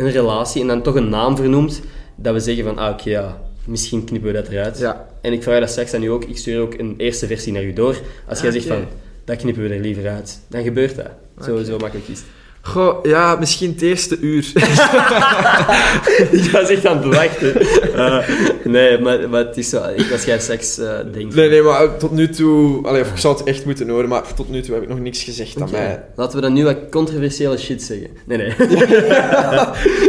een 0.01 0.10
relatie, 0.10 0.60
en 0.60 0.66
dan 0.66 0.82
toch 0.82 0.94
een 0.94 1.09
naam 1.09 1.36
vernoemt, 1.36 1.81
dat 2.16 2.35
we 2.35 2.40
zeggen 2.40 2.64
van, 2.64 2.78
ah 2.78 2.93
oké, 2.93 3.10
ja, 3.10 3.40
misschien 3.64 4.05
knippen 4.05 4.32
we 4.32 4.36
dat 4.36 4.48
eruit. 4.48 4.78
Ja. 4.78 5.09
En 5.20 5.32
ik 5.32 5.43
vraag 5.43 5.60
dat 5.60 5.70
straks 5.70 5.94
aan 5.94 6.02
u 6.02 6.06
ook. 6.06 6.24
Ik 6.24 6.36
stuur 6.39 6.60
ook 6.60 6.74
een 6.74 6.94
eerste 6.97 7.27
versie 7.27 7.52
naar 7.52 7.64
u 7.64 7.72
door. 7.72 7.97
Als 8.28 8.39
jij 8.40 8.48
Ah, 8.48 8.55
zegt 8.55 8.66
van, 8.66 8.85
dat 9.24 9.36
knippen 9.36 9.62
we 9.62 9.74
er 9.74 9.81
liever 9.81 10.09
uit, 10.09 10.40
dan 10.48 10.62
gebeurt 10.62 10.97
dat. 10.97 11.10
Zo, 11.44 11.62
zo 11.62 11.78
makkelijk 11.78 12.09
is 12.09 12.18
het. 12.18 12.27
Goh, 12.62 13.05
ja, 13.05 13.37
misschien 13.37 13.70
het 13.70 13.82
eerste 13.82 14.19
uur. 14.19 14.53
ik 16.31 16.51
was 16.53 16.69
echt 16.69 16.87
aan 16.87 17.03
het 17.03 17.15
wachten. 17.15 17.61
Eh, 17.95 18.28
nee, 18.65 18.99
maar, 18.99 19.28
maar 19.28 19.45
het 19.45 19.57
is 19.57 19.69
zo. 19.69 19.82
Ik, 19.97 20.12
als 20.12 20.24
jij 20.24 20.41
seks 20.41 20.78
eh 20.78 20.99
denkt... 21.12 21.35
nee, 21.35 21.49
nee, 21.49 21.62
maar 21.62 21.97
tot 21.97 22.11
nu 22.11 22.28
toe... 22.28 22.87
Allee, 22.87 23.01
ik 23.01 23.07
zou 23.15 23.37
het 23.37 23.47
echt 23.47 23.65
moeten 23.65 23.89
horen, 23.89 24.09
maar 24.09 24.35
tot 24.35 24.51
nu 24.51 24.61
toe 24.61 24.74
heb 24.74 24.82
ik 24.82 24.89
nog 24.89 25.01
niks 25.01 25.23
gezegd 25.23 25.61
aan 25.61 25.70
mij. 25.70 26.03
Laten 26.16 26.37
we 26.37 26.43
dan 26.43 26.53
nu 26.53 26.65
wat 26.65 26.77
controversiële 26.91 27.59
shit 27.59 27.82
zeggen. 27.82 28.09
Nee, 28.27 28.39
nee. 28.39 28.49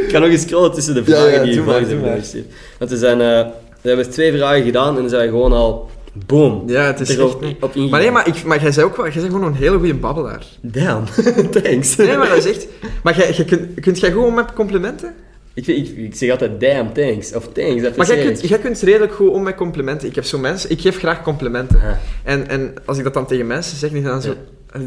ik 0.01 0.07
kan 0.11 0.21
nog 0.21 0.29
eens 0.29 0.41
scrollen 0.41 0.71
tussen 0.71 0.93
de 0.93 1.03
vragen 1.03 1.29
Ja, 1.29 1.35
ja, 1.35 1.43
die 1.43 1.53
je 1.53 1.63
volgens 1.63 1.87
hebben 1.87 2.17
gestuurd. 2.19 2.45
Want 2.79 2.91
we, 2.91 2.97
zijn, 2.97 3.21
eh, 3.21 3.47
we 3.81 3.87
hebben 3.87 4.09
twee 4.09 4.33
vragen 4.33 4.63
gedaan 4.63 4.95
en 4.95 5.01
dan 5.01 5.09
zijn 5.09 5.29
gewoon 5.29 5.53
al... 5.53 5.89
Boom. 6.13 6.63
Ja, 6.69 6.81
het 6.85 6.99
is 6.99 7.09
echt... 7.09 7.19
op. 7.19 7.75
Maar 7.75 7.99
nee, 7.99 8.11
maar, 8.11 8.27
ik, 8.27 8.43
maar 8.43 8.61
jij 8.61 8.71
zei 8.71 8.85
ook 8.85 8.95
wel... 8.95 9.05
Jij 9.05 9.21
bent 9.21 9.33
gewoon 9.33 9.47
een 9.47 9.53
hele 9.53 9.77
goede 9.77 9.93
babbelaar. 9.93 10.45
Damn. 10.61 11.05
Thanks. 11.61 11.95
Nee, 11.95 12.17
maar 12.17 12.29
dat 12.29 12.37
is 12.37 12.45
echt... 12.45 12.67
Maar 13.03 13.17
jij, 13.17 13.31
jij 13.33 13.45
kunt, 13.45 13.79
kunt 13.79 13.99
jij 13.99 14.11
gewoon 14.11 14.33
met 14.33 14.53
complimenten? 14.53 15.13
Ik, 15.53 15.67
ik, 15.67 15.97
ik 15.97 16.15
zeg 16.15 16.31
altijd 16.31 16.59
damn, 16.59 16.93
thanks. 16.93 17.33
Of 17.33 17.47
thanks, 17.53 17.81
dat 17.81 17.95
Maar 17.95 18.07
jij 18.07 18.25
kunt, 18.25 18.47
jij 18.47 18.59
kunt 18.59 18.81
redelijk 18.81 19.13
goed 19.13 19.29
om 19.29 19.43
met 19.43 19.55
complimenten. 19.55 20.07
Ik 20.07 20.15
heb 20.15 20.23
zo 20.23 20.37
mensen... 20.37 20.69
Ik 20.69 20.81
geef 20.81 20.97
graag 20.97 21.23
complimenten. 21.23 21.79
Aha. 21.79 21.99
En, 22.23 22.47
en 22.47 22.73
als 22.85 22.97
ik 22.97 23.03
dat 23.03 23.13
dan 23.13 23.25
tegen 23.25 23.47
mensen 23.47 23.77
zeg, 23.77 23.91
die 23.91 24.01
dan 24.01 24.21
zo... 24.21 24.33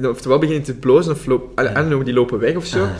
Oftewel 0.02 0.38
beginnen 0.38 0.64
te 0.64 0.74
blozen 0.74 1.12
of 1.12 1.26
loop, 1.26 1.58
allee, 1.58 1.70
Ja. 1.70 1.76
en 1.76 2.04
die 2.04 2.14
lopen 2.14 2.38
weg 2.38 2.56
of 2.56 2.66
zo. 2.66 2.82
Ah. 2.82 2.90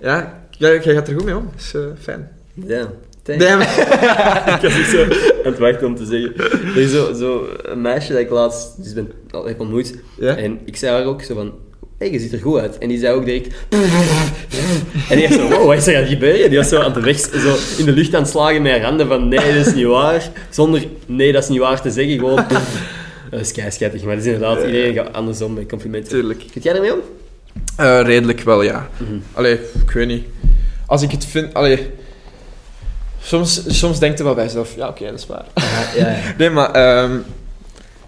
Ja, 0.00 0.46
jij, 0.50 0.80
jij 0.80 0.94
gaat 0.94 1.08
er 1.08 1.14
goed 1.14 1.24
mee 1.24 1.36
om. 1.36 1.48
Dat 1.50 1.60
is 1.60 1.74
eh, 1.74 1.80
fijn. 2.00 2.28
Damn. 2.54 2.88
Ik 3.34 4.60
was 4.62 4.78
echt 4.78 4.90
zo 4.90 5.02
aan 5.02 5.52
het 5.52 5.58
wachten 5.58 5.86
om 5.86 5.96
te 5.96 6.04
zeggen. 6.04 6.36
Er 6.74 6.76
is 6.76 6.90
zo, 6.90 7.12
zo 7.12 7.48
een 7.62 7.80
meisje 7.80 8.12
dat 8.12 8.20
ik 8.20 8.30
laatst 8.30 8.82
dus 8.82 8.92
ben, 8.92 9.12
al 9.30 9.46
heb 9.46 9.60
ontmoet. 9.60 9.94
Ja? 10.18 10.36
En 10.36 10.60
ik 10.64 10.76
zei 10.76 10.92
haar 10.92 11.04
ook 11.04 11.22
zo 11.22 11.34
van... 11.34 11.52
Hé, 11.98 12.06
je 12.06 12.18
ziet 12.18 12.32
er 12.32 12.38
goed 12.38 12.58
uit. 12.58 12.78
En 12.78 12.88
die 12.88 12.98
zei 12.98 13.14
ook 13.14 13.24
direct... 13.24 13.54
En 15.10 15.16
die 15.16 15.28
was 15.28 15.36
zo... 15.36 15.48
Wow, 15.48 15.66
wat 15.66 15.76
is 15.76 15.86
er 15.86 15.94
aan 15.94 16.00
het 16.00 16.10
gebeuren? 16.10 16.48
Die 16.48 16.58
was 16.58 16.68
zo 16.68 16.80
aan 16.80 16.92
de 16.92 17.00
weg... 17.00 17.18
Zo 17.18 17.56
in 17.78 17.84
de 17.84 17.92
lucht 17.92 18.14
aan 18.14 18.22
het 18.22 18.30
slagen 18.30 18.62
met 18.62 18.72
haar 18.72 18.82
handen 18.82 19.06
van... 19.06 19.28
Nee, 19.28 19.54
dat 19.54 19.66
is 19.66 19.74
niet 19.74 19.86
waar. 19.86 20.30
Zonder... 20.50 20.86
Nee, 21.06 21.32
dat 21.32 21.42
is 21.42 21.48
niet 21.48 21.58
waar 21.58 21.82
te 21.82 21.90
zeggen. 21.90 22.18
Gewoon... 22.18 22.44
Dat 23.30 23.40
is 23.40 23.52
kei 23.52 23.70
schattig. 23.70 24.02
Maar 24.04 24.14
dat 24.14 24.24
is 24.24 24.32
inderdaad... 24.32 24.66
Iedereen 24.66 24.94
gaat 24.94 25.12
andersom 25.12 25.54
met 25.54 25.68
complimenten. 25.68 26.10
Tuurlijk. 26.10 26.44
Kunt 26.52 26.64
jij 26.64 26.74
ermee 26.74 26.92
om? 26.92 27.00
Eh, 27.76 28.00
redelijk 28.02 28.40
wel, 28.40 28.62
ja. 28.62 28.88
Mhm. 28.96 29.18
Allee, 29.32 29.54
ik 29.54 29.90
weet 29.90 30.06
niet. 30.06 30.24
Als 30.86 31.02
ik 31.02 31.10
het 31.10 31.24
vind... 31.26 31.54
Allee... 31.54 31.90
Soms, 33.24 33.78
soms 33.78 33.98
denkt 33.98 34.18
er 34.18 34.24
wel 34.24 34.34
bij 34.34 34.44
jezelf, 34.44 34.76
ja, 34.76 34.88
oké, 34.88 35.04
dat 35.04 35.18
is 35.18 35.26
waar. 35.26 35.46
ja, 35.96 36.08
ja. 36.10 36.34
Nee, 36.38 36.50
maar... 36.50 36.70
ehm, 36.70 37.18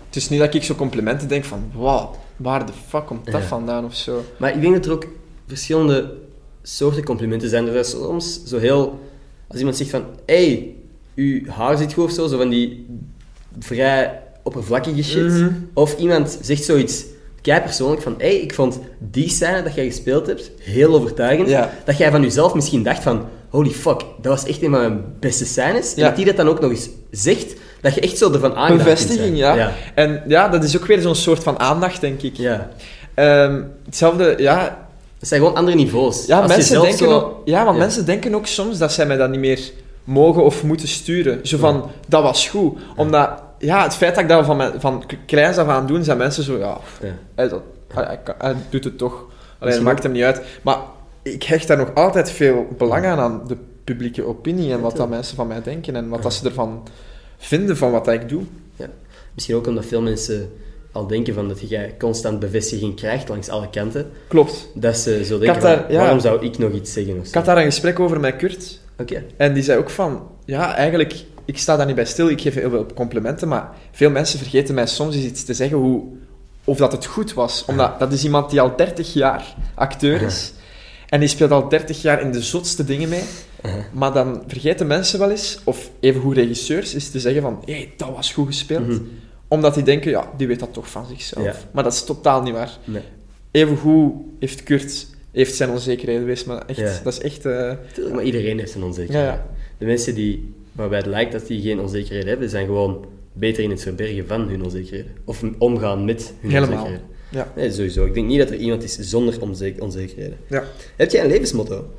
het 0.06 0.16
is 0.16 0.28
niet 0.28 0.40
dat 0.40 0.54
ik 0.54 0.62
zo 0.62 0.74
complimenten 0.74 1.28
denk 1.28 1.44
van... 1.44 1.70
Wauw, 1.74 2.16
waar 2.36 2.66
de 2.66 2.72
fuck 2.88 3.06
komt 3.06 3.24
dat 3.24 3.40
Ja. 3.40 3.46
vandaan 3.46 3.84
of 3.84 3.94
zo? 3.94 4.24
Maar 4.36 4.54
ik 4.54 4.60
denk 4.60 4.74
dat 4.74 4.86
er 4.86 4.92
ook 4.92 5.06
verschillende 5.46 6.12
soorten 6.62 7.04
complimenten 7.04 7.48
zijn. 7.48 7.66
Er 7.68 7.74
is 7.74 7.90
soms 7.90 8.44
zo 8.44 8.58
heel... 8.58 9.00
Als 9.48 9.58
iemand 9.58 9.76
zegt 9.76 9.90
van... 9.90 10.04
hey, 10.26 10.74
uw 11.14 11.48
haar 11.48 11.76
zit 11.76 11.92
goed 11.92 12.04
of 12.04 12.10
zo. 12.12 12.26
Zo 12.26 12.36
van 12.36 12.48
die 12.48 12.86
vrij 13.58 14.22
oppervlakkige 14.42 15.02
shit. 15.02 15.28
Mhm. 15.28 15.50
Of 15.74 15.98
iemand 15.98 16.38
zegt 16.40 16.64
zoiets 16.64 17.04
kei 17.40 17.60
persoonlijk 17.60 18.02
van... 18.02 18.14
hey, 18.18 18.36
ik 18.36 18.54
vond 18.54 18.78
die 18.98 19.28
scène 19.28 19.62
dat 19.62 19.74
jij 19.74 19.84
gespeeld 19.86 20.26
hebt 20.26 20.50
heel 20.60 20.94
overtuigend. 20.94 21.48
Ja. 21.48 21.72
Dat 21.84 21.96
jij 21.98 22.10
van 22.10 22.22
jezelf 22.22 22.54
misschien 22.54 22.82
dacht 22.82 23.02
van... 23.02 23.24
Holy 23.56 23.70
fuck, 23.70 24.00
dat 24.20 24.32
was 24.32 24.44
echt 24.44 24.62
een 24.62 24.70
van 24.70 24.80
mijn 24.80 25.04
beste 25.20 25.44
scènes. 25.44 25.94
En 25.94 26.02
dat 26.02 26.16
die 26.16 26.24
dat 26.24 26.36
dan 26.36 26.48
ook 26.48 26.60
nog 26.60 26.70
eens 26.70 26.88
zegt. 27.10 27.54
Dat 27.80 27.94
je 27.94 28.00
echt 28.00 28.18
zo 28.18 28.32
ervan 28.32 28.54
kunt 28.66 28.78
Bevestiging, 28.78 29.36
ja. 29.36 29.54
Ja. 29.54 29.72
En 29.94 30.22
ja, 30.28 30.48
dat 30.48 30.64
is 30.64 30.76
ook 30.76 30.86
weer 30.86 31.00
zo'n 31.00 31.14
soort 31.14 31.42
van 31.42 31.58
aandacht, 31.58 32.00
denk 32.00 32.22
ik. 32.22 32.36
ja. 32.36 32.70
Ehm, 33.14 33.62
hetzelfde, 33.84 34.34
ja, 34.38 34.84
Dat 35.18 35.28
zijn 35.28 35.40
gewoon 35.40 35.56
andere 35.56 35.76
niveaus. 35.76 36.26
Ja, 36.26 36.40
Als 36.40 36.48
mensen 36.56 36.80
denken, 36.80 36.98
zo- 36.98 37.12
ook, 37.12 37.42
ja, 37.44 37.62
Ja. 37.64 37.72
mensen 37.72 38.06
denken 38.06 38.34
ook 38.34 38.46
soms 38.46 38.78
dat 38.78 38.92
zij 38.92 39.06
mij 39.06 39.16
dat 39.16 39.30
niet 39.30 39.40
meer 39.40 39.60
mogen 40.04 40.44
of 40.44 40.62
moeten 40.62 40.88
sturen. 40.88 41.40
Zo 41.46 41.58
van, 41.58 41.90
dat 42.08 42.22
was 42.22 42.48
goed. 42.48 42.78
Omdat, 42.96 43.30
ja, 43.58 43.82
het 43.82 43.94
feit 43.94 44.14
dat 44.14 44.22
ik 44.24 44.28
dat 44.30 44.44
van, 44.46 44.56
mijn, 44.56 44.72
van 44.78 45.02
kleins 45.26 45.56
af 45.56 45.68
aan 45.68 45.86
doen, 45.86 46.04
zijn 46.04 46.18
mensen 46.18 46.42
zo, 46.44 46.58
ja, 46.58 46.78
Ja. 47.02 47.08
hij, 47.34 47.48
dat, 47.48 47.60
hij, 47.94 48.04
hij 48.04 48.18
hij 48.38 48.54
doet 48.70 48.84
het 48.84 48.98
toch. 48.98 49.24
Alleen, 49.58 49.74
het 49.74 49.82
maakt 49.82 50.02
hem 50.02 50.12
niet 50.12 50.22
uit. 50.22 50.40
Maar 50.62 50.76
ik 51.32 51.42
hecht 51.42 51.66
daar 51.68 51.76
nog 51.76 51.94
altijd 51.94 52.30
veel 52.30 52.66
belang 52.76 53.04
aan, 53.04 53.18
aan 53.18 53.42
de 53.46 53.56
publieke 53.84 54.24
opinie 54.24 54.72
en 54.72 54.80
wat 54.80 54.96
dat 54.96 55.08
mensen 55.08 55.36
van 55.36 55.46
mij 55.46 55.62
denken 55.62 55.96
en 55.96 56.08
wat 56.08 56.22
dat 56.22 56.34
ze 56.34 56.44
ervan 56.46 56.82
vinden 57.38 57.76
van 57.76 57.90
wat 57.90 58.04
dat 58.04 58.14
ik 58.14 58.28
doe. 58.28 58.42
Misschien 59.34 59.56
ook 59.56 59.66
omdat 59.66 59.84
veel 59.86 60.02
mensen 60.02 60.52
al 60.92 61.06
denken 61.06 61.34
van 61.34 61.48
dat 61.48 61.68
jij 61.70 61.94
constant 61.98 62.38
bevestiging 62.38 62.94
krijgt 62.96 63.28
langs 63.28 63.48
alle 63.48 63.70
kanten. 63.70 64.10
Klopt. 64.28 64.68
Dat 64.74 64.96
ze 64.96 65.24
zo 65.24 65.38
denken 65.38 65.60
daar- 65.60 65.76
van, 65.84 65.92
ja. 65.92 66.00
waarom 66.00 66.20
zou 66.20 66.44
ik 66.44 66.58
nog 66.58 66.72
iets 66.72 66.92
zeggen 66.92 67.12
of 67.18 67.22
zo? 67.22 67.28
Ik 67.28 67.34
had 67.34 67.44
daar 67.44 67.56
een 67.58 67.64
gesprek 67.64 68.00
over 68.00 68.20
met 68.20 68.36
Kurt. 68.36 68.80
Oké. 68.98 69.24
En 69.36 69.52
die 69.54 69.62
zei 69.62 69.78
ook 69.78 69.90
van, 69.90 70.28
ja, 70.44 70.74
eigenlijk, 70.74 71.24
ik 71.44 71.58
sta 71.58 71.76
daar 71.76 71.86
niet 71.86 71.94
bij 71.94 72.04
stil, 72.04 72.28
ik 72.28 72.40
geef 72.40 72.54
heel 72.54 72.70
veel 72.70 72.86
complimenten, 72.94 73.48
maar 73.48 73.70
veel 73.92 74.10
mensen 74.10 74.38
vergeten 74.38 74.74
mij 74.74 74.86
soms 74.86 75.14
eens 75.14 75.24
iets 75.24 75.44
te 75.44 75.54
zeggen 75.54 75.76
hoe 75.78 76.02
of 76.64 76.76
dat 76.76 76.92
het 76.92 77.06
goed 77.06 77.34
was. 77.34 77.64
Omdat 77.66 77.98
dat 77.98 78.12
is 78.12 78.24
iemand 78.24 78.50
die 78.50 78.60
al 78.60 78.76
30 78.76 79.12
jaar 79.12 79.54
acteur 79.74 80.22
is. 80.22 80.52
En 81.16 81.22
die 81.22 81.30
speelt 81.30 81.50
al 81.50 81.68
30 81.68 82.02
jaar 82.02 82.20
in 82.20 82.32
de 82.32 82.42
zotste 82.42 82.84
dingen 82.84 83.08
mee. 83.08 83.22
Uh-huh. 83.66 83.80
Maar 83.92 84.12
dan 84.12 84.42
vergeten 84.46 84.86
mensen 84.86 85.18
wel 85.18 85.30
eens, 85.30 85.58
of 85.64 85.90
even 86.00 86.32
regisseurs, 86.32 86.94
is 86.94 87.10
te 87.10 87.20
zeggen 87.20 87.42
van, 87.42 87.62
hé, 87.64 87.72
hey, 87.72 87.92
dat 87.96 88.10
was 88.14 88.32
goed 88.32 88.46
gespeeld. 88.46 88.86
Mhm. 88.86 88.98
Omdat 89.48 89.74
die 89.74 89.82
denken, 89.82 90.10
ja, 90.10 90.30
die 90.36 90.46
weet 90.46 90.60
dat 90.60 90.72
toch 90.72 90.90
van 90.90 91.06
zichzelf. 91.06 91.44
Ja. 91.44 91.54
Maar 91.72 91.84
dat 91.84 91.92
is 91.92 92.04
totaal 92.04 92.42
niet 92.42 92.52
waar. 92.52 92.78
Nee. 92.84 93.02
Even 93.50 93.76
goed 93.76 94.12
heeft 94.38 94.62
Kurt 94.62 95.06
heeft 95.32 95.54
zijn 95.54 95.70
onzekerheden 95.70 96.20
geweest, 96.22 96.46
maar 96.46 96.62
echt, 96.66 96.78
Ja. 96.78 97.00
dat 97.04 97.12
is 97.12 97.20
echt... 97.20 97.44
eh, 97.46 97.72
Tuurlijk, 97.92 98.14
maar 98.16 98.24
iedereen 98.24 98.58
heeft 98.58 98.82
onzekerheid. 98.82 99.26
Ja, 99.26 99.32
ja. 99.32 99.46
De 99.78 99.84
mensen 99.86 100.14
die, 100.14 100.54
waarbij 100.72 100.98
het 100.98 101.06
lijkt 101.06 101.32
dat 101.32 101.46
die 101.46 101.60
geen 101.62 101.80
onzekerheden 101.80 102.28
hebben, 102.28 102.48
zijn 102.50 102.66
gewoon 102.66 103.04
beter 103.32 103.62
in 103.62 103.70
het 103.70 103.82
verbergen 103.82 104.26
van 104.26 104.48
hun 104.48 104.64
onzekerheden. 104.64 105.12
Of 105.24 105.42
omgaan 105.58 106.04
met 106.04 106.32
hun 106.40 106.50
Helemaal. 106.50 106.74
onzekerheden. 106.74 107.14
Ja. 107.28 107.52
Nee, 107.56 107.72
sowieso. 107.72 108.04
Ik 108.04 108.14
denk 108.14 108.26
niet 108.26 108.38
dat 108.38 108.50
er 108.50 108.56
iemand 108.56 108.82
is 108.82 108.94
zonder 108.98 109.40
onze- 109.40 109.74
onzekerheden. 109.78 110.38
ja. 110.48 110.62
Heb 110.96 111.10
jij 111.10 111.22
een 111.22 111.30
levensmotto? 111.30 111.90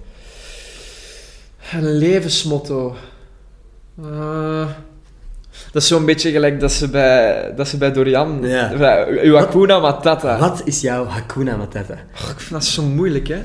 Een 1.73 1.97
levensmotto. 1.97 2.95
Eh, 4.03 4.67
dat 5.71 5.81
is 5.81 5.87
zo'n 5.87 6.05
beetje 6.05 6.31
gelijk 6.31 6.59
dat 6.59 6.71
ze 6.71 6.89
bij, 6.89 7.53
dat 7.55 7.67
ze 7.67 7.77
bij 7.77 7.91
Dorian... 7.91 8.39
Ja. 8.43 8.77
bij 8.77 9.23
Uw 9.23 9.35
Hakuna 9.35 9.79
Matata. 9.79 10.39
Wat 10.39 10.61
is 10.65 10.81
jouw 10.81 11.05
Hakuna 11.05 11.55
Matata? 11.55 11.93
Ik 11.93 12.35
vind 12.39 12.49
dat 12.51 12.65
zo 12.65 12.83
moeilijk, 12.83 13.27
hè. 13.27 13.41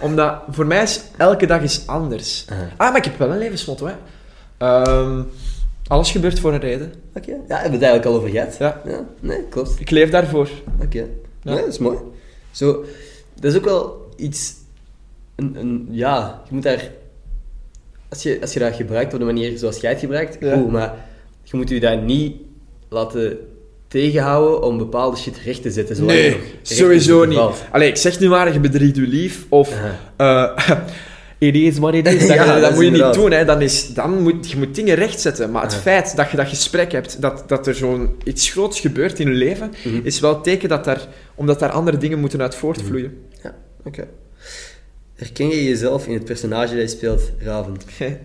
Omdat, 0.00 0.34
voor 0.50 0.66
mij 0.66 0.82
is 0.82 1.00
elke 1.16 1.46
dag 1.46 1.62
is 1.62 1.82
anders. 1.86 2.44
Ah. 2.48 2.56
Ah, 2.76 2.88
maar 2.88 2.96
ik 2.96 3.04
heb 3.04 3.18
wel 3.18 3.30
een 3.30 3.38
levensmotto, 3.38 3.86
hè. 3.86 3.94
Ehm, 4.58 5.22
alles 5.86 6.10
gebeurt 6.10 6.38
voor 6.40 6.52
een 6.52 6.60
reden. 6.60 6.92
Oké. 7.14 7.30
Ja, 7.30 7.36
hebben 7.36 7.46
we 7.48 7.56
het 7.76 7.82
eigenlijk 7.82 8.04
al 8.04 8.14
over 8.14 8.28
gehad? 8.28 8.56
Ja. 8.58 8.82
Nee, 9.20 9.42
klopt. 9.48 9.80
Ik 9.80 9.90
leef 9.90 10.10
daarvoor. 10.10 10.48
Oké. 10.82 10.98
Ja. 10.98 11.04
Ja, 11.42 11.56
dat 11.56 11.66
is 11.66 11.78
mooi. 11.78 11.98
Zo, 12.50 12.84
dat 13.40 13.50
is 13.52 13.58
ook 13.58 13.64
wel 13.64 14.08
iets... 14.16 14.54
Een, 15.36 15.56
een, 15.58 15.88
ja, 15.90 16.42
je 16.48 16.54
moet 16.54 16.62
daar... 16.62 16.90
Als 18.08 18.22
je, 18.22 18.38
als 18.40 18.52
je 18.52 18.58
dat 18.58 18.74
gebruikt 18.74 19.12
op 19.12 19.18
de 19.18 19.24
manier 19.24 19.58
zoals 19.58 19.80
jij 19.80 19.90
het 19.90 20.00
gebruikt, 20.00 20.36
Ja. 20.40 20.56
goed, 20.56 20.70
maar 20.70 20.94
je 21.42 21.56
moet 21.56 21.68
je 21.68 21.80
daar 21.80 22.02
niet 22.02 22.36
laten 22.88 23.38
tegenhouden 23.88 24.62
om 24.62 24.78
bepaalde 24.78 25.16
shit 25.16 25.36
recht 25.44 25.62
te 25.62 25.70
zetten. 25.70 26.08
in 26.08 26.36
sowieso 26.62 27.24
niet. 27.24 27.38
Allee, 27.72 27.88
ik 27.88 27.96
zeg 27.96 28.20
nu 28.20 28.28
maar, 28.28 28.52
je 28.52 28.60
bedriegt 28.60 28.96
je 28.96 29.02
lief, 29.02 29.46
of... 29.48 29.70
it 31.38 31.54
is 31.54 31.78
what 31.78 31.94
it 31.94 32.06
is. 32.06 32.18
Dat, 32.26 32.36
Ja, 32.36 32.44
dat 32.44 32.60
dat 32.60 32.70
is 32.70 32.76
moet 32.76 32.84
je 32.84 32.90
niet 32.90 33.14
doen, 33.14 33.30
hè. 33.30 33.44
Dan 33.44 33.60
is, 33.62 33.88
dan 33.94 34.22
moet, 34.22 34.50
je 34.50 34.56
moet 34.56 34.74
dingen 34.74 34.94
rechtzetten. 34.94 35.50
Maar 35.50 35.62
het 35.62 35.72
Ja. 35.72 35.78
feit 35.78 36.16
dat 36.16 36.30
je 36.30 36.36
dat 36.36 36.48
gesprek 36.48 36.92
hebt, 36.92 37.20
dat, 37.20 37.44
dat 37.46 37.66
er 37.66 37.74
zo'n 37.74 38.10
iets 38.24 38.50
groots 38.50 38.80
gebeurt 38.80 39.18
in 39.20 39.28
je 39.28 39.34
leven, 39.34 39.72
Mhm. 39.84 40.00
is 40.02 40.20
wel 40.20 40.40
teken 40.40 40.68
dat 40.68 40.84
daar... 40.84 41.06
Omdat 41.34 41.58
daar 41.58 41.70
andere 41.70 41.96
dingen 41.96 42.18
moeten 42.18 42.42
uit 42.42 42.54
voortvloeien. 42.54 43.18
Ja, 43.42 43.54
oké. 43.84 44.06
Herken 45.14 45.48
je 45.48 45.64
jezelf 45.64 46.06
in 46.06 46.14
het 46.14 46.24
personage 46.24 46.72
dat 46.74 46.82
je 46.90 46.96
speelt, 46.96 47.30
Raven? 47.38 47.76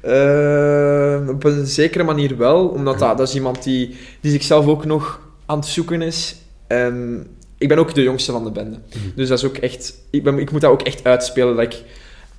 Eh, 0.00 1.28
op 1.28 1.44
een 1.44 1.66
zekere 1.66 2.04
manier 2.04 2.36
wel, 2.36 2.68
omdat 2.68 2.98
dat, 2.98 3.18
dat 3.18 3.28
is 3.28 3.34
iemand 3.34 3.62
die, 3.62 3.96
die 4.20 4.30
zichzelf 4.30 4.66
ook 4.66 4.84
nog 4.84 5.20
aan 5.46 5.58
het 5.58 5.66
zoeken 5.68 6.02
is. 6.02 6.36
En 6.66 7.26
ik 7.58 7.68
ben 7.68 7.78
ook 7.78 7.94
de 7.94 8.02
jongste 8.02 8.32
van 8.32 8.44
de 8.44 8.50
bende. 8.50 8.78
Dus 9.14 9.28
dat 9.28 9.38
is 9.38 9.44
ook 9.44 9.56
echt... 9.56 9.94
Ik, 10.10 10.22
ben, 10.22 10.38
ik 10.38 10.50
moet 10.50 10.60
dat 10.60 10.70
ook 10.70 10.82
echt 10.82 11.04
uitspelen, 11.04 11.56
dat, 11.56 11.64
ik, 11.64 11.82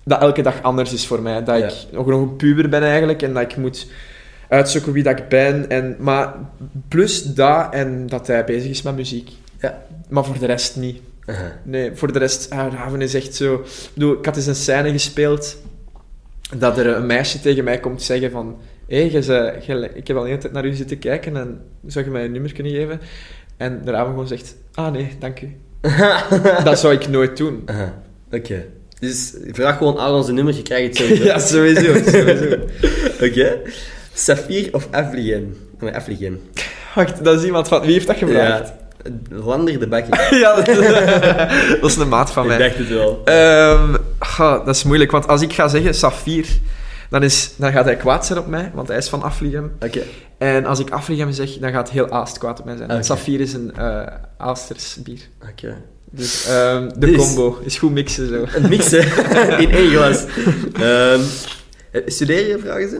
dat 0.07 0.21
elke 0.21 0.41
dag 0.41 0.61
anders 0.61 0.93
is 0.93 1.07
voor 1.07 1.21
mij. 1.21 1.43
Dat 1.43 1.59
Ja. 1.59 1.65
ik 1.65 1.73
nog, 1.91 2.05
nog 2.05 2.21
een 2.21 2.35
puber 2.35 2.69
ben 2.69 2.83
eigenlijk, 2.83 3.21
en 3.21 3.33
dat 3.33 3.43
ik 3.43 3.57
moet 3.57 3.87
uitzoeken 4.49 4.91
wie 4.91 5.03
dat 5.03 5.19
ik 5.19 5.27
ben. 5.27 5.69
En, 5.69 5.95
maar 5.99 6.33
plus 6.87 7.23
dat, 7.23 7.73
en 7.73 8.07
dat 8.07 8.27
hij 8.27 8.43
bezig 8.43 8.69
is 8.69 8.81
met 8.81 8.95
muziek. 8.95 9.31
Ja. 9.59 9.85
Maar 10.09 10.25
voor 10.25 10.39
de 10.39 10.45
rest 10.45 10.75
niet. 10.75 11.01
Nee, 11.63 11.91
voor 11.93 12.13
de 12.13 12.19
rest, 12.19 12.49
ah, 12.49 12.73
Raven 12.73 13.01
is 13.01 13.13
echt 13.13 13.35
zo... 13.35 13.53
Ik 13.53 13.89
bedoel, 13.93 14.17
ik 14.17 14.25
had 14.25 14.35
eens 14.35 14.45
een 14.45 14.55
scène 14.55 14.91
gespeeld 14.91 15.57
dat 16.57 16.77
er 16.77 16.87
een 16.87 17.05
meisje 17.05 17.39
tegen 17.39 17.63
mij 17.63 17.79
komt 17.79 18.01
zeggen 18.01 18.31
van... 18.31 18.57
Hé, 18.87 19.09
hey, 19.09 19.89
ik 19.93 20.07
heb 20.07 20.17
al 20.17 20.23
de 20.23 20.29
hele 20.29 20.41
tijd 20.41 20.53
naar 20.53 20.65
u 20.65 20.73
zitten 20.73 20.99
kijken 20.99 21.37
en 21.37 21.61
zou 21.85 22.05
je 22.05 22.11
mij 22.11 22.25
een 22.25 22.31
nummer 22.31 22.53
kunnen 22.53 22.73
geven? 22.73 22.99
En 23.57 23.81
de 23.85 23.91
Raven 23.91 24.09
gewoon 24.09 24.27
zegt, 24.27 24.55
ah 24.73 24.91
nee, 24.91 25.15
dank 25.19 25.41
u. 25.41 25.55
dat 26.63 26.79
zou 26.79 26.93
ik 26.93 27.07
nooit 27.07 27.37
doen. 27.37 27.63
Oké. 28.31 28.65
Dus 28.99 29.33
vraag 29.51 29.77
gewoon 29.77 29.97
aan 29.97 30.13
onze 30.13 30.31
nummer, 30.31 30.55
je 30.55 30.61
krijgt 30.61 30.87
het 30.87 30.97
sowieso. 30.97 31.23
ja, 31.31 31.39
sowieso, 31.39 31.93
sowieso. 32.11 32.55
Oké. 33.25 33.57
Safir 34.13 34.69
of 34.71 34.87
Afligen? 34.91 35.57
Nee, 35.79 35.95
Afligen. 35.95 36.41
Wacht, 36.95 37.23
dat 37.23 37.39
is 37.39 37.45
iemand 37.45 37.67
van... 37.67 37.81
Wie 37.81 37.91
heeft 37.91 38.07
dat 38.07 38.17
gevraagd? 38.17 38.67
Ja. 38.67 38.75
Lander 39.29 39.79
de 39.79 39.87
Bakkie. 39.87 40.13
Ja, 40.39 40.55
dat, 40.55 40.65
dat 41.81 41.89
is 41.89 41.95
een 41.95 42.07
maat 42.07 42.31
van 42.31 42.47
mij. 42.47 42.57
Ik 42.57 42.63
dacht 42.63 42.77
het 42.77 42.89
wel. 42.89 43.21
Ehm, 43.25 43.95
ga, 44.19 44.57
dat 44.59 44.75
is 44.75 44.83
moeilijk, 44.83 45.11
want 45.11 45.27
als 45.27 45.41
ik 45.41 45.53
ga 45.53 45.67
zeggen 45.67 45.93
Safir, 45.93 46.47
dan, 47.09 47.23
is, 47.23 47.53
dan 47.57 47.71
gaat 47.71 47.85
hij 47.85 47.95
kwaad 47.95 48.25
zijn 48.25 48.39
op 48.39 48.47
mij, 48.47 48.71
want 48.73 48.87
hij 48.87 48.97
is 48.97 49.09
van 49.09 49.21
Afligem. 49.21 49.71
Oké. 49.79 50.01
En 50.37 50.65
als 50.65 50.79
ik 50.79 50.89
Afligem 50.89 51.31
zeg, 51.31 51.57
dan 51.57 51.71
gaat 51.71 51.89
heel 51.89 52.09
Aast 52.09 52.37
kwaad 52.37 52.59
op 52.59 52.65
mij 52.65 52.77
zijn. 52.77 52.91
Oké. 52.91 53.03
Safir 53.03 53.39
is 53.39 53.53
een 53.53 53.75
eh 53.75 54.07
Aasters 54.37 54.97
bier. 55.03 55.19
Oké. 55.49 55.75
Dus 56.11 56.45
ehm, 56.45 56.89
de 56.99 57.05
Dus- 57.11 57.17
combo 57.17 57.59
is 57.63 57.77
goed 57.77 57.91
mixen 57.91 58.27
zo. 58.27 58.45
Een 58.55 58.69
mix, 58.69 58.91
hè? 58.91 58.99
In 59.57 59.71
één 59.71 59.89
glas. 59.89 60.25
Eh, 60.81 61.19
studeer 62.05 62.47
je, 62.47 62.59
vragen 62.59 62.89
ze? 62.89 62.99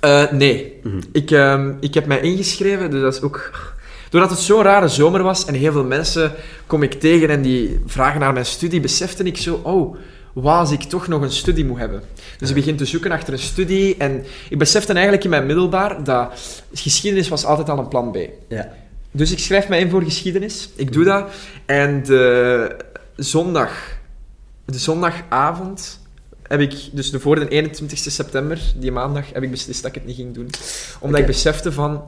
Eh, 0.00 0.30
nee, 0.32 0.78
Mhm. 0.82 1.00
ik, 1.12 1.30
ehm, 1.30 1.72
ik 1.80 1.94
heb 1.94 2.06
mij 2.06 2.20
ingeschreven, 2.20 2.90
dus 2.90 3.00
dat 3.02 3.14
is 3.14 3.22
ook... 3.22 3.68
Doordat 4.10 4.30
het 4.30 4.38
zo'n 4.38 4.62
rare 4.62 4.88
zomer 4.88 5.22
was 5.22 5.44
en 5.44 5.54
heel 5.54 5.72
veel 5.72 5.84
mensen 5.84 6.32
kom 6.66 6.82
ik 6.82 6.92
tegen 7.00 7.28
en 7.28 7.42
die 7.42 7.80
vragen 7.86 8.20
naar 8.20 8.32
mijn 8.32 8.46
studie, 8.46 8.80
besefte 8.80 9.22
ik 9.22 9.36
zo, 9.36 9.60
oh, 9.62 9.96
wat 10.32 10.54
als 10.58 10.70
ik 10.72 10.82
toch 10.82 11.08
nog 11.08 11.22
een 11.22 11.30
studie 11.32 11.64
moet 11.64 11.78
hebben? 11.78 12.02
Dus 12.38 12.48
ik 12.48 12.54
begin 12.54 12.76
te 12.76 12.84
zoeken 12.84 13.10
achter 13.12 13.32
een 13.32 13.38
studie 13.38 13.96
en 13.98 14.24
ik 14.48 14.58
besefte 14.58 14.92
eigenlijk 14.92 15.24
in 15.24 15.30
mijn 15.30 15.46
middelbaar 15.46 16.04
dat 16.04 16.32
geschiedenis 16.74 17.28
was 17.28 17.44
altijd 17.44 17.68
al 17.68 17.78
een 17.78 17.88
plan 17.88 18.10
B. 18.12 18.16
Ja. 18.48 18.72
Dus 19.10 19.32
ik 19.32 19.38
schrijf 19.38 19.68
mij 19.68 19.80
in 19.80 19.90
voor 19.90 20.02
geschiedenis. 20.02 20.70
Ik 20.76 20.92
doe 20.92 21.04
dat. 21.04 21.30
En 21.66 22.02
de 22.04 22.76
zondag, 23.16 23.72
de 24.64 24.78
zondagavond 24.78 26.00
heb 26.42 26.60
ik, 26.60 26.74
dus 26.92 27.10
de 27.10 27.20
voor 27.20 27.34
de 27.34 27.48
21 27.48 27.98
september, 27.98 28.60
die 28.76 28.92
maandag, 28.92 29.32
heb 29.32 29.42
ik 29.42 29.50
beslist 29.50 29.82
dat 29.82 29.90
ik 29.90 29.96
het 29.96 30.06
niet 30.06 30.16
ging 30.16 30.34
doen. 30.34 30.50
Omdat 31.00 31.20
ik 31.20 31.26
besefte 31.26 31.72
van, 31.72 32.02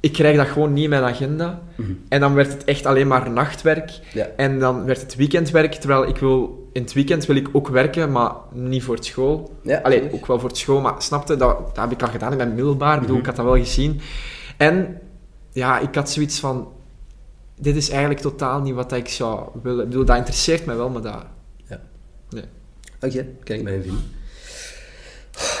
ik 0.00 0.12
krijg 0.12 0.36
dat 0.36 0.46
gewoon 0.46 0.72
niet 0.72 0.84
in 0.84 0.90
mijn 0.90 1.02
agenda. 1.02 1.60
Mhm. 1.76 1.92
En 2.08 2.20
dan 2.20 2.34
werd 2.34 2.52
het 2.52 2.64
echt 2.64 2.86
alleen 2.86 3.06
maar 3.08 3.30
nachtwerk. 3.30 3.90
Ja. 4.12 4.26
En 4.36 4.58
dan 4.58 4.84
werd 4.84 5.00
het 5.00 5.16
weekendwerk, 5.16 5.74
terwijl 5.74 6.08
ik 6.08 6.16
wil... 6.16 6.62
In 6.72 6.82
het 6.82 6.92
weekend 6.92 7.26
wil 7.26 7.36
ik 7.36 7.48
ook 7.52 7.68
werken, 7.68 8.12
maar 8.12 8.32
niet 8.52 8.82
voor 8.82 8.94
het 8.94 9.04
school. 9.04 9.58
Ja, 9.62 9.80
Allee, 9.82 9.98
tuurlijk. 10.00 10.16
ook 10.22 10.26
wel 10.26 10.38
voor 10.40 10.48
het 10.48 10.58
school, 10.58 10.80
maar 10.80 10.94
snapte, 10.98 11.36
dat, 11.36 11.58
dat 11.74 11.76
heb 11.84 11.92
ik 11.92 12.02
al 12.02 12.08
gedaan 12.08 12.30
in 12.30 12.36
mijn 12.36 12.54
middelbaar. 12.54 13.00
Bedoel, 13.00 13.10
Mhm. 13.16 13.20
ik 13.20 13.26
had 13.26 13.36
dat 13.36 13.44
wel 13.44 13.64
gezien. 13.64 14.00
En 14.56 14.98
ja, 15.54 15.78
ik 15.78 15.94
had 15.94 16.10
zoiets 16.10 16.38
van... 16.38 16.72
Dit 17.60 17.76
is 17.76 17.88
eigenlijk 17.88 18.20
totaal 18.20 18.60
niet 18.60 18.74
wat 18.74 18.92
ik 18.92 19.08
zou 19.08 19.48
willen. 19.62 19.82
Ik 19.84 19.88
bedoel, 19.88 20.04
dat 20.04 20.16
interesseert 20.16 20.66
mij 20.66 20.76
wel, 20.76 20.88
maar 20.90 21.02
dat... 21.02 21.24
Oké, 23.00 23.26
kan 23.44 23.56
ik 23.56 23.62
mij 23.62 23.74
in 23.74 23.82
vinden. 23.82 24.02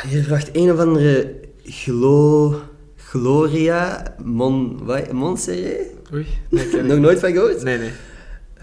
Hier 0.08 0.22
vraagt 0.22 0.50
een 0.52 0.72
of 0.72 0.78
andere 0.78 1.40
Glo... 1.64 2.60
Gloria 2.96 4.14
Mon... 4.22 4.84
Wat? 4.84 5.12
Monserrat? 5.12 5.86
Oei. 6.12 6.26
Nee, 6.50 6.82
Nog 6.82 6.98
nooit 6.98 7.18
van 7.18 7.32
gehoord? 7.32 7.62
nee, 7.62 7.78
nee. 7.78 7.90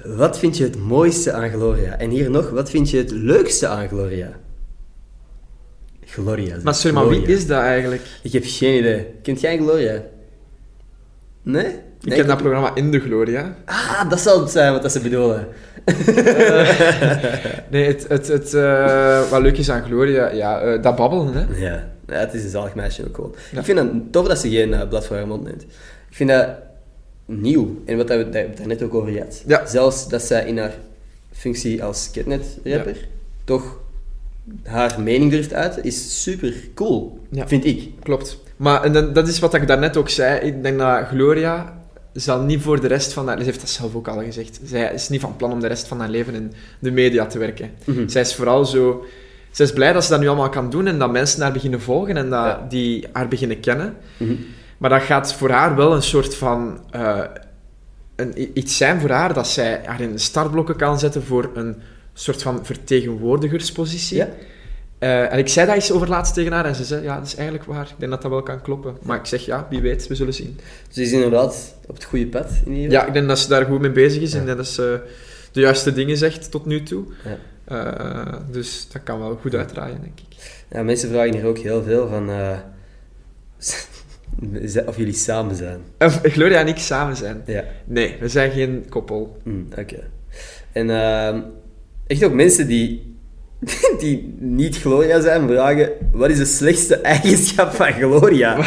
Wat 0.06 0.40
vind 0.40 0.58
je 0.58 0.64
het 0.64 0.78
mooiste 0.78 1.32
aan 1.32 1.50
Gloria? 1.50 1.98
En 1.98 2.10
hier 2.10 2.30
nog, 2.30 2.50
wat 2.50 2.70
vind 2.70 2.90
je 2.90 2.98
het 2.98 3.12
leukste 3.12 3.68
aan 3.68 3.88
Gloria? 3.88 4.40
Gloria. 6.06 6.58
Maar 6.64 6.76
sorry, 6.76 6.96
maar 6.96 7.08
wie 7.08 7.22
is 7.22 7.48
dat 7.48 7.62
eigenlijk? 7.62 8.02
Ik 8.24 8.32
heb 8.32 8.44
geen 8.46 8.78
idee. 8.78 9.06
Kent 9.22 9.42
jij 9.42 9.58
Gloria? 9.58 10.04
Nee? 11.44 11.66
Ik 12.04 12.12
ken 12.12 12.28
dat 12.28 12.38
programma 12.38 12.76
In 12.76 12.92
de 12.92 13.00
Gloria. 13.00 13.56
Ah, 13.66 14.10
dat 14.10 14.20
zal 14.20 14.42
het 14.42 14.52
zijn 14.52 14.72
wat 14.72 14.82
dat 14.82 14.92
ze 14.92 15.00
bedoelen. 15.00 15.48
Nee, 17.70 17.86
het, 17.86 18.08
het, 18.08 18.28
het, 18.28 18.54
eh, 18.54 19.30
wat 19.30 19.42
leuk 19.42 19.58
is 19.58 19.70
aan 19.70 19.84
Gloria, 19.84 20.32
ja, 20.32 20.60
eh, 20.62 20.82
dat 20.82 20.96
babbelen, 20.96 21.34
hè. 21.34 21.66
Ja. 21.66 21.92
ja, 22.08 22.14
het 22.14 22.34
is 22.34 22.44
een 22.44 22.50
zalig 22.50 22.76
meisje 22.76 23.08
ook 23.08 23.16
gewoon. 23.16 23.36
Ja. 23.52 23.60
Ik 23.60 23.66
vind 23.66 23.80
het 23.80 24.12
tof 24.12 24.28
dat 24.28 24.40
ze 24.40 24.50
geen 24.50 24.74
eh, 24.74 24.88
blad 24.88 25.06
voor 25.06 25.16
haar 25.16 25.28
mond 25.28 25.44
neemt. 25.44 25.62
Ik 26.10 26.16
vind 26.16 26.30
dat 26.30 26.48
nieuw. 27.26 27.82
En 27.86 27.98
wat 27.98 28.08
we 28.08 28.30
daar 28.30 28.68
net 28.68 28.84
ook 28.84 28.94
over 28.94 29.20
had. 29.20 29.44
Ja. 29.48 29.66
Zelfs 29.66 30.10
dat 30.10 30.22
zij 30.22 30.46
in 30.46 30.58
haar 30.58 30.74
functie 31.32 31.84
als 31.84 32.12
Ketnet-rapper 32.12 33.08
toch 33.44 33.80
haar 34.64 35.02
mening 35.02 35.32
durft 35.32 35.54
uiten, 35.54 35.84
is 35.84 36.24
super 36.24 36.54
cool. 36.74 37.20
Vind 37.32 37.66
ik. 37.66 37.90
Klopt. 38.04 38.38
Maar 38.62 38.84
en 38.84 38.92
dan- 38.94 39.14
dat 39.14 39.28
is 39.28 39.40
wat 39.40 39.54
ik 39.54 39.68
daarnet 39.68 39.98
ook 39.98 40.10
zei. 40.10 40.40
Ik 40.40 40.64
denk 40.64 40.80
dat 40.80 41.08
Gloria 41.08 41.80
zal 42.14 42.42
niet 42.42 42.62
voor 42.62 42.82
de 42.82 42.88
rest 42.88 43.14
van 43.14 43.28
haar... 43.28 43.38
Ze 43.38 43.44
heeft 43.44 43.60
dat 43.60 43.70
zelf 43.70 43.96
ook 43.96 44.08
al 44.08 44.20
gezegd. 44.24 44.60
Zij 44.64 44.94
is 44.94 45.10
niet 45.10 45.22
van 45.22 45.36
plan 45.36 45.52
om 45.52 45.60
de 45.60 45.68
rest 45.68 45.88
van 45.88 46.00
haar 46.00 46.10
leven 46.10 46.34
in 46.34 46.54
de 46.80 46.92
media 46.92 47.26
te 47.26 47.40
werken. 47.40 47.72
Mhm. 47.86 48.08
Zij 48.08 48.22
is 48.22 48.36
vooral 48.36 48.66
zo... 48.66 49.06
Zij 49.52 49.66
is 49.66 49.74
blij 49.74 49.94
dat 49.94 50.04
ze 50.04 50.10
dat 50.10 50.20
nu 50.20 50.28
allemaal 50.28 50.50
kan 50.50 50.70
doen 50.70 50.88
en 50.88 51.00
dat 51.00 51.12
mensen 51.12 51.42
haar 51.42 51.52
beginnen 51.52 51.82
volgen 51.82 52.18
en 52.18 52.30
dat 52.30 52.46
Ja. 52.46 52.66
die 52.70 53.08
haar 53.12 53.28
beginnen 53.28 53.60
kennen. 53.60 53.96
Mhm. 54.18 54.34
Maar 54.78 54.90
dat 54.90 55.02
gaat 55.02 55.34
voor 55.34 55.50
haar 55.50 55.76
wel 55.76 55.94
een 55.96 56.04
soort 56.04 56.36
van... 56.36 56.80
eh, 56.92 57.20
een, 58.16 58.58
iets 58.58 58.78
zijn 58.78 59.00
voor 59.00 59.10
haar 59.10 59.34
dat 59.34 59.48
zij 59.48 59.82
haar 59.86 60.02
in 60.02 60.12
de 60.12 60.18
startblokken 60.18 60.76
kan 60.76 61.00
zetten 61.00 61.24
voor 61.24 61.50
een 61.54 61.76
soort 62.14 62.42
van 62.42 62.60
vertegenwoordigerspositie. 62.66 64.18
Ja. 64.18 64.28
Eh, 65.02 65.34
en 65.34 65.38
ik 65.40 65.48
zei 65.48 65.66
dat 65.66 65.76
eens 65.76 65.92
over 65.92 66.08
laatst 66.10 66.34
tegen 66.34 66.52
haar 66.52 66.66
en 66.66 66.76
ze 66.76 66.84
zei, 66.84 67.04
ja, 67.04 67.18
dat 67.18 67.28
is 67.28 67.36
eigenlijk 67.36 67.68
waar. 67.68 67.84
Ik 67.90 67.96
denk 67.98 68.12
dat 68.12 68.22
dat 68.22 68.32
wel 68.32 68.44
kan 68.44 68.62
kloppen. 68.62 68.98
Maar 69.02 69.18
ik 69.18 69.26
zeg, 69.26 69.46
ja, 69.46 69.68
wie 69.70 69.82
weet, 69.82 70.08
we 70.08 70.16
zullen 70.16 70.34
zien. 70.34 70.60
Ze 70.90 71.02
is 71.02 71.12
inderdaad 71.12 71.76
op 71.88 71.96
het 71.96 72.04
goede 72.04 72.28
pad 72.28 72.50
in 72.66 72.72
ieder 72.72 72.84
Ja, 72.84 72.90
geval. 72.92 73.08
ik 73.08 73.14
denk 73.14 73.28
dat 73.28 73.40
ze 73.40 73.48
daar 73.48 73.66
goed 73.66 73.80
mee 73.82 73.92
bezig 73.92 74.22
is 74.22 74.32
Ja. 74.34 74.40
en 74.40 74.46
dat 74.58 74.68
ze 74.68 75.00
de 75.52 75.60
juiste 75.60 75.94
dingen 75.94 76.18
zegt 76.18 76.52
tot 76.52 76.66
nu 76.66 76.84
toe. 76.84 77.04
Ja. 77.24 77.38
Eh, 77.66 78.40
dus 78.52 78.88
dat 78.92 79.04
kan 79.04 79.20
wel 79.20 79.38
goed 79.42 79.56
uitdraaien, 79.56 80.02
denk 80.02 80.20
ik. 80.20 80.36
Ja, 80.72 80.84
mensen 80.84 81.10
vragen 81.10 81.34
hier 81.34 81.46
ook 81.46 81.58
heel 81.58 81.84
veel 81.84 82.08
van... 82.08 82.30
eh, 82.30 82.58
of 84.88 84.98
jullie 84.98 85.14
samen 85.14 85.56
zijn. 85.56 85.80
Gloria 86.24 86.60
en 86.60 86.68
ik 86.68 86.78
samen 86.78 87.16
zijn. 87.16 87.42
Ja. 87.46 87.64
Nee, 87.86 88.16
we 88.20 88.28
zijn 88.28 88.52
geen 88.52 88.86
koppel. 88.90 89.38
Mm, 89.44 89.68
Oké. 89.78 90.10
En 90.72 90.90
ehm, 90.90 91.40
echt 92.08 92.24
ook 92.24 92.34
mensen 92.34 92.68
die, 92.68 93.11
die 94.00 94.36
niet 94.40 94.78
Gloria 94.78 95.22
zijn, 95.22 95.48
vragen: 95.48 95.90
wat 96.12 96.30
is 96.30 96.38
de 96.38 96.46
slechtste 96.46 96.96
eigenschap 96.96 97.74
van 97.74 97.92
Gloria? 97.92 98.58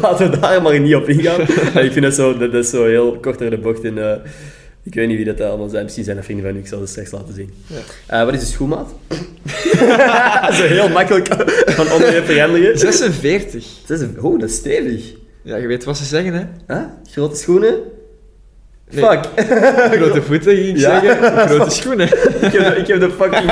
Laten 0.00 0.30
we 0.30 0.38
daar 0.38 0.62
maar 0.62 0.80
niet 0.80 0.94
op 0.94 1.08
ingaan. 1.08 1.40
Ik 1.86 1.92
vind 1.92 2.02
dat 2.02 2.14
zo, 2.14 2.38
dat, 2.38 2.52
dat 2.52 2.64
is 2.64 2.70
zo 2.70 2.84
heel 2.84 3.18
kort 3.20 3.38
door 3.38 3.50
de 3.50 3.58
bocht. 3.58 3.84
En, 3.84 3.98
eh, 3.98 4.30
ik 4.82 4.94
weet 4.94 5.08
niet 5.08 5.16
wie 5.16 5.24
dat 5.24 5.40
allemaal 5.40 5.68
zijn. 5.68 5.82
Misschien 5.82 6.04
zijn 6.04 6.16
dat 6.16 6.24
vrienden 6.24 6.46
van 6.46 6.56
u, 6.56 6.58
ik 6.58 6.66
zal 6.66 6.80
het 6.80 6.88
straks 6.88 7.10
laten 7.10 7.34
zien. 7.34 7.50
Ja. 7.66 7.76
Eh, 8.06 8.24
wat 8.24 8.34
is 8.34 8.40
de 8.40 8.46
schoenmaat? 8.46 8.94
zo 10.58 10.62
heel 10.62 10.88
makkelijk 10.88 11.28
van 11.66 11.92
onderwerp 11.92 12.24
veranderen. 12.24 12.78
46. 12.78 13.66
Dat 13.86 14.00
is, 14.00 14.06
oh, 14.20 14.40
dat 14.40 14.48
is 14.48 14.56
stevig. 14.56 15.14
Ja, 15.42 15.56
je 15.56 15.66
weet 15.66 15.84
wat 15.84 15.96
ze 15.96 16.04
zeggen, 16.04 16.32
hè? 16.34 16.74
Huh? 16.74 16.84
Grote 17.10 17.36
schoenen? 17.36 17.78
Nee. 18.92 19.04
Fuck. 19.04 19.24
Grote 19.98 20.22
voeten, 20.22 20.54
ging 20.56 20.68
ik 20.68 20.76
Ja. 20.76 21.00
zeggen. 21.00 21.32
Grote 21.56 21.70
schoenen. 21.70 22.06
Ik 22.46 22.52
heb, 22.52 22.74
de, 22.74 22.80
ik 22.80 22.86
heb 22.86 23.00
de 23.00 23.10
fucking 23.10 23.44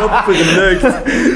mop 0.00 0.22
verneukt. 0.26 0.82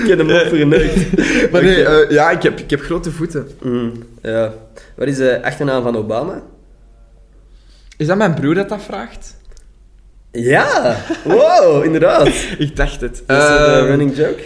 Ik 0.02 0.08
heb 0.08 0.18
de 0.18 0.24
mop 0.24 0.46
verneukt. 0.48 1.50
Maar 1.50 1.62
nee, 1.62 1.84
eh, 1.84 2.10
ja, 2.10 2.30
ik 2.30 2.42
heb, 2.42 2.58
ik 2.58 2.70
heb 2.70 2.80
grote 2.80 3.10
voeten. 3.10 3.48
Mm, 3.62 3.92
ja. 4.22 4.52
Wat 4.96 5.08
is 5.08 5.16
de 5.16 5.42
achternaam 5.42 5.82
van 5.82 5.96
Obama? 5.96 6.42
Is 7.96 8.06
dat 8.06 8.16
mijn 8.16 8.34
broer 8.34 8.54
dat 8.54 8.68
dat 8.68 8.82
vraagt? 8.82 9.36
Ja! 10.32 10.96
Wow, 11.24 11.84
inderdaad. 11.84 12.28
Ik 12.58 12.76
dacht 12.76 13.00
het. 13.00 13.22
Dat 13.26 13.42
is 13.42 13.48
een 13.48 13.56
Ehm, 13.56 13.80
eh, 13.82 13.86
running 13.86 14.16
joke. 14.16 14.42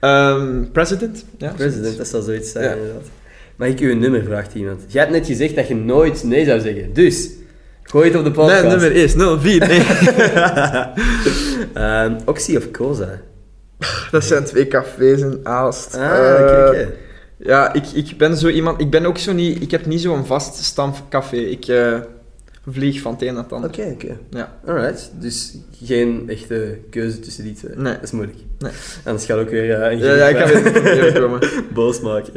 ehm, 0.00 0.64
president? 0.72 1.24
Ja, 1.38 1.52
President, 1.56 1.96
dat 1.96 2.06
zal 2.08 2.22
zoiets 2.22 2.50
zijn, 2.52 2.64
Ja. 2.64 2.72
inderdaad. 2.74 3.02
Mag 3.56 3.68
ik 3.68 3.80
u 3.80 3.90
een 3.90 3.98
nummer, 3.98 4.22
vraagt 4.24 4.54
iemand. 4.54 4.80
Jij 4.88 5.00
hebt 5.02 5.14
net 5.14 5.26
gezegd 5.26 5.56
dat 5.56 5.68
je 5.68 5.74
nooit 5.74 6.24
nee 6.24 6.44
zou 6.44 6.60
zeggen. 6.60 6.92
Dus, 6.92 7.28
gooi 7.90 8.08
het 8.08 8.18
op 8.18 8.24
de 8.24 8.30
podcast. 8.30 8.62
Nee, 8.62 8.70
nummer 8.70 8.92
is 8.92 9.14
04. 9.14 9.68
Nee. 9.68 9.82
Ehm, 11.74 12.18
Oxy 12.24 12.56
of 12.56 12.70
Cosa? 12.70 13.20
dat 14.10 14.24
zijn 14.24 14.44
twee 14.44 14.68
cafés 14.68 15.20
in 15.20 15.40
Aalst. 15.42 15.96
Ah, 15.96 16.80
Eh. 16.80 16.86
Ja, 17.42 17.72
ik, 17.72 17.84
ik 17.94 18.18
ben 18.18 18.36
zo 18.36 18.48
iemand... 18.48 18.80
Ik 18.80 18.90
ben 18.90 19.06
ook 19.06 19.18
zo 19.18 19.32
niet... 19.32 19.62
Ik 19.62 19.70
heb 19.70 19.86
niet 19.86 20.00
zo'n 20.00 20.26
vast 20.26 20.64
stamcafé. 20.64 21.36
Ik 21.36 21.66
eh, 21.66 21.98
vlieg 22.66 23.00
van 23.00 23.12
het 23.12 23.22
een 23.22 23.34
naar 23.34 23.42
het 23.42 23.52
ander. 23.52 23.70
Oké, 23.70 23.90
oké. 23.92 24.16
Ja. 24.30 24.58
Alright, 24.66 25.10
dus 25.20 25.56
geen 25.84 26.24
echte 26.28 26.78
keuze 26.90 27.20
tussen 27.20 27.44
die 27.44 27.52
twee. 27.54 27.76
Nee. 27.76 27.92
Dat 27.94 28.02
is 28.02 28.10
moeilijk. 28.10 28.38
Nee. 28.58 28.72
Anders 29.04 29.24
gaat 29.24 29.38
ook 29.38 29.50
weer 29.50 29.80
eh, 29.82 29.92
een 29.92 29.98
Ja, 29.98 30.14
ja, 30.14 30.28
ik 30.28 30.36
ga 30.36 30.46
weer 30.46 30.82
weer 30.82 31.20
komen. 31.20 31.40
boos 31.74 32.00
maken. 32.00 32.32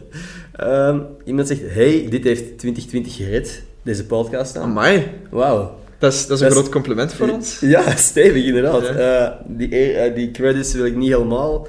Ehm, 0.56 1.00
iemand 1.26 1.48
zegt, 1.48 1.62
hey, 1.68 2.08
dit 2.10 2.24
heeft 2.24 2.58
2020 2.58 3.16
gered, 3.16 3.64
deze 3.84 4.06
podcast 4.06 4.58
aan. 4.58 4.64
Amai. 4.64 5.12
Wauw. 5.30 5.80
Dat 5.98 6.14
is, 6.14 6.28
dat 6.28 6.38
is 6.38 6.44
een 6.44 6.50
Dat 6.50 6.58
groot 6.58 6.72
compliment 6.72 7.14
voor 7.14 7.30
ons. 7.30 7.60
Ja, 7.60 7.96
stevig 7.96 8.46
inderdaad. 8.46 8.82
Ja. 8.82 8.96
Eh, 9.26 9.32
die, 9.48 9.74
eer- 9.76 9.96
eh, 9.96 10.16
die 10.16 10.32
credits 10.32 10.74
wil 10.74 10.86
ik 10.86 10.96
niet 10.96 11.10
helemaal 11.12 11.68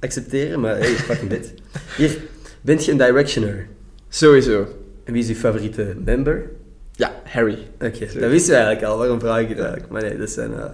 accepteren, 0.00 0.60
maar 0.60 0.76
hey, 0.78 0.86
fucking 0.86 1.28
bit. 1.28 1.54
Hier, 1.96 2.16
bent 2.60 2.84
je 2.84 2.90
een 2.92 2.98
directioner? 2.98 3.66
Sowieso. 4.08 4.66
En 5.04 5.12
wie 5.12 5.22
is 5.22 5.28
je 5.28 5.36
favoriete 5.36 5.94
member? 6.04 6.50
Ja, 6.92 7.12
Harry. 7.24 7.58
Oké, 7.74 7.98
dat 7.98 8.30
wisten 8.30 8.50
we 8.50 8.56
eigenlijk 8.56 8.82
al. 8.82 8.98
Waarom 8.98 9.20
vraag 9.20 9.40
ik 9.40 9.48
het 9.48 9.58
eigenlijk? 9.58 9.90
Maar 9.92 10.02
nee, 10.02 10.18
dat 10.18 10.30
zijn... 10.30 10.54
eh, 10.54 10.64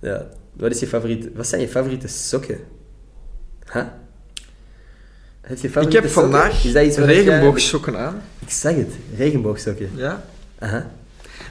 ja. 0.00 0.26
Wat, 0.52 0.70
is 0.70 0.80
je 0.80 0.86
favoriete, 0.86 1.30
wat 1.34 1.46
zijn 1.46 1.60
je 1.60 1.68
favoriete 1.68 2.08
sokken? 2.08 2.58
Huh? 3.72 3.84
Heb 5.48 5.58
je 5.58 5.68
Ik 5.68 5.74
heb 5.74 5.82
sokken? 5.90 6.10
vandaag 6.10 6.64
Is 6.64 6.72
dat 6.72 6.84
iets 6.84 6.98
wat 6.98 7.06
jij- 7.08 7.14
regenboogsokken 7.24 7.98
aan. 7.98 8.22
Ik 8.38 8.50
zeg 8.50 8.74
het, 8.76 8.92
regenboogsokken. 9.16 9.90
Ja. 9.94 10.24
Aha. 10.58 10.90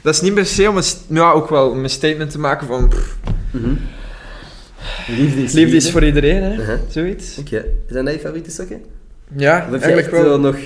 Dat 0.02 0.14
is 0.14 0.20
niet 0.20 0.34
per 0.34 0.46
se 0.46 0.68
om 0.68 0.76
een, 0.76 0.82
ja, 1.08 1.30
ook 1.32 1.48
wel 1.48 1.74
een 1.74 1.90
statement 1.90 2.30
te 2.30 2.38
maken 2.38 2.66
van... 2.66 2.92
Mhm. 3.50 3.74
Liefde 5.08 5.42
is 5.42 5.52
liefde 5.52 5.76
is 5.76 5.90
voor 5.90 6.04
iedereen, 6.04 6.42
hè. 6.42 6.78
Zoiets. 6.88 7.38
Oké, 7.38 7.64
zijn 7.88 8.04
dat 8.04 8.14
je 8.14 8.20
favoriete 8.20 8.50
sokken? 8.50 8.80
Ja, 9.36 9.56
Of 9.66 9.70
eigenlijk 9.70 9.98
echt 9.98 10.10
wel. 10.10 10.24
wel 10.24 10.40
nog... 10.40 10.56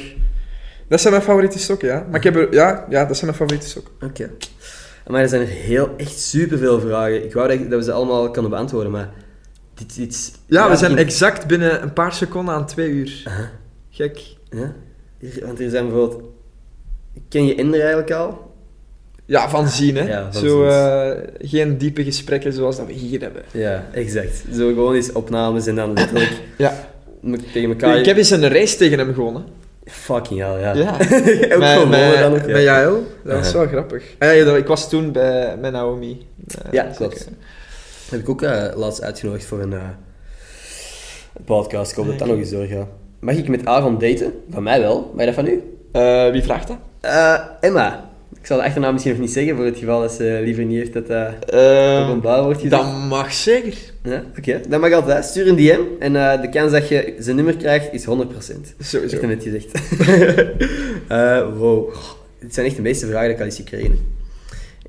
Dat 0.89 1.01
zijn 1.01 1.13
mijn 1.13 1.25
favoriete 1.25 1.59
sokken, 1.59 1.89
ja. 1.89 2.07
Maar 2.11 2.17
ik 2.19 2.25
heb 2.25 2.37
er... 2.37 2.53
Ja, 2.53 2.87
ja, 2.91 3.05
dat 3.05 3.17
zijn 3.17 3.27
mijn 3.27 3.37
favoriete 3.37 3.69
sokken. 3.69 3.93
Oké. 4.09 4.31
Maar 5.07 5.21
er 5.23 5.29
zijn 5.29 5.41
er 5.41 5.47
heel, 5.49 5.95
echt 5.97 6.21
superveel 6.21 6.81
vragen. 6.81 7.25
Ik 7.25 7.33
wou 7.33 7.49
dat, 7.49 7.71
dat 7.71 7.79
we 7.79 7.85
ze 7.85 7.93
allemaal 7.93 8.31
kunnen 8.31 8.51
beantwoorden, 8.51 8.93
maar... 8.93 9.11
Dit, 9.75 9.97
dit, 9.97 10.33
Ja, 10.47 10.71
we 10.71 10.77
zijn 10.77 10.91
in- 10.91 10.97
exact 10.99 11.47
binnen 11.47 11.83
een 11.83 11.93
paar 11.93 12.13
seconden 12.13 12.55
aan 12.55 12.67
twee 12.67 12.89
uur. 12.89 13.23
Gek. 13.91 14.21
Ja? 14.51 14.73
Hier- 15.19 15.47
Want 15.47 15.61
er 15.61 15.71
zijn 15.71 15.89
bijvoorbeeld... 15.89 16.23
Ken 17.29 17.47
je 17.47 17.55
Ender 17.55 17.81
eigenlijk 17.81 18.11
al? 18.11 18.51
Ja, 19.25 19.49
van 19.49 19.69
zien, 19.69 19.97
hè. 19.97 20.09
Ja, 20.09 20.33
van 20.33 20.43
Zo, 20.43 20.65
eh, 20.65 21.19
geen 21.39 21.79
diepe 21.79 22.05
gesprekken 22.05 22.53
zoals 22.53 22.77
dat 22.77 22.87
we 22.87 22.93
hier 22.93 23.21
hebben. 23.21 23.43
Ja, 23.51 23.87
exact. 23.93 24.45
Zo 24.55 24.69
gewoon 24.69 24.95
eens 24.95 25.13
opnames 25.13 25.67
en 25.67 25.75
dan 25.75 25.93
letterlijk 25.93 26.33
Ja. 26.59 26.89
tegen 27.53 27.69
elkaar... 27.69 27.99
Ik 27.99 28.05
heb 28.07 28.17
eens 28.17 28.31
een 28.31 28.49
race 28.49 28.77
tegen 28.77 28.99
hem 28.99 29.15
gewonnen. 29.15 29.45
Fucking 29.85 30.41
hell, 30.41 30.61
ja. 30.61 30.73
Ja. 30.75 30.93
ook 31.57 31.63
gewoon 31.65 31.91
dan 32.21 32.33
ook. 32.33 32.47
Met. 32.47 32.65
Dat 33.25 33.39
was 33.39 33.53
wel 33.53 33.67
grappig. 33.67 34.05
Ah, 34.19 34.37
ja, 34.37 34.57
ik 34.57 34.67
was 34.67 34.89
toen 34.89 35.13
bij, 35.13 35.57
met 35.61 35.73
Naomi. 35.73 36.27
Eh, 36.49 36.73
Ja, 36.73 36.83
klopt. 36.83 37.29
Ik, 38.13 38.27
Heb 38.27 38.37
ik 38.37 38.43
ook 38.43 38.43
eh, 38.43 38.77
laatst 38.77 39.03
uitgenodigd 39.03 39.45
voor 39.45 39.61
een, 39.61 39.73
eh, 39.73 39.81
een 41.37 41.45
podcast. 41.45 41.91
Ik 41.91 41.97
hoop 41.97 42.07
dat 42.07 42.19
dat 42.19 42.29
nog 42.29 42.37
eens 42.37 42.51
doorgaat. 42.51 42.87
Mag 43.21 43.35
ik 43.35 43.49
met 43.49 43.67
Aaron 43.67 43.99
daten? 43.99 44.33
Van 44.51 44.63
mij 44.63 44.81
wel. 44.81 45.15
Je 45.19 45.25
dat 45.27 45.35
van 45.35 45.47
u? 45.47 45.63
eh, 45.93 46.31
wie 46.31 46.43
vraagt 46.43 46.69
dat? 46.69 46.77
Emma. 47.61 48.11
Ik 48.41 48.47
zal 48.49 48.57
de 48.57 48.63
achternaam 48.65 48.93
misschien 48.93 49.13
nog 49.13 49.23
niet 49.23 49.33
zeggen, 49.33 49.57
voor 49.57 49.65
het 49.65 49.79
geval 49.79 50.01
dat 50.01 50.13
ze 50.13 50.41
liever 50.45 50.65
niet 50.65 50.79
heeft 50.79 50.93
dat 50.93 51.07
dat 51.07 51.53
openbaar 52.03 52.43
wordt 52.43 52.61
gezegd. 52.61 52.83
dat 52.83 52.93
mag 53.09 53.33
zeker. 53.33 53.75
Ja, 54.03 54.23
oké. 54.39 54.61
Dat 54.69 54.81
mag 54.81 54.93
altijd. 54.93 55.25
Stuur 55.25 55.49
een 55.49 55.57
DM 55.57 55.81
en 55.99 56.13
de 56.41 56.49
kans 56.49 56.73
dat 56.73 56.89
je 56.89 57.15
zijn 57.19 57.37
nummer 57.37 57.57
krijgt 57.57 57.93
is 57.93 58.05
100%. 58.05 58.09
Sowieso. 58.79 59.17
Echt 59.17 59.27
net 59.27 59.43
gezegd. 59.43 59.71
Wow. 61.59 61.95
Dit 62.41 62.55
zijn 62.55 62.67
echt 62.67 62.77
de 62.77 62.83
meeste 62.83 63.07
vragen 63.07 63.25
die 63.25 63.35
ik 63.35 63.41
al 63.41 63.47
eens 63.47 63.57
gekregen. 63.57 63.99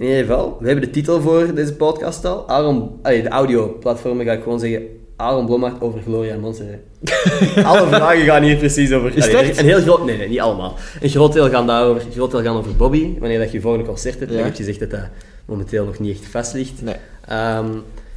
In 0.03 0.09
ieder 0.09 0.25
geval, 0.25 0.57
we 0.59 0.65
hebben 0.67 0.85
de 0.85 0.91
titel 0.91 1.21
voor 1.21 1.53
deze 1.55 1.73
podcast 1.75 2.25
al. 2.25 2.49
Aaron, 2.49 2.99
allee, 3.01 3.21
de 3.23 3.29
audio-platformen 3.29 4.25
ga 4.25 4.31
ik 4.31 4.43
gewoon 4.43 4.59
zeggen. 4.59 4.81
Aaron 5.15 5.45
Blommaert 5.45 5.81
over 5.81 6.01
Gloria 6.01 6.33
en 6.33 6.39
Montserrat. 6.39 6.79
Alle 7.65 7.87
vragen 7.87 8.23
gaan 8.25 8.43
hier 8.43 8.55
precies 8.57 8.91
over. 8.91 9.15
Is 9.17 9.23
Allee, 9.23 9.35
echt? 9.49 9.57
Een 9.59 9.65
heel 9.65 9.81
groot... 9.81 10.05
Nee, 10.05 10.17
nee, 10.17 10.27
niet 10.29 10.39
allemaal. 10.39 10.75
Een 11.01 11.09
groot 11.09 11.33
deel 11.33 11.49
gaan 11.49 11.67
daarover. 11.67 12.05
Een 12.05 12.11
groot 12.11 12.31
deel 12.31 12.41
gaan 12.41 12.55
over 12.57 12.75
Bobby. 12.75 13.19
Wanneer 13.19 13.39
dat 13.39 13.47
je 13.47 13.53
je 13.53 13.61
volgende 13.61 13.85
concert 13.85 14.19
hebt. 14.19 14.29
Ja. 14.31 14.35
Dan 14.37 14.45
heb 14.45 14.55
je 14.55 14.63
gezegd 14.63 14.79
dat 14.79 14.89
dat 14.91 15.09
momenteel 15.45 15.85
nog 15.85 15.99
niet 15.99 16.17
echt 16.19 16.31
vast 16.31 16.53
ligt. 16.53 16.81
Nee. 16.81 16.95
Ehm, 17.27 17.67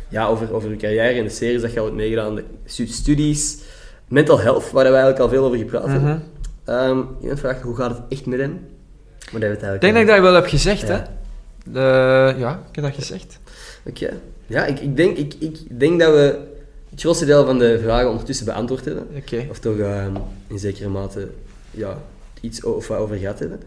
ja, 0.09 0.27
over, 0.27 0.55
over 0.55 0.71
je 0.71 0.77
carrière 0.77 1.19
en 1.19 1.25
de 1.25 1.31
series 1.31 1.61
dat 1.63 1.73
je 1.73 1.79
al 1.79 1.85
hebt 1.85 1.97
meegedaan, 1.97 2.35
de 2.35 2.45
stu- 2.65 2.87
studies, 2.87 3.59
mental 4.09 4.41
health, 4.41 4.71
waar 4.71 4.85
we 4.85 4.91
eigenlijk 4.91 5.19
al 5.19 5.29
veel 5.29 5.45
over 5.45 5.59
gepraat 5.59 5.87
hebben. 5.87 6.03
Mhm. 6.65 6.77
Ehm, 6.77 7.01
iemand 7.21 7.39
vraagt, 7.41 7.63
hoe 7.63 7.77
gaat 7.77 7.91
het 7.91 8.01
echt 8.09 8.27
met? 8.27 8.39
Maar 9.33 9.41
dat 9.41 9.51
het 9.51 9.75
Ik 9.75 9.81
denk 9.81 9.93
dat 9.95 10.03
ik 10.03 10.09
dat 10.09 10.21
wel 10.21 10.35
heb 10.35 10.47
gezegd, 10.47 10.81
Ja. 10.81 10.87
hè. 10.95 11.01
De, 11.73 12.35
ja, 12.39 12.63
ik 12.71 12.75
heb 12.75 12.85
dat 12.85 12.95
gezegd. 12.95 13.39
Oké. 13.87 14.11
Ja, 14.47 14.65
ik, 14.67 14.81
ik, 14.81 14.97
denk, 14.97 15.17
ik, 15.17 15.35
ik 15.39 15.59
denk 15.81 16.01
dat 16.01 16.11
we 16.15 16.39
het 16.91 17.01
grootste 17.01 17.25
deel 17.25 17.45
van 17.47 17.59
de 17.59 17.81
vragen 17.83 18.11
ondertussen 18.11 18.47
beantwoord 18.47 18.85
hebben. 18.85 19.07
Oké. 19.17 19.47
Of 19.51 19.59
toch 19.59 19.79
ehm, 19.79 20.15
in 20.47 20.59
zekere 20.59 20.89
mate 20.89 21.29
ja, 21.71 21.99
iets 22.41 22.65
o- 22.65 22.71
of 22.73 22.89
wat 22.89 22.99
over 22.99 23.17
gehad 23.17 23.39
hebben. 23.39 23.61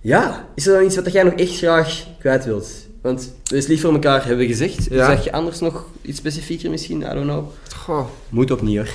Ja, 0.00 0.48
is 0.54 0.66
er 0.66 0.74
dan 0.74 0.84
iets 0.84 0.96
wat 0.96 1.12
jij 1.12 1.22
nog 1.22 1.34
echt 1.34 1.56
graag 1.56 2.04
kwijt 2.18 2.44
wilt? 2.44 2.68
Want 3.02 3.32
we 3.44 3.56
is 3.56 3.66
lief 3.66 3.80
voor 3.80 3.92
elkaar, 3.92 4.20
hebben 4.20 4.38
we 4.38 4.46
gezegd. 4.46 4.86
Ja. 4.90 5.06
Zeg 5.06 5.24
je 5.24 5.32
anders 5.32 5.60
nog 5.60 5.86
iets 6.02 6.18
specifieker 6.18 6.70
misschien? 6.70 7.00
I 7.00 7.04
don't 7.04 7.22
know. 7.22 7.44
Goh. 7.76 8.06
Moet 8.28 8.50
opnieuw 8.50 8.82
hoor. 8.82 8.92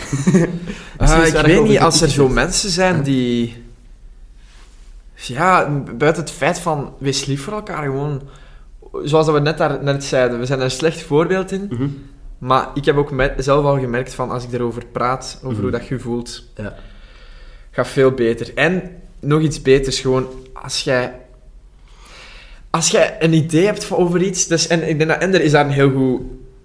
Eh, 0.97 1.21
is 1.23 1.33
ik 1.33 1.45
weet 1.45 1.63
niet, 1.63 1.79
als 1.79 2.01
er 2.01 2.09
zo 2.09 2.27
mensen 2.27 2.69
zijn 2.69 3.03
die... 3.03 3.63
Ja, 5.27 5.69
buiten 5.97 6.23
het 6.23 6.31
feit 6.31 6.59
van, 6.59 6.93
wees 6.97 7.25
lief 7.25 7.43
voor 7.43 7.53
elkaar, 7.53 7.83
gewoon... 7.83 8.21
Zoals 9.03 9.25
dat 9.25 9.35
we 9.35 9.41
net, 9.41 9.57
daar, 9.57 9.83
net 9.83 10.03
zeiden, 10.03 10.39
we 10.39 10.45
zijn 10.45 10.59
er 10.59 10.65
een 10.65 10.71
slecht 10.71 11.01
voorbeeld 11.01 11.51
in. 11.51 11.67
Mhm. 11.69 11.87
Maar 12.37 12.67
ik 12.73 12.85
heb 12.85 12.95
ook 12.97 13.11
me- 13.11 13.33
zelf 13.37 13.65
al 13.65 13.79
gemerkt 13.79 14.13
van, 14.13 14.31
als 14.31 14.43
ik 14.43 14.51
erover 14.53 14.85
praat, 14.91 15.35
over 15.37 15.51
Mhm. 15.51 15.61
hoe 15.61 15.71
dat 15.71 15.87
je 15.87 15.99
voelt, 15.99 16.43
Ja. 16.55 16.75
gaat 17.71 17.87
veel 17.87 18.11
beter. 18.11 18.51
En 18.55 18.91
nog 19.19 19.41
iets 19.41 19.61
beters, 19.61 19.99
gewoon 19.99 20.27
als 20.53 20.83
jij... 20.83 21.13
als 22.69 22.87
jij 22.91 23.15
een 23.19 23.33
idee 23.33 23.65
hebt 23.65 23.91
over 23.91 24.21
iets, 24.21 24.47
dus, 24.47 24.67
en 24.67 24.89
ik 24.89 24.97
denk 24.97 25.09
dat 25.09 25.21
Ender 25.21 25.41
is 25.41 25.51
daar 25.51 25.65
een 25.65 25.71
heel 25.71 25.91
goed 25.91 26.21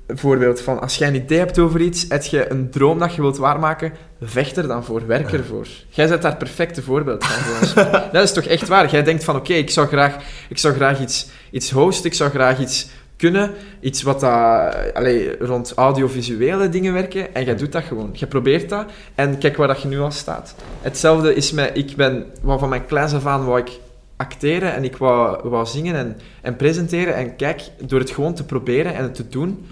voorbeeld 0.08 0.60
van. 0.60 0.80
Als 0.80 0.96
jij 0.96 1.08
een 1.08 1.14
idee 1.14 1.38
hebt 1.38 1.58
over 1.58 1.80
iets, 1.80 2.04
heb 2.08 2.22
je 2.22 2.50
een 2.50 2.70
droom 2.70 2.98
dat 2.98 3.14
je 3.14 3.20
wilt 3.20 3.36
waarmaken, 3.36 3.92
vecht 4.20 4.56
er 4.56 4.68
dan 4.68 4.84
voor, 4.84 5.06
werk 5.06 5.32
ervoor. 5.32 5.66
Jij 5.88 6.08
bent 6.08 6.22
daar 6.22 6.36
perfecte 6.36 6.82
voorbeeld 6.82 7.24
van. 7.24 7.84
dat 8.12 8.22
is 8.22 8.32
toch 8.32 8.44
echt 8.44 8.68
waar. 8.68 8.90
Jij 8.90 9.02
denkt 9.02 9.24
van, 9.24 9.36
oké, 9.36 9.52
ik 9.52 9.70
zou 9.70 9.86
graag, 9.86 10.16
ik 10.48 10.58
zou 10.58 10.74
graag 10.74 11.00
iets, 11.00 11.28
iets 11.50 11.70
hosten, 11.70 12.06
ik 12.06 12.14
zou 12.14 12.30
graag 12.30 12.60
iets 12.60 12.88
kunnen, 13.16 13.50
iets 13.80 14.02
wat 14.02 14.20
dat, 14.20 14.74
allee, 14.94 15.38
rond 15.38 15.72
audiovisuele 15.74 16.68
dingen 16.68 16.92
werken, 16.92 17.34
en 17.34 17.44
jij 17.44 17.56
doet 17.56 17.72
dat 17.72 17.84
gewoon. 17.84 18.10
Je 18.12 18.26
probeert 18.26 18.68
dat, 18.68 18.84
en 19.14 19.38
kijk 19.38 19.56
waar 19.56 19.68
dat 19.68 19.82
je 19.82 19.88
nu 19.88 20.00
al 20.00 20.10
staat. 20.10 20.54
Hetzelfde 20.82 21.34
is 21.34 21.52
met, 21.52 21.70
ik 21.74 21.96
ben, 21.96 22.26
van 22.44 22.68
mijn 22.68 22.86
kleins 22.86 23.14
af 23.14 23.26
aan 23.26 23.44
wou 23.44 23.58
ik 23.58 23.70
acteren 24.16 24.74
en 24.74 24.84
ik 24.84 24.96
wou, 24.96 25.48
wou 25.48 25.66
zingen 25.66 25.94
en, 25.94 26.16
en 26.42 26.56
presenteren. 26.56 27.14
En 27.14 27.36
kijk, 27.36 27.62
door 27.86 27.98
het 28.00 28.10
gewoon 28.10 28.34
te 28.34 28.44
proberen 28.44 28.94
en 28.94 29.02
het 29.02 29.14
te 29.14 29.28
doen, 29.28 29.66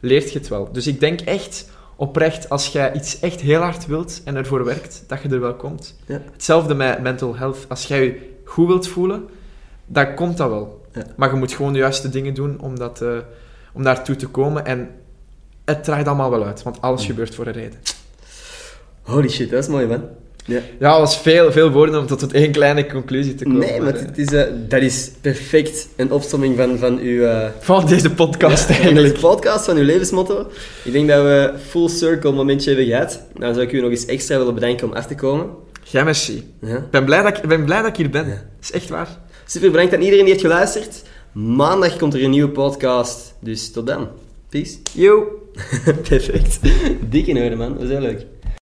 leert 0.00 0.32
je 0.32 0.38
het 0.38 0.48
wel. 0.48 0.68
Dus 0.72 0.86
ik 0.86 1.00
denk 1.00 1.20
echt 1.20 1.70
oprecht, 1.96 2.48
als 2.48 2.66
jij 2.66 2.92
iets 2.92 3.20
echt 3.20 3.40
heel 3.40 3.60
hard 3.60 3.86
wilt 3.86 4.20
en 4.24 4.36
ervoor 4.36 4.64
werkt, 4.64 5.04
dat 5.06 5.22
je 5.22 5.28
er 5.28 5.40
wel 5.40 5.54
komt. 5.54 5.96
Ja. 6.06 6.20
Hetzelfde 6.32 6.74
met 6.74 7.00
mental 7.02 7.36
health. 7.36 7.58
Als 7.68 7.84
jij 7.84 8.04
je 8.04 8.34
goed 8.44 8.66
wilt 8.66 8.88
voelen, 8.88 9.24
dan 9.86 10.14
komt 10.14 10.36
dat 10.36 10.48
wel. 10.48 10.84
Ja. 10.92 11.02
Maar 11.16 11.30
je 11.30 11.36
moet 11.36 11.52
gewoon 11.52 11.72
de 11.72 11.78
juiste 11.78 12.08
dingen 12.08 12.34
doen 12.34 12.60
om, 12.60 12.78
dat, 12.78 13.02
eh, 13.02 13.18
om 13.72 13.82
daartoe 13.82 14.16
te 14.16 14.26
komen. 14.26 14.66
En 14.66 14.90
het 15.64 15.84
draait 15.84 16.06
allemaal 16.06 16.30
wel 16.30 16.44
uit, 16.44 16.62
want 16.62 16.80
alles 16.80 17.00
Mm. 17.00 17.06
gebeurt 17.06 17.34
voor 17.34 17.46
een 17.46 17.52
reden. 17.52 17.78
Holy 19.02 19.28
shit, 19.28 19.50
dat 19.50 19.62
is 19.62 19.68
mooi, 19.68 19.86
man. 19.86 20.02
Ja. 20.46 20.60
Ja, 20.78 20.90
dat 20.90 20.98
was 20.98 21.18
veel, 21.18 21.52
veel 21.52 21.70
woorden 21.70 22.00
om 22.00 22.06
tot, 22.06 22.18
tot 22.18 22.32
één 22.32 22.52
kleine 22.52 22.86
conclusie 22.86 23.34
te 23.34 23.44
komen. 23.44 23.58
Nee, 23.58 23.80
maar 23.80 23.92
het 23.94 24.18
is, 24.18 24.32
eh, 24.32 24.42
dat 24.68 24.82
is 24.82 25.10
perfect 25.20 25.88
een 25.96 26.12
opsomming 26.12 26.56
van, 26.56 26.78
van 26.78 26.98
uw... 26.98 27.22
eh, 27.24 27.48
Van 27.60 27.86
deze 27.86 28.10
podcast 28.10 28.64
van 28.64 28.74
eigenlijk. 28.74 29.06
deze 29.08 29.20
podcast, 29.20 29.64
van 29.64 29.76
uw 29.76 29.84
levensmotto. 29.84 30.46
Ik 30.84 30.92
denk 30.92 31.08
dat 31.08 31.22
we 31.22 31.52
full 31.68 31.88
circle 31.88 32.32
momentje 32.32 32.68
hebben 32.68 32.86
gehad. 32.88 33.22
Nou 33.38 33.54
zou 33.54 33.66
ik 33.66 33.72
u 33.72 33.80
nog 33.80 33.90
eens 33.90 34.06
extra 34.06 34.38
willen 34.38 34.54
bedanken 34.54 34.86
om 34.88 34.92
af 34.92 35.06
te 35.06 35.14
komen. 35.14 35.46
Ja, 35.82 36.04
merci. 36.04 36.52
Ja. 36.60 36.76
Ik 36.76 36.90
ben 36.90 37.04
blij 37.04 37.22
dat 37.22 37.36
ik, 37.36 37.48
ben 37.48 37.64
blij 37.64 37.78
dat 37.78 37.88
ik 37.88 37.96
hier 37.96 38.10
ben. 38.10 38.26
Dat 38.28 38.36
is 38.62 38.72
echt 38.72 38.88
waar. 38.88 39.08
Super 39.46 39.70
bedankt 39.70 39.94
aan 39.94 40.00
iedereen 40.02 40.24
die 40.24 40.32
heeft 40.32 40.44
geluisterd. 40.46 41.02
Maandag 41.32 41.96
komt 41.96 42.14
er 42.14 42.24
een 42.24 42.30
nieuwe 42.30 42.50
podcast. 42.50 43.34
Dus 43.40 43.70
tot 43.72 43.86
dan. 43.86 44.08
Peace. 44.48 44.76
Yo. 44.92 45.24
Perfect. 46.08 46.58
Dik 47.08 47.26
in 47.26 47.36
orde, 47.42 47.56
man. 47.56 47.68
Dat 47.72 47.80
was 47.80 47.88
heel 47.90 48.00
leuk. 48.00 48.26